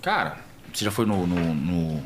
Cara, 0.00 0.36
você 0.72 0.84
já 0.84 0.90
foi 0.90 1.04
no. 1.04 1.26
no- 1.26 1.54
no- 1.54 2.02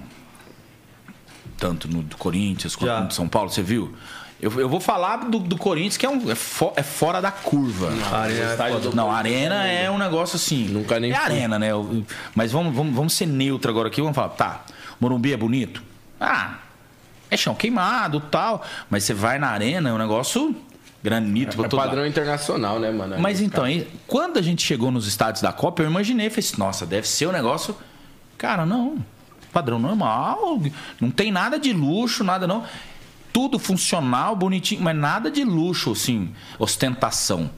tanto 1.58 1.86
no 1.88 2.02
do 2.02 2.16
Corinthians 2.16 2.74
quanto 2.74 2.90
Já. 2.90 3.00
no 3.00 3.08
de 3.08 3.14
São 3.14 3.28
Paulo, 3.28 3.48
você 3.50 3.62
viu? 3.62 3.94
Eu, 4.40 4.50
eu 4.58 4.68
vou 4.68 4.80
falar 4.80 5.18
do, 5.18 5.38
do 5.38 5.56
Corinthians, 5.56 5.96
que 5.96 6.04
é, 6.04 6.08
um, 6.10 6.28
é, 6.28 6.34
fo- 6.34 6.72
é 6.74 6.82
fora 6.82 7.20
da 7.22 7.30
curva. 7.30 7.92
A 8.10 8.22
arena 8.22 8.52
é. 8.68 8.94
Não, 8.94 9.08
a 9.12 9.16
arena 9.16 9.64
é 9.68 9.88
um 9.88 9.96
negócio 9.98 10.34
assim. 10.34 10.66
Nunca 10.66 10.98
nem 10.98 11.12
É 11.12 11.14
fui. 11.14 11.24
arena, 11.24 11.60
né? 11.60 11.68
Mas 12.34 12.50
vamos, 12.50 12.74
vamos, 12.74 12.92
vamos 12.92 13.12
ser 13.12 13.26
neutro 13.26 13.70
agora 13.70 13.86
aqui. 13.86 14.00
Vamos 14.00 14.16
falar, 14.16 14.30
tá, 14.30 14.64
Morumbi 14.98 15.32
é 15.32 15.36
bonito? 15.36 15.80
Ah, 16.20 16.56
é 17.32 17.36
chão 17.36 17.54
queimado 17.54 18.20
tal. 18.20 18.62
Mas 18.90 19.04
você 19.04 19.14
vai 19.14 19.38
na 19.38 19.48
arena, 19.48 19.90
é 19.90 19.92
um 19.92 19.98
negócio 19.98 20.54
granito 21.02 21.56
É 21.58 21.62
lado. 21.62 21.76
padrão 21.76 22.06
internacional, 22.06 22.78
né, 22.78 22.90
mano? 22.92 23.18
Mas 23.18 23.40
então, 23.40 23.64
aí, 23.64 23.88
quando 24.06 24.38
a 24.38 24.42
gente 24.42 24.62
chegou 24.64 24.90
nos 24.90 25.06
estádios 25.06 25.42
da 25.42 25.52
Copa, 25.52 25.82
eu 25.82 25.86
imaginei, 25.86 26.30
falei 26.30 26.44
assim, 26.48 26.58
nossa, 26.58 26.86
deve 26.86 27.08
ser 27.08 27.26
um 27.28 27.32
negócio. 27.32 27.76
Cara, 28.38 28.64
não. 28.64 28.98
Padrão 29.52 29.78
normal. 29.78 30.60
Não 31.00 31.10
tem 31.10 31.30
nada 31.32 31.58
de 31.58 31.72
luxo, 31.72 32.22
nada 32.24 32.46
não. 32.46 32.64
Tudo 33.32 33.58
funcional, 33.58 34.36
bonitinho, 34.36 34.82
mas 34.82 34.94
nada 34.96 35.30
de 35.30 35.42
luxo, 35.42 35.92
assim, 35.92 36.30
ostentação. 36.58 37.50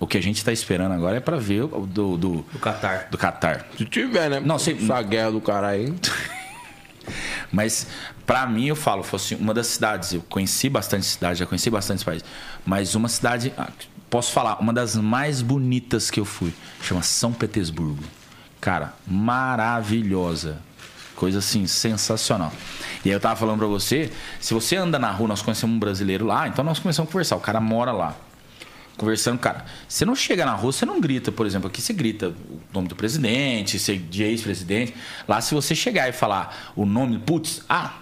O 0.00 0.06
que 0.06 0.18
a 0.18 0.22
gente 0.22 0.44
tá 0.44 0.50
esperando 0.52 0.92
agora 0.92 1.18
é 1.18 1.20
pra 1.20 1.36
ver 1.36 1.62
o 1.62 1.86
do, 1.86 2.16
do, 2.16 2.36
Do 2.52 2.58
Qatar. 2.58 3.06
do 3.10 3.16
Qatar. 3.16 3.66
Se 3.78 3.84
tiver, 3.84 4.28
né? 4.28 4.40
Não, 4.40 4.58
sei- 4.58 4.76
Essa 4.82 5.00
guerra 5.02 5.30
do 5.30 5.40
caralho 5.40 5.80
aí. 5.82 5.94
Mas 7.52 7.86
pra 8.32 8.46
mim 8.46 8.64
eu 8.64 8.74
falo, 8.74 9.02
fosse 9.02 9.34
uma 9.34 9.52
das 9.52 9.66
cidades, 9.66 10.14
eu 10.14 10.22
conheci 10.22 10.70
bastante 10.70 11.04
cidades, 11.04 11.38
já 11.38 11.44
conheci 11.44 11.68
bastante 11.68 12.02
países, 12.02 12.24
mas 12.64 12.94
uma 12.94 13.06
cidade, 13.06 13.52
ah, 13.58 13.68
posso 14.08 14.32
falar, 14.32 14.58
uma 14.58 14.72
das 14.72 14.96
mais 14.96 15.42
bonitas 15.42 16.10
que 16.10 16.18
eu 16.18 16.24
fui, 16.24 16.50
chama 16.80 17.02
São 17.02 17.30
Petersburgo. 17.30 18.02
Cara, 18.58 18.94
maravilhosa. 19.06 20.62
Coisa 21.14 21.40
assim, 21.40 21.66
sensacional. 21.66 22.50
E 23.04 23.10
aí 23.10 23.14
eu 23.14 23.20
tava 23.20 23.36
falando 23.36 23.58
pra 23.58 23.66
você, 23.66 24.10
se 24.40 24.54
você 24.54 24.76
anda 24.76 24.98
na 24.98 25.10
rua, 25.10 25.28
nós 25.28 25.42
conhecemos 25.42 25.76
um 25.76 25.78
brasileiro 25.78 26.24
lá, 26.24 26.48
então 26.48 26.64
nós 26.64 26.78
começamos 26.78 27.10
a 27.10 27.12
conversar, 27.12 27.36
o 27.36 27.40
cara 27.40 27.60
mora 27.60 27.92
lá. 27.92 28.16
Conversando, 28.96 29.38
cara, 29.40 29.66
você 29.86 30.06
não 30.06 30.16
chega 30.16 30.46
na 30.46 30.54
rua, 30.54 30.72
você 30.72 30.86
não 30.86 31.02
grita, 31.02 31.30
por 31.30 31.44
exemplo, 31.44 31.68
aqui 31.68 31.82
você 31.82 31.92
grita 31.92 32.28
o 32.28 32.60
nome 32.72 32.88
do 32.88 32.96
presidente, 32.96 33.76
de 33.98 34.22
ex-presidente. 34.22 34.94
Lá, 35.28 35.38
se 35.42 35.54
você 35.54 35.74
chegar 35.74 36.08
e 36.08 36.12
falar 36.12 36.72
o 36.74 36.86
nome, 36.86 37.18
putz, 37.18 37.62
ah, 37.68 38.01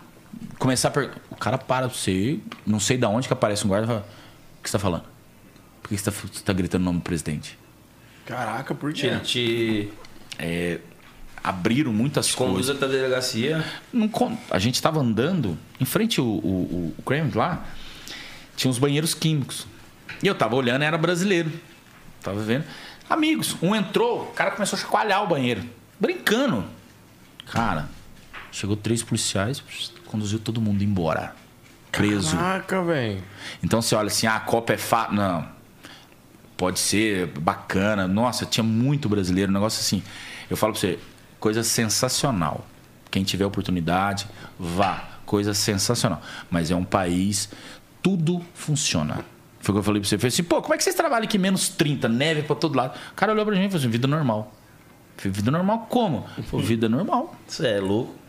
começar 0.59 0.89
a 0.89 0.91
perguntar. 0.91 1.21
O 1.31 1.37
cara 1.37 1.59
para 1.59 1.89
pra 1.89 1.97
você, 1.97 2.39
não 2.67 2.81
sei 2.81 2.97
de 2.97 3.05
onde 3.07 3.27
que 3.27 3.33
aparece 3.33 3.65
um 3.65 3.69
guarda 3.69 3.85
e 3.85 3.89
fala: 3.89 4.09
O 4.59 4.63
que 4.63 4.69
você 4.69 4.73
tá 4.73 4.79
falando? 4.79 5.05
Por 5.83 5.89
que 5.89 5.97
você 5.99 6.05
tá, 6.05 6.11
você 6.11 6.43
tá 6.45 6.53
gritando 6.53 6.83
o 6.83 6.85
nome 6.85 6.99
do 6.99 7.03
presidente? 7.03 7.59
Caraca, 8.27 8.75
por 8.75 8.93
Te, 8.93 9.09
te 9.21 9.89
Abriram 11.43 11.91
muitas 11.93 12.35
conduz 12.35 12.67
coisas. 12.67 12.77
até 12.77 12.85
a 12.85 12.89
delegacia. 12.89 13.65
Não 13.93 14.11
a 14.51 14.59
gente 14.59 14.81
tava 14.83 15.01
andando 15.01 15.57
em 15.81 15.87
frente 15.87 16.21
ao, 16.21 16.27
o 16.27 16.39
o- 16.39 16.95
o 16.99 17.03
Kremlin 17.03 17.33
lá, 17.35 17.65
tinha 18.57 18.71
uns 18.71 18.79
banheiros 18.79 19.15
químicos. 19.15 19.67
E 20.23 20.27
eu 20.27 20.35
tava 20.35 20.55
olhando, 20.55 20.83
era 20.83 20.99
brasileiro. 20.99 21.51
Tava 22.23 22.43
vendo. 22.43 22.65
Amigos, 23.09 23.57
um 23.63 23.75
entrou, 23.75 24.25
o 24.25 24.33
cara 24.33 24.51
começou 24.51 24.77
a 24.79 24.83
chacoalhar 24.83 25.25
o 25.25 25.27
banheiro, 25.27 25.63
brincando. 25.99 26.63
Cara, 27.47 27.89
chegou 28.53 28.77
três 28.77 29.03
policiais, 29.03 29.63
conduziu 30.11 30.41
todo 30.41 30.61
mundo 30.61 30.83
embora. 30.83 31.35
Preso. 31.93 32.37
Caraca, 32.37 32.83
velho. 32.83 33.23
Então 33.63 33.81
você 33.81 33.95
olha 33.95 34.09
assim, 34.09 34.27
ah, 34.27 34.37
a 34.37 34.41
Copa 34.41 34.73
é 34.73 34.77
fácil. 34.77 35.15
Não. 35.15 35.49
Pode 36.57 36.81
ser 36.81 37.29
bacana. 37.39 38.09
Nossa, 38.09 38.45
tinha 38.45 38.65
muito 38.65 39.09
brasileiro, 39.09 39.51
um 39.51 39.55
negócio 39.55 39.81
assim. 39.81 40.03
Eu 40.51 40.57
falo 40.57 40.73
pra 40.73 40.81
você, 40.81 40.99
coisa 41.39 41.63
sensacional. 41.63 42.67
Quem 43.09 43.23
tiver 43.23 43.47
oportunidade, 43.47 44.27
vá. 44.59 45.09
Coisa 45.25 45.55
sensacional. 45.55 46.21
Mas 46.51 46.73
é 46.73 46.75
um 46.75 46.85
país, 46.85 47.49
tudo 48.03 48.45
funciona. 48.53 49.25
Foi 49.61 49.73
o 49.73 49.77
que 49.77 49.79
eu 49.79 49.83
falei 49.83 50.01
pra 50.01 50.09
você. 50.09 50.17
Eu 50.17 50.19
falei 50.19 50.33
assim, 50.33 50.43
pô, 50.43 50.61
como 50.61 50.75
é 50.75 50.77
que 50.77 50.83
vocês 50.83 50.97
trabalham 50.97 51.25
aqui 51.25 51.39
menos 51.39 51.69
30, 51.69 52.09
neve 52.09 52.43
pra 52.43 52.57
todo 52.57 52.77
lado? 52.77 52.99
O 53.13 53.15
cara 53.15 53.33
olhou 53.33 53.47
pra 53.47 53.55
gente 53.55 53.67
e 53.67 53.69
falou 53.69 53.81
assim, 53.81 53.91
vida 53.91 54.09
normal. 54.09 54.53
Falei, 55.17 55.33
vida 55.33 55.51
normal 55.51 55.87
como? 55.89 56.27
Falei, 56.51 56.67
vida 56.67 56.89
normal. 56.89 57.37
Você 57.47 57.67
é 57.67 57.81
louco. 57.81 58.20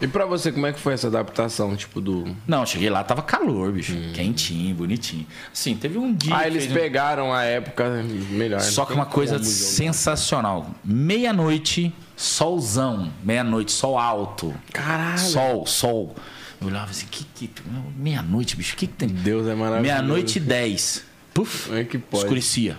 E 0.00 0.06
pra 0.08 0.26
você, 0.26 0.50
como 0.52 0.66
é 0.66 0.72
que 0.72 0.80
foi 0.80 0.92
essa 0.94 1.06
adaptação, 1.06 1.74
tipo, 1.76 2.00
do... 2.00 2.36
Não, 2.46 2.66
cheguei 2.66 2.90
lá, 2.90 3.02
tava 3.04 3.22
calor, 3.22 3.72
bicho. 3.72 3.94
Quentinho, 4.12 4.74
bonitinho. 4.74 5.26
Assim, 5.52 5.76
teve 5.76 5.96
um 5.98 6.12
dia. 6.12 6.36
Ah, 6.36 6.46
eles 6.46 6.64
fez 6.64 6.76
um- 6.76 6.80
pegaram 6.80 7.32
a 7.32 7.44
época 7.44 8.02
melhor. 8.30 8.60
Só 8.60 8.82
não 8.82 8.88
que 8.88 8.92
uma 8.94 9.06
coisa 9.06 9.42
sensacional. 9.42 10.68
Meia-noite, 10.84 11.94
solzão. 12.16 13.10
Meia-noite, 13.22 13.72
sol 13.72 13.98
alto. 13.98 14.52
Caralho. 14.72 15.18
Sol, 15.18 15.66
sol. 15.66 16.14
Eu 16.60 16.66
olhava 16.68 16.90
assim, 16.90 17.06
que, 17.10 17.24
que, 17.24 17.50
meia-noite, 17.96 18.56
bicho, 18.56 18.74
o 18.74 18.76
que, 18.76 18.86
que 18.86 18.94
tem? 18.94 19.08
Deus 19.08 19.46
é 19.46 19.54
maravilhoso. 19.54 19.82
Meia-noite 19.82 20.38
e 20.38 20.40
dez. 20.40 21.04
Puf, 21.32 21.72
é 21.74 21.84
que 21.84 21.98
pode? 21.98 22.24
escurecia. 22.24 22.76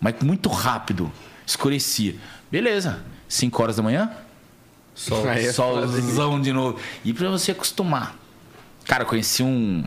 Mas 0.00 0.14
muito 0.22 0.48
rápido. 0.48 1.10
Escurecia. 1.46 2.14
Beleza. 2.50 3.00
5 3.28 3.62
horas 3.62 3.76
da 3.76 3.82
manhã, 3.82 4.10
Sol. 5.00 5.24
É 5.32 5.50
solzão 5.50 6.40
de 6.40 6.52
novo. 6.52 6.78
E 7.02 7.14
pra 7.14 7.30
você 7.30 7.52
acostumar. 7.52 8.16
Cara, 8.84 9.04
eu 9.04 9.06
conheci 9.06 9.42
um, 9.42 9.84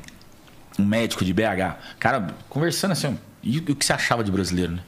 um 0.79 0.85
médico 0.85 1.23
de 1.23 1.31
BH. 1.31 1.77
Cara, 1.99 2.33
conversando 2.49 2.93
assim, 2.93 3.19
e 3.43 3.59
o 3.59 3.75
que 3.75 3.85
você 3.85 3.93
achava 3.93 4.23
de 4.23 4.31
brasileiro, 4.31 4.73
né? 4.73 4.83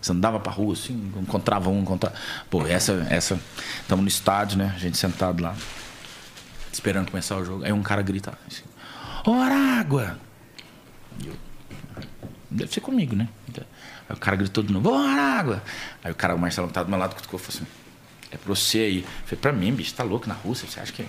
Você 0.00 0.12
andava 0.12 0.38
pra 0.38 0.52
rua 0.52 0.74
assim, 0.74 1.12
encontrava 1.16 1.68
um, 1.68 1.80
encontrava. 1.80 2.14
Pô, 2.48 2.64
essa, 2.64 3.06
essa. 3.10 3.40
Estamos 3.80 4.02
no 4.04 4.08
estádio, 4.08 4.58
né? 4.58 4.72
A 4.76 4.78
gente 4.78 4.96
sentado 4.96 5.42
lá, 5.42 5.56
esperando 6.72 7.10
começar 7.10 7.36
o 7.36 7.44
jogo. 7.44 7.64
Aí 7.64 7.72
um 7.72 7.82
cara 7.82 8.02
grita 8.02 8.38
assim: 8.46 8.62
Ora 9.26 9.54
água! 9.80 10.16
E 11.24 11.26
eu, 11.26 11.34
Deve 12.48 12.72
ser 12.72 12.80
comigo, 12.80 13.16
né? 13.16 13.28
Aí 14.08 14.14
o 14.14 14.18
cara 14.18 14.36
gritou 14.36 14.62
de 14.62 14.72
novo: 14.72 14.92
Ora 14.92 15.22
água! 15.22 15.62
Aí 16.04 16.12
o 16.12 16.14
cara, 16.14 16.36
o 16.36 16.38
Marcelo, 16.38 16.68
tava 16.68 16.84
do 16.84 16.90
meu 16.90 17.00
lado, 17.00 17.16
cutucou 17.16 17.40
e 17.40 17.42
falou 17.42 17.58
assim: 17.58 17.85
é 18.30 18.36
pra 18.36 18.54
você 18.54 18.78
aí. 18.78 18.98
Eu 18.98 19.04
falei, 19.24 19.40
pra 19.40 19.52
mim, 19.52 19.72
bicho, 19.72 19.94
tá 19.94 20.02
louco 20.02 20.28
na 20.28 20.34
Rússia? 20.34 20.66
Você 20.68 20.80
acha 20.80 20.92
que. 20.92 21.02
é?" 21.02 21.06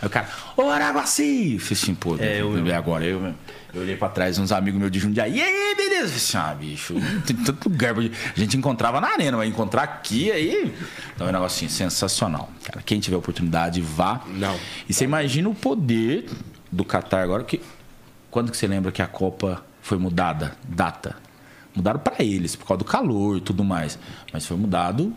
Aí 0.00 0.06
o 0.06 0.10
cara, 0.10 0.28
ô 0.56 0.62
Araguaci! 0.68 1.54
Eu 1.54 1.60
falei 1.60 1.72
assim, 1.82 1.94
pô, 1.94 2.16
É, 2.18 2.40
eu 2.40 2.50
mesmo. 2.50 2.72
agora 2.74 3.04
eu 3.04 3.20
mesmo. 3.20 3.38
Eu 3.72 3.80
olhei 3.80 3.96
pra 3.96 4.08
trás, 4.10 4.38
uns 4.38 4.52
amigos 4.52 4.78
meus 4.78 4.92
de 4.92 4.98
Jundiaí, 4.98 5.38
e 5.38 5.40
aí, 5.40 5.74
beleza? 5.74 6.04
Eu 6.04 6.08
falei 6.08 6.16
assim, 6.16 6.36
ah, 6.36 6.54
bicho, 6.54 6.94
tem 7.26 7.36
tanto 7.36 7.68
lugar. 7.70 7.94
pra- 7.94 8.02
A 8.02 8.38
gente 8.38 8.56
encontrava 8.56 9.00
na 9.00 9.08
arena, 9.08 9.36
mas 9.38 9.48
encontrar 9.48 9.82
aqui 9.84 10.30
aí. 10.30 10.74
Então 11.14 11.26
é 11.26 11.30
um 11.30 11.32
negocinho 11.32 11.70
sensacional. 11.70 12.50
Cara, 12.64 12.82
quem 12.82 13.00
tiver 13.00 13.16
oportunidade, 13.16 13.80
vá. 13.80 14.20
Não. 14.26 14.58
E 14.88 14.92
você 14.92 15.04
imagina 15.04 15.48
o 15.48 15.54
poder 15.54 16.26
do 16.70 16.84
Qatar 16.84 17.22
agora 17.22 17.44
que. 17.44 17.60
Quando 18.30 18.50
que 18.50 18.56
você 18.56 18.66
lembra 18.66 18.90
que 18.92 19.00
a 19.02 19.06
Copa 19.06 19.64
foi 19.80 19.96
mudada? 19.98 20.56
Data. 20.68 21.16
Mudaram 21.74 22.00
para 22.00 22.22
eles, 22.22 22.54
por 22.54 22.66
causa 22.66 22.78
do 22.78 22.84
calor 22.84 23.38
e 23.38 23.40
tudo 23.40 23.64
mais. 23.64 23.98
Mas 24.32 24.44
foi 24.46 24.56
mudado 24.58 25.14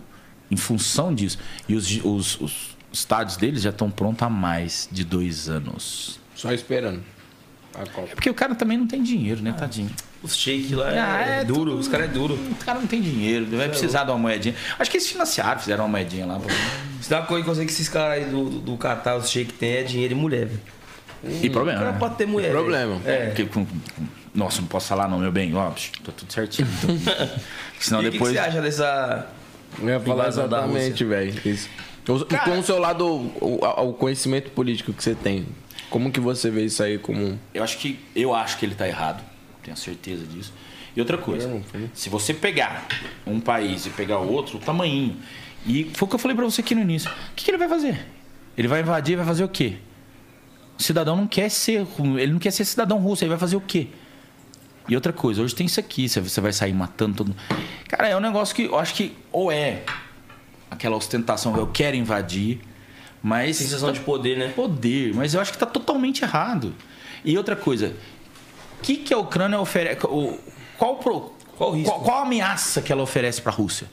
em 0.49 0.57
função 0.57 1.13
disso. 1.13 1.37
E 1.67 1.75
os, 1.75 1.89
os, 2.03 2.39
os 2.41 2.77
estádios 2.91 3.37
deles 3.37 3.61
já 3.61 3.69
estão 3.71 3.89
prontos 3.89 4.23
há 4.23 4.29
mais 4.29 4.87
de 4.91 5.03
dois 5.03 5.49
anos. 5.49 6.19
Só 6.35 6.51
esperando. 6.51 7.01
A 7.73 7.81
É 7.81 8.15
porque 8.15 8.29
o 8.29 8.33
cara 8.33 8.55
também 8.55 8.77
não 8.77 8.87
tem 8.87 9.03
dinheiro, 9.03 9.41
né, 9.41 9.51
tadinho? 9.51 9.89
Os 10.23 10.35
shake 10.35 10.73
lá 10.73 10.91
é, 10.93 10.99
Ah, 10.99 11.21
é 11.41 11.43
duro, 11.43 11.71
tudo- 11.71 11.79
os 11.79 11.87
caras 11.89 12.09
é 12.09 12.13
duro. 12.13 12.33
O 12.35 12.55
cara 12.65 12.79
não 12.79 12.87
tem 12.87 13.01
dinheiro, 13.01 13.45
vai 13.57 13.67
precisar 13.67 14.05
de 14.05 14.11
uma 14.11 14.17
moedinha. 14.17 14.55
Acho 14.79 14.89
que 14.89 14.95
eles 14.97 15.07
financiaram, 15.09 15.59
fizeram 15.59 15.83
uma 15.83 15.89
moedinha 15.89 16.25
lá. 16.25 16.39
Se 17.01 17.09
dá 17.09 17.19
uma 17.19 17.27
coisa 17.27 17.65
que 17.65 17.71
esses 17.71 17.89
caras 17.89 18.23
aí 18.23 18.29
do, 18.31 18.49
do, 18.49 18.59
do 18.61 18.77
Catar, 18.77 19.17
os 19.17 19.29
shake 19.29 19.51
tem 19.53 19.73
é 19.73 19.83
dinheiro 19.83 20.13
e 20.13 20.15
mulher, 20.17 20.45
velho. 20.47 20.61
E 21.43 21.49
problema, 21.49 21.79
O 21.79 21.81
cara 21.81 21.91
né? 21.93 21.99
pode 21.99 22.15
ter 22.15 22.25
mulher. 22.25 22.51
Problema. 22.51 22.95
velho. 22.99 23.23
É. 23.23 23.25
Porque 23.27 23.45
com- 23.45 23.65
com- 23.65 23.79
Nossa, 24.33 24.61
não 24.61 24.67
posso 24.67 24.87
falar 24.87 25.07
não, 25.09 25.19
meu 25.19 25.31
bem. 25.31 25.53
Ó, 25.53 25.69
tá 25.69 26.11
tudo 26.15 26.31
certinho. 26.31 26.67
Então. 26.81 26.97
Senão 27.79 28.01
e 28.01 28.07
o 28.07 28.11
que, 28.11 28.11
que 28.11 28.23
depois. 28.23 28.31
você 28.33 28.39
acha 28.39 28.61
dessa. 28.61 29.27
Eu 29.79 29.89
ia 29.89 29.99
falar 29.99 30.27
exatamente, 30.27 31.03
velho. 31.03 31.41
Isso. 31.45 31.69
O- 32.07 32.25
Com 32.25 32.59
o 32.59 32.63
seu 32.63 32.77
lado, 32.79 33.05
o, 33.05 33.59
o- 33.89 33.93
conhecimento 33.93 34.51
político 34.51 34.93
que 34.93 35.03
você 35.03 35.15
tem, 35.15 35.45
como 35.89 36.11
que 36.11 36.19
você 36.19 36.49
vê 36.51 36.65
isso 36.65 36.81
aí 36.83 36.97
como... 36.99 37.39
Eu 37.53 37.63
acho 37.63 37.77
que 37.79 37.99
eu 38.15 38.33
acho 38.33 38.57
que 38.57 38.65
ele 38.65 38.75
tá 38.75 38.87
errado. 38.87 39.23
Tenho 39.63 39.75
certeza 39.77 40.23
disso. 40.25 40.53
E 40.95 40.99
outra 40.99 41.17
coisa, 41.17 41.61
se 41.93 42.09
você 42.09 42.33
pegar 42.33 42.87
um 43.27 43.39
país 43.39 43.85
e 43.85 43.89
pegar 43.89 44.19
o 44.19 44.31
outro, 44.31 44.57
o 44.57 44.59
tamanhinho. 44.61 45.17
E 45.65 45.89
foi 45.93 46.05
o 46.05 46.09
que 46.09 46.15
eu 46.15 46.19
falei 46.19 46.35
pra 46.37 46.45
você 46.45 46.61
aqui 46.61 46.73
no 46.75 46.81
início. 46.81 47.09
O 47.09 47.35
que, 47.35 47.43
que 47.43 47.51
ele 47.51 47.57
vai 47.57 47.67
fazer? 47.67 48.05
Ele 48.57 48.67
vai 48.67 48.81
invadir, 48.81 49.17
vai 49.17 49.25
fazer 49.25 49.43
o 49.43 49.49
quê? 49.49 49.77
O 50.79 50.83
cidadão 50.83 51.15
não 51.17 51.27
quer 51.27 51.49
ser, 51.49 51.85
ele 52.17 52.31
não 52.33 52.39
quer 52.39 52.51
ser 52.51 52.63
cidadão 52.65 52.97
russo, 52.99 53.23
ele 53.23 53.29
vai 53.29 53.37
fazer 53.39 53.55
o 53.55 53.61
quê? 53.61 53.87
E 54.87 54.95
outra 54.95 55.11
coisa, 55.11 55.41
hoje 55.41 55.55
tem 55.55 55.65
isso 55.65 55.79
aqui, 55.79 56.07
você- 56.07 56.19
você 56.21 56.39
vai 56.39 56.53
sair 56.53 56.73
matando 56.73 57.15
todo 57.17 57.27
mundo. 57.29 57.37
Cara, 57.87 58.07
é 58.07 58.15
um 58.15 58.19
negócio 58.19 58.55
que 58.55 58.63
eu 58.65 58.77
acho 58.77 58.93
que 58.93 59.15
ou 59.31 59.51
é 59.51 59.83
aquela 60.69 60.95
ostentação, 60.95 61.55
eu 61.57 61.67
quero 61.67 61.95
invadir, 61.95 62.59
mas 63.21 63.57
Sensação 63.57 63.91
de 63.91 63.99
poder, 64.01 64.37
né? 64.37 64.49
poder, 64.55 65.13
mas 65.15 65.33
eu 65.33 65.41
acho 65.41 65.51
que 65.51 65.55
está 65.55 65.65
totalmente 65.65 66.23
errado. 66.23 66.73
E 67.23 67.35
outra 67.37 67.55
coisa, 67.55 67.93
o 68.77 68.81
que, 68.83 68.97
que 68.97 69.13
a 69.13 69.17
Ucrânia 69.17 69.59
oferece? 69.59 69.99
Qual, 70.77 70.97
pro- 70.97 71.33
Qual 71.57 71.71
o 71.71 71.73
risco? 71.75 71.89
Qual, 71.91 72.03
qual 72.03 72.17
a 72.19 72.21
ameaça 72.23 72.81
que 72.81 72.91
ela 72.91 73.01
oferece 73.01 73.41
para 73.41 73.51
a 73.51 73.55
Rússia? 73.55 73.87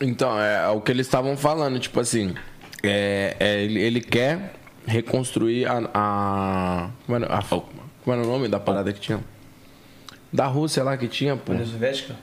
Então, 0.00 0.38
é 0.38 0.68
o 0.68 0.80
que 0.82 0.90
eles 0.92 1.06
estavam 1.06 1.36
falando, 1.38 1.78
tipo 1.78 1.98
assim, 2.00 2.34
é, 2.82 3.34
é, 3.40 3.62
ele, 3.62 3.80
ele 3.80 4.00
quer 4.02 4.54
reconstruir 4.86 5.66
a... 5.66 5.88
a 5.94 6.90
como, 7.06 7.16
era, 7.16 7.34
a- 7.34 7.42
como 7.42 7.64
era 8.08 8.22
o 8.22 8.26
nome 8.26 8.48
da 8.48 8.60
parada 8.60 8.92
que 8.92 9.00
tinha? 9.00 9.20
Da 10.36 10.46
Rússia 10.46 10.84
lá 10.84 10.96
que 10.98 11.08
tinha, 11.08 11.34
pô. 11.34 11.52
União 11.52 11.66
Soviética? 11.66 12.14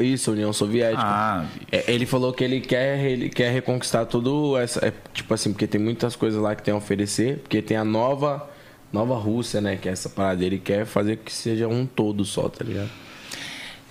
Isso, 0.00 0.32
União 0.32 0.52
Soviética. 0.52 1.02
Ah, 1.04 1.46
É, 1.70 1.92
ele 1.92 2.06
falou 2.06 2.32
que 2.32 2.42
ele 2.42 2.60
quer, 2.60 3.04
ele 3.04 3.28
quer 3.28 3.52
reconquistar 3.52 4.06
tudo 4.06 4.56
essa. 4.56 4.84
é, 4.84 4.92
tipo 5.12 5.32
assim, 5.34 5.52
porque 5.52 5.66
tem 5.66 5.80
muitas 5.80 6.16
coisas 6.16 6.40
lá 6.40 6.54
que 6.54 6.62
tem 6.62 6.72
a 6.72 6.76
oferecer. 6.78 7.38
Porque 7.38 7.60
tem 7.60 7.76
a 7.76 7.84
nova. 7.84 8.48
Nova 8.90 9.16
Rússia, 9.16 9.60
né? 9.60 9.76
Que 9.76 9.88
é 9.88 9.92
essa 9.92 10.08
parada. 10.08 10.44
Ele 10.44 10.58
quer 10.58 10.86
fazer 10.86 11.18
que 11.18 11.32
seja 11.32 11.68
um 11.68 11.86
todo 11.86 12.24
só, 12.24 12.48
tá 12.48 12.64
ligado? 12.64 12.90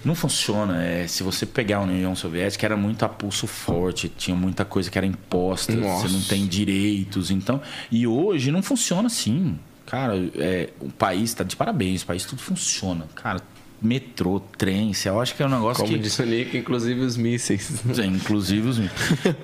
não 0.03 0.15
funciona. 0.15 0.84
É, 0.84 1.07
se 1.07 1.23
você 1.23 1.45
pegar 1.45 1.77
a 1.77 1.81
União 1.81 2.15
Soviética, 2.15 2.65
era 2.65 2.77
muito 2.77 3.03
a 3.03 3.10
pulso 3.10 3.47
forte, 3.47 4.10
tinha 4.10 4.35
muita 4.35 4.64
coisa 4.64 4.89
que 4.89 4.97
era 4.97 5.06
imposta, 5.06 5.73
Nossa. 5.73 6.07
você 6.07 6.14
não 6.14 6.22
tem 6.22 6.47
direitos, 6.47 7.30
então. 7.31 7.61
E 7.91 8.07
hoje 8.07 8.51
não 8.51 8.64
funciona 8.64 9.07
assim. 9.07 9.60
Cara, 9.90 10.14
é, 10.36 10.70
o 10.80 10.90
país 10.90 11.34
tá 11.34 11.44
de 11.44 11.56
parabéns, 11.56 12.03
o 12.03 12.06
país 12.06 12.24
tudo 12.26 12.41
funciona. 12.41 13.07
Cara, 13.16 13.41
metrô, 13.82 14.40
trem, 14.40 14.94
você 14.94 15.10
acha 15.10 15.34
que 15.34 15.41
é 15.41 15.45
um 15.45 15.49
negócio 15.49 15.84
Como 15.84 15.95
que. 15.95 15.99
disse 16.03 16.22
o 16.22 16.26
Nick, 16.26 16.57
inclusive 16.57 16.99
os 17.02 17.18
mísseis. 17.18 17.82
É, 17.98 18.06
Inclusive 18.06 18.68
os. 18.68 18.78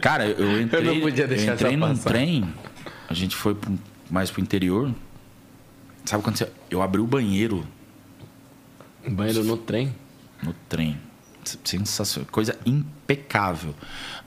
Cara, 0.02 0.28
eu 0.28 0.62
entrei, 0.62 0.84
não 0.84 1.02
podia 1.02 1.28
deixar 1.28 1.48
eu 1.52 1.54
entrei 1.56 1.76
num 1.78 1.88
passar. 1.90 2.10
trem, 2.12 2.54
a 3.10 3.14
gente 3.14 3.36
foi 3.36 3.56
pro- 3.56 3.78
mais 4.10 4.30
pro 4.30 4.42
interior. 4.42 4.94
Sabe 6.06 6.22
quando 6.24 6.38
você. 6.38 6.48
Eu 6.70 6.82
abri 6.84 7.02
o 7.02 7.08
banheiro 7.08 7.66
Banheiro 9.08 9.44
no 9.44 9.58
trem. 9.58 9.94
no 10.44 10.54
trem. 10.70 10.98
Sensacional, 11.64 12.28
coisa 12.32 12.58
impecável. 12.66 13.74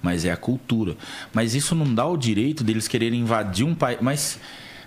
Mas 0.01 0.25
é 0.25 0.31
a 0.31 0.37
cultura. 0.37 0.97
Mas 1.33 1.55
isso 1.55 1.75
não 1.75 1.93
dá 1.93 2.07
o 2.07 2.17
direito 2.17 2.63
deles 2.63 2.87
quererem 2.87 3.21
invadir 3.21 3.65
um 3.67 3.75
país. 3.75 3.99
Mas 4.01 4.39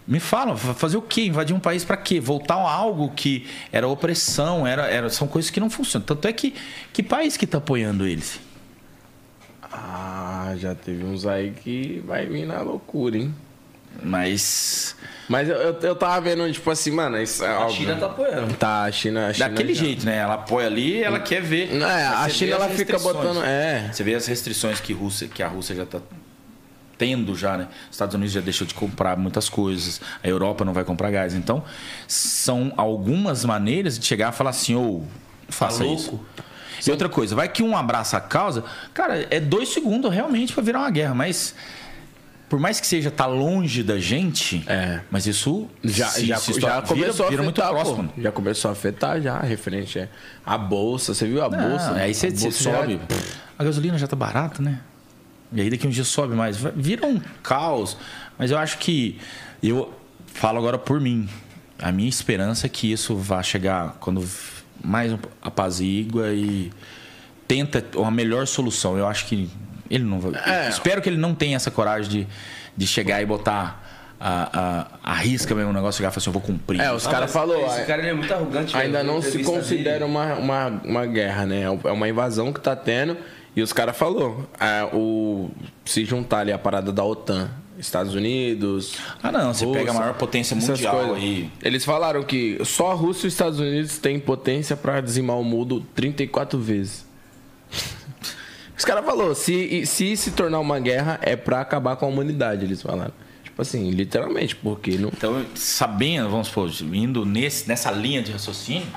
me 0.07 0.19
fala, 0.19 0.55
fa- 0.57 0.73
fazer 0.73 0.97
o 0.97 1.01
quê? 1.01 1.23
Invadir 1.25 1.55
um 1.55 1.59
país 1.59 1.85
para 1.85 1.95
quê? 1.97 2.19
Voltar 2.19 2.55
a 2.55 2.71
algo 2.71 3.11
que 3.15 3.47
era 3.71 3.87
opressão, 3.87 4.65
era, 4.67 4.87
era, 4.87 5.09
são 5.09 5.27
coisas 5.27 5.49
que 5.51 5.59
não 5.59 5.69
funcionam. 5.69 6.05
Tanto 6.05 6.27
é 6.27 6.33
que 6.33 6.53
que 6.91 7.01
país 7.03 7.37
que 7.37 7.45
tá 7.47 7.57
apoiando 7.59 8.05
eles? 8.07 8.39
Ah, 9.71 10.53
já 10.57 10.75
teve 10.75 11.03
uns 11.03 11.25
aí 11.25 11.51
que 11.51 12.03
vai 12.05 12.25
vir 12.25 12.45
na 12.45 12.61
loucura, 12.61 13.17
hein? 13.17 13.33
Mas 14.03 14.95
Mas 15.29 15.49
eu, 15.49 15.55
eu, 15.55 15.73
eu 15.81 15.95
tava 15.95 16.19
vendo, 16.21 16.49
tipo 16.51 16.69
assim, 16.71 16.91
mano, 16.91 17.21
isso 17.21 17.43
é 17.43 17.49
A 17.49 17.59
óbvio. 17.61 17.77
China 17.77 17.95
tá 17.97 18.05
apoiando. 18.07 18.53
Tá, 18.55 18.83
a 18.83 18.91
China. 18.91 19.27
A 19.27 19.33
China 19.33 19.49
daquele 19.49 19.73
já- 19.73 19.83
jeito, 19.83 20.05
né? 20.05 20.17
Ela 20.17 20.33
apoia 20.35 20.67
ali, 20.67 21.03
ela 21.03 21.19
quer 21.19 21.41
ver. 21.41 21.69
É, 21.75 21.83
a 22.07 22.27
China 22.29 22.55
ela 22.55 22.69
fica 22.69 22.97
botando. 22.99 23.43
É. 23.43 23.89
Você 23.91 24.03
vê 24.03 24.15
as 24.15 24.25
restrições 24.25 24.79
que, 24.79 24.93
Rússia, 24.93 25.27
que 25.27 25.43
a 25.43 25.47
Rússia 25.47 25.75
já 25.75 25.83
está 25.83 25.99
tendo 27.01 27.35
já, 27.35 27.57
né? 27.57 27.67
Os 27.89 27.95
Estados 27.95 28.13
Unidos 28.13 28.31
já 28.31 28.41
deixou 28.41 28.67
de 28.67 28.75
comprar 28.75 29.17
muitas 29.17 29.49
coisas, 29.49 29.99
a 30.23 30.27
Europa 30.27 30.63
não 30.63 30.71
vai 30.71 30.83
comprar 30.83 31.09
gás. 31.09 31.33
Então, 31.33 31.63
são 32.07 32.71
algumas 32.77 33.43
maneiras 33.43 33.97
de 33.97 34.05
chegar 34.05 34.31
e 34.31 34.35
falar 34.35 34.51
assim, 34.51 34.75
ô, 34.75 35.01
faça 35.49 35.79
Tá 35.83 35.85
isso. 35.89 36.11
louco? 36.11 36.25
E 36.85 36.91
outra 36.91 37.09
coisa, 37.09 37.33
vai 37.35 37.47
que 37.49 37.63
um 37.63 37.75
abraça 37.75 38.17
a 38.17 38.21
causa, 38.21 38.63
cara, 38.93 39.25
é 39.31 39.39
dois 39.39 39.69
segundos 39.69 40.13
realmente 40.13 40.53
para 40.53 40.61
virar 40.61 40.79
uma 40.81 40.91
guerra, 40.91 41.15
mas 41.15 41.55
por 42.47 42.59
mais 42.59 42.79
que 42.79 42.85
seja 42.85 43.09
tá 43.09 43.25
longe 43.25 43.81
da 43.81 43.97
gente, 43.97 44.63
É. 44.67 44.99
mas 45.09 45.25
isso 45.25 45.67
Já, 45.83 46.07
se- 46.07 46.25
já, 46.27 46.37
se 46.37 46.59
já 46.59 46.81
começou 46.83 47.29
vira 47.29 47.41
a 47.41 47.43
muito 47.43 47.61
afetar, 47.61 47.83
próximo. 47.83 48.09
pô. 48.09 48.21
Já 48.21 48.31
começou 48.31 48.69
a 48.69 48.71
afetar 48.73 49.19
já, 49.21 49.39
referente 49.39 49.97
é. 49.99 50.07
A 50.45 50.55
bolsa, 50.57 51.13
você 51.15 51.25
viu 51.25 51.43
a 51.43 51.49
bolsa? 51.49 51.91
Não, 51.91 51.95
aí 51.97 52.13
você, 52.13 52.27
A 52.27 52.29
você 52.31 52.43
bolsa 52.43 52.63
sobe. 52.63 52.99
A 53.57 53.63
gasolina 53.63 53.97
já 53.97 54.05
tá 54.07 54.15
barata, 54.15 54.61
né? 54.61 54.79
E 55.53 55.61
aí 55.61 55.69
daqui 55.69 55.87
uns 55.87 55.95
dias 55.95 56.07
sobe 56.07 56.33
mais. 56.35 56.57
Vira 56.75 57.05
um 57.05 57.19
caos. 57.43 57.97
Mas 58.37 58.51
eu 58.51 58.57
acho 58.57 58.77
que. 58.77 59.19
Eu 59.61 59.93
falo 60.27 60.57
agora 60.57 60.77
por 60.77 60.99
mim. 60.99 61.27
A 61.79 61.91
minha 61.91 62.09
esperança 62.09 62.67
é 62.67 62.69
que 62.69 62.91
isso 62.91 63.15
vá 63.15 63.41
chegar 63.41 63.97
quando 63.99 64.23
mais 64.83 65.13
apazigua 65.41 66.31
e 66.33 66.71
tenta 67.47 67.83
uma 67.95 68.11
melhor 68.11 68.45
solução. 68.47 68.97
Eu 68.97 69.07
acho 69.07 69.25
que 69.25 69.49
Ele 69.89 70.03
não 70.03 70.19
vai. 70.19 70.33
É. 70.45 70.69
Espero 70.69 71.01
que 71.01 71.09
ele 71.09 71.17
não 71.17 71.33
tenha 71.35 71.55
essa 71.55 71.69
coragem 71.71 72.09
de, 72.09 72.27
de 72.77 72.87
chegar 72.87 73.21
e 73.21 73.25
botar 73.25 74.15
a, 74.19 74.59
a, 75.03 75.11
a 75.11 75.15
risca 75.15 75.53
mesmo 75.55 75.71
o 75.71 75.73
negócio, 75.73 75.97
chegar 75.97 76.09
e 76.09 76.11
falar 76.11 76.19
assim, 76.21 76.29
eu 76.29 76.33
vou 76.33 76.41
cumprir. 76.41 76.79
É, 76.79 76.93
os 76.93 77.05
Ah, 77.07 77.11
caras 77.11 77.33
falou. 77.33 77.65
Esse 77.65 77.85
cara 77.85 78.01
ele 78.01 78.09
é 78.09 78.13
muito 78.13 78.31
arrogante. 78.33 78.77
Ainda 78.77 78.99
velho. 78.99 79.11
não 79.11 79.21
se 79.21 79.43
considera 79.43 79.99
dele. 79.99 80.11
uma, 80.11 80.33
uma, 80.35 80.67
uma 80.85 81.05
guerra, 81.07 81.45
né? 81.45 81.63
É 81.63 81.91
uma 81.91 82.07
invasão 82.07 82.53
que 82.53 82.59
tá 82.59 82.75
tendo. 82.75 83.17
E 83.55 83.61
os 83.61 83.73
caras 83.73 83.97
falou, 83.97 84.47
é, 84.59 84.83
o 84.93 85.49
se 85.85 86.05
juntar 86.05 86.39
ali 86.39 86.51
a 86.53 86.57
parada 86.57 86.91
da 86.91 87.03
OTAN, 87.03 87.49
Estados 87.77 88.13
Unidos. 88.15 88.95
Ah, 89.21 89.31
não, 89.31 89.53
você 89.53 89.65
pega 89.65 89.79
a 89.79 89.81
Rússia, 89.85 89.99
maior 89.99 90.13
potência 90.13 90.55
mundial 90.55 91.15
aí. 91.15 91.49
Eles 91.61 91.83
falaram 91.83 92.23
que 92.23 92.57
só 92.63 92.91
a 92.91 92.93
Rússia 92.93 93.25
e 93.25 93.27
os 93.27 93.33
Estados 93.33 93.59
Unidos 93.59 93.97
têm 93.97 94.19
potência 94.19 94.77
pra 94.77 95.01
dizimar 95.01 95.37
o 95.37 95.43
mundo 95.43 95.85
34 95.95 96.57
vezes. 96.59 97.05
Os 98.77 98.85
caras 98.85 99.05
falaram, 99.05 99.35
se, 99.35 99.85
se 99.85 100.17
se 100.17 100.31
tornar 100.31 100.59
uma 100.59 100.79
guerra 100.79 101.19
é 101.21 101.35
pra 101.35 101.61
acabar 101.61 101.95
com 101.97 102.05
a 102.05 102.09
humanidade, 102.09 102.65
eles 102.65 102.81
falaram. 102.81 103.13
Tipo 103.43 103.61
assim, 103.61 103.91
literalmente, 103.91 104.55
porque 104.55 104.97
não. 104.97 105.09
Então, 105.09 105.45
sabendo, 105.53 106.29
vamos 106.29 106.47
supor, 106.47 106.71
indo 106.91 107.23
nesse, 107.25 107.67
nessa 107.67 107.91
linha 107.91 108.23
de 108.23 108.31
raciocínio, 108.31 108.87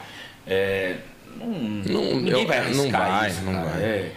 é, 0.47 0.97
não, 1.37 1.47
Não, 1.49 2.17
ninguém 2.17 2.43
eu- 2.43 2.47
vai 2.47 2.61
não 2.73 2.81
arriscar 2.81 3.11
vai, 3.11 3.31
isso, 3.31 3.43
não 3.43 3.53
vai. 3.65 3.83
É, 3.83 4.13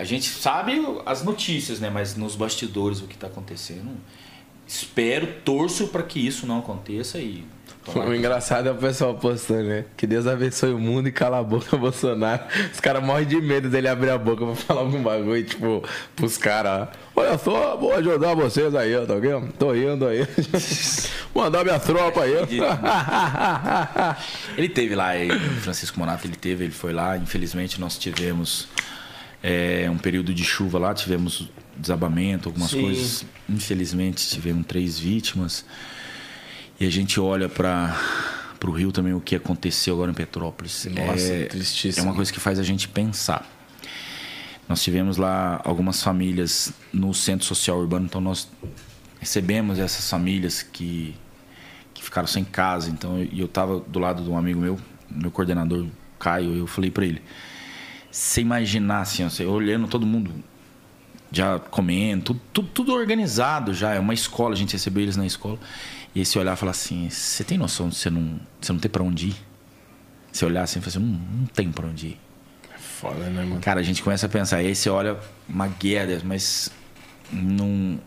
a 0.00 0.04
gente 0.04 0.30
sabe 0.30 0.82
as 1.04 1.22
notícias, 1.22 1.78
né? 1.78 1.90
Mas 1.90 2.16
nos 2.16 2.34
bastidores 2.34 3.02
o 3.02 3.06
que 3.06 3.14
está 3.14 3.26
acontecendo. 3.26 3.90
Espero, 4.66 5.26
torço 5.44 5.88
para 5.88 6.02
que 6.02 6.26
isso 6.26 6.46
não 6.46 6.60
aconteça 6.60 7.18
e 7.18 7.44
O 7.94 8.14
engraçado 8.14 8.68
é 8.68 8.72
o 8.72 8.76
pessoal 8.76 9.14
postando, 9.16 9.64
né? 9.64 9.84
Que 9.98 10.06
Deus 10.06 10.26
abençoe 10.26 10.72
o 10.72 10.78
mundo 10.78 11.08
e 11.08 11.12
cala 11.12 11.40
a 11.40 11.42
boca, 11.42 11.76
Bolsonaro. 11.76 12.44
Os 12.72 12.80
caras 12.80 13.04
morrem 13.04 13.26
de 13.26 13.42
medo 13.42 13.68
dele 13.68 13.88
abrir 13.88 14.08
a 14.08 14.16
boca 14.16 14.46
pra 14.46 14.54
falar 14.54 14.80
algum 14.80 15.02
bagulho, 15.02 15.44
tipo, 15.44 15.84
pros 16.16 16.38
caras. 16.38 16.88
Olha 17.14 17.36
só, 17.36 17.76
vou 17.76 17.92
ajudar 17.92 18.34
vocês 18.34 18.74
aí, 18.74 18.96
ó, 18.96 19.04
tá 19.04 19.16
vendo? 19.16 19.52
Tô 19.52 19.74
indo 19.74 20.06
aí. 20.06 20.26
Mandar 21.34 21.62
minha 21.62 21.78
tropa 21.78 22.22
aí. 22.22 22.36
Ele 24.56 24.68
teve 24.72 24.94
lá, 24.94 25.10
o 25.16 25.60
Francisco 25.60 26.00
Monato, 26.00 26.26
ele 26.26 26.36
teve, 26.36 26.64
ele 26.64 26.72
foi 26.72 26.94
lá. 26.94 27.18
Infelizmente, 27.18 27.78
nós 27.78 27.98
tivemos 27.98 28.66
eh, 29.42 29.88
um 29.90 29.98
período 29.98 30.32
de 30.34 30.44
chuva 30.44 30.78
lá, 30.78 30.94
tivemos 30.94 31.48
desabamento, 31.76 32.48
algumas 32.48 32.70
Sim. 32.70 32.82
coisas. 32.82 33.24
Infelizmente, 33.48 34.28
tivemos 34.28 34.66
três 34.66 34.98
vítimas. 34.98 35.64
E 36.78 36.86
a 36.86 36.90
gente 36.90 37.18
olha 37.20 37.48
para 37.48 37.94
o 38.66 38.70
Rio 38.70 38.90
também, 38.92 39.12
o 39.12 39.20
que 39.20 39.36
aconteceu 39.36 39.94
agora 39.94 40.10
em 40.10 40.14
Petrópolis. 40.14 40.86
Nossa, 40.86 41.32
é, 41.32 41.44
tristíssimo. 41.46 42.06
É 42.06 42.08
uma 42.08 42.14
coisa 42.16 42.32
que 42.32 42.40
faz 42.40 42.58
a 42.58 42.62
gente 42.62 42.88
pensar. 42.88 43.46
Nós 44.68 44.82
tivemos 44.82 45.16
lá 45.16 45.60
algumas 45.64 46.02
famílias 46.02 46.72
no 46.92 47.12
centro 47.12 47.44
social 47.46 47.78
urbano, 47.80 48.06
então 48.06 48.20
nós 48.20 48.48
recebemos 49.18 49.78
essas 49.78 50.08
famílias 50.08 50.62
que, 50.62 51.14
que 51.92 52.02
ficaram 52.02 52.28
sem 52.28 52.44
casa. 52.44 52.88
Então, 52.88 53.18
eu- 53.18 53.28
e 53.32 53.40
eu 53.40 53.46
estava 53.46 53.80
do 53.80 53.98
lado 53.98 54.22
de 54.22 54.30
um 54.30 54.38
amigo 54.38 54.60
meu, 54.60 54.78
meu 55.10 55.30
coordenador, 55.30 55.86
Caio, 56.20 56.54
eu 56.56 56.66
falei 56.68 56.90
para 56.90 57.04
ele: 57.04 57.20
você 58.10 58.40
imaginar 58.40 59.02
assim, 59.02 59.28
você 59.28 59.44
olhando 59.44 59.86
todo 59.86 60.06
mundo 60.06 60.32
já 61.32 61.58
comendo, 61.58 62.24
tudo, 62.24 62.40
tudo, 62.52 62.68
tudo 62.68 62.92
organizado 62.92 63.72
já, 63.72 63.94
é 63.94 64.00
uma 64.00 64.14
escola, 64.14 64.54
a 64.54 64.56
gente 64.56 64.72
recebeu 64.72 65.02
eles 65.02 65.16
na 65.16 65.26
escola. 65.26 65.58
E 66.14 66.24
você 66.24 66.38
olhar 66.38 66.54
e 66.54 66.56
falar 66.56 66.72
assim: 66.72 67.08
você 67.08 67.44
tem 67.44 67.56
noção 67.56 67.88
de 67.88 67.94
você 67.94 68.10
não, 68.10 68.40
você 68.60 68.72
não 68.72 68.80
ter 68.80 68.88
para 68.88 69.02
onde 69.02 69.28
ir? 69.28 69.36
Você 70.32 70.44
olhar 70.44 70.62
assim 70.62 70.80
e 70.80 70.82
falar 70.82 70.88
assim: 70.88 70.98
não, 70.98 71.20
não 71.40 71.46
tem 71.46 71.70
para 71.70 71.86
onde 71.86 72.08
ir. 72.08 72.20
Foda, 72.78 73.30
né, 73.30 73.44
mano? 73.44 73.60
Cara, 73.60 73.80
a 73.80 73.82
gente 73.82 74.02
começa 74.02 74.26
a 74.26 74.28
pensar, 74.28 74.58
aí 74.58 74.74
você 74.74 74.90
olha 74.90 75.18
uma 75.48 75.68
guerra, 75.68 76.20
mas 76.24 76.70
não. 77.32 77.98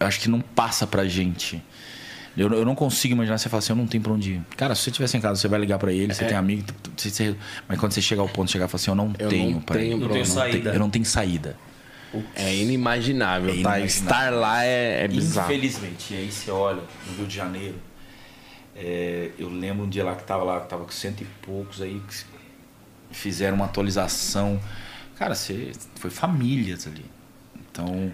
Eu 0.00 0.06
acho 0.06 0.20
que 0.20 0.28
não 0.28 0.40
passa 0.40 0.86
pra 0.86 1.06
gente. 1.06 1.62
Eu, 2.36 2.52
eu 2.52 2.64
não 2.64 2.74
consigo 2.74 3.14
imaginar 3.14 3.38
você 3.38 3.48
falar 3.48 3.60
assim, 3.60 3.72
eu 3.72 3.76
não 3.76 3.86
tenho 3.86 4.02
pra 4.02 4.12
onde 4.12 4.32
ir. 4.32 4.42
Cara, 4.56 4.74
se 4.74 4.82
você 4.82 4.90
estiver 4.90 5.18
em 5.18 5.20
casa, 5.20 5.40
você 5.40 5.46
vai 5.48 5.60
ligar 5.60 5.78
pra 5.78 5.92
ele, 5.92 6.12
você 6.12 6.24
tem 6.24 6.36
amigo, 6.36 6.64
t- 6.96 7.10
você- 7.10 7.36
mas 7.68 7.78
quando 7.78 7.92
você 7.92 8.02
chega 8.02 8.20
ao 8.20 8.28
ponto 8.28 8.46
de 8.46 8.52
chegar 8.52 8.64
e 8.64 8.68
falar 8.68 8.80
assim, 8.80 8.90
eu 8.90 8.94
não 8.96 9.12
Eu 9.18 9.28
tenho 9.28 9.50
não 9.52 9.60
pra 9.60 9.76
tenho 9.76 9.96
ir. 9.96 10.00
Não 10.00 10.08
tenho 10.08 10.26
saída. 10.26 10.70
eu 10.72 10.78
não 10.80 10.90
tenho 10.90 11.04
saída. 11.04 11.56
É 12.34 12.54
inimaginável, 12.54 13.50
É 13.50 13.52
tá? 13.52 13.78
inimaginável. 13.78 13.86
Estar 13.86 14.30
lá 14.32 14.64
é, 14.64 15.04
é 15.04 15.08
bizarro. 15.08 15.52
Infelizmente. 15.52 16.14
E 16.14 16.16
aí 16.16 16.30
você 16.32 16.50
olha 16.50 16.82
no 17.08 17.16
Rio 17.18 17.26
de 17.26 17.34
Janeiro. 17.34 17.74
é, 18.76 19.30
eu 19.38 19.48
lembro 19.48 19.84
um 19.84 19.88
dia 19.88 20.04
lá 20.04 20.14
que 20.16 20.24
tava 20.24 20.42
lá, 20.44 20.60
que 20.60 20.68
tava 20.68 20.84
com 20.84 20.90
cento 20.90 21.22
e 21.22 21.26
poucos 21.46 21.80
aí, 21.80 22.00
que 22.08 22.24
fizeram 23.16 23.56
uma 23.56 23.66
atualização. 23.66 24.60
Cara, 25.16 25.34
você 25.34 25.70
foi 25.96 26.10
famílias 26.10 26.86
ali. 26.86 27.04
Então, 27.70 28.12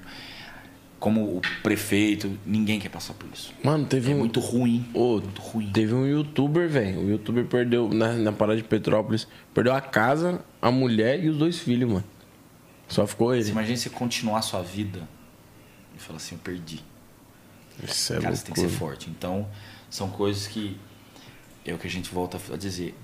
como 1.00 1.38
o 1.38 1.40
prefeito, 1.62 2.38
ninguém 2.46 2.78
quer 2.78 2.90
passar 2.90 3.14
por 3.14 3.28
isso. 3.32 3.52
Mano, 3.64 3.86
teve 3.86 4.12
É 4.12 4.14
um. 4.14 4.18
muito 4.18 4.38
ruim. 4.38 4.86
Ô, 4.94 5.14
muito 5.20 5.40
ruim. 5.40 5.70
Teve 5.72 5.94
um 5.94 6.06
youtuber, 6.06 6.68
velho. 6.68 7.00
O 7.00 7.10
youtuber 7.10 7.46
perdeu, 7.46 7.88
na, 7.88 8.12
na 8.12 8.30
parada 8.32 8.58
de 8.58 8.62
Petrópolis, 8.64 9.26
perdeu 9.54 9.74
a 9.74 9.80
casa, 9.80 10.44
a 10.60 10.70
mulher 10.70 11.24
e 11.24 11.28
os 11.30 11.38
dois 11.38 11.58
filhos, 11.58 11.90
mano. 11.90 12.04
Só 12.86 13.06
ficou 13.06 13.28
Você 13.28 13.40
ele. 13.40 13.50
imagina 13.50 13.76
você 13.78 13.88
continuar 13.90 14.38
a 14.40 14.42
sua 14.42 14.62
vida 14.62 15.08
e 15.96 15.98
falar 15.98 16.18
assim, 16.18 16.34
eu 16.34 16.40
perdi. 16.44 16.80
Isso 17.82 18.12
é 18.12 18.20
Cara, 18.20 18.36
você 18.36 18.44
tem 18.44 18.54
que 18.54 18.60
ser 18.60 18.68
forte. 18.68 19.08
Então, 19.08 19.48
são 19.88 20.10
coisas 20.10 20.46
que 20.46 20.76
é 21.64 21.72
o 21.72 21.78
que 21.78 21.86
a 21.86 21.90
gente 21.90 22.12
volta 22.12 22.38
a 22.52 22.56
dizer. 22.56 22.94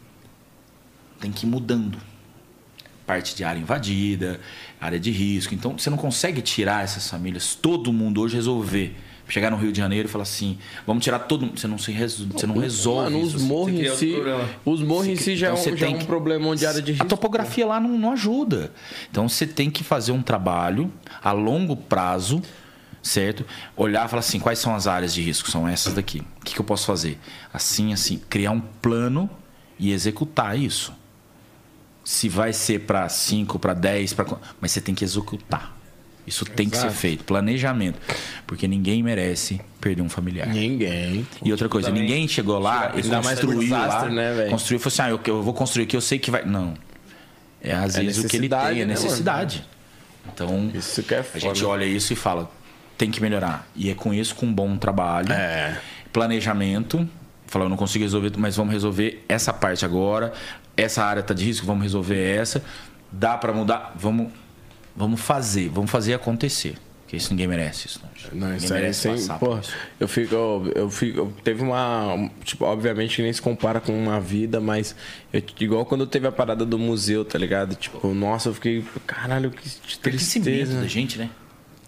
Tem 1.18 1.32
que 1.32 1.46
ir 1.46 1.48
mudando. 1.48 1.98
Parte 3.06 3.36
de 3.36 3.44
área 3.44 3.60
invadida, 3.60 4.40
área 4.80 4.98
de 4.98 5.10
risco. 5.10 5.54
Então, 5.54 5.78
você 5.78 5.88
não 5.88 5.96
consegue 5.96 6.42
tirar 6.42 6.82
essas 6.82 7.08
famílias, 7.08 7.54
todo 7.54 7.92
mundo 7.92 8.20
hoje 8.20 8.34
resolver. 8.34 8.96
Chegar 9.28 9.50
no 9.50 9.56
Rio 9.56 9.72
de 9.72 9.78
Janeiro 9.78 10.08
e 10.08 10.10
falar 10.10 10.22
assim, 10.22 10.56
vamos 10.86 11.02
tirar 11.02 11.18
todo 11.20 11.46
mundo. 11.46 11.58
Você 11.58 11.66
não, 11.66 11.78
se 11.78 11.90
reso- 11.90 12.28
você 12.32 12.46
não 12.46 12.58
resolve 12.58 13.10
Mano, 13.12 13.26
isso. 13.26 13.36
os 13.36 13.42
morros 13.42 13.72
Você 13.74 13.82
em 13.88 13.96
si. 13.96 14.14
Os 14.64 14.82
morros 14.82 15.06
em 15.08 15.16
si 15.16 15.34
já, 15.36 15.48
Então, 15.50 15.58
é 15.58 15.60
um, 15.60 15.76
já 15.76 15.86
é 15.86 15.88
tem 15.88 15.96
um 15.96 15.98
que- 15.98 16.04
problema 16.06 16.54
de 16.54 16.64
área 16.64 16.80
de 16.80 16.92
risco. 16.92 17.04
A 17.04 17.08
topografia 17.08 17.66
lá 17.66 17.80
não, 17.80 17.98
não 17.98 18.12
ajuda. 18.12 18.72
Então 19.10 19.28
você 19.28 19.44
tem 19.44 19.68
que 19.68 19.82
fazer 19.82 20.12
um 20.12 20.22
trabalho 20.22 20.92
a 21.20 21.32
longo 21.32 21.74
prazo, 21.76 22.40
certo? 23.02 23.44
Olhar 23.76 24.06
e 24.06 24.08
falar 24.08 24.20
assim, 24.20 24.38
quais 24.38 24.60
são 24.60 24.72
as 24.76 24.86
áreas 24.86 25.12
de 25.12 25.22
risco? 25.22 25.50
São 25.50 25.66
essas 25.66 25.92
daqui. 25.94 26.20
O 26.40 26.44
que, 26.44 26.54
que 26.54 26.60
eu 26.60 26.64
posso 26.64 26.86
fazer? 26.86 27.18
Assim, 27.52 27.92
assim, 27.92 28.20
criar 28.30 28.52
um 28.52 28.60
plano 28.60 29.28
e 29.76 29.90
executar 29.92 30.56
isso. 30.56 30.92
Se 32.08 32.28
vai 32.28 32.52
ser 32.52 32.82
para 32.82 33.08
5, 33.08 33.58
para 33.58 33.74
10, 33.74 34.12
para 34.12 34.26
mas 34.60 34.70
você 34.70 34.80
tem 34.80 34.94
que 34.94 35.02
executar. 35.02 35.76
Isso 36.24 36.44
tem 36.44 36.68
que 36.70 36.76
ser 36.76 36.86
Exato. 36.86 37.00
feito, 37.00 37.24
planejamento, 37.24 37.98
porque 38.46 38.68
ninguém 38.68 39.02
merece 39.02 39.60
perder 39.80 40.02
um 40.02 40.08
familiar. 40.08 40.46
Ninguém. 40.46 41.26
E 41.44 41.50
outra 41.50 41.68
coisa, 41.68 41.88
Também 41.88 42.02
ninguém 42.04 42.28
chegou 42.28 42.60
lá 42.60 42.92
e 42.94 43.02
construiu 43.02 43.58
por 43.58 43.68
lá, 43.68 43.86
desastre, 43.86 44.10
né, 44.14 44.46
construiu 44.50 44.76
e 44.78 44.82
falou 44.82 44.92
assim, 44.92 45.02
ah, 45.02 45.10
eu, 45.10 45.20
eu 45.34 45.42
vou 45.42 45.52
construir 45.52 45.82
aqui, 45.84 45.96
eu 45.96 46.00
sei 46.00 46.20
que 46.20 46.30
vai... 46.30 46.44
Não. 46.44 46.74
É 47.60 47.72
às 47.72 47.96
É 47.96 48.02
vezes 48.02 48.24
o 48.24 48.28
que 48.28 48.36
ele 48.36 48.48
tem, 48.48 48.58
necessidade, 48.58 48.80
é 48.80 48.84
né, 48.84 48.94
necessidade. 48.94 49.64
Então, 50.32 50.70
Isso 50.74 51.02
que 51.02 51.12
é 51.14 51.18
a 51.18 51.24
foda. 51.24 51.40
gente 51.40 51.64
olha 51.64 51.84
isso 51.84 52.12
e 52.12 52.16
fala, 52.16 52.48
tem 52.96 53.10
que 53.10 53.20
melhorar. 53.20 53.68
E 53.74 53.90
é 53.90 53.94
com 53.94 54.14
isso, 54.14 54.32
com 54.36 54.46
um 54.46 54.54
bom 54.54 54.76
trabalho, 54.76 55.32
É. 55.32 55.76
planejamento, 56.12 57.08
falar, 57.46 57.64
eu 57.64 57.68
não 57.68 57.76
consigo 57.76 58.04
resolver, 58.04 58.32
mas 58.36 58.56
vamos 58.56 58.72
resolver 58.72 59.24
essa 59.28 59.52
parte 59.52 59.84
agora, 59.84 60.32
essa 60.76 61.04
área 61.04 61.22
tá 61.22 61.32
de 61.34 61.44
risco, 61.44 61.66
vamos 61.66 61.82
resolver 61.82 62.18
essa, 62.20 62.62
dá 63.10 63.36
para 63.36 63.52
mudar, 63.52 63.94
vamos, 63.96 64.28
vamos 64.94 65.20
fazer, 65.20 65.68
vamos 65.68 65.90
fazer 65.90 66.14
acontecer. 66.14 66.76
Porque 67.02 67.16
isso 67.18 67.30
ninguém 67.30 67.46
merece 67.46 67.86
isso. 67.86 68.00
Não, 68.32 68.56
isso 68.56 68.74
aí 68.74 68.80
merece 68.80 69.16
sem. 69.16 69.28
Pô, 69.38 69.50
por 69.50 69.60
isso. 69.60 69.72
eu 70.00 70.08
fico. 70.08 70.34
Eu 70.74 70.90
fico. 70.90 71.32
Teve 71.44 71.62
uma. 71.62 72.28
Tipo, 72.42 72.64
obviamente 72.64 73.22
nem 73.22 73.32
se 73.32 73.40
compara 73.40 73.80
com 73.80 73.96
uma 73.96 74.20
vida, 74.20 74.60
mas. 74.60 74.96
eu- 75.32 75.40
igual 75.60 75.86
quando 75.86 76.04
teve 76.04 76.26
a 76.26 76.32
parada 76.32 76.66
do 76.66 76.76
museu, 76.76 77.24
tá 77.24 77.38
ligado? 77.38 77.76
Tipo, 77.76 78.12
nossa, 78.12 78.48
eu 78.48 78.54
fiquei. 78.54 78.84
Caralho, 79.06 79.52
que 79.52 79.98
tristeza. 80.00 80.80
da 80.80 80.88
gente, 80.88 81.16
né? 81.16 81.30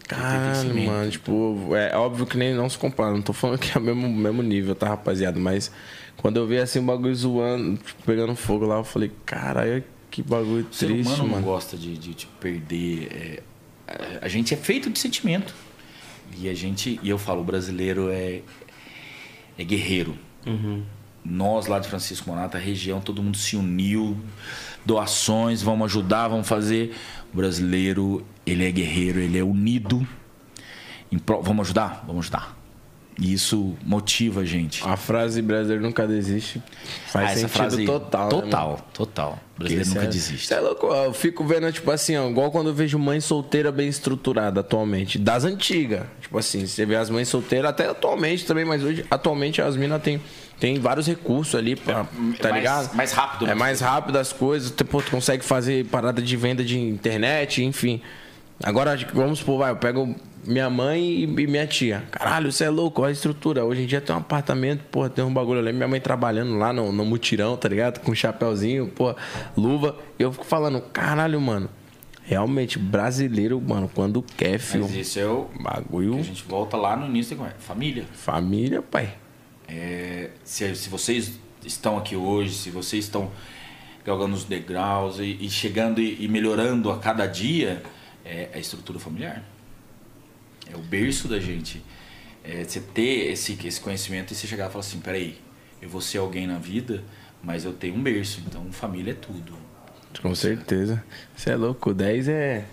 Caralho, 0.07 0.75
mano, 0.87 1.11
tipo, 1.11 1.69
é 1.75 1.97
óbvio 1.97 2.25
que 2.25 2.39
nem 2.39 2.55
não 2.55 2.71
se 2.71 2.79
compara, 2.79 3.11
não 3.13 3.21
tô 3.21 3.33
falando 3.33 3.59
que 3.59 3.77
é 3.77 3.81
o 3.81 3.83
mesmo, 3.83 4.09
mesmo 4.09 4.43
nível, 4.43 4.75
tá, 4.75 4.89
rapaziada? 4.89 5.39
Mas 5.39 5.71
quando 6.19 6.37
eu 6.37 6.47
vi 6.47 6.59
assim 6.59 6.79
o 6.81 6.83
bagulho 6.83 7.15
zoando, 7.15 7.79
tipo, 7.79 8.03
pegando 8.05 8.35
fogo 8.37 8.67
lá, 8.67 8.77
eu 8.77 8.85
falei, 8.85 9.11
caralho, 9.25 9.83
que 10.11 10.23
bagulho 10.23 10.67
O 10.71 10.75
ser 10.75 10.87
triste, 10.89 11.07
humano 11.09 11.23
não 11.23 11.29
mano. 11.31 11.43
gosta 11.47 11.77
de, 11.77 11.97
de, 11.97 12.15
de 12.15 12.27
perder. 12.41 13.09
é, 13.11 13.43
a- 14.23 14.29
gente 14.29 14.53
é 14.53 14.57
feito 14.57 14.91
de 14.91 14.99
sentimento. 14.99 15.55
E 16.37 16.49
a 16.49 16.55
gente, 16.55 17.01
e 17.03 17.09
eu 17.09 17.17
falo, 17.19 17.41
o 17.41 17.45
brasileiro 17.45 18.11
é, 18.11 18.43
é 19.57 19.65
guerreiro. 19.65 20.17
Nós 21.25 21.67
lá 21.67 21.79
de 21.79 21.89
Francisco 21.89 22.29
Monato, 22.31 22.57
a 22.57 22.61
região, 22.61 23.01
todo 23.01 23.23
mundo 23.23 23.37
se 23.37 23.55
uniu, 23.57 24.17
doações, 24.85 25.63
vamos 25.63 25.85
ajudar, 25.87 26.29
vamos 26.29 26.49
fazer. 26.49 26.95
O 27.33 27.37
brasileiro, 27.37 28.25
ele 28.47 28.65
é 28.67 28.71
guerreiro, 28.71 29.21
ele 29.21 29.39
é 29.39 29.45
unido. 29.45 30.07
Em 31.13 31.19
pro- 31.19 31.43
vamos 31.43 31.67
ajudar? 31.67 32.05
Vamos 32.07 32.27
ajudar. 32.27 32.58
E 33.21 33.33
isso 33.33 33.75
motiva 33.85 34.43
a 34.43 34.45
gente. 34.45 34.81
A 34.87 34.97
frase 34.97 35.43
brasileiro 35.43 35.83
nunca 35.83 36.07
desiste 36.07 36.63
faz 37.09 37.31
Ah, 37.31 37.35
sentido 37.35 37.49
frase 37.49 37.85
total. 37.85 38.25
né, 38.27 38.31
Total, 38.31 38.69
mano? 38.69 38.85
total. 38.95 39.39
Brasileiro 39.59 39.89
nunca 39.89 40.03
é- 40.05 40.07
desiste. 40.07 40.47
cê 40.47 40.55
é 40.55 40.61
louco, 40.61 40.87
eu 40.87 41.13
fico 41.13 41.45
vendo, 41.45 41.73
tipo 41.73 41.91
assim, 41.91 42.17
ó, 42.17 42.31
igual 42.31 42.53
quando 42.53 42.69
eu 42.69 42.75
vejo 42.75 42.97
mãe 42.97 43.19
solteira 43.21 43.73
bem 43.73 43.89
estruturada 43.89 44.61
atualmente, 44.61 45.19
das 45.19 45.45
antigas. 45.45 46.03
Tipo 46.21 46.39
assim, 46.39 46.65
você 46.65 46.87
vê 46.87 46.95
as 46.95 47.11
mães 47.11 47.27
solteiras 47.29 47.71
até 47.71 47.89
atualmente 47.89 48.47
também, 48.47 48.65
mas 48.65 48.85
hoje, 48.85 49.05
atualmente, 49.11 49.61
as 49.61 49.77
minas 49.77 50.01
têm 50.01 50.21
tem 50.61 50.79
vários 50.81 51.07
recursos 51.07 51.55
ali, 51.57 51.75
pra, 51.77 52.05
tá 52.05 52.51
mais- 52.51 52.55
ligado? 52.55 52.95
mais 52.95 53.13
rápido, 53.13 53.45
É 53.47 53.49
né? 53.49 53.55
mais 53.55 53.81
rápido 53.81 54.17
as 54.17 54.33
coisas, 54.33 54.71
tu, 54.73 54.85
pô, 54.85 55.01
tu 55.03 55.11
consegue 55.11 55.45
fazer 55.45 55.87
parada 55.87 56.21
de 56.23 56.37
venda 56.37 56.63
de 56.65 56.79
internet, 56.79 57.63
enfim. 57.65 58.01
Agora, 58.63 58.97
vamos 59.15 59.39
supor, 59.41 59.59
vai, 59.59 59.71
eu 59.71 59.77
pego 59.77 60.15
minha 60.49 60.71
mãe 60.71 61.01
e 61.01 61.23
e 61.25 61.47
minha 61.47 61.67
tia. 61.67 62.05
Caralho, 62.11 62.51
você 62.51 62.65
é 62.65 62.71
louco, 62.71 63.03
olha 63.03 63.11
a 63.11 63.13
estrutura. 63.13 63.65
Hoje 63.65 63.83
em 63.83 63.87
dia 63.87 64.01
tem 64.01 64.15
um 64.15 64.19
apartamento, 64.19 64.83
porra, 64.91 65.11
tem 65.11 65.25
um 65.25 65.33
bagulho. 65.33 65.59
Eu 65.59 65.65
lembro 65.65 65.77
minha 65.77 65.89
mãe 65.89 66.01
trabalhando 66.01 66.57
lá 66.57 66.73
no, 66.73 66.91
no 66.91 67.05
mutirão, 67.05 67.57
tá 67.57 67.69
ligado? 67.69 68.01
Com 68.01 68.13
um 68.13 68.15
chapéuzinho, 68.15 68.89
porra, 68.89 69.17
luva. 69.57 69.97
E 70.19 70.23
eu 70.23 70.33
fico 70.33 70.45
falando, 70.45 70.81
caralho, 70.81 71.41
mano. 71.41 71.69
Realmente, 72.25 72.79
brasileiro, 72.79 73.61
mano, 73.61 73.91
quando 73.95 74.23
quer, 74.23 74.59
filho. 74.59 74.85
Mas 74.85 74.95
isso 74.95 75.19
é 75.19 75.27
o 75.27 75.47
Bagulho. 75.61 76.15
que 76.15 76.21
a 76.21 76.25
gente 76.25 76.45
volta 76.45 76.77
lá 76.77 76.95
no 76.95 77.07
início 77.07 77.35
da 77.35 77.43
conversa. 77.43 77.61
Família. 77.61 78.05
Família, 78.13 78.83
pai. 78.83 79.15
É, 79.67 80.31
se, 80.45 80.75
se 80.75 80.89
vocês 80.91 81.39
estão 81.65 81.97
aqui 81.97 82.17
hoje, 82.17 82.55
se 82.55 82.71
vocês 82.71 83.05
estão 83.05 83.31
galgando 84.05 84.35
os 84.35 84.45
degraus 84.45 85.19
e, 85.19 85.39
e 85.41 85.49
chegando 85.49 86.01
e, 86.01 86.23
e 86.23 86.29
melhorando 86.29 86.91
a 86.91 86.99
cada 86.99 87.27
dia, 87.27 87.83
é 88.25 88.51
a 88.55 88.59
estrutura 88.59 88.99
familiar. 88.99 89.43
É 90.73 90.77
o 90.77 90.81
berço 90.81 91.29
da 91.29 91.39
gente. 91.41 91.83
É 92.45 92.65
você 92.65 92.81
ter 92.81 93.33
esse, 93.33 93.59
esse 93.67 93.81
conhecimento 93.81 94.33
e 94.33 94.37
você 94.37 94.47
chegar 94.47 94.69
e 94.69 94.73
falar 94.73 94.81
assim, 94.81 95.01
peraí, 95.01 95.39
eu 95.83 95.89
vou 95.89 96.01
ser 96.01 96.19
alguém 96.19 96.47
na 96.47 96.59
vida, 96.59 97.03
mas 97.43 97.65
eu 97.65 97.73
tenho 97.73 97.95
um 97.95 98.03
berço, 98.03 98.43
então 98.47 98.65
família 98.73 99.13
é 99.13 99.15
tudo. 99.15 99.53
Com 100.23 100.35
certeza. 100.35 101.03
Você 101.37 101.51
é 101.51 101.57
louco, 101.57 101.93
10 101.93 102.29
é 102.29 102.65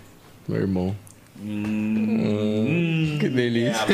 meu 0.48 0.60
irmão. 0.60 0.96
Hum, 1.38 3.18
que 3.20 3.28
delícia. 3.28 3.84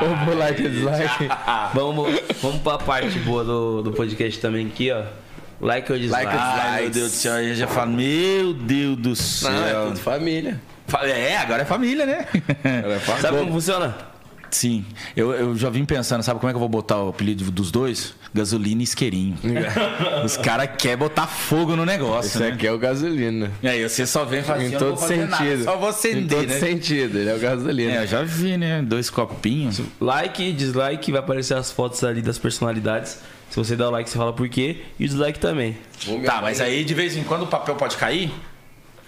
Vamos 0.00 0.24
pro 0.24 0.36
like 0.36 0.62
e 0.62 0.68
dislike. 0.68 1.28
Vamos, 1.72 2.20
vamos 2.42 2.62
pra 2.62 2.78
parte 2.78 3.18
boa 3.20 3.44
do, 3.44 3.82
do 3.82 3.92
podcast 3.92 4.40
também 4.40 4.66
aqui, 4.66 4.90
ó. 4.90 5.04
Like 5.60 5.92
ou 5.92 5.98
dislike? 5.98 6.24
Like 6.24 6.36
ou 6.36 6.42
dislike. 6.42 6.68
Ai, 6.68 6.82
meu 6.82 6.90
Deus 6.90 7.12
do 7.12 7.16
céu, 7.16 7.42
eu 7.42 7.54
já 7.54 7.66
falo, 7.66 7.92
meu 7.92 8.54
Deus 8.54 8.96
do 8.98 9.16
céu. 9.16 9.50
Não, 9.52 9.66
é 9.66 9.86
tudo 9.86 9.98
família. 10.00 10.60
É, 11.02 11.36
agora 11.38 11.62
é 11.62 11.64
família, 11.64 12.04
né? 12.06 12.26
Sabe 13.20 13.38
como 13.38 13.52
funciona? 13.52 13.96
Sim, 14.50 14.84
eu, 15.16 15.32
eu 15.32 15.56
já 15.56 15.68
vim 15.68 15.84
pensando, 15.84 16.22
sabe 16.22 16.38
como 16.38 16.48
é 16.48 16.52
que 16.52 16.56
eu 16.56 16.60
vou 16.60 16.68
botar 16.68 16.98
o 17.02 17.08
apelido 17.08 17.50
dos 17.50 17.72
dois? 17.72 18.14
Gasolina 18.32 18.82
e 18.82 18.84
isqueirinho. 18.84 19.36
Os 20.24 20.36
caras 20.36 20.70
querem 20.78 20.96
botar 20.96 21.26
fogo 21.26 21.74
no 21.74 21.84
negócio, 21.84 22.28
Isso 22.28 22.38
né? 22.40 22.48
aqui 22.48 22.66
é 22.66 22.72
o 22.72 22.78
gasolina. 22.78 23.50
E 23.62 23.68
aí 23.68 23.88
você 23.88 24.06
só 24.06 24.24
vem 24.24 24.42
fazendo 24.42 24.74
Em 24.74 24.78
todo 24.78 24.96
sentido. 24.98 25.64
só 25.64 25.76
vou 25.76 25.88
Em 25.88 25.90
acender, 25.90 26.38
todo 26.38 26.48
né? 26.48 26.58
sentido, 26.60 27.18
ele 27.18 27.30
é 27.30 27.34
o 27.34 27.38
gasolina. 27.38 27.92
É, 27.92 28.02
eu 28.02 28.06
já 28.06 28.22
vi, 28.22 28.56
né? 28.56 28.82
Dois 28.82 29.08
copinhos. 29.10 29.80
Like, 30.00 30.52
dislike, 30.52 31.10
vai 31.12 31.20
aparecer 31.20 31.54
as 31.56 31.70
fotos 31.72 32.02
ali 32.04 32.22
das 32.22 32.38
personalidades. 32.38 33.18
Se 33.50 33.56
você 33.56 33.74
dá 33.76 33.88
o 33.88 33.90
like, 33.92 34.08
você 34.10 34.18
fala 34.18 34.32
por 34.32 34.48
quê. 34.48 34.82
E 34.98 35.04
o 35.04 35.08
dislike 35.08 35.38
também. 35.38 35.76
Tá, 36.24 36.40
mas 36.42 36.60
aí 36.60 36.84
de 36.84 36.94
vez 36.94 37.16
em 37.16 37.22
quando 37.24 37.42
o 37.42 37.46
papel 37.46 37.74
pode 37.76 37.96
cair? 37.96 38.32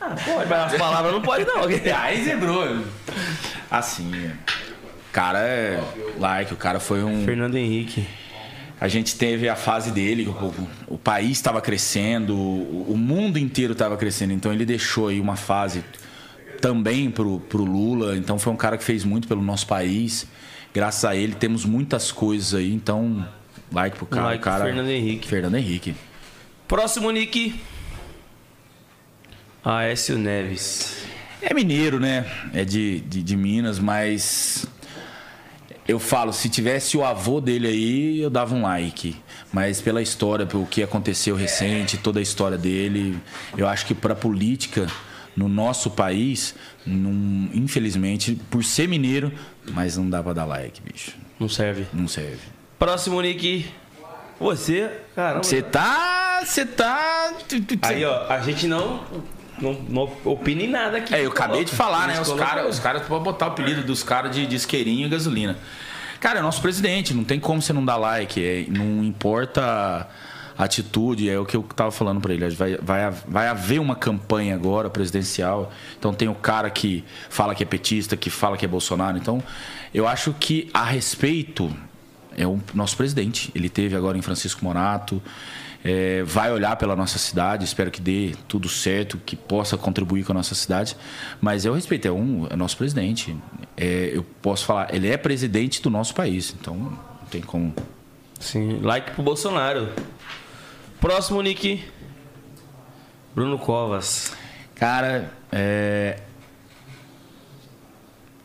Ah, 0.00 0.14
pode, 0.24 0.48
mas 0.48 0.72
as 0.72 0.78
palavras 0.78 1.12
não 1.12 1.22
pode 1.22 1.44
não. 1.44 1.64
Aí 1.64 2.22
zebrou. 2.24 2.84
Assim, 3.70 4.12
cara 5.16 5.38
é 5.38 5.82
like, 6.18 6.52
o 6.52 6.56
cara 6.58 6.78
foi 6.78 7.02
um 7.02 7.24
Fernando 7.24 7.56
Henrique. 7.56 8.06
A 8.78 8.86
gente 8.86 9.16
teve 9.16 9.48
a 9.48 9.56
fase 9.56 9.90
dele, 9.90 10.28
o, 10.28 10.68
o 10.86 10.98
país 10.98 11.30
estava 11.30 11.62
crescendo, 11.62 12.36
o, 12.36 12.92
o 12.92 12.96
mundo 12.98 13.38
inteiro 13.38 13.72
estava 13.72 13.96
crescendo, 13.96 14.34
então 14.34 14.52
ele 14.52 14.66
deixou 14.66 15.08
aí 15.08 15.18
uma 15.18 15.34
fase 15.34 15.82
também 16.60 17.10
pro, 17.10 17.40
pro 17.40 17.64
Lula, 17.64 18.14
então 18.14 18.38
foi 18.38 18.52
um 18.52 18.56
cara 18.56 18.76
que 18.76 18.84
fez 18.84 19.02
muito 19.02 19.26
pelo 19.26 19.40
nosso 19.40 19.66
país. 19.66 20.26
Graças 20.74 21.06
a 21.06 21.16
ele 21.16 21.34
temos 21.34 21.64
muitas 21.64 22.12
coisas 22.12 22.52
aí, 22.52 22.70
então 22.70 23.26
like 23.72 23.96
pro 23.96 24.04
cara, 24.04 24.26
like 24.26 24.42
o 24.42 24.44
cara 24.44 24.64
Fernando 24.64 24.90
Henrique. 24.90 25.26
Fernando 25.26 25.54
Henrique. 25.54 25.94
Próximo 26.68 27.10
nick. 27.10 27.58
Aécio 29.76 30.16
Neves. 30.16 30.96
É 31.42 31.52
mineiro, 31.52 31.98
né? 31.98 32.24
É 32.54 32.64
de, 32.64 33.00
de, 33.00 33.20
de 33.22 33.36
Minas, 33.36 33.78
mas 33.80 34.64
eu 35.88 35.98
falo, 35.98 36.32
se 36.32 36.48
tivesse 36.48 36.96
o 36.96 37.04
avô 37.04 37.40
dele 37.40 37.66
aí, 37.66 38.20
eu 38.20 38.30
dava 38.30 38.54
um 38.54 38.62
like. 38.62 39.16
Mas 39.52 39.80
pela 39.80 40.00
história, 40.00 40.46
pelo 40.46 40.66
que 40.66 40.82
aconteceu 40.84 41.34
recente, 41.34 41.96
toda 41.98 42.18
a 42.20 42.22
história 42.22 42.56
dele, 42.56 43.18
eu 43.56 43.66
acho 43.66 43.86
que 43.86 43.94
para 43.94 44.14
política 44.14 44.86
no 45.36 45.48
nosso 45.48 45.90
país, 45.90 46.54
não- 46.86 47.50
infelizmente, 47.52 48.38
por 48.48 48.62
ser 48.64 48.88
mineiro, 48.88 49.32
mas 49.72 49.96
não 49.96 50.08
dá 50.08 50.22
pra 50.22 50.32
dar 50.32 50.44
like, 50.44 50.80
bicho. 50.80 51.12
Não 51.40 51.48
serve. 51.48 51.86
Não 51.92 52.06
serve. 52.06 52.38
Próximo 52.78 53.20
nick. 53.20 53.66
Você, 54.38 54.90
caramba. 55.14 55.42
Você 55.42 55.60
tá. 55.60 56.40
Você 56.44 56.64
tá. 56.64 57.32
Aí, 57.82 58.04
ó, 58.04 58.26
a 58.28 58.40
gente 58.40 58.66
não, 58.66 59.04
não, 59.60 59.74
não 59.88 60.12
opina 60.24 60.62
em 60.62 60.68
nada 60.68 60.98
aqui. 60.98 61.14
É, 61.14 61.24
eu 61.24 61.30
acabei 61.30 61.64
de 61.64 61.72
falar, 61.72 62.06
né? 62.08 62.20
Os 62.20 62.32
caras 62.32 62.68
os 62.68 62.78
cara 62.78 63.00
podem 63.00 63.24
botar 63.24 63.46
o 63.46 63.48
apelido 63.50 63.82
dos 63.82 64.02
caras 64.02 64.34
de, 64.34 64.46
de 64.46 64.56
isqueirinho 64.56 65.06
e 65.06 65.08
gasolina. 65.08 65.56
Cara, 66.20 66.38
é 66.38 66.42
nosso 66.42 66.60
presidente, 66.62 67.12
não 67.14 67.24
tem 67.24 67.38
como 67.38 67.60
você 67.60 67.72
não 67.72 67.84
dar 67.84 67.96
like. 67.96 68.42
é, 68.42 68.66
não 68.68 69.04
importa 69.04 70.08
a 70.58 70.64
atitude, 70.64 71.28
é 71.28 71.38
o 71.38 71.44
que 71.44 71.56
eu 71.56 71.62
tava 71.62 71.90
falando 71.90 72.20
pra 72.20 72.32
ele. 72.32 72.48
Vai, 72.50 72.76
vai, 72.78 73.10
vai 73.10 73.48
haver 73.48 73.78
uma 73.78 73.94
campanha 73.94 74.54
agora 74.54 74.88
presidencial. 74.88 75.70
Então 75.98 76.14
tem 76.14 76.28
o 76.28 76.34
cara 76.34 76.70
que 76.70 77.04
fala 77.28 77.54
que 77.54 77.62
é 77.62 77.66
petista, 77.66 78.16
que 78.16 78.30
fala 78.30 78.56
que 78.56 78.64
é 78.64 78.68
Bolsonaro. 78.68 79.18
Então, 79.18 79.42
eu 79.92 80.08
acho 80.08 80.34
que 80.38 80.70
a 80.72 80.84
respeito 80.84 81.70
é 82.36 82.46
o 82.46 82.60
nosso 82.74 82.96
presidente. 82.96 83.50
Ele 83.54 83.68
teve 83.68 83.96
agora 83.96 84.16
em 84.16 84.22
Francisco 84.22 84.64
Morato. 84.64 85.22
É, 85.86 86.24
vai 86.24 86.50
olhar 86.50 86.74
pela 86.74 86.96
nossa 86.96 87.16
cidade, 87.16 87.64
espero 87.64 87.92
que 87.92 88.00
dê 88.00 88.34
tudo 88.48 88.68
certo, 88.68 89.20
que 89.24 89.36
possa 89.36 89.76
contribuir 89.76 90.24
com 90.24 90.32
a 90.32 90.34
nossa 90.34 90.52
cidade. 90.52 90.96
Mas 91.40 91.64
eu 91.64 91.72
respeito, 91.72 92.08
é, 92.08 92.10
um, 92.10 92.44
é 92.50 92.56
nosso 92.56 92.76
presidente. 92.76 93.36
É, 93.76 94.10
eu 94.12 94.26
posso 94.42 94.64
falar, 94.64 94.92
ele 94.92 95.08
é 95.08 95.16
presidente 95.16 95.80
do 95.80 95.88
nosso 95.88 96.12
país, 96.12 96.52
então 96.58 96.74
não 96.74 97.26
tem 97.30 97.40
como. 97.40 97.72
Sim, 98.40 98.80
like 98.80 99.12
pro 99.12 99.22
Bolsonaro. 99.22 99.88
Próximo 101.00 101.40
nick. 101.40 101.84
Bruno 103.32 103.56
Covas. 103.56 104.34
Cara, 104.74 105.30
é. 105.52 106.18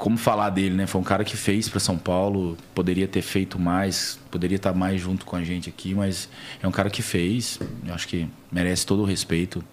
Como 0.01 0.17
falar 0.17 0.49
dele, 0.49 0.73
né? 0.73 0.87
Foi 0.87 0.99
um 0.99 1.03
cara 1.03 1.23
que 1.23 1.37
fez 1.37 1.69
para 1.69 1.79
São 1.79 1.95
Paulo, 1.95 2.57
poderia 2.73 3.07
ter 3.07 3.21
feito 3.21 3.59
mais, 3.59 4.19
poderia 4.31 4.55
estar 4.55 4.73
mais 4.73 4.99
junto 4.99 5.23
com 5.23 5.35
a 5.35 5.43
gente 5.43 5.69
aqui, 5.69 5.93
mas 5.93 6.27
é 6.59 6.67
um 6.67 6.71
cara 6.71 6.89
que 6.89 7.03
fez. 7.03 7.59
Eu 7.85 7.93
acho 7.93 8.07
que 8.07 8.27
merece 8.51 8.83
todo 8.83 9.03
o 9.03 9.05
respeito, 9.05 9.63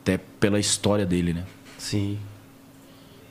até 0.00 0.18
pela 0.38 0.60
história 0.60 1.04
dele, 1.04 1.32
né? 1.32 1.44
Sim. 1.78 2.16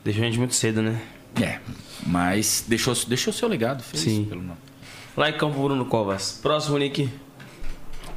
Deixou 0.04 0.24
a 0.24 0.26
gente 0.26 0.40
muito 0.40 0.54
cedo, 0.54 0.82
né? 0.82 1.02
É, 1.42 1.60
mas 2.06 2.66
deixou, 2.68 2.94
deixou 3.08 3.32
seu 3.32 3.48
legado, 3.48 3.82
fez 3.82 4.04
Sim. 4.04 4.26
pelo 4.26 4.42
nome. 4.42 4.60
Like 5.16 5.38
pro 5.38 5.50
Bruno 5.50 5.86
Covas. 5.86 6.38
Próximo 6.42 6.78
nick. 6.78 7.10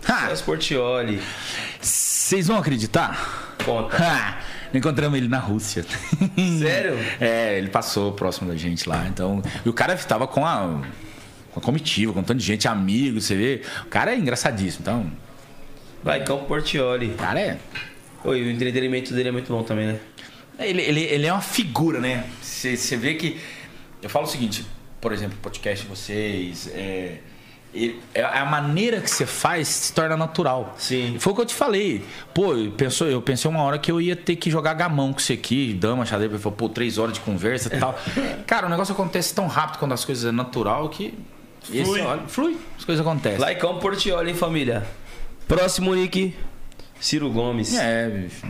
Ha! 0.08 0.26
Celso 0.26 0.42
Portioli. 0.42 1.22
Vocês 1.80 2.48
vão 2.48 2.56
acreditar? 2.56 3.54
Conta. 3.64 3.96
Ha! 3.96 4.53
Encontramos 4.74 5.16
ele 5.16 5.28
na 5.28 5.38
Rússia. 5.38 5.84
Sério? 6.58 6.98
É, 7.20 7.56
ele 7.56 7.68
passou 7.68 8.12
próximo 8.12 8.48
da 8.48 8.56
gente 8.56 8.88
lá. 8.88 9.06
Então, 9.08 9.40
e 9.64 9.68
o 9.68 9.72
cara 9.72 9.96
tava 9.96 10.26
com 10.26 10.44
a, 10.44 10.82
com 11.52 11.60
a 11.60 11.62
comitiva, 11.62 12.12
com 12.12 12.20
um 12.20 12.24
tanto 12.24 12.40
de 12.40 12.44
gente, 12.44 12.66
amigo, 12.66 13.20
você 13.20 13.36
vê. 13.36 13.62
O 13.82 13.88
cara 13.88 14.12
é 14.12 14.18
engraçadíssimo. 14.18 14.82
Então, 14.82 15.10
Like 16.04 16.26
pro 16.26 16.38
Portioli. 16.40 17.06
o 17.06 17.14
cara 17.14 17.40
é. 17.40 17.58
Oi, 18.24 18.42
o 18.42 18.50
entretenimento 18.50 19.14
dele 19.14 19.30
é 19.30 19.32
muito 19.32 19.52
bom 19.52 19.62
também, 19.62 19.86
né? 19.86 20.00
Ele, 20.58 20.82
ele, 20.82 21.00
ele 21.00 21.26
é 21.26 21.32
uma 21.32 21.40
figura, 21.40 21.98
né? 21.98 22.24
Você 22.42 22.96
vê 22.96 23.14
que. 23.14 23.40
Eu 24.02 24.10
falo 24.10 24.26
o 24.26 24.28
seguinte, 24.28 24.66
por 25.00 25.12
exemplo, 25.12 25.38
podcast 25.40 25.84
de 25.84 25.90
vocês. 25.90 26.70
É, 26.74 26.80
é 26.80 27.20
a 28.32 28.44
maneira 28.44 29.00
que 29.00 29.10
você 29.10 29.26
faz 29.26 29.66
se 29.68 29.92
torna 29.92 30.16
natural. 30.16 30.74
Sim. 30.78 31.16
Foi 31.18 31.32
o 31.32 31.36
que 31.36 31.42
eu 31.42 31.46
te 31.46 31.54
falei. 31.54 32.04
Pô, 32.32 32.54
eu, 32.54 32.70
pensou, 32.72 33.06
eu 33.08 33.20
pensei 33.20 33.50
uma 33.50 33.62
hora 33.62 33.78
que 33.78 33.90
eu 33.90 34.00
ia 34.00 34.14
ter 34.14 34.36
que 34.36 34.50
jogar 34.50 34.74
gamão 34.74 35.12
com 35.12 35.18
você 35.18 35.32
aqui, 35.34 35.72
dama, 35.74 36.06
xadrez, 36.06 36.30
falou, 36.40 36.56
pô, 36.56 36.68
três 36.68 36.98
horas 36.98 37.14
de 37.14 37.20
conversa 37.20 37.74
e 37.74 37.78
tal. 37.78 37.98
Cara, 38.46 38.66
o 38.66 38.70
negócio 38.70 38.92
acontece 38.92 39.34
tão 39.34 39.46
rápido 39.46 39.78
quando 39.78 39.92
as 39.92 40.04
coisas 40.04 40.24
é 40.24 40.32
natural 40.32 40.88
que. 40.88 41.12
esse, 41.72 41.84
Flui. 41.84 42.00
olha, 42.02 42.22
flui. 42.28 42.56
As 42.78 42.84
coisas 42.84 43.04
acontecem. 43.04 43.38
Like 43.40 43.58
pro 43.60 43.74
Portioli, 43.78 44.30
hein, 44.30 44.36
família? 44.36 44.86
Próximo 45.48 45.94
nick. 45.94 46.34
Ciro 47.00 47.28
Gomes. 47.30 47.74
É, 47.76 48.08
bicho. 48.08 48.46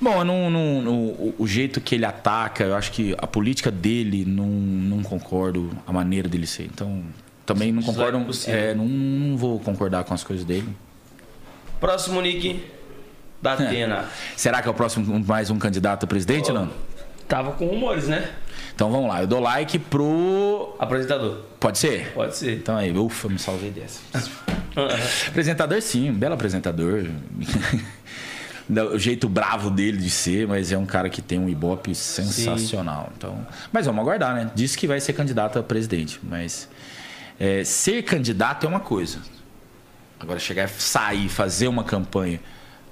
Bom, 0.00 0.18
eu 0.20 0.24
não, 0.24 0.48
não- 0.50 0.82
não- 0.82 0.94
o- 1.08 1.34
o 1.40 1.46
jeito 1.46 1.78
que 1.78 1.94
ele 1.94 2.06
ataca, 2.06 2.64
eu 2.64 2.74
acho 2.74 2.90
que 2.90 3.14
a 3.18 3.26
política 3.26 3.70
dele 3.70 4.24
não, 4.24 4.46
não 4.46 5.02
concordo, 5.02 5.70
a 5.86 5.92
maneira 5.92 6.26
dele 6.26 6.46
ser. 6.46 6.62
Então, 6.64 7.02
também 7.52 7.72
não 7.72 7.80
Dislike 7.80 8.12
concordo. 8.12 8.30
É, 8.46 8.74
não, 8.74 8.86
não 8.86 9.36
vou 9.36 9.58
concordar 9.58 10.04
com 10.04 10.14
as 10.14 10.22
coisas 10.22 10.44
dele. 10.44 10.68
Próximo 11.80 12.20
nick 12.20 12.64
da 13.42 13.54
Atena. 13.54 14.04
Será 14.36 14.62
que 14.62 14.68
é 14.68 14.70
o 14.70 14.74
próximo 14.74 15.18
mais 15.26 15.50
um 15.50 15.58
candidato 15.58 16.04
a 16.04 16.06
presidente 16.06 16.52
ou 16.52 16.54
não? 16.54 16.70
Tava 17.26 17.52
com 17.52 17.66
rumores, 17.66 18.06
né? 18.06 18.30
Então 18.74 18.90
vamos 18.90 19.08
lá, 19.08 19.22
eu 19.22 19.26
dou 19.26 19.40
like 19.40 19.78
pro. 19.78 20.76
Apresentador. 20.78 21.42
Pode 21.58 21.78
ser? 21.78 22.12
Pode 22.12 22.36
ser. 22.36 22.56
Então 22.56 22.76
aí, 22.76 22.96
ufa, 22.96 23.28
me 23.28 23.38
salvei 23.38 23.70
dessa. 23.70 24.00
apresentador 25.28 25.82
sim, 25.82 26.10
um 26.10 26.14
belo 26.14 26.34
apresentador. 26.34 27.06
o 28.92 28.98
jeito 28.98 29.28
bravo 29.28 29.70
dele 29.70 29.98
de 29.98 30.10
ser, 30.10 30.46
mas 30.46 30.70
é 30.70 30.78
um 30.78 30.86
cara 30.86 31.10
que 31.10 31.20
tem 31.20 31.38
um 31.38 31.48
ibope 31.48 31.94
sensacional. 31.94 33.10
Então, 33.16 33.44
mas 33.72 33.86
vamos 33.86 34.00
aguardar, 34.00 34.34
né? 34.34 34.50
Diz 34.54 34.76
que 34.76 34.86
vai 34.86 35.00
ser 35.00 35.12
candidato 35.14 35.58
a 35.58 35.62
presidente, 35.62 36.20
mas 36.22 36.68
é, 37.40 37.64
ser 37.64 38.02
candidato 38.02 38.66
é 38.66 38.68
uma 38.68 38.80
coisa. 38.80 39.18
Agora 40.20 40.38
chegar, 40.38 40.68
sair, 40.68 41.30
fazer 41.30 41.66
uma 41.66 41.82
campanha 41.82 42.38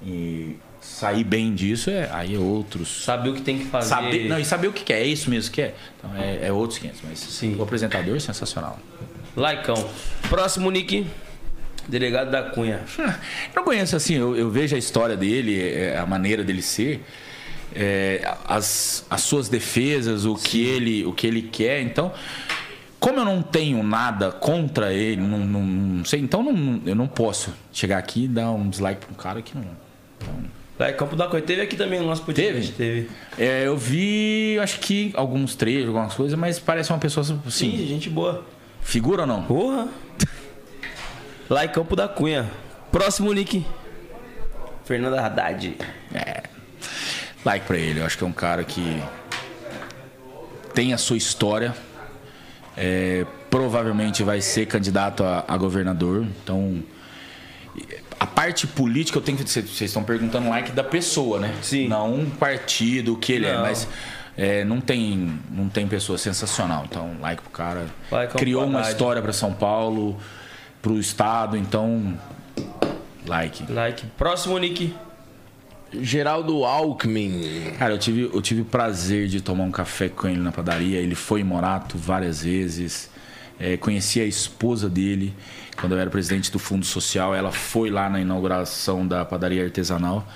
e 0.03 0.55
sair 0.81 1.23
bem 1.23 1.53
disso 1.53 1.91
é 1.91 2.09
aí 2.11 2.35
é 2.35 2.39
outros. 2.39 3.03
Saber 3.03 3.29
o 3.29 3.35
que 3.35 3.41
tem 3.41 3.59
que 3.59 3.65
fazer. 3.65 3.89
Saber, 3.89 4.27
não, 4.27 4.39
e 4.39 4.43
saber 4.43 4.67
o 4.67 4.73
que 4.73 4.83
quer, 4.83 5.01
é 5.01 5.05
isso 5.05 5.29
mesmo 5.29 5.53
que 5.53 5.61
é. 5.61 5.75
Então 5.97 6.15
é, 6.17 6.47
é 6.47 6.51
outros 6.51 6.79
500, 6.79 7.01
mas 7.07 7.19
Sim. 7.19 7.55
o 7.55 7.61
apresentador 7.61 8.15
é 8.15 8.19
sensacional. 8.19 8.79
Laicão. 9.35 9.87
Próximo 10.27 10.71
nick. 10.71 11.05
Delegado 11.87 12.31
da 12.31 12.43
Cunha. 12.43 12.81
Não 13.55 13.63
conheço 13.63 13.95
assim, 13.95 14.15
eu, 14.15 14.35
eu 14.35 14.49
vejo 14.49 14.75
a 14.75 14.79
história 14.79 15.15
dele, 15.15 15.59
é, 15.59 15.97
a 15.97 16.05
maneira 16.05 16.43
dele 16.43 16.61
ser, 16.61 17.03
é, 17.75 18.35
as, 18.45 19.05
as 19.09 19.21
suas 19.21 19.49
defesas, 19.49 20.25
o 20.25 20.35
que, 20.35 20.63
ele, 20.63 21.05
o 21.05 21.13
que 21.13 21.25
ele 21.25 21.41
quer. 21.41 21.81
Então, 21.81 22.11
como 22.99 23.19
eu 23.19 23.25
não 23.25 23.41
tenho 23.41 23.81
nada 23.83 24.31
contra 24.31 24.91
ele, 24.93 25.21
não, 25.21 25.39
não- 25.39 25.61
não 25.63 26.05
sei, 26.05 26.19
então 26.19 26.43
não- 26.43 26.81
eu 26.85 26.95
não 26.95 27.07
posso 27.07 27.53
chegar 27.71 27.97
aqui 27.97 28.25
e 28.25 28.27
dar 28.27 28.51
um 28.51 28.69
dislike 28.69 29.05
para 29.05 29.11
um 29.13 29.15
cara 29.15 29.41
que 29.41 29.55
não. 29.55 29.63
Laicão 30.77 31.07
da 31.09 31.27
Cunha. 31.27 31.41
Teve 31.41 31.61
aqui 31.61 31.75
também 31.75 31.99
no 31.99 32.05
nosso 32.05 32.23
podcast. 32.23 32.71
Teve? 32.71 33.09
É, 33.37 33.67
eu 33.67 33.75
vi, 33.77 34.57
acho 34.61 34.79
que 34.79 35.11
alguns 35.13 35.53
trechos, 35.55 35.87
algumas 35.87 36.13
coisas, 36.13 36.39
mas 36.39 36.57
parece 36.57 36.91
uma 36.91 36.99
pessoa 36.99 37.25
Sim, 37.25 37.41
assim. 37.45 37.85
gente 37.87 38.09
boa. 38.09 38.45
Figura 38.81 39.23
ou 39.23 39.27
não? 39.27 39.43
Porra. 39.43 39.89
Lá 41.49 41.65
em 41.65 41.69
Campo 41.69 41.95
da 41.97 42.07
Cunha. 42.07 42.49
Próximo 42.91 43.33
nick. 43.33 43.65
Fernanda 44.85 45.19
Haddad. 45.21 45.75
É. 46.13 46.43
Like 47.43 47.65
pra 47.65 47.77
ele. 47.77 47.99
Eu 47.99 48.05
acho 48.05 48.17
que 48.17 48.23
é 48.23 48.27
um 48.27 48.31
cara 48.31 48.63
que 48.63 49.01
tem 50.73 50.93
a 50.93 50.97
sua 50.97 51.17
história. 51.17 51.75
É, 52.81 53.25
provavelmente 53.49 54.23
vai 54.23 54.39
ser 54.39 54.65
candidato 54.65 55.21
a, 55.23 55.43
a 55.45 55.57
governador. 55.57 56.25
Então, 56.41 56.81
a 58.17 58.25
parte 58.25 58.65
política 58.65 59.17
eu 59.17 59.21
tenho 59.21 59.37
que. 59.37 59.43
Vocês 59.43 59.65
vocês 59.65 59.89
estão 59.89 60.03
perguntando 60.03 60.47
like 60.47 60.71
da 60.71 60.83
pessoa, 60.83 61.39
né? 61.39 61.53
Sim. 61.61 61.89
Não 61.89 62.13
um 62.13 62.29
partido, 62.29 63.13
o 63.13 63.17
que 63.17 63.33
ele 63.33 63.47
é, 63.47 63.53
Não. 63.53 63.61
mas. 63.63 63.87
é, 64.37 64.63
não 64.63 64.79
tem 64.79 65.37
não 65.51 65.67
tem 65.67 65.85
pessoa 65.85 66.17
sensacional 66.17 66.85
então 66.89 67.17
like 67.19 67.41
pro 67.41 67.51
cara 67.51 67.87
Like 68.09 68.37
criou 68.37 68.65
uma 68.65 68.81
história 68.81 69.21
para 69.21 69.33
São 69.33 69.51
Paulo 69.51 70.17
pro 70.81 70.97
estado 70.97 71.57
então 71.57 72.17
like 73.25 73.65
Like. 73.69 74.05
Próximo 74.17 74.57
nick. 74.57 74.95
Geraldo 75.93 76.63
Alckmin. 76.65 77.71
Cara, 77.77 77.93
eu 77.93 77.97
tive, 77.97 78.29
eu 78.33 78.41
tive 78.41 78.61
o 78.61 78.65
prazer 78.65 79.27
de 79.27 79.41
tomar 79.41 79.63
um 79.63 79.71
café 79.71 80.07
com 80.09 80.27
ele 80.27 80.39
na 80.39 80.51
padaria. 80.51 80.99
Ele 80.99 81.15
foi 81.15 81.41
em 81.41 81.43
Morato 81.43 81.97
várias 81.97 82.43
vezes. 82.43 83.09
É, 83.59 83.75
conheci 83.75 84.21
a 84.21 84.25
esposa 84.25 84.87
dele 84.89 85.33
quando 85.79 85.93
eu 85.93 85.99
era 85.99 86.09
presidente 86.09 86.51
do 86.51 86.59
Fundo 86.59 86.85
Social. 86.85 87.33
Ela 87.33 87.51
foi 87.51 87.89
lá 87.89 88.09
na 88.09 88.21
inauguração 88.21 89.07
da 89.07 89.25
padaria 89.25 89.63
artesanal. 89.63 90.27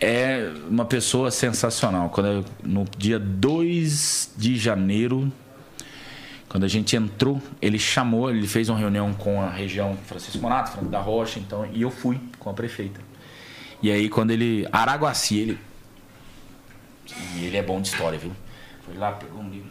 É 0.00 0.50
uma 0.68 0.84
pessoa 0.84 1.30
sensacional. 1.30 2.08
Quando 2.10 2.26
eu- 2.26 2.44
no 2.62 2.84
dia 2.96 3.18
2 3.18 4.32
de 4.36 4.56
janeiro, 4.56 5.30
quando 6.48 6.62
a 6.64 6.68
gente 6.68 6.94
entrou, 6.94 7.42
ele 7.60 7.78
chamou, 7.80 8.30
ele 8.30 8.46
fez 8.46 8.68
uma 8.68 8.78
reunião 8.78 9.12
com 9.12 9.42
a 9.42 9.50
região 9.50 9.98
Francisco 10.06 10.38
Morato, 10.40 10.70
Franco 10.70 10.88
da 10.88 11.00
Rocha, 11.00 11.40
então, 11.40 11.66
e 11.74 11.82
eu 11.82 11.90
fui 11.90 12.20
com 12.38 12.48
a 12.48 12.54
prefeita. 12.54 13.07
E 13.82 13.90
aí 13.90 14.08
quando 14.08 14.30
ele. 14.30 14.66
Araguaci, 14.72 15.38
ele. 15.38 15.58
E 17.36 17.44
ele 17.44 17.56
é 17.56 17.62
bom 17.62 17.80
de 17.80 17.88
história, 17.88 18.18
viu? 18.18 18.32
Foi 18.84 18.96
lá, 18.96 19.12
pegou 19.12 19.40
um 19.40 19.48
livro. 19.48 19.70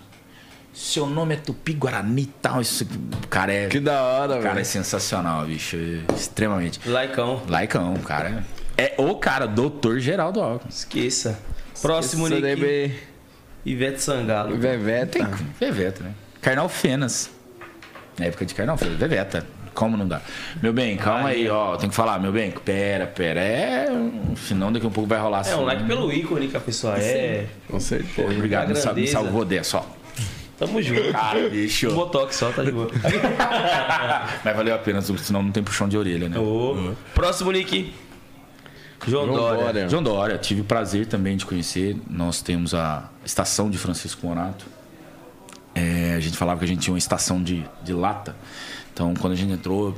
Seu 0.73 1.07
nome 1.07 1.34
é 1.34 1.38
Tupi 1.38 1.73
Guarani 1.73 2.21
e 2.23 2.25
tal. 2.27 2.61
Isso, 2.61 2.84
o 3.23 3.27
cara 3.27 3.51
é. 3.53 3.67
Que 3.67 3.79
da 3.79 4.01
hora, 4.03 4.34
O 4.35 4.41
cara 4.41 4.49
é 4.49 4.53
velho. 4.55 4.65
sensacional, 4.65 5.45
bicho. 5.45 5.75
é 5.75 6.13
Extremamente. 6.13 6.79
Laicão. 6.88 7.41
Laicão, 7.47 7.93
o 7.95 7.99
cara. 7.99 8.43
É 8.77 8.93
o 8.97 9.15
cara, 9.15 9.47
doutor 9.47 9.99
Geraldo 9.99 10.39
Alckmin. 10.39 10.69
Esqueça. 10.69 11.39
Próximo 11.81 12.27
nick. 12.27 12.41
CDB. 12.41 12.95
Ivete 13.65 14.01
Sangalo. 14.01 14.55
Veveta. 14.55 15.29
Veveta, 15.59 16.03
né? 16.03 16.13
Carnal 16.41 16.69
Fenas. 16.69 17.29
Na 18.17 18.25
época 18.25 18.45
de 18.45 18.53
Carnal 18.53 18.77
Fenas. 18.77 18.97
Veveta. 18.97 19.45
Como 19.77 19.95
não 19.95 20.07
dá? 20.07 20.21
Meu 20.59 20.73
bem, 20.73 20.97
calma 20.97 21.29
aí, 21.29 21.47
ó. 21.47 21.77
Tem 21.77 21.87
que 21.87 21.95
falar, 21.95 22.17
meu 22.19 22.31
bem. 22.31 22.49
Pera, 22.49 23.05
pera. 23.05 23.39
É. 23.39 23.87
Senão 24.35 24.73
daqui 24.73 24.87
a 24.87 24.89
um 24.89 24.91
pouco 24.91 25.07
vai 25.07 25.19
rolar 25.19 25.45
É 25.45 25.51
um 25.51 25.57
assim. 25.57 25.65
like 25.65 25.83
pelo 25.83 26.11
ícone 26.11 26.47
que 26.47 26.57
a 26.57 26.59
pessoa 26.59 26.97
é. 26.97 27.45
Com 27.69 27.79
certeza. 27.79 28.27
Obrigado, 28.27 28.69
me, 28.69 29.01
me 29.01 29.07
salvou 29.07 29.45
dessa, 29.45 29.77
ó. 29.77 29.83
Tamo 30.57 30.81
junto. 30.81 31.11
Cara, 31.11 31.47
bicho. 31.47 31.91
Um 31.91 31.93
botox 31.93 32.35
só, 32.35 32.51
tá 32.51 32.63
de 32.63 32.71
boa. 32.71 32.89
Mas 34.43 34.55
valeu 34.55 34.73
a 34.73 34.79
pena, 34.79 34.99
senão 34.99 35.43
não 35.43 35.51
tem 35.51 35.61
puxão 35.61 35.87
de 35.87 35.95
orelha, 35.95 36.27
né? 36.27 36.39
Ô. 36.39 36.93
Próximo 37.13 37.51
nick. 37.51 37.93
João, 39.07 39.27
João 39.27 39.37
Dória. 39.37 39.63
Dória. 39.63 39.89
João 39.89 40.01
Dória, 40.01 40.37
tive 40.39 40.61
o 40.61 40.63
prazer 40.63 41.05
também 41.05 41.37
de 41.37 41.45
conhecer. 41.45 41.95
Nós 42.09 42.41
temos 42.41 42.73
a 42.73 43.11
estação 43.23 43.69
de 43.69 43.77
Francisco 43.77 44.25
Morato. 44.25 44.65
É, 45.75 46.15
a 46.15 46.19
gente 46.19 46.35
falava 46.35 46.57
que 46.57 46.65
a 46.65 46.67
gente 46.67 46.79
tinha 46.79 46.91
uma 46.91 46.97
estação 46.97 47.43
de, 47.43 47.63
de 47.83 47.93
lata. 47.93 48.35
Então, 48.98 49.14
quando 49.14 49.34
a 49.34 49.36
gente 49.36 49.53
entrou 49.53 49.95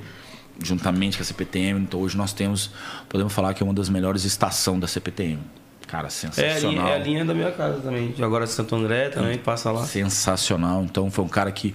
juntamente 0.61 1.15
com 1.15 1.23
a 1.23 1.25
CPTM, 1.25 1.79
então 1.79 2.01
hoje 2.01 2.17
nós 2.17 2.33
temos, 2.33 2.69
podemos 3.07 3.31
falar 3.31 3.53
que 3.53 3.63
é 3.63 3.65
uma 3.65 3.73
das 3.73 3.87
melhores 3.87 4.25
estações 4.25 4.77
da 4.81 4.87
CPTM. 4.87 5.39
Cara, 5.87 6.03
É 6.03 6.07
a, 6.07 6.09
sensacional. 6.11 6.69
linha, 6.69 6.83
é 6.83 6.95
a 6.95 6.97
linha 6.99 7.23
da 7.25 7.33
minha 7.33 7.49
casa 7.49 7.79
também. 7.79 8.11
De 8.11 8.21
agora 8.21 8.45
de 8.45 8.51
Santo 8.51 8.75
André 8.75 9.07
também, 9.07 9.37
passa 9.37 9.71
lá. 9.71 9.85
sensacional. 9.85 10.83
Então 10.83 11.09
foi 11.09 11.23
um 11.23 11.29
cara 11.29 11.49
que 11.49 11.73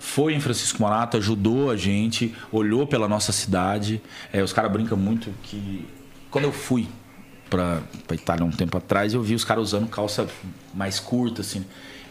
foi 0.00 0.34
em 0.34 0.40
Francisco 0.40 0.82
Morato, 0.82 1.16
ajudou 1.16 1.70
a 1.70 1.76
gente, 1.76 2.34
olhou 2.50 2.88
pela 2.88 3.06
nossa 3.06 3.30
cidade. 3.30 4.02
É, 4.32 4.42
os 4.42 4.52
caras 4.52 4.72
brincam 4.72 4.98
muito 4.98 5.30
que 5.44 5.86
quando 6.28 6.46
eu 6.46 6.52
fui 6.52 6.88
pra 7.48 7.82
Itália 8.10 8.44
um 8.44 8.50
tempo 8.50 8.76
atrás, 8.76 9.14
eu 9.14 9.22
vi 9.22 9.36
os 9.36 9.44
caras 9.44 9.62
usando 9.62 9.88
calça 9.88 10.26
mais 10.74 10.98
curta, 10.98 11.40
assim. 11.40 11.64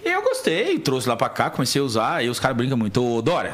E 0.05 0.09
eu 0.09 0.21
gostei, 0.23 0.79
trouxe 0.79 1.09
lá 1.09 1.17
pra 1.17 1.27
cá, 1.27 1.49
comecei 1.49 1.81
a 1.81 1.83
usar, 1.83 2.23
e 2.23 2.29
os 2.29 2.39
caras 2.39 2.55
brincam 2.55 2.77
muito. 2.77 3.03
Ô, 3.03 3.21
Dória, 3.21 3.51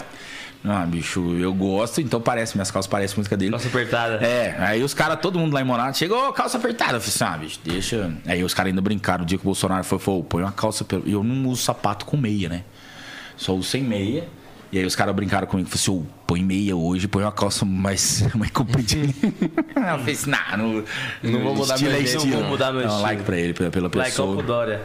ah, 0.65 0.85
bicho, 0.85 1.35
eu 1.37 1.53
gosto, 1.53 2.01
então 2.01 2.19
parece, 2.19 2.55
minhas 2.55 2.69
calças 2.69 2.89
parecem 2.89 3.17
música 3.17 3.37
dele. 3.37 3.51
Calça 3.51 3.67
apertada. 3.69 4.15
É, 4.25 4.55
aí 4.59 4.83
os 4.83 4.93
caras, 4.93 5.19
todo 5.21 5.39
mundo 5.39 5.53
lá 5.53 5.61
em 5.61 5.63
Morato, 5.63 5.97
chegou, 5.97 6.33
calça 6.33 6.57
apertada. 6.57 6.97
Eu 6.97 7.01
falei 7.01 7.15
assim, 7.15 7.23
ah, 7.23 7.37
bicho, 7.37 7.59
deixa. 7.63 8.11
Aí 8.27 8.43
os 8.43 8.53
caras 8.53 8.69
ainda 8.71 8.81
brincaram. 8.81 9.23
O 9.23 9.25
dia 9.25 9.37
que 9.37 9.43
o 9.43 9.45
Bolsonaro 9.45 9.83
foi, 9.85 9.97
falou, 9.99 10.23
põe 10.23 10.43
uma 10.43 10.51
calça. 10.51 10.83
pelo- 10.83 11.03
E 11.07 11.13
eu 11.13 11.23
não 11.23 11.49
uso 11.49 11.61
sapato 11.63 12.05
com 12.05 12.17
meia, 12.17 12.49
né? 12.49 12.63
Só 13.37 13.53
uso 13.55 13.69
sem 13.69 13.81
meia. 13.81 14.27
E 14.71 14.77
aí 14.77 14.85
os 14.85 14.95
caras 14.95 15.15
brincaram 15.15 15.47
comigo, 15.47 15.67
falaram 15.69 16.01
assim, 16.03 16.09
ô, 16.13 16.25
põe 16.27 16.43
meia 16.43 16.75
hoje, 16.75 17.07
põe 17.07 17.23
uma 17.23 17.31
calça 17.31 17.65
mais, 17.65 18.21
mais 18.35 18.51
compridinha. 18.51 19.07
eu 19.23 19.73
falei 19.97 20.13
assim, 20.13 20.29
nah, 20.29 20.57
não, 20.57 20.83
Não 21.23 21.39
vou 21.41 21.55
mudar 21.55 21.73
estilo 21.75 21.91
meu 21.91 21.99
é 21.99 22.03
estilo. 22.03 22.25
não 22.27 22.39
vou 22.41 22.49
mudar 22.49 22.71
meu 22.71 22.81
Não, 22.81 22.87
estilo. 22.87 23.01
like 23.03 23.23
pra 23.23 23.37
ele, 23.37 23.53
pela, 23.53 23.71
pela 23.71 23.89
pro 23.89 24.03
pessoa. 24.03 24.43
Dória. 24.43 24.81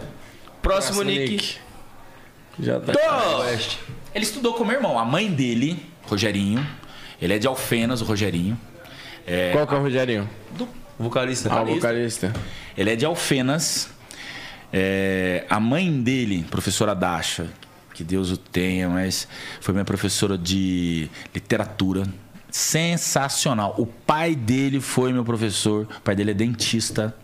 Próximo, 0.63 1.03
nick. 1.03 1.57
Já 2.61 2.79
tá. 2.81 2.93
Ele 4.15 4.25
estudou 4.25 4.55
com 4.55 4.63
o 4.63 4.67
meu 4.67 4.77
irmão, 4.77 4.99
a 4.99 5.05
mãe 5.05 5.29
dele, 5.31 5.77
Rogerinho. 6.05 6.65
Ele 7.21 7.35
é 7.35 7.39
de 7.39 7.47
Alfenas, 7.47 8.01
o 8.01 8.05
Rogerinho. 8.05 8.59
Qual 9.53 9.67
que 9.67 9.75
é 9.75 9.77
o 9.77 9.83
Rogerinho? 9.83 10.31
Vocalista. 10.99 11.53
Ah, 11.53 11.63
o 11.63 11.67
vocalista. 11.67 12.33
Ele 12.77 12.91
é 12.91 12.97
de 12.97 13.05
Alfenas. 13.05 13.91
É, 14.73 15.45
a 15.49 15.59
mãe 15.59 15.91
dele, 16.03 16.45
professora 16.49 16.95
Dasha, 16.95 17.49
que 17.93 18.05
Deus 18.05 18.31
o 18.31 18.37
tenha, 18.37 18.89
mas 18.89 19.27
foi 19.61 19.73
minha 19.75 19.85
professora 19.85 20.39
de 20.39 21.09
literatura. 21.35 22.05
Sensacional. 22.51 23.75
O 23.79 23.87
pai 23.87 24.37
dele 24.37 24.81
foi 24.81 25.13
meu 25.13 25.25
professor. 25.25 25.89
O 25.99 26.01
pai 26.03 26.15
dele 26.15 26.31
é 26.31 26.35
dentista. 26.35 27.17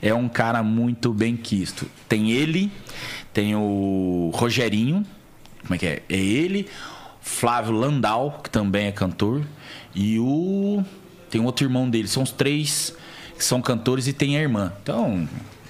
É 0.00 0.12
um 0.12 0.28
cara 0.28 0.60
muito 0.62 1.12
bem 1.12 1.36
quisto. 1.36 1.86
Tem 2.08 2.32
ele, 2.32 2.72
tem 3.32 3.54
o 3.54 4.32
Rogerinho. 4.34 5.06
Como 5.72 5.76
é 5.76 5.78
que 5.78 5.86
é? 5.86 6.02
É 6.10 6.16
ele, 6.18 6.68
Flávio 7.22 7.72
Landau, 7.72 8.40
que 8.44 8.50
também 8.50 8.88
é 8.88 8.92
cantor, 8.92 9.42
e 9.94 10.18
o. 10.18 10.84
Tem 11.30 11.40
outro 11.42 11.64
irmão 11.64 11.88
dele. 11.88 12.06
São 12.08 12.22
os 12.22 12.30
três 12.30 12.94
que 13.38 13.42
são 13.42 13.62
cantores 13.62 14.06
e 14.06 14.12
tem 14.12 14.36
a 14.36 14.40
irmã. 14.42 14.70
Então, 14.82 15.26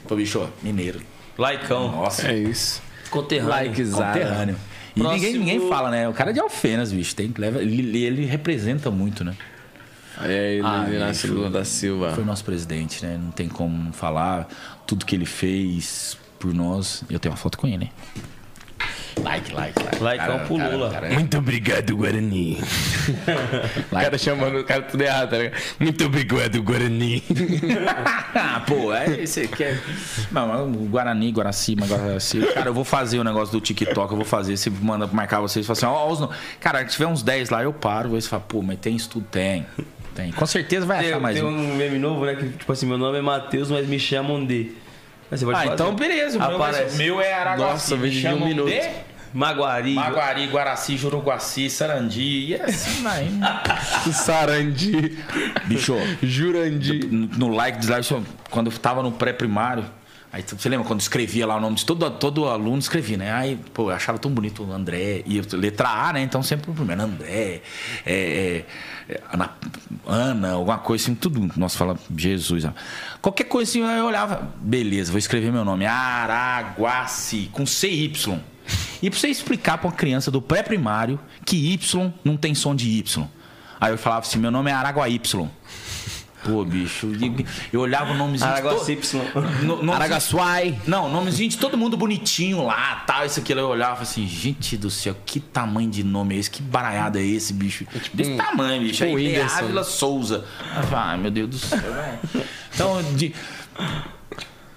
Pô, 0.09 0.17
bicho, 0.17 0.49
mineiro. 0.61 1.01
Laicão. 1.39 1.93
Nossa, 1.93 2.27
É 2.29 2.37
isso. 2.37 2.83
Conterrâneo. 3.11 4.57
E 4.97 5.01
Próximo- 5.01 5.23
ninguém, 5.23 5.39
ninguém 5.39 5.69
fala, 5.69 5.89
né? 5.91 6.09
O 6.09 6.13
cara 6.13 6.31
é 6.31 6.33
de 6.33 6.41
Alfenas, 6.41 6.91
bicho. 6.93 7.15
Tem 7.15 7.31
que 7.31 7.41
levar, 7.41 7.61
ele, 7.63 8.03
ele 8.05 8.25
representa 8.27 8.91
muito, 8.91 9.23
né? 9.23 9.37
É 10.21 10.55
ele, 10.55 10.67
Ah, 10.67 10.87
Inácio. 10.93 11.33
Lula 11.33 11.49
da 11.49 11.65
Silva. 11.65 12.13
Foi 12.13 12.25
nosso 12.25 12.45
presidente, 12.45 13.05
né? 13.07 13.17
Não 13.23 13.31
tem 13.31 13.49
como 13.49 13.93
falar 13.93 14.49
tudo 14.85 15.07
que 15.07 15.15
ele 15.15 15.27
fez 15.27 16.19
por 16.41 16.53
nós. 16.53 17.05
Eu 17.09 17.21
tenho 17.21 17.33
uma 17.33 17.39
foto 17.39 17.57
com 17.57 17.69
ele, 17.69 17.79
né? 17.79 17.89
Like, 19.23 19.53
like, 19.55 19.79
like. 20.01 20.03
Likeão 20.03 20.39
pro 20.47 20.57
Lula. 20.57 21.01
Muito 21.13 21.39
obrigado, 21.39 21.97
Guarani. 21.97 22.59
O 23.91 23.95
cara 23.95 24.17
chamando 24.19 24.59
o 24.59 24.65
cara 24.65 24.83
tudo 24.83 25.01
errado, 25.03 25.31
tá 25.31 25.39
ligado? 25.39 25.61
Muito 25.79 26.05
obrigado, 26.05 26.63
Guarani. 26.63 27.23
Ah, 28.35 28.63
pô, 28.67 28.93
é 28.93 29.21
esse 29.23 29.47
que 29.49 29.65
é. 29.65 29.79
Não, 30.31 30.73
Guarani, 30.73 31.31
Guaracima, 31.31 31.87
Guaraci. 31.87 32.41
Cara, 32.55 32.69
eu 32.71 32.75
vou 32.75 32.85
fazer 32.85 33.19
o 33.19 33.25
negócio 33.25 33.53
do 33.53 33.61
TikTok, 33.61 34.11
eu 34.11 34.17
vou 34.17 34.25
fazer. 34.25 34.57
Você 34.57 34.71
manda 34.71 35.07
marcar 35.07 35.41
vocês 35.41 35.65
e 35.65 35.67
fala 35.67 35.77
assim, 35.77 35.87
ó, 35.87 36.09
os 36.27 36.29
cara, 36.61 36.87
se 36.87 36.93
tiver 36.93 37.07
uns 37.07 37.23
10 37.23 37.51
lá, 37.51 37.63
eu 37.63 37.73
paro. 37.73 38.11
Você 38.11 38.29
fala, 38.29 38.43
pô, 38.47 38.63
mas 38.63 38.79
tem 38.79 38.95
isso 38.97 39.09
tudo? 39.09 39.27
Tem. 39.31 39.67
Tem. 40.15 40.31
Com 40.33 40.47
certeza 40.47 40.85
vai 40.87 40.99
achar 40.99 41.13
Tem, 41.13 41.21
mais 41.21 41.37
tem 41.37 41.45
um. 41.45 41.73
um 41.73 41.75
meme 41.77 41.99
novo, 41.99 42.25
né? 42.27 42.35
Que, 42.35 42.49
tipo 42.51 42.71
assim, 42.73 42.87
meu 42.87 42.99
nome 42.99 43.19
é 43.19 43.23
Matheus, 43.23 43.71
mas 43.71 43.87
me 43.87 43.99
chamam 43.99 44.45
de. 44.45 44.73
Aí 45.31 45.39
você 45.39 45.45
pode 45.47 45.57
Ah, 45.59 45.63
fazer. 45.63 45.75
então 45.75 45.95
beleza. 45.95 46.39
O 46.39 46.49
meu, 46.49 46.97
meu 46.97 47.21
é 47.21 47.33
Araguaci. 47.33 47.73
Nossa, 47.73 47.97
me 47.97 48.09
vídeo 48.11 48.21
de 48.21 48.35
um 48.35 48.47
minuto. 48.47 48.73
Maguari. 49.33 49.95
Maguari, 49.95 50.47
Guaraci, 50.47 50.97
Juruguaci, 50.97 51.71
Sarandi. 51.71 52.51
E 52.51 52.55
assim 52.55 53.03
vai. 53.03 53.29
Sarandi. 54.13 55.19
Bicho, 55.67 55.95
Jurandi. 56.23 57.07
no, 57.07 57.27
no 57.49 57.55
like, 57.55 57.79
dislike, 57.79 58.15
quando 58.51 58.71
eu 58.71 58.79
tava 58.79 59.03
no 59.03 59.13
pré-primário, 59.13 59.85
aí 60.31 60.45
você 60.47 60.69
lembra 60.69 60.87
quando 60.87 61.01
escrevia 61.01 61.47
lá 61.47 61.57
o 61.57 61.61
nome 61.61 61.77
de 61.77 61.87
todo, 61.87 62.11
todo 62.11 62.47
aluno, 62.47 62.79
escrevia, 62.79 63.17
né? 63.17 63.33
Aí, 63.33 63.59
pô, 63.73 63.91
eu 63.91 63.95
achava 63.95 64.19
tão 64.19 64.31
bonito 64.31 64.63
o 64.63 64.73
André, 64.73 65.23
e 65.25 65.39
eu, 65.39 65.45
letra 65.53 65.89
A, 65.89 66.13
né? 66.13 66.23
Então 66.23 66.43
sempre 66.43 66.71
o 66.71 66.75
primeiro, 66.75 67.03
André, 67.03 67.63
é, 68.05 68.13
é, 68.13 68.65
é, 69.09 69.21
Ana, 69.33 69.51
Ana, 70.07 70.53
alguma 70.53 70.79
coisa 70.79 71.05
assim, 71.05 71.15
tudo. 71.15 71.51
Nossa, 71.57 71.79
fala, 71.79 71.97
Jesus. 72.15 72.65
ó. 72.67 72.73
Qualquer 73.21 73.45
coisa 73.45 73.71
assim, 73.71 73.81
eu 73.81 74.05
olhava, 74.05 74.53
beleza, 74.61 75.11
vou 75.11 75.19
escrever 75.19 75.51
meu 75.51 75.65
nome, 75.65 75.87
Araguaci, 75.87 77.49
com 77.53 77.65
CY. 77.65 78.13
E 79.03 79.11
pra 79.11 79.19
você 79.19 79.29
explicar 79.29 79.79
pra 79.79 79.89
uma 79.89 79.95
criança 79.97 80.31
do 80.31 80.41
pré-primário 80.41 81.19
que 81.45 81.57
Y 81.73 82.13
não 82.25 82.37
tem 82.37 82.55
som 82.55 82.75
de 82.75 82.89
Y. 82.89 83.27
Aí 83.81 83.93
eu 83.93 83.99
falava 83.99 84.27
assim, 84.27 84.39
meu 84.39 84.51
nome 84.51 84.71
é 84.71 84.75
Araguaí. 84.75 85.21
Pô, 86.45 86.65
bicho, 86.65 87.09
eu 87.73 87.81
olhava 87.81 88.11
o 88.13 88.15
nomezinho 88.17 88.51
de 88.51 88.57
Araguaci 88.59 88.97
to- 88.97 89.19
Y. 89.63 89.81
no- 89.81 89.93
Araguaçuai. 89.93 90.77
Não, 90.89 91.09
nomezinho 91.09 91.49
de 91.49 91.57
todo 91.57 91.79
mundo 91.79 91.97
bonitinho 91.97 92.65
lá, 92.67 92.97
tal, 93.07 93.25
isso 93.25 93.39
aqui. 93.39 93.53
Eu 93.53 93.69
olhava 93.69 94.03
assim, 94.03 94.27
gente 94.27 94.77
do 94.77 94.91
céu, 94.91 95.17
que 95.25 95.39
tamanho 95.39 95.89
de 95.89 96.03
nome 96.03 96.35
é 96.35 96.39
esse? 96.39 96.51
Que 96.51 96.61
baralhada 96.61 97.21
é 97.21 97.25
esse, 97.25 97.53
bicho? 97.53 97.87
Desse 98.13 98.33
um- 98.33 98.37
tamanho, 98.37 98.83
bicho. 98.83 98.95
tipo 99.05 99.17
Aí 99.17 99.29
Whindersson. 99.29 99.59
Ávila 99.59 99.85
Souza. 99.85 100.45
Ah, 100.75 101.11
Ai, 101.11 101.17
meu 101.19 101.31
Deus 101.31 101.49
do 101.51 101.59
céu, 101.59 101.79
velho. 101.81 102.45
Então, 102.75 103.01
de... 103.15 103.33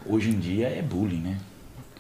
hoje 0.06 0.30
em 0.30 0.40
dia 0.40 0.68
é 0.68 0.84
bullying, 0.84 1.22
né? 1.22 1.38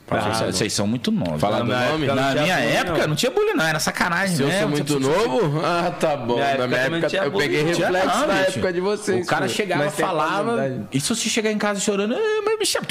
Vocês- 0.07 0.55
Vocês 0.55 0.73
são 0.73 0.85
muito 0.85 1.11
novos. 1.11 1.41
Falar 1.41 1.57
Na 1.57 1.61
do 1.63 1.65
minha 1.67 1.89
nome? 1.91 2.05
época- 2.05 2.15
Não 2.15 2.23
Na 2.23 2.31
tinha 2.31 2.43
minha 2.43 2.55
bullying, 2.57 2.75
época 2.75 2.97
não. 2.99 3.07
não 3.07 3.15
tinha 3.15 3.31
bullying, 3.31 3.53
não. 3.53 3.65
Era 3.65 3.79
sacanagem. 3.79 4.35
Se 4.35 4.41
eu 4.43 4.47
né? 4.47 4.59
sou 4.59 4.69
Você- 4.69 4.75
muito 4.75 4.93
você- 4.93 5.27
novo? 5.27 5.61
Ah, 5.65 5.91
tá 5.99 6.15
bom. 6.15 6.35
Minha 6.35 6.57
Na 6.57 6.67
minha 6.67 6.79
época 6.79 7.15
eu 7.17 7.31
peguei 7.31 7.63
bullying. 7.63 7.75
Reflexo 7.79 8.07
não, 8.19 8.27
bicho. 8.27 8.49
época 8.49 8.73
de 8.73 8.79
vocês. 8.81 9.25
O 9.25 9.29
cara 9.29 9.47
chegava 9.47 9.81
e 9.81 9.85
Mas 9.85 9.95
falava. 9.95 10.85
E 10.91 10.99
se 11.01 11.09
você 11.15 11.27
chegar 11.27 11.51
em 11.51 11.57
casa 11.57 11.79
chorando, 11.79 12.13
"Ah, 12.15 12.41
mas 12.45 12.59
me 12.59 12.65
chama. 12.65 12.85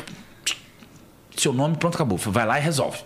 Seu 1.37 1.53
nome, 1.53 1.77
pronto, 1.77 1.95
acabou. 1.95 2.19
Vai 2.19 2.47
lá 2.47 2.59
e 2.59 2.63
resolve. 2.63 2.99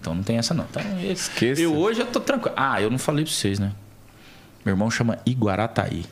Então 0.00 0.14
não 0.14 0.22
tem 0.22 0.36
essa 0.36 0.52
não. 0.52 0.66
Então, 0.70 0.82
Esqueça. 1.10 1.60
Eu 1.62 1.74
hoje 1.74 2.00
eu 2.00 2.06
tô 2.06 2.20
tranquilo. 2.20 2.54
Ah, 2.58 2.80
eu 2.82 2.90
não 2.90 2.98
falei 2.98 3.24
pra 3.24 3.32
vocês, 3.32 3.58
né? 3.58 3.72
Meu 4.64 4.72
irmão 4.74 4.90
chama 4.90 5.18
Iguarataí. 5.24 6.04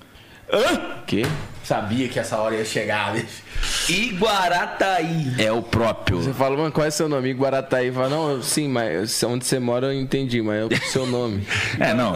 Quê? 1.07 1.23
Sabia 1.65 2.09
que 2.09 2.19
essa 2.19 2.39
hora 2.39 2.57
ia 2.57 2.65
chegar, 2.65 3.13
bicho. 3.13 3.43
Iguarataí. 3.89 5.35
É 5.39 5.53
o 5.53 5.63
próprio. 5.63 6.21
Você 6.23 6.33
fala, 6.33 6.57
mano, 6.57 6.73
qual 6.73 6.87
é 6.87 6.91
seu 6.91 7.09
nome? 7.09 7.33
Guarataí. 7.33 7.93
Fala, 7.93 8.09
não, 8.09 8.43
sim, 8.43 8.69
mas 8.69 9.23
onde 9.23 9.45
você 9.45 9.59
mora 9.59 9.87
eu 9.87 9.93
entendi, 9.93 10.43
mas 10.43 10.63
é 10.63 10.65
o 10.65 10.85
seu 10.91 11.07
nome. 11.07 11.47
É, 11.79 11.95
não. 11.95 12.13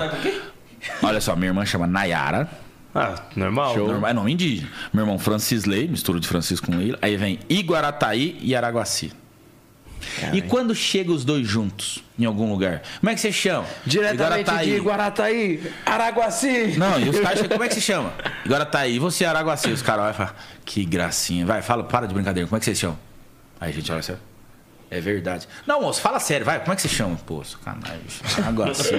Olha 1.03 1.21
só, 1.21 1.35
minha 1.37 1.49
irmã 1.49 1.65
chama 1.65 1.87
Nayara. 1.87 2.49
Ah, 2.95 3.15
normal. 3.37 3.77
Normal, 3.77 4.11
é 4.11 4.15
nome 4.15 4.33
indígena. 4.33 4.71
Meu 4.93 5.03
irmão 5.03 5.19
Francisley, 5.19 5.87
mistura 5.87 6.19
de 6.19 6.27
Francisco 6.27 6.67
com 6.67 6.81
ele. 6.81 6.97
Aí 7.03 7.17
vem 7.17 7.39
Iguarataí 7.49 8.39
e 8.41 8.55
Araguaci. 8.55 9.13
E 10.33 10.43
quando 10.43 10.75
chega 10.75 11.11
os 11.13 11.25
dois 11.25 11.47
juntos 11.47 12.03
em 12.19 12.25
algum 12.25 12.51
lugar, 12.51 12.83
como 13.01 13.11
é 13.11 13.15
que 13.15 13.21
você 13.21 13.33
chama? 13.33 13.67
Diretamente 13.85 14.41
Iguarataí. 14.51 14.71
de 14.71 14.81
Guarataí, 14.81 15.73
Araguaci. 15.85 16.75
Não, 16.79 16.99
e 16.99 17.09
os 17.09 17.21
caras 17.21 17.39
chegam, 17.41 17.51
como 17.57 17.65
é 17.65 17.69
que 17.69 17.75
se 17.75 17.81
chama? 17.81 18.13
Iguarataí. 18.45 18.97
E 18.97 18.99
você, 18.99 19.25
Araguaci? 19.25 19.71
Os 19.71 19.83
caras 19.83 20.03
olham 20.03 20.15
e 20.15 20.17
falam, 20.17 20.33
que 20.65 20.85
gracinha. 20.85 21.45
Vai, 21.45 21.63
fala, 21.63 21.85
para 21.85 22.07
de 22.07 22.15
brincadeira. 22.15 22.49
Como 22.49 22.57
é 22.57 22.61
que 22.61 22.65
vocês 22.65 22.79
chamam? 22.79 22.99
Aí 23.61 23.71
a 23.71 23.73
gente 23.73 23.91
olha 23.91 24.01
assim, 24.01 24.15
é 24.91 25.01
verdade. 25.01 25.49
Não, 25.67 25.81
moço, 25.81 26.01
fala 26.01 26.21
sério, 26.21 26.47
vai. 26.47 26.61
Como 26.61 26.73
é 26.73 26.77
que 26.77 26.83
você 26.83 26.89
chama? 26.89 27.17
Pô, 27.27 27.43
sacanagem. 27.43 28.01
Araguaci. 28.39 28.95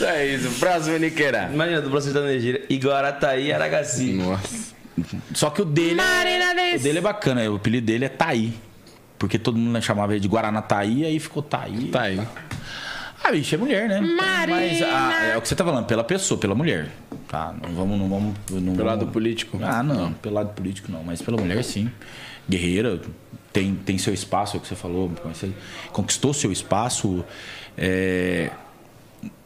É 0.06 0.26
isso, 0.26 0.50
próximo 0.58 0.98
Niqueira. 0.98 1.50
Imagina, 1.52 1.80
do 1.80 1.90
processo 1.90 2.14
da 2.14 2.20
energia. 2.20 2.64
Iguarataí 2.68 3.52
Aragaci. 3.52 4.12
Nossa. 4.14 4.76
Só 5.34 5.50
que 5.50 5.60
o 5.60 5.64
dele, 5.64 6.00
é, 6.00 6.76
o 6.76 6.80
dele 6.80 6.98
é 6.98 7.00
bacana. 7.02 7.50
O 7.50 7.56
apelido 7.56 7.86
dele 7.86 8.06
é 8.06 8.08
Taí. 8.08 8.54
Porque 9.18 9.38
todo 9.38 9.56
mundo 9.56 9.80
chamava 9.82 10.12
ele 10.12 10.20
de 10.20 10.28
Guaranataí, 10.28 11.04
aí 11.04 11.18
ficou 11.18 11.42
Taí. 11.42 11.88
Tá 11.88 12.02
aí. 12.02 12.20
Ah, 13.24 13.32
bicho, 13.32 13.54
é 13.54 13.58
mulher, 13.58 13.88
né? 13.88 14.00
Mas 14.00 14.82
ah, 14.82 15.24
é 15.32 15.36
o 15.36 15.42
que 15.42 15.48
você 15.48 15.56
tá 15.56 15.64
falando, 15.64 15.86
pela 15.86 16.04
pessoa, 16.04 16.38
pela 16.38 16.54
mulher. 16.54 16.90
Tá, 17.26 17.54
não 17.62 17.74
vamos. 17.74 17.98
Não 17.98 18.08
vamos 18.08 18.34
não 18.50 18.60
Pelo 18.60 18.62
vamos- 18.76 18.84
lado 18.84 19.06
político. 19.08 19.58
Ah, 19.62 19.82
não, 19.82 20.12
pelo 20.12 20.34
lado 20.34 20.50
político 20.54 20.92
não, 20.92 21.02
mas 21.02 21.20
pela 21.22 21.36
mulher 21.36 21.64
sim. 21.64 21.90
Guerreira, 22.48 23.00
tem, 23.52 23.74
tem 23.74 23.98
seu 23.98 24.12
espaço, 24.14 24.56
é 24.56 24.58
o 24.58 24.60
que 24.60 24.68
você 24.68 24.76
falou, 24.76 25.10
você 25.24 25.50
conquistou 25.92 26.32
seu 26.34 26.52
espaço. 26.52 27.24
é, 27.76 28.50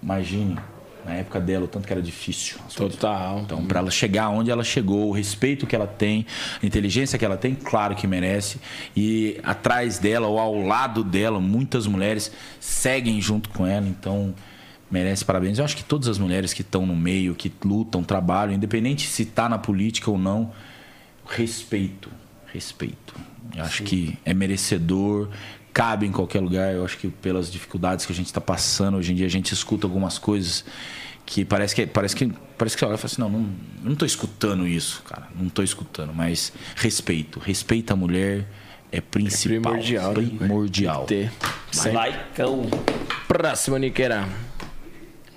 imagine, 0.02 0.58
na 1.04 1.14
época 1.14 1.40
dela, 1.40 1.64
o 1.64 1.68
tanto 1.68 1.86
que 1.86 1.92
era 1.92 2.02
difícil. 2.02 2.58
Total. 2.74 3.40
Então, 3.40 3.64
para 3.66 3.80
ela 3.80 3.90
chegar 3.90 4.28
onde 4.28 4.50
ela 4.50 4.64
chegou, 4.64 5.08
o 5.08 5.12
respeito 5.12 5.66
que 5.66 5.74
ela 5.74 5.86
tem, 5.86 6.26
a 6.62 6.66
inteligência 6.66 7.18
que 7.18 7.24
ela 7.24 7.36
tem, 7.36 7.54
claro 7.54 7.94
que 7.94 8.06
merece. 8.06 8.60
E 8.96 9.38
atrás 9.42 9.98
dela 9.98 10.26
ou 10.26 10.38
ao 10.38 10.60
lado 10.60 11.02
dela, 11.02 11.40
muitas 11.40 11.86
mulheres 11.86 12.32
seguem 12.58 13.20
junto 13.20 13.48
com 13.50 13.66
ela, 13.66 13.86
então 13.86 14.34
merece 14.90 15.24
parabéns. 15.24 15.58
Eu 15.58 15.64
acho 15.64 15.76
que 15.76 15.84
todas 15.84 16.08
as 16.08 16.18
mulheres 16.18 16.52
que 16.52 16.62
estão 16.62 16.84
no 16.84 16.96
meio, 16.96 17.34
que 17.34 17.52
lutam, 17.64 18.02
trabalham, 18.02 18.54
independente 18.54 19.06
se 19.06 19.22
está 19.22 19.48
na 19.48 19.58
política 19.58 20.10
ou 20.10 20.18
não, 20.18 20.52
respeito, 21.26 22.10
respeito. 22.52 23.14
Eu 23.54 23.64
acho 23.64 23.82
que 23.82 24.18
é 24.24 24.32
merecedor, 24.32 25.28
cabe 25.72 26.06
em 26.06 26.12
qualquer 26.12 26.40
lugar. 26.40 26.74
Eu 26.74 26.84
acho 26.84 26.98
que 26.98 27.08
pelas 27.08 27.50
dificuldades 27.50 28.06
que 28.06 28.12
a 28.12 28.14
gente 28.14 28.26
está 28.26 28.40
passando 28.40 28.96
hoje 28.96 29.12
em 29.12 29.14
dia, 29.14 29.26
a 29.26 29.30
gente 29.30 29.52
escuta 29.52 29.86
algumas 29.86 30.18
coisas 30.18 30.64
que 31.26 31.44
parece 31.44 31.74
que 31.74 31.86
parece 31.86 32.16
que 32.16 32.32
parece 32.58 32.76
que 32.76 32.80
você 32.80 32.86
olha 32.86 32.94
e 32.94 32.98
fala 32.98 33.12
assim, 33.12 33.20
não, 33.20 33.28
não, 33.30 33.40
eu 33.84 33.90
não 33.90 33.96
tô 33.96 34.04
escutando 34.04 34.66
isso, 34.66 35.02
cara, 35.02 35.28
não 35.38 35.48
tô 35.48 35.62
escutando, 35.62 36.12
mas 36.12 36.52
respeito, 36.74 37.38
respeita 37.38 37.92
a 37.92 37.96
mulher 37.96 38.46
é 38.92 39.00
principal, 39.00 39.72
primordial, 39.72 40.14
né? 40.14 40.36
primordial. 40.36 41.04
Ter. 41.04 41.30
Sempre. 41.70 41.92
Laicão. 41.92 42.68
Próximo 43.28 43.76
Niqueira. 43.76 44.28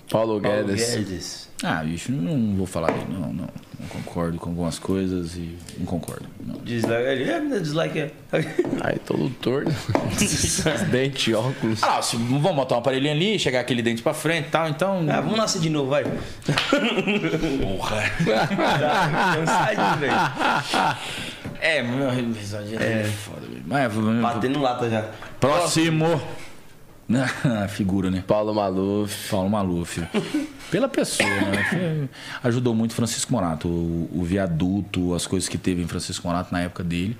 Paulo 0.09 0.41
Paulo 0.41 0.65
Guedes. 0.67 0.95
Guedes. 0.95 1.49
Ah, 1.63 1.81
bicho, 1.83 2.11
não 2.11 2.55
vou 2.57 2.65
falar 2.65 2.91
dele, 2.91 3.05
não, 3.09 3.31
não, 3.31 3.47
não 3.79 3.87
concordo 3.87 4.37
com 4.37 4.49
algumas 4.49 4.77
coisas 4.77 5.35
e 5.37 5.55
não 5.77 5.85
concordo. 5.85 6.25
Não. 6.45 6.55
Dislike. 6.55 7.23
É, 7.23 7.39
né, 7.39 7.59
dislike 7.59 7.99
é. 7.99 8.11
Ai, 8.83 8.97
todo 9.05 9.29
torto. 9.41 9.71
Dente, 10.91 11.33
óculos. 11.33 11.81
Ah, 11.81 12.01
se, 12.01 12.17
vamos 12.17 12.53
botar 12.53 12.75
um 12.75 12.79
aparelhinho 12.79 13.13
ali, 13.13 13.39
chegar 13.39 13.61
aquele 13.61 13.81
dente 13.81 14.01
pra 14.01 14.13
frente 14.13 14.47
e 14.47 14.51
tal, 14.51 14.67
então. 14.67 15.05
Ah, 15.09 15.21
vamos 15.21 15.37
nascer 15.37 15.61
de 15.61 15.69
novo, 15.69 15.91
vai. 15.91 16.03
porra. 16.03 18.03
Tá 18.25 19.35
cansadinho, 19.35 19.99
velho. 19.99 20.97
É, 21.61 21.81
meu 21.81 22.09
risadinha 22.09 22.79
é 22.79 23.03
foda, 23.05 23.41
velho. 23.47 23.63
Mas, 23.65 23.93
Batendo 24.21 24.59
lata 24.59 24.89
já. 24.89 25.05
Próximo. 25.39 26.21
A 27.63 27.67
figura, 27.67 28.09
né? 28.09 28.23
Paulo 28.25 28.53
Maluf. 28.53 29.29
Paulo 29.29 29.49
Maluf. 29.49 30.01
Pela 30.71 30.87
pessoa, 30.87 31.29
né? 31.29 32.07
Ajudou 32.43 32.73
muito 32.73 32.93
Francisco 32.93 33.31
Morato. 33.31 33.67
O, 33.67 34.09
o 34.13 34.23
viaduto, 34.23 35.13
as 35.13 35.27
coisas 35.27 35.47
que 35.49 35.57
teve 35.57 35.81
em 35.81 35.87
Francisco 35.87 36.27
Morato 36.27 36.51
na 36.53 36.61
época 36.61 36.83
dele. 36.83 37.17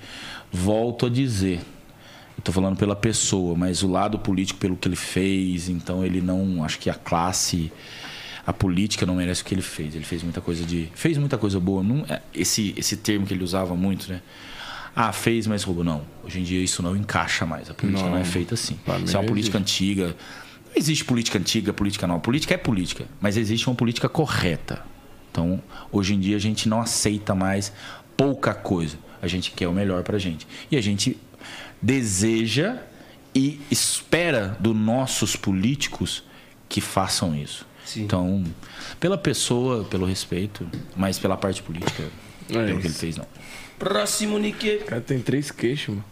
Volto 0.52 1.06
a 1.06 1.10
dizer. 1.10 1.60
Tô 2.42 2.52
falando 2.52 2.76
pela 2.76 2.96
pessoa, 2.96 3.56
mas 3.56 3.82
o 3.82 3.88
lado 3.88 4.18
político, 4.18 4.58
pelo 4.58 4.76
que 4.76 4.86
ele 4.88 4.96
fez, 4.96 5.68
então 5.68 6.04
ele 6.04 6.20
não. 6.20 6.64
Acho 6.64 6.78
que 6.78 6.90
a 6.90 6.94
classe. 6.94 7.72
A 8.46 8.52
política 8.52 9.06
não 9.06 9.14
merece 9.14 9.40
o 9.40 9.44
que 9.46 9.54
ele 9.54 9.62
fez. 9.62 9.94
Ele 9.94 10.04
fez 10.04 10.22
muita 10.22 10.40
coisa 10.40 10.64
de. 10.64 10.90
Fez 10.94 11.16
muita 11.16 11.38
coisa 11.38 11.58
boa. 11.58 11.82
Não, 11.82 12.04
é- 12.08 12.20
esse, 12.34 12.74
esse 12.76 12.96
termo 12.98 13.26
que 13.26 13.32
ele 13.32 13.44
usava 13.44 13.74
muito, 13.74 14.10
né? 14.12 14.20
Ah, 14.94 15.12
fez, 15.12 15.46
mas 15.46 15.62
roubou. 15.64 15.82
Não. 15.84 16.02
Hoje 16.22 16.40
em 16.40 16.42
dia 16.42 16.62
isso 16.62 16.82
não 16.82 16.96
encaixa 16.96 17.44
mais. 17.44 17.68
A 17.70 17.74
política 17.74 18.04
não, 18.04 18.14
Não. 18.14 18.20
é 18.20 18.24
feita 18.24 18.54
assim. 18.54 18.78
Isso 19.04 19.16
é 19.16 19.20
uma 19.20 19.26
política 19.26 19.58
antiga. 19.58 20.08
Não 20.08 20.76
existe 20.76 21.04
política 21.04 21.38
antiga, 21.38 21.72
política 21.72 22.06
não. 22.06 22.20
Política 22.20 22.54
é 22.54 22.56
política, 22.56 23.06
mas 23.20 23.36
existe 23.36 23.66
uma 23.68 23.74
política 23.76 24.08
correta. 24.08 24.84
Então, 25.30 25.60
hoje 25.90 26.14
em 26.14 26.20
dia 26.20 26.36
a 26.36 26.40
gente 26.40 26.68
não 26.68 26.80
aceita 26.80 27.34
mais 27.34 27.72
pouca 28.16 28.54
coisa. 28.54 28.96
A 29.20 29.26
gente 29.26 29.50
quer 29.50 29.66
o 29.66 29.72
melhor 29.72 30.02
pra 30.04 30.16
gente. 30.18 30.46
E 30.70 30.76
a 30.76 30.80
gente 30.80 31.16
deseja 31.82 32.78
e 33.34 33.60
espera 33.70 34.56
dos 34.60 34.74
nossos 34.76 35.34
políticos 35.36 36.22
que 36.68 36.80
façam 36.80 37.34
isso. 37.34 37.66
Sim. 37.84 38.04
Então, 38.04 38.44
pela 38.98 39.18
pessoa, 39.18 39.84
pelo 39.84 40.06
respeito, 40.06 40.66
mas 40.96 41.18
pela 41.18 41.36
parte 41.36 41.62
política, 41.62 42.04
pelo 42.48 42.64
que 42.64 42.70
ele 42.72 42.86
isso. 42.88 42.98
fez, 42.98 43.16
não. 43.16 43.26
Próximo, 43.84 44.38
Nick. 44.38 44.80
O 44.82 44.84
cara 44.86 45.00
tem 45.00 45.18
três 45.20 45.50
queixos, 45.50 45.94
mano. 45.94 46.04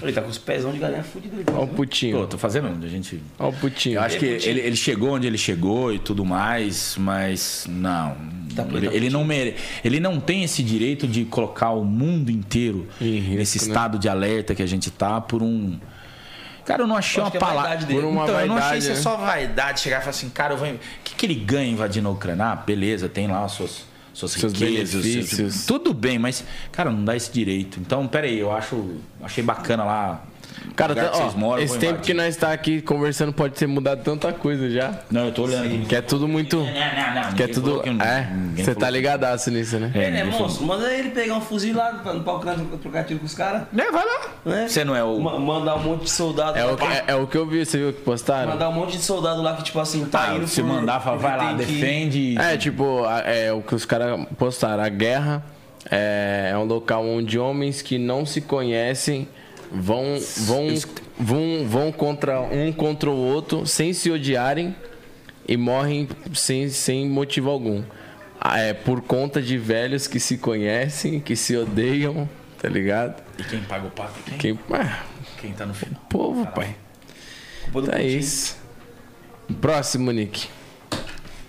Ele 0.00 0.12
tá 0.12 0.22
com 0.22 0.28
os 0.28 0.38
pezão 0.38 0.72
de 0.72 0.78
galinha 0.78 1.02
fudido. 1.02 1.36
Olha 1.48 1.64
o 1.64 1.68
Pô, 1.68 1.74
putinho. 1.74 2.26
tô 2.26 2.38
fazendo, 2.38 2.68
a 2.84 2.88
gente 2.88 3.20
Olha 3.38 3.48
o 3.48 3.52
putinho. 3.52 3.96
Eu 3.96 4.02
acho 4.02 4.18
que 4.18 4.24
ele, 4.26 4.60
ele 4.60 4.76
chegou 4.76 5.10
onde 5.10 5.26
ele 5.26 5.38
chegou 5.38 5.92
e 5.92 5.98
tudo 5.98 6.24
mais, 6.24 6.96
mas 6.98 7.66
não. 7.68 8.16
Tá 8.54 8.64
ele, 8.70 8.88
tá 8.88 8.94
ele 8.94 9.10
não 9.10 9.24
mere, 9.24 9.56
ele 9.84 9.98
não 9.98 10.20
tem 10.20 10.44
esse 10.44 10.62
direito 10.62 11.08
de 11.08 11.24
colocar 11.24 11.70
o 11.70 11.84
mundo 11.84 12.30
inteiro 12.30 12.86
risco, 13.00 13.34
nesse 13.34 13.58
né? 13.58 13.66
estado 13.66 13.98
de 13.98 14.08
alerta 14.08 14.54
que 14.54 14.62
a 14.62 14.66
gente 14.66 14.90
tá 14.90 15.20
por 15.20 15.42
um. 15.42 15.78
Cara, 16.64 16.82
eu 16.82 16.86
não 16.86 16.96
achei 16.96 17.20
Eu 17.20 17.26
uma 17.26 17.36
é 17.36 17.40
palavra. 17.40 17.62
vaidade 17.62 17.86
dele. 17.86 18.00
Por 18.00 18.08
uma 18.08 18.22
então, 18.22 18.40
eu 18.40 18.46
não 18.46 18.56
achei 18.56 18.68
vaidade, 18.68 18.84
isso 18.84 18.92
é 18.92 18.94
né? 18.94 19.00
só 19.00 19.16
vaidade 19.16 19.80
chegar 19.80 19.96
e 19.96 20.00
falar 20.00 20.10
assim, 20.10 20.28
cara, 20.28 20.54
eu 20.54 20.58
vou... 20.58 20.68
o 20.68 20.78
que, 21.02 21.14
que 21.16 21.26
ele 21.26 21.34
ganha 21.34 21.68
invadindo 21.68 22.08
a 22.08 22.12
Ucrânia? 22.12 22.44
Ah, 22.52 22.56
beleza, 22.56 23.08
tem 23.08 23.26
lá 23.26 23.44
as 23.44 23.52
suas, 23.52 23.84
suas 24.12 24.32
Seus 24.32 24.52
riquezas, 24.52 25.02
benefícios. 25.02 25.36
seus- 25.54 25.66
tudo 25.66 25.92
bem, 25.94 26.18
mas, 26.18 26.44
cara, 26.70 26.90
não 26.90 27.04
dá 27.04 27.16
esse 27.16 27.30
direito. 27.32 27.78
Então, 27.80 28.06
peraí, 28.06 28.38
eu 28.38 28.52
acho. 28.52 28.96
Achei 29.22 29.42
bacana 29.42 29.84
lá. 29.84 30.24
Cara, 30.76 30.94
tá- 30.94 31.10
ó, 31.14 31.30
moram, 31.38 31.58
eu 31.60 31.64
esse 31.66 31.78
tempo 31.78 32.00
que 32.00 32.14
nós 32.14 32.34
tá 32.36 32.52
aqui 32.52 32.80
conversando 32.80 33.32
pode 33.32 33.54
ter 33.54 33.66
mudado 33.66 34.02
tanta 34.02 34.32
coisa 34.32 34.70
já. 34.70 34.92
Não, 35.10 35.26
eu 35.26 35.32
tô 35.32 35.42
olhando 35.44 35.66
aqui. 35.66 35.84
Que 35.86 35.96
é 35.96 36.00
tudo 36.00 36.26
muito. 36.26 36.56
Não, 36.58 36.64
não, 36.64 37.22
não. 37.24 37.32
Que 37.34 37.42
é 37.42 37.48
tudo. 37.48 37.80
que 37.82 37.90
não- 37.90 38.04
É, 38.04 38.28
você 38.56 38.74
tá 38.74 38.86
que- 38.86 38.92
ligadaço 38.92 39.50
nisso, 39.50 39.78
né? 39.78 39.90
É, 39.94 40.04
é 40.04 40.10
ninguém 40.24 40.40
monstro. 40.40 40.64
Manda 40.64 40.92
ele 40.92 41.10
pegar 41.10 41.34
um 41.36 41.40
fuzil 41.40 41.76
lá 41.76 41.92
no 41.92 42.22
palco 42.22 42.46
trocar 42.80 43.04
tiro 43.04 43.20
com 43.20 43.26
os 43.26 43.34
caras. 43.34 43.62
É, 43.76 43.90
vai 43.90 44.04
lá. 44.04 44.20
Né? 44.44 44.68
Você 44.68 44.84
não 44.84 44.96
é 44.96 45.04
o. 45.04 45.18
Ma- 45.20 45.38
Mandar 45.38 45.76
um 45.76 45.82
monte 45.82 46.04
de 46.04 46.10
soldado. 46.10 46.56
É 46.58 46.64
lá 46.64 46.72
o, 46.72 46.76
que, 46.76 46.84
é, 46.84 47.04
é 47.08 47.14
o 47.14 47.26
que 47.26 47.36
eu 47.36 47.46
vi, 47.46 47.64
você 47.64 47.78
viu 47.78 47.92
que 47.92 48.00
postaram? 48.00 48.50
Mandar 48.52 48.68
um 48.68 48.72
monte 48.72 48.92
de 48.96 49.02
soldado 49.02 49.42
lá 49.42 49.54
que, 49.56 49.62
tipo 49.64 49.78
assim, 49.80 50.04
tá 50.06 50.30
Ah, 50.30 50.36
indo 50.36 50.46
se 50.48 50.60
por- 50.62 50.68
mandar, 50.68 51.00
fala, 51.00 51.16
vai 51.18 51.36
lá, 51.36 51.48
tem 51.54 51.66
que- 51.66 51.72
defende. 51.72 52.36
É, 52.38 52.56
tipo, 52.56 53.04
é 53.24 53.52
o 53.52 53.60
que 53.62 53.74
os 53.74 53.84
caras 53.84 54.18
postaram. 54.38 54.82
A 54.82 54.88
guerra 54.88 55.42
é, 55.90 56.50
é 56.52 56.56
um 56.58 56.64
local 56.64 57.04
onde 57.06 57.38
homens 57.38 57.82
que 57.82 57.98
não 57.98 58.24
se 58.24 58.40
conhecem 58.40 59.28
vão, 59.72 60.18
vão, 60.38 60.66
vão, 61.18 61.66
vão 61.66 61.92
contra 61.92 62.40
um 62.40 62.72
contra 62.72 63.10
o 63.10 63.16
outro 63.16 63.66
sem 63.66 63.92
se 63.92 64.10
odiarem 64.10 64.74
e 65.48 65.56
morrem 65.56 66.08
sem, 66.34 66.68
sem 66.68 67.08
motivo 67.08 67.50
algum. 67.50 67.82
Ah, 68.40 68.58
É 68.58 68.72
por 68.74 69.00
conta 69.02 69.40
de 69.40 69.56
velhos 69.56 70.06
que 70.06 70.18
se 70.20 70.36
conhecem, 70.38 71.20
que 71.20 71.36
se 71.36 71.56
odeiam, 71.56 72.28
tá 72.60 72.68
ligado? 72.68 73.22
E 73.38 73.44
quem 73.44 73.60
paga 73.60 73.86
o 73.86 73.90
pato? 73.90 74.18
Quem? 74.24 74.38
Quem, 74.38 74.58
ah, 74.72 75.02
Quem 75.40 75.52
tá 75.52 75.64
no 75.64 75.74
final? 75.74 76.00
povo, 76.08 76.46
pai. 76.48 76.76
Culpa 77.64 77.82
do 77.82 77.90
Tá 77.90 78.02
isso. 78.02 78.56
Próximo, 79.60 80.10
Nick. 80.10 80.48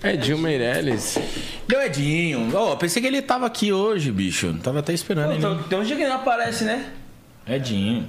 Edil 0.04 0.38
Meirelles. 0.38 1.18
Deu 1.68 1.82
Edinho. 1.82 2.56
Ô, 2.56 2.76
pensei 2.76 3.02
que 3.02 3.08
ele 3.08 3.22
tava 3.22 3.46
aqui 3.46 3.72
hoje, 3.72 4.12
bicho. 4.12 4.54
Tava 4.62 4.80
até 4.80 4.94
esperando 4.94 5.30
Pô. 5.32 5.38
Então, 5.38 5.64
tem 5.64 5.80
um 5.80 5.84
dia 5.84 5.96
que 5.96 6.02
ele 6.02 6.10
não 6.10 6.18
aparece, 6.18 6.66
né? 6.66 6.92
Edinho. 7.48 8.08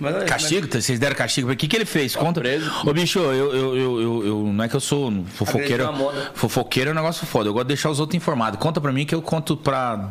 Mas, 0.00 0.24
Castigo? 0.24 0.66
Vocês 0.70 0.98
deram 0.98 1.14
castigo? 1.14 1.52
O 1.52 1.56
que, 1.56 1.68
que 1.68 1.76
ele 1.76 1.84
fez? 1.84 2.16
Conta. 2.16 2.42
Ô, 2.84 2.92
bicho, 2.92 3.20
eu, 3.20 3.32
eu, 3.32 3.76
eu, 3.76 4.00
eu, 4.00 4.26
eu- 4.26 4.52
Não 4.52 4.64
é 4.64 4.68
que 4.68 4.74
eu 4.74 4.80
sou 4.80 5.24
fofoqueiro. 5.34 5.86
A 5.86 5.92
moda. 5.92 6.30
Fofoqueiro 6.34 6.90
é 6.90 6.92
um 6.92 6.96
negócio 6.96 7.24
foda. 7.26 7.48
Eu 7.48 7.52
gosto 7.52 7.66
de 7.66 7.68
deixar 7.74 7.90
os 7.90 8.00
outros 8.00 8.16
informados. 8.16 8.58
Conta 8.58 8.80
pra 8.80 8.90
mim 8.92 9.06
que 9.06 9.14
eu 9.14 9.22
conto 9.22 9.56
pra 9.56 10.10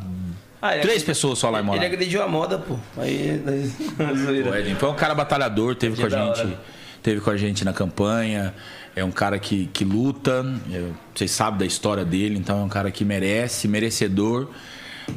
Ah, 0.62 0.74
ele 0.74 0.84
três 0.84 1.04
pessoas 1.04 1.38
só 1.38 1.50
lá 1.50 1.58
em 1.60 1.62
Ele 1.62 1.68
Morar. 1.68 1.86
agrediu 1.86 2.24
a 2.24 2.28
moda, 2.28 2.58
pô. 2.58 2.78
Aí. 2.98 3.42
O 4.50 4.56
Edinho 4.56 4.78
foi 4.78 4.90
um 4.90 4.96
cara 4.96 5.14
batalhador, 5.14 5.76
teve 5.76 5.98
com 6.00 6.06
a 6.08 6.10
gente, 6.10 6.58
teve 7.04 7.20
com 7.22 7.30
a 7.30 7.38
gente 7.38 7.66
na 7.66 7.74
campanha. 7.74 8.54
É 8.96 9.04
um 9.04 9.12
cara 9.12 9.38
que, 9.38 9.66
que 9.74 9.84
luta, 9.84 10.46
é, 10.72 10.84
vocês 11.14 11.30
sabem 11.32 11.60
da 11.60 11.66
história 11.66 12.06
dele, 12.06 12.38
então 12.38 12.62
é 12.62 12.64
um 12.64 12.70
cara 12.70 12.90
que 12.90 13.04
merece, 13.04 13.68
merecedor. 13.68 14.48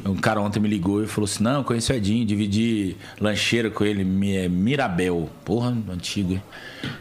Um 0.05 0.15
cara 0.15 0.41
ontem 0.41 0.59
me 0.59 0.67
ligou 0.67 1.03
e 1.03 1.07
falou 1.07 1.25
assim: 1.25 1.43
Não, 1.43 1.59
eu 1.59 1.63
conheci 1.63 1.91
o 1.91 1.95
Edinho, 1.95 2.25
dividi 2.25 2.95
lancheira 3.19 3.69
com 3.69 3.83
ele, 3.85 4.01
é 4.35 4.47
Mirabel. 4.49 5.29
Porra, 5.45 5.75
antigo, 5.89 6.33
hein? 6.33 6.43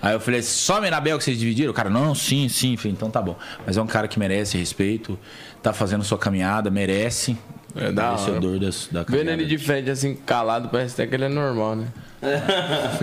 Aí 0.01 0.15
eu 0.15 0.21
falei: 0.21 0.43
Só 0.43 0.81
Mirabel 0.81 1.19
que 1.19 1.25
vocês 1.25 1.39
dividiram? 1.39 1.71
O 1.71 1.75
cara, 1.75 1.91
não, 1.91 2.15
sim, 2.15 2.49
sim. 2.49 2.73
Eu 2.73 2.79
falei, 2.79 2.93
então 2.93 3.11
tá 3.11 3.21
bom. 3.21 3.37
Mas 3.67 3.77
é 3.77 3.83
um 3.83 3.87
cara 3.87 4.07
que 4.09 4.19
merece 4.19 4.57
respeito, 4.57 5.19
tá 5.63 5.73
fazendo 5.73 6.05
sua 6.05 6.19
caminhada, 6.19 6.71
merece. 6.71 7.37
É 7.75 7.93
da 7.93 8.13
merecedor 8.13 8.59
da 8.59 8.71
Vendo 8.71 9.05
caminhada. 9.05 9.33
ele 9.33 9.45
de 9.47 9.59
frente 9.59 9.91
assim, 9.91 10.15
calado, 10.15 10.69
parece 10.71 10.95
até 10.95 11.07
que 11.07 11.15
ele 11.15 11.25
é 11.25 11.29
normal, 11.29 11.77
né? 11.77 11.89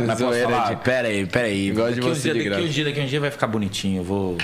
Mas 0.08 0.20
posso 0.20 0.40
falar, 0.42 0.66
Edinho. 0.66 0.80
pera 0.80 1.08
aí, 1.10 1.26
pera 1.28 1.48
aí. 1.48 1.72
De 1.72 1.80
uns 1.80 1.96
você 2.00 2.34
dias- 2.34 2.44
de 2.44 2.50
daqui 2.50 2.64
uns 2.64 2.74
dias, 2.74 2.88
daqui 2.88 3.02
uns 3.02 3.10
dias 3.10 3.22
vai 3.22 3.30
ficar 3.32 3.46
bonitinho. 3.48 4.00
Eu 4.00 4.04
vou. 4.04 4.38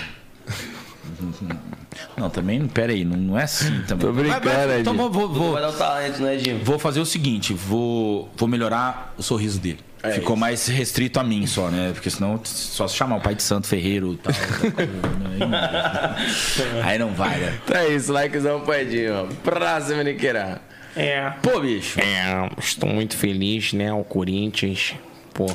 Não, 2.18 2.30
também, 2.30 2.68
pera 2.68 2.92
aí, 2.94 3.04
não, 3.06 3.18
não 3.18 3.40
é 3.40 3.44
assim 3.44 3.82
também. 3.88 4.08
Tô 4.08 4.14
brincando, 4.14 4.46
vai- 4.50 4.64
Edinho. 4.66 4.80
Então 4.82 4.96
vou, 4.98 5.10
vou, 5.10 5.30
vou, 5.30 5.52
Vai 5.54 5.62
dar 5.62 5.70
o 5.70 5.74
talento, 5.74 6.22
né, 6.22 6.36
Edinho? 6.36 6.60
vou 6.64 6.78
fazer 6.80 7.00
o 7.00 7.06
seguinte: 7.06 7.54
vou, 7.54 8.30
vou 8.36 8.48
melhorar 8.50 9.14
o 9.18 9.24
sorriso 9.24 9.60
dele. 9.60 9.80
É 10.02 10.12
Ficou 10.12 10.38
mais 10.38 10.66
restrito 10.68 11.20
a 11.20 11.24
mim 11.24 11.46
só, 11.46 11.70
né? 11.70 11.92
Porque 11.94 12.10
senão 12.10 12.40
só 12.46 12.88
se 12.88 12.96
chamar 12.96 13.18
o 13.18 13.22
pai 13.22 13.36
de 13.36 13.44
santo 13.44 13.68
Ferreiro 13.68 14.14
e 14.14 14.18
tal. 14.18 14.34
aí, 15.28 15.40
não, 15.40 16.80
aí 16.88 16.98
não 16.98 17.10
vai, 17.14 17.38
né? 17.38 17.60
Então 17.64 17.76
é 17.78 17.90
isso, 17.90 18.12
likezão 18.14 18.62
pro 18.62 18.74
Edinho, 18.76 19.14
ó. 19.14 19.26
Próximo, 19.44 20.02
Niqueira. 20.02 20.62
É. 20.96 21.32
Pô, 21.42 21.60
bicho. 21.60 22.00
É, 22.00 22.50
estou 22.58 22.90
muito 22.90 23.16
feliz, 23.18 23.74
né? 23.74 23.92
O 23.94 24.04
Corinthians. 24.04 24.94
Pô, 25.34 25.46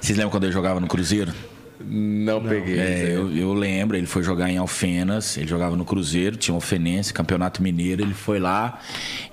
Vocês 0.00 0.16
lembram 0.16 0.30
quando 0.30 0.44
ele 0.44 0.52
jogava 0.52 0.78
no 0.80 0.86
Cruzeiro? 0.86 1.32
Não, 1.80 2.42
peguei. 2.42 2.78
É, 2.78 3.12
eu, 3.14 3.34
eu 3.34 3.54
lembro, 3.54 3.96
ele 3.96 4.06
foi 4.06 4.22
jogar 4.22 4.50
em 4.50 4.56
Alfenas, 4.58 5.36
ele 5.36 5.46
jogava 5.46 5.76
no 5.76 5.84
Cruzeiro, 5.84 6.36
tinha 6.36 6.52
um 6.52 6.56
Alfenense, 6.56 7.12
Campeonato 7.14 7.62
Mineiro, 7.62 8.02
ele 8.02 8.14
foi 8.14 8.38
lá, 8.38 8.80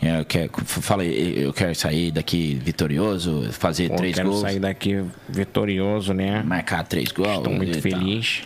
é, 0.01 0.19
eu 0.19 0.25
quero, 0.25 0.51
falei, 0.63 1.33
eu 1.37 1.51
quero 1.51 1.73
sair 1.75 2.11
daqui 2.11 2.59
vitorioso, 2.63 3.49
fazer 3.51 3.89
Pô, 3.89 3.95
três 3.95 4.15
quero 4.15 4.29
gols, 4.29 4.41
sair 4.41 4.59
daqui 4.59 5.03
vitorioso, 5.27 6.13
né? 6.13 6.43
marcar 6.43 6.83
três 6.83 7.11
gols. 7.11 7.37
Estou 7.37 7.53
muito 7.53 7.73
tal. 7.73 7.81
feliz. 7.81 8.43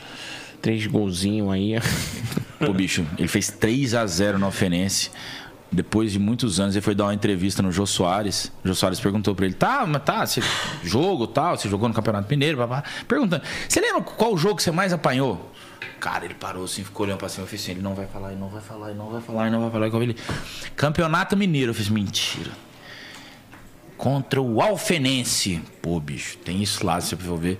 Três 0.62 0.86
golzinhos 0.88 1.50
aí. 1.52 1.76
Pô, 2.60 2.74
bicho, 2.74 3.06
ele 3.18 3.30
fez 3.30 3.50
3 3.50 3.96
a 3.96 4.06
0 4.06 4.38
no 4.38 4.46
Alfenense. 4.46 5.10
Depois 5.72 6.12
de 6.12 6.18
muitos 6.18 6.60
anos, 6.60 6.76
ele 6.76 6.82
foi 6.82 6.96
dar 6.96 7.06
uma 7.06 7.14
entrevista 7.14 7.62
no 7.62 7.72
Jô 7.72 7.86
Soares. 7.86 8.52
O 8.64 8.68
Jô 8.68 8.74
Soares 8.74 9.00
perguntou 9.00 9.36
pra 9.36 9.46
ele: 9.46 9.54
tá, 9.54 9.86
mas 9.86 10.04
tá, 10.04 10.26
você, 10.26 10.42
jogo 10.84 11.28
tal, 11.28 11.56
você 11.56 11.70
jogou 11.70 11.88
no 11.88 11.94
Campeonato 11.94 12.28
Mineiro, 12.28 12.58
papá. 12.58 12.84
Perguntando: 13.08 13.44
você 13.68 13.80
lembra 13.80 14.02
qual 14.02 14.36
jogo 14.36 14.60
você 14.60 14.72
mais 14.72 14.92
apanhou? 14.92 15.52
Cara, 16.00 16.26
ele 16.26 16.34
parou 16.34 16.64
assim, 16.64 16.84
ficou 16.84 17.06
olhando 17.06 17.20
pra 17.20 17.30
cima. 17.30 17.44
Eu 17.44 17.48
fiz 17.48 17.62
assim: 17.62 17.72
ele 17.72 17.82
não 17.82 17.94
vai 17.94 18.08
falar, 18.08 18.32
ele 18.32 18.40
não 18.40 18.50
vai 18.50 18.62
falar, 18.62 18.90
ele 18.90 18.98
não 18.98 19.10
vai 19.10 19.22
falar, 19.22 19.44
ele 19.44 19.52
não 19.52 19.62
vai 19.62 19.70
falar. 19.70 19.86
Eu 19.86 19.92
falei, 19.92 20.16
Campeonato 20.76 21.38
Mineiro. 21.38 21.70
Eu 21.70 21.76
fiz: 21.76 21.88
mentira. 21.88 22.52
Contra 23.96 24.42
o 24.42 24.62
Alfenense. 24.62 25.62
Pô, 25.82 26.00
bicho, 26.00 26.38
tem 26.38 26.64
isso 26.64 26.84
lá, 26.86 27.00
se 27.00 27.10
você 27.10 27.16
for 27.18 27.38
ver. 27.38 27.60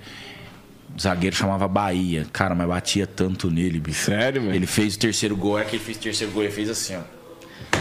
O 0.96 1.00
zagueiro 1.00 1.36
chamava 1.36 1.68
Bahia. 1.68 2.26
Cara, 2.32 2.56
mas 2.56 2.66
batia 2.66 3.06
tanto 3.06 3.50
nele, 3.50 3.78
bicho. 3.78 4.06
Sério, 4.06 4.42
velho? 4.42 4.54
Ele 4.54 4.66
fez 4.66 4.96
o 4.96 4.98
terceiro 4.98 5.36
gol, 5.36 5.58
é 5.58 5.64
que 5.64 5.76
ele 5.76 5.84
fez 5.84 5.96
o 5.96 6.00
terceiro 6.00 6.32
gol 6.32 6.42
e 6.42 6.50
fez 6.50 6.68
assim, 6.68 6.96
ó. 6.96 7.19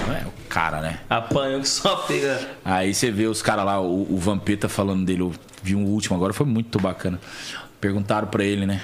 Não 0.07 0.13
é 0.15 0.21
o 0.25 0.33
cara, 0.49 0.81
né? 0.81 0.99
Apanhou 1.09 1.61
que 1.61 1.67
só 1.69 1.95
pega. 1.97 2.39
Aí 2.65 2.93
você 2.93 3.11
vê 3.11 3.27
os 3.27 3.41
caras 3.41 3.65
lá, 3.65 3.79
o, 3.79 4.13
o 4.13 4.17
Vampeta 4.17 4.67
falando 4.69 5.05
dele, 5.05 5.21
eu 5.21 5.33
vi 5.61 5.75
um 5.75 5.85
último 5.85 6.15
agora, 6.15 6.33
foi 6.33 6.45
muito 6.45 6.79
bacana. 6.79 7.19
Perguntaram 7.79 8.27
pra 8.27 8.43
ele, 8.43 8.65
né? 8.65 8.81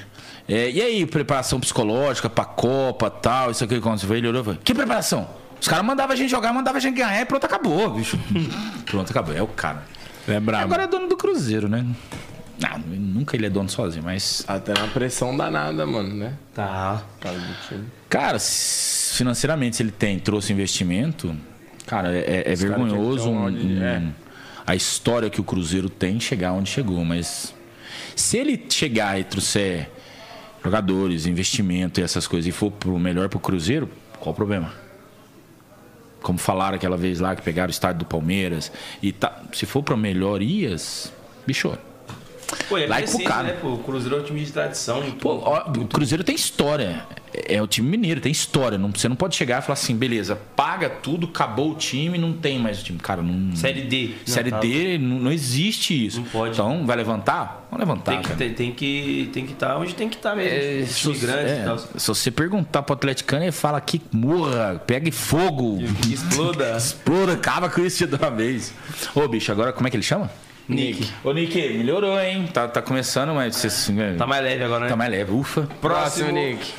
É, 0.48 0.70
e 0.70 0.82
aí, 0.82 1.06
preparação 1.06 1.60
psicológica 1.60 2.30
pra 2.30 2.46
Copa 2.46 3.10
tal, 3.10 3.52
isso 3.52 3.64
aqui, 3.64 3.80
quando 3.82 4.00
você 4.00 4.06
vê, 4.06 4.18
ele 4.18 4.28
olhou 4.28 4.42
e 4.42 4.46
falou, 4.46 4.60
que 4.64 4.74
preparação? 4.74 5.28
Os 5.60 5.68
caras 5.68 5.84
mandavam 5.86 6.14
a 6.14 6.16
gente 6.16 6.30
jogar, 6.30 6.54
mandavam 6.54 6.78
a 6.78 6.82
gente 6.82 6.96
ganhar 6.96 7.20
e 7.22 7.26
pronto, 7.26 7.44
acabou, 7.46 7.90
bicho. 7.90 8.20
pronto, 8.86 9.10
acabou. 9.10 9.34
É 9.36 9.42
o 9.42 9.48
cara. 9.48 9.84
É 10.28 10.40
brabo. 10.40 10.64
Agora 10.64 10.84
é 10.84 10.88
dono 10.88 11.08
do 11.08 11.18
Cruzeiro, 11.18 11.68
né? 11.68 11.84
Não, 12.60 12.78
nunca 12.98 13.36
ele 13.36 13.48
é 13.48 13.50
dono 13.50 13.68
sozinho, 13.70 14.04
mas 14.06 14.44
Até 14.48 14.74
na 14.74 14.88
pressão 14.88 15.36
danada, 15.36 15.86
mano, 15.86 16.16
né? 16.16 16.34
Tá. 16.54 17.02
Cara. 17.20 17.38
Cara, 18.10 18.36
s- 18.38 19.05
financeiramente, 19.18 19.76
se 19.78 19.84
ele 19.84 19.92
tem, 19.92 20.20
trouxe 20.20 20.52
investimento, 20.54 21.36
cara, 21.86 22.12
é, 22.16 22.40
é 22.40 22.44
caras 22.44 22.60
vergonhoso 22.60 23.24
tinham 23.24 23.34
um- 23.42 23.46
onde- 23.46 23.66
um- 23.78 23.84
é. 23.84 24.04
a 24.66 24.76
história 24.76 25.30
que 25.30 25.40
o 25.40 25.44
Cruzeiro 25.44 25.90
tem 25.90 26.20
chegar 26.20 26.52
onde 26.54 26.70
chegou, 26.70 27.04
mas 27.06 27.54
se 28.16 28.38
ele 28.38 28.64
chegar 28.70 29.20
e 29.20 29.24
trouxer 29.24 29.90
jogadores, 30.64 31.26
investimento 31.26 32.00
e 32.00 32.04
essas 32.04 32.26
coisas 32.28 32.48
e 32.48 32.52
for 32.52 32.72
pro 32.72 32.98
melhor 32.98 33.30
pro 33.30 33.40
Cruzeiro, 33.40 33.90
qual 34.20 34.34
o 34.34 34.36
problema? 34.36 34.72
como 36.24 36.40
falaram 36.40 36.76
aquela 36.76 36.98
vez 36.98 37.20
lá 37.20 37.36
que 37.36 37.44
pegaram 37.44 37.68
o 37.68 37.72
estádio 37.72 38.00
do 38.00 38.06
Palmeiras. 38.06 38.72
E 39.00 39.12
tá, 39.12 39.44
se 39.54 39.68
for 39.68 39.84
para 39.84 39.96
melhorias, 39.96 41.14
bicho. 41.46 41.78
Pô, 42.68 42.80
é 42.80 42.88
Like 42.88 43.02
recente, 43.06 43.24
pro 43.26 43.32
cara. 43.32 43.44
né, 43.50 43.54
pô? 43.62 43.74
O 43.74 43.78
Cruzeiro 43.78 44.16
é 44.18 44.20
um 44.22 44.24
time 44.24 44.44
de 44.44 44.52
tradição. 44.52 45.04
Pô, 45.22 45.36
ó, 45.46 45.70
o 45.70 45.86
Cruzeiro 45.88 46.24
tem 46.24 46.34
história. 46.34 47.06
É 47.48 47.62
o 47.62 47.68
time 47.68 47.88
mineiro, 47.90 48.22
tem 48.22 48.32
história. 48.32 48.78
Não, 48.78 48.92
você 48.92 49.08
não 49.08 49.16
pode 49.16 49.36
chegar 49.36 49.60
e 49.60 49.62
falar 49.62 49.74
assim, 49.74 49.96
beleza, 49.96 50.36
paga 50.56 50.90
tudo, 50.90 51.28
acabou 51.28 51.72
o 51.72 51.76
time, 51.76 52.18
não 52.18 52.34
tem 52.34 52.60
mais 52.60 52.82
o 52.82 52.84
time. 52.84 53.00
Cara, 53.00 53.22
não. 53.22 53.56
Série 53.56 53.82
D. 53.82 54.12
Série 54.26 54.52
Não, 54.52 54.60
tá. 54.60 54.66
D, 54.66 54.98
não, 54.98 55.20
não 55.20 55.32
existe 55.32 56.06
isso. 56.06 56.22
Não 56.22 56.28
pode. 56.28 56.54
Então, 56.54 56.86
vai 56.86 56.98
levantar? 56.98 57.68
Vamos 57.72 57.88
levantar. 57.88 58.12
Tem 58.12 58.22
que 58.22 58.28
cara. 58.28 58.38
tem, 58.38 58.54
tem 58.54 58.72
que 58.72 59.30
tem 59.34 59.46
que 59.46 59.54
estar 59.54 59.78
onde 59.78 59.94
tem 59.96 60.08
que 60.08 60.16
estar 60.16 60.36
mesmo. 60.36 60.58
É, 60.58 60.86
se, 60.86 61.14
grande 61.14 61.52
é, 61.52 61.62
e 61.62 61.66
tal. 61.66 61.78
se 61.78 62.08
você 62.08 62.32
perguntar 62.32 62.84
pro 62.84 62.94
atleticano, 62.94 63.44
ele 63.44 63.52
fala 63.52 63.80
que 63.82 64.02
morra, 64.12 64.82
pegue 64.86 65.12
fogo, 65.12 65.80
Que 66.02 66.14
exploda. 66.14 66.76
exploda, 66.78 67.34
acaba 67.34 67.70
com 67.70 67.82
isso 67.82 68.06
de 68.06 68.16
uma 68.16 68.32
vez. 68.32 68.74
Ô, 69.14 69.28
bicho, 69.28 69.52
agora 69.52 69.74
como 69.74 69.88
é 69.88 69.92
que 69.92 69.98
ele 69.98 70.04
chama? 70.04 70.30
Nick. 70.68 71.08
Ô, 71.24 71.32
Nick, 71.32 71.56
melhorou, 71.56 72.20
hein? 72.20 72.50
Tá, 72.52 72.68
tá 72.68 72.82
começando, 72.82 73.34
mas 73.34 73.56
você 73.56 73.94
Tá 74.18 74.26
mais 74.26 74.44
leve 74.44 74.64
agora, 74.64 74.86
né? 74.86 74.90
tá 74.90 74.96
mais 74.96 75.12
leve. 75.12 75.32
Ufa. 75.32 75.68
Próximo, 75.80 76.32
Nick. 76.32 76.74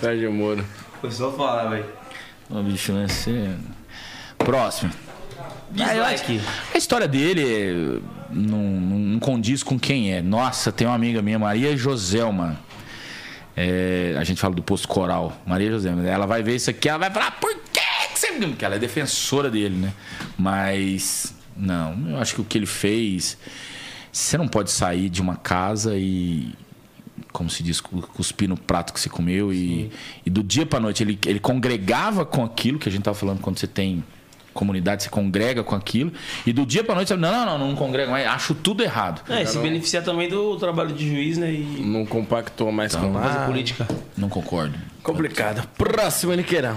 Sérgio 0.00 0.32
Moro. 0.32 0.64
Foi 1.00 1.10
só 1.10 1.32
falar, 1.32 1.68
velho. 1.70 1.86
Ô, 2.48 2.62
bicho, 2.62 2.92
vai 2.92 3.08
ser... 3.08 3.50
Próximo. 4.38 4.92
Ah, 5.38 5.52
Dislike. 5.70 6.40
A 6.74 6.78
história 6.78 7.06
dele 7.06 7.44
é, 7.44 8.00
não, 8.30 8.58
não- 8.58 9.20
condiz 9.20 9.62
com 9.62 9.78
quem 9.78 10.12
é. 10.12 10.22
Nossa, 10.22 10.72
tem 10.72 10.86
uma 10.86 10.94
amiga 10.96 11.20
minha, 11.22 11.38
Maria 11.38 11.76
Joselma. 11.76 12.58
É, 13.56 14.14
a 14.18 14.24
gente 14.24 14.40
fala 14.40 14.54
do 14.54 14.62
posto 14.62 14.88
coral. 14.88 15.36
Maria 15.46 15.70
Joselma. 15.70 16.06
Ela 16.08 16.26
vai 16.26 16.42
ver 16.42 16.56
isso 16.56 16.70
aqui, 16.70 16.88
ela 16.88 16.98
vai 16.98 17.10
falar, 17.10 17.32
por 17.32 17.54
que 17.72 17.80
que 18.14 18.18
você. 18.18 18.32
Porque 18.32 18.64
ela 18.64 18.76
é 18.76 18.78
defensora 18.78 19.50
dele, 19.50 19.76
né? 19.76 19.92
Mas. 20.38 21.34
Não, 21.56 21.94
eu 22.10 22.18
acho 22.18 22.34
que 22.34 22.40
o 22.40 22.44
que 22.44 22.56
ele 22.56 22.66
fez. 22.66 23.36
Você 24.10 24.38
não 24.38 24.48
pode 24.48 24.70
sair 24.70 25.08
de 25.10 25.20
uma 25.20 25.36
casa 25.36 25.96
e. 25.96 26.52
Como 27.32 27.48
se 27.50 27.62
diz, 27.62 27.80
cu- 27.80 28.02
cuspir 28.02 28.48
no 28.48 28.56
prato 28.56 28.92
que 28.92 29.00
você 29.00 29.08
comeu. 29.08 29.52
E, 29.52 29.90
e 30.24 30.30
do 30.30 30.42
dia 30.42 30.66
pra 30.66 30.80
noite 30.80 31.02
ele, 31.02 31.18
ele 31.26 31.38
congregava 31.40 32.24
com 32.26 32.44
aquilo 32.44 32.78
que 32.78 32.88
a 32.88 32.92
gente 32.92 33.02
tava 33.02 33.16
falando 33.16 33.40
quando 33.40 33.58
você 33.58 33.66
tem 33.66 34.02
comunidade, 34.52 35.04
você 35.04 35.08
congrega 35.08 35.62
com 35.62 35.74
aquilo. 35.76 36.12
E 36.44 36.52
do 36.52 36.66
dia 36.66 36.82
pra 36.82 36.94
noite 36.94 37.08
você 37.08 37.16
não, 37.16 37.30
não, 37.46 37.58
não, 37.58 37.68
não 37.68 37.76
congrega 37.76 38.10
mais. 38.10 38.26
Acho 38.26 38.54
tudo 38.54 38.82
errado. 38.82 39.22
É, 39.30 39.44
se 39.44 39.58
beneficiar 39.58 40.02
também 40.02 40.28
do 40.28 40.56
trabalho 40.56 40.92
de 40.92 41.08
juiz, 41.08 41.38
né? 41.38 41.52
E 41.52 41.82
Não 41.86 42.04
compactou 42.04 42.72
mais 42.72 42.94
com 42.96 43.12
fazer 43.12 43.28
nada. 43.34 43.46
política. 43.46 43.86
Não 44.16 44.28
concordo. 44.28 44.74
Complicado. 45.02 45.66
Próximo, 45.78 46.34
Niqueirão. 46.34 46.76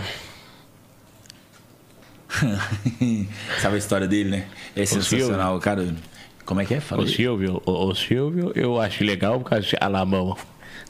Sabe 3.61 3.75
a 3.75 3.77
história 3.77 4.07
dele, 4.07 4.29
né? 4.29 4.45
É 4.75 4.85
sensacional, 4.85 5.59
cara. 5.59 5.93
Como 6.45 6.61
é 6.61 6.65
que 6.65 6.73
é? 6.73 6.79
Fala 6.79 7.03
o 7.03 7.07
Silvio, 7.07 7.61
o, 7.65 7.71
o, 7.71 7.95
Silvio, 7.95 8.51
eu 8.55 8.79
acho 8.79 9.03
legal 9.03 9.39
por 9.39 9.49
causa 9.49 9.65
de 9.65 9.77
alamão. 9.79 10.35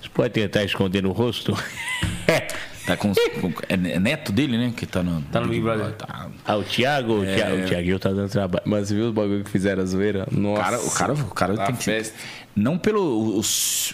Você 0.02 0.10
pode 0.10 0.34
tentar 0.34 0.64
esconder 0.64 1.04
no 1.04 1.12
rosto? 1.12 1.54
tá 2.86 2.98
com, 2.98 3.14
com, 3.14 3.54
é, 3.70 3.74
é 3.74 4.00
neto 4.00 4.32
dele, 4.32 4.58
né? 4.58 4.74
Que 4.76 4.86
tá 4.86 5.04
no. 5.04 5.22
Tá 5.22 5.40
no 5.40 5.48
Big 5.48 5.62
Brother. 5.62 5.94
Tá. 5.94 6.30
Ah, 6.46 6.58
o 6.58 6.64
Thiago, 6.64 7.24
é... 7.24 7.64
o 7.64 7.66
Thiago, 7.68 8.00
tá 8.00 8.10
dando 8.10 8.30
trabalho. 8.30 8.64
Mas 8.66 8.92
viu 8.92 9.10
o 9.10 9.14
bagulho 9.14 9.44
que 9.44 9.50
fizeram 9.52 9.84
a 9.84 9.86
zoeira? 9.86 10.28
Nossa. 10.32 10.62
Cara, 10.62 10.80
o 10.82 10.92
cara, 10.92 11.14
o 11.14 11.34
cara 11.34 11.58
tem 11.66 11.76
que. 11.76 11.84
Festa. 11.84 12.18
Não 12.56 12.78
pelo 12.78 13.40
o, 13.40 13.42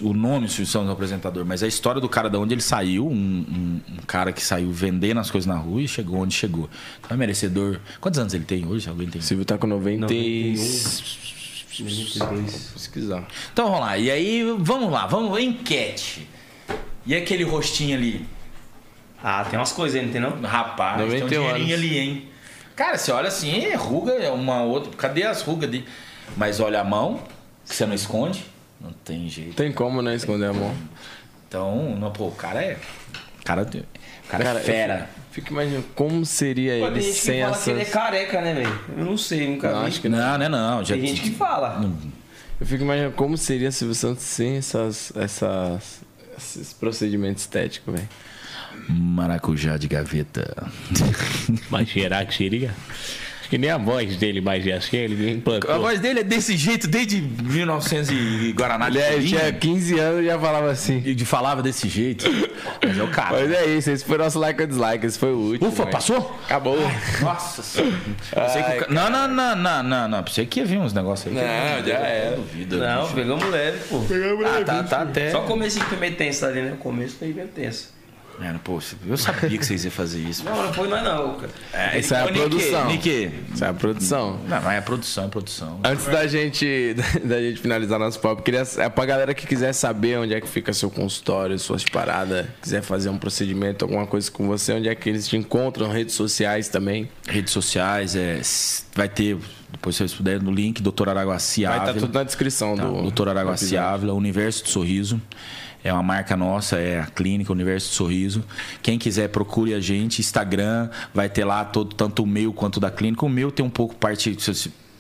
o 0.02 0.14
nome 0.14 0.50
Silvio 0.50 0.84
do 0.84 0.92
apresentador, 0.92 1.46
mas 1.46 1.64
a 1.64 1.68
história 1.68 2.02
do 2.02 2.10
cara 2.10 2.30
de 2.30 2.36
onde 2.36 2.54
ele 2.54 2.62
saiu, 2.62 3.08
um, 3.08 3.12
um, 3.12 3.82
um, 3.90 3.98
cara 4.06 4.34
que 4.34 4.44
saiu 4.44 4.70
vendendo 4.70 5.20
as 5.20 5.32
coisas 5.32 5.48
na 5.48 5.56
rua 5.56 5.82
e 5.82 5.88
chegou 5.88 6.20
onde 6.20 6.36
chegou. 6.36 6.70
Então 7.00 7.16
é 7.16 7.18
merecedor. 7.18 7.80
Quantos 8.02 8.20
anos 8.20 8.34
ele 8.34 8.44
tem 8.44 8.66
hoje? 8.68 8.90
Alguém 8.90 9.08
tem? 9.08 9.22
Silvio 9.22 9.46
tá 9.46 9.58
com 9.58 9.66
90. 9.66 10.02
91. 10.02 11.39
Pesquisar. 11.84 13.28
Então 13.52 13.66
vamos 13.66 13.82
lá. 13.82 13.98
E 13.98 14.10
aí, 14.10 14.56
vamos 14.60 14.92
lá, 14.92 15.08
vamos 15.08 15.40
enquete. 15.40 16.28
E 17.06 17.16
aquele 17.16 17.44
rostinho 17.44 17.98
ali? 17.98 18.26
Ah, 19.24 19.46
tem 19.50 19.60
umas 19.60 19.72
coisas 19.72 20.00
aí, 20.00 20.06
não 20.06 20.12
tem 20.14 20.22
não? 20.22 20.42
Rapaz, 20.42 20.98
tem 20.98 21.24
um 21.24 21.28
dinheirinho 21.28 21.56
anos. 21.56 21.74
ali, 21.74 21.98
hein? 21.98 22.30
Cara, 22.76 22.98
você 22.98 23.12
olha 23.12 23.28
assim, 23.28 23.66
é 23.66 23.76
ruga, 23.76 24.14
é 24.14 24.32
uma 24.32 24.64
outra. 24.64 24.92
Cadê 24.96 25.24
as 25.24 25.42
rugas 25.42 25.70
de. 25.70 25.84
Mas 26.38 26.60
olha 26.60 26.80
a 26.80 26.84
mão, 26.84 27.22
que 27.68 27.76
você 27.76 27.86
não 27.86 27.94
esconde. 27.94 28.46
Não 28.80 28.92
tem 29.04 29.28
jeito. 29.28 29.56
Tem 29.56 29.72
como, 29.72 30.02
né? 30.02 30.16
Esconder 30.16 30.50
a 30.50 30.54
mão. 30.54 30.74
Então, 31.48 31.96
não, 31.98 32.12
pô, 32.12 32.28
o 32.28 32.32
cara 32.32 32.64
é. 32.64 32.78
Cara, 33.44 33.66
cara, 33.66 34.44
cara 34.44 34.60
é 34.60 34.64
fera. 34.64 35.10
Fica 35.32 35.52
imaginando 35.52 35.86
como 35.96 36.26
seria 36.26 36.80
Pô, 36.80 36.88
ele 36.88 36.94
tem 36.96 37.02
gente 37.04 37.14
que 37.14 37.20
sem 37.22 37.42
fala 37.42 37.52
essas... 37.52 37.64
que 37.64 37.70
ele 37.70 37.82
é 37.82 37.86
careca, 37.86 38.42
né, 38.42 38.54
velho? 38.56 38.80
Eu 38.98 39.06
não 39.06 39.18
sei, 39.18 39.48
nunca 39.48 39.72
Não, 39.72 39.82
vi. 39.82 39.88
acho 39.88 40.02
que 40.02 40.10
Não, 40.10 40.38
não 40.38 40.46
é 40.46 40.50
não. 40.50 40.84
Já 40.84 40.96
Tem 40.96 41.08
gente 41.08 41.22
que 41.22 41.32
fala. 41.32 41.82
Eu 42.60 42.66
fico 42.66 42.84
imaginando 42.84 43.14
como 43.16 43.38
seria 43.38 43.72
Silvio 43.72 43.96
Santos 43.96 44.24
sem 44.24 44.58
essas, 44.58 45.14
essas, 45.16 46.02
esses 46.38 46.74
procedimentos 46.74 47.44
estéticos, 47.44 47.94
velho. 47.94 48.10
Maracujá 48.90 49.78
de 49.78 49.88
gaveta. 49.88 50.68
Mas 51.70 51.92
será 51.92 52.26
que 52.26 52.36
seria? 52.36 52.74
Acho 53.50 53.56
que 53.56 53.58
nem 53.58 53.72
a 53.72 53.80
voz 53.80 54.16
dele 54.16 54.42
mais 54.42 54.68
é 54.68 54.74
assim, 54.74 54.96
ele 54.98 55.32
implantou. 55.32 55.72
A 55.74 55.80
voz 55.80 56.00
dele 56.00 56.20
é 56.20 56.24
desse 56.24 56.56
jeito 56.56 56.88
desde 56.88 57.20
1900 57.20 58.12
e 58.12 58.54
Guaraná 58.56 58.90
Ele 58.90 59.00
é- 59.00 59.20
tinha 59.20 59.52
15 59.52 59.98
anos 59.98 60.22
e 60.22 60.26
já 60.28 60.38
falava 60.38 60.70
assim. 60.70 61.02
E 61.04 61.16
de 61.16 61.26
falava 61.26 61.64
desse 61.64 61.90
jeito. 61.90 62.26
Mas 62.86 62.96
é 62.96 63.02
o 63.04 63.08
cara. 63.08 63.40
Mas 63.40 63.52
é 63.52 63.66
isso, 63.66 63.90
esse 63.90 64.06
foi 64.06 64.20
nosso 64.20 64.38
like 64.38 64.62
ou 64.62 64.68
dislike, 64.68 65.04
esse 65.04 65.18
foi 65.18 65.34
o 65.34 65.38
último. 65.38 65.68
Ufa, 65.70 65.86
né? 65.86 65.92
passou? 65.92 66.40
Acabou. 66.46 66.78
Nossa 67.22 67.64
senhora. 67.64 67.92
Que 67.92 68.38
o 68.84 68.86
ca- 68.86 68.88
Não, 68.94 69.10
não, 69.10 69.28
não, 69.28 69.56
não, 69.56 69.82
não, 69.84 70.08
não. 70.08 70.24
Pensei 70.24 70.46
que 70.46 70.60
ia 70.60 70.66
vir 70.68 70.78
uns 70.78 70.94
negócios 70.94 71.36
aí. 71.36 71.44
Não, 71.44 71.88
já 71.88 71.98
era. 71.98 72.36
Duvida. 72.36 72.78
Não, 72.78 73.12
pegamos 73.12 73.50
leve, 73.50 73.80
pô. 73.90 74.00
Ah, 74.46 74.64
tá, 74.64 74.84
tá 74.84 75.02
até. 75.02 75.32
Só 75.32 75.44
o 75.44 75.48
começo 75.48 75.84
que 75.84 75.96
meio 75.96 76.14
tenso 76.16 76.46
ali, 76.46 76.62
né? 76.62 76.74
O 76.74 76.78
começo 76.78 77.16
foi 77.18 77.34
bem 77.34 77.48
tenso. 77.48 77.98
Mano, 78.40 78.60
pô, 78.64 78.80
eu 79.06 79.18
sabia 79.18 79.58
que 79.58 79.66
vocês 79.66 79.84
iam 79.84 79.92
fazer 79.92 80.22
isso. 80.22 80.46
Não, 80.46 80.64
não 80.64 80.74
foi 80.74 80.88
nós 80.88 81.04
não, 81.04 81.36
cara. 81.36 81.98
Isso 81.98 82.14
é 82.14 82.22
a 82.22 82.28
produção. 82.28 82.92
Isso 83.54 83.64
é 83.66 83.68
a 83.68 83.74
produção. 83.74 84.40
Não, 84.48 84.62
mas 84.62 84.78
é 84.78 84.82
produção, 84.82 85.26
é 85.26 85.28
produção. 85.28 85.80
Antes 85.84 86.06
da 86.06 86.26
gente, 86.26 86.96
da 87.26 87.42
gente 87.42 87.60
finalizar 87.60 88.00
nosso 88.00 88.20
papo, 88.20 88.42
queria 88.42 88.64
é 88.78 88.88
pra 88.90 89.06
galera 89.06 89.34
que 89.34 89.46
quiser 89.46 89.74
saber 89.74 90.18
onde 90.18 90.34
é 90.34 90.40
que 90.40 90.48
fica 90.48 90.72
seu 90.72 90.90
consultório, 90.90 91.60
suas 91.60 91.84
paradas, 91.84 92.46
quiser 92.62 92.82
fazer 92.82 93.10
um 93.10 93.18
procedimento, 93.18 93.84
alguma 93.84 94.08
coisa 94.08 94.32
com 94.32 94.48
você, 94.48 94.72
onde 94.74 94.88
é 94.88 94.96
que 94.96 95.10
eles 95.10 95.28
te 95.28 95.36
encontram, 95.36 95.90
redes 95.90 96.16
sociais 96.16 96.70
também. 96.70 97.10
Redes 97.28 97.52
sociais, 97.52 98.16
é, 98.16 98.40
vai 98.96 99.10
ter, 99.10 99.38
depois 99.72 99.96
se 99.96 100.00
vocês 100.00 100.14
puderem, 100.14 100.40
no 100.42 100.52
link, 100.52 100.82
Doutor 100.82 101.10
Araguaci 101.10 101.64
Vai 101.66 101.74
estar 101.74 101.90
Ávila. 101.90 102.08
tudo 102.08 102.16
na 102.18 102.24
descrição 102.24 102.76
Tá, 102.78 102.86
do. 102.86 103.02
Doutor 103.02 103.28
Araguaci. 103.30 103.76
Ávila, 103.76 104.14
Universo 104.14 104.64
do 104.64 104.70
Sorriso. 104.70 105.22
É 105.84 105.94
uma 105.94 106.04
marca 106.04 106.36
nossa, 106.36 106.78
é 106.78 107.00
a 107.00 107.06
clínica 107.06 107.52
Universo 107.52 107.90
do 107.90 107.94
Sorriso. 107.94 108.44
Quem 108.82 109.00
quiser, 109.00 109.30
procure 109.30 109.74
a 109.74 109.80
gente. 109.80 110.20
Instagram, 110.20 110.90
vai 111.14 111.30
ter 111.30 111.46
lá 111.46 111.64
todo, 111.64 111.96
tanto 111.96 112.24
o 112.24 112.28
meu 112.28 112.52
quanto 112.52 112.78
o 112.78 112.80
da 112.80 112.92
clínica. 112.92 113.26
O 113.26 113.30
meu 113.30 113.52
tem 113.52 113.66
um 113.66 113.70
pouco 113.70 113.96
parte. 113.96 114.38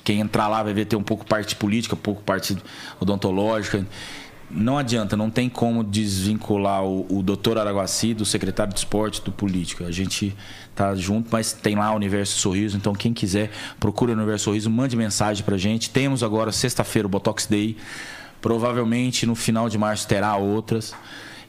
Quem 0.04 0.22
entrar 0.22 0.48
lá 0.48 0.64
vai 0.64 0.74
ver 0.74 0.86
ter 0.86 0.96
um 0.96 1.04
pouco 1.04 1.26
parte 1.26 1.56
política, 1.56 1.96
um 1.96 2.00
pouco 2.00 2.24
parte 2.24 2.58
odontológica. 3.00 3.86
Não 4.52 4.80
adianta, 4.80 5.16
não 5.16 5.30
tem 5.30 5.48
como 5.48 5.84
desvincular 5.84 6.84
o, 6.84 7.06
o 7.10 7.22
doutor 7.22 7.60
Araguaci 7.60 8.16
do 8.16 8.26
secretário 8.26 8.74
de 8.74 8.80
esporte 8.80 9.22
do 9.22 9.32
político. 9.32 9.84
A 9.84 9.92
gente 9.92 10.36
tá 10.74 10.96
junto, 10.96 11.30
mas 11.32 11.54
tem 11.54 11.76
lá 11.76 11.92
o 11.92 11.96
Universo 11.96 12.40
Sorriso. 12.40 12.76
Então, 12.76 12.96
quem 12.96 13.14
quiser, 13.14 13.52
procure 13.80 14.12
o 14.12 14.16
Universo 14.16 14.46
Sorriso, 14.46 14.70
mande 14.70 14.96
mensagem 14.96 15.44
pra 15.44 15.56
gente. 15.56 15.92
Temos 15.92 16.24
agora, 16.24 16.52
sexta-feira, 16.52 17.06
o 17.06 17.10
Botox 17.10 17.46
Day. 17.46 17.78
Provavelmente 18.42 19.26
no 19.26 19.36
final 19.36 19.70
de 19.70 19.78
março 19.78 20.08
terá 20.08 20.36
outras. 20.38 20.96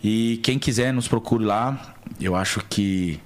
E 0.02 0.40
quem 0.42 0.58
quiser, 0.58 0.92
nos 0.92 1.06
procure 1.08 1.44
lá. 1.44 1.94
Eu 2.20 2.34
acho 2.34 2.64
que 2.68 3.20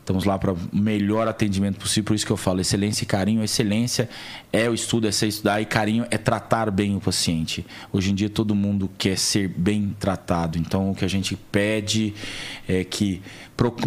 estamos 0.00 0.24
lá 0.24 0.36
para 0.36 0.52
o 0.52 0.58
melhor 0.72 1.28
atendimento 1.28 1.78
possível. 1.78 2.04
Por 2.04 2.14
isso 2.14 2.26
que 2.26 2.32
eu 2.32 2.36
falo, 2.36 2.60
excelência 2.60 3.04
e 3.04 3.06
carinho. 3.06 3.42
Excelência 3.42 4.08
é 4.52 4.68
o 4.68 4.74
estudo, 4.74 5.06
é 5.06 5.12
ser 5.12 5.28
estudar. 5.28 5.60
E 5.60 5.64
carinho 5.64 6.06
é 6.10 6.18
tratar 6.18 6.70
bem 6.70 6.96
o 6.96 7.00
paciente. 7.00 7.64
Hoje 7.92 8.10
em 8.10 8.14
dia 8.14 8.30
todo 8.30 8.54
mundo 8.54 8.90
quer 8.96 9.18
ser 9.18 9.48
bem 9.48 9.94
tratado. 9.98 10.58
Então 10.58 10.90
o 10.90 10.94
que 10.94 11.04
a 11.04 11.08
gente 11.08 11.36
pede 11.36 12.14
é 12.68 12.82
que 12.84 13.20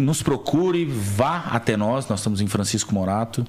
nos 0.00 0.22
procure, 0.22 0.84
vá 0.84 1.48
até 1.50 1.76
nós. 1.76 2.08
Nós 2.08 2.20
estamos 2.20 2.40
em 2.40 2.46
Francisco 2.46 2.94
Morato. 2.94 3.46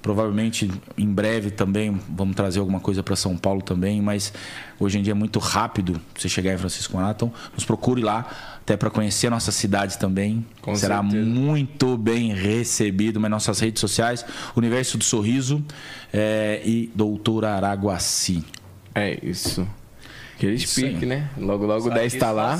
Provavelmente 0.00 0.70
em 0.96 1.06
breve 1.12 1.50
também 1.50 1.98
vamos 2.08 2.36
trazer 2.36 2.60
alguma 2.60 2.78
coisa 2.80 3.02
para 3.02 3.16
São 3.16 3.36
Paulo 3.36 3.60
também, 3.60 4.00
mas 4.00 4.32
hoje 4.78 4.98
em 4.98 5.02
dia 5.02 5.10
é 5.10 5.14
muito 5.14 5.38
rápido 5.38 6.00
você 6.16 6.28
chegar 6.28 6.54
em 6.54 6.56
Francisco. 6.58 6.96
Então, 7.10 7.32
nos 7.52 7.64
procure 7.64 8.00
lá, 8.00 8.58
até 8.60 8.76
para 8.76 8.90
conhecer 8.90 9.26
a 9.26 9.30
nossa 9.30 9.50
cidade 9.50 9.98
também. 9.98 10.46
Com 10.62 10.74
Será 10.76 11.02
certeza. 11.02 11.26
muito 11.28 11.96
bem 11.98 12.32
recebido 12.32 13.18
nas 13.18 13.30
nossas 13.30 13.58
redes 13.60 13.80
sociais, 13.80 14.24
Universo 14.56 14.96
do 14.98 15.04
Sorriso 15.04 15.62
é, 16.12 16.62
e 16.64 16.90
Doutora 16.94 17.50
Araguaci. 17.56 18.44
É 18.94 19.18
isso. 19.22 19.66
Aquele 20.36 20.54
Isso 20.54 20.78
aí. 20.78 20.92
pique, 20.94 21.06
né? 21.06 21.28
Logo, 21.36 21.66
logo 21.66 21.90
10 21.90 22.14
tá 22.14 22.30
lá. 22.30 22.56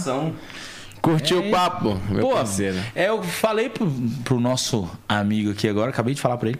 Curtiu 1.00 1.44
É. 1.44 1.46
o 1.46 1.50
papo, 1.52 1.96
meu 2.10 2.20
Pô, 2.20 2.34
parceiro? 2.34 2.76
é, 2.94 3.08
eu 3.08 3.22
falei 3.22 3.68
pro, 3.68 3.88
pro 4.24 4.40
nosso 4.40 4.90
amigo 5.08 5.52
aqui 5.52 5.68
agora, 5.68 5.90
acabei 5.90 6.12
de 6.12 6.20
falar 6.20 6.36
pra 6.36 6.48
ele. 6.48 6.58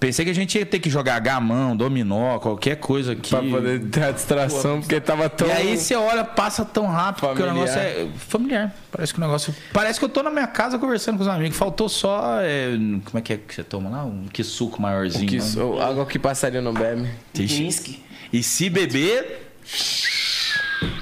Pensei 0.00 0.24
que 0.24 0.30
a 0.30 0.34
gente 0.34 0.56
ia 0.58 0.64
ter 0.64 0.78
que 0.78 0.88
jogar 0.88 1.18
gamão, 1.20 1.76
dominó, 1.76 2.38
qualquer 2.38 2.76
coisa 2.76 3.12
aqui. 3.12 3.28
Pra 3.28 3.42
poder 3.42 3.80
ter 3.90 4.02
a 4.02 4.10
distração, 4.10 4.80
porque 4.80 4.98
tava 4.98 5.28
tão. 5.28 5.46
E 5.46 5.52
aí 5.52 5.76
você 5.76 5.94
olha, 5.94 6.24
passa 6.24 6.64
tão 6.64 6.86
rápido, 6.86 7.26
porque 7.28 7.42
o 7.42 7.46
Familiar. 7.46 7.66
negócio 7.76 7.80
é 7.80 8.08
familiar. 8.18 8.74
Parece 8.90 9.12
que 9.12 9.18
o 9.18 9.22
negócio. 9.22 9.54
Parece 9.74 9.98
que 9.98 10.04
eu 10.06 10.08
tô 10.08 10.22
na 10.22 10.30
minha 10.30 10.46
casa 10.46 10.78
conversando 10.78 11.18
com 11.18 11.22
os 11.22 11.28
amigos. 11.28 11.56
Faltou 11.58 11.86
só. 11.86 12.40
é, 12.40 12.70
como 13.04 13.18
é 13.18 13.20
que 13.20 13.34
é 13.34 13.36
que 13.36 13.54
você 13.54 13.62
toma 13.62 13.90
lá? 13.90 14.04
Um 14.04 14.24
que 14.32 14.42
suco 14.42 14.80
maiorzinho. 14.80 15.28
que 15.28 15.36
né? 15.36 15.42
sou, 15.42 15.80
água 15.80 16.06
que 16.06 16.18
passarinho 16.18 16.62
não 16.62 16.72
bebe. 16.72 17.06
Whisky. 17.38 18.02
E 18.32 18.42
se 18.42 18.70
beber. 18.70 19.52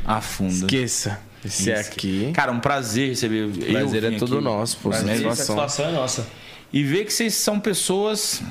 Afunda. 0.05 0.53
Esqueça. 0.53 1.21
Esse 1.45 1.73
aqui. 1.73 2.33
Cara, 2.35 2.51
um 2.51 2.59
prazer 2.59 3.11
receber. 3.11 3.45
eu 3.45 3.73
Prazer 3.73 4.05
é 4.05 4.19
todo 4.19 4.35
aqui. 4.37 4.45
nosso, 4.45 4.77
pô. 4.79 4.89
Prazer, 4.91 5.09
Satisfação. 5.23 5.57
satisfação 5.57 5.87
é 5.87 5.93
nossa. 5.93 6.27
E 6.73 6.83
ver 6.83 7.05
que 7.05 7.13
vocês 7.13 7.35
são 7.35 7.61
pessoas. 7.61 8.43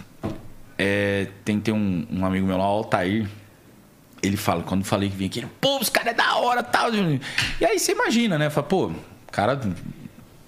É, 0.78 1.28
tem 1.44 1.60
tem 1.60 1.74
um, 1.74 2.06
um 2.12 2.26
amigo 2.26 2.46
meu 2.46 2.58
lá, 2.58 2.66
o 2.66 2.78
Altair. 2.78 3.28
Ele 4.22 4.38
fala, 4.38 4.64
quando 4.64 4.84
falei 4.84 5.10
que 5.10 5.16
vinha 5.16 5.30
aqui, 5.30 5.40
ele, 5.40 5.48
pô, 5.62 5.78
os 5.80 5.90
caras 5.90 6.12
é 6.12 6.16
da 6.16 6.36
hora 6.38 6.64
tal. 6.64 6.90
E 6.94 7.66
aí 7.66 7.78
você 7.78 7.92
imagina, 7.92 8.38
né? 8.38 8.50
Fala, 8.50 8.66
pô, 8.68 8.88
o 8.88 9.32
cara 9.32 9.60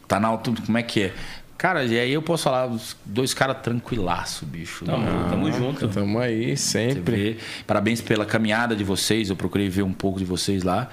tá 0.08 0.20
na 0.20 0.28
altura, 0.28 0.62
como 0.66 0.78
é 0.78 0.84
que 0.84 1.04
é? 1.04 1.14
Cara, 1.60 1.84
e 1.84 2.00
aí 2.00 2.14
eu 2.14 2.22
posso 2.22 2.44
falar, 2.44 2.68
os 2.68 2.96
dois 3.04 3.34
caras 3.34 3.58
tranquilaço, 3.62 4.46
bicho. 4.46 4.86
Tamo, 4.86 5.30
tamo 5.30 5.52
junto. 5.52 5.88
Tamo 5.90 6.18
aí, 6.18 6.56
sempre. 6.56 7.38
Parabéns 7.68 8.00
pela 8.00 8.26
caminhada 8.26 8.74
de 8.74 8.84
vocês. 8.86 9.30
Eu 9.30 9.36
procurei 9.36 9.68
ver 9.68 9.84
um 9.84 9.92
pouco 9.92 10.20
de 10.20 10.24
vocês 10.24 10.64
lá. 10.64 10.90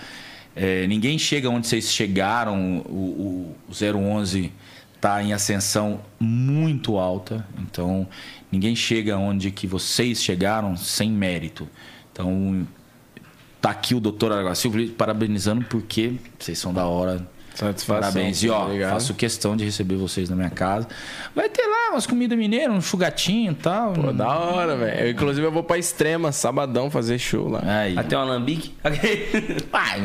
É, 0.57 0.85
ninguém 0.89 1.21
chega 1.21 1.49
onde 1.49 1.69
vocês 1.69 1.93
chegaram. 1.93 2.79
O, 2.79 3.55
o, 3.69 3.73
o 3.73 3.97
011 3.97 4.53
está 4.97 5.23
em 5.23 5.33
ascensão 5.33 6.01
muito 6.19 6.99
alta. 6.99 7.47
Então, 7.61 8.09
ninguém 8.51 8.75
chega 8.77 9.17
onde 9.17 9.51
que 9.51 9.67
vocês 9.67 10.23
chegaram 10.23 10.77
sem 10.77 11.11
mérito. 11.11 11.69
Então, 12.13 12.67
tá 13.61 13.71
aqui 13.71 13.95
o 13.95 14.01
doutor 14.01 14.33
Araguaci 14.33 14.69
parabenizando 14.97 15.65
porque 15.65 16.15
vocês 16.39 16.59
são 16.59 16.73
da 16.73 16.87
hora. 16.87 17.27
Satisfação. 17.57 18.01
Parabéns. 18.13 18.43
E 18.43 18.51
ó, 18.51 18.67
Obrigado. 18.67 18.93
faço 18.93 19.15
questão 19.15 19.57
de 19.57 19.65
receber 19.65 19.97
vocês 19.97 20.29
na 20.29 20.37
minha 20.37 20.51
casa. 20.51 20.87
Vai 21.35 21.49
ter 21.49 21.67
lá 21.67 21.93
umas 21.93 22.07
comidas 22.07 22.37
mineiras, 22.37 22.77
um 22.77 22.83
chugatinho 22.83 23.53
e 23.53 23.55
tal. 23.55 23.95
Pô, 23.95 24.13
da 24.13 24.29
hora, 24.29 24.77
velho. 24.77 25.11
Inclusive, 25.11 25.47
eu 25.47 25.51
vou 25.51 25.63
pra 25.65 25.79
Extrema, 25.79 26.33
sabadão, 26.33 26.91
fazer 26.91 27.19
show 27.19 27.49
lá. 27.49 27.63
Aí. 27.65 27.97
Até 27.97 28.17
um 28.17 28.21
alambique. 28.21 28.75
Pai, 29.73 30.01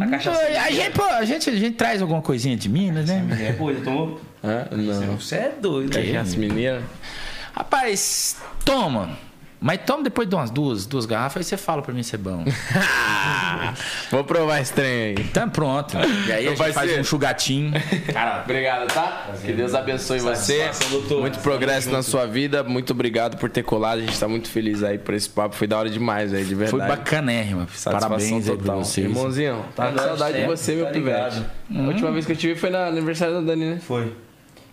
A 0.00 0.64
a, 0.66 0.70
gente, 0.70 0.90
pô, 0.92 1.02
a, 1.02 1.24
gente, 1.24 1.48
a 1.48 1.56
gente 1.56 1.76
traz 1.76 2.02
alguma 2.02 2.20
coisinha 2.20 2.56
de 2.56 2.68
Minas, 2.68 3.08
né? 3.08 3.26
É, 3.40 3.52
pô, 3.52 3.72
tomou? 3.72 4.20
Hã? 4.44 4.68
Não. 4.70 5.18
Você 5.18 5.36
é 5.36 5.54
doido. 5.60 5.92
Cachaça 5.92 6.36
mineira. 6.36 6.82
Rapaz, 7.54 8.36
toma. 8.64 9.16
Mas 9.60 9.80
toma 9.86 10.02
depois 10.02 10.28
de 10.28 10.34
umas 10.34 10.50
duas, 10.50 10.84
duas 10.84 11.06
garrafas, 11.06 11.38
aí 11.38 11.44
você 11.44 11.56
fala 11.56 11.80
pra 11.80 11.94
mim 11.94 12.02
se 12.02 12.14
é 12.14 12.18
bom. 12.18 12.44
Vou 14.10 14.22
provar 14.22 14.60
esse 14.60 14.74
trem 14.74 14.90
aí. 15.02 15.14
Então 15.18 15.48
pronto. 15.48 15.96
E 16.26 16.32
aí 16.32 16.46
a 16.46 16.50
Não 16.50 16.56
vai 16.56 16.66
gente 16.68 16.74
faz 16.74 16.90
ser? 16.90 17.00
um 17.00 17.04
chugatinho. 17.04 17.72
Cara, 18.12 18.42
obrigado, 18.44 18.86
tá? 18.92 19.28
Que 19.42 19.52
Deus 19.54 19.74
abençoe 19.74 20.18
você. 20.20 20.70
Muito 21.18 21.38
progresso 21.38 21.88
na 21.90 22.02
sua 22.02 22.26
vida. 22.26 22.62
Muito 22.62 22.90
obrigado 22.92 23.38
por 23.38 23.48
ter 23.48 23.62
colado. 23.62 24.00
A 24.00 24.02
gente 24.02 24.18
tá 24.20 24.28
muito 24.28 24.50
feliz 24.50 24.82
aí 24.82 24.98
por 24.98 25.14
esse 25.14 25.30
papo. 25.30 25.54
Foi 25.54 25.66
da 25.66 25.78
hora 25.78 25.88
demais 25.88 26.34
aí, 26.34 26.44
de 26.44 26.54
verdade. 26.54 26.70
Foi 26.86 26.96
bacanérrima. 26.96 27.66
Satisfação 27.74 28.00
Parabéns 28.00 28.32
aí 28.50 28.56
pra 28.56 28.66
total. 28.66 28.84
vocês. 28.84 29.06
Irmãozinho, 29.06 29.64
tá 29.74 29.90
com 29.92 29.98
saudade 29.98 30.36
de 30.36 30.42
é, 30.44 30.46
você, 30.46 30.74
meu 30.74 30.84
tá 30.86 30.90
pivete. 30.92 31.36
ligado. 31.36 31.46
A 31.74 31.88
última 31.88 32.10
vez 32.12 32.26
que 32.26 32.32
eu 32.32 32.36
te 32.36 32.48
vi 32.48 32.54
foi 32.54 32.68
no 32.68 32.76
aniversário 32.76 33.34
da 33.36 33.40
Dani, 33.40 33.64
né? 33.64 33.78
Foi. 33.80 34.12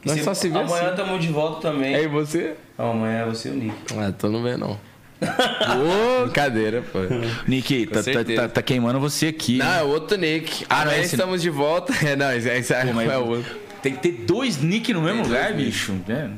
Nós 0.05 0.17
Se- 0.17 0.23
só 0.23 0.33
se 0.33 0.49
vê 0.49 0.57
Amanhã 0.59 0.87
assim. 0.87 0.95
tamo 0.95 1.19
de 1.19 1.27
volta 1.27 1.61
também. 1.69 1.93
É 1.93 2.03
e 2.03 2.07
você? 2.07 2.55
Amanhã 2.77 3.19
é 3.19 3.25
você 3.25 3.49
e 3.49 3.51
o 3.51 3.55
Nick. 3.55 3.75
Ah, 3.97 4.11
tô 4.11 4.29
não 4.29 4.41
vendo 4.43 4.59
não. 4.59 4.79
Ô, 5.21 6.23
Brincadeira, 6.23 6.81
pô. 6.91 6.99
Nick, 7.47 7.85
tá, 7.87 8.01
tá, 8.01 8.11
tá- 8.35 8.49
tá 8.49 8.61
queimando 8.61 8.99
você 8.99 9.27
aqui. 9.27 9.57
Não, 9.57 9.71
é 9.71 9.83
o 9.83 9.87
outro 9.89 10.17
Nick. 10.17 10.65
Ah, 10.69 10.77
não, 10.77 10.81
Amanhã 10.83 11.01
esse- 11.03 11.15
estamos 11.15 11.41
de 11.41 11.49
volta. 11.49 11.93
É, 12.05 12.15
não, 12.15 12.31
esse, 12.33 12.49
esse 12.49 12.73
Pô, 12.73 12.93
mas 12.93 13.09
é 13.11 13.17
o 13.17 13.27
outro. 13.27 13.55
Tem 13.83 13.93
que 13.93 13.99
ter 13.99 14.11
dois 14.25 14.61
Nick 14.61 14.91
no 14.93 15.01
mesmo 15.01 15.23
lugar, 15.23 15.53
bicho. 15.53 15.93
né? 16.07 16.31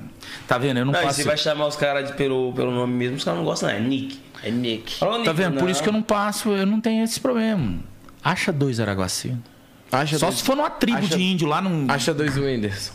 Tá 0.48 0.58
vendo? 0.58 0.80
Eu 0.80 0.86
não, 0.86 0.92
Não, 0.94 1.02
passo. 1.02 1.16
você 1.22 1.24
vai 1.24 1.38
chamar 1.38 1.68
os 1.68 1.76
caras 1.76 2.12
pelo, 2.12 2.52
pelo 2.54 2.72
nome 2.72 2.94
mesmo, 2.94 3.16
os 3.18 3.24
caras 3.24 3.38
não 3.40 3.46
gostam, 3.46 3.70
não. 3.70 3.76
É 3.76 3.80
Nick. 3.80 4.20
É 4.44 4.52
Nick. 4.52 4.96
Fala, 4.96 5.14
Nick. 5.20 5.26
Tá 5.26 5.32
vendo? 5.34 5.58
Por 5.60 5.70
isso 5.70 5.82
que 5.82 5.88
eu 5.90 5.94
não 5.94 6.02
passo, 6.02 6.50
eu 6.50 6.66
não 6.66 6.82
tenho 6.82 7.04
esse 7.04 7.20
problema. 7.20 7.76
Acha 8.24 8.52
dois 8.52 8.80
Araguaci. 8.80 9.34
Acha 9.92 10.18
Só 10.18 10.26
dois, 10.28 10.40
se 10.40 10.44
for 10.44 10.56
numa 10.58 10.70
tribo 10.70 10.98
acha- 10.98 11.16
de 11.16 11.22
índio 11.24 11.48
lá 11.48 11.62
num. 11.62 11.86
acha 11.90 12.14
dois 12.14 12.36
Whindersson. 12.38 12.94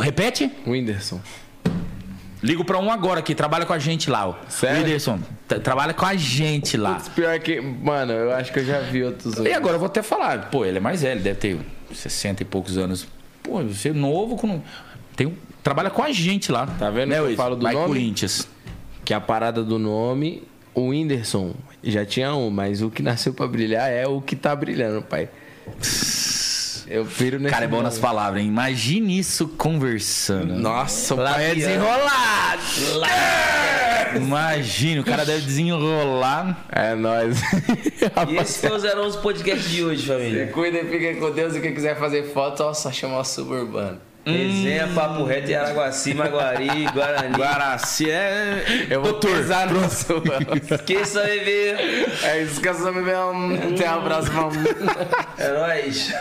Repete? 0.00 0.50
Whindersson. 0.66 1.20
Ligo 2.42 2.64
pra 2.64 2.78
um 2.78 2.90
agora 2.90 3.22
que 3.22 3.34
trabalha 3.36 3.64
com 3.64 3.72
a 3.72 3.78
gente 3.78 4.10
lá, 4.10 4.26
ó. 4.28 4.34
Sério? 4.48 4.78
Whindersson, 4.82 5.20
tra- 5.46 5.60
trabalha 5.60 5.94
com 5.94 6.04
a 6.04 6.14
gente 6.16 6.76
lá. 6.76 6.94
Putz, 6.94 7.08
pior 7.10 7.38
que. 7.38 7.60
Mano, 7.60 8.12
eu 8.12 8.32
acho 8.32 8.52
que 8.52 8.58
eu 8.58 8.64
já 8.64 8.80
vi 8.80 9.04
outros. 9.04 9.36
E 9.38 9.52
agora 9.52 9.74
eu 9.76 9.78
vou 9.78 9.86
até 9.86 10.02
falar, 10.02 10.50
pô, 10.50 10.64
ele 10.64 10.78
é 10.78 10.80
mais 10.80 11.02
velho, 11.02 11.20
deve 11.20 11.38
ter 11.38 11.60
60 11.94 12.42
e 12.42 12.44
poucos 12.46 12.76
anos. 12.76 13.06
Pô, 13.44 13.62
você 13.62 13.90
é 13.90 13.92
novo, 13.92 14.36
com... 14.36 14.60
tem 15.14 15.28
um... 15.28 15.34
trabalha 15.62 15.88
com 15.90 16.02
a 16.02 16.10
gente 16.10 16.50
lá. 16.50 16.66
Tá 16.66 16.90
vendo 16.90 17.10
né, 17.10 17.14
que 17.16 17.20
eu 17.20 17.24
Wilson? 17.26 17.36
falo 17.42 17.54
do 17.56 17.62
Vai 17.62 17.74
nome? 17.74 17.86
Corinthians. 17.86 18.48
Que 19.04 19.14
a 19.14 19.20
parada 19.20 19.62
do 19.62 19.78
nome, 19.78 20.42
o 20.74 20.88
Whindersson 20.88 21.54
já 21.84 22.04
tinha 22.04 22.34
um, 22.34 22.50
mas 22.50 22.82
o 22.82 22.90
que 22.90 23.02
nasceu 23.02 23.32
pra 23.34 23.46
brilhar 23.46 23.88
é 23.88 24.06
o 24.08 24.20
que 24.20 24.34
tá 24.34 24.54
brilhando, 24.56 25.00
pai. 25.02 25.28
Eu 26.92 27.06
piro 27.06 27.38
nesse. 27.38 27.54
Cara, 27.54 27.64
é 27.64 27.68
bom 27.68 27.76
nome. 27.76 27.88
nas 27.88 27.98
palavras, 27.98 28.42
hein? 28.42 28.48
Imagine 28.48 29.18
isso 29.18 29.48
conversando. 29.48 30.54
Nossa, 30.56 31.14
o 31.14 31.16
pai 31.16 31.52
é 31.52 31.54
desenrolado. 31.54 32.62
Imagine, 34.14 35.00
o 35.00 35.04
cara 35.04 35.24
deve 35.24 35.40
desenrolar. 35.40 36.66
É 36.70 36.94
nóis. 36.94 37.40
E 38.28 38.36
esse 38.36 38.66
foi 38.68 38.76
o 38.76 39.04
011 39.06 39.18
Podcast 39.18 39.68
de 39.70 39.84
hoje, 39.84 40.06
família. 40.06 40.48
Cuida 40.48 40.78
e 40.78 40.86
fica 40.86 41.18
com 41.18 41.30
Deus. 41.30 41.56
E 41.56 41.60
quem 41.60 41.72
quiser 41.72 41.96
fazer 41.98 42.24
foto, 42.24 42.62
ó, 42.62 42.74
só 42.74 42.90
chamar 42.92 43.20
o 43.20 43.24
suburbano. 43.24 43.98
Resenha, 44.26 44.88
Papo 44.88 45.24
Reto 45.24 45.50
e 45.50 45.54
Araguaci, 45.54 46.14
Maguari, 46.14 46.86
Guarani. 46.92 47.36
Guaraci 47.36 48.10
é. 48.10 48.86
Eu 48.90 49.02
vou 49.02 49.14
pesar 49.14 49.70
no 49.70 49.88
seu. 49.88 50.22
Esqueça, 50.70 51.22
bebê. 51.22 51.74
É 52.22 52.42
isso 52.42 52.60
sou, 52.74 52.92
meu. 52.92 53.30
Até 53.72 53.90
um 53.90 53.94
abraço, 53.94 54.30
vamos. 54.30 54.56
É 55.38 55.48
nóis. 55.48 56.12